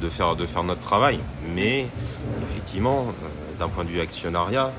de 0.01 0.09
faire, 0.09 0.35
de 0.35 0.45
faire 0.45 0.63
notre 0.63 0.81
travail. 0.81 1.19
Mais 1.55 1.87
effectivement, 2.43 3.07
d'un 3.57 3.69
point 3.69 3.85
de 3.85 3.89
vue 3.89 4.01
actionnariat, 4.01 4.71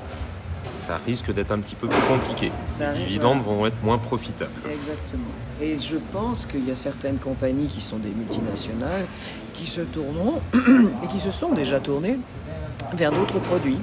ça 0.71 0.97
risque 0.97 1.33
d'être 1.33 1.51
un 1.51 1.59
petit 1.59 1.75
peu 1.75 1.87
plus 1.87 2.01
compliqué. 2.01 2.51
Ça 2.67 2.93
Les 2.93 2.99
dividendes 3.05 3.41
voilà. 3.43 3.59
vont 3.59 3.65
être 3.65 3.83
moins 3.83 3.97
profitables. 3.97 4.51
Exactement. 4.65 5.31
Et 5.61 5.77
je 5.77 5.97
pense 6.13 6.45
qu'il 6.45 6.67
y 6.67 6.71
a 6.71 6.75
certaines 6.75 7.17
compagnies 7.17 7.67
qui 7.67 7.81
sont 7.81 7.97
des 7.97 8.09
multinationales 8.09 9.05
qui 9.53 9.65
se 9.65 9.81
tourneront 9.81 10.41
et 11.03 11.07
qui 11.07 11.19
se 11.19 11.31
sont 11.31 11.53
déjà 11.53 11.79
tournées 11.79 12.19
vers 12.93 13.11
d'autres 13.11 13.39
produits. 13.39 13.79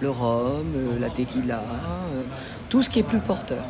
Le 0.00 0.10
rhum, 0.10 0.66
euh, 0.74 0.98
la 0.98 1.10
tequila, 1.10 1.56
euh, 1.56 2.22
tout 2.68 2.82
ce 2.82 2.88
qui 2.88 3.00
est 3.00 3.04
plus 3.04 3.18
porteur. 3.18 3.64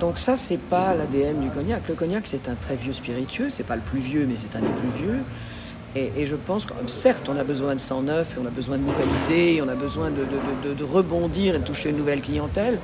Donc 0.00 0.18
ça, 0.18 0.36
c'est 0.36 0.58
pas 0.58 0.94
l'ADN 0.94 1.40
du 1.40 1.50
cognac. 1.50 1.82
Le 1.88 1.94
cognac, 1.94 2.26
c'est 2.26 2.48
un 2.48 2.54
très 2.54 2.76
vieux 2.76 2.92
spiritueux. 2.92 3.48
C'est 3.50 3.64
pas 3.64 3.76
le 3.76 3.82
plus 3.82 4.00
vieux, 4.00 4.26
mais 4.28 4.36
c'est 4.36 4.54
un 4.56 4.60
des 4.60 4.68
plus 4.68 5.02
vieux. 5.02 5.18
Et, 5.96 6.12
et 6.16 6.26
je 6.26 6.36
pense 6.36 6.66
que, 6.66 6.72
certes, 6.86 7.28
on 7.28 7.36
a 7.36 7.44
besoin 7.44 7.74
de 7.74 7.80
sang 7.80 8.02
neuf, 8.02 8.36
et 8.36 8.40
on 8.40 8.46
a 8.46 8.50
besoin 8.50 8.76
de 8.76 8.82
nouvelles 8.82 9.08
idées, 9.26 9.62
on 9.64 9.68
a 9.68 9.74
besoin 9.74 10.10
de, 10.10 10.84
rebondir 10.84 11.54
et 11.54 11.58
de 11.58 11.64
toucher 11.64 11.90
une 11.90 11.96
nouvelle 11.96 12.20
clientèle. 12.20 12.78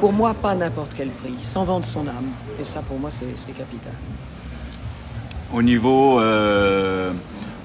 Pour 0.00 0.12
moi, 0.12 0.34
pas 0.34 0.54
n'importe 0.54 0.92
quel 0.96 1.08
prix, 1.08 1.34
sans 1.42 1.64
vendre 1.64 1.84
son 1.84 2.06
âme. 2.06 2.30
Et 2.60 2.64
ça, 2.64 2.80
pour 2.80 2.98
moi, 2.98 3.10
c'est 3.10 3.52
capital. 3.52 3.92
Au 5.52 5.62
niveau, 5.62 6.20
euh, 6.20 7.12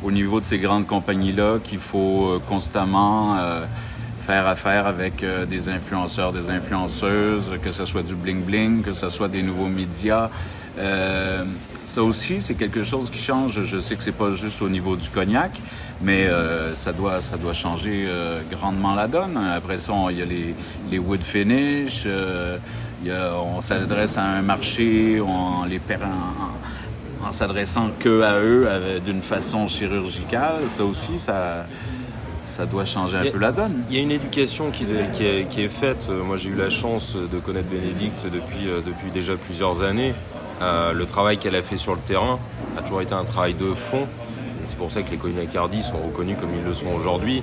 au 0.03 0.11
niveau 0.11 0.39
de 0.39 0.45
ces 0.45 0.57
grandes 0.57 0.87
compagnies-là, 0.87 1.59
qu'il 1.63 1.79
faut 1.79 2.39
constamment 2.49 3.37
faire 4.29 4.45
affaire 4.47 4.85
avec 4.85 5.23
euh, 5.23 5.47
des 5.47 5.69
influenceurs, 5.69 6.31
des 6.31 6.51
influenceuses, 6.51 7.49
que 7.63 7.71
ce 7.71 7.83
soit 7.85 8.03
du 8.03 8.13
bling-bling, 8.13 8.83
que 8.83 8.93
ce 8.93 9.09
soit 9.09 9.27
des 9.27 9.41
nouveaux 9.41 9.65
médias. 9.67 10.29
Euh, 10.77 11.43
ça 11.83 12.03
aussi, 12.03 12.39
c'est 12.39 12.53
quelque 12.53 12.83
chose 12.83 13.09
qui 13.09 13.17
change. 13.17 13.63
Je 13.63 13.79
sais 13.79 13.95
que 13.95 14.03
c'est 14.03 14.11
pas 14.11 14.31
juste 14.35 14.61
au 14.61 14.69
niveau 14.69 14.95
du 14.95 15.09
cognac, 15.09 15.59
mais 15.99 16.27
euh, 16.27 16.75
ça, 16.75 16.93
doit, 16.93 17.21
ça 17.21 17.37
doit 17.37 17.53
changer 17.53 18.07
grandement 18.51 18.93
la 18.93 19.07
donne. 19.07 19.35
Après 19.35 19.77
ça, 19.77 19.93
il 20.11 20.19
y 20.19 20.21
a 20.21 20.25
les, 20.25 20.53
les 20.91 20.99
wood 20.99 21.23
finish, 21.23 22.05
on 23.07 23.61
s'adresse 23.61 24.15
à 24.19 24.25
un 24.25 24.43
marché, 24.43 25.19
on 25.19 25.63
les 25.65 25.79
per- 25.79 25.95
en- 27.25 27.31
s'adressant 27.31 27.89
que 27.99 28.21
à 28.21 28.39
eux 28.39 28.67
d'une 29.03 29.21
façon 29.23 29.67
chirurgicale. 29.67 30.61
Ça 30.67 30.83
aussi, 30.83 31.17
ça, 31.17 31.65
ça 32.59 32.65
doit 32.65 32.83
changer 32.83 33.15
un 33.15 33.21
Il 33.21 33.25
y 33.25 33.29
a- 33.29 33.31
peu 33.31 33.37
la 33.39 33.51
donne. 33.53 33.83
Il 33.89 33.95
y 33.95 33.99
a 33.99 34.01
une 34.01 34.11
éducation 34.11 34.69
qui, 34.69 34.85
qui 35.13 35.25
est, 35.25 35.45
qui 35.47 35.61
est 35.63 35.69
faite. 35.69 36.01
Euh, 36.09 36.21
Moi, 36.23 36.35
j'ai 36.35 36.49
eu 36.49 36.55
la 36.55 36.69
chance 36.69 37.15
de 37.15 37.39
connaître 37.39 37.69
Bénédicte 37.69 38.25
depuis, 38.25 38.67
euh, 38.67 38.81
depuis 38.85 39.11
déjà 39.11 39.35
plusieurs 39.37 39.81
années. 39.81 40.13
Euh, 40.61 40.91
le 40.91 41.05
travail 41.05 41.37
qu'elle 41.37 41.55
a 41.55 41.61
fait 41.63 41.77
sur 41.77 41.93
le 41.95 42.01
terrain 42.01 42.37
a 42.77 42.81
toujours 42.81 43.01
été 43.01 43.13
un 43.13 43.23
travail 43.23 43.53
de 43.53 43.73
fond. 43.73 44.01
Et 44.61 44.65
c'est 44.65 44.77
pour 44.77 44.91
ça 44.91 45.03
que 45.03 45.09
les 45.09 45.15
cognacardies 45.15 45.83
sont 45.83 45.99
reconnus 46.05 46.35
comme 46.37 46.49
ils 46.53 46.65
le 46.67 46.73
sont 46.73 46.87
aujourd'hui. 46.93 47.41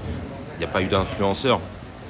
Il 0.56 0.58
n'y 0.58 0.64
a 0.64 0.68
pas 0.68 0.82
eu 0.82 0.86
d'influenceurs. 0.86 1.60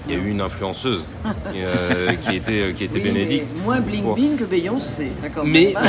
il 0.08 0.14
y 0.14 0.18
a 0.18 0.20
eu 0.20 0.28
une 0.28 0.40
influenceuse 0.40 1.06
euh, 1.54 2.12
qui 2.14 2.34
était, 2.34 2.74
qui 2.76 2.82
était 2.84 2.96
Oui, 2.98 3.02
mais 3.04 3.12
Bénédicte. 3.12 3.54
Moins 3.64 3.78
bling 3.80 4.02
Pour- 4.02 4.14
bling 4.16 4.36
que 4.36 4.44
Beyoncé. 4.44 5.12
Mais-. 5.44 5.74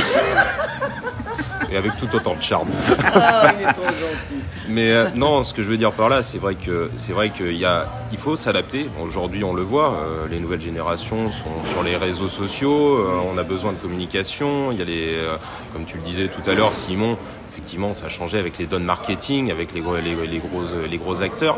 Et 1.71 1.75
avec 1.77 1.97
tout 1.97 2.07
autant 2.15 2.35
de 2.35 2.41
charme. 2.43 2.69
Ah, 3.13 3.51
il 3.59 3.67
est 3.67 3.73
trop 3.73 3.83
gentil. 3.83 4.41
Mais 4.69 4.91
euh, 4.91 5.09
non, 5.15 5.43
ce 5.43 5.53
que 5.53 5.61
je 5.61 5.69
veux 5.69 5.77
dire 5.77 5.91
par 5.91 6.07
là, 6.09 6.21
c'est 6.21 6.37
vrai 6.37 6.55
que 6.55 6.89
c'est 6.95 7.11
vrai 7.13 7.29
qu'il 7.29 7.57
y 7.57 7.65
a, 7.65 7.87
il 8.11 8.17
faut 8.17 8.35
s'adapter. 8.35 8.89
Aujourd'hui, 9.03 9.43
on 9.43 9.53
le 9.53 9.63
voit, 9.63 9.93
euh, 9.93 10.27
les 10.29 10.39
nouvelles 10.39 10.61
générations 10.61 11.31
sont 11.31 11.63
sur 11.63 11.83
les 11.83 11.97
réseaux 11.97 12.27
sociaux. 12.29 12.97
euh, 12.99 13.19
on 13.33 13.37
a 13.37 13.43
besoin 13.43 13.73
de 13.73 13.77
communication. 13.77 14.71
Il 14.71 14.77
y 14.79 14.81
a 14.81 14.85
les, 14.85 15.27
comme 15.73 15.85
tu 15.85 15.97
le 15.97 16.03
disais 16.03 16.27
tout 16.29 16.47
à 16.49 16.53
l'heure, 16.53 16.73
Simon. 16.73 17.17
Effectivement, 17.51 17.93
ça 17.95 18.05
a 18.05 18.09
changé 18.09 18.37
avec 18.37 18.59
les 18.59 18.65
donnes 18.67 18.83
marketing, 18.83 19.49
avec 19.51 19.73
les, 19.73 19.81
gros- 19.81 19.95
les, 19.97 20.13
les 20.27 20.37
gros, 20.37 20.61
les 20.89 20.97
gros 20.99 21.21
acteurs. 21.23 21.57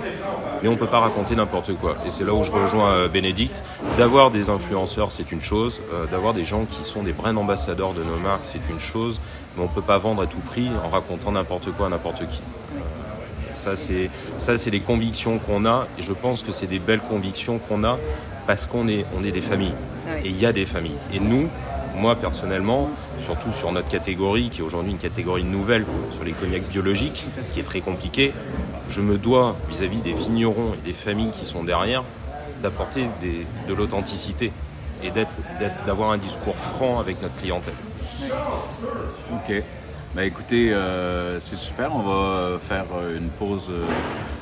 Mais 0.63 0.69
on 0.69 0.77
peut 0.77 0.87
pas 0.87 0.99
raconter 0.99 1.35
n'importe 1.35 1.73
quoi. 1.75 1.97
Et 2.07 2.11
c'est 2.11 2.23
là 2.23 2.33
où 2.33 2.43
je 2.43 2.51
rejoins 2.51 3.07
Bénédicte. 3.09 3.63
D'avoir 3.97 4.31
des 4.31 4.49
influenceurs, 4.49 5.11
c'est 5.11 5.31
une 5.33 5.41
chose. 5.41 5.81
D'avoir 6.09 6.33
des 6.33 6.45
gens 6.45 6.65
qui 6.65 6.83
sont 6.85 7.03
des 7.03 7.11
brand 7.11 7.37
ambassadeurs 7.37 7.93
de 7.93 8.01
nos 8.03 8.15
marques, 8.15 8.43
c'est 8.43 8.61
une 8.69 8.79
chose. 8.79 9.19
Mais 9.57 9.63
on 9.63 9.67
peut 9.67 9.81
pas 9.81 9.97
vendre 9.97 10.21
à 10.21 10.27
tout 10.27 10.39
prix 10.39 10.69
en 10.85 10.89
racontant 10.89 11.31
n'importe 11.31 11.71
quoi 11.71 11.87
à 11.87 11.89
n'importe 11.89 12.19
qui. 12.27 12.41
Ça, 13.53 13.75
c'est 13.75 14.09
ça, 14.37 14.57
c'est 14.57 14.69
les 14.69 14.79
convictions 14.81 15.37
qu'on 15.39 15.65
a, 15.65 15.87
et 15.97 16.01
je 16.01 16.13
pense 16.13 16.43
que 16.43 16.51
c'est 16.51 16.67
des 16.67 16.79
belles 16.79 17.01
convictions 17.01 17.59
qu'on 17.59 17.83
a 17.83 17.97
parce 18.47 18.65
qu'on 18.65 18.87
est, 18.87 19.05
on 19.17 19.23
est 19.23 19.31
des 19.31 19.41
familles. 19.41 19.73
Et 20.23 20.29
il 20.29 20.39
y 20.39 20.45
a 20.45 20.53
des 20.53 20.65
familles. 20.65 20.97
Et 21.13 21.19
nous, 21.19 21.49
moi 21.95 22.15
personnellement, 22.15 22.89
surtout 23.19 23.51
sur 23.51 23.71
notre 23.71 23.89
catégorie, 23.89 24.49
qui 24.49 24.61
est 24.61 24.63
aujourd'hui 24.63 24.91
une 24.91 24.97
catégorie 24.97 25.43
nouvelle 25.43 25.85
sur 26.11 26.23
les 26.23 26.31
cognacs 26.31 26.67
biologiques, 26.69 27.25
qui 27.53 27.59
est 27.59 27.63
très 27.63 27.81
compliquée, 27.81 28.33
je 28.87 29.01
me 29.01 29.17
dois 29.17 29.55
vis-à-vis 29.69 29.99
des 29.99 30.13
vignerons 30.13 30.73
et 30.75 30.87
des 30.87 30.93
familles 30.93 31.31
qui 31.37 31.45
sont 31.45 31.63
derrière 31.63 32.03
d'apporter 32.63 33.07
des- 33.21 33.45
de 33.67 33.73
l'authenticité 33.73 34.51
et 35.03 35.11
d'être, 35.11 35.33
d'être- 35.59 35.85
d'avoir 35.85 36.11
un 36.11 36.17
discours 36.17 36.55
franc 36.57 36.99
avec 36.99 37.21
notre 37.21 37.35
clientèle. 37.35 37.73
OK. 39.33 39.63
Ben 40.15 40.23
écoutez, 40.23 40.73
euh, 40.73 41.39
c'est 41.39 41.55
super. 41.55 41.95
On 41.95 42.01
va 42.01 42.57
faire 42.59 42.85
euh, 42.95 43.17
une 43.17 43.29
pause 43.29 43.67
euh, 43.69 43.85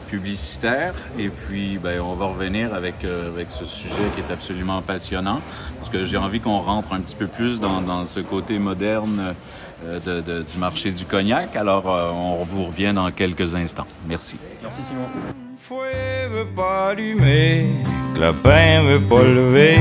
publicitaire 0.07 0.93
et 1.19 1.27
puis 1.27 1.77
ben, 1.77 1.99
on 1.99 2.13
va 2.13 2.27
revenir 2.27 2.73
avec, 2.73 3.03
avec 3.03 3.51
ce 3.51 3.65
sujet 3.65 3.95
qui 4.15 4.21
est 4.21 4.33
absolument 4.33 4.81
passionnant 4.81 5.41
parce 5.77 5.89
que 5.89 6.05
j'ai 6.05 6.15
envie 6.15 6.39
qu'on 6.39 6.59
rentre 6.59 6.93
un 6.93 7.01
petit 7.01 7.17
peu 7.17 7.27
plus 7.27 7.59
dans, 7.59 8.05
ce 8.05 8.21
côté 8.21 8.59
moderne 8.59 9.35
de- 9.83 10.41
du 10.41 10.57
marché 10.57 10.91
du 10.91 11.03
cognac. 11.03 11.53
Alors, 11.57 11.85
on 11.85 12.43
vous 12.45 12.63
revient 12.63 12.93
dans 12.95 13.11
quelques 13.11 13.53
instants. 13.53 13.87
Merci. 14.07 14.37
Merci 14.61 14.79
Simon. 14.87 15.07
veut 16.31 16.47
pas 16.55 16.91
allumer, 16.91 17.67
veut 18.85 19.01
pas 19.01 19.23
lever, 19.23 19.79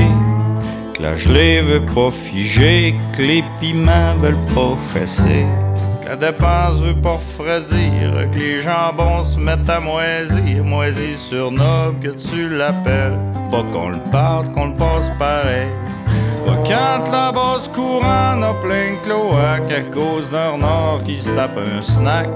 que 0.97 1.03
la 1.03 1.15
gelée 1.15 1.61
veut 1.61 1.85
pas 1.85 2.11
figer, 2.11 2.95
que 3.15 3.21
les 3.21 3.43
piments 3.59 4.15
veulent 4.19 4.35
pas 4.55 4.75
chasser, 4.93 5.45
que 6.01 6.09
la 6.09 6.15
dépense 6.15 6.79
veut 6.81 6.99
pas 6.99 7.13
refroidir, 7.13 8.29
que 8.31 8.37
les 8.37 8.61
jambons 8.61 9.23
se 9.23 9.37
mettent 9.37 9.69
à 9.69 9.79
moisir, 9.79 10.63
moisir 10.63 11.17
sur 11.17 11.51
noble 11.51 11.99
que 11.99 12.09
tu 12.09 12.49
l'appelles, 12.49 13.19
pas 13.51 13.63
qu'on 13.71 13.89
le 13.89 13.99
parle, 14.11 14.49
qu'on 14.53 14.67
le 14.67 14.73
passe 14.73 15.11
pareil. 15.19 15.67
Pas 16.45 16.55
Quand 16.65 17.11
la 17.11 17.31
basse 17.31 17.67
courante 17.67 18.43
a 18.43 18.53
plein 18.63 18.93
de 18.93 19.03
cloaques 19.03 19.71
à 19.71 19.81
cause 19.93 20.29
d'un 20.29 20.51
renard 20.51 21.01
qui 21.03 21.21
se 21.21 21.29
tape 21.31 21.57
un 21.57 21.81
snack, 21.81 22.29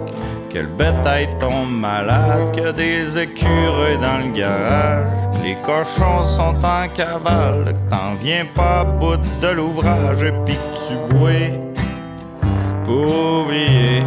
que 0.51 0.59
le 0.59 0.67
bétail 0.67 1.29
tombe 1.39 1.71
malade, 1.71 2.53
que 2.55 2.71
des 2.71 3.17
écureuils 3.17 3.97
dans 3.97 4.17
le 4.17 4.37
garage, 4.37 5.05
les 5.43 5.55
cochons 5.63 6.25
sont 6.25 6.55
en 6.63 6.87
cavale, 6.93 7.73
t'en 7.89 8.15
viens 8.21 8.45
pas 8.53 8.83
bout 8.83 9.19
de 9.41 9.47
l'ouvrage. 9.47 10.23
Et 10.23 10.33
puis 10.45 10.57
tu 10.75 11.15
bois 11.15 11.57
pour 12.83 13.43
oublier 13.43 14.03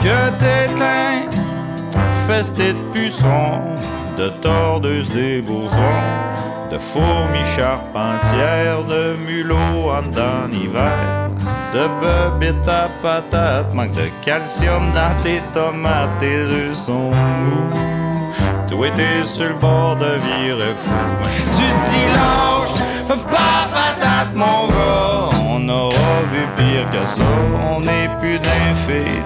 que 0.00 0.30
t'éteins 0.38 1.28
festé 2.26 2.72
de 2.72 2.92
pucerons, 2.92 3.76
de 4.16 4.28
tordeuses 4.42 5.12
des 5.12 5.40
bourgeons, 5.40 6.08
de 6.72 6.78
fourmis 6.78 7.46
charpentières, 7.56 8.82
de 8.84 9.14
mulots 9.24 9.90
en 9.90 10.02
dedans 10.02 10.48
de 11.72 11.88
bebites 12.00 12.68
à 12.68 12.88
patates, 13.02 13.72
manque 13.74 13.92
de 13.92 14.08
calcium 14.24 14.90
dans 14.92 15.22
tes 15.22 15.42
tomates, 15.52 16.18
tes 16.18 16.36
œufs 16.36 16.76
sont 16.76 17.10
mous. 17.42 17.70
Toi 18.68 18.88
t'es 18.94 19.24
sur 19.24 19.48
le 19.48 19.54
bord 19.54 19.96
de 19.96 20.18
virer 20.24 20.74
fou. 20.76 20.90
Tu 21.56 21.64
te 21.64 21.90
dis 21.90 22.10
pas 23.30 23.68
patate 23.72 24.34
mon 24.34 24.68
gars. 24.68 25.28
On 25.48 25.68
aura 25.68 26.14
vu 26.32 26.46
pire 26.56 26.86
que 26.86 27.06
ça. 27.06 27.22
On 27.74 27.80
n'est 27.80 28.08
plus 28.20 28.38
d'un 28.38 28.70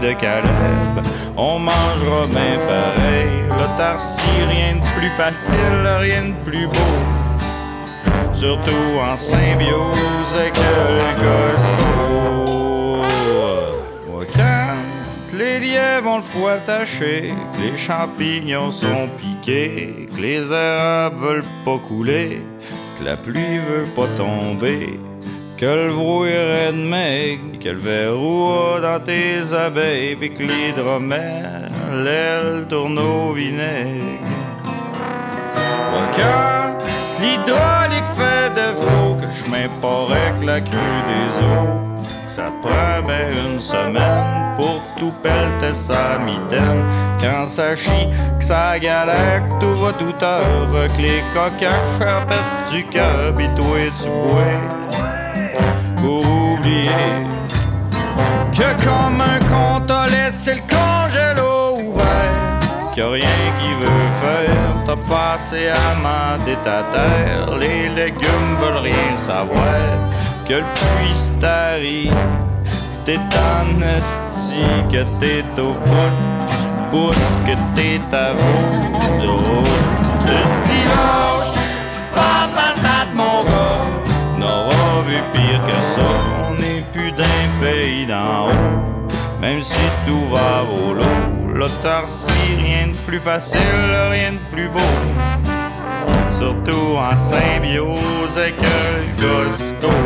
de 0.01 0.13
Caleb. 0.13 1.07
On 1.37 1.59
mangera 1.59 2.27
bien 2.29 2.59
pareil. 2.67 3.45
L'autarcie, 3.51 4.23
rien 4.49 4.77
de 4.77 4.99
plus 4.99 5.11
facile, 5.11 5.87
rien 6.01 6.23
de 6.29 6.35
plus 6.45 6.67
beau. 6.67 6.95
Surtout 8.33 8.99
en 9.01 9.17
symbiose 9.17 10.35
avec 10.39 10.57
le 10.57 10.99
Costco. 11.21 12.14
Lièvres 15.95 16.11
ont 16.11 16.17
le 16.17 16.23
foie 16.23 16.53
attaché, 16.53 17.35
que 17.53 17.63
les 17.63 17.79
champignons 17.79 18.71
sont 18.71 19.09
piqués, 19.17 20.07
que 20.15 20.21
les 20.21 20.53
érables 20.53 21.17
veulent 21.17 21.45
pas 21.65 21.79
couler, 21.79 22.43
que 22.99 23.05
la 23.05 23.17
pluie 23.17 23.59
veut 23.59 23.89
pas 23.95 24.09
tomber, 24.17 24.99
que 25.57 25.65
le 25.65 25.93
brouillard 25.93 26.73
de 26.73 26.85
maigre, 26.85 27.59
que 27.63 27.69
le 27.69 27.79
verrou 27.79 28.81
dans 28.81 29.01
tes 29.05 29.53
abeilles, 29.53 30.17
pis 30.17 30.33
que 30.33 30.43
l'hydromel, 30.43 31.71
l'aile 32.05 32.67
tourne 32.69 32.99
au 32.99 33.33
vinaigre. 33.33 34.21
Quand 36.17 36.79
l'hydraulique 37.21 38.11
fait 38.17 38.51
défaut, 38.55 39.17
que 39.21 39.29
je 39.37 39.51
m'importe 39.51 40.13
la 40.45 40.61
crue 40.61 41.01
des 41.13 41.29
eaux, 41.45 41.95
ça 42.35 42.51
te 42.51 42.67
prend 42.67 43.01
ben 43.07 43.29
une 43.47 43.61
semaine 43.61 44.57
pour 44.57 44.83
tout 44.99 45.13
pelleter 45.23 45.73
sa 45.73 46.19
mitaine. 46.19 46.83
Quand 47.21 47.45
ça 47.45 47.77
chie, 47.77 48.09
que 48.39 48.45
ça 48.45 48.77
galère, 48.77 49.43
tout 49.61 49.77
va 49.77 49.93
tout 49.93 50.17
heure, 50.21 50.89
que 50.97 51.01
les 51.01 51.23
coquins 51.33 52.25
pètent 52.29 52.73
du 52.73 52.85
cœur, 52.87 53.33
pis 53.37 53.49
toi 53.55 53.79
tu 54.03 54.09
bois 54.09 54.61
pour 56.01 56.27
oublier 56.27 57.13
que 58.53 58.85
comme 58.85 59.21
un 59.21 59.39
con 59.51 59.85
t'as 59.87 60.09
laissé 60.09 60.55
le 60.55 60.63
congélo 60.75 61.79
ouvert 61.89 62.59
que 62.95 63.01
rien 63.01 63.39
qui 63.61 63.73
veut 63.81 64.11
faire 64.23 64.75
t'as 64.85 64.97
passé 65.09 65.69
à 65.69 65.95
mander 66.03 66.57
ta 66.65 66.83
terre 66.95 67.57
les 67.59 67.89
légumes 67.89 68.57
veulent 68.61 68.83
rien 68.83 69.17
savoir 69.17 70.24
que 70.47 70.55
le 70.55 70.65
puits 70.75 72.09
que 72.09 73.05
t'es 73.05 73.19
en 73.19 73.81
esti 73.83 74.65
que 74.91 75.03
t'es 75.21 75.45
au 75.61 75.75
bout 76.91 77.15
que 77.47 77.55
t'es 77.75 78.01
à 78.13 78.33
vous 78.33 79.23
de 79.23 79.29
route 79.29 79.95
pas 82.15 82.49
patate 82.55 83.15
mon 83.15 83.45
gars 83.45 84.05
n'aura 84.39 85.03
vu 85.07 85.19
pire 85.33 85.61
que 85.67 85.79
ça. 85.95 86.09
On 86.49 86.55
n'est 86.55 86.85
plus 86.93 87.13
d'un 87.13 87.47
pays 87.61 88.07
d'en 88.07 88.49
haut, 88.49 89.09
même 89.41 89.63
si 89.63 89.85
tout 90.07 90.29
va 90.31 90.59
à 90.59 90.63
volo. 90.63 91.05
L'autarcie, 91.55 92.57
rien 92.59 92.89
de 92.89 92.97
plus 93.07 93.21
facile, 93.21 93.61
rien 94.13 94.33
de 94.33 94.55
plus 94.55 94.69
beau. 94.69 95.54
Surtout 96.37 96.97
en 96.97 97.15
symbiose 97.15 98.37
avec 98.37 98.57
le 98.61 99.23
Costco. 99.23 99.97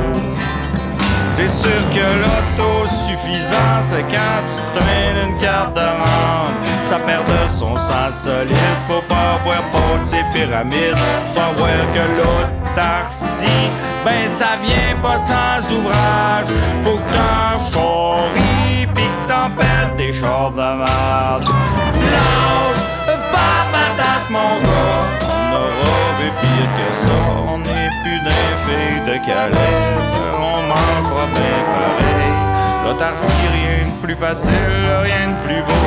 C'est 1.35 1.49
sûr 1.49 1.81
que 1.91 2.05
l'autosuffisance, 2.21 3.95
quand 4.11 4.43
tu 4.47 4.79
traînes 4.79 5.29
une 5.29 5.39
carte 5.39 5.75
de 5.75 5.81
membre. 5.81 6.59
Ça 6.85 6.99
perd 6.99 7.27
de 7.27 7.51
son 7.51 7.77
sens 7.77 8.25
solide. 8.25 8.57
Faut 8.89 9.03
pas 9.09 9.39
boire 9.45 9.63
pour 9.71 10.05
ces 10.05 10.23
pyramides. 10.33 10.97
Faut 11.33 11.55
voir 11.57 11.71
que 11.95 12.05
l'autarcie, 12.19 13.71
ben 14.05 14.29
ça 14.29 14.59
vient 14.63 15.01
pas 15.03 15.19
sans 15.19 15.61
ouvrage. 15.75 16.53
Faut 16.83 16.99
que 16.99 17.13
t'en 17.15 17.71
choris, 17.73 18.87
pis 18.95 19.03
que 19.03 19.33
t'en 19.33 19.97
des 19.97 20.13
chars 20.13 20.53
de 20.53 20.57
merde. 20.59 21.45
Pas 23.33 23.65
patate 23.73 24.31
mon 24.31 24.39
gars. 24.39 25.28
Pire 26.37 26.71
que 26.79 26.89
ça. 27.07 27.19
On 27.47 27.59
n'est 27.59 27.93
plus 28.03 28.21
d'un 28.27 28.51
fille 28.65 29.01
de 29.07 29.17
Calais. 29.27 29.79
On 30.37 30.63
mangera 30.73 31.27
bien 31.35 31.61
pareil. 31.77 32.33
L'autarcie, 32.85 33.47
rien 33.53 33.87
de 33.89 34.01
plus 34.03 34.17
facile, 34.17 34.51
rien 35.03 35.29
de 35.29 35.47
plus 35.47 35.63
beau. 35.63 35.87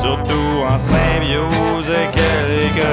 Surtout 0.00 0.64
en 0.68 0.78
symbiose 0.78 1.86
avec 1.88 2.12
quelques 2.12 2.86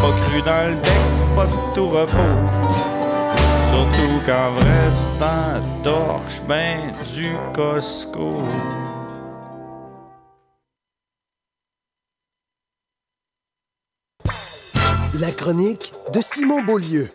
Pas 0.00 0.12
cru 0.22 0.42
dans 0.42 0.70
le 0.70 0.76
c'est 0.84 1.34
pas 1.34 1.46
de 1.46 1.74
tout 1.74 1.88
repos. 1.88 2.16
Surtout 3.68 4.20
qu'en 4.24 4.52
vrai, 4.52 4.84
tu 4.94 5.18
t'en 5.18 5.82
torches 5.82 6.40
ben 6.46 6.92
du 7.14 7.36
Costco. 7.52 8.44
La 15.14 15.30
chronique 15.30 15.92
de 16.12 16.20
Simon 16.20 16.62
Beaulieu. 16.62 17.08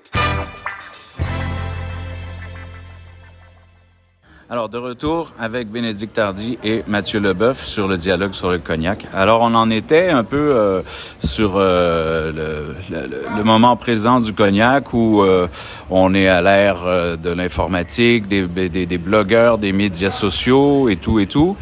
Alors, 4.50 4.68
de 4.68 4.80
retour 4.80 5.32
avec 5.40 5.70
Bénédicte 5.70 6.14
Tardy 6.14 6.58
et 6.64 6.84
Mathieu 6.88 7.20
Leboeuf 7.20 7.64
sur 7.64 7.88
le 7.88 7.98
dialogue 7.98 8.34
sur 8.34 8.50
le 8.50 8.58
cognac. 8.58 9.06
Alors, 9.14 9.42
on 9.42 9.54
en 9.54 9.70
était 9.70 10.10
un 10.10 10.24
peu 10.24 10.38
euh, 10.38 10.82
sur 11.20 11.54
euh, 11.56 12.76
le, 12.90 13.44
moment 13.44 13.78
présent 13.78 14.20
du 14.20 14.34
cognac 14.34 14.92
où 14.94 15.22
euh, 15.22 15.48
on 15.92 16.16
est 16.16 16.28
à 16.28 16.42
l'ère 16.42 17.18
de 17.18 17.30
l'informatique, 17.30 18.28
des, 18.28 18.48
des, 18.48 18.98
blogueurs, 18.98 19.60
des 19.60 19.72
médias 19.72 20.10
sociaux 20.10 20.90
et 20.90 20.96
tout 20.96 21.20
et 21.20 21.28
tout. 21.28 21.56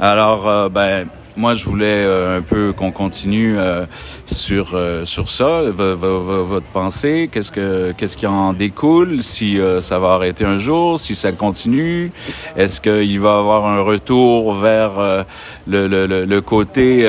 Alors, 0.00 0.70
ben, 0.70 1.06
moi, 1.36 1.54
je 1.54 1.64
voulais 1.64 1.86
euh, 1.86 2.38
un 2.38 2.42
peu 2.42 2.72
qu'on 2.72 2.92
continue 2.92 3.58
euh, 3.58 3.86
sur 4.26 4.72
euh, 4.74 5.04
sur 5.04 5.30
ça, 5.30 5.62
votre 5.70 6.66
pensée, 6.66 7.28
qu'est-ce 7.32 7.50
que 7.50 7.92
qu'est-ce 7.96 8.16
qui 8.16 8.26
en 8.26 8.52
découle, 8.52 9.22
si 9.22 9.58
ça 9.80 9.98
va 9.98 10.14
arrêter 10.14 10.44
un 10.44 10.58
jour, 10.58 10.98
si 10.98 11.14
ça 11.14 11.32
continue, 11.32 12.12
est-ce 12.56 12.80
qu'il 12.80 13.20
va 13.20 13.38
avoir 13.38 13.66
un 13.66 13.80
retour 13.80 14.54
vers 14.54 15.24
le, 15.66 15.86
le, 15.88 16.24
le, 16.24 16.40
côté 16.40 17.04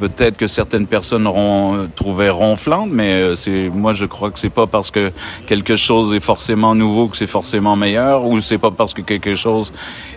Peut-être 0.00 0.38
que 0.38 0.46
certaines 0.46 0.86
personnes 0.86 1.26
auront 1.26 1.88
trouvé 1.94 2.30
ronflante, 2.30 2.88
mais 2.90 3.36
c'est 3.36 3.68
moi 3.68 3.92
je 3.92 4.06
crois 4.06 4.30
que 4.30 4.38
c'est 4.38 4.48
pas 4.48 4.66
parce 4.66 4.90
que 4.90 5.12
quelque 5.46 5.76
chose 5.76 6.14
est 6.14 6.20
forcément 6.20 6.74
nouveau 6.74 7.08
que 7.08 7.16
c'est 7.16 7.26
forcément 7.26 7.76
meilleur, 7.76 8.24
ou 8.24 8.40
c'est 8.40 8.58
pas 8.58 8.70
parce 8.70 8.94
que 8.94 9.02
quelque 9.02 9.34
chose 9.34 9.72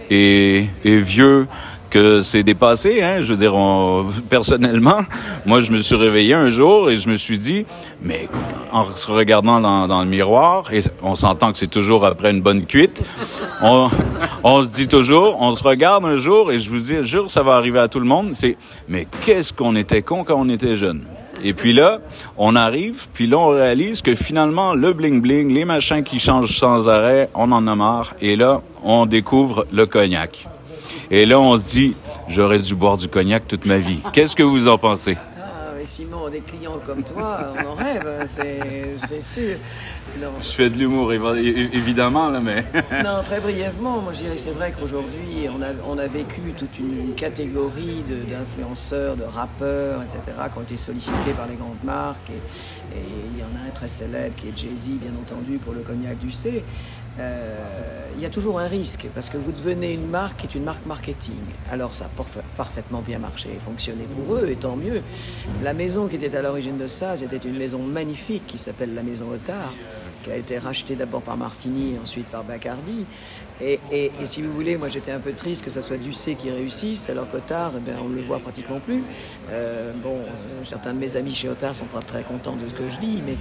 est, 0.10 0.70
est 0.86 0.98
vieux 0.98 1.48
que 1.94 2.22
c'est 2.22 2.42
dépassé. 2.42 3.04
Hein? 3.04 3.22
Je 3.22 3.32
veux 3.32 3.38
dire, 3.38 3.54
on- 3.56 4.08
personnellement, 4.28 5.02
moi 5.46 5.60
je 5.60 5.72
me 5.72 5.78
suis 5.78 5.96
réveillé 5.96 6.34
un 6.34 6.50
jour 6.50 6.90
et 6.90 6.96
je 6.96 7.08
me 7.08 7.16
suis 7.16 7.38
dit, 7.38 7.68
mais 8.02 8.28
en 8.72 8.90
se 8.92 9.12
regardant 9.12 9.62
dans, 9.62 9.88
dans 9.88 10.02
le 10.02 10.08
miroir, 10.10 10.74
et 10.74 10.80
on 11.04 11.14
s'entend 11.14 11.52
que 11.52 11.60
c'est 11.60 11.68
toujours 11.70 12.04
après 12.04 12.32
une 12.32 12.42
bonne 12.42 12.66
cuite, 12.66 13.04
on, 13.62 13.90
on 14.44 14.64
se 14.64 14.72
dit 14.72 14.88
toujours, 14.88 15.38
on 15.40 15.56
se 15.56 15.64
regarde 15.64 16.04
un 16.06 16.18
jour 16.18 16.52
et 16.52 16.58
je 16.58 16.68
vous 16.72 16.80
dis, 16.80 16.96
jure, 17.04 17.30
ça 17.30 17.44
va 17.44 17.54
arriver 17.58 17.78
à 17.80 17.88
tout 17.88 18.00
le 18.00 18.08
monde, 18.08 18.32
c'est, 18.34 18.58
mais 18.90 19.08
qu'est-ce 19.22 19.54
qu'on 19.54 19.76
était 19.76 20.02
con 20.02 20.24
quand 20.24 20.40
on 20.40 20.50
était 20.50 20.76
jeune. 20.76 21.04
Et 21.44 21.54
puis 21.54 21.74
là, 21.74 22.00
on 22.38 22.56
arrive, 22.56 23.08
puis 23.14 23.28
là, 23.28 23.38
on 23.38 23.50
réalise 23.50 24.02
que 24.02 24.16
finalement, 24.16 24.74
le 24.74 24.94
bling-bling, 24.94 25.54
les 25.54 25.66
machins 25.66 26.04
qui 26.04 26.18
changent 26.18 26.58
sans 26.58 26.90
arrêt, 26.90 27.30
on 27.36 27.52
en 27.52 27.68
a 27.68 27.76
marre. 27.76 28.16
Et 28.22 28.36
là, 28.38 28.62
on 28.82 29.06
découvre 29.06 29.66
le 29.72 29.86
cognac. 29.86 30.48
Et 31.12 31.26
là, 31.26 31.40
on 31.40 31.58
se 31.58 31.64
dit, 31.70 31.96
j'aurais 32.28 32.60
dû 32.60 32.76
boire 32.76 32.98
du 32.98 33.08
cognac 33.08 33.48
toute 33.48 33.66
ma 33.66 33.78
vie. 33.78 34.00
Qu'est-ce 34.14 34.36
que 34.36 34.44
vous 34.44 34.68
en 34.68 34.78
pensez? 34.78 35.18
Ah, 35.38 35.72
mais 35.78 35.86
Simon, 35.86 36.30
des 36.30 36.40
clients 36.40 36.80
comme 36.86 37.04
toi, 37.04 37.54
on 37.56 37.72
en 37.72 37.76
rêve, 37.76 38.08
hein, 38.08 38.24
c'est 38.26 38.96
c'est 39.06 39.22
sûr. 39.22 39.58
Non. 40.22 40.30
Je 40.42 40.48
fais 40.50 40.70
de 40.70 40.78
l'humour, 40.78 41.12
évidemment, 41.12 42.30
là, 42.30 42.40
mais... 42.40 42.64
Non, 43.04 43.24
très 43.26 43.40
brièvement, 43.40 44.00
moi 44.00 44.14
je 44.14 44.20
dirais 44.20 44.36
que 44.36 44.42
c'est 44.42 44.52
vrai 44.52 44.72
qu'aujourd'hui, 44.80 45.48
on 45.50 45.62
a, 45.62 45.68
on 45.90 45.98
a 45.98 46.06
vécu 46.08 46.42
toute 46.58 46.78
une, 46.78 47.00
une 47.10 47.16
catégorie 47.16 48.04
de- 48.08 48.30
d'influenceurs, 48.32 49.16
de, 49.16 49.24
rappeurs, 49.24 50.02
etc., 50.04 50.20
qui 50.52 50.58
ont 50.60 50.62
été 50.62 50.78
sollicités 50.78 51.32
par 51.36 51.48
les 51.48 51.56
grandes 51.56 51.84
marques. 51.84 52.30
Et, 52.30 52.98
et 52.98 53.02
il 53.34 53.40
y 53.40 53.44
en 53.44 53.48
a 53.64 53.68
un 53.68 53.72
très 53.72 53.88
célèbre 53.88 54.36
qui 54.38 54.50
est 54.50 54.56
Jay-Z, 54.58 54.90
bien 55.02 55.12
entendu, 55.20 55.58
pour 55.58 55.74
le 55.74 55.80
cognac 55.82 56.18
du 56.20 56.32
C. 56.32 56.64
Euh, 57.20 57.56
il 58.16 58.22
y 58.22 58.26
a 58.26 58.30
toujours 58.30 58.60
un 58.60 58.68
risque, 58.68 59.08
parce 59.14 59.30
que 59.30 59.38
vous 59.38 59.52
devenez 59.52 59.92
une 59.94 60.08
marque 60.08 60.38
qui 60.42 60.48
est 60.48 60.56
une 60.56 60.64
marque 60.64 60.86
marketing. 60.86 61.36
Alors 61.72 61.94
ça 61.94 62.06
a 62.06 62.22
parfa- 62.22 62.44
parfaitement 62.56 63.02
bien 63.02 63.20
marché 63.20 63.50
et 63.56 63.60
fonctionné 63.60 64.04
pour 64.04 64.36
eux, 64.36 64.48
et 64.50 64.56
tant 64.56 64.76
mieux. 64.76 65.02
La 65.64 65.74
maison 65.74 66.08
qui 66.08 66.16
était 66.18 66.36
à 66.36 66.42
l'origine 66.42 66.78
de 66.78 66.88
ça, 66.88 67.18
c'était 67.18 67.38
une 67.38 67.58
maison 67.58 67.80
magnifique 67.80 68.46
qui 68.48 68.58
s'appelle 68.58 68.94
la 68.94 69.04
Maison 69.04 69.28
Otard, 69.32 69.74
qui 70.24 70.32
a 70.32 70.38
été 70.38 70.58
rachetée 70.58 70.96
d'abord 70.96 71.22
par 71.22 71.38
Martini 71.38 71.96
ensuite 72.02 72.28
par 72.28 72.44
Bacardi. 72.44 73.06
Et, 73.66 74.10
si 74.26 74.42
vous 74.42 74.52
voulez, 74.52 74.78
moi 74.78 74.90
j'étais 74.90 75.12
un 75.12 75.20
peu 75.20 75.32
triste 75.34 75.64
que 75.64 75.70
ça 75.70 75.82
soit 75.82 75.98
Ducé 75.98 76.36
qui 76.36 76.52
réussisse, 76.52 77.10
alors 77.10 77.30
qu'Otard, 77.30 77.72
eh 77.78 77.80
ben, 77.80 77.96
on 78.04 78.10
ne 78.10 78.16
le 78.16 78.24
voit 78.24 78.40
pratiquement 78.40 78.80
plus. 78.80 79.04
Euh, 79.52 79.94
bon, 80.04 80.18
euh, 80.18 80.66
certains 80.66 80.94
de 80.94 81.00
mes 81.00 81.16
amis 81.16 81.34
chez 81.34 81.48
Otard 81.48 81.74
sont 81.74 81.86
pas 81.86 82.02
très 82.02 82.24
contents 82.24 82.56
de 82.56 82.68
ce 82.68 82.74
que 82.74 82.90
je 82.90 83.00
dis, 83.00 83.22
mais 83.26 83.38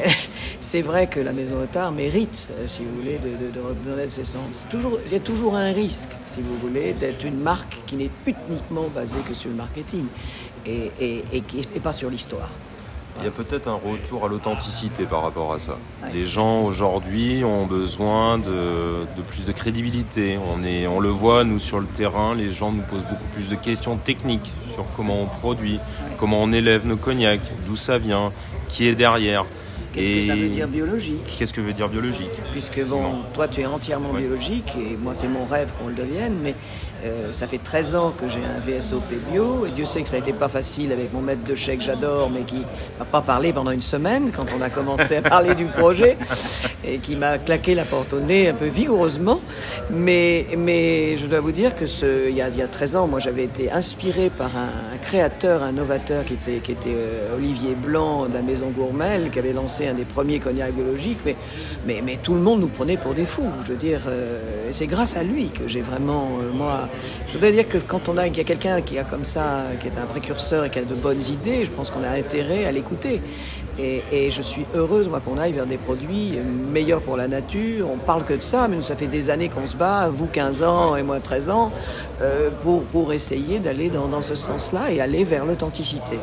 c'est 0.60 0.82
vrai 0.82 1.08
que 1.08 1.18
la 1.18 1.32
maison 1.32 1.60
Otard 1.60 1.90
mérite, 1.90 2.46
euh, 2.52 2.68
si 2.68 2.82
vous 2.84 2.94
voulez, 2.96 3.18
de, 3.18 3.50
de, 3.50 4.04
de 4.04 4.08
ses 4.08 4.22
Toujours, 4.70 4.98
il 5.06 5.12
y 5.12 5.16
a 5.16 5.20
toujours 5.20 5.56
un 5.56 5.72
risque, 5.72 6.10
si 6.24 6.40
vous 6.40 6.56
voulez, 6.58 6.92
d'être 6.92 7.24
une 7.24 7.40
marque 7.40 7.78
qui 7.86 7.96
n'est 7.96 8.10
uniquement 8.26 8.88
basée 8.94 9.18
que 9.28 9.34
sur 9.34 9.50
le 9.50 9.56
marketing 9.56 10.06
et, 10.64 10.90
et 11.00 11.80
pas 11.80 11.92
sur 11.92 12.10
l'histoire. 12.10 12.50
Il 13.18 13.24
y 13.24 13.28
a 13.28 13.30
peut-être 13.30 13.68
un 13.68 13.74
retour 13.74 14.24
à 14.24 14.28
l'authenticité 14.28 15.04
par 15.04 15.22
rapport 15.22 15.52
à 15.52 15.58
ça. 15.58 15.78
Les 16.12 16.26
gens 16.26 16.62
aujourd'hui 16.62 17.44
ont 17.44 17.66
besoin 17.66 18.38
de, 18.38 19.06
de 19.16 19.22
plus 19.26 19.44
de 19.44 19.52
crédibilité. 19.52 20.38
On, 20.38 20.62
est, 20.64 20.86
on 20.86 21.00
le 21.00 21.08
voit, 21.08 21.42
nous, 21.44 21.58
sur 21.58 21.80
le 21.80 21.86
terrain, 21.86 22.34
les 22.34 22.52
gens 22.52 22.72
nous 22.72 22.82
posent 22.82 23.04
beaucoup 23.04 23.28
plus 23.32 23.48
de 23.48 23.54
questions 23.54 23.96
techniques 23.96 24.52
sur 24.72 24.84
comment 24.96 25.22
on 25.22 25.26
produit, 25.26 25.80
comment 26.18 26.42
on 26.42 26.52
élève 26.52 26.86
nos 26.86 26.96
cognacs, 26.96 27.40
d'où 27.66 27.76
ça 27.76 27.98
vient, 27.98 28.32
qui 28.68 28.86
est 28.86 28.94
derrière. 28.94 29.44
Qu'est-ce 29.92 30.12
que 30.12 30.22
ça 30.26 30.36
veut 30.36 30.48
dire 30.48 30.68
biologique? 30.68 31.36
Qu'est-ce 31.38 31.54
que 31.54 31.62
veut 31.62 31.72
dire 31.72 31.88
biologique? 31.88 32.28
Puisque 32.52 32.84
bon, 32.84 33.20
toi 33.32 33.48
tu 33.48 33.62
es 33.62 33.66
entièrement 33.66 34.12
biologique 34.12 34.76
et 34.78 34.94
moi 34.94 35.14
c'est 35.14 35.26
mon 35.28 35.46
rêve 35.46 35.72
qu'on 35.78 35.88
le 35.88 35.94
devienne, 35.94 36.36
mais 36.42 36.54
euh, 37.06 37.32
ça 37.32 37.46
fait 37.46 37.58
13 37.58 37.96
ans 37.96 38.12
que 38.18 38.28
j'ai 38.28 38.40
un 38.40 38.60
VSOP 38.60 39.02
bio 39.30 39.66
et 39.66 39.70
Dieu 39.70 39.84
sait 39.84 40.02
que 40.02 40.08
ça 40.08 40.16
a 40.16 40.18
été 40.18 40.32
pas 40.32 40.48
facile 40.48 40.92
avec 40.92 41.12
mon 41.12 41.20
maître 41.20 41.44
de 41.44 41.54
chèque 41.54 41.78
que 41.78 41.84
j'adore, 41.84 42.30
mais 42.30 42.42
qui 42.42 42.62
m'a 42.98 43.04
pas 43.04 43.20
parlé 43.20 43.52
pendant 43.52 43.70
une 43.70 43.82
semaine 43.82 44.30
quand 44.34 44.46
on 44.56 44.62
a 44.62 44.70
commencé 44.70 45.16
à 45.16 45.22
parler 45.22 45.54
du 45.54 45.66
projet 45.66 46.16
et 46.84 46.98
qui 46.98 47.16
m'a 47.16 47.38
claqué 47.38 47.74
la 47.74 47.84
porte 47.84 48.12
au 48.12 48.20
nez 48.20 48.48
un 48.48 48.54
peu 48.54 48.66
vigoureusement. 48.66 49.40
Mais, 49.90 50.46
mais 50.56 51.16
je 51.18 51.26
dois 51.26 51.40
vous 51.40 51.52
dire 51.52 51.74
que 51.74 51.86
ce, 51.86 52.28
il, 52.28 52.36
y 52.36 52.42
a, 52.42 52.48
il 52.48 52.56
y 52.56 52.62
a 52.62 52.68
13 52.68 52.96
ans, 52.96 53.06
moi 53.06 53.20
j'avais 53.20 53.44
été 53.44 53.70
inspiré 53.70 54.30
par 54.30 54.56
un, 54.56 54.94
un 54.94 54.98
créateur, 54.98 55.62
un 55.62 55.72
novateur 55.72 56.24
qui 56.24 56.34
était, 56.34 56.58
qui 56.58 56.72
était 56.72 56.94
euh, 56.94 57.36
Olivier 57.36 57.74
Blanc 57.74 58.26
de 58.26 58.34
la 58.34 58.42
maison 58.42 58.70
Gourmel, 58.70 59.30
qui 59.30 59.38
avait 59.38 59.52
lancé 59.52 59.86
un 59.86 59.94
des 59.94 60.04
premiers 60.04 60.40
cognacs 60.40 60.72
biologiques, 60.72 61.18
mais, 61.24 61.36
mais, 61.86 62.02
mais 62.04 62.18
tout 62.22 62.34
le 62.34 62.40
monde 62.40 62.60
nous 62.60 62.68
prenait 62.68 62.96
pour 62.96 63.14
des 63.14 63.26
fous. 63.26 63.50
Je 63.64 63.72
veux 63.72 63.78
dire, 63.78 64.00
euh, 64.08 64.70
c'est 64.72 64.86
grâce 64.86 65.16
à 65.16 65.22
lui 65.22 65.50
que 65.50 65.68
j'ai 65.68 65.80
vraiment, 65.80 66.30
moi, 66.54 66.88
je 67.28 67.38
dois 67.38 67.50
dire 67.50 67.68
que 67.68 67.78
quand 67.78 68.08
on 68.08 68.16
a, 68.16 68.26
y 68.26 68.40
a 68.40 68.44
quelqu'un 68.44 68.80
qui 68.80 68.98
a 68.98 69.04
comme 69.04 69.24
ça, 69.24 69.64
qui 69.80 69.88
est 69.88 69.98
un 69.98 70.06
précurseur 70.06 70.64
et 70.64 70.70
qui 70.70 70.78
a 70.78 70.82
de 70.82 70.94
bonnes 70.94 71.22
idées, 71.22 71.64
je 71.64 71.70
pense 71.70 71.90
qu'on 71.90 72.04
a 72.04 72.10
intérêt 72.10 72.64
à 72.64 72.72
l'écouter. 72.72 73.20
Et, 73.78 74.30
je 74.30 74.40
suis 74.40 74.64
heureuse, 74.74 75.08
moi, 75.08 75.20
qu'on 75.20 75.36
aille 75.36 75.52
vers 75.52 75.66
des 75.66 75.76
produits 75.76 76.38
meilleurs 76.72 77.02
pour 77.02 77.16
la 77.16 77.28
nature. 77.28 77.88
On 77.92 77.98
parle 77.98 78.24
que 78.24 78.32
de 78.32 78.40
ça, 78.40 78.68
mais 78.68 78.76
nous, 78.76 78.82
ça 78.82 78.96
fait 78.96 79.06
des 79.06 79.28
années 79.28 79.50
qu'on 79.50 79.66
se 79.66 79.76
bat, 79.76 80.08
vous 80.08 80.26
15 80.26 80.62
ans 80.62 80.96
et 80.96 81.02
moi 81.02 81.20
13 81.20 81.50
ans, 81.50 81.72
euh, 82.22 82.48
pour, 82.62 83.12
essayer 83.12 83.58
d'aller 83.58 83.90
dans, 83.90 84.22
ce 84.22 84.34
sens-là 84.34 84.90
et 84.90 85.00
aller 85.00 85.24
vers 85.24 85.44
l'authenticité. 85.44 86.18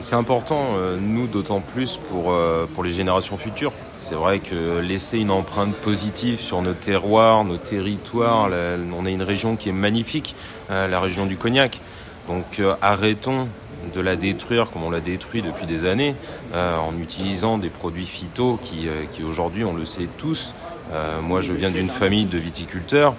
C'est 0.00 0.16
important, 0.16 0.64
euh, 0.74 0.98
nous, 1.00 1.28
d'autant 1.28 1.60
plus 1.60 1.96
pour, 1.96 2.32
euh, 2.32 2.66
pour 2.74 2.82
les 2.82 2.90
générations 2.90 3.36
futures. 3.36 3.72
C'est 4.06 4.16
vrai 4.16 4.40
que 4.40 4.80
laisser 4.80 5.18
une 5.18 5.30
empreinte 5.30 5.74
positive 5.76 6.38
sur 6.38 6.60
nos 6.60 6.74
terroirs, 6.74 7.42
nos 7.42 7.56
territoires, 7.56 8.50
on 8.94 9.06
a 9.06 9.08
une 9.08 9.22
région 9.22 9.56
qui 9.56 9.70
est 9.70 9.72
magnifique, 9.72 10.36
euh, 10.70 10.86
la 10.88 11.00
région 11.00 11.24
du 11.24 11.38
Cognac. 11.38 11.80
Donc 12.28 12.60
euh, 12.60 12.74
arrêtons 12.82 13.48
de 13.94 14.00
la 14.02 14.16
détruire 14.16 14.70
comme 14.70 14.84
on 14.84 14.90
l'a 14.90 15.00
détruit 15.00 15.40
depuis 15.40 15.64
des 15.64 15.86
années, 15.86 16.16
euh, 16.52 16.76
en 16.76 16.98
utilisant 17.00 17.56
des 17.56 17.70
produits 17.70 18.04
phyto 18.04 18.60
qui, 18.62 18.90
aujourd'hui, 19.26 19.64
on 19.64 19.72
le 19.72 19.86
sait 19.86 20.08
tous, 20.18 20.52
moi 21.22 21.40
je 21.40 21.54
viens 21.54 21.70
d'une 21.70 21.88
famille 21.88 22.26
de 22.26 22.36
viticulteurs, 22.36 23.14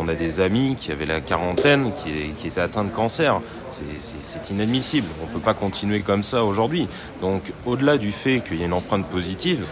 on 0.00 0.08
a 0.08 0.14
des 0.14 0.40
amis 0.40 0.74
qui 0.80 0.90
avaient 0.90 1.04
la 1.04 1.20
quarantaine, 1.20 1.92
qui, 2.02 2.32
qui 2.38 2.46
étaient 2.48 2.62
atteints 2.62 2.84
de 2.84 2.90
cancer. 2.90 3.40
C'est 3.68 4.50
inadmissible, 4.50 5.08
on 5.22 5.26
ne 5.26 5.32
peut 5.32 5.44
pas 5.44 5.54
continuer 5.54 6.00
comme 6.00 6.22
ça 6.22 6.44
aujourd'hui. 6.44 6.88
Donc 7.20 7.52
au-delà 7.66 7.98
du 7.98 8.10
fait 8.10 8.40
qu'il 8.40 8.56
y 8.58 8.62
ait 8.62 8.66
une 8.66 8.72
empreinte 8.72 9.06
positive, 9.06 9.66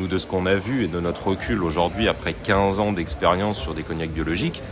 nous 0.00 0.08
de 0.08 0.16
ce 0.16 0.26
qu'on 0.26 0.46
a 0.46 0.54
vu 0.54 0.84
et 0.84 0.88
de 0.88 0.98
notre 0.98 1.28
recul 1.28 1.62
aujourd'hui 1.62 2.08
après 2.08 2.32
15 2.32 2.80
ans 2.80 2.92
d'expérience 2.92 3.58
sur 3.58 3.74
des 3.74 3.82
cognacs 3.82 4.10
biologiques, 4.10 4.62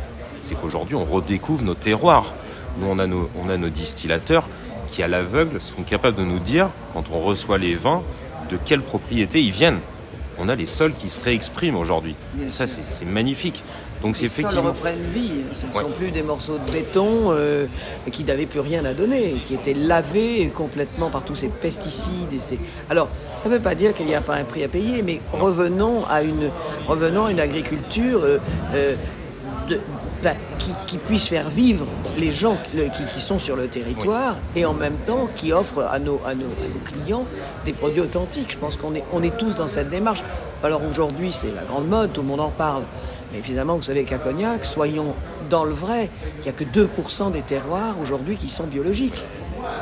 c'est 0.40 0.54
qu'aujourd'hui 0.54 0.94
on 0.94 1.04
redécouvre 1.04 1.62
nos 1.62 1.74
terroirs. 1.74 2.32
Nous 2.78 2.86
on 2.88 2.98
a 2.98 3.06
nos, 3.06 3.28
on 3.38 3.50
a 3.50 3.58
nos 3.58 3.68
distillateurs 3.68 4.48
qui 4.90 5.02
à 5.02 5.08
l'aveugle 5.08 5.60
sont 5.60 5.82
capables 5.82 6.16
de 6.16 6.24
nous 6.24 6.38
dire, 6.38 6.70
quand 6.94 7.10
on 7.12 7.20
reçoit 7.20 7.58
les 7.58 7.74
vins, 7.74 8.02
de 8.50 8.56
quelle 8.56 8.80
propriété 8.80 9.42
ils 9.42 9.52
viennent. 9.52 9.80
On 10.38 10.48
a 10.48 10.54
les 10.54 10.64
sols 10.64 10.94
qui 10.94 11.10
se 11.10 11.20
réexpriment 11.20 11.76
aujourd'hui. 11.76 12.14
Et 12.46 12.50
ça, 12.50 12.66
c'est 12.66 13.04
magnifique. 13.04 13.62
Donc 14.02 14.16
c'est 14.16 14.22
Les 14.24 14.28
sols 14.28 14.44
effectivement. 14.44 14.68
reprennent 14.70 15.10
vie. 15.14 15.30
Ce 15.54 15.66
ne 15.66 15.72
Ouais. 15.72 15.82
sont 15.82 15.90
plus 15.90 16.10
des 16.10 16.22
morceaux 16.22 16.58
de 16.64 16.70
béton 16.72 17.30
euh, 17.32 17.66
qui 18.12 18.22
n'avaient 18.24 18.46
plus 18.46 18.60
rien 18.60 18.84
à 18.84 18.94
donner, 18.94 19.36
qui 19.46 19.54
étaient 19.54 19.74
lavés 19.74 20.48
complètement 20.54 21.10
par 21.10 21.22
tous 21.22 21.34
ces 21.36 21.48
pesticides. 21.48 22.32
Et 22.32 22.38
ces... 22.38 22.58
Alors, 22.90 23.08
ça 23.36 23.48
ne 23.48 23.54
veut 23.54 23.60
pas 23.60 23.74
dire 23.74 23.94
qu'il 23.94 24.06
n'y 24.06 24.14
a 24.14 24.20
pas 24.20 24.34
un 24.36 24.44
prix 24.44 24.62
à 24.64 24.68
payer, 24.68 25.02
mais 25.02 25.20
revenons 25.32 26.04
à 26.08 26.22
une, 26.22 26.50
revenons 26.86 27.24
à 27.26 27.32
une 27.32 27.40
agriculture 27.40 28.20
euh, 28.22 28.38
euh, 28.74 28.94
de- 29.68 29.80
ben, 30.22 30.34
qui, 30.58 30.72
qui 30.86 30.98
puisse 30.98 31.28
faire 31.28 31.48
vivre 31.48 31.86
les 32.18 32.32
gens 32.32 32.56
le- 32.74 32.84
qui, 32.84 33.02
qui 33.14 33.20
sont 33.20 33.38
sur 33.38 33.54
le 33.54 33.68
territoire 33.68 34.34
et 34.56 34.64
en 34.64 34.74
même 34.74 34.96
temps 35.06 35.28
qui 35.36 35.52
offre 35.52 35.82
à 35.82 35.98
nos, 36.00 36.20
à 36.26 36.34
nos, 36.34 36.46
à 36.46 36.66
nos 36.66 36.80
clients 37.04 37.24
des 37.64 37.72
produits 37.72 38.00
authentiques. 38.00 38.50
Je 38.50 38.56
pense 38.58 38.76
qu'on 38.76 38.94
est, 38.94 39.04
on 39.12 39.22
est 39.22 39.36
tous 39.36 39.56
dans 39.56 39.66
cette 39.68 39.90
démarche. 39.90 40.22
Alors 40.64 40.80
aujourd'hui, 40.88 41.30
c'est 41.30 41.52
la 41.54 41.62
grande 41.62 41.88
mode, 41.88 42.12
tout 42.12 42.22
le 42.22 42.26
monde 42.28 42.40
en 42.40 42.48
parle. 42.50 42.82
Mais 43.32 43.38
évidemment, 43.38 43.76
vous 43.76 43.82
savez 43.82 44.04
qu'à 44.04 44.18
Cognac, 44.18 44.64
soyons 44.64 45.14
dans 45.50 45.64
le 45.64 45.72
vrai, 45.72 46.08
il 46.38 46.42
n'y 46.44 46.48
a 46.48 46.52
que 46.52 46.64
2% 46.64 47.30
des 47.32 47.40
terroirs 47.42 47.94
aujourd'hui 48.02 48.36
qui 48.36 48.48
sont 48.50 48.64
biologiques. 48.64 49.24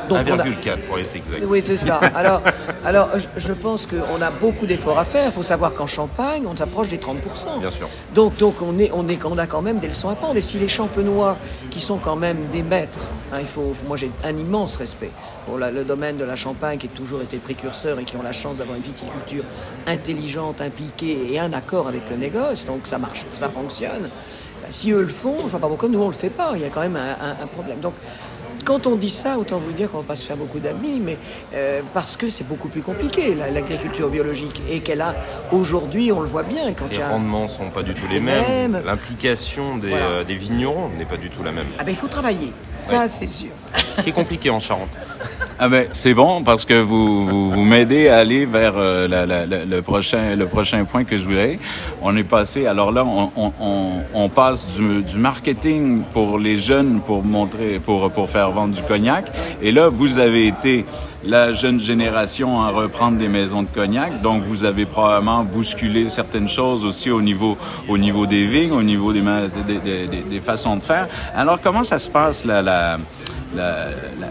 Donc 0.09 0.19
on 0.27 0.39
a- 0.39 0.43
1,4 0.43 0.79
pour 0.87 0.97
être 0.99 1.15
exact. 1.15 1.43
oui, 1.47 1.63
c'est 1.65 1.77
ça. 1.77 1.97
Alors, 2.15 2.41
alors 2.83 3.09
je- 3.15 3.39
je 3.39 3.53
pense 3.53 3.85
qu'on 3.87 4.21
a 4.21 4.31
beaucoup 4.31 4.65
d'efforts 4.65 4.97
à 4.99 5.05
faire. 5.05 5.27
Il 5.27 5.31
faut 5.31 5.43
savoir 5.43 5.73
qu'en 5.73 5.87
Champagne, 5.87 6.43
on 6.51 6.55
s'approche 6.57 6.87
des 6.89 6.97
30%. 6.97 7.59
Bien 7.59 7.69
sûr. 7.69 7.87
Donc, 8.13 8.35
donc 8.37 8.55
on, 8.61 8.77
est, 8.79 8.91
on, 8.93 9.07
est, 9.07 9.23
on 9.23 9.37
a 9.37 9.45
quand 9.47 9.61
même 9.61 9.79
des 9.79 9.87
leçons 9.87 10.09
à 10.09 10.15
prendre. 10.15 10.35
Et 10.35 10.41
si 10.41 10.57
les 10.57 10.67
champenois, 10.67 11.37
qui 11.69 11.79
sont 11.79 11.97
quand 11.97 12.15
même 12.15 12.47
des 12.51 12.63
maîtres, 12.63 12.99
hein, 13.31 13.37
il 13.39 13.47
faut, 13.47 13.73
moi 13.87 13.95
j'ai 13.97 14.11
un 14.25 14.35
immense 14.35 14.75
respect 14.77 15.11
pour 15.47 15.57
le 15.57 15.83
domaine 15.85 16.17
de 16.17 16.25
la 16.25 16.35
Champagne 16.35 16.77
qui 16.77 16.87
a 16.87 16.89
toujours 16.89 17.21
été 17.21 17.37
précurseur 17.37 17.97
et 17.99 18.03
qui 18.03 18.15
ont 18.17 18.21
la 18.21 18.33
chance 18.33 18.57
d'avoir 18.57 18.75
une 18.75 18.83
viticulture 18.83 19.43
intelligente, 19.87 20.59
impliquée 20.61 21.31
et 21.31 21.39
un 21.39 21.53
accord 21.53 21.87
avec 21.87 22.01
le 22.11 22.17
négoce, 22.17 22.65
donc 22.65 22.81
ça 22.83 22.97
marche, 22.97 23.25
ça 23.37 23.47
fonctionne. 23.49 24.09
Si 24.69 24.91
eux 24.91 25.01
le 25.03 25.07
font, 25.07 25.37
je 25.43 25.47
vois 25.47 25.59
pas 25.59 25.67
pourquoi 25.69 25.87
nous 25.87 26.01
on 26.01 26.09
le 26.09 26.13
fait 26.13 26.29
pas. 26.29 26.51
Il 26.55 26.61
y 26.61 26.65
a 26.65 26.69
quand 26.69 26.81
même 26.81 26.97
un, 26.97 27.11
un- 27.25 27.43
un 27.43 27.47
problème. 27.47 27.79
Donc 27.79 27.93
quand 28.65 28.87
on 28.87 28.95
dit 28.95 29.09
ça, 29.09 29.37
autant 29.37 29.57
vous 29.57 29.71
dire 29.71 29.89
qu'on 29.91 29.97
va 29.99 30.03
pas 30.03 30.15
se 30.15 30.25
faire 30.25 30.37
beaucoup 30.37 30.59
d'amis, 30.59 31.01
mais 31.03 31.17
euh, 31.53 31.81
parce 31.93 32.17
que 32.17 32.27
c'est 32.27 32.47
beaucoup 32.47 32.67
plus 32.67 32.81
compliqué 32.81 33.33
la- 33.35 33.49
l'agriculture 33.51 34.09
biologique 34.09 34.61
et 34.69 34.79
qu'elle 34.79 35.01
a 35.01 35.15
aujourd'hui, 35.51 36.11
on 36.11 36.21
le 36.21 36.27
voit 36.27 36.43
bien 36.43 36.73
quand 36.73 36.85
Les 36.91 36.97
y 36.97 37.01
a 37.01 37.09
rendements 37.09 37.47
sont 37.47 37.69
pas 37.69 37.83
du 37.83 37.93
tout 37.93 38.05
les 38.09 38.15
Les 38.15 38.19
mêmes. 38.21 38.71
mêmes. 38.71 38.81
L'implication 38.85 39.77
des, 39.77 39.89
Voilà. 39.89 40.05
euh, 40.05 40.23
des 40.23 40.35
vignerons 40.35 40.89
n'est 40.97 41.05
pas 41.05 41.17
du 41.17 41.29
tout 41.29 41.43
la 41.43 41.51
même. 41.51 41.67
Ah 41.79 41.83
ben 41.83 41.91
il 41.91 41.97
faut 41.97 42.07
travailler, 42.07 42.51
ça 42.77 43.01
Ouais. 43.01 43.09
c'est 43.09 43.27
sûr. 43.27 43.49
Ce 43.91 44.01
qui 44.01 44.09
est 44.09 44.13
compliqué 44.13 44.49
en 44.49 44.59
Charente. 44.59 44.89
Ah 45.59 45.67
ben, 45.69 45.87
c'est 45.91 46.13
bon 46.13 46.43
parce 46.43 46.65
que 46.65 46.79
vous, 46.79 47.25
vous, 47.25 47.51
vous 47.51 47.63
m'aidez 47.63 48.09
à 48.09 48.17
aller 48.17 48.45
vers 48.45 48.73
euh, 48.77 49.07
la- 49.07 49.25
la- 49.25 49.45
la- 49.45 49.65
le, 49.65 49.81
prochain, 49.81 50.35
le 50.35 50.45
prochain 50.45 50.83
point 50.85 51.03
que 51.03 51.17
je 51.17 51.25
voulais. 51.25 51.59
On 52.01 52.15
est 52.15 52.23
passé, 52.23 52.67
alors 52.67 52.91
là, 52.91 53.03
on, 53.03 53.31
on, 53.35 53.51
on, 53.59 53.89
on 54.13 54.29
passe 54.29 54.67
du, 54.75 55.01
du 55.01 55.17
marketing 55.17 56.03
pour 56.13 56.37
les 56.37 56.55
jeunes 56.55 57.01
pour 57.01 57.23
montrer, 57.23 57.79
pour, 57.79 58.11
pour 58.11 58.29
faire 58.29 58.51
du 58.65 58.81
cognac. 58.81 59.25
Et 59.61 59.71
là, 59.71 59.89
vous 59.89 60.17
avez 60.17 60.47
été 60.47 60.85
la 61.23 61.53
jeune 61.53 61.79
génération 61.79 62.61
à 62.61 62.69
reprendre 62.69 63.17
des 63.17 63.27
maisons 63.27 63.63
de 63.63 63.67
cognac. 63.67 64.21
Donc, 64.21 64.43
vous 64.43 64.63
avez 64.63 64.85
probablement 64.85 65.43
bousculé 65.43 66.09
certaines 66.09 66.49
choses 66.49 66.85
aussi 66.85 67.11
au 67.11 67.21
niveau, 67.21 67.57
au 67.87 67.97
niveau 67.97 68.25
des 68.25 68.45
vignes, 68.45 68.71
au 68.71 68.83
niveau 68.83 69.13
des, 69.13 69.21
façons 70.39 70.77
de 70.77 70.83
faire. 70.83 71.07
Alors, 71.35 71.59
comment 71.61 71.83
ça 71.83 71.99
se 71.99 72.09
passe, 72.09 72.45
la, 72.45 72.61
la, 72.61 72.97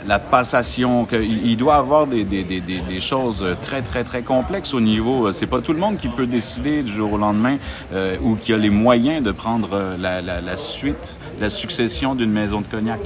la, 0.07 0.19
passation, 0.19 1.07
il, 1.13 1.57
doit 1.57 1.77
avoir 1.77 2.07
des, 2.07 2.25
des, 2.25 3.01
choses 3.01 3.47
très, 3.63 3.83
très, 3.83 4.05
très 4.05 4.23
complexes 4.23 4.75
au 4.75 4.81
niveau. 4.81 5.27
euh, 5.27 5.33
C'est 5.33 5.47
pas 5.47 5.61
tout 5.61 5.73
le 5.73 5.79
monde 5.79 5.99
qui 5.99 6.09
peut 6.09 6.27
décider 6.27 6.83
du 6.83 6.93
jour 6.93 7.13
au 7.13 7.19
lendemain 7.19 7.57
euh, 7.93 8.17
ou 8.23 8.37
qui 8.37 8.53
a 8.53 8.57
les 8.57 8.71
moyens 8.71 9.23
de 9.23 9.33
prendre 9.33 9.71
euh, 9.73 9.97
la, 9.99 10.21
la 10.23 10.57
suite, 10.57 11.15
la 11.41 11.51
succession 11.51 12.15
d'une 12.15 12.33
maison 12.33 12.61
de 12.61 12.67
cognac. 12.67 13.01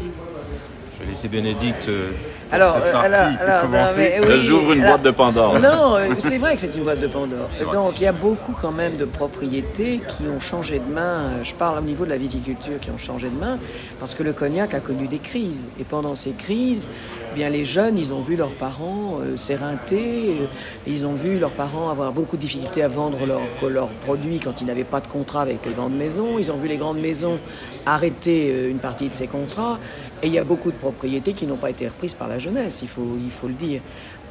Laisser 1.11 1.27
Bénédicte 1.29 1.89
euh, 1.89 2.11
Alors, 2.53 2.75
cette 2.75 2.85
euh, 2.85 2.93
partie 2.93 3.09
alors, 3.09 3.75
alors, 3.75 3.89
oui, 3.97 4.41
J'ouvre 4.41 4.73
une 4.73 4.81
alors- 4.83 4.93
boîte 4.93 5.03
de 5.03 5.11
Pandore. 5.11 5.59
Non, 5.59 5.97
euh, 5.97 6.09
c'est 6.19 6.39
vrai 6.39 6.55
que 6.55 6.61
c'est 6.61 6.75
une 6.77 6.85
boîte 6.85 7.01
de 7.01 7.09
Pandore. 7.09 7.49
Donc 7.73 8.01
il 8.01 8.05
y 8.05 8.07
a 8.07 8.13
beaucoup 8.13 8.55
quand 8.61 8.71
même 8.71 8.97
de 8.97 9.05
propriétés 9.05 10.01
qui 10.07 10.23
ont 10.35 10.39
changé 10.39 10.79
de 10.79 10.93
main. 10.93 11.31
Je 11.43 11.53
parle 11.55 11.79
au 11.79 11.83
niveau 11.83 12.05
de 12.05 12.11
la 12.11 12.17
viticulture 12.17 12.79
qui 12.81 12.91
ont 12.91 12.99
changé 12.99 13.29
de 13.29 13.37
main 13.37 13.59
parce 13.99 14.15
que 14.15 14.23
le 14.23 14.33
cognac 14.33 14.73
a 14.73 14.81
connu 14.81 15.09
des 15.09 15.19
crises. 15.19 15.69
Et 15.81 15.85
pendant 15.85 16.15
ces 16.15 16.31
crises, 16.31 16.87
bien 17.35 17.49
les 17.49 17.65
jeunes, 17.65 17.99
ils 17.99 18.13
ont 18.13 18.21
vu 18.23 18.37
leurs 18.37 18.55
parents 18.55 19.19
euh, 19.21 19.37
s'éreinter, 19.37 20.37
euh, 20.41 20.47
ils 20.87 21.07
ont 21.07 21.15
vu 21.15 21.39
leurs 21.39 21.53
parents 21.53 21.89
avoir 21.89 22.13
beaucoup 22.13 22.37
de 22.37 22.41
difficultés 22.41 22.83
à 22.83 22.89
vendre 22.89 23.27
leurs 23.27 23.41
leurs 23.71 23.89
produits 23.89 24.41
quand 24.41 24.61
ils 24.61 24.67
n'avaient 24.67 24.85
pas 24.85 25.01
de 25.01 25.07
contrat 25.07 25.43
avec 25.43 25.65
les 25.67 25.73
grandes 25.73 25.97
maisons. 25.97 26.39
Ils 26.39 26.51
ont 26.51 26.57
vu 26.57 26.69
les 26.69 26.77
grandes 26.77 27.01
maisons 27.01 27.39
arrêter 27.87 28.51
euh, 28.53 28.71
une 28.71 28.79
partie 28.79 29.09
de 29.09 29.15
ces 29.15 29.27
contrats. 29.27 29.79
Et 30.23 30.27
il 30.27 30.33
y 30.33 30.39
a 30.39 30.45
beaucoup 30.45 30.71
de 30.71 30.77
propriétés 30.77 31.33
qui 31.33 31.47
n'ont 31.47 31.57
pas 31.57 31.71
été 31.71 31.89
reprises 31.89 32.15
par 32.15 32.29
la 32.29 32.39
jeunesse, 32.39 32.81
il 32.83 32.89
faut, 32.89 33.17
il 33.23 33.31
faut 33.31 33.49
le 33.49 33.55
dire. 33.55 33.81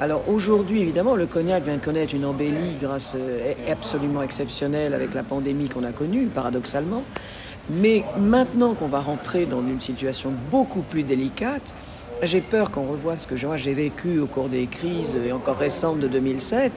Alors 0.02 0.24
aujourd'hui, 0.30 0.82
évidemment, 0.82 1.16
le 1.16 1.26
cognac 1.26 1.64
vient 1.64 1.76
de 1.76 1.82
connaître 1.82 2.16
une 2.16 2.26
embellie 2.26 2.76
grâce 2.82 3.16
euh, 3.16 3.54
absolument 3.70 4.22
exceptionnelle 4.22 4.94
avec 4.94 5.14
la 5.14 5.24
pandémie 5.24 5.68
qu'on 5.68 5.84
a 5.84 5.92
connue, 5.92 6.28
paradoxalement. 6.28 7.04
Mais 7.70 8.04
maintenant 8.18 8.74
qu'on 8.74 8.88
va 8.88 9.00
rentrer 9.00 9.46
dans 9.46 9.62
une 9.62 9.82
situation 9.82 10.32
beaucoup 10.50 10.82
plus 10.82 11.04
délicate, 11.04 11.74
j'ai 12.24 12.42
peur 12.42 12.72
qu'on 12.72 12.84
revoie 12.86 13.16
ce 13.16 13.28
que 13.28 13.36
j'ai 13.36 13.74
vécu 13.74 14.20
au 14.20 14.26
cours 14.28 14.50
des 14.50 14.66
crises 14.68 15.16
et 15.26 15.32
encore 15.32 15.58
récentes 15.58 16.00
de 16.00 16.08
2007, 16.08 16.72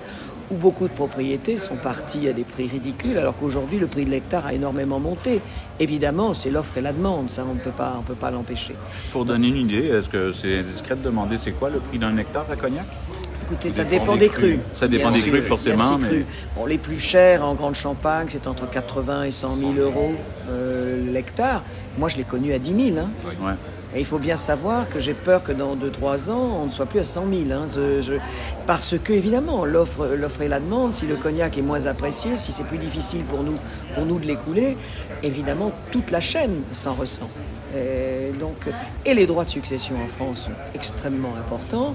où 0.51 0.55
beaucoup 0.55 0.87
de 0.87 0.93
propriétés 0.93 1.57
sont 1.57 1.77
parties 1.77 2.29
à 2.29 2.33
des 2.33 2.45
prix 2.45 2.69
ridicules, 2.69 3.17
alors 3.19 3.37
qu'aujourd'hui 3.37 3.79
le 3.79 3.87
prix 3.87 4.05
de 4.05 4.11
l'hectare 4.11 4.47
a 4.47 4.53
énormément 4.55 5.01
monté. 5.01 5.41
Évidemment, 5.81 6.35
c'est 6.35 6.51
l'offre 6.51 6.79
et 6.79 6.81
la 6.81 6.93
demande, 6.93 7.31
ça 7.31 7.45
on 7.51 7.55
ne 7.55 7.59
peut 7.61 7.71
pas, 7.71 7.97
on 7.99 8.03
peut 8.03 8.15
pas 8.15 8.31
l'empêcher. 8.31 8.75
Pour 9.13 9.25
donner 9.25 9.49
une 9.49 9.57
idée, 9.57 9.87
est-ce 9.89 10.09
que 10.09 10.33
c'est 10.33 10.59
indiscret 10.59 10.97
de 10.97 11.03
demander 11.03 11.39
c'est 11.39 11.53
quoi 11.53 11.71
le 11.71 11.79
prix 11.79 11.99
d'un 11.99 12.17
hectare 12.19 12.47
à 12.51 12.57
cognac? 12.57 12.87
Écoutez, 13.45 13.71
Ça 13.71 13.85
dépend 13.85 14.05
dépend 14.05 14.15
des 14.15 14.21
des 14.21 14.29
crus. 14.29 14.51
crus. 14.55 14.61
Ça 14.75 14.89
dépend 14.89 15.09
Bien 15.09 15.17
des 15.17 15.23
sûr. 15.23 15.33
crus, 15.33 15.45
forcément, 15.45 15.99
mais- 15.99 16.09
crus. 16.09 16.25
Bon, 16.57 16.67
les 16.67 16.79
plus 16.79 17.01
chers 17.01 17.45
en 17.45 17.55
Grande 17.55 17.75
Champagne, 17.75 18.27
c'est 18.31 18.47
entre 18.47 18.71
80 18.71 19.25
et 19.25 19.33
100 19.33 19.57
000 19.57 19.73
euros 19.75 20.13
euh, 20.49 21.11
l'hectare. 21.13 21.63
Moi, 21.99 22.09
je 22.09 22.17
l'ai 22.17 22.25
connu 22.25 22.53
à 22.53 22.59
10 22.59 22.93
000. 22.95 22.99
hein. 23.05 23.11
Ouais. 23.45 23.53
Et 23.95 24.01
il 24.01 24.07
faut 24.07 24.19
bien 24.19 24.37
savoir 24.37 24.89
que 24.89 25.01
j'ai 25.01 25.13
peur 25.13 25.43
que 25.45 25.53
dans 25.53 25.77
2-3 25.77 26.31
ans, 26.31 26.61
on 26.63 26.67
ne 26.67 26.71
soit 26.71 26.87
plus 26.87 27.01
à 27.01 27.05
100 27.05 27.25
000. 27.31 27.43
hein. 27.53 27.67
Parce 28.67 28.97
que, 28.99 29.13
évidemment, 29.13 29.65
l'offre 29.67 30.09
et 30.41 30.49
la 30.49 30.61
demande, 30.61 30.95
si 30.95 31.07
le 31.07 31.17
cognac 31.17 31.59
est 31.59 31.63
moins 31.63 31.85
apprécié, 31.87 32.37
si 32.37 32.53
c'est 32.53 32.65
plus 32.65 32.79
difficile 32.79 33.25
pour 33.25 33.43
nous, 33.43 33.57
pour 33.95 34.07
nous 34.07 34.19
de 34.19 34.27
l'écouler, 34.27 34.79
évidemment, 35.23 35.73
toute 35.91 36.11
la 36.11 36.21
chaîne 36.21 36.63
s'en 36.73 36.95
ressent. 36.95 37.29
Et, 37.77 38.33
donc, 38.39 38.67
et 39.05 39.13
les 39.15 39.27
droits 39.27 39.45
de 39.45 39.51
succession 39.51 39.95
en 40.03 40.09
France 40.09 40.45
sont 40.45 40.51
extrêmement 40.75 41.35
importants. 41.37 41.95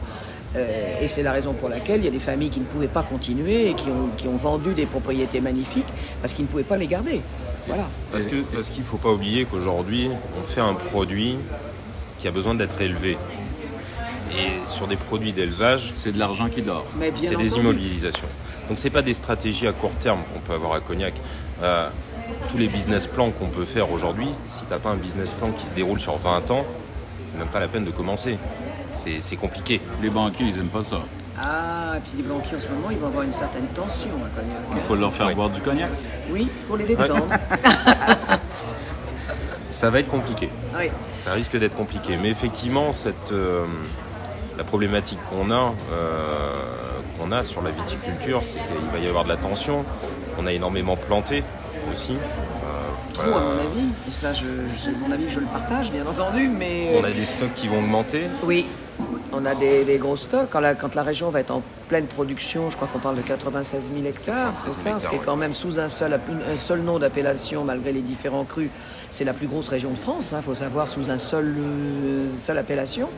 Euh, 0.56 1.02
et 1.02 1.08
c'est 1.08 1.24
la 1.24 1.32
raison 1.32 1.54
pour 1.54 1.68
laquelle 1.68 2.02
il 2.02 2.06
y 2.06 2.08
a 2.08 2.12
des 2.12 2.20
familles 2.20 2.50
qui 2.50 2.62
ne 2.62 2.66
pouvaient 2.66 2.88
pas 2.88 3.04
continuer 3.04 3.70
et 3.70 3.74
qui 3.74 3.90
ont, 3.90 4.10
qui 4.16 4.28
ont 4.28 4.38
vendu 4.38 4.74
des 4.74 4.86
propriétés 4.86 5.42
magnifiques 5.42 5.88
parce 6.22 6.34
qu'ils 6.34 6.46
ne 6.46 6.50
pouvaient 6.50 6.64
pas 6.64 6.78
les 6.78 6.88
garder. 6.88 7.22
Voilà. 7.68 7.88
Parce 8.12 8.26
qu'il 8.26 8.40
ne 8.40 8.88
faut 8.88 8.98
pas 8.98 9.12
oublier 9.12 9.46
qu'aujourd'hui, 9.46 10.10
on 10.40 10.48
fait 10.48 10.62
un 10.62 10.74
produit 10.74 11.38
qui 12.20 12.28
a 12.28 12.32
besoin 12.32 12.56
d'être 12.56 12.82
élevé. 12.82 13.18
Et 14.32 14.68
sur 14.68 14.88
des 14.88 14.98
produits 14.98 15.32
d'élevage, 15.32 15.94
c'est 15.96 16.12
de 16.12 16.20
l'argent 16.20 16.50
qui 16.50 16.62
dort. 16.62 16.86
C'est 17.22 17.36
des 17.36 17.56
immobilisations. 17.56 18.28
Donc 18.68 18.80
c'est 18.80 18.90
pas 18.90 19.02
des 19.02 19.14
stratégies 19.14 19.68
à 19.68 19.72
court 19.72 19.94
terme 20.00 20.20
qu'on 20.34 20.40
peut 20.40 20.54
avoir 20.54 20.74
à 20.74 20.80
Cognac. 20.82 21.14
Euh, 21.64 21.90
tous 22.50 22.58
les 22.58 22.68
business 22.68 23.08
plans 23.08 23.32
qu'on 23.32 23.48
peut 23.48 23.66
faire 23.66 23.92
aujourd'hui, 23.92 24.28
si 24.50 24.64
t'as 24.66 24.80
pas 24.80 24.90
un 24.90 24.96
business 24.98 25.32
plan 25.34 25.52
qui 25.52 25.66
se 25.66 25.74
déroule 25.74 26.00
sur 26.00 26.18
20 26.18 26.52
ans, 26.52 26.66
c'est 27.24 27.38
même 27.38 27.48
pas 27.48 27.60
la 27.62 27.68
peine 27.68 27.86
de 27.86 27.92
commencer. 27.92 28.38
C'est 28.94 29.22
c'est 29.22 29.38
compliqué. 29.38 29.80
Les 30.02 30.10
banquiers, 30.10 30.46
ils 30.46 30.58
aiment 30.58 30.68
pas 30.68 30.84
ça. 30.84 31.02
Ah, 31.42 31.94
et 31.98 32.00
puis 32.00 32.18
les 32.18 32.24
banquiers 32.24 32.58
en 32.58 32.60
ce 32.60 32.68
moment, 32.68 32.90
ils 32.92 32.98
vont 32.98 33.08
avoir 33.08 33.24
une 33.24 33.32
certaine 33.32 33.68
tension 33.68 34.10
à 34.26 34.30
Cognac. 34.36 34.58
Il 34.76 34.82
faut 34.82 34.96
leur 34.96 35.14
faire 35.14 35.34
boire 35.36 35.50
du 35.50 35.62
cognac. 35.62 35.92
Oui, 36.32 36.50
pour 36.68 36.78
les 36.78 36.84
détendre. 36.86 37.28
Ça 39.72 39.92
va 39.92 40.00
être 40.00 40.10
compliqué. 40.10 40.50
Oui. 40.76 40.90
Ça 41.28 41.34
risque 41.34 41.58
d'être 41.58 41.76
compliqué. 41.76 42.16
Mais 42.16 42.30
effectivement, 42.30 42.94
cette, 42.94 43.34
euh, 43.34 43.66
la 44.58 44.64
problématique 44.64 45.20
qu'on 45.30 45.52
a, 45.52 45.74
euh, 45.92 46.54
qu'on 47.20 47.34
a 47.34 47.44
sur 47.44 47.62
la 47.62 47.72
viticulture, 47.72 48.40
c'est 48.44 48.60
qu'il 48.60 48.90
va 48.94 49.00
y 49.00 49.08
avoir 49.10 49.26
de 49.26 49.30
la 49.30 49.36
tension. 49.36 49.84
On 50.40 50.48
a 50.48 50.54
énormément 50.54 50.96
planté 50.96 51.44
aussi. 51.92 52.14
Euh, 52.14 53.14
Trop, 53.14 53.24
à 53.36 53.40
mon 53.42 53.52
avis. 53.60 53.90
Et 54.08 54.12
ça, 54.12 54.32
je, 54.34 54.46
je- 54.46 54.92
mon 54.92 55.12
avis, 55.12 55.28
je 55.28 55.40
le 55.42 55.48
partage, 55.48 55.92
bien 55.92 56.06
entendu, 56.08 56.48
mais... 56.48 56.96
On 56.98 57.04
a 57.04 57.12
des 57.12 57.26
stocks 57.26 57.54
qui 57.56 57.68
vont 57.68 57.80
augmenter. 57.80 58.28
Oui, 58.44 58.66
on 59.34 59.46
a 59.46 59.56
des, 59.56 59.84
des 59.84 59.98
gros 59.98 60.16
stocks. 60.16 60.50
Quand 60.50 60.60
la, 60.60 60.76
quand 60.76 60.96
la 60.96 61.04
région 61.04 61.30
va 61.30 61.40
être 61.42 61.52
en 61.52 61.62
pleine 61.90 62.06
production, 62.08 62.70
je 62.70 62.76
crois 62.76 62.88
qu'on 62.92 63.00
parle 63.00 63.16
de 63.18 63.22
96 63.22 63.92
000 63.94 64.06
hectares, 64.06 64.54
c'est 64.58 64.70
96 64.70 64.84
000 64.84 65.00
ça, 65.00 65.00
ce 65.04 65.08
qui 65.10 65.16
est 65.16 65.20
quand 65.26 65.36
même 65.36 65.54
sous 65.54 65.80
un 65.80 65.88
seul, 65.88 66.20
une- 66.30 66.54
un 66.54 66.58
seul 66.58 66.82
nom 66.82 67.00
d'appellation, 67.00 67.64
malgré 67.64 67.92
les 67.92 68.02
différents 68.02 68.44
crus. 68.46 68.70
C'est 69.10 69.24
la 69.26 69.34
plus 69.34 69.48
grosse 69.48 69.70
région 69.70 69.92
de 69.92 69.98
France, 69.98 70.34
il 70.36 70.44
faut 70.44 70.54
savoir, 70.56 70.88
sous 70.88 71.10
un 71.12 71.18
seul, 71.18 71.56
euh, 71.58 72.28
seule 72.38 72.58
appellation. 72.58 73.10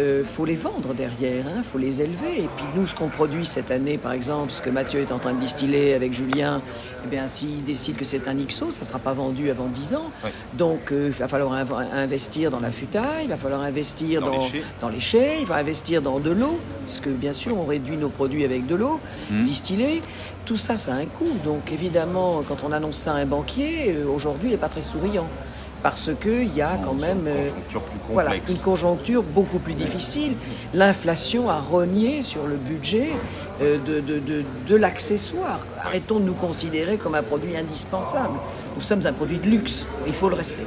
Euh, 0.00 0.24
faut 0.24 0.44
les 0.44 0.56
vendre 0.56 0.92
derrière, 0.94 1.44
il 1.56 1.62
faut 1.64 1.78
les 1.78 2.02
élever. 2.02 2.38
Et 2.38 2.48
puis 2.56 2.64
nous, 2.74 2.86
ce 2.86 2.94
qu'on 2.94 3.08
produit 3.08 3.46
cette 3.46 3.70
année, 3.70 3.96
par 3.98 4.12
exemple, 4.12 4.50
ce 4.52 4.60
que 4.60 4.70
Mathieu 4.70 5.00
est 5.00 5.12
en 5.12 5.18
train 5.18 5.32
de 5.32 5.38
distiller 5.40 5.94
avec 5.94 6.12
Julien, 6.12 6.62
eh 7.04 7.08
bien, 7.08 7.28
s'il 7.28 7.62
décide 7.64 7.96
que 7.96 8.04
c'est 8.04 8.26
un 8.28 8.34
XO, 8.34 8.70
ça 8.70 8.80
ne 8.80 8.86
sera 8.86 8.98
pas 8.98 9.12
vendu 9.12 9.50
avant 9.50 9.66
10 9.66 9.94
ans. 9.94 10.10
Donc 10.54 10.90
euh, 10.92 11.06
il 11.08 11.12
va 11.12 11.28
falloir 11.28 11.52
inv- 11.54 11.92
investir 11.94 12.50
dans 12.50 12.60
la 12.60 12.70
futaille, 12.70 13.24
il 13.24 13.28
va 13.28 13.36
falloir 13.36 13.60
investir 13.62 14.20
Dans 14.20 14.32
dans, 14.80 14.88
les 14.88 15.00
chais. 15.00 15.36
il 15.40 15.46
va 15.46 15.56
investir 15.56 16.02
dans 16.02 16.18
de 16.18 16.30
l'eau, 16.30 16.58
parce 16.86 17.00
que 17.00 17.10
bien 17.10 17.32
sûr, 17.32 17.56
on 17.58 17.64
réduit 17.64 17.96
nos 17.96 18.08
produits 18.08 18.44
avec 18.44 18.66
de 18.66 18.74
l'eau 18.74 19.00
Hmm. 19.30 19.42
distillée. 19.44 20.02
Tout 20.44 20.56
ça, 20.56 20.76
ça 20.76 20.92
a 20.92 20.96
un 20.96 21.06
coût. 21.06 21.32
Donc 21.44 21.72
évidemment, 21.72 22.42
quand 22.46 22.58
on 22.66 22.72
annonce 22.72 22.96
ça 22.98 23.12
à 23.14 23.16
un 23.16 23.24
banquier, 23.26 23.94
euh, 23.94 24.06
aujourd'hui, 24.06 24.48
il 24.48 24.52
n'est 24.52 24.56
pas 24.58 24.68
très 24.68 24.82
souriant. 24.82 25.26
Parce 25.84 26.10
qu'il 26.18 26.52
y 26.56 26.62
a 26.62 26.78
quand 26.82 26.94
même 26.94 27.26
euh, 27.26 27.50
conjoncture 27.50 27.82
plus 27.82 27.98
voilà, 28.10 28.30
une 28.36 28.58
conjoncture 28.64 29.22
beaucoup 29.22 29.58
plus 29.58 29.74
difficile. 29.74 30.32
L'inflation 30.72 31.50
a 31.50 31.60
renié 31.60 32.22
sur 32.22 32.46
le 32.46 32.56
budget 32.56 33.10
euh, 33.60 33.76
de, 33.86 34.00
de, 34.00 34.18
de, 34.18 34.44
de 34.66 34.76
l'accessoire. 34.76 35.58
Arrêtons 35.78 36.20
de 36.20 36.24
nous 36.24 36.32
considérer 36.32 36.96
comme 36.96 37.14
un 37.14 37.22
produit 37.22 37.54
indispensable. 37.54 38.38
Nous 38.74 38.80
sommes 38.80 39.02
un 39.04 39.12
produit 39.12 39.36
de 39.36 39.46
luxe. 39.46 39.84
Il 40.06 40.14
faut 40.14 40.30
le 40.30 40.36
rester. 40.36 40.62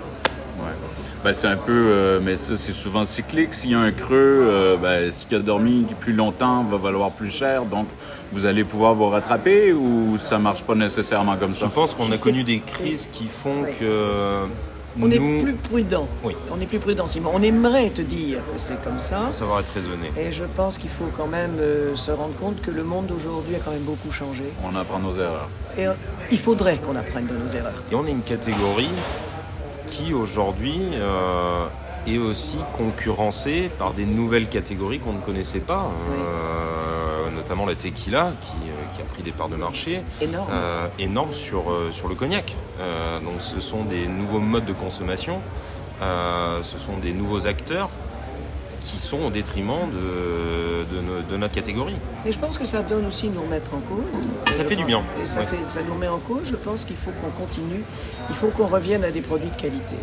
Ouais. 0.60 0.76
Ben, 1.24 1.34
c'est 1.34 1.48
un 1.48 1.58
peu, 1.58 1.72
euh, 1.72 2.20
mais 2.24 2.38
ça, 2.38 2.56
c'est 2.56 2.72
souvent 2.72 3.04
cyclique. 3.04 3.56
S'il 3.56 3.72
y 3.72 3.74
a 3.74 3.80
un 3.80 3.92
creux, 3.92 4.14
euh, 4.48 4.78
ben, 4.78 5.12
ce 5.12 5.26
qui 5.26 5.34
a 5.34 5.40
dormi 5.40 5.88
plus 6.00 6.14
longtemps 6.14 6.64
va 6.64 6.78
valoir 6.78 7.10
plus 7.10 7.32
cher. 7.32 7.66
Donc, 7.66 7.88
vous 8.32 8.46
allez 8.46 8.64
pouvoir 8.64 8.94
vous 8.94 9.10
rattraper 9.10 9.74
ou 9.74 10.16
ça 10.20 10.38
marche 10.38 10.62
pas 10.62 10.76
nécessairement 10.76 11.38
comme 11.38 11.56
ça? 11.56 11.66
Je 11.66 11.74
pense 11.74 11.96
qu'on 11.96 12.12
a 12.12 12.18
connu 12.18 12.44
des 12.44 12.60
crises 12.60 13.10
qui 13.12 13.26
font 13.26 13.64
que 13.80 14.46
On 15.02 15.12
est 15.12 15.20
plus 15.20 15.54
prudent. 15.54 16.08
Oui. 16.24 16.34
On 16.52 16.60
est 16.60 16.66
plus 16.66 16.80
prudent, 16.80 17.08
Simon. 17.08 17.32
On 17.34 17.42
aimerait 17.42 17.90
te 17.90 18.02
dire 18.02 18.40
que 18.54 18.58
c'est 18.58 18.82
comme 18.84 19.00
ça. 19.00 19.32
savoir 19.32 19.60
être 19.60 19.74
raisonné. 19.74 20.12
Et 20.18 20.32
je 20.32 20.44
pense 20.56 20.78
qu'il 20.78 20.90
faut 20.90 21.10
quand 21.16 21.28
même 21.28 21.58
euh, 21.60 21.96
se 21.96 22.12
rendre 22.12 22.36
compte 22.36 22.62
que 22.62 22.72
le 22.72 22.84
monde 22.84 23.08
d'aujourd'hui 23.08 23.56
a 23.56 23.60
quand 23.60 23.72
même 23.72 23.82
beaucoup 23.82 24.12
changé. 24.12 24.44
On 24.64 24.76
apprend 24.76 25.00
nos 25.00 25.16
erreurs. 25.16 25.50
Et 25.78 25.88
euh, 25.88 25.94
il 26.32 26.40
faudrait 26.40 26.78
qu'on 26.78 26.96
apprenne 26.96 27.28
de 27.28 27.38
nos 27.38 27.48
erreurs. 27.48 27.84
Et 27.92 27.96
on 27.96 28.06
est 28.08 28.12
une 28.12 28.22
catégorie 28.22 28.90
qui 29.88 30.14
aujourd'hui 30.14 30.80
euh, 30.94 31.66
est 32.06 32.18
aussi 32.18 32.58
concurrencée 32.78 33.70
par 33.78 33.94
des 33.94 34.06
nouvelles 34.06 34.48
catégories 34.48 35.00
qu'on 35.00 35.14
ne 35.14 35.22
connaissait 35.22 35.60
pas, 35.60 35.92
euh, 36.12 37.07
notamment 37.48 37.66
la 37.66 37.76
tequila 37.76 38.34
qui, 38.42 38.68
euh, 38.70 38.96
qui 38.96 39.02
a 39.02 39.06
pris 39.06 39.24
des 39.24 39.32
parts 39.32 39.48
de 39.48 39.56
marché 39.56 40.02
Énorme. 40.22 40.48
euh, 40.52 40.88
énormes 41.00 41.34
sur, 41.34 41.72
euh, 41.72 41.90
sur 41.94 42.10
le 42.10 42.16
cognac. 42.16 42.54
Euh, 42.82 43.20
donc 43.22 43.36
ce 43.40 43.62
sont 43.62 43.84
des 43.86 44.06
nouveaux 44.06 44.40
modes 44.40 44.66
de 44.66 44.74
consommation, 44.74 45.40
euh, 46.02 46.62
ce 46.62 46.78
sont 46.78 46.98
des 47.02 47.14
nouveaux 47.14 47.48
acteurs 47.48 47.90
qui 48.84 48.98
sont 48.98 49.20
au 49.24 49.30
détriment 49.30 49.90
de, 49.94 50.84
de 50.96 51.02
no- 51.02 51.22
de 51.30 51.38
notre 51.38 51.54
catégorie. 51.54 51.96
Et 52.26 52.32
je 52.34 52.38
pense 52.38 52.58
que 52.58 52.66
ça 52.66 52.82
donne 52.84 53.06
aussi 53.06 53.30
nous 53.30 53.42
remettre 53.42 53.74
en 53.74 53.80
cause. 53.80 54.26
Et 54.50 54.52
ça 54.54 54.64
fait 54.66 54.76
du 54.76 54.84
bien. 54.86 55.02
Et 55.22 55.26
ça, 55.26 55.42
Ouais. 55.42 55.46
fait, 55.46 55.58
ça 55.68 55.82
nous 55.88 55.94
remet 55.94 56.08
en 56.10 56.20
cause. 56.20 56.44
Je 56.50 56.56
pense 56.56 56.84
qu'il 56.86 56.96
faut 56.98 57.12
qu'on 57.12 57.30
continue. 57.46 57.82
Il 58.30 58.36
faut 58.36 58.48
qu'on 58.48 58.68
revienne 58.68 59.04
à 59.06 59.12
des 59.12 59.22
produits 59.22 59.50
de 59.50 59.62
qualité. 59.62 59.96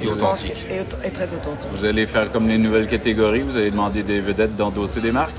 Et 0.00 0.04
Je 0.06 0.10
pense 0.10 0.16
authentiques. 0.44 0.66
que- 0.68 1.04
Et, 1.04 1.08
et 1.08 1.10
très 1.10 1.34
authentiques. 1.34 1.70
Vous 1.72 1.84
allez 1.84 2.06
faire 2.06 2.30
comme 2.32 2.48
les 2.48 2.58
nouvelles 2.58 2.88
catégories, 2.88 3.42
vous 3.42 3.56
allez 3.56 3.70
demander 3.70 4.02
des 4.02 4.20
vedettes 4.20 4.56
d'endosser 4.56 5.00
des 5.00 5.12
marques? 5.12 5.32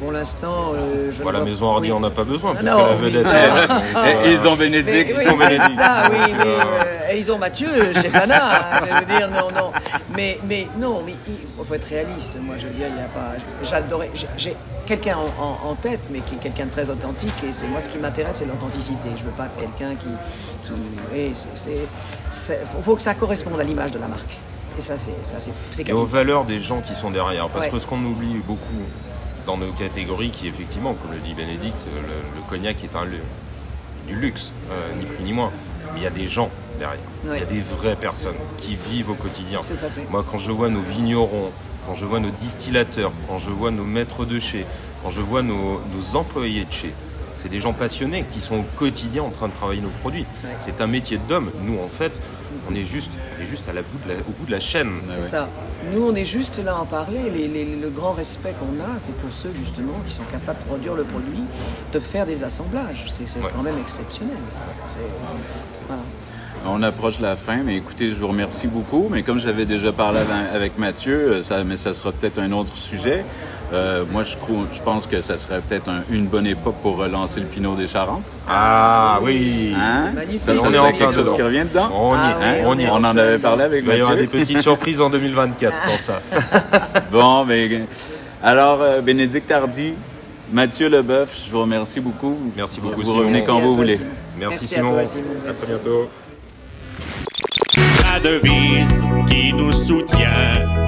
Pour 0.00 0.12
l'instant, 0.12 0.72
euh, 0.74 1.10
je 1.12 1.22
ne 1.24 1.30
la 1.30 1.40
maison 1.40 1.72
Hardy 1.72 1.88
oui. 1.90 1.92
en 1.98 2.04
a 2.04 2.10
pas 2.10 2.22
besoin, 2.24 2.54
Ah 2.58 2.62
non, 2.62 2.76
la 2.78 2.92
oui. 2.94 3.10
vedette 3.10 3.26
est-. 3.26 4.28
Et 4.28 4.32
ils 4.32 4.46
ont 4.46 4.54
Bénédicte. 4.56 4.94
Mais- 4.94 5.00
Ils 5.10 5.16
oui, 5.18 5.24
c'est 5.24 5.36
Bénédicte. 5.48 5.80
ça, 5.80 6.08
oui, 6.10 6.32
mais, 6.38 6.44
Euh, 6.46 7.12
et 7.12 7.18
ils 7.18 7.32
ont 7.32 7.38
Mathieu 7.38 7.68
chez 7.94 8.08
Pana, 8.08 8.36
hein, 8.36 8.80
je 8.88 8.94
veux 9.12 9.18
dire, 9.18 9.28
non, 9.30 9.48
non. 9.50 9.70
Mais, 10.14 10.38
mais 10.48 10.66
non, 10.78 11.02
mais 11.04 11.14
il 11.26 11.64
faut 11.66 11.74
être 11.74 11.86
réaliste. 11.88 12.34
Moi, 12.40 12.54
je 12.58 12.66
veux 12.66 12.72
dire, 12.74 12.86
il 12.88 12.94
n'y 12.94 13.00
a 13.00 13.04
pas. 13.06 13.32
J'adorais. 13.62 14.10
j'ai- 14.36 14.56
quelqu'un 14.86 15.16
en, 15.16 15.42
en- 15.42 15.70
en 15.70 15.74
tête, 15.74 16.00
mais 16.10 16.20
qui 16.20 16.36
est 16.36 16.38
quelqu'un 16.38 16.66
de 16.66 16.70
très 16.70 16.88
authentique. 16.90 17.34
Et 17.48 17.52
c'est 17.52 17.66
moi, 17.66 17.80
ce 17.80 17.88
qui 17.88 17.98
m'intéresse, 17.98 18.36
c'est 18.36 18.46
l'authenticité. 18.46 19.08
Je 19.16 19.24
veux 19.24 19.30
pas 19.30 19.48
quelqu'un 19.58 19.94
qui. 19.96 20.08
qui 20.64 20.72
oui, 21.12 21.32
c'est- 21.54 21.70
c'est- 22.30 22.60
faut, 22.84 22.94
que 22.94 23.02
ça 23.02 23.14
corresponde 23.14 23.58
à 23.60 23.64
l'image 23.64 23.90
de 23.90 23.98
la 23.98 24.06
marque. 24.06 24.38
Et 24.78 24.80
ça, 24.80 24.94
c'est 24.96 25.10
et 25.88 25.92
aux 25.92 26.04
valeurs 26.04 26.44
des 26.44 26.60
gens 26.60 26.80
qui 26.80 26.94
sont 26.94 27.10
derrière. 27.10 27.48
Parce 27.48 27.64
Ouais. 27.66 27.70
que 27.72 27.78
ce 27.80 27.86
qu'on 27.86 27.98
oublie 28.04 28.40
beaucoup 28.46 28.62
dans 29.48 29.56
nos 29.56 29.72
catégories, 29.72 30.28
qui 30.28 30.46
effectivement, 30.46 30.92
comme 30.92 31.12
le 31.12 31.20
dit 31.20 31.32
Bénédicte, 31.32 31.86
le, 31.86 32.00
le 32.02 32.42
cognac 32.50 32.84
est 32.84 32.94
un 32.94 33.06
du 34.06 34.14
luxe, 34.14 34.52
euh, 34.70 34.92
ni 34.98 35.06
plus 35.06 35.24
ni 35.24 35.32
moins. 35.32 35.50
Mais 35.94 36.00
il 36.00 36.02
y 36.02 36.06
a 36.06 36.10
des 36.10 36.26
gens 36.26 36.50
derrière. 36.78 36.98
Il 37.24 37.30
y 37.30 37.42
a 37.42 37.46
des 37.46 37.62
vraies 37.62 37.96
personnes 37.96 38.36
qui 38.58 38.76
vivent 38.90 39.08
au 39.10 39.14
quotidien. 39.14 39.60
Moi, 40.10 40.22
quand 40.30 40.36
je 40.36 40.52
vois 40.52 40.68
nos 40.68 40.82
vignerons, 40.82 41.50
quand 41.86 41.94
je 41.94 42.04
vois 42.04 42.20
nos 42.20 42.30
distillateurs, 42.30 43.10
quand 43.26 43.38
je 43.38 43.48
vois 43.48 43.70
nos 43.70 43.84
maîtres 43.84 44.26
de 44.26 44.38
chez, 44.38 44.66
quand 45.02 45.08
je 45.08 45.22
vois 45.22 45.40
nos, 45.40 45.80
nos 45.94 46.16
employés 46.16 46.66
de 46.66 46.72
chez, 46.72 46.92
c'est 47.34 47.48
des 47.48 47.60
gens 47.60 47.72
passionnés 47.72 48.26
qui 48.30 48.42
sont 48.42 48.56
au 48.56 48.64
quotidien 48.76 49.22
en 49.22 49.30
train 49.30 49.48
de 49.48 49.54
travailler 49.54 49.80
nos 49.80 49.94
produits. 50.02 50.26
Ouais. 50.44 50.50
C'est 50.58 50.82
un 50.82 50.86
métier 50.86 51.18
d'homme. 51.26 51.50
Nous, 51.62 51.78
en 51.78 51.88
fait, 51.88 52.20
on 52.70 52.74
est 52.74 52.84
juste, 52.84 53.10
on 53.38 53.42
est 53.42 53.46
juste 53.46 53.68
à 53.68 53.72
la 53.72 53.82
bout 53.82 53.98
de 54.04 54.12
la- 54.12 54.20
au 54.20 54.32
bout 54.38 54.46
de 54.46 54.50
la 54.52 54.60
chaîne. 54.60 54.92
C'est 55.06 55.22
ça. 55.22 55.48
Nous, 55.92 56.02
on 56.04 56.14
est 56.14 56.24
juste 56.24 56.62
là 56.62 56.72
à 56.72 56.80
en 56.80 56.84
parler. 56.86 57.30
Les- 57.34 57.48
les- 57.48 57.76
le 57.76 57.88
grand 57.88 58.12
respect 58.12 58.54
qu'on 58.58 58.78
a, 58.82 58.98
c'est 58.98 59.14
pour 59.16 59.32
ceux 59.32 59.52
justement 59.54 59.94
qui 60.06 60.12
sont 60.14 60.24
capables 60.30 60.58
de 60.60 60.64
produire 60.64 60.94
le 60.94 61.04
produit, 61.04 61.42
de 61.92 62.00
faire 62.00 62.26
des 62.26 62.42
assemblages. 62.44 63.06
C'est 63.12 63.40
quand 63.40 63.62
même 63.62 63.78
exceptionnel. 63.80 64.36
Ça. 64.48 64.62
C'est- 64.94 65.14
voilà. 65.86 66.02
On 66.66 66.82
approche 66.82 67.20
la 67.20 67.36
fin, 67.36 67.58
mais 67.62 67.76
écoutez, 67.76 68.10
je 68.10 68.16
vous 68.16 68.26
remercie 68.28 68.66
beaucoup. 68.66 69.08
Mais 69.10 69.22
comme 69.22 69.38
j'avais 69.38 69.64
déjà 69.64 69.92
parlé 69.92 70.18
avec- 70.52 70.76
Mathieu, 70.76 71.14
euh, 71.34 71.42
ça, 71.42 71.62
mais 71.62 71.76
ça 71.76 71.94
sera 71.94 72.10
peut-être 72.10 72.38
un 72.40 72.50
autre 72.52 72.76
sujet. 72.76 73.24
Euh, 73.72 74.04
moi, 74.10 74.22
je, 74.22 74.34
crois, 74.36 74.56
je 74.72 74.80
pense 74.80 75.06
que 75.06 75.20
ça 75.20 75.36
serait 75.36 75.60
peut-être 75.60 75.88
un- 75.90 76.02
une 76.10 76.26
bonne 76.26 76.46
époque 76.46 76.76
pour 76.82 76.96
relancer 76.96 77.40
le 77.40 77.46
Pinot 77.46 77.74
des 77.76 77.86
Charentes. 77.86 78.24
Ah 78.48 79.18
oui, 79.22 79.74
Hein? 79.78 80.04
C'est 80.08 80.14
magnifique. 80.14 80.40
Ça, 80.40 80.56
ça 80.56 80.62
On 80.68 80.72
est 80.72 80.78
en 80.78 80.92
quelque 80.92 81.12
chose 81.12 81.26
dedans. 81.26 81.36
qui 81.36 81.42
revient 81.42 81.64
dedans. 81.70 81.90
On 81.94 82.14
y 82.14 82.16
est, 82.16 82.20
Hein? 82.62 82.64
on 82.66 82.78
y 82.78 82.82
est. 82.84 82.88
On 82.90 82.94
en 82.96 83.04
avait 83.16 83.38
parlé 83.38 83.64
avec 83.64 83.82
Il 83.82 83.86
va 83.86 83.94
y 83.96 83.98
Mathieu. 83.98 84.12
aura 84.14 84.16
des 84.22 84.26
petites 84.26 84.62
surprises 84.62 85.00
en 85.02 85.10
2024 85.10 85.74
pour 85.86 85.98
ça. 85.98 86.22
bon, 87.12 87.44
mais 87.44 87.82
alors, 88.42 88.78
euh, 88.80 89.00
Bénédicte 89.02 89.50
Hardy, 89.50 89.92
Mathieu 90.50 90.88
Leboeuf, 90.88 91.36
je 91.46 91.50
vous 91.50 91.60
remercie 91.60 92.00
beaucoup. 92.00 92.38
Merci 92.56 92.80
beaucoup, 92.80 92.96
Vous 92.96 93.02
Simon. 93.02 93.18
revenez 93.18 93.42
quand 93.44 93.54
Merci 93.56 93.62
à 93.62 93.66
vous 93.66 93.74
voulez. 93.76 93.96
Simon. 93.96 94.08
Merci, 94.38 94.58
Merci 94.62 94.74
à 94.74 94.78
Simon. 94.78 94.90
toi, 94.92 95.04
Simon. 95.04 95.24
À 95.46 95.52
très 95.52 95.66
bientôt. 95.66 96.08
La 98.02 98.20
devise 98.20 99.06
qui 99.28 99.52
nous 99.52 99.72
soutient 99.72 100.87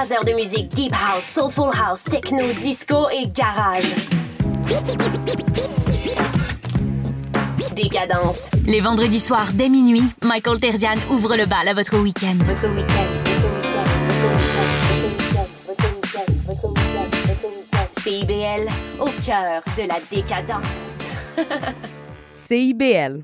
Trois 0.00 0.14
heures 0.14 0.24
de 0.24 0.32
musique 0.32 0.68
deep 0.68 0.94
house, 0.94 1.24
soulful 1.24 1.70
house, 1.78 2.02
techno, 2.04 2.54
disco 2.54 3.06
et 3.10 3.28
garage. 3.28 3.94
Décadence. 7.76 8.48
Les 8.66 8.80
vendredis 8.80 9.20
soirs 9.20 9.48
dès 9.52 9.68
minuit, 9.68 10.04
Michael 10.22 10.58
Terzian 10.58 10.96
ouvre 11.10 11.36
le 11.36 11.44
bal 11.44 11.68
à 11.68 11.74
votre 11.74 11.98
week-end. 11.98 12.38
Votre 12.46 12.66
CIBL 18.02 18.70
au 19.00 19.10
cœur 19.22 19.62
de 19.76 19.86
la 19.86 19.98
décadence. 20.10 21.10
CIBL. 22.34 23.22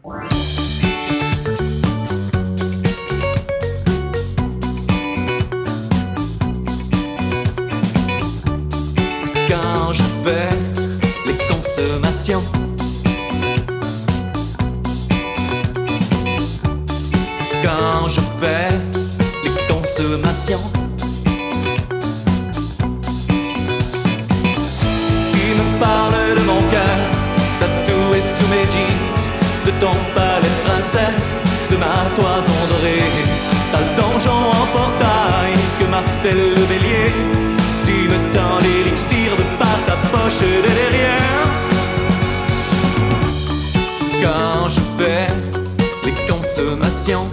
Les 10.27 11.39
consommations. 11.49 12.43
Quand 17.63 18.09
je 18.09 18.21
paie 18.41 18.75
les 19.45 19.51
consommations. 19.73 20.61
Tu 25.31 25.43
me 25.59 25.81
parles 25.81 26.35
de 26.37 26.43
mon 26.43 26.61
cœur, 26.71 26.99
tatoué 27.61 28.21
sous 28.21 28.49
mes 28.49 28.69
jeans, 28.73 29.31
de 29.65 29.71
ton 29.81 29.95
palais 30.15 30.57
princesse, 30.65 31.43
de 31.71 31.77
ma 31.77 31.95
toison 32.17 32.61
dorée. 32.71 33.13
T'as 33.71 33.81
le 33.81 33.91
donjon 34.01 34.33
en 34.33 34.67
portail 34.77 35.55
que 35.79 35.85
Martin 35.85 36.11
tel 36.23 36.55
le 36.57 36.65
bélier. 36.67 37.35
De 40.40 40.60
derrière. 40.60 41.48
Quand 44.23 44.68
je 44.68 44.81
paie 44.98 45.28
les 46.05 46.15
consommations. 46.26 47.28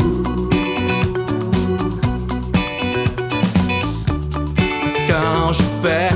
Quand 5.07 5.53
je 5.53 5.63
paie 5.81 6.15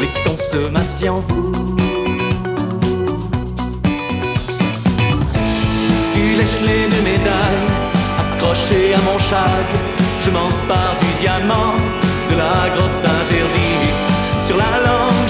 les 0.00 0.10
consommations. 0.24 1.22
Tu 6.12 6.36
lèches 6.38 6.60
les 6.62 6.88
deux 6.88 7.02
médailles 7.02 7.66
accrochées 8.20 8.94
à 8.94 8.98
mon 9.08 9.18
chag. 9.18 9.68
Je 10.24 10.30
m'empare 10.30 10.96
du 11.00 11.20
diamant 11.20 11.74
de 12.30 12.36
la 12.36 12.74
grotte 12.74 13.04
interdite. 13.04 13.65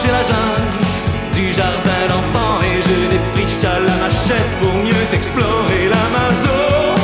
La 0.09 0.23
jungle 0.23 0.87
du 1.35 1.53
jardin 1.53 2.03
d'enfants 2.09 2.61
et 2.63 2.81
je 2.81 2.97
défriche 3.11 3.65
à 3.65 3.79
la 3.81 3.97
machette 3.97 4.51
pour 4.61 4.73
mieux 4.75 5.05
t'explorer 5.11 5.89
l'Amazone. 5.91 6.97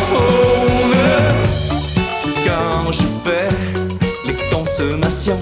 Quand 2.47 2.93
je 2.93 3.07
paie 3.25 3.55
les 4.25 4.37
consommations, 4.55 5.41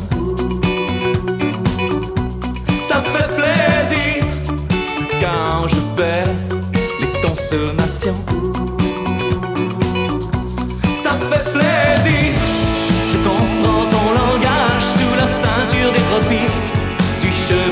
ça 2.88 3.02
fait 3.12 3.30
plaisir. 3.36 4.24
Quand 5.20 5.68
je 5.68 5.80
paie 5.96 6.30
les 7.00 7.12
consommations, 7.20 8.20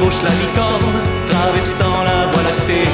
La 0.00 0.30
licorne, 0.30 1.02
traversant 1.26 2.02
la 2.04 2.28
voie 2.32 2.42
lactée. 2.42 2.88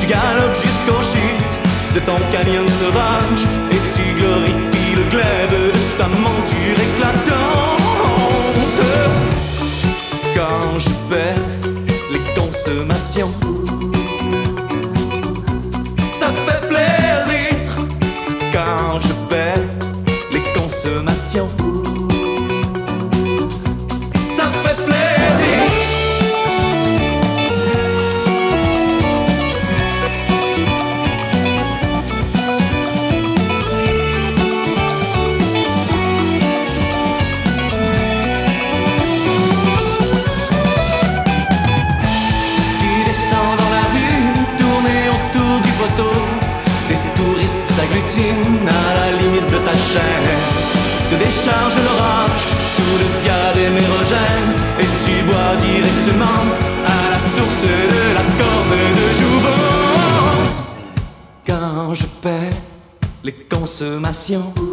Tu 0.00 0.06
galopes 0.06 0.54
jusqu'aux 0.54 1.02
chutes 1.02 1.60
de 1.94 2.00
ton 2.00 2.16
canyon 2.32 2.66
sauvage 2.68 3.44
et 3.70 3.80
tu 3.94 4.14
glorifies 4.14 4.94
le 4.96 5.04
glaive 5.10 5.72
de 5.72 5.98
ta 5.98 6.08
monture 6.08 6.80
éclatante. 6.88 7.80
Quand 10.34 10.80
je 10.80 10.90
paie 11.08 11.40
les 12.10 12.22
consommations, 12.34 13.32
consommations, 64.14 64.63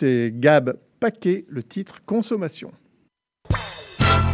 On 0.00 0.06
écoutait 0.06 0.32
Gab 0.34 0.78
Paquet, 0.98 1.44
le 1.48 1.62
titre 1.62 2.02
Consommation. 2.06 2.72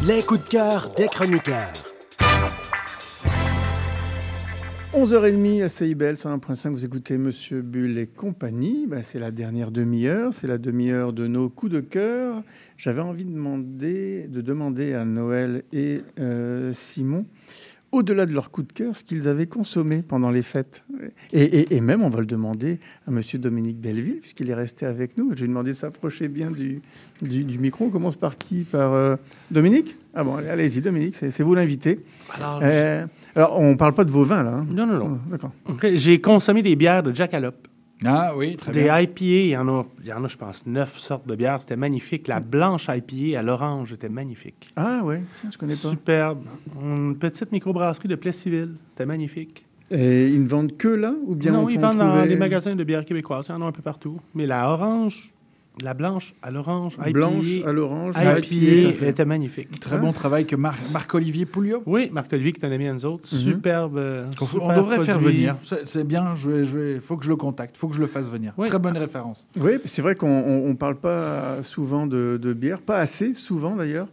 Les 0.06 0.22
coups 0.22 0.44
de 0.44 0.48
cœur 0.48 0.92
des 0.96 1.06
chroniqueurs. 1.06 1.72
11h30 4.94 5.64
à 5.64 5.68
CIBL 5.68 6.12
101.5, 6.12 6.70
vous 6.70 6.84
écoutez 6.84 7.18
Monsieur 7.18 7.62
Bull 7.62 7.98
et 7.98 8.06
compagnie. 8.06 8.86
Ben, 8.86 9.02
c'est 9.02 9.18
la 9.18 9.30
dernière 9.30 9.72
demi-heure, 9.72 10.32
c'est 10.32 10.46
la 10.46 10.58
demi-heure 10.58 11.12
de 11.12 11.26
nos 11.26 11.48
coups 11.48 11.72
de 11.72 11.80
cœur. 11.80 12.42
J'avais 12.76 13.02
envie 13.02 13.24
de 13.24 13.32
demander, 13.32 14.28
de 14.28 14.40
demander 14.40 14.94
à 14.94 15.04
Noël 15.04 15.64
et 15.72 16.02
euh, 16.20 16.72
Simon, 16.72 17.26
au-delà 17.96 18.26
de 18.26 18.32
leur 18.32 18.50
coup 18.50 18.62
de 18.62 18.72
cœur, 18.72 18.94
ce 18.96 19.02
qu'ils 19.04 19.26
avaient 19.28 19.46
consommé 19.46 20.02
pendant 20.02 20.30
les 20.30 20.42
fêtes. 20.42 20.84
Et, 21.32 21.42
et- 21.42 21.76
et 21.76 21.80
même, 21.80 22.02
on 22.02 22.08
va 22.08 22.20
le 22.20 22.26
demander 22.26 22.78
à 23.06 23.10
Monsieur 23.10 23.38
Dominique 23.38 23.78
Belleville, 23.80 24.20
puisqu'il 24.20 24.48
est 24.50 24.54
resté 24.54 24.86
avec 24.86 25.16
nous. 25.18 25.32
Je 25.34 25.40
vais 25.42 25.48
demander 25.48 25.70
de 25.72 25.76
s'approcher 25.76 26.28
bien 26.28 26.50
du, 26.50 26.80
du, 27.22 27.44
du 27.44 27.58
micro. 27.58 27.86
On 27.86 27.90
commence 27.90 28.16
par 28.16 28.38
qui? 28.38 28.64
Par 28.64 28.92
euh, 28.92 29.16
Dominique? 29.50 29.96
Ah 30.14 30.24
bon, 30.24 30.36
allez- 30.36 30.48
allez-y, 30.48 30.80
Dominique, 30.80 31.16
c'est 31.16 31.40
vous 31.42 31.54
l'invité. 31.54 32.00
Alors, 32.34 32.60
Euh, 32.62 33.06
alors, 33.34 33.58
on 33.60 33.70
ne 33.72 33.76
parle 33.76 33.94
pas 33.94 34.04
de 34.04 34.10
vos 34.10 34.24
vins, 34.24 34.42
là. 34.42 34.54
hein 34.54 34.66
Non, 34.72 34.86
non, 34.86 34.98
non. 34.98 35.18
D'accord. 35.30 35.52
J'ai 35.94 36.20
consommé 36.20 36.62
des 36.62 36.76
bières 36.76 37.02
de 37.02 37.14
Jackalope. 37.14 37.68
Ah 38.04 38.34
oui, 38.36 38.56
très 38.56 38.72
des 38.72 38.84
bien. 38.84 39.00
IPA, 39.00 39.24
il 39.24 39.48
y, 39.48 39.56
en 39.56 39.68
a, 39.68 39.86
il 40.02 40.06
y 40.06 40.12
en 40.12 40.22
a, 40.22 40.28
je 40.28 40.36
pense, 40.36 40.66
neuf 40.66 40.98
sortes 40.98 41.26
de 41.26 41.34
bières. 41.34 41.60
C'était 41.60 41.76
magnifique. 41.76 42.28
La 42.28 42.40
blanche 42.40 42.88
IPA 42.88 43.38
à 43.38 43.42
l'orange 43.42 43.92
était 43.92 44.08
magnifique. 44.08 44.70
Ah 44.76 45.02
ouais, 45.02 45.22
tiens, 45.34 45.50
je 45.50 45.58
connais 45.58 45.74
pas. 45.74 45.90
Superbe. 45.90 46.44
Une 46.80 47.16
petite 47.16 47.52
microbrasserie 47.52 48.08
de 48.08 48.16
Plessisville. 48.16 48.74
C'était 48.90 49.06
magnifique. 49.06 49.64
Et 49.90 50.28
ils 50.28 50.42
ne 50.42 50.48
vendent 50.48 50.76
que 50.76 50.88
là 50.88 51.14
ou 51.26 51.36
bien 51.36 51.52
non, 51.52 51.64
on 51.64 51.68
ils 51.68 51.78
vendent 51.78 52.00
en 52.00 52.16
dans 52.16 52.24
les 52.24 52.36
magasins 52.36 52.74
de 52.74 52.84
bières 52.84 53.04
québécoises. 53.04 53.46
Il 53.48 53.52
y 53.52 53.54
en 53.54 53.62
a 53.62 53.66
un 53.66 53.72
peu 53.72 53.82
partout. 53.82 54.20
Mais 54.34 54.44
la 54.46 54.70
orange, 54.70 55.32
la 55.82 55.94
blanche 55.94 56.34
à 56.42 56.50
l'orange, 56.50 56.94
IPA, 57.00 57.10
Blanche 57.12 57.58
à 57.66 57.72
l'orange, 57.72 58.14
à 58.16 58.20
fait. 58.92 59.08
était 59.10 59.24
magnifique. 59.24 59.78
Très 59.78 59.98
bon 59.98 60.12
travail 60.12 60.46
que 60.46 60.56
Mar- 60.56 60.74
Marc-Olivier 60.92 61.44
Pouliot. 61.46 61.82
Oui, 61.86 62.08
Marc-Olivier 62.12 62.52
qui 62.52 62.60
est 62.60 62.66
un 62.66 62.72
ami 62.72 62.86
à 62.88 62.92
nous 62.94 63.04
autres. 63.04 63.28
Mhm. 63.30 63.38
Superbe. 63.38 64.00
On 64.40 64.44
super 64.46 64.76
devrait 64.76 65.04
faire 65.04 65.18
venir. 65.18 65.56
C'est 65.84 66.06
bien, 66.06 66.34
il 66.34 66.40
je 66.40 66.50
vais, 66.50 66.64
je 66.64 66.78
vais- 66.78 67.00
faut 67.00 67.16
que 67.16 67.24
je 67.24 67.30
le 67.30 67.36
contacte, 67.36 67.76
faut 67.76 67.88
que 67.88 67.94
je 67.94 68.00
le 68.00 68.06
fasse 68.06 68.30
venir. 68.30 68.54
Très 68.66 68.78
bonne 68.78 68.96
référence. 68.96 69.46
Oui, 69.58 69.72
c'est 69.84 70.02
vrai 70.02 70.14
qu'on 70.14 70.68
ne 70.68 70.74
parle 70.74 70.96
pas 70.96 71.62
souvent 71.62 72.06
de, 72.06 72.38
de 72.40 72.52
bière, 72.52 72.80
pas 72.80 72.98
assez 72.98 73.34
souvent 73.34 73.76
d'ailleurs. 73.76 74.08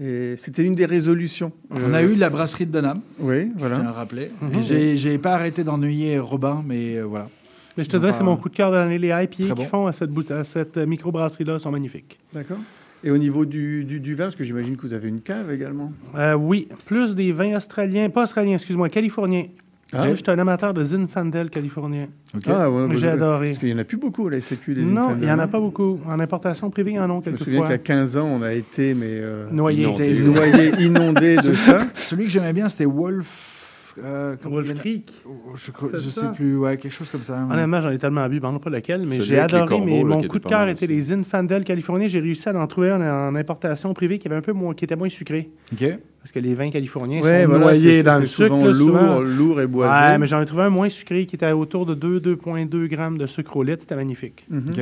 Et 0.00 0.34
c'était 0.38 0.64
une 0.64 0.74
des 0.74 0.86
résolutions. 0.86 1.52
On 1.70 1.92
Euh, 1.92 1.94
a 1.94 2.02
eu 2.02 2.14
la 2.14 2.30
brasserie 2.30 2.64
de 2.64 2.72
Denham. 2.72 3.00
Oui, 3.18 3.50
Je 3.54 3.58
voilà. 3.58 3.76
tiens 3.76 3.88
à 3.88 3.92
rappeler. 3.92 4.30
Et 4.54 4.62
j'ai- 4.62 4.96
J'ai 4.96 5.18
pas 5.18 5.34
arrêté 5.34 5.64
d'ennuyer 5.64 6.18
Robin, 6.18 6.64
mais 6.66 6.96
euh, 6.96 7.02
voilà. 7.02 7.28
Mais 7.76 7.84
je 7.84 7.88
te 7.88 7.96
dirais, 7.96 8.12
c'est 8.12 8.24
mon 8.24 8.36
coup 8.36 8.48
de 8.48 8.54
cœur 8.54 8.70
de 8.70 8.76
l'année. 8.76 8.98
Les 8.98 9.08
IPA 9.08 9.26
qu'ils 9.26 9.48
bon. 9.54 9.64
font 9.64 9.86
à 9.86 9.92
cette, 9.92 10.10
à 10.30 10.44
cette 10.44 10.76
euh, 10.76 10.86
microbrasserie-là 10.86 11.58
sont 11.58 11.70
magnifiques. 11.70 12.18
D'accord. 12.32 12.58
Et 13.04 13.10
au 13.10 13.18
niveau 13.18 13.44
du, 13.44 13.84
du, 13.84 13.98
du 13.98 14.14
vin, 14.14 14.24
parce 14.24 14.36
que 14.36 14.44
j'imagine 14.44 14.76
que 14.76 14.82
vous 14.82 14.92
avez 14.92 15.08
une 15.08 15.20
cave 15.20 15.50
également. 15.50 15.92
Euh, 16.16 16.34
oui, 16.34 16.68
plus 16.86 17.14
des 17.14 17.32
vins 17.32 17.56
australiens, 17.56 18.08
pas 18.10 18.24
australiens, 18.24 18.54
excuse-moi, 18.54 18.88
californiens. 18.88 19.46
Ah. 19.94 20.08
Je 20.08 20.14
suis 20.14 20.24
un 20.28 20.38
amateur 20.38 20.72
de 20.72 20.82
Zinfandel 20.82 21.50
californien. 21.50 22.06
Ah, 22.46 22.70
ouais, 22.70 22.96
J'ai 22.96 23.08
adoré. 23.08 23.48
Parce 23.48 23.58
qu'il 23.58 23.68
n'y 23.68 23.74
en 23.74 23.78
a 23.78 23.84
plus 23.84 23.98
beaucoup 23.98 24.28
à 24.28 24.30
la 24.30 24.40
SAQ 24.40 24.74
des 24.74 24.82
Non, 24.82 25.16
il 25.20 25.26
n'y 25.26 25.30
en 25.30 25.38
a 25.38 25.48
pas 25.48 25.60
beaucoup. 25.60 26.00
En 26.06 26.18
importation 26.18 26.70
privée, 26.70 26.92
il 26.92 26.96
y 26.96 26.98
en 26.98 27.10
a 27.10 27.22
Je 27.26 27.30
me 27.30 27.36
souviens 27.36 27.66
qu'à 27.66 27.76
15 27.76 28.16
ans, 28.16 28.26
on 28.26 28.40
a 28.40 28.54
été 28.54 28.94
mais, 28.94 29.06
euh, 29.08 29.50
Noyé. 29.50 29.82
inondé, 29.82 30.14
noyé, 30.24 30.72
inondé 30.78 31.36
de 31.36 31.52
ça. 31.52 31.78
Celui 32.00 32.24
que 32.24 32.30
j'aimais 32.30 32.54
bien, 32.54 32.70
c'était 32.70 32.86
Wolf 32.86 33.51
euh, 33.98 34.36
Wolf 34.44 34.72
Creek. 34.74 35.12
Je, 35.54 35.70
je 35.94 35.98
ça? 36.08 36.20
sais 36.20 36.26
plus, 36.32 36.56
ouais, 36.56 36.76
quelque 36.76 36.92
chose 36.92 37.10
comme 37.10 37.22
ça. 37.22 37.46
Honnêtement, 37.50 37.80
j'en 37.80 37.90
ai 37.90 37.98
tellement 37.98 38.26
bu, 38.28 38.40
je 38.42 38.46
ne 38.46 38.58
pas 38.58 38.70
lequel, 38.70 39.06
mais 39.06 39.20
j'ai 39.20 39.38
adoré. 39.38 39.62
mais 39.62 39.68
corbeaux, 39.68 40.08
là, 40.08 40.16
mon 40.16 40.22
coup 40.28 40.38
de 40.38 40.46
cœur 40.46 40.68
était 40.68 40.86
les 40.86 41.00
Zinfandel 41.00 41.64
californiens. 41.64 42.06
J'ai 42.06 42.20
réussi 42.20 42.48
à 42.48 42.54
en 42.58 42.66
trouver 42.66 42.90
un 42.90 43.28
en 43.28 43.34
importation 43.34 43.92
privée 43.94 44.18
qui 44.18 44.28
avait 44.28 44.36
un 44.36 44.40
peu 44.42 44.52
moins, 44.52 44.74
qui 44.74 44.84
était 44.84 44.96
moins 44.96 45.08
sucré. 45.08 45.50
OK. 45.72 45.84
Parce 46.20 46.30
que 46.32 46.38
les 46.38 46.54
vins 46.54 46.70
californiens 46.70 47.20
Ouais, 47.20 47.42
sont 47.42 47.48
voilà, 47.48 47.64
noyés 47.64 48.02
dans 48.04 48.20
le 48.20 48.26
sucre. 48.26 48.48
souvent 48.48 48.64
là, 48.64 48.72
lourd, 48.72 48.76
souvent. 48.76 49.20
lourd 49.20 49.60
et 49.60 49.66
boisé. 49.66 49.92
Ouais, 50.12 50.18
mais 50.18 50.26
j'en 50.28 50.40
ai 50.40 50.46
trouvé 50.46 50.62
un 50.62 50.70
moins 50.70 50.88
sucré 50.88 51.26
qui 51.26 51.34
était 51.34 51.50
autour 51.50 51.84
de 51.84 51.94
2, 51.94 52.20
2,2 52.20 52.86
grammes 52.86 53.18
de 53.18 53.26
sucre 53.26 53.56
au 53.56 53.62
litre. 53.64 53.80
C'était 53.82 53.96
magnifique. 53.96 54.44
OK. 54.52 54.80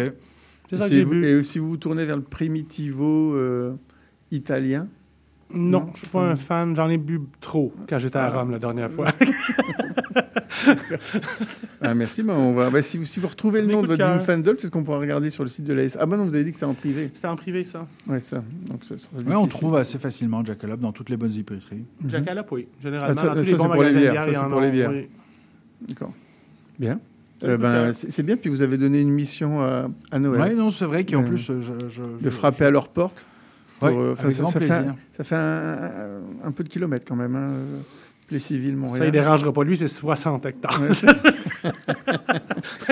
C'est 0.68 0.76
ça 0.76 0.86
Et 0.86 0.90
que 0.90 0.94
j'ai 0.96 1.04
bu. 1.04 1.24
Et 1.24 1.42
si 1.42 1.58
vous 1.58 1.70
vous 1.70 1.76
tournez 1.78 2.04
vers 2.04 2.16
le 2.16 2.22
primitivo 2.22 3.34
euh, 3.34 3.72
italien 4.30 4.86
Non, 5.52 5.80
Non, 5.80 5.86
je 5.94 5.98
suis 6.00 6.08
pas 6.08 6.22
un 6.22 6.36
fan. 6.36 6.74
J'en 6.76 6.88
ai 6.88 6.98
bu 6.98 7.20
trop 7.40 7.72
quand 7.88 7.98
j'étais 7.98 8.18
à 8.18 8.26
Ah. 8.32 8.40
Rome 8.40 8.50
la 8.52 8.58
dernière 8.58 8.90
fois. 8.90 9.06
Ah, 11.82 11.94
merci, 11.94 12.22
mais 12.22 12.32
on 12.32 12.52
va. 12.52 12.68
bah, 12.70 12.82
si, 12.82 12.98
vous, 12.98 13.04
si 13.06 13.20
vous 13.20 13.26
retrouvez 13.26 13.62
le 13.62 13.66
nom 13.66 13.80
de 13.82 13.86
votre 13.86 13.98
cœur. 13.98 14.18
Zinfandel, 14.20 14.56
peut-être 14.56 14.70
qu'on 14.70 14.82
pourra 14.84 14.98
regarder 14.98 15.30
sur 15.30 15.42
le 15.42 15.48
site 15.48 15.64
de 15.64 15.72
l'AS. 15.72 15.96
Ah, 15.98 16.04
bah 16.06 16.16
non, 16.16 16.24
vous 16.26 16.34
avez 16.34 16.44
dit 16.44 16.50
que 16.50 16.56
c'était 16.56 16.66
en 16.66 16.74
privé. 16.74 17.10
C'était 17.14 17.28
en 17.28 17.36
privé, 17.36 17.64
ça. 17.64 17.86
Ouais, 18.06 18.20
ça. 18.20 18.42
Donc, 18.70 18.84
ça 18.84 18.94
Ouais, 19.26 19.34
on 19.34 19.46
trouve 19.46 19.76
assez 19.76 19.98
facilement 19.98 20.44
Jackalope 20.44 20.80
dans 20.80 20.92
toutes 20.92 21.08
les 21.08 21.16
bonnes 21.16 21.32
épiceries. 21.36 21.84
Jackalope, 22.06 22.52
oui. 22.52 22.66
Généralement, 22.80 23.14
Ah, 23.18 23.20
ça- 23.20 23.28
dans 23.28 23.34
tous 23.36 23.44
ça, 23.44 23.50
les 23.52 23.56
bons 23.56 23.68
pour 23.70 23.82
les 23.82 23.94
bières, 23.94 24.12
bière, 24.12 24.34
ça, 24.34 24.42
pour 24.44 24.60
les 24.60 24.70
bières. 24.70 24.90
oui. 24.90 25.08
D'accord. 25.88 26.12
Bien. 26.78 27.00
C'est 27.40 27.46
Euh, 27.46 27.50
le 27.52 27.56
ben, 27.56 27.84
cœur. 27.86 27.94
c'est 27.94 28.22
bien, 28.22 28.36
puis 28.36 28.50
vous 28.50 28.60
avez 28.60 28.76
donné 28.76 29.00
une 29.00 29.10
mission 29.10 29.62
à, 29.62 29.88
à 30.10 30.18
Noël. 30.18 30.40
Ouais, 30.42 30.54
non, 30.54 30.70
c'est 30.70 30.84
vrai 30.84 31.06
qu'en 31.06 31.22
Euh, 31.22 31.26
plus, 31.26 31.48
euh, 31.48 31.60
je, 31.62 31.72
je- 31.88 32.02
de 32.02 32.08
je- 32.22 32.28
frapper 32.28 32.66
à 32.66 32.70
leur 32.70 32.88
porte. 32.88 33.24
Pour, 33.80 33.88
Ouais, 33.88 33.94
euh, 33.96 34.14
avec 34.18 34.30
ça, 34.32 34.42
grand 34.42 34.50
ça 34.52 34.60
fait, 34.60 34.66
plaisir. 34.66 34.92
un- 34.92 34.96
ça 35.10 35.24
fait 35.24 35.34
un, 35.34 35.38
un- 36.44 36.48
un 36.48 36.52
peu 36.52 36.62
de 36.62 36.68
kilomètres 36.68 37.04
quand 37.08 37.16
même, 37.16 37.34
hein, 37.34 37.50
euh, 37.50 37.78
Plessisville, 38.28 38.76
Montréal. 38.76 38.98
Ça, 38.98 39.06
il 39.06 39.10
dérangera 39.12 39.52
pas. 39.52 39.64
Lui, 39.64 39.76
c'est 39.76 39.88
60 39.88 40.46
hectares. 40.46 40.80
Ouais, 40.80 40.94
ça, 40.94 41.12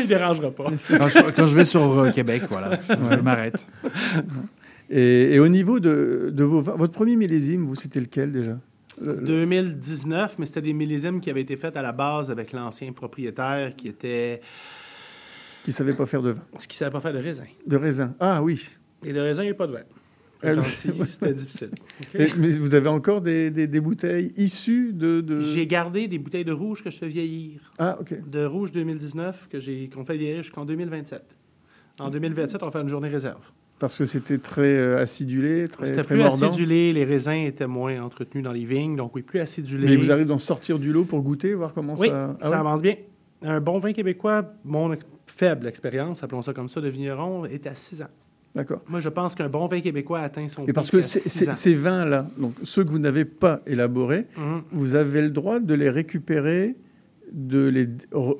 il 0.02 0.08
dérangera 0.08 0.50
pas. 0.50 0.64
Quand 0.64 1.08
je, 1.08 1.30
quand 1.30 1.46
je 1.46 1.54
vais 1.54 1.64
sur 1.64 1.98
euh, 1.98 2.10
Québec, 2.10 2.42
voilà, 2.50 2.78
je 2.88 3.20
m'arrête. 3.20 3.66
Et, 4.90 5.34
et 5.34 5.38
au 5.38 5.48
niveau 5.48 5.80
de, 5.80 6.30
de 6.32 6.44
vos 6.44 6.60
vins, 6.60 6.74
votre 6.76 6.92
premier 6.94 7.14
millésime, 7.16 7.66
vous, 7.66 7.74
c'était 7.74 8.00
lequel 8.00 8.32
déjà? 8.32 8.58
Le- 9.00 9.12
le- 9.14 9.20
2019, 9.20 10.36
mais 10.38 10.46
c'était 10.46 10.62
des 10.62 10.72
millésimes 10.72 11.20
qui 11.20 11.30
avaient 11.30 11.42
été 11.42 11.56
faits 11.56 11.76
à 11.76 11.82
la 11.82 11.92
base 11.92 12.30
avec 12.30 12.52
l'ancien 12.52 12.90
propriétaire 12.92 13.76
qui 13.76 13.88
était. 13.88 14.40
Qui 15.62 15.70
ne 15.70 15.74
savait 15.74 15.92
pas 15.94 16.06
faire 16.06 16.22
de 16.22 16.30
vin. 16.30 16.40
qui 16.58 16.68
ne 16.68 16.72
savait 16.78 16.90
pas 16.90 17.00
faire 17.00 17.12
de 17.12 17.18
raisin. 17.18 17.44
De 17.66 17.76
raisin. 17.76 18.14
Ah 18.18 18.42
oui. 18.42 18.76
Et 19.04 19.12
de 19.12 19.20
raisin, 19.20 19.42
il 19.42 19.46
n'y 19.46 19.52
a 19.52 19.54
pas 19.54 19.66
de 19.66 19.72
vin. 19.72 19.80
C'était 20.62 21.34
difficile. 21.34 21.70
Mais 22.14 22.50
vous 22.50 22.74
avez 22.74 22.88
encore 22.88 23.20
des, 23.22 23.50
des- 23.50 23.66
des 23.66 23.80
bouteilles 23.80 24.30
issues 24.36 24.92
de. 24.92 25.20
de- 25.20 25.40
J'ai 25.40 25.66
gardé 25.66 26.06
des 26.08 26.18
bouteilles 26.18 26.44
de 26.44 26.52
rouge 26.52 26.82
que 26.84 26.90
je 26.90 26.98
fais 26.98 27.08
vieillir. 27.08 27.72
Ah, 27.78 27.96
OK. 28.00 28.14
De 28.28 28.44
rouge 28.44 28.70
2019 28.72 29.48
que 29.50 29.58
j'ai 29.60 29.88
qu'on 29.88 30.04
fait 30.04 30.16
vieillir 30.16 30.42
jusqu'en 30.42 30.64
2027. 30.64 31.36
En 32.00 32.10
2027, 32.10 32.62
on 32.62 32.66
va 32.66 32.70
faire 32.72 32.82
une 32.82 32.88
journée 32.88 33.08
réserve. 33.08 33.40
Parce 33.80 33.96
que 33.98 34.04
c'était 34.06 34.38
très 34.38 34.76
euh, 34.76 34.98
acidulé, 34.98 35.68
très, 35.68 35.86
C'était 35.86 36.02
très 36.02 36.14
plus 36.14 36.22
mordant. 36.22 36.48
acidulé, 36.48 36.92
les 36.92 37.04
raisins 37.04 37.44
étaient 37.46 37.66
moins 37.68 38.00
entretenus 38.02 38.42
dans 38.44 38.52
les 38.52 38.64
vignes, 38.64 38.96
donc 38.96 39.14
oui, 39.14 39.22
plus 39.22 39.38
acidulé. 39.40 39.86
Mais 39.88 39.96
vous 39.96 40.10
arrivez 40.10 40.26
d'en 40.26 40.38
sortir 40.38 40.78
du 40.80 40.92
lot 40.92 41.04
pour 41.04 41.22
goûter, 41.22 41.54
voir 41.54 41.72
comment 41.74 41.94
Oui, 41.96 42.08
ça. 42.08 42.36
Ah 42.40 42.50
ça 42.50 42.60
avance 42.60 42.82
bien. 42.82 42.94
Un 43.42 43.60
bon 43.60 43.78
vin 43.78 43.92
québécois, 43.92 44.52
mon 44.64 44.96
faible 45.26 45.66
expérience, 45.68 46.22
appelons 46.24 46.42
ça 46.42 46.52
comme 46.52 46.68
ça, 46.68 46.80
de 46.80 46.88
vigneron, 46.88 47.44
est 47.44 47.66
à 47.68 47.74
6 47.76 48.02
ans. 48.02 48.08
D'accord. 48.54 48.80
Moi, 48.88 49.00
je 49.00 49.08
pense 49.08 49.34
qu'un 49.34 49.48
bon 49.48 49.66
vin 49.68 49.80
québécois 49.80 50.20
atteint 50.20 50.48
son 50.48 50.66
Et 50.66 50.72
parce 50.72 50.90
que 50.90 51.00
ces- 51.02 51.74
vins-là, 51.74 52.26
donc 52.38 52.54
ceux 52.64 52.82
que 52.84 52.90
vous 52.90 52.98
n'avez 52.98 53.24
pas 53.24 53.60
élaborés, 53.66 54.26
Mhm. 54.36 54.62
vous 54.72 54.94
avez 54.94 55.20
le 55.22 55.30
droit 55.30 55.60
de 55.60 55.74
les 55.74 55.90
récupérer, 55.90 56.76
de 57.30 57.68
les 57.68 57.86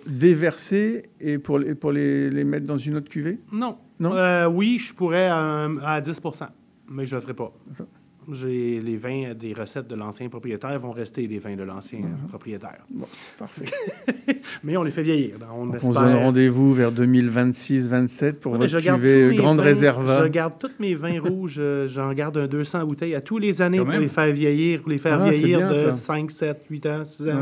déverser 0.07 1.05
et 1.21 1.39
pour 1.39 1.59
les, 1.59 1.75
pour 1.75 1.93
les, 1.93 2.31
les 2.31 2.45
mettre 2.45 2.67
dans 2.67 2.79
une 2.79 2.97
autre 2.97 3.09
cuvée? 3.09 3.39
Non. 3.53 3.77
Non? 4.01 4.15
Euh, 4.15 4.49
oui, 4.49 4.79
je 4.79 4.95
pourrais 4.95 5.27
à, 5.29 5.69
à 5.83 6.01
10 6.01 6.21
mais 6.91 7.05
je 7.05 7.15
ne 7.15 7.17
le 7.17 7.21
ferai 7.23 7.35
pas. 7.35 7.53
Ça. 7.73 7.87
J'ai 8.33 8.81
les 8.81 8.97
vins 8.97 9.33
des 9.35 9.55
recettes 9.55 9.89
de 9.89 9.95
l'ancien 9.95 10.29
propriétaire 10.29 10.79
vont 10.79 10.93
rester 10.93 11.27
des 11.29 11.39
vins 11.39 11.57
de 11.57 11.63
l'ancien 11.63 12.01
propriétaire. 12.29 12.85
Bon, 12.91 13.07
parfait. 13.39 13.65
Mais 14.65 14.77
on 14.77 14.83
les 14.83 14.91
fait 14.91 15.03
vieillir. 15.03 15.37
On, 15.55 15.67
Donc, 15.67 15.77
on 15.83 15.93
se 15.93 15.99
donne 15.99 16.15
rendez-vous 16.15 16.75
vers 16.75 16.93
2026-27 16.93 18.35
pour 18.35 18.53
Ouais, 18.53 18.59
votre 18.59 18.71
je 18.71 18.79
garde 18.85 19.01
cuvée 19.01 19.21
tous 19.21 19.27
euh, 19.27 19.31
mes 19.31 19.37
Grande 19.37 19.57
vins- 19.59 19.63
Réserva. 19.65 20.23
Je 20.25 20.29
garde 20.29 20.55
tous 20.59 20.71
mes 20.79 20.95
vins 20.95 21.21
rouges. 21.21 21.57
euh, 21.59 21.89
J'en 21.89 22.13
garde 22.13 22.37
un 22.37 22.47
200 22.47 22.85
bouteilles 22.87 23.15
à 23.15 23.21
tous 23.21 23.39
les 23.39 23.63
années 23.63 23.79
Quand 23.79 23.85
pour 23.85 23.93
même. 23.93 24.03
les 24.03 24.09
faire 24.09 24.33
vieillir, 24.33 24.81
pour 24.81 24.91
les 24.91 24.99
faire 24.99 25.21
Ah, 25.23 25.31
vieillir 25.31 25.59
bien, 25.61 25.69
de 25.71 25.75
ça. 25.75 25.93
5, 25.93 26.31
7, 26.31 26.63
8 26.71 26.87
ans, 26.87 27.05
6 27.05 27.29
ans. 27.31 27.35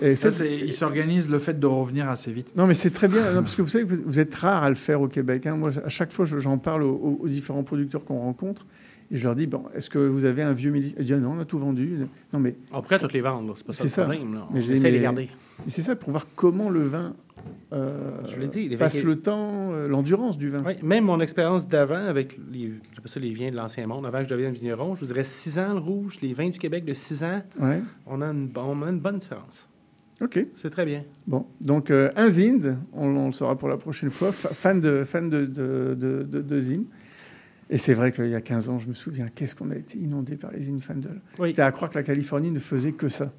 Ouais. 0.00 0.08
Et 0.10 0.16
Ça, 0.16 0.30
ça, 0.32 0.44
ils 0.44 0.72
s'organisent 0.72 1.30
le 1.30 1.38
fait 1.38 1.58
de 1.60 1.66
revenir 1.66 2.08
assez 2.08 2.32
vite. 2.32 2.52
Non, 2.56 2.66
mais 2.66 2.74
c'est 2.74 2.90
très 2.90 3.06
bien, 3.08 3.20
non, 3.34 3.42
parce 3.42 3.54
que 3.54 3.62
vous 3.62 3.68
savez, 3.68 3.84
que 3.84 3.90
vous, 3.94 4.02
vous 4.04 4.18
êtes 4.18 4.34
rare 4.34 4.64
à 4.64 4.68
le 4.68 4.74
faire 4.74 5.00
au 5.00 5.06
Québec. 5.06 5.46
hein. 5.46 5.54
Moi, 5.56 5.70
à 5.84 5.88
chaque 5.88 6.10
fois, 6.10 6.24
je- 6.24 6.38
j'en 6.38 6.58
parle 6.58 6.82
aux, 6.82 6.90
aux- 6.94 7.18
aux 7.22 7.28
différents 7.28 7.62
producteurs 7.62 8.04
qu'on 8.04 8.18
rencontre, 8.18 8.66
et 9.12 9.16
je 9.18 9.24
leur 9.24 9.36
dis, 9.36 9.46
bon, 9.46 9.64
est-ce 9.74 9.90
que 9.90 9.98
vous 9.98 10.24
avez 10.24 10.42
un 10.42 10.52
vieux 10.52 10.70
millésime 10.70 10.96
Ils 10.98 11.04
disent, 11.04 11.16
non, 11.20 11.34
on 11.36 11.40
a 11.40 11.44
tout 11.44 11.58
vendu. 11.58 11.98
Non, 12.32 12.40
mais 12.40 12.56
On 12.72 12.80
pourrait 12.80 12.98
toutes 12.98 13.12
les 13.12 13.20
vendre, 13.20 13.52
c'est 13.56 13.66
pas 13.66 13.72
ça 13.74 13.84
le 13.84 13.90
ça. 13.90 14.02
problème. 14.04 14.34
là. 14.34 14.46
On 14.50 14.54
Mais 14.54 14.60
j'ai- 14.62 14.72
essaie 14.74 14.88
de 14.90 14.96
les 14.96 15.02
garder. 15.02 15.28
mais 15.64 15.70
c'est 15.70 15.82
ça, 15.82 15.94
pour 15.94 16.10
voir 16.10 16.26
comment 16.34 16.70
le 16.70 16.80
vin 16.80 17.14
euh, 17.72 18.10
Je 18.26 18.38
l'ai 18.40 18.48
dit, 18.48 18.68
les 18.68 18.76
vins 18.76 18.86
passe 18.86 19.02
le 19.02 19.16
temps, 19.16 19.72
euh, 19.72 19.86
l'endurance 19.88 20.38
du 20.38 20.48
vin. 20.48 20.62
Oui, 20.66 20.74
même 20.82 21.04
mon 21.04 21.20
expérience 21.20 21.68
d'avant 21.68 21.94
avec 22.06 22.38
les, 22.52 22.72
ça, 23.06 23.20
les 23.20 23.32
vins 23.34 23.50
de 23.50 23.56
l'ancien 23.56 23.86
monde, 23.86 24.06
avant 24.06 24.18
que 24.18 24.24
je 24.24 24.30
devienne 24.30 24.52
vigneron, 24.52 24.94
je 24.94 25.00
vous 25.00 25.06
dirais 25.06 25.24
6 25.24 25.58
ans 25.58 25.72
le 25.74 25.80
rouge, 25.80 26.18
les 26.22 26.32
vins 26.34 26.48
du 26.48 26.58
Québec 26.58 26.84
de 26.84 26.94
6 26.94 27.22
ans, 27.24 27.42
Ouais. 27.60 27.80
on 28.06 28.20
a 28.22 28.26
une, 28.26 28.50
on 28.56 28.82
a 28.82 28.88
une 28.90 29.00
bonne 29.00 29.18
différence. 29.18 29.68
Ok. 30.20 30.46
C'est 30.54 30.70
très 30.70 30.84
bien. 30.86 31.02
Bon, 31.26 31.46
donc 31.60 31.90
euh, 31.90 32.10
un 32.16 32.28
Zind, 32.30 32.76
on, 32.92 33.08
on 33.16 33.26
le 33.26 33.32
saura 33.32 33.56
pour 33.58 33.68
la 33.68 33.76
prochaine 33.76 34.10
fois, 34.10 34.30
fa- 34.30 34.50
fan 34.54 34.80
de, 34.80 35.02
fan 35.04 35.28
de, 35.28 35.46
de- 35.46 36.22
de 36.40 36.60
Zind. 36.60 36.84
Et 37.70 37.78
c'est 37.78 37.94
vrai 37.94 38.12
qu'il 38.12 38.28
y 38.28 38.34
a 38.34 38.40
15 38.40 38.68
ans, 38.68 38.78
je 38.78 38.88
me 38.88 38.94
souviens, 38.94 39.26
qu'est-ce 39.34 39.54
qu'on 39.56 39.70
a 39.70 39.76
été 39.76 39.98
inondé 39.98 40.36
par 40.36 40.50
les 40.52 40.60
Zinfandel. 40.62 41.20
Oui. 41.38 41.48
C'était 41.48 41.62
à 41.62 41.70
croire 41.72 41.90
que 41.90 41.98
la 41.98 42.02
Californie 42.04 42.50
ne 42.50 42.58
faisait 42.60 42.92
que 42.92 43.08
ça. 43.08 43.32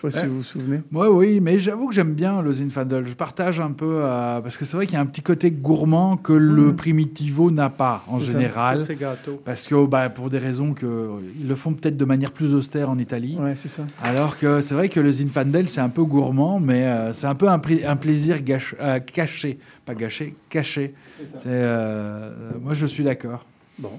Je 0.00 0.06
ne 0.06 0.10
sais 0.12 0.16
pas 0.18 0.22
si 0.22 0.28
vous 0.30 0.36
vous 0.38 0.42
souvenez. 0.44 0.80
Moi, 0.92 1.10
oui, 1.12 1.40
mais 1.40 1.58
j'avoue 1.58 1.88
que 1.88 1.94
j'aime 1.94 2.12
bien 2.14 2.40
le 2.40 2.52
Zinfandel. 2.52 3.04
Je 3.04 3.14
partage 3.14 3.58
un 3.58 3.72
peu, 3.72 4.00
euh, 4.02 4.40
parce 4.40 4.56
que 4.56 4.64
c'est 4.64 4.76
vrai 4.76 4.86
qu'il 4.86 4.94
y 4.94 4.98
a 4.98 5.00
un 5.00 5.06
petit 5.06 5.22
côté 5.22 5.50
gourmand 5.50 6.16
que 6.16 6.32
le 6.32 6.74
Primitivo 6.76 7.50
n'a 7.50 7.68
pas 7.70 8.04
en 8.06 8.18
ça, 8.18 8.24
général. 8.24 8.80
c'est 8.80 8.94
gâteau. 8.96 9.40
Parce 9.44 9.66
que 9.66 9.86
bah, 9.86 10.08
pour 10.08 10.30
des 10.30 10.38
raisons 10.38 10.72
que 10.72 11.08
ils 11.40 11.48
le 11.48 11.54
font 11.56 11.72
peut-être 11.72 11.96
de 11.96 12.04
manière 12.04 12.30
plus 12.32 12.54
austère 12.54 12.90
en 12.90 12.98
Italie. 12.98 13.38
Ouais, 13.40 13.56
c'est 13.56 13.66
ça. 13.68 13.84
Alors 14.04 14.38
que 14.38 14.60
c'est 14.60 14.74
vrai 14.74 14.88
que 14.88 15.00
le 15.00 15.10
Zinfandel, 15.10 15.68
c'est 15.68 15.80
un 15.80 15.88
peu 15.88 16.04
gourmand, 16.04 16.60
mais 16.60 16.84
euh, 16.84 17.12
c'est 17.12 17.26
un 17.26 17.34
peu 17.34 17.48
un, 17.48 17.58
plaisir 17.58 18.38
gâche- 18.42 18.76
euh, 18.80 19.00
caché. 19.00 19.58
Pas 19.84 19.94
gâché, 19.94 20.34
caché. 20.48 20.94
C'est, 21.26 21.46
euh, 21.46 22.30
moi, 22.62 22.74
je 22.74 22.86
suis 22.86 23.02
d'accord. 23.02 23.44
Bon. 23.78 23.90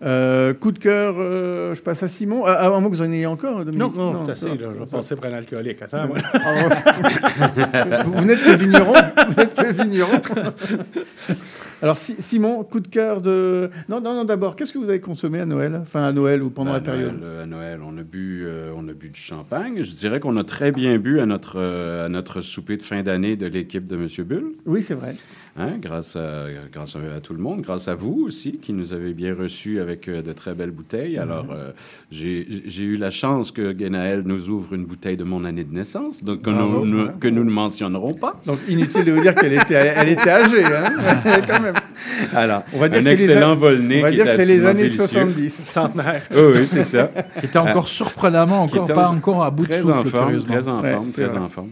Euh, 0.00 0.54
coup 0.54 0.70
de 0.70 0.78
cœur, 0.78 1.16
euh, 1.18 1.74
je 1.74 1.82
passe 1.82 2.02
à 2.04 2.08
Simon. 2.08 2.44
Ah, 2.46 2.66
à 2.66 2.70
moins 2.70 2.84
que 2.84 2.94
vous 2.94 3.02
en 3.02 3.10
ayez 3.10 3.26
encore, 3.26 3.64
Dominique 3.64 3.78
Non, 3.96 4.12
non, 4.12 4.24
c'est 4.26 4.32
assez. 4.32 4.48
là, 4.48 4.68
je 4.78 4.84
passer 4.84 5.16
pour 5.16 5.24
un 5.26 5.32
alcoolique. 5.32 5.82
Attends, 5.82 6.06
moi. 6.06 6.16
vous, 8.04 8.12
vous 8.12 8.24
n'êtes 8.24 8.42
que 8.42 8.56
vigneron. 8.56 8.92
Vous 9.28 9.34
n'êtes 9.40 9.54
que 9.54 9.72
vigneron. 9.82 10.20
Alors, 11.82 11.96
Si- 11.96 12.20
Simon, 12.20 12.64
coup 12.64 12.80
de 12.80 12.88
cœur 12.88 13.20
de. 13.20 13.70
Non, 13.88 14.00
non, 14.00 14.14
non. 14.14 14.24
D'abord, 14.24 14.56
qu'est-ce 14.56 14.72
que 14.72 14.78
vous 14.78 14.88
avez 14.88 15.00
consommé 15.00 15.40
à 15.40 15.46
Noël? 15.46 15.78
Enfin, 15.82 16.02
à 16.04 16.12
Noël 16.12 16.42
ou 16.42 16.50
pendant 16.50 16.70
Ben, 16.72 16.76
la 16.78 16.82
période? 16.82 17.20
Noël, 17.20 17.22
euh, 17.24 17.42
à 17.42 17.46
Noël, 17.46 17.80
on 17.84 17.96
a 17.98 18.02
bu, 18.02 18.42
euh, 18.44 18.72
on 18.76 18.88
a 18.88 18.92
bu 18.92 19.10
du 19.10 19.20
champagne. 19.20 19.82
Je 19.82 19.94
dirais 19.94 20.18
qu'on 20.18 20.36
a 20.36 20.44
très 20.44 20.72
bien 20.72 20.98
bu 20.98 21.20
à 21.20 21.26
notre, 21.26 21.54
euh, 21.56 22.06
à 22.06 22.08
notre 22.08 22.40
souper 22.40 22.76
de 22.76 22.82
fin 22.82 23.02
d'année 23.02 23.36
de 23.36 23.46
l'équipe 23.46 23.84
de 23.86 23.96
Monsieur 23.96 24.24
Bull. 24.24 24.52
Oui, 24.66 24.82
c'est 24.82 24.94
vrai. 24.94 25.14
Hein, 25.58 25.78
grâce, 25.80 26.14
à, 26.14 26.44
grâce 26.72 26.94
à, 26.94 27.20
tout 27.20 27.32
le 27.34 27.40
monde, 27.40 27.62
grâce 27.62 27.88
à 27.88 27.94
vous 27.96 28.24
aussi, 28.26 28.58
qui 28.62 28.72
nous 28.72 28.92
avez 28.92 29.12
bien 29.12 29.34
reçus 29.34 29.80
avec 29.80 30.06
euh, 30.08 30.22
de 30.22 30.32
très 30.32 30.54
belles 30.54 30.70
bouteilles. 30.70 31.18
Alors, 31.18 31.46
euh, 31.50 31.72
j'ai 32.12 32.46
j'ai 32.66 32.84
eu 32.84 32.96
la 32.96 33.10
chance 33.10 33.50
que 33.50 33.72
Guénaël 33.72 34.22
nous 34.24 34.50
ouvre 34.50 34.74
une 34.74 34.84
bouteille 34.84 35.16
de 35.16 35.24
mon 35.24 35.44
année 35.44 35.64
de 35.64 35.74
naissance, 35.74 36.22
donc 36.22 36.42
que, 36.42 36.50
Bravo. 36.50 36.84
nous, 36.84 37.06
nous- 37.06 37.10
que 37.18 37.26
nous 37.26 37.42
ne 37.42 37.50
mentionnerons 37.50 38.14
pas. 38.14 38.40
Donc, 38.46 38.58
inutile 38.68 39.04
de 39.04 39.12
vous 39.12 39.20
dire 39.20 39.34
qu'elle 39.34 39.54
était, 39.54 39.74
elle 39.96 40.10
était 40.10 40.30
âgée, 40.30 40.64
hein 40.64 40.84
quand 41.48 41.60
même. 41.60 41.74
Alors, 42.34 42.62
On 42.72 42.78
va 42.78 42.88
dire 42.88 42.98
un 42.98 43.02
les 43.02 43.08
excellent 43.10 43.56
vol-nez 43.56 43.98
On 43.98 44.02
va 44.02 44.10
dire 44.12 44.24
que 44.26 44.30
est 44.30 44.36
c'est 44.36 44.44
les 44.44 44.64
années 44.64 44.82
délicieux. 44.84 45.06
70. 45.08 45.50
Centenaire. 45.52 46.22
Oui, 46.30 46.42
oui, 46.54 46.66
c'est 46.66 46.84
ça. 46.84 47.10
Qui 47.40 47.46
était 47.46 47.58
encore 47.58 47.88
surprenamment, 47.88 48.62
encore 48.62 48.84
était 48.84 48.94
pas 48.94 49.08
encore 49.08 49.42
à 49.42 49.50
bout 49.50 49.66
de 49.66 49.72
souffle, 49.72 49.90
en 49.90 50.04
forme, 50.04 50.38
très 50.42 50.68
en 50.68 50.82
forme, 50.82 51.06
très 51.10 51.24
vrai. 51.24 51.38
en 51.38 51.48
forme. 51.48 51.68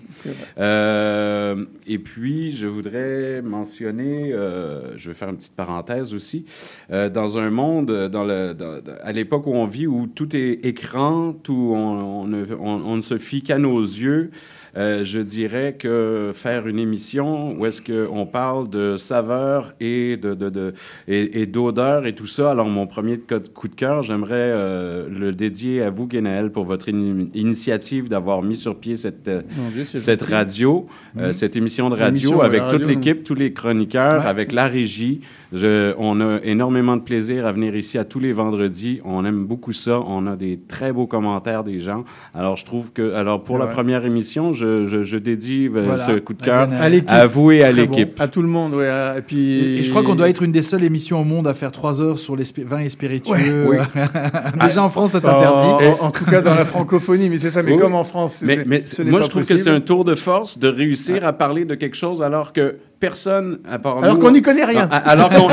Euh, 0.59 1.65
et 1.87 1.99
puis, 1.99 2.51
je 2.51 2.67
voudrais 2.67 3.43
mentionner, 3.43 3.76
euh, 3.85 4.93
je 4.97 5.11
vais 5.11 5.15
faire 5.15 5.29
une 5.29 5.37
petite 5.37 5.57
parenthèse 5.57 6.15
aussi, 6.15 6.45
euh, 6.91 7.09
dans 7.09 7.39
un 7.39 7.51
monde, 7.51 7.91
euh, 7.91 8.81
à 9.03 9.13
l'époque 9.13 9.47
où 9.47 9.53
on 9.53 9.67
vit, 9.67 9.87
où 9.87 10.07
tout 10.07 10.35
est 10.37 10.65
écran, 10.65 11.33
tout, 11.33 11.75
on 11.75 12.27
ne 12.27 13.01
se 13.01 13.19
fie 13.19 13.43
qu'à 13.43 13.59
nos 13.59 13.81
yeux, 13.81 14.31
euh, 14.77 15.03
je 15.05 15.21
dirais 15.21 15.77
que 15.79 16.33
faire 16.35 16.67
une 16.67 16.79
émission 16.79 17.57
où 17.59 17.67
est-ce 17.67 17.81
qu'on 17.83 18.27
parle 18.27 18.69
de 18.69 18.97
saveurs 18.97 19.73
et 19.81 20.17
de, 20.17 20.35
de, 20.35 20.49
de 20.51 20.73
et, 21.09 21.41
et 21.43 21.47
d'odeurs 21.47 22.07
et 22.07 22.15
tout 22.15 22.27
ça. 22.27 22.51
Alors 22.51 22.69
mon 22.69 22.87
premier 22.87 23.19
co- 23.19 23.37
coup 23.55 23.69
de 23.69 23.75
cœur, 23.75 24.03
j'aimerais 24.03 24.35
euh, 24.37 25.09
le 25.09 25.33
dédier 25.33 25.83
à 25.83 25.91
vous, 25.91 26.07
Guénaël, 26.07 26.51
pour 26.53 26.65
votre 26.65 26.89
ini- 26.89 27.31
initiative 27.35 28.09
d'avoir 28.09 28.43
mis 28.43 28.55
sur 28.57 28.77
pied 28.77 28.97
cette 28.97 29.29
euh, 29.29 29.43
Dieu, 29.73 29.85
cette 29.85 30.21
gentil. 30.21 30.33
radio, 30.33 30.87
euh, 31.19 31.27
Mhm. 31.29 31.33
cette 31.33 31.57
émission 31.57 31.89
de 31.91 31.97
radio 31.97 32.43
avec 32.43 32.63
toute 32.69 32.83
radio, 32.83 32.89
l'équipe, 32.89 33.25
tous 33.25 33.35
les 33.35 33.53
chroniqueurs, 33.53 34.21
Ouais. 34.23 34.27
avec 34.27 34.53
la 34.53 34.67
régie. 34.67 35.21
Je, 35.53 35.95
on 35.99 36.21
a 36.21 36.39
énormément 36.43 36.97
de 36.97 37.03
plaisir 37.03 37.47
à 37.47 37.53
venir 37.53 37.75
ici 37.77 37.97
à 37.99 38.05
tous 38.05 38.19
les 38.21 38.33
vendredis. 38.33 39.01
On 39.05 39.25
aime 39.25 39.45
beaucoup 39.45 39.73
ça. 39.73 40.01
On 40.07 40.27
a 40.27 40.37
des 40.37 40.57
très 40.57 40.93
beaux 40.93 41.07
commentaires 41.07 41.63
des 41.65 41.79
gens. 41.79 42.05
Alors, 42.35 42.57
je 42.57 42.65
trouve 42.65 42.93
que, 42.93 43.15
alors 43.15 43.43
pour 43.43 43.57
la 43.57 43.67
première 43.67 44.05
émission, 44.05 44.53
je, 44.53 44.66
je, 44.85 45.03
je 45.03 45.17
dédie 45.19 45.67
euh, 45.67 45.83
Voilà. 45.85 45.99
ce 46.05 46.13
coup 46.19 46.35
de 46.35 46.43
cœur 46.43 46.69
À 47.09 47.27
vous 47.27 47.51
et 47.53 47.63
à 47.65 47.71
bon. 47.71 47.77
l'équipe. 47.77 48.21
À 48.21 48.29
tout 48.29 48.43
le 48.43 48.49
monde, 48.49 48.75
ouais. 48.75 48.89
Et 49.19 49.23
puis. 49.23 49.53
Et, 49.59 49.79
et 49.79 49.83
je 49.83 49.91
crois 49.91 50.03
qu'on 50.03 50.15
doit 50.15 50.29
être 50.29 50.43
une 50.43 50.53
des 50.53 50.63
seules 50.63 50.85
émissions 50.85 51.21
au 51.21 51.25
monde 51.25 51.47
à 51.47 51.55
faire 51.55 51.73
trois 51.73 52.01
heures 52.03 52.19
sur 52.19 52.37
les 52.37 52.45
vins 52.65 52.81
et 52.81 52.89
spiritueux. 52.89 53.67
Ouais. 53.69 53.79
Déjà 54.61 54.83
en 54.83 54.89
France, 54.91 55.13
c'est 55.13 55.25
interdit. 55.25 55.87
En, 56.01 56.07
en 56.07 56.11
tout 56.11 56.25
cas, 56.25 56.41
dans 56.43 56.55
la 56.55 56.65
francophonie, 56.65 57.29
mais 57.31 57.39
c'est 57.39 57.51
ça. 57.51 57.63
Mais 57.63 57.73
Oui. 57.73 57.79
comme 57.79 57.95
en 57.95 58.05
France, 58.05 58.43
Mais, 58.45 58.57
c'est- 58.57 58.65
mais 58.67 58.83
ce 58.85 59.03
n'est 59.03 59.11
moi, 59.11 59.21
pas 59.21 59.27
je 59.27 59.31
trouve 59.31 59.47
que 59.47 59.57
c'est 59.57 59.71
un 59.71 59.81
tour 59.81 60.05
de 60.05 60.15
force 60.15 60.59
de 60.59 60.69
réussir 60.69 61.25
à 61.27 61.33
parler 61.33 61.65
de 61.65 61.75
quelque 61.75 61.97
chose 61.97 62.23
alors 62.23 62.53
que 62.53 62.77
personne, 63.01 63.59
à 63.71 63.79
part 63.79 64.03
Alors 64.03 64.19
qu'on 64.19 64.31
n'y 64.31 64.43
connaît 64.43 64.65
rien. 64.65 64.89
Ah, 64.91 64.97
Alors 65.11 65.29
qu'on 65.31 65.49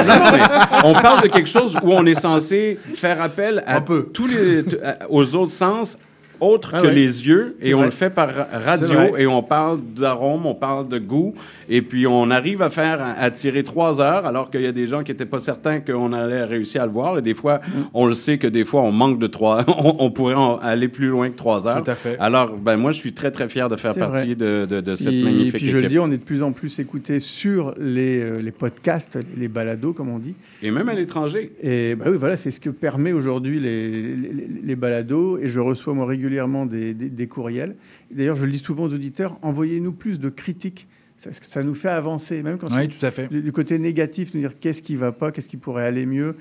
on 0.89 0.93
parle 0.93 1.23
de 1.23 1.27
quelque 1.27 1.49
chose 1.49 1.77
où 1.83 1.91
on 1.93 2.05
est 2.05 2.19
censé 2.19 2.77
faire 2.95 3.21
appel 3.21 3.63
à 3.67 3.81
tous 3.81 4.27
les, 4.27 4.63
aux 5.09 5.35
autres 5.35 5.51
sens 5.51 5.97
autres 6.43 6.71
Ah 6.75 6.81
que 6.81 6.87
ouais. 6.87 6.93
les 6.93 7.27
yeux 7.27 7.55
et 7.61 7.73
on 7.73 7.77
vrai. 7.77 7.85
le 7.87 7.91
fait 7.91 8.09
par 8.09 8.29
ra- 8.33 8.47
radio 8.65 9.15
et 9.17 9.25
on 9.27 9.41
parle 9.43 9.79
d'arôme, 9.95 10.45
on 10.45 10.55
parle 10.55 10.87
de 10.89 10.99
goût 10.99 11.33
et 11.69 11.81
puis 11.81 12.05
on 12.07 12.29
arrive 12.29 12.61
à 12.61 12.69
faire 12.69 13.01
à, 13.01 13.11
à 13.19 13.31
tirer 13.31 13.63
trois 13.63 14.01
heures 14.01 14.25
alors 14.25 14.49
qu'il 14.51 14.61
y 14.61 14.67
a 14.67 14.71
des 14.71 14.87
gens 14.87 15.03
qui 15.03 15.11
n'étaient 15.11 15.25
pas 15.25 15.39
certains 15.39 15.79
qu'on 15.79 16.13
allait 16.13 16.43
réussir 16.43 16.81
à 16.83 16.85
le 16.85 16.91
voir 16.91 17.17
et 17.17 17.21
des 17.21 17.33
fois 17.33 17.61
Mm. 17.63 17.81
on 17.93 18.05
le 18.07 18.13
sait 18.13 18.37
que 18.37 18.47
des 18.47 18.65
fois 18.65 18.81
on 18.81 18.91
manque 18.91 19.19
de 19.19 19.27
trois 19.27 19.63
on, 19.67 19.93
on 19.99 20.11
pourrait 20.11 20.33
en 20.35 20.57
aller 20.57 20.87
plus 20.87 21.07
loin 21.07 21.29
que 21.29 21.35
trois 21.35 21.67
heures 21.67 21.83
Tout 21.83 21.91
à 21.91 21.95
fait. 21.95 22.17
alors 22.19 22.57
ben 22.57 22.77
moi 22.77 22.91
je 22.91 22.97
suis 22.99 23.13
très 23.13 23.31
très 23.31 23.47
fier 23.47 23.69
de 23.69 23.75
faire 23.75 23.95
partie 23.95 24.35
de, 24.35 24.65
de, 24.69 24.81
de 24.81 24.95
cette 24.95 25.13
Et 25.13 25.23
magnifique 25.23 25.55
puis 25.57 25.67
je 25.67 25.73
le 25.77 25.79
équipe 25.83 25.89
dis, 25.91 25.99
on 25.99 26.11
est 26.11 26.17
de 26.17 26.23
plus 26.23 26.43
en 26.43 26.51
plus 26.51 26.79
écouté 26.79 27.19
sur 27.19 27.73
les, 27.79 28.19
euh, 28.21 28.41
les 28.41 28.51
podcasts, 28.51 29.17
les 29.37 29.47
balados, 29.47 29.93
comme 29.93 30.09
on 30.09 30.19
dit. 30.19 30.35
et 30.61 30.71
même 30.71 30.89
à 30.89 30.93
l'étranger 30.93 31.51
Et 31.61 31.95
bah 31.95 32.05
oui, 32.09 32.17
voilà, 32.19 32.35
c'est 32.37 32.51
ce 32.51 32.59
que 32.59 32.69
permet 32.69 33.11
aujourd'hui 33.13 33.59
les, 33.59 33.89
les, 33.91 34.47
les 34.63 34.75
balados. 34.75 35.37
Et 35.39 35.47
je 35.47 35.59
reçois 35.59 35.93
moi 35.93 36.05
régulièrement 36.05 36.32
des, 36.65 36.93
des- 36.93 37.09
des 37.09 37.27
courriels. 37.27 37.75
D'ailleurs, 38.11 38.35
je 38.35 38.45
le 38.45 38.51
dis 38.51 38.57
souvent 38.59 38.83
aux 38.85 38.93
auditeurs 38.93 39.37
envoyez-nous 39.41 39.91
plus 39.93 40.19
de 40.19 40.29
critiques. 40.29 40.87
Ça, 41.17 41.29
ça 41.31 41.63
nous 41.63 41.75
fait 41.75 41.89
avancer, 41.89 42.43
même 42.43 42.57
quand 42.57 42.67
Oui, 42.71 42.87
c'est 42.91 42.99
tout 42.99 43.05
à 43.05 43.11
fait. 43.11 43.27
du 43.31 43.51
côté 43.53 43.77
négatif, 43.79 44.33
nous 44.33 44.41
dire 44.41 44.53
qu'est-ce 44.59 44.81
qui 44.81 44.95
va 44.95 45.11
pas, 45.11 45.31
qu'est-ce 45.31 45.47
qui 45.47 45.57
pourrait 45.57 45.85
aller 45.85 46.05
mieux. 46.05 46.35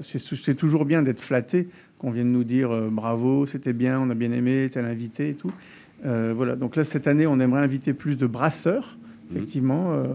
C'est 0.00 0.54
toujours 0.56 0.84
bien 0.86 1.02
d'être 1.02 1.20
flatté, 1.20 1.68
qu'on 1.98 2.10
vienne 2.10 2.30
nous 2.32 2.44
dire 2.44 2.70
euh, 2.70 2.88
bravo, 2.90 3.44
c'était 3.46 3.72
bien, 3.74 4.00
on 4.00 4.08
a 4.10 4.14
bien 4.14 4.32
aimé, 4.32 4.68
tel 4.72 4.84
invité 4.86 5.30
et 5.30 5.34
tout. 5.34 5.50
Euh, 6.06 6.32
voilà. 6.34 6.56
Donc 6.56 6.76
là, 6.76 6.84
cette 6.84 7.06
année, 7.08 7.26
on 7.26 7.40
aimerait 7.40 7.60
inviter 7.62 7.92
plus 7.92 8.16
de 8.16 8.26
brasseurs, 8.26 8.96
effectivement. 9.30 9.92
euh, 9.92 10.06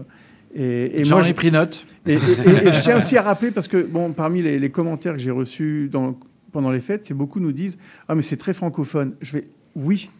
et, 0.54 1.00
et 1.00 1.04
J'en 1.04 1.16
moi, 1.16 1.24
ai 1.24 1.28
j'ai- 1.28 1.34
pris 1.34 1.52
note. 1.52 1.86
et, 2.06 2.14
et- 2.14 2.16
et- 2.16 2.68
et 2.68 2.72
je 2.72 2.80
tiens 2.82 2.98
aussi 2.98 3.16
à 3.18 3.22
rappeler, 3.22 3.50
parce 3.50 3.68
que 3.68 3.82
bon, 3.82 4.12
parmi 4.12 4.42
les, 4.42 4.58
les 4.58 4.70
commentaires 4.70 5.12
que 5.12 5.20
j'ai 5.20 5.30
reçus 5.30 5.88
dans- 5.92 6.18
pendant 6.52 6.70
les 6.70 6.80
fêtes, 6.80 7.04
c'est 7.04 7.14
beaucoup 7.14 7.40
nous 7.40 7.52
disent 7.52 7.78
Ah, 8.08 8.14
mais 8.14 8.22
c'est 8.22 8.36
très 8.36 8.52
francophone. 8.52 9.14
Je 9.20 9.32
vais 9.34 9.44
Oui. 9.74 10.10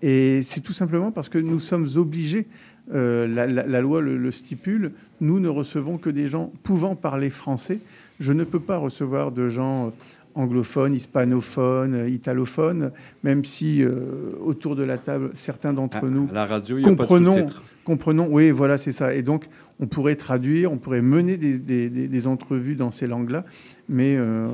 Et 0.00 0.42
c'est 0.42 0.60
tout 0.60 0.72
simplement 0.72 1.10
parce 1.10 1.28
que 1.28 1.38
nous 1.38 1.58
sommes 1.58 1.88
obligés, 1.96 2.46
euh, 2.94 3.26
la, 3.26 3.46
la- 3.48 3.66
la 3.66 3.80
loi 3.80 4.00
le, 4.00 4.16
le 4.16 4.30
stipule, 4.30 4.92
nous 5.20 5.40
ne 5.40 5.48
recevons 5.48 5.98
que 5.98 6.08
des 6.08 6.28
gens 6.28 6.52
pouvant 6.62 6.94
parler 6.94 7.30
français. 7.30 7.80
Je 8.20 8.32
ne 8.32 8.44
peux 8.44 8.60
pas 8.60 8.76
recevoir 8.76 9.32
de 9.32 9.48
gens 9.48 9.88
euh, 9.88 9.90
anglophones, 10.36 10.94
hispanophones, 10.94 11.94
euh, 11.94 12.08
italophones, 12.08 12.92
même 13.24 13.44
si 13.44 13.82
euh, 13.82 14.30
autour 14.40 14.76
de 14.76 14.84
la 14.84 14.98
table, 14.98 15.30
certains 15.34 15.72
d'entre 15.72 15.96
À- 15.96 16.02
nous 16.02 16.28
à 16.30 16.34
la 16.34 16.46
radio, 16.46 16.78
il 16.78 16.82
y 16.82 16.84
a 16.84 16.88
pas 16.88 16.92
de 16.92 16.96
comprenons, 16.98 17.46
comprenons, 17.84 18.28
oui, 18.30 18.50
voilà, 18.52 18.78
c'est 18.78 18.92
ça. 18.92 19.12
Et 19.14 19.22
donc, 19.22 19.46
on 19.80 19.86
pourrait 19.88 20.14
traduire, 20.16 20.70
on 20.70 20.76
pourrait 20.76 21.02
mener 21.02 21.36
des, 21.38 21.58
des- 21.58 21.90
des- 21.90 22.06
des 22.06 22.26
entrevues 22.28 22.76
dans 22.76 22.92
ces 22.92 23.08
langues-là, 23.08 23.44
mais 23.88 24.16
euh, 24.16 24.48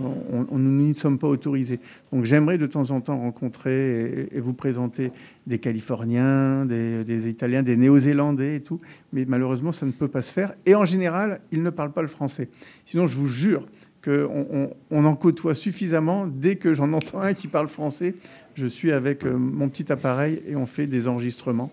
on, 0.50 0.58
nous 0.58 0.70
n'y 0.70 0.94
sommes 0.94 1.18
pas 1.18 1.26
autorisés. 1.26 1.80
Donc, 2.12 2.24
j'aimerais 2.24 2.58
de 2.58 2.66
temps 2.66 2.90
en 2.90 3.00
temps 3.00 3.18
rencontrer 3.18 4.28
et, 4.32 4.40
vous 4.40 4.54
présenter 4.54 5.10
des 5.46 5.58
Californiens, 5.58 6.66
des, 6.66 7.28
Italiens, 7.28 7.62
des 7.62 7.76
Néo-Zélandais 7.76 8.56
et 8.56 8.60
tout, 8.60 8.80
mais 9.12 9.24
malheureusement, 9.26 9.72
ça 9.72 9.86
ne 9.86 9.92
peut 9.92 10.08
pas 10.08 10.22
se 10.22 10.32
faire. 10.32 10.52
Et 10.66 10.74
en 10.74 10.84
général, 10.84 11.40
ils 11.50 11.62
ne 11.62 11.70
parlent 11.70 11.92
pas 11.92 12.02
le 12.02 12.08
français. 12.08 12.48
Sinon, 12.84 13.06
je 13.06 13.16
vous 13.16 13.26
jure 13.26 13.66
qu'on 14.04 14.46
on, 14.52 14.70
on 14.90 15.04
en 15.04 15.16
côtoie 15.16 15.54
suffisamment. 15.54 16.26
Dès 16.26 16.56
que 16.56 16.74
j'en 16.74 16.92
entends 16.92 17.20
un 17.20 17.32
qui 17.32 17.48
parle 17.48 17.68
français, 17.68 18.14
je 18.54 18.66
suis 18.66 18.92
avec 18.92 19.24
euh, 19.24 19.36
mon 19.36 19.68
petit 19.68 19.90
appareil 19.90 20.42
et 20.46 20.56
on 20.56 20.66
fait 20.66 20.86
des 20.86 21.08
enregistrements. 21.08 21.72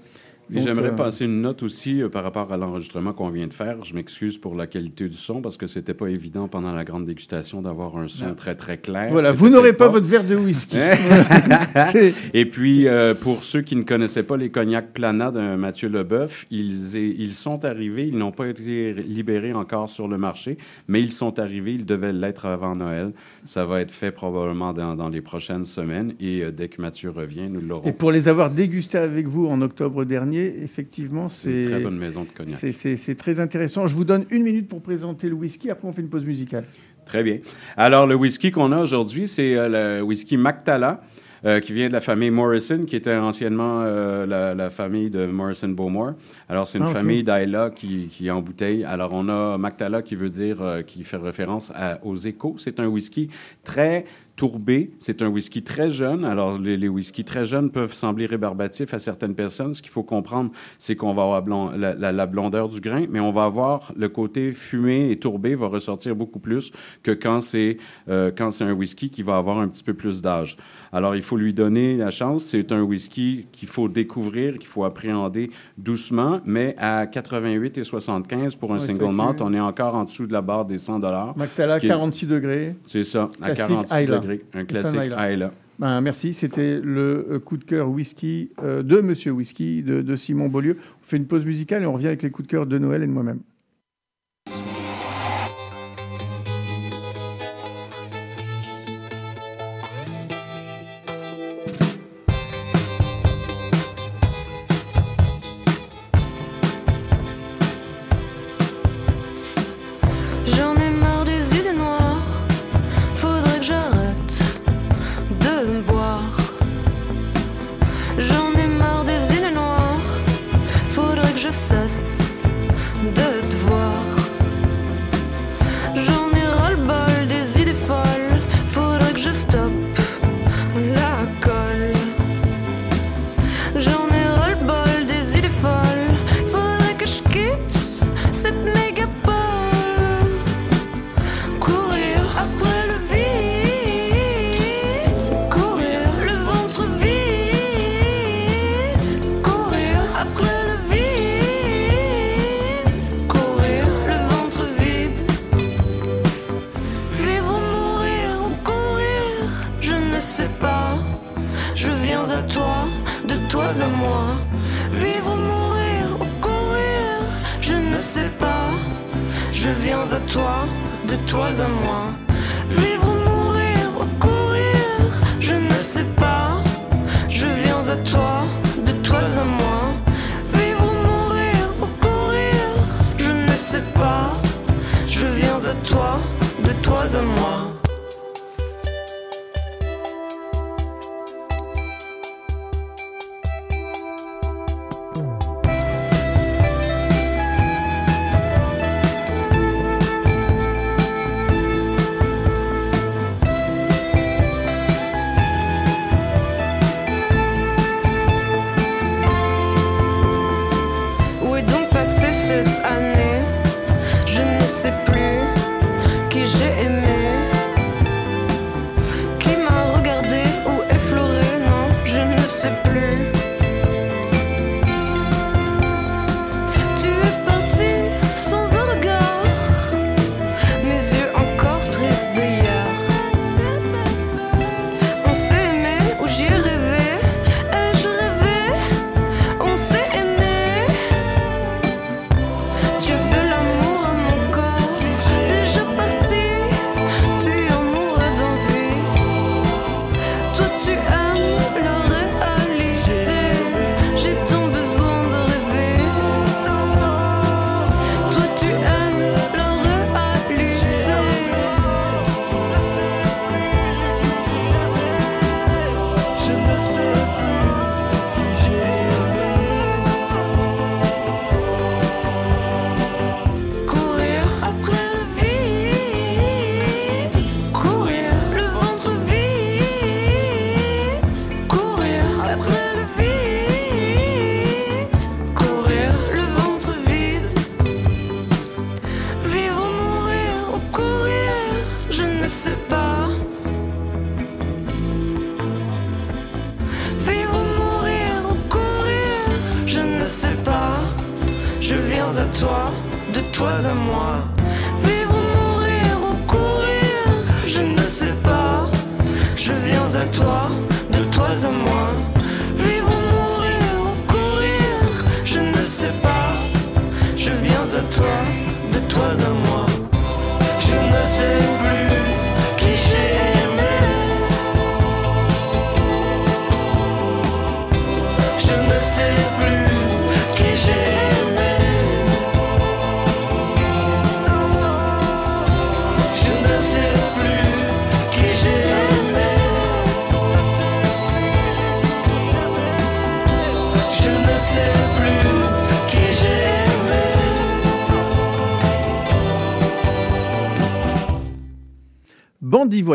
J'aimerais 0.59 0.89
euh, 0.89 0.95
passer 0.95 1.25
une 1.25 1.41
note 1.41 1.63
aussi 1.63 2.01
euh, 2.01 2.09
par 2.09 2.23
rapport 2.23 2.51
à 2.51 2.57
l'enregistrement 2.57 3.13
qu'on 3.13 3.29
vient 3.29 3.47
de 3.47 3.53
faire. 3.53 3.83
Je 3.83 3.93
m'excuse 3.95 4.37
pour 4.37 4.55
la 4.55 4.67
qualité 4.67 5.07
du 5.07 5.15
son 5.15 5.41
parce 5.41 5.57
que 5.57 5.67
c'était 5.67 5.93
pas 5.93 6.07
évident 6.07 6.47
pendant 6.47 6.73
la 6.73 6.83
grande 6.83 7.05
dégustation 7.05 7.61
d'avoir 7.61 7.97
un 7.97 8.07
son 8.07 8.27
Non. 8.27 8.35
très 8.35 8.55
très 8.55 8.77
clair. 8.77 9.09
Voilà, 9.11 9.31
vous 9.31 9.49
n'aurez 9.49 9.73
pas 9.73 9.87
votre 9.87 10.07
verre 10.07 10.23
de 10.25 10.35
whisky. 10.35 10.77
C'est- 11.91 12.13
Et 12.33 12.45
puis, 12.45 12.87
euh, 12.87 13.13
pour 13.13 13.43
ceux 13.43 13.61
qui 13.61 13.75
ne 13.75 13.83
connaissaient 13.83 14.23
pas 14.23 14.37
les 14.37 14.49
cognacs 14.49 14.91
Plana 14.93 15.31
de 15.31 15.55
Mathieu 15.55 15.89
Leboeuf, 15.89 16.45
ils, 16.51 16.97
est- 16.97 17.15
ils 17.17 17.33
sont 17.33 17.63
arrivés, 17.65 18.07
ils 18.07 18.17
n'ont 18.17 18.31
pas 18.31 18.47
été 18.47 18.93
libérés 18.93 19.53
encore 19.53 19.89
sur 19.89 20.07
le 20.07 20.17
marché, 20.17 20.57
mais 20.87 21.01
ils 21.01 21.11
sont 21.11 21.39
arrivés, 21.39 21.73
ils 21.73 21.85
devaient 21.85 22.13
l'être 22.13 22.45
avant 22.45 22.75
Noël. 22.75 23.11
Ça 23.45 23.65
va 23.65 23.81
être 23.81 23.91
fait 23.91 24.11
probablement 24.11 24.73
dans, 24.73 24.95
dans 24.95 25.09
les 25.09 25.21
prochaines 25.21 25.65
semaines 25.65 26.13
et 26.19 26.41
euh, 26.43 26.51
dès 26.51 26.67
que 26.67 26.81
Mathieu 26.81 27.09
revient, 27.09 27.47
nous 27.49 27.61
l'aurons. 27.61 27.87
Et 27.87 27.93
pour 27.93 28.11
les 28.11 28.27
avoir 28.27 28.49
dégustés 28.51 28.97
avec 28.97 29.27
vous 29.27 29.47
en 29.47 29.61
octobre 29.61 30.05
dernier, 30.05 30.40
effectivement, 30.45 31.27
c'est 31.27 31.63
une 31.63 31.69
très 31.69 31.79
bonne 31.81 31.97
maison 31.97 32.23
de 32.23 32.29
cognac. 32.29 32.57
c'est- 32.57 33.15
très 33.15 33.39
intéressant. 33.39 33.87
Je 33.87 33.95
vous 33.95 34.05
donne 34.05 34.25
une 34.29 34.43
minute 34.43 34.67
pour 34.67 34.81
présenter 34.81 35.27
le 35.29 35.35
whisky. 35.35 35.69
Après, 35.69 35.87
on 35.87 35.93
fait 35.93 36.01
une 36.01 36.09
pause 36.09 36.25
musicale. 36.25 36.65
Très 37.05 37.23
bien. 37.23 37.39
Alors, 37.77 38.07
le 38.07 38.15
whisky 38.15 38.51
qu'on 38.51 38.71
a 38.71 38.79
aujourd'hui, 38.79 39.27
c'est 39.27 39.55
euh, 39.55 39.97
le 39.97 40.03
whisky 40.03 40.37
Mactala, 40.37 41.01
euh, 41.43 41.59
qui 41.59 41.73
vient 41.73 41.87
de 41.87 41.93
la 41.93 42.01
famille 42.01 42.29
Morrison, 42.29 42.85
qui 42.85 42.95
était 42.95 43.15
anciennement 43.15 43.81
euh, 43.83 44.27
la, 44.27 44.53
la 44.53 44.69
famille 44.69 45.09
de 45.09 45.25
Morrison 45.25 45.69
Bowmore. 45.69 46.13
Alors, 46.47 46.67
c'est 46.67 46.77
une 46.77 46.85
Ah, 46.87 46.91
famille 46.93 47.23
d'Ayla 47.23 47.71
qui, 47.71 48.07
qui 48.07 48.29
embouteille. 48.29 48.83
Alors, 48.83 49.11
on 49.13 49.27
a 49.29 49.57
Mactala 49.57 50.03
qui 50.03 50.15
veut 50.15 50.29
dire, 50.29 50.61
euh, 50.61 50.81
qui 50.83 51.03
fait 51.03 51.17
référence 51.17 51.71
à- 51.75 51.99
aux 52.05 52.15
échos. 52.15 52.55
C'est 52.59 52.79
un 52.79 52.85
whisky 52.85 53.29
très 53.63 54.05
tourbé. 54.35 54.91
C'est 54.99 55.21
un 55.21 55.27
whisky 55.27 55.61
très 55.63 55.89
jeune. 55.89 56.25
Alors, 56.25 56.57
les, 56.59 56.77
les 56.77 56.87
whiskies 56.87 57.23
très 57.23 57.45
jeunes 57.45 57.69
peuvent 57.71 57.93
sembler 57.93 58.25
rébarbatifs 58.25 58.93
à 58.93 58.99
certaines 58.99 59.35
personnes. 59.35 59.73
Ce 59.73 59.81
qu'il 59.81 59.91
faut 59.91 60.03
comprendre, 60.03 60.51
c'est 60.77 60.95
qu'on 60.95 61.13
va 61.13 61.23
avoir 61.23 61.41
blond- 61.43 61.71
la, 61.77 61.93
la- 61.93 62.11
la 62.11 62.25
blondeur 62.25 62.69
du 62.69 62.81
grain, 62.81 63.05
mais 63.09 63.19
on 63.19 63.31
va 63.31 63.45
avoir 63.45 63.91
le 63.95 64.09
côté 64.09 64.51
fumé 64.53 65.11
et 65.11 65.17
tourbé 65.17 65.55
va 65.55 65.67
ressortir 65.67 66.15
beaucoup 66.15 66.39
plus 66.39 66.71
que 67.03 67.11
quand 67.11 67.41
c'est 67.41 67.77
euh, 68.09 68.31
un 68.61 68.73
whisky 68.73 69.09
qui 69.09 69.23
va 69.23 69.37
avoir 69.37 69.59
un 69.59 69.67
petit 69.67 69.83
peu 69.83 69.93
plus 69.93 70.21
d'âge. 70.21 70.57
Alors, 70.91 71.15
il 71.15 71.21
faut 71.21 71.37
lui 71.37 71.53
donner 71.53 71.95
la 71.97 72.11
chance. 72.11 72.43
C'est 72.43 72.71
un 72.71 72.81
whisky 72.81 73.45
qu'il 73.51 73.67
faut 73.69 73.87
découvrir, 73.87 74.55
qu'il 74.55 74.67
faut 74.67 74.83
appréhender 74.83 75.49
doucement, 75.77 76.41
mais 76.45 76.75
à 76.77 77.05
88 77.07 77.77
et 77.77 77.83
75 77.83 78.55
pour 78.55 78.73
un 78.73 78.75
single 78.79 79.05
malt, 79.13 79.41
on 79.41 79.53
est 79.53 79.59
encore 79.59 79.95
en 79.95 80.03
dessous 80.03 80.27
de 80.27 80.33
la 80.33 80.41
barre 80.41 80.65
des 80.65 80.77
100 80.77 80.99
dollars. 80.99 81.37
Mactala, 81.37 81.73
46 81.87 82.25
degrés. 82.27 82.75
C'est 82.85 83.03
ça, 83.03 83.29
à 83.41 83.51
Classique 83.51 83.67
46 83.75 83.93
Islay. 84.03 84.17
Un 84.53 84.65
classique. 84.65 84.99
Islay. 85.03 85.49
Ben, 85.79 85.99
merci. 86.01 86.33
C'était 86.33 86.79
le 86.79 87.27
euh, 87.31 87.39
coup 87.39 87.57
de 87.57 87.63
cœur 87.63 87.89
whisky 87.89 88.51
euh, 88.63 88.83
de 88.83 89.01
Monsieur 89.01 89.31
Whisky 89.31 89.81
de, 89.81 90.01
de 90.01 90.15
Simon 90.15 90.47
Beaulieu. 90.47 90.77
On 90.79 91.05
fait 91.05 91.17
une 91.17 91.25
pause 91.25 91.43
musicale 91.43 91.83
et 91.83 91.85
on 91.87 91.93
revient 91.93 92.07
avec 92.07 92.21
les 92.21 92.29
coups 92.29 92.47
de 92.47 92.51
cœur 92.51 92.65
de 92.67 92.77
Noël 92.77 93.01
et 93.01 93.07
de 93.07 93.11
moi-même. 93.11 93.39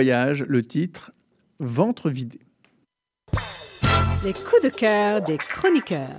Voyage, 0.00 0.44
le 0.46 0.62
titre 0.62 1.12
Ventre 1.58 2.10
vidé. 2.10 2.38
Les 4.22 4.34
coups 4.34 4.60
de 4.62 4.68
cœur 4.68 5.22
des 5.22 5.38
chroniqueurs. 5.38 6.10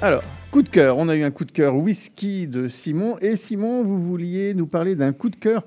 Alors, 0.00 0.22
coup 0.50 0.62
de 0.62 0.70
cœur. 0.70 0.96
On 0.96 1.10
a 1.10 1.16
eu 1.16 1.22
un 1.22 1.30
coup 1.30 1.44
de 1.44 1.52
cœur 1.52 1.76
whisky 1.76 2.48
de 2.48 2.68
Simon. 2.68 3.18
Et 3.20 3.36
Simon, 3.36 3.82
vous 3.82 3.98
vouliez 3.98 4.54
nous 4.54 4.66
parler 4.66 4.96
d'un 4.96 5.12
coup 5.12 5.28
de 5.28 5.36
cœur 5.36 5.64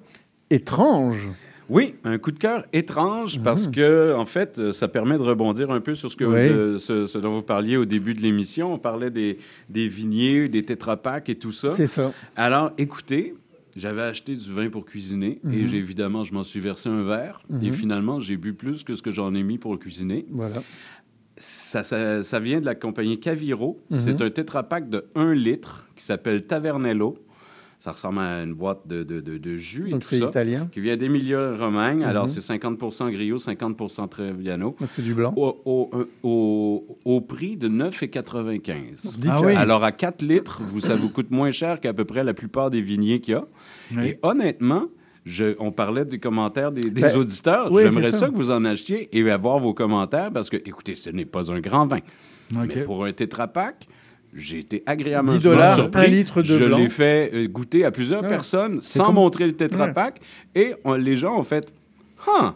étrange. 0.50 1.30
Oui, 1.70 1.94
un 2.04 2.18
coup 2.18 2.32
de 2.32 2.40
cœur 2.40 2.66
étrange 2.74 3.40
parce 3.44 3.68
que, 3.68 4.16
en 4.16 4.26
fait, 4.26 4.58
euh, 4.58 4.74
ça 4.74 4.88
permet 4.88 5.18
de 5.18 5.22
rebondir 5.24 5.70
un 5.70 5.82
peu 5.82 5.94
sur 5.94 6.12
ce, 6.12 6.18
que, 6.18 6.26
Oui. 6.26 6.50
de- 6.50 6.78
ce, 6.80 7.06
ce 7.06 7.20
dont 7.20 7.36
vous 7.36 7.42
parliez 7.44 7.78
au 7.78 7.86
début 7.86 8.16
de 8.16 8.22
l'émission. 8.22 8.74
On 8.74 8.80
parlait 8.80 9.12
des, 9.12 9.38
des 9.70 9.88
vigniers, 9.88 10.50
des 10.50 10.64
tétrapacks 10.64 11.30
et 11.30 11.36
tout 11.36 11.52
ça. 11.52 11.70
C'est 11.72 11.86
ça. 11.88 12.12
Alors, 12.36 12.72
écoutez, 12.80 13.36
j'avais 13.76 14.02
acheté 14.04 14.36
du 14.36 14.52
vin 14.54 14.70
pour 14.70 14.86
cuisiner 14.86 15.40
et 15.52 15.64
Mhm. 15.64 15.68
j'ai 15.68 15.78
évidemment, 15.78 16.24
je 16.24 16.34
m'en 16.34 16.44
suis 16.44 16.60
versé 16.60 16.90
un 16.90 17.04
verre 17.04 17.42
et 17.62 17.68
Mhm. 17.68 17.72
finalement, 17.74 18.20
j'ai 18.20 18.38
bu 18.38 18.54
plus 18.54 18.84
que 18.84 18.96
ce 18.96 19.02
que 19.02 19.12
j'en 19.12 19.34
ai 19.34 19.44
mis 19.44 19.58
pour 19.58 19.78
cuisiner. 19.80 20.26
Voilà. 20.30 20.62
Ça, 21.36 21.82
ça, 21.82 22.22
ça 22.22 22.40
vient 22.40 22.60
de 22.62 22.66
la 22.66 22.76
compagnie 22.76 23.20
Caviro. 23.20 23.84
Mhm. 23.90 23.98
C'est 23.98 24.22
un 24.22 24.30
tétrapack 24.30 24.88
de 24.90 25.06
1 25.16 25.34
litre 25.34 25.88
qui 25.96 26.04
s'appelle 26.04 26.46
Tavernello. 26.46 27.18
Ça 27.84 27.92
ressemble 27.92 28.20
à 28.20 28.42
une 28.44 28.54
boîte 28.54 28.88
de, 28.88 29.04
de, 29.04 29.20
de- 29.20 29.38
de 29.38 29.56
jus 29.58 29.88
et 29.88 29.92
Donc 29.92 30.04
tout 30.04 30.08
c'est 30.08 30.20
ça. 30.20 30.28
italien. 30.28 30.70
Qui 30.72 30.80
vient 30.80 30.96
d'Emilia-Romagne. 30.96 32.06
Alors, 32.06 32.24
Mhm. 32.24 32.30
c'est 32.30 32.40
50 32.40 33.12
Grillo, 33.12 33.38
50 33.38 34.10
Treviano. 34.10 34.74
Donc 34.80 34.88
c'est 34.92 35.02
du 35.02 35.14
blanc. 35.14 35.34
Au, 35.36 35.58
au, 35.66 35.90
au, 36.24 36.86
au 37.04 37.20
prix 37.20 37.58
de 37.58 37.68
9,95. 37.68 39.18
Dix 39.18 39.28
Ah 39.30 39.42
oui. 39.42 39.54
Alors, 39.56 39.84
à 39.84 39.92
4 39.92 40.22
litres, 40.22 40.62
vous, 40.64 40.80
ça 40.80 40.96
vous 40.96 41.10
coûte 41.10 41.30
moins 41.30 41.52
cher 41.52 41.82
qu'à 41.82 41.94
peu 41.94 42.06
près 42.06 42.24
la 42.24 42.34
plupart 42.34 42.70
des 42.70 42.80
vigniers 42.80 43.20
qu'il 43.20 43.34
y 43.34 43.36
a. 43.36 43.44
Oui. 43.98 44.08
Et 44.08 44.20
honnêtement, 44.22 44.86
je- 45.26 45.56
on 45.60 45.74
parlait 45.74 46.06
des 46.06 46.20
commentaires 46.20 46.72
des, 46.72 46.90
des 46.90 47.02
Ben, 47.02 47.18
auditeurs. 47.18 47.70
oui, 47.70 47.84
J'aimerais 47.84 48.14
ça. 48.14 48.20
ça. 48.20 48.30
que 48.30 48.36
vous 48.36 48.52
en 48.52 48.64
achetiez 48.64 49.10
et 49.12 49.30
avoir 49.30 49.60
vos 49.60 49.74
commentaires 49.74 50.32
parce 50.32 50.50
que, 50.50 50.56
écoutez, 50.56 50.96
ce 50.96 51.10
n'est 51.10 51.26
pas 51.26 51.52
un 51.52 51.60
grand 51.60 51.86
vin. 51.86 52.00
Mais 52.56 52.84
pour 52.84 53.04
un 53.04 53.12
tétrapack, 53.12 53.88
j'ai 54.36 54.60
été 54.60 54.84
agréablement 54.86 55.38
10 55.38 55.44
dollars, 55.44 55.76
surpris. 55.76 56.02
un 56.02 56.08
litre 56.08 56.42
de 56.42 56.48
Je 56.48 56.64
l'ai 56.64 56.90
fait 56.90 57.32
euh, 57.34 57.48
goûter 57.48 57.86
à 57.86 57.92
plusieurs 57.92 58.22
personnes 58.28 58.82
sans 58.82 59.06
comme- 59.08 59.16
montrer 59.16 59.46
le 59.48 59.54
tétrapack. 59.54 60.20
Et 60.56 60.74
on- 60.84 60.94
les 60.94 61.16
gens 61.16 61.38
ont 61.40 61.44
fait 61.44 61.72
Huh! 62.28 62.52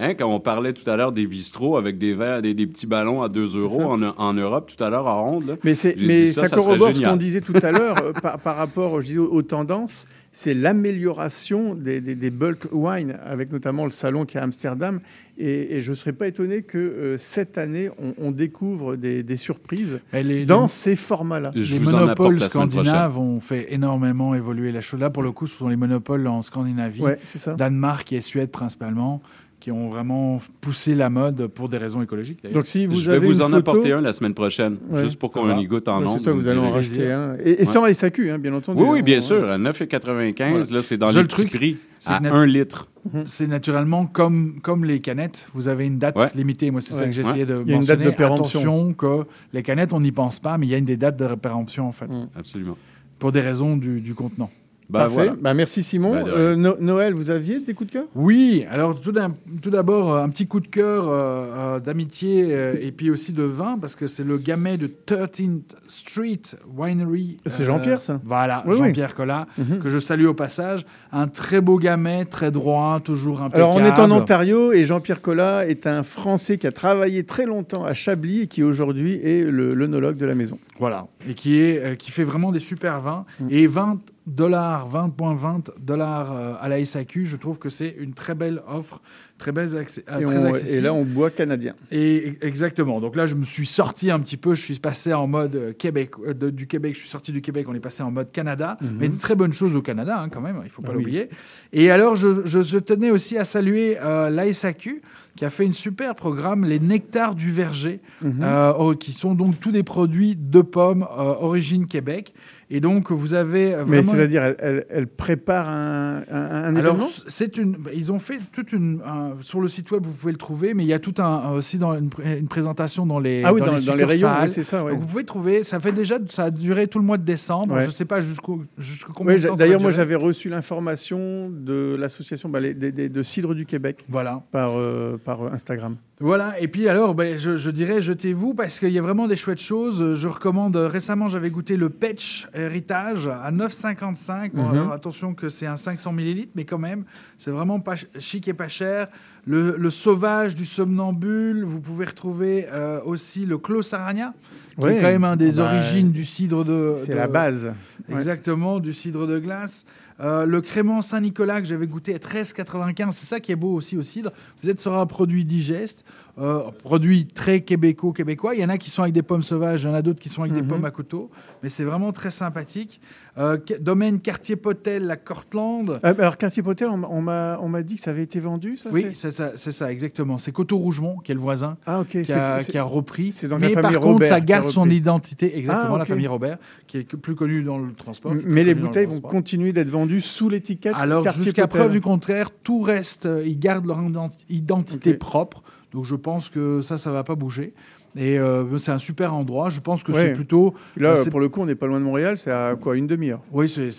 Hein, 0.00 0.14
quand 0.14 0.32
on 0.32 0.40
parlait 0.40 0.72
tout 0.72 0.88
à 0.88 0.96
l'heure 0.96 1.12
des 1.12 1.26
bistrots 1.26 1.76
avec 1.76 1.98
des 1.98 2.14
verres, 2.14 2.40
des, 2.42 2.54
des 2.54 2.66
petits 2.66 2.86
ballons 2.86 3.22
à 3.22 3.28
2 3.28 3.56
euros 3.58 3.82
en, 3.82 4.02
en 4.02 4.32
Europe 4.34 4.70
tout 4.76 4.82
à 4.84 4.90
l'heure 4.90 5.08
à 5.08 5.14
ronde. 5.14 5.58
Mais, 5.64 5.74
mais 5.98 6.16
dit 6.26 6.32
ça, 6.32 6.46
serait 6.46 6.56
corrobore 6.56 6.94
ce 6.94 7.02
qu'on 7.10 7.16
disait 7.16 7.40
tout 7.40 7.54
à 7.62 7.72
l'heure 7.72 7.96
euh, 8.04 8.12
par, 8.12 8.38
par 8.38 8.56
rapport 8.56 9.00
je 9.00 9.06
disais, 9.06 9.18
aux, 9.18 9.30
aux 9.32 9.42
tendances. 9.42 10.06
C'est 10.30 10.54
l'amélioration 10.54 11.74
des, 11.74 12.00
des- 12.00 12.14
des 12.14 12.30
bulk 12.30 12.68
wine, 12.72 13.16
avec 13.24 13.50
notamment 13.50 13.84
le 13.84 13.90
salon 13.90 14.24
qui 14.24 14.36
est 14.36 14.40
à 14.40 14.44
Amsterdam. 14.44 15.00
Et, 15.38 15.76
et 15.76 15.80
je 15.80 15.90
ne 15.90 15.94
serais 15.96 16.12
pas 16.12 16.26
étonné 16.26 16.62
que 16.62 16.78
euh, 16.78 17.18
cette 17.18 17.58
année, 17.58 17.90
on, 17.98 18.14
on 18.18 18.30
découvre 18.30 18.96
des, 18.96 19.22
des 19.22 19.36
surprises 19.36 20.00
les- 20.12 20.44
dans 20.44 20.62
les- 20.62 20.68
ces 20.68 20.96
formats-là. 20.96 21.50
les 21.54 21.78
monopoles 21.80 22.40
scandinaves 22.40 23.18
ont 23.18 23.40
fait 23.40 23.72
énormément 23.72 24.34
évoluer 24.34 24.70
la 24.72 24.80
chose. 24.80 25.00
Là, 25.00 25.10
pour 25.10 25.22
le 25.22 25.32
coup, 25.32 25.46
ce 25.46 25.56
sont 25.58 25.68
les 25.68 25.76
monopoles 25.76 26.26
en 26.26 26.42
Scandinavie, 26.42 27.02
Ouais, 27.02 27.18
c'est 27.22 27.38
ça. 27.38 27.54
Danemark 27.54 28.12
et 28.12 28.20
Suède 28.20 28.50
principalement, 28.50 29.22
qui 29.68 29.72
ont 29.72 29.90
vraiment 29.90 30.40
poussé 30.62 30.94
la 30.94 31.10
mode 31.10 31.46
pour 31.48 31.68
des 31.68 31.76
raisons 31.76 32.00
écologiques. 32.00 32.40
Donc 32.54 32.66
si 32.66 32.86
vous 32.86 32.94
Je 32.94 33.10
vais 33.10 33.16
avez 33.18 33.26
vous 33.26 33.34
une 33.36 33.42
en 33.42 33.48
photo- 33.48 33.56
apporter 33.58 33.92
un 33.92 34.00
la 34.00 34.14
semaine 34.14 34.32
prochaine, 34.32 34.78
Ouais, 34.88 35.02
juste 35.04 35.18
pour 35.18 35.30
qu'on 35.30 35.58
y 35.58 35.66
goûte 35.66 35.88
en 35.88 35.96
Ouais, 35.96 35.98
c'est 35.98 36.04
nombre. 36.06 36.22
ça, 36.24 36.32
vous 36.32 36.48
allez 36.48 36.58
en 36.58 36.70
racheter 36.70 37.12
un. 37.12 37.36
Et, 37.44 37.60
et 37.60 37.64
sans 37.66 37.84
SAQ, 37.84 38.30
hein, 38.30 38.38
bien 38.38 38.54
entendu. 38.54 38.80
Oui, 38.82 38.88
oui, 38.90 39.02
bien 39.02 39.18
On- 39.18 39.20
sûr. 39.20 39.50
À 39.50 39.58
9,95, 39.58 40.70
là, 40.72 40.80
c'est 40.80 40.96
dans 40.96 41.10
Seul 41.10 41.22
les 41.22 41.28
truc, 41.28 41.50
prix. 41.54 41.76
c'est 41.98 42.12
À 42.14 42.20
nat- 42.20 42.32
1 42.32 42.46
litre. 42.46 42.88
C'est 43.26 43.46
naturellement 43.46 44.06
comme, 44.06 44.58
comme 44.62 44.86
les 44.86 45.00
canettes, 45.00 45.48
vous 45.52 45.68
avez 45.68 45.86
une 45.86 45.98
date 45.98 46.16
Ouais. 46.16 46.28
limitée. 46.34 46.70
Moi, 46.70 46.80
c'est 46.80 46.94
ça 46.94 47.00
Ouais. 47.02 47.06
que 47.10 47.12
j'essayais 47.14 47.44
de 47.44 47.62
Il 47.66 47.70
y 47.70 47.74
a 47.74 47.76
une 47.76 47.80
date 47.80 47.98
mentionner. 47.98 48.04
de 48.06 48.10
péremption. 48.10 48.60
Attention 48.60 48.92
que 48.94 49.24
les 49.52 49.62
canettes, 49.62 49.92
on 49.92 50.00
n'y 50.00 50.12
pense 50.12 50.38
pas, 50.38 50.56
mais 50.56 50.66
il 50.66 50.70
y 50.70 50.74
a 50.74 50.78
une 50.78 50.84
des 50.86 50.96
dates 50.96 51.18
de 51.18 51.34
péremption 51.34 51.86
en 51.88 51.92
fait, 51.92 52.08
Absolument. 52.34 52.76
pour 53.18 53.32
des 53.32 53.40
raisons 53.42 53.76
du, 53.76 54.00
du 54.00 54.14
contenant. 54.14 54.50
Bah, 54.90 55.00
Parfait. 55.00 55.14
voilà. 55.16 55.34
Bah, 55.38 55.52
merci 55.52 55.82
Simon. 55.82 56.12
Bah. 56.12 56.30
Euh, 56.34 56.56
No- 56.56 56.76
Noël, 56.80 57.12
vous 57.12 57.28
aviez 57.28 57.60
des 57.60 57.74
coups 57.74 57.88
de 57.90 57.92
cœur? 57.92 58.04
Oui, 58.14 58.64
alors 58.70 58.98
tout 58.98 59.12
d'ab- 59.12 59.34
tout 59.60 59.68
d'abord, 59.68 60.14
euh, 60.14 60.22
un 60.24 60.30
petit 60.30 60.46
coup 60.46 60.60
de 60.60 60.66
cœur 60.66 61.04
euh, 61.08 61.78
d'amitié 61.78 62.46
euh, 62.52 62.74
et 62.80 62.90
puis 62.90 63.10
aussi 63.10 63.34
de 63.34 63.42
vin, 63.42 63.76
parce 63.78 63.96
que 63.96 64.06
c'est 64.06 64.24
le 64.24 64.38
gamet 64.38 64.78
de 64.78 64.86
13th 64.86 65.76
Street 65.86 66.40
Winery. 66.74 67.36
C'est 67.44 67.64
Jean-Pierre, 67.66 68.00
ça? 68.02 68.18
Voilà, 68.24 68.64
Oui, 68.66 68.76
oui. 68.80 68.86
Jean-Pierre 68.86 69.14
Collat, 69.14 69.46
Mhm. 69.58 69.78
que 69.78 69.90
je 69.90 69.98
salue 69.98 70.24
au 70.26 70.32
passage. 70.34 70.86
Un 71.12 71.26
très 71.26 71.60
beau 71.60 71.78
gamet, 71.78 72.24
très 72.24 72.50
droit, 72.50 73.00
toujours 73.04 73.42
impeccable. 73.42 73.62
Alors, 73.64 73.76
on 73.76 73.84
est 73.84 74.00
en 74.00 74.10
Ontario 74.10 74.72
et 74.72 74.84
Jean-Pierre 74.86 75.20
Collat 75.20 75.66
est 75.68 75.86
un 75.86 76.02
Français 76.02 76.56
qui 76.56 76.66
a 76.66 76.72
travaillé 76.72 77.24
très 77.24 77.44
longtemps 77.44 77.84
à 77.84 77.92
Chablis 77.92 78.40
et 78.42 78.46
qui 78.46 78.62
aujourd'hui 78.62 79.20
est 79.22 79.44
l'œnologue 79.44 80.16
de 80.16 80.24
la 80.24 80.34
maison. 80.34 80.58
Voilà, 80.78 81.08
et 81.28 81.34
qui, 81.34 81.58
est, 81.58 81.96
qui 81.98 82.10
fait 82.10 82.24
vraiment 82.24 82.52
des 82.52 82.58
super 82.58 83.00
vins. 83.02 83.26
Et 83.50 83.66
20 83.66 83.98
dollars, 84.28 84.88
20,20 84.90 85.70
dollars 85.80 86.32
euh, 86.32 86.54
à 86.60 86.68
la 86.68 86.84
SAQ, 86.84 87.26
je 87.26 87.36
trouve 87.36 87.58
que 87.58 87.68
c'est 87.68 87.94
une 87.98 88.12
très 88.14 88.34
belle 88.34 88.62
offre, 88.68 89.00
très, 89.38 89.52
belle 89.52 89.68
accès- 89.76 90.04
euh, 90.10 90.20
Et, 90.20 90.24
très 90.24 90.44
on- 90.44 90.48
accessible. 90.48 90.78
et 90.78 90.80
là, 90.82 90.92
on 90.94 91.04
boit 91.04 91.30
canadien. 91.30 91.74
Et 91.90 92.34
exactement. 92.42 93.00
Donc 93.00 93.16
là, 93.16 93.26
je 93.26 93.34
me 93.34 93.44
suis 93.44 93.66
sorti 93.66 94.10
un 94.10 94.18
petit 94.20 94.36
peu. 94.36 94.54
Je 94.54 94.62
suis 94.62 94.78
passé 94.78 95.12
en 95.12 95.26
mode 95.26 95.56
euh, 95.56 95.72
Québec, 95.72 96.12
euh, 96.26 96.34
de- 96.34 96.50
du 96.50 96.66
Québec. 96.66 96.94
Je 96.94 97.00
suis 97.00 97.08
sorti 97.08 97.32
du 97.32 97.40
Québec. 97.40 97.66
On 97.68 97.74
est 97.74 97.80
passé 97.80 98.02
en 98.02 98.10
mode 98.10 98.30
Canada. 98.32 98.76
Mhm. 98.80 98.96
Mais 98.98 99.08
de 99.08 99.16
très 99.18 99.34
bonnes 99.34 99.52
choses 99.52 99.76
au 99.76 99.82
Canada, 99.82 100.20
hein, 100.22 100.28
quand 100.28 100.40
même. 100.40 100.60
Il 100.64 100.70
faut 100.70 100.82
pas 100.82 100.88
Ah 100.92 100.96
oui. 100.96 101.04
l'oublier. 101.04 101.28
Et 101.72 101.90
alors, 101.90 102.16
je, 102.16 102.44
je- 102.46 102.62
je 102.62 102.78
tenais 102.78 103.10
aussi 103.10 103.38
à 103.38 103.44
saluer 103.44 103.98
euh, 104.00 104.30
l'ASAQ 104.30 105.02
qui 105.36 105.44
a 105.44 105.50
fait 105.50 105.64
une 105.64 105.72
super 105.72 106.16
programme, 106.16 106.64
les 106.64 106.80
Nectars 106.80 107.36
du 107.36 107.52
Verger, 107.52 108.00
Mhm. 108.22 108.40
euh, 108.42 108.94
qui 108.96 109.12
sont 109.12 109.34
donc 109.36 109.60
tous 109.60 109.70
des 109.70 109.84
produits 109.84 110.34
de 110.34 110.62
pommes 110.62 111.06
origine 111.16 111.86
Québec. 111.86 112.34
Et 112.70 112.80
donc, 112.80 113.10
vous 113.10 113.32
avez 113.32 113.74
euh, 113.74 113.84
Mais 113.86 114.02
c'est-à-dire, 114.02 114.42
elle, 114.44 114.56
elle- 114.58 114.86
elle 114.90 115.06
prépare 115.06 115.70
un, 115.70 116.22
un, 116.30 116.64
un 116.64 116.76
Alors, 116.76 116.98
c'est 117.26 117.56
une. 117.56 117.76
Ils 117.94 118.12
ont 118.12 118.18
fait 118.18 118.38
toute 118.52 118.72
une. 118.74 119.00
un- 119.06 119.36
sur 119.40 119.60
le 119.62 119.68
site 119.68 119.90
web, 119.90 120.04
vous 120.04 120.12
pouvez 120.12 120.32
le 120.32 120.38
trouver, 120.38 120.74
mais 120.74 120.84
il 120.84 120.86
y 120.88 120.92
a 120.92 120.98
tout 120.98 121.14
un 121.18 121.52
aussi 121.52 121.78
dans 121.78 121.96
une, 121.96 122.10
pré- 122.10 122.38
une 122.38 122.46
présentation 122.48 123.06
dans 123.06 123.20
les. 123.20 123.42
Ah 123.42 123.54
oui, 123.54 123.60
dans- 123.60 123.66
dans 123.66 123.72
les 123.72 124.04
rayons, 124.04 124.10
succursales. 124.28 124.42
oui, 124.48 124.52
c'est 124.54 124.62
ça, 124.62 124.84
ouais. 124.84 124.92
Donc, 124.92 125.00
vous 125.00 125.06
pouvez 125.06 125.24
trouver. 125.24 125.64
Ça 125.64 125.80
fait 125.80 125.92
déjà. 125.92 126.18
Ça 126.28 126.44
a 126.44 126.50
duré 126.50 126.88
tout 126.88 126.98
le 126.98 127.04
mois 127.06 127.16
de 127.16 127.24
décembre. 127.24 127.76
Ouais. 127.76 127.80
Je 127.80 127.86
ne 127.86 127.90
sais 127.90 128.04
pas 128.04 128.20
jusqu'au 128.20 128.62
jusqu'au 128.76 129.12
combien 129.14 129.36
va 129.36 129.50
D'ailleurs, 129.54 129.80
moi, 129.80 129.90
j'avais 129.90 130.14
reçu 130.14 130.50
l'information 130.50 131.50
de 131.50 131.96
l'association 131.98 132.48
bah, 132.50 132.60
de 132.60 133.22
cidre 133.22 133.54
du 133.54 133.64
Québec 133.66 134.04
Voilà. 134.08 134.42
par, 134.52 134.72
euh, 134.76 135.16
par 135.22 135.42
euh, 135.42 135.50
Instagram. 135.52 135.96
Voilà, 136.20 136.60
et 136.60 136.66
puis 136.66 136.88
alors, 136.88 137.14
ben, 137.14 137.38
je, 137.38 137.56
je 137.56 137.70
dirais, 137.70 138.02
jetez-vous, 138.02 138.52
parce 138.52 138.80
qu'il 138.80 138.88
y 138.90 138.98
a 138.98 139.02
vraiment 139.02 139.28
des 139.28 139.36
chouettes 139.36 139.60
choses. 139.60 140.14
Je 140.14 140.26
recommande, 140.28 140.74
récemment, 140.74 141.28
j'avais 141.28 141.48
goûté 141.50 141.76
le 141.76 141.90
Petch 141.90 142.48
Héritage 142.58 143.28
à 143.28 143.50
9,55. 143.50 144.52
Bon, 144.54 144.62
Mhm. 144.64 144.70
alors, 144.74 144.92
attention 144.92 145.34
que 145.34 145.48
c'est 145.48 145.66
un 145.66 145.76
500 145.76 146.12
millilitres, 146.12 146.52
mais 146.54 146.64
quand 146.64 146.78
même, 146.78 147.04
c'est 147.36 147.50
vraiment 147.50 147.80
pas 147.80 147.96
ch- 147.96 148.08
chic 148.18 148.48
et 148.48 148.54
pas 148.54 148.68
cher. 148.68 149.08
Le, 149.46 149.76
le 149.78 149.90
Sauvage 149.90 150.54
du 150.54 150.66
Somnambule, 150.66 151.64
vous 151.64 151.80
pouvez 151.80 152.04
retrouver 152.06 152.66
euh, 152.72 153.00
aussi 153.04 153.46
le 153.46 153.58
Clos 153.58 153.94
Aragna, 153.94 154.34
qui 154.78 154.84
Ouais. 154.84 154.96
est 154.96 155.00
quand 155.00 155.08
même 155.08 155.24
un 155.24 155.36
des 155.36 155.58
Ah 155.60 155.64
bah, 155.64 155.74
origines 155.74 156.12
du 156.12 156.24
cidre 156.24 156.64
de... 156.64 156.94
c'est 156.98 157.14
la 157.14 157.28
base. 157.28 157.72
Ouais. 158.08 158.14
Exactement, 158.14 158.78
du 158.80 158.92
cidre 158.92 159.26
de 159.26 159.38
glace. 159.38 159.84
Euh, 160.20 160.46
le 160.46 160.60
crément 160.60 161.00
Saint-Nicolas 161.00 161.60
que 161.62 161.68
j'avais 161.68 161.86
goûté 161.86 162.12
à 162.14 162.18
13,95, 162.18 163.12
c'est 163.12 163.26
ça 163.26 163.38
qui 163.38 163.52
est 163.52 163.56
beau 163.56 163.72
aussi 163.72 163.96
au 163.96 164.02
cidre. 164.02 164.32
Vous 164.62 164.68
êtes 164.68 164.80
sur 164.80 164.98
un 164.98 165.06
produit 165.06 165.44
digeste, 165.44 166.04
euh, 166.40 166.70
produit 166.84 167.26
très 167.26 167.60
québécois, 167.62 168.12
québécois. 168.12 168.54
Il 168.54 168.60
y 168.60 168.64
en 168.64 168.68
a 168.68 168.78
qui 168.78 168.90
sont 168.90 169.02
avec 169.02 169.14
des 169.14 169.22
pommes 169.22 169.42
sauvages, 169.42 169.82
il 169.82 169.86
y 169.86 169.90
en 169.90 169.94
a 169.94 170.02
d'autres 170.02 170.20
qui 170.20 170.28
sont 170.28 170.42
avec 170.42 170.54
des 170.54 170.62
Mhm. 170.62 170.68
pommes 170.68 170.84
à 170.84 170.90
couteau, 170.90 171.30
mais 171.62 171.68
c'est 171.68 171.84
vraiment 171.84 172.12
très 172.12 172.30
sympathique. 172.30 173.00
Euh, 173.38 173.56
domaine 173.80 174.18
Quartier 174.20 174.56
Potel, 174.56 175.06
la 175.06 175.16
Cortland. 175.16 175.98
Ah, 176.02 176.08
alors, 176.18 176.36
Quartier 176.36 176.62
Potel, 176.62 176.88
on 176.88 177.22
m'a- 177.22 177.58
on 177.62 177.80
dit 177.80 177.96
que 177.96 178.00
ça 178.02 178.10
avait 178.10 178.22
été 178.24 178.40
vendu, 178.40 178.76
ça 178.76 178.90
Oui, 178.92 179.06
c'est- 179.14 179.30
ça, 179.56 179.92
exactement. 179.92 180.38
C'est 180.38 180.52
Coteau 180.52 180.76
Rougemont, 180.78 181.18
qui 181.18 181.30
est 181.32 181.34
le 181.34 181.40
voisin, 181.40 181.76
Ah, 181.86 182.02
qui, 182.08 182.18
a, 182.32 182.58
qui 182.60 182.78
a 182.78 182.82
repris. 182.82 183.34
donc 183.48 183.60
mais 183.60 183.74
la 183.74 183.80
par 183.80 183.92
contre, 183.92 184.04
Robert 184.06 184.28
ça 184.28 184.40
garde 184.40 184.68
son 184.68 184.88
identité, 184.90 185.56
exactement, 185.58 185.94
Ah, 185.94 185.98
la 185.98 186.04
famille 186.04 186.26
Robert, 186.26 186.58
qui 186.86 186.98
est 186.98 187.16
plus 187.16 187.34
connue 187.36 187.62
dans 187.62 187.78
le 187.78 187.92
transport. 187.92 188.34
Mais 188.34 188.64
les 188.64 188.74
dans 188.74 188.80
le 188.80 188.86
bouteilles 188.86 189.06
vont 189.06 189.20
continuer 189.20 189.72
d'être 189.72 189.90
vendues 189.90 190.20
sous 190.20 190.48
l'étiquette 190.48 190.94
Alors, 190.96 191.28
jusqu'à 191.30 191.66
preuve 191.66 191.92
du 191.92 192.00
contraire, 192.00 192.50
tout 192.62 192.80
reste. 192.82 193.26
euh, 193.26 193.42
Ils 193.46 193.58
gardent 193.58 193.86
leur 193.86 194.00
identi- 194.02 194.44
identité 194.48 195.14
propre. 195.14 195.62
Donc, 195.92 196.04
je 196.04 196.14
pense 196.16 196.50
que 196.50 196.80
ça, 196.80 196.98
ça 196.98 197.10
va 197.12 197.24
pas 197.24 197.34
bouger. 197.34 197.72
Et 198.16 198.38
euh, 198.38 198.78
c'est 198.78 198.90
un 198.90 198.98
super 198.98 199.34
endroit. 199.34 199.68
Je 199.68 199.80
pense 199.80 200.02
que 200.02 200.12
Ouais. 200.12 200.20
c'est 200.20 200.32
plutôt. 200.32 200.74
Là, 200.96 201.14
c'est- 201.16 201.30
pour 201.30 201.40
le 201.40 201.48
coup, 201.50 201.60
on 201.60 201.66
n'est 201.66 201.74
pas 201.74 201.86
loin 201.86 202.00
de 202.00 202.04
Montréal, 202.04 202.36
c'est 202.38 202.50
à 202.50 202.74
quoi 202.74 202.96
Une 202.96 203.06
demi-heure? 203.06 203.40
Oui, 203.52 203.68
c'est- 203.68 203.90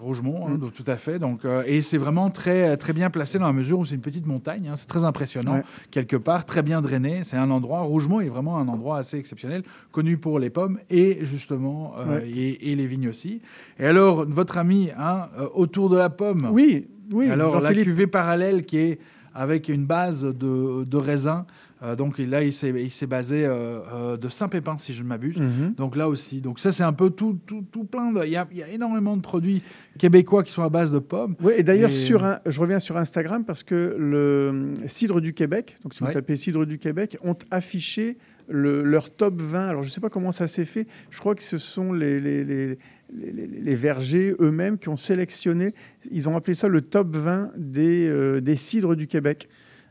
Rougemont, 0.00 0.46
Mm. 0.48 0.52
hein, 0.52 0.58
donc 0.58 0.72
tout 0.74 0.84
à 0.86 0.96
fait. 0.96 1.18
Donc, 1.18 1.44
euh, 1.44 1.62
et 1.66 1.82
c'est 1.82 1.98
vraiment 1.98 2.28
très, 2.30 2.76
très 2.76 2.92
bien 2.92 3.10
placé 3.10 3.38
dans 3.38 3.46
la 3.46 3.52
mesure 3.52 3.78
où 3.78 3.84
c'est 3.84 3.94
une 3.94 4.02
petite 4.02 4.26
montagne. 4.26 4.68
hein. 4.68 4.74
c'est 4.76 4.86
très 4.86 5.04
impressionnant, 5.04 5.54
Ouais. 5.54 5.62
quelque 5.90 6.16
part, 6.16 6.44
très 6.44 6.62
bien 6.62 6.80
drainé. 6.82 7.20
C'est 7.24 7.36
un 7.36 7.50
endroit, 7.50 7.80
Rougemont 7.80 8.20
est 8.20 8.28
vraiment 8.28 8.58
un 8.58 8.68
endroit 8.68 8.98
assez 8.98 9.18
exceptionnel, 9.18 9.62
connu 9.90 10.16
pour 10.18 10.38
les 10.38 10.50
pommes 10.50 10.78
et 10.90 11.18
justement, 11.22 11.94
euh, 12.00 12.18
Ouais. 12.20 12.28
et, 12.30 12.70
et 12.72 12.74
les 12.74 12.86
vignes 12.86 13.08
aussi. 13.08 13.40
Et 13.80 13.86
alors, 13.86 14.26
votre 14.28 14.58
ami, 14.58 14.90
hein, 14.98 15.28
autour 15.54 15.88
de 15.88 15.96
la 15.96 16.10
pomme? 16.10 16.48
Oui, 16.52 16.88
oui. 17.12 17.28
Alors, 17.30 17.58
la 17.60 17.72
cuvée 17.74 18.06
parallèle 18.06 18.64
qui 18.64 18.78
est 18.78 18.98
avec 19.34 19.68
une 19.68 19.84
base 19.86 20.24
de, 20.24 20.84
de 20.84 20.96
raisin. 20.96 21.46
Euh, 21.82 21.96
donc 21.96 22.18
là, 22.18 22.42
il 22.42 22.52
s'est 22.52 23.06
basé 23.06 23.44
euh, 23.44 23.80
euh, 23.92 24.16
de 24.16 24.28
Saint-Pépin, 24.28 24.76
si 24.78 24.92
je 24.92 25.02
ne 25.02 25.08
m'abuse. 25.08 25.40
Mhm. 25.40 25.74
Donc 25.76 25.96
là 25.96 26.08
aussi. 26.08 26.40
Donc 26.40 26.60
ça, 26.60 26.72
c'est 26.72 26.82
un 26.84 26.92
peu 26.92 27.10
tout, 27.10 27.38
tout, 27.46 27.64
tout 27.70 27.84
plein. 27.84 28.12
Il 28.24 28.28
y, 28.28 28.56
y 28.56 28.62
a 28.62 28.68
énormément 28.72 29.16
de 29.16 29.22
produits 29.22 29.60
québécois 29.98 30.42
qui 30.44 30.52
sont 30.52 30.62
à 30.62 30.68
base 30.70 30.92
de 30.92 30.98
pommes. 31.00 31.34
Oui, 31.42 31.52
et 31.56 31.62
d'ailleurs, 31.62 31.90
Et- 31.90 31.92
sur 31.92 32.24
un, 32.24 32.38
je 32.46 32.60
reviens 32.60 32.78
sur 32.80 32.96
Instagram 32.96 33.44
parce 33.44 33.62
que 33.64 33.96
le 33.98 34.72
Cidre 34.86 35.20
du 35.20 35.34
Québec, 35.34 35.76
donc 35.82 35.92
si 35.94 36.00
vous 36.00 36.06
Ouais. 36.06 36.12
tapez 36.12 36.36
Cidre 36.36 36.64
du 36.64 36.78
Québec, 36.78 37.18
ont 37.22 37.36
affiché 37.50 38.16
le- 38.48 38.82
leur 38.82 39.10
top 39.10 39.40
20. 39.40 39.68
Alors, 39.68 39.82
je 39.82 39.88
ne 39.88 39.92
sais 39.92 40.00
pas 40.00 40.10
comment 40.10 40.32
ça 40.32 40.46
s'est 40.46 40.64
fait. 40.66 40.86
Je 41.10 41.18
crois 41.18 41.34
que 41.34 41.42
ce 41.42 41.58
sont 41.58 41.92
les, 41.92 42.20
les, 42.20 42.44
les, 42.44 42.78
les- 43.14 43.32
les- 43.32 43.46
les 43.46 43.74
vergers 43.74 44.34
eux-mêmes 44.40 44.78
qui 44.78 44.88
ont 44.88 44.96
sélectionné. 44.96 45.72
Ils 46.10 46.28
ont 46.28 46.36
appelé 46.36 46.54
ça 46.54 46.68
le 46.68 46.80
top 46.80 47.14
20 47.16 47.50
des, 47.56 48.08
euh, 48.08 48.40
des 48.40 48.56
cidres 48.56 48.96
du 48.96 49.06
Québec. 49.06 49.48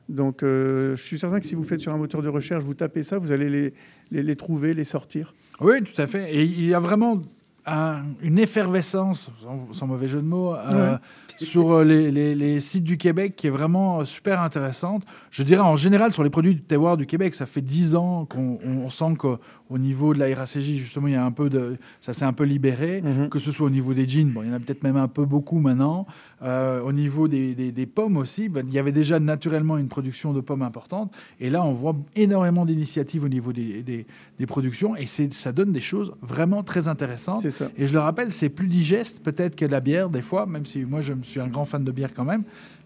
Donc, 0.09 0.43
euh, 0.43 0.95
je 0.97 1.01
suis 1.03 1.17
certain 1.17 1.39
que 1.39 1.45
si 1.45 1.55
vous 1.55 1.63
faites 1.63 1.79
sur 1.79 1.93
un 1.93 1.97
moteur 1.97 2.21
de 2.21 2.27
recherche, 2.27 2.63
vous 2.63 2.73
tapez 2.73 3.03
ça, 3.03 3.17
vous 3.17 3.31
allez 3.31 3.49
les, 3.49 3.73
les, 4.11 4.21
les 4.23 4.35
trouver, 4.35 4.73
les 4.73 4.83
sortir. 4.83 5.33
Oui, 5.61 5.81
tout 5.81 5.99
à 6.01 6.07
fait. 6.07 6.33
Et 6.35 6.43
il 6.43 6.65
y 6.65 6.73
a 6.73 6.79
vraiment 6.79 7.21
un- 7.65 8.01
une 8.21 8.37
effervescence, 8.39 9.31
sans, 9.41 9.71
sans 9.71 9.87
mauvais 9.87 10.09
jeu 10.09 10.17
de 10.21 10.27
mots, 10.27 10.53
euh, 10.55 10.93
Ouais. 10.93 10.97
Sur 11.37 11.71
euh, 11.71 11.83
les, 11.83 12.11
les- 12.11 12.35
les 12.35 12.59
sites 12.59 12.83
du 12.83 12.97
Québec 12.97 13.35
qui 13.35 13.47
est 13.47 13.49
vraiment 13.51 13.99
euh, 14.01 14.05
super 14.05 14.41
intéressante. 14.41 15.03
Je 15.31 15.43
dirais 15.43 15.61
en 15.61 15.75
général 15.75 16.11
sur 16.13 16.23
les 16.23 16.29
produits 16.29 16.55
du 16.55 16.61
terroir 16.61 16.97
du 16.97 17.05
Québec, 17.05 17.35
ça 17.35 17.45
fait 17.45 17.61
dix 17.61 17.95
ans 17.95 18.25
qu'on 18.25 18.59
on 18.65 18.89
sent 18.89 19.15
qu'au 19.17 19.37
au 19.69 19.77
niveau 19.79 20.13
de 20.13 20.19
la 20.19 20.35
RACJ, 20.35 20.75
justement, 20.75 21.07
il 21.07 21.13
y 21.13 21.15
a 21.15 21.25
un 21.25 21.31
peu 21.31 21.49
de, 21.49 21.77
ça 21.99 22.13
s'est 22.13 22.25
un 22.25 22.33
peu 22.33 22.43
libéré, 22.43 23.01
Mhm. 23.01 23.29
que 23.29 23.39
ce 23.39 23.51
soit 23.51 23.65
au 23.65 23.71
niveau 23.71 23.93
des 23.93 24.07
jeans, 24.07 24.29
bon, 24.29 24.43
il 24.43 24.49
y 24.49 24.51
en 24.51 24.55
a 24.55 24.59
peut-être 24.59 24.83
même 24.83 24.97
un 24.97 25.07
peu 25.07 25.25
beaucoup 25.25 25.57
maintenant. 25.59 26.05
Euh, 26.43 26.81
au 26.81 26.91
niveau 26.91 27.27
des, 27.27 27.55
des- 27.55 27.71
des 27.71 27.85
pommes 27.85 28.17
aussi, 28.17 28.49
ben, 28.49 28.63
il 28.67 28.73
y 28.73 28.77
avait 28.79 28.91
déjà 28.91 29.19
naturellement 29.19 29.77
une 29.77 29.87
production 29.87 30.33
de 30.33 30.41
pommes 30.41 30.61
importante. 30.61 31.11
Et 31.39 31.49
là, 31.49 31.63
on 31.63 31.71
voit 31.73 31.95
énormément 32.15 32.65
d'initiatives 32.65 33.23
au 33.23 33.29
niveau 33.29 33.51
des, 33.53 34.05
productions 34.45 34.95
et 34.97 35.05
ça 35.05 35.51
donne 35.53 35.71
des 35.71 35.79
choses 35.79 36.13
vraiment 36.21 36.63
très 36.63 36.87
intéressantes. 36.89 37.49
Ça. 37.49 37.69
Et 37.77 37.87
je 37.87 37.93
le 37.93 37.99
rappelle, 37.99 38.31
c'est 38.33 38.49
plus 38.49 38.67
digeste 38.67 39.23
peut-être 39.23 39.55
que 39.55 39.63
la 39.65 39.79
bière 39.79 40.09
des 40.09 40.21
fois, 40.21 40.45
même 40.45 40.65
si 40.65 40.83
moi 40.83 40.99
je 41.01 41.13
suis 41.23 41.39
un 41.39 41.47
grand 41.47 41.65
fan 41.65 41.83
de 41.83 41.91
bière 41.91 42.09
quand 42.15 42.25
même. 42.25 42.43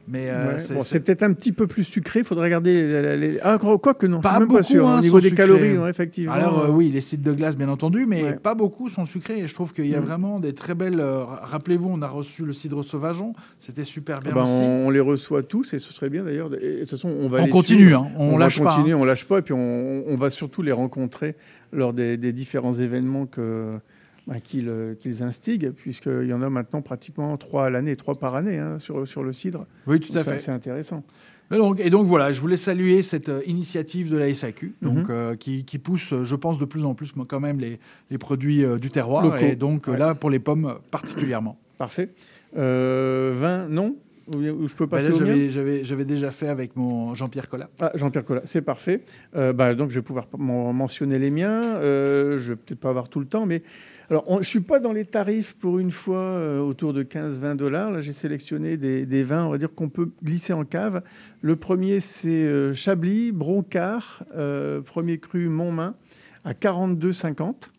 Mais 0.09 0.30
euh, 0.30 0.51
Ouais. 0.53 0.57
c'est- 0.57 0.74
Bon, 0.74 0.80
c'est- 0.80 0.85
c'est 0.91 0.99
peut-être 1.01 1.24
un 1.24 1.33
petit 1.33 1.51
peu 1.51 1.67
plus 1.67 1.83
sucré. 1.83 2.19
Il 2.19 2.25
faudrait 2.25 2.45
regarder. 2.45 3.17
les- 3.17 3.40
Ah, 3.43 3.57
quoi 3.59 3.93
que 3.93 4.07
non, 4.07 4.19
je 4.19 4.22
pas 4.22 4.30
suis 4.30 4.40
même 4.40 4.48
beaucoup 4.48 4.57
pas 4.59 4.64
sûr. 4.64 4.88
hein, 4.88 4.99
Au 4.99 5.01
niveau 5.01 5.19
des 5.19 5.27
sucrés. 5.27 5.43
calories, 5.43 5.77
ouais, 5.77 5.90
effectivement. 5.90 6.32
Alors 6.32 6.59
euh, 6.64 6.69
oui, 6.72 6.90
les 6.93 7.01
sites 7.01 7.22
de 7.22 7.33
glace 7.33 7.57
bien 7.57 7.67
entendu, 7.67 8.06
mais 8.07 8.24
Ouais. 8.24 8.33
pas 8.35 8.56
beaucoup 8.56 8.88
sont 8.88 9.03
sucrés. 9.03 9.40
Et 9.40 9.48
je 9.48 9.53
trouve 9.53 9.74
qu'il 9.74 9.88
y 9.88 9.95
a 9.95 9.99
Mm. 9.99 10.06
vraiment 10.06 10.40
des 10.40 10.53
très 10.53 10.75
belles. 10.75 11.01
euh, 11.01 11.25
Rappelez-vous, 11.25 11.90
on 11.91 12.01
a 12.01 12.07
reçu 12.07 12.45
le 12.45 12.53
cidre 12.53 12.83
sauvageon, 12.85 13.33
c'était 13.59 13.83
super 13.83 14.22
bien 14.22 14.32
Ah 14.33 14.43
aussi. 14.43 14.61
on, 14.61 14.88
on 14.88 14.90
les 14.91 15.01
reçoit 15.01 15.43
tous 15.43 15.74
et 15.74 15.80
ce 15.80 15.91
serait 15.91 16.09
bien 16.09 16.24
d'ailleurs. 16.24 16.49
de- 16.51 16.56
et 16.57 16.75
De 16.75 16.80
toute 16.82 16.91
façon, 16.91 17.09
on 17.09 17.27
va 17.27 17.40
On 17.41 17.43
les 17.45 17.49
continue, 17.51 17.83
suivre. 17.88 18.03
hein, 18.03 18.11
on 18.17 18.32
va 18.38 18.45
lâche 18.45 18.61
pas, 18.61 18.69
continuer, 18.69 18.93
hein. 18.93 18.98
on 19.01 19.03
lâche 19.03 19.25
pas. 19.25 19.40
Et 19.40 19.41
puis 19.41 19.53
on, 19.56 20.03
on 20.07 20.16
va 20.16 20.30
surtout 20.30 20.61
les 20.61 20.72
rencontrer 20.72 21.35
lors 21.74 21.91
des, 21.91 22.16
des 22.16 22.32
différents 22.32 22.72
événements 22.74 23.25
que 23.25 23.74
ben, 24.27 24.39
qu'ils 24.39 24.67
euh, 24.69 24.93
qu'ils 24.95 25.23
instiguent, 25.23 25.72
puisqu'il 25.72 26.27
y 26.27 26.33
en 26.33 26.41
a 26.41 26.49
maintenant 26.49 26.81
pratiquement 26.81 27.35
trois 27.38 27.65
à 27.65 27.69
l'année, 27.69 27.95
trois 27.95 28.15
par 28.15 28.35
année 28.35 28.57
hein, 28.59 28.77
sur, 28.80 29.07
sur 29.07 29.23
le 29.23 29.31
cidre. 29.33 29.65
Oui, 29.88 29.99
tout 29.99 30.11
Donc 30.14 30.22
à 30.22 30.31
fait. 30.31 30.39
C'est 30.39 30.51
intéressant. 30.51 31.03
Et 31.49 31.56
donc, 31.56 31.80
et 31.80 31.89
donc 31.89 32.06
voilà, 32.07 32.33
je 32.33 32.41
voulais 32.41 32.57
saluer 32.57 33.01
cette 33.01 33.30
euh, 33.30 33.39
initiative 33.45 34.11
de 34.11 34.17
la 34.17 34.33
SAQ, 34.35 34.75
donc, 34.81 34.97
Mhm. 34.97 35.06
euh, 35.09 35.35
qui, 35.38 35.64
qui 35.64 35.80
pousse, 35.80 36.14
je 36.23 36.35
pense, 36.35 36.59
de 36.59 36.65
plus 36.65 36.83
en 36.83 36.93
plus 36.93 37.14
quand 37.27 37.39
même 37.39 37.59
les, 37.61 37.80
les 38.11 38.17
produits 38.17 38.65
euh, 38.65 38.75
du 38.77 38.89
terroir, 38.89 39.23
Locaux. 39.23 39.38
et 39.38 39.56
donc 39.56 39.88
Ouais. 39.88 39.97
là 39.97 40.14
pour 40.14 40.30
les 40.30 40.39
pommes 40.39 40.75
particulièrement. 40.91 41.57
Parfait. 41.77 42.09
Euh, 42.57 43.33
vin, 43.35 43.67
non? 43.69 43.95
Ou, 44.35 44.67
je 44.67 44.75
peux 44.75 44.88
Bah, 44.88 44.97
passer 44.97 45.11
mien? 45.11 45.47
j'avais- 45.47 46.03
déjà 46.03 46.31
fait 46.31 46.49
avec 46.49 46.75
mon 46.75 47.14
Jean-Pierre 47.14 47.47
Collat. 47.47 47.69
Ah, 47.80 47.91
Jean-Pierre 47.95 48.25
Collat, 48.25 48.41
c'est 48.43 48.61
parfait. 48.61 49.03
Bah, 49.33 49.73
donc, 49.73 49.89
je 49.89 49.95
vais 49.95 50.01
pouvoir 50.01 50.25
m'en- 50.38 50.73
mentionner 50.73 51.17
les 51.17 51.30
miens. 51.30 51.61
Je 51.81 52.38
vais 52.49 52.56
peut-être 52.57 52.80
pas 52.80 52.89
avoir 52.89 53.07
tout 53.07 53.22
le 53.22 53.25
temps, 53.25 53.45
mais 53.45 53.64
alors, 54.10 54.24
on- 54.27 54.42
je 54.42 54.48
suis 54.48 54.61
pas 54.61 54.80
dans 54.80 54.94
les 54.94 55.03
tarifs 55.03 55.58
pour 55.58 55.80
une 55.80 55.92
fois 55.92 56.19
euh, 56.19 56.60
autour 56.60 56.94
de 56.94 57.03
15-20 57.03 57.56
dollars. 57.56 57.92
Là, 57.92 58.00
j'ai 58.00 58.14
sélectionné 58.14 58.77
des, 58.77 59.24
vins, 59.24 59.45
on 59.45 59.50
va 59.50 59.58
dire 59.58 59.74
qu'on 59.74 59.90
peut 59.90 60.10
glisser 60.24 60.53
en 60.53 60.64
cave. 60.64 61.02
Le 61.42 61.58
premier, 61.58 62.00
c'est 62.00 62.45
euh, 62.45 62.74
Chablis, 62.74 63.34
Broncard, 63.34 64.24
euh, 64.36 64.82
premier 64.82 65.18
cru 65.18 65.50
Montmain, 65.50 65.95
à 66.45 66.53
42,50. 66.53 67.72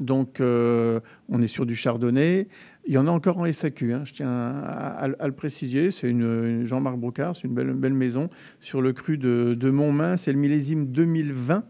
Donc, 0.00 0.40
on 0.40 1.42
est 1.42 1.46
sur 1.46 1.64
du 1.64 1.76
chardonnay. 1.76 2.48
Il 2.86 2.92
y 2.92 2.98
en 2.98 3.06
a 3.06 3.10
encore 3.12 3.38
en 3.38 3.46
SAQ, 3.46 3.92
hein, 3.92 4.02
je 4.04 4.14
tiens 4.14 4.28
à, 4.28 5.06
le 5.06 5.32
préciser. 5.32 5.92
C'est 5.92 6.08
une, 6.08 6.64
Jean-Marc 6.64 6.96
Brocard, 6.96 7.36
c'est 7.36 7.46
une 7.46 7.54
belle, 7.54 7.94
maison 7.94 8.28
sur 8.60 8.82
le 8.82 8.92
cru 8.92 9.16
de 9.16 9.70
Montmain. 9.70 10.16
C'est 10.16 10.32
le 10.32 10.40
millésime 10.40 10.86
2020. 10.86 11.62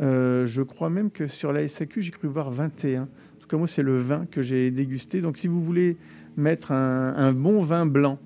Euh, 0.00 0.46
je 0.46 0.62
crois 0.62 0.90
même 0.90 1.10
que 1.10 1.26
sur 1.26 1.52
la 1.52 1.66
SAQ, 1.66 2.02
j'ai 2.02 2.10
cru 2.10 2.28
voir 2.28 2.50
21. 2.50 3.02
En 3.02 3.06
tout 3.38 3.46
cas, 3.48 3.56
moi, 3.56 3.66
c'est 3.66 3.82
le 3.82 3.96
vin 3.96 4.26
que 4.30 4.42
j'ai 4.42 4.70
dégusté. 4.70 5.20
Donc, 5.20 5.36
si 5.36 5.46
vous 5.46 5.62
voulez 5.62 5.96
mettre 6.36 6.72
un, 6.72 7.14
un 7.16 7.32
bon 7.32 7.60
vin 7.60 7.86
blanc 7.86 8.18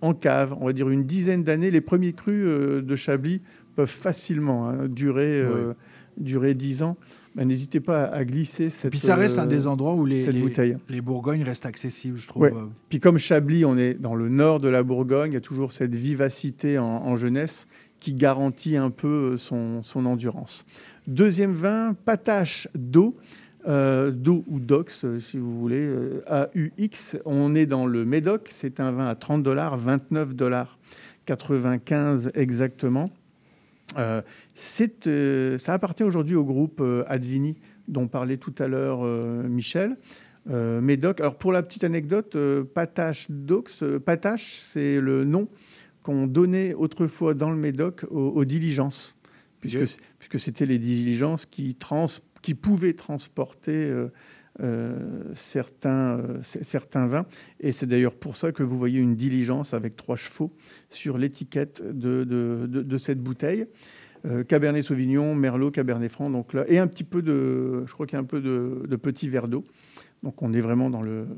en 0.00 0.14
cave, 0.14 0.54
on 0.60 0.66
va 0.66 0.72
dire 0.72 0.88
une 0.88 1.04
dizaine 1.04 1.42
d'années, 1.42 1.70
les 1.70 1.80
premiers 1.80 2.12
crus 2.12 2.44
euh, 2.46 2.82
de 2.82 2.96
Chablis 2.96 3.40
peuvent 3.74 3.88
facilement 3.88 4.68
hein, 4.68 4.86
durer, 4.88 5.40
euh, 5.40 5.72
durer 6.16 6.54
10 6.54 6.82
ans. 6.82 6.96
Ben, 7.34 7.46
N'hésitez 7.46 7.80
pas 7.80 8.04
à, 8.04 8.16
à 8.16 8.24
glisser 8.24 8.70
cette 8.70 8.86
Et 8.86 8.90
puis 8.90 8.98
ça 8.98 9.16
reste 9.16 9.38
un 9.38 9.46
des 9.46 9.66
endroits 9.66 9.94
où 9.94 10.04
les, 10.04 10.26
les, 10.26 10.40
bouteille. 10.40 10.76
les 10.88 11.00
Bourgognes 11.00 11.42
restent 11.42 11.66
accessibles, 11.66 12.18
je 12.18 12.28
trouve. 12.28 12.42
Ouais. 12.42 12.52
Puis 12.88 13.00
comme 13.00 13.18
Chablis, 13.18 13.64
on 13.64 13.76
est 13.76 13.94
dans 13.94 14.14
le 14.14 14.28
nord 14.28 14.60
de 14.60 14.68
la 14.68 14.82
Bourgogne, 14.82 15.32
il 15.32 15.34
y 15.34 15.38
a 15.38 15.40
toujours 15.40 15.72
cette 15.72 15.94
vivacité 15.94 16.78
en, 16.78 16.84
en 16.84 17.16
jeunesse 17.16 17.66
qui 18.00 18.14
garantit 18.14 18.76
un 18.76 18.90
peu 18.90 19.36
son, 19.36 19.82
son 19.82 20.06
endurance. 20.06 20.64
Deuxième 21.08 21.54
vin, 21.54 21.96
Patache 22.04 22.68
d'eau. 22.74 23.16
Euh, 23.66 24.12
ou 24.26 24.60
d'ox, 24.60 25.04
euh, 25.04 25.18
si 25.18 25.36
vous 25.38 25.58
voulez, 25.58 25.88
euh, 25.88 26.46
AUX. 26.54 27.18
On 27.24 27.54
est 27.54 27.64
dans 27.66 27.86
le 27.86 28.04
Médoc. 28.04 28.48
C'est 28.50 28.78
un 28.78 28.92
vin 28.92 29.06
à 29.06 29.14
30 29.14 29.42
dollars, 29.42 29.78
29 29.78 30.34
dollars, 30.34 30.78
95 31.24 32.30
exactement. 32.34 33.10
Euh, 33.96 34.20
ça 35.58 35.72
appartient 35.72 36.04
aujourd'hui 36.04 36.36
au 36.36 36.44
groupe 36.44 36.84
Advini, 37.06 37.56
dont 37.88 38.06
parlait 38.06 38.36
tout 38.36 38.54
à 38.58 38.68
l'heure 38.68 39.02
Michel. 39.48 39.96
Médoc. 40.46 41.20
Alors 41.20 41.36
pour 41.36 41.52
la 41.52 41.62
petite 41.62 41.84
anecdote, 41.84 42.36
Patache 42.74 43.30
d'Ox, 43.30 43.82
Patache, 44.04 44.60
c'est 44.62 45.00
le 45.00 45.24
nom 45.24 45.48
qu'on 46.02 46.26
donnait 46.26 46.74
autrefois 46.74 47.34
dans 47.34 47.50
le 47.50 47.56
Médoc 47.56 48.06
aux 48.10 48.44
diligences, 48.44 49.17
puisque, 49.60 50.38
c'était 50.38 50.66
les 50.66 50.78
diligences 50.78 51.46
qui, 51.46 51.74
trans, 51.74 52.06
qui 52.42 52.54
pouvaient 52.54 52.94
transporter 52.94 53.86
euh, 53.90 54.08
euh, 54.60 55.22
certains, 55.34 56.18
euh, 56.18 56.38
certains 56.42 57.06
vins. 57.06 57.26
Et 57.60 57.72
c'est 57.72 57.86
d'ailleurs 57.86 58.14
pour 58.16 58.36
ça 58.36 58.52
que 58.52 58.62
vous 58.62 58.76
voyez 58.78 58.98
une 59.00 59.14
diligence 59.16 59.74
avec 59.74 59.96
trois 59.96 60.16
chevaux 60.16 60.52
sur 60.90 61.18
l'étiquette 61.18 61.82
de, 61.82 62.24
de- 62.24 62.66
de- 62.68 62.82
de 62.82 62.98
cette 62.98 63.20
bouteille. 63.20 63.66
Cabernet 64.48 64.82
Sauvignon, 64.82 65.36
Merlot, 65.36 65.70
Cabernet 65.70 66.10
Franc, 66.10 66.28
donc 66.28 66.52
là, 66.52 66.64
et 66.66 66.78
un 66.80 66.88
petit 66.88 67.04
peu 67.04 67.22
de, 67.22 67.84
je 67.86 67.92
crois 67.92 68.04
qu'il 68.04 68.16
y 68.16 68.20
a 68.20 68.20
un 68.20 68.26
peu 68.26 68.40
de, 68.40 68.96
petits 68.96 69.28
verres 69.28 69.46
d'eau. 69.46 69.62
Donc 70.24 70.42
on 70.42 70.52
est 70.52 70.60
vraiment 70.60 70.90
dans 70.90 71.02
le, 71.02 71.28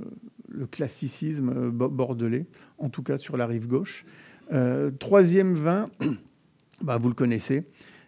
le 0.49 0.67
classicisme 0.67 1.69
bo- 1.71 1.91
bordelais, 1.91 2.47
en 2.79 2.89
tout 2.89 3.03
cas 3.03 3.19
sur 3.19 3.37
la 3.37 3.47
rive 3.47 3.67
gauche. 3.67 4.07
Troisième 4.99 5.55
vin, 5.55 5.89
bah, 6.83 6.97
vous 6.97 7.09
le 7.09 7.15
connaissez, 7.15 7.65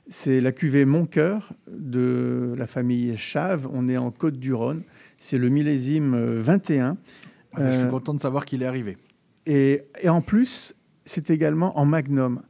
c'est 0.08 0.40
la 0.40 0.52
cuvée 0.52 0.84
Mon 0.84 1.06
Cœur 1.06 1.52
de 1.70 2.54
la 2.56 2.66
famille 2.66 3.16
Chave. 3.16 3.68
On 3.72 3.88
est 3.88 3.96
en 3.96 4.10
Côte-du-Rhône. 4.10 4.82
C'est 5.18 5.38
le 5.38 5.48
millésime 5.48 6.14
euh, 6.14 6.40
21. 6.40 6.96
Ah 7.54 7.58
ben, 7.60 7.70
je 7.70 7.76
suis 7.76 7.86
Euh, 7.86 7.90
content 7.90 8.14
de 8.14 8.20
savoir 8.20 8.44
qu'il 8.44 8.62
est 8.62 8.66
arrivé. 8.66 8.96
et, 9.46 9.82
et 10.00 10.08
en 10.08 10.20
plus, 10.20 10.74
c'est 11.04 11.30
également 11.30 11.78
en 11.78 11.84
magnum. 11.86 12.40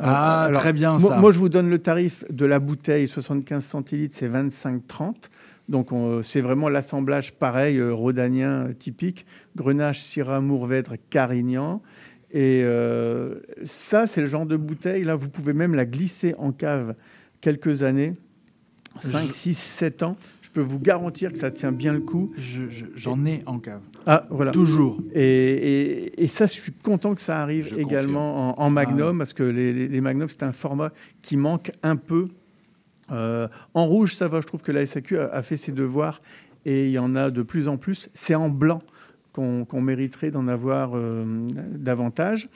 Euh, 0.00 0.04
Ah, 0.06 0.50
très 0.52 0.72
bien, 0.72 0.92
moi, 0.92 1.00
ça. 1.00 1.18
Moi, 1.18 1.32
je 1.32 1.38
vous 1.38 1.48
donne 1.48 1.68
le 1.68 1.78
tarif 1.78 2.24
de 2.30 2.44
la 2.46 2.58
bouteille 2.58 3.08
75 3.08 3.64
centilitres, 3.64 4.14
c'est 4.16 4.28
25,30. 4.28 5.30
Donc, 5.68 5.92
on- 5.92 6.22
c'est 6.22 6.40
vraiment 6.40 6.68
l'assemblage 6.68 7.32
pareil, 7.32 7.76
euh, 7.78 7.92
rhodanien 7.92 8.66
euh, 8.68 8.72
typique. 8.72 9.26
Grenache, 9.56 10.00
Syrah, 10.00 10.40
Mourvèdre, 10.40 10.94
Carignan. 11.10 11.82
Et 12.32 12.62
euh, 12.64 13.36
ça, 13.64 14.06
c'est 14.06 14.20
le 14.20 14.26
genre 14.28 14.46
de 14.46 14.56
bouteille, 14.56 15.04
là, 15.04 15.16
vous 15.16 15.28
pouvez 15.28 15.52
même 15.52 15.74
la 15.74 15.84
glisser 15.84 16.34
en 16.38 16.52
cave 16.52 16.94
quelques 17.40 17.82
années, 17.82 18.12
5, 19.00 19.26
Je- 19.26 19.32
6, 19.32 19.54
7 19.58 20.02
ans. 20.02 20.16
Je 20.42 20.50
peux 20.50 20.60
vous 20.60 20.80
garantir 20.80 21.32
que 21.32 21.38
ça 21.38 21.50
tient 21.52 21.70
bien 21.70 21.92
le 21.92 22.00
coup. 22.00 22.32
Je- 22.36 22.68
je- 22.70 22.84
J'en 22.96 23.24
ai 23.24 23.40
en 23.46 23.58
cave. 23.60 23.80
Ah, 24.06 24.26
voilà. 24.30 24.50
Toujours. 24.50 25.00
Et, 25.14 25.22
et- 25.22 26.22
et 26.24 26.26
ça, 26.26 26.46
je 26.46 26.52
suis 26.52 26.72
content 26.72 27.14
que 27.14 27.20
ça 27.20 27.40
arrive 27.40 27.72
également 27.78 28.58
en, 28.60 28.64
en 28.64 28.70
magnum, 28.70 29.18
parce 29.18 29.32
que 29.32 29.44
les, 29.44 29.72
les- 29.72 29.86
les 29.88 30.00
magnums, 30.00 30.28
c'est 30.28 30.42
un 30.42 30.50
format 30.52 30.92
qui 31.22 31.36
manque 31.36 31.70
un 31.84 31.94
peu. 31.96 32.26
Euh, 33.12 33.48
en 33.74 33.86
rouge, 33.86 34.14
ça 34.14 34.28
va, 34.28 34.40
je 34.40 34.46
trouve 34.46 34.62
que 34.62 34.72
la 34.72 34.86
SAQ 34.86 35.18
a, 35.18 35.28
a 35.32 35.42
fait 35.42 35.56
ses 35.56 35.72
devoirs 35.72 36.20
et 36.64 36.86
il 36.86 36.90
y 36.92 36.98
en 36.98 37.14
a 37.16 37.30
de 37.30 37.42
plus 37.42 37.66
en 37.68 37.76
plus. 37.76 38.08
C'est 38.12 38.34
en 38.36 38.48
blanc 38.48 38.80
qu'on 39.32 39.80
mériterait 39.80 40.30
d'en 40.30 40.48
avoir 40.48 40.92
euh, 40.94 41.24
davantage. 41.76 42.48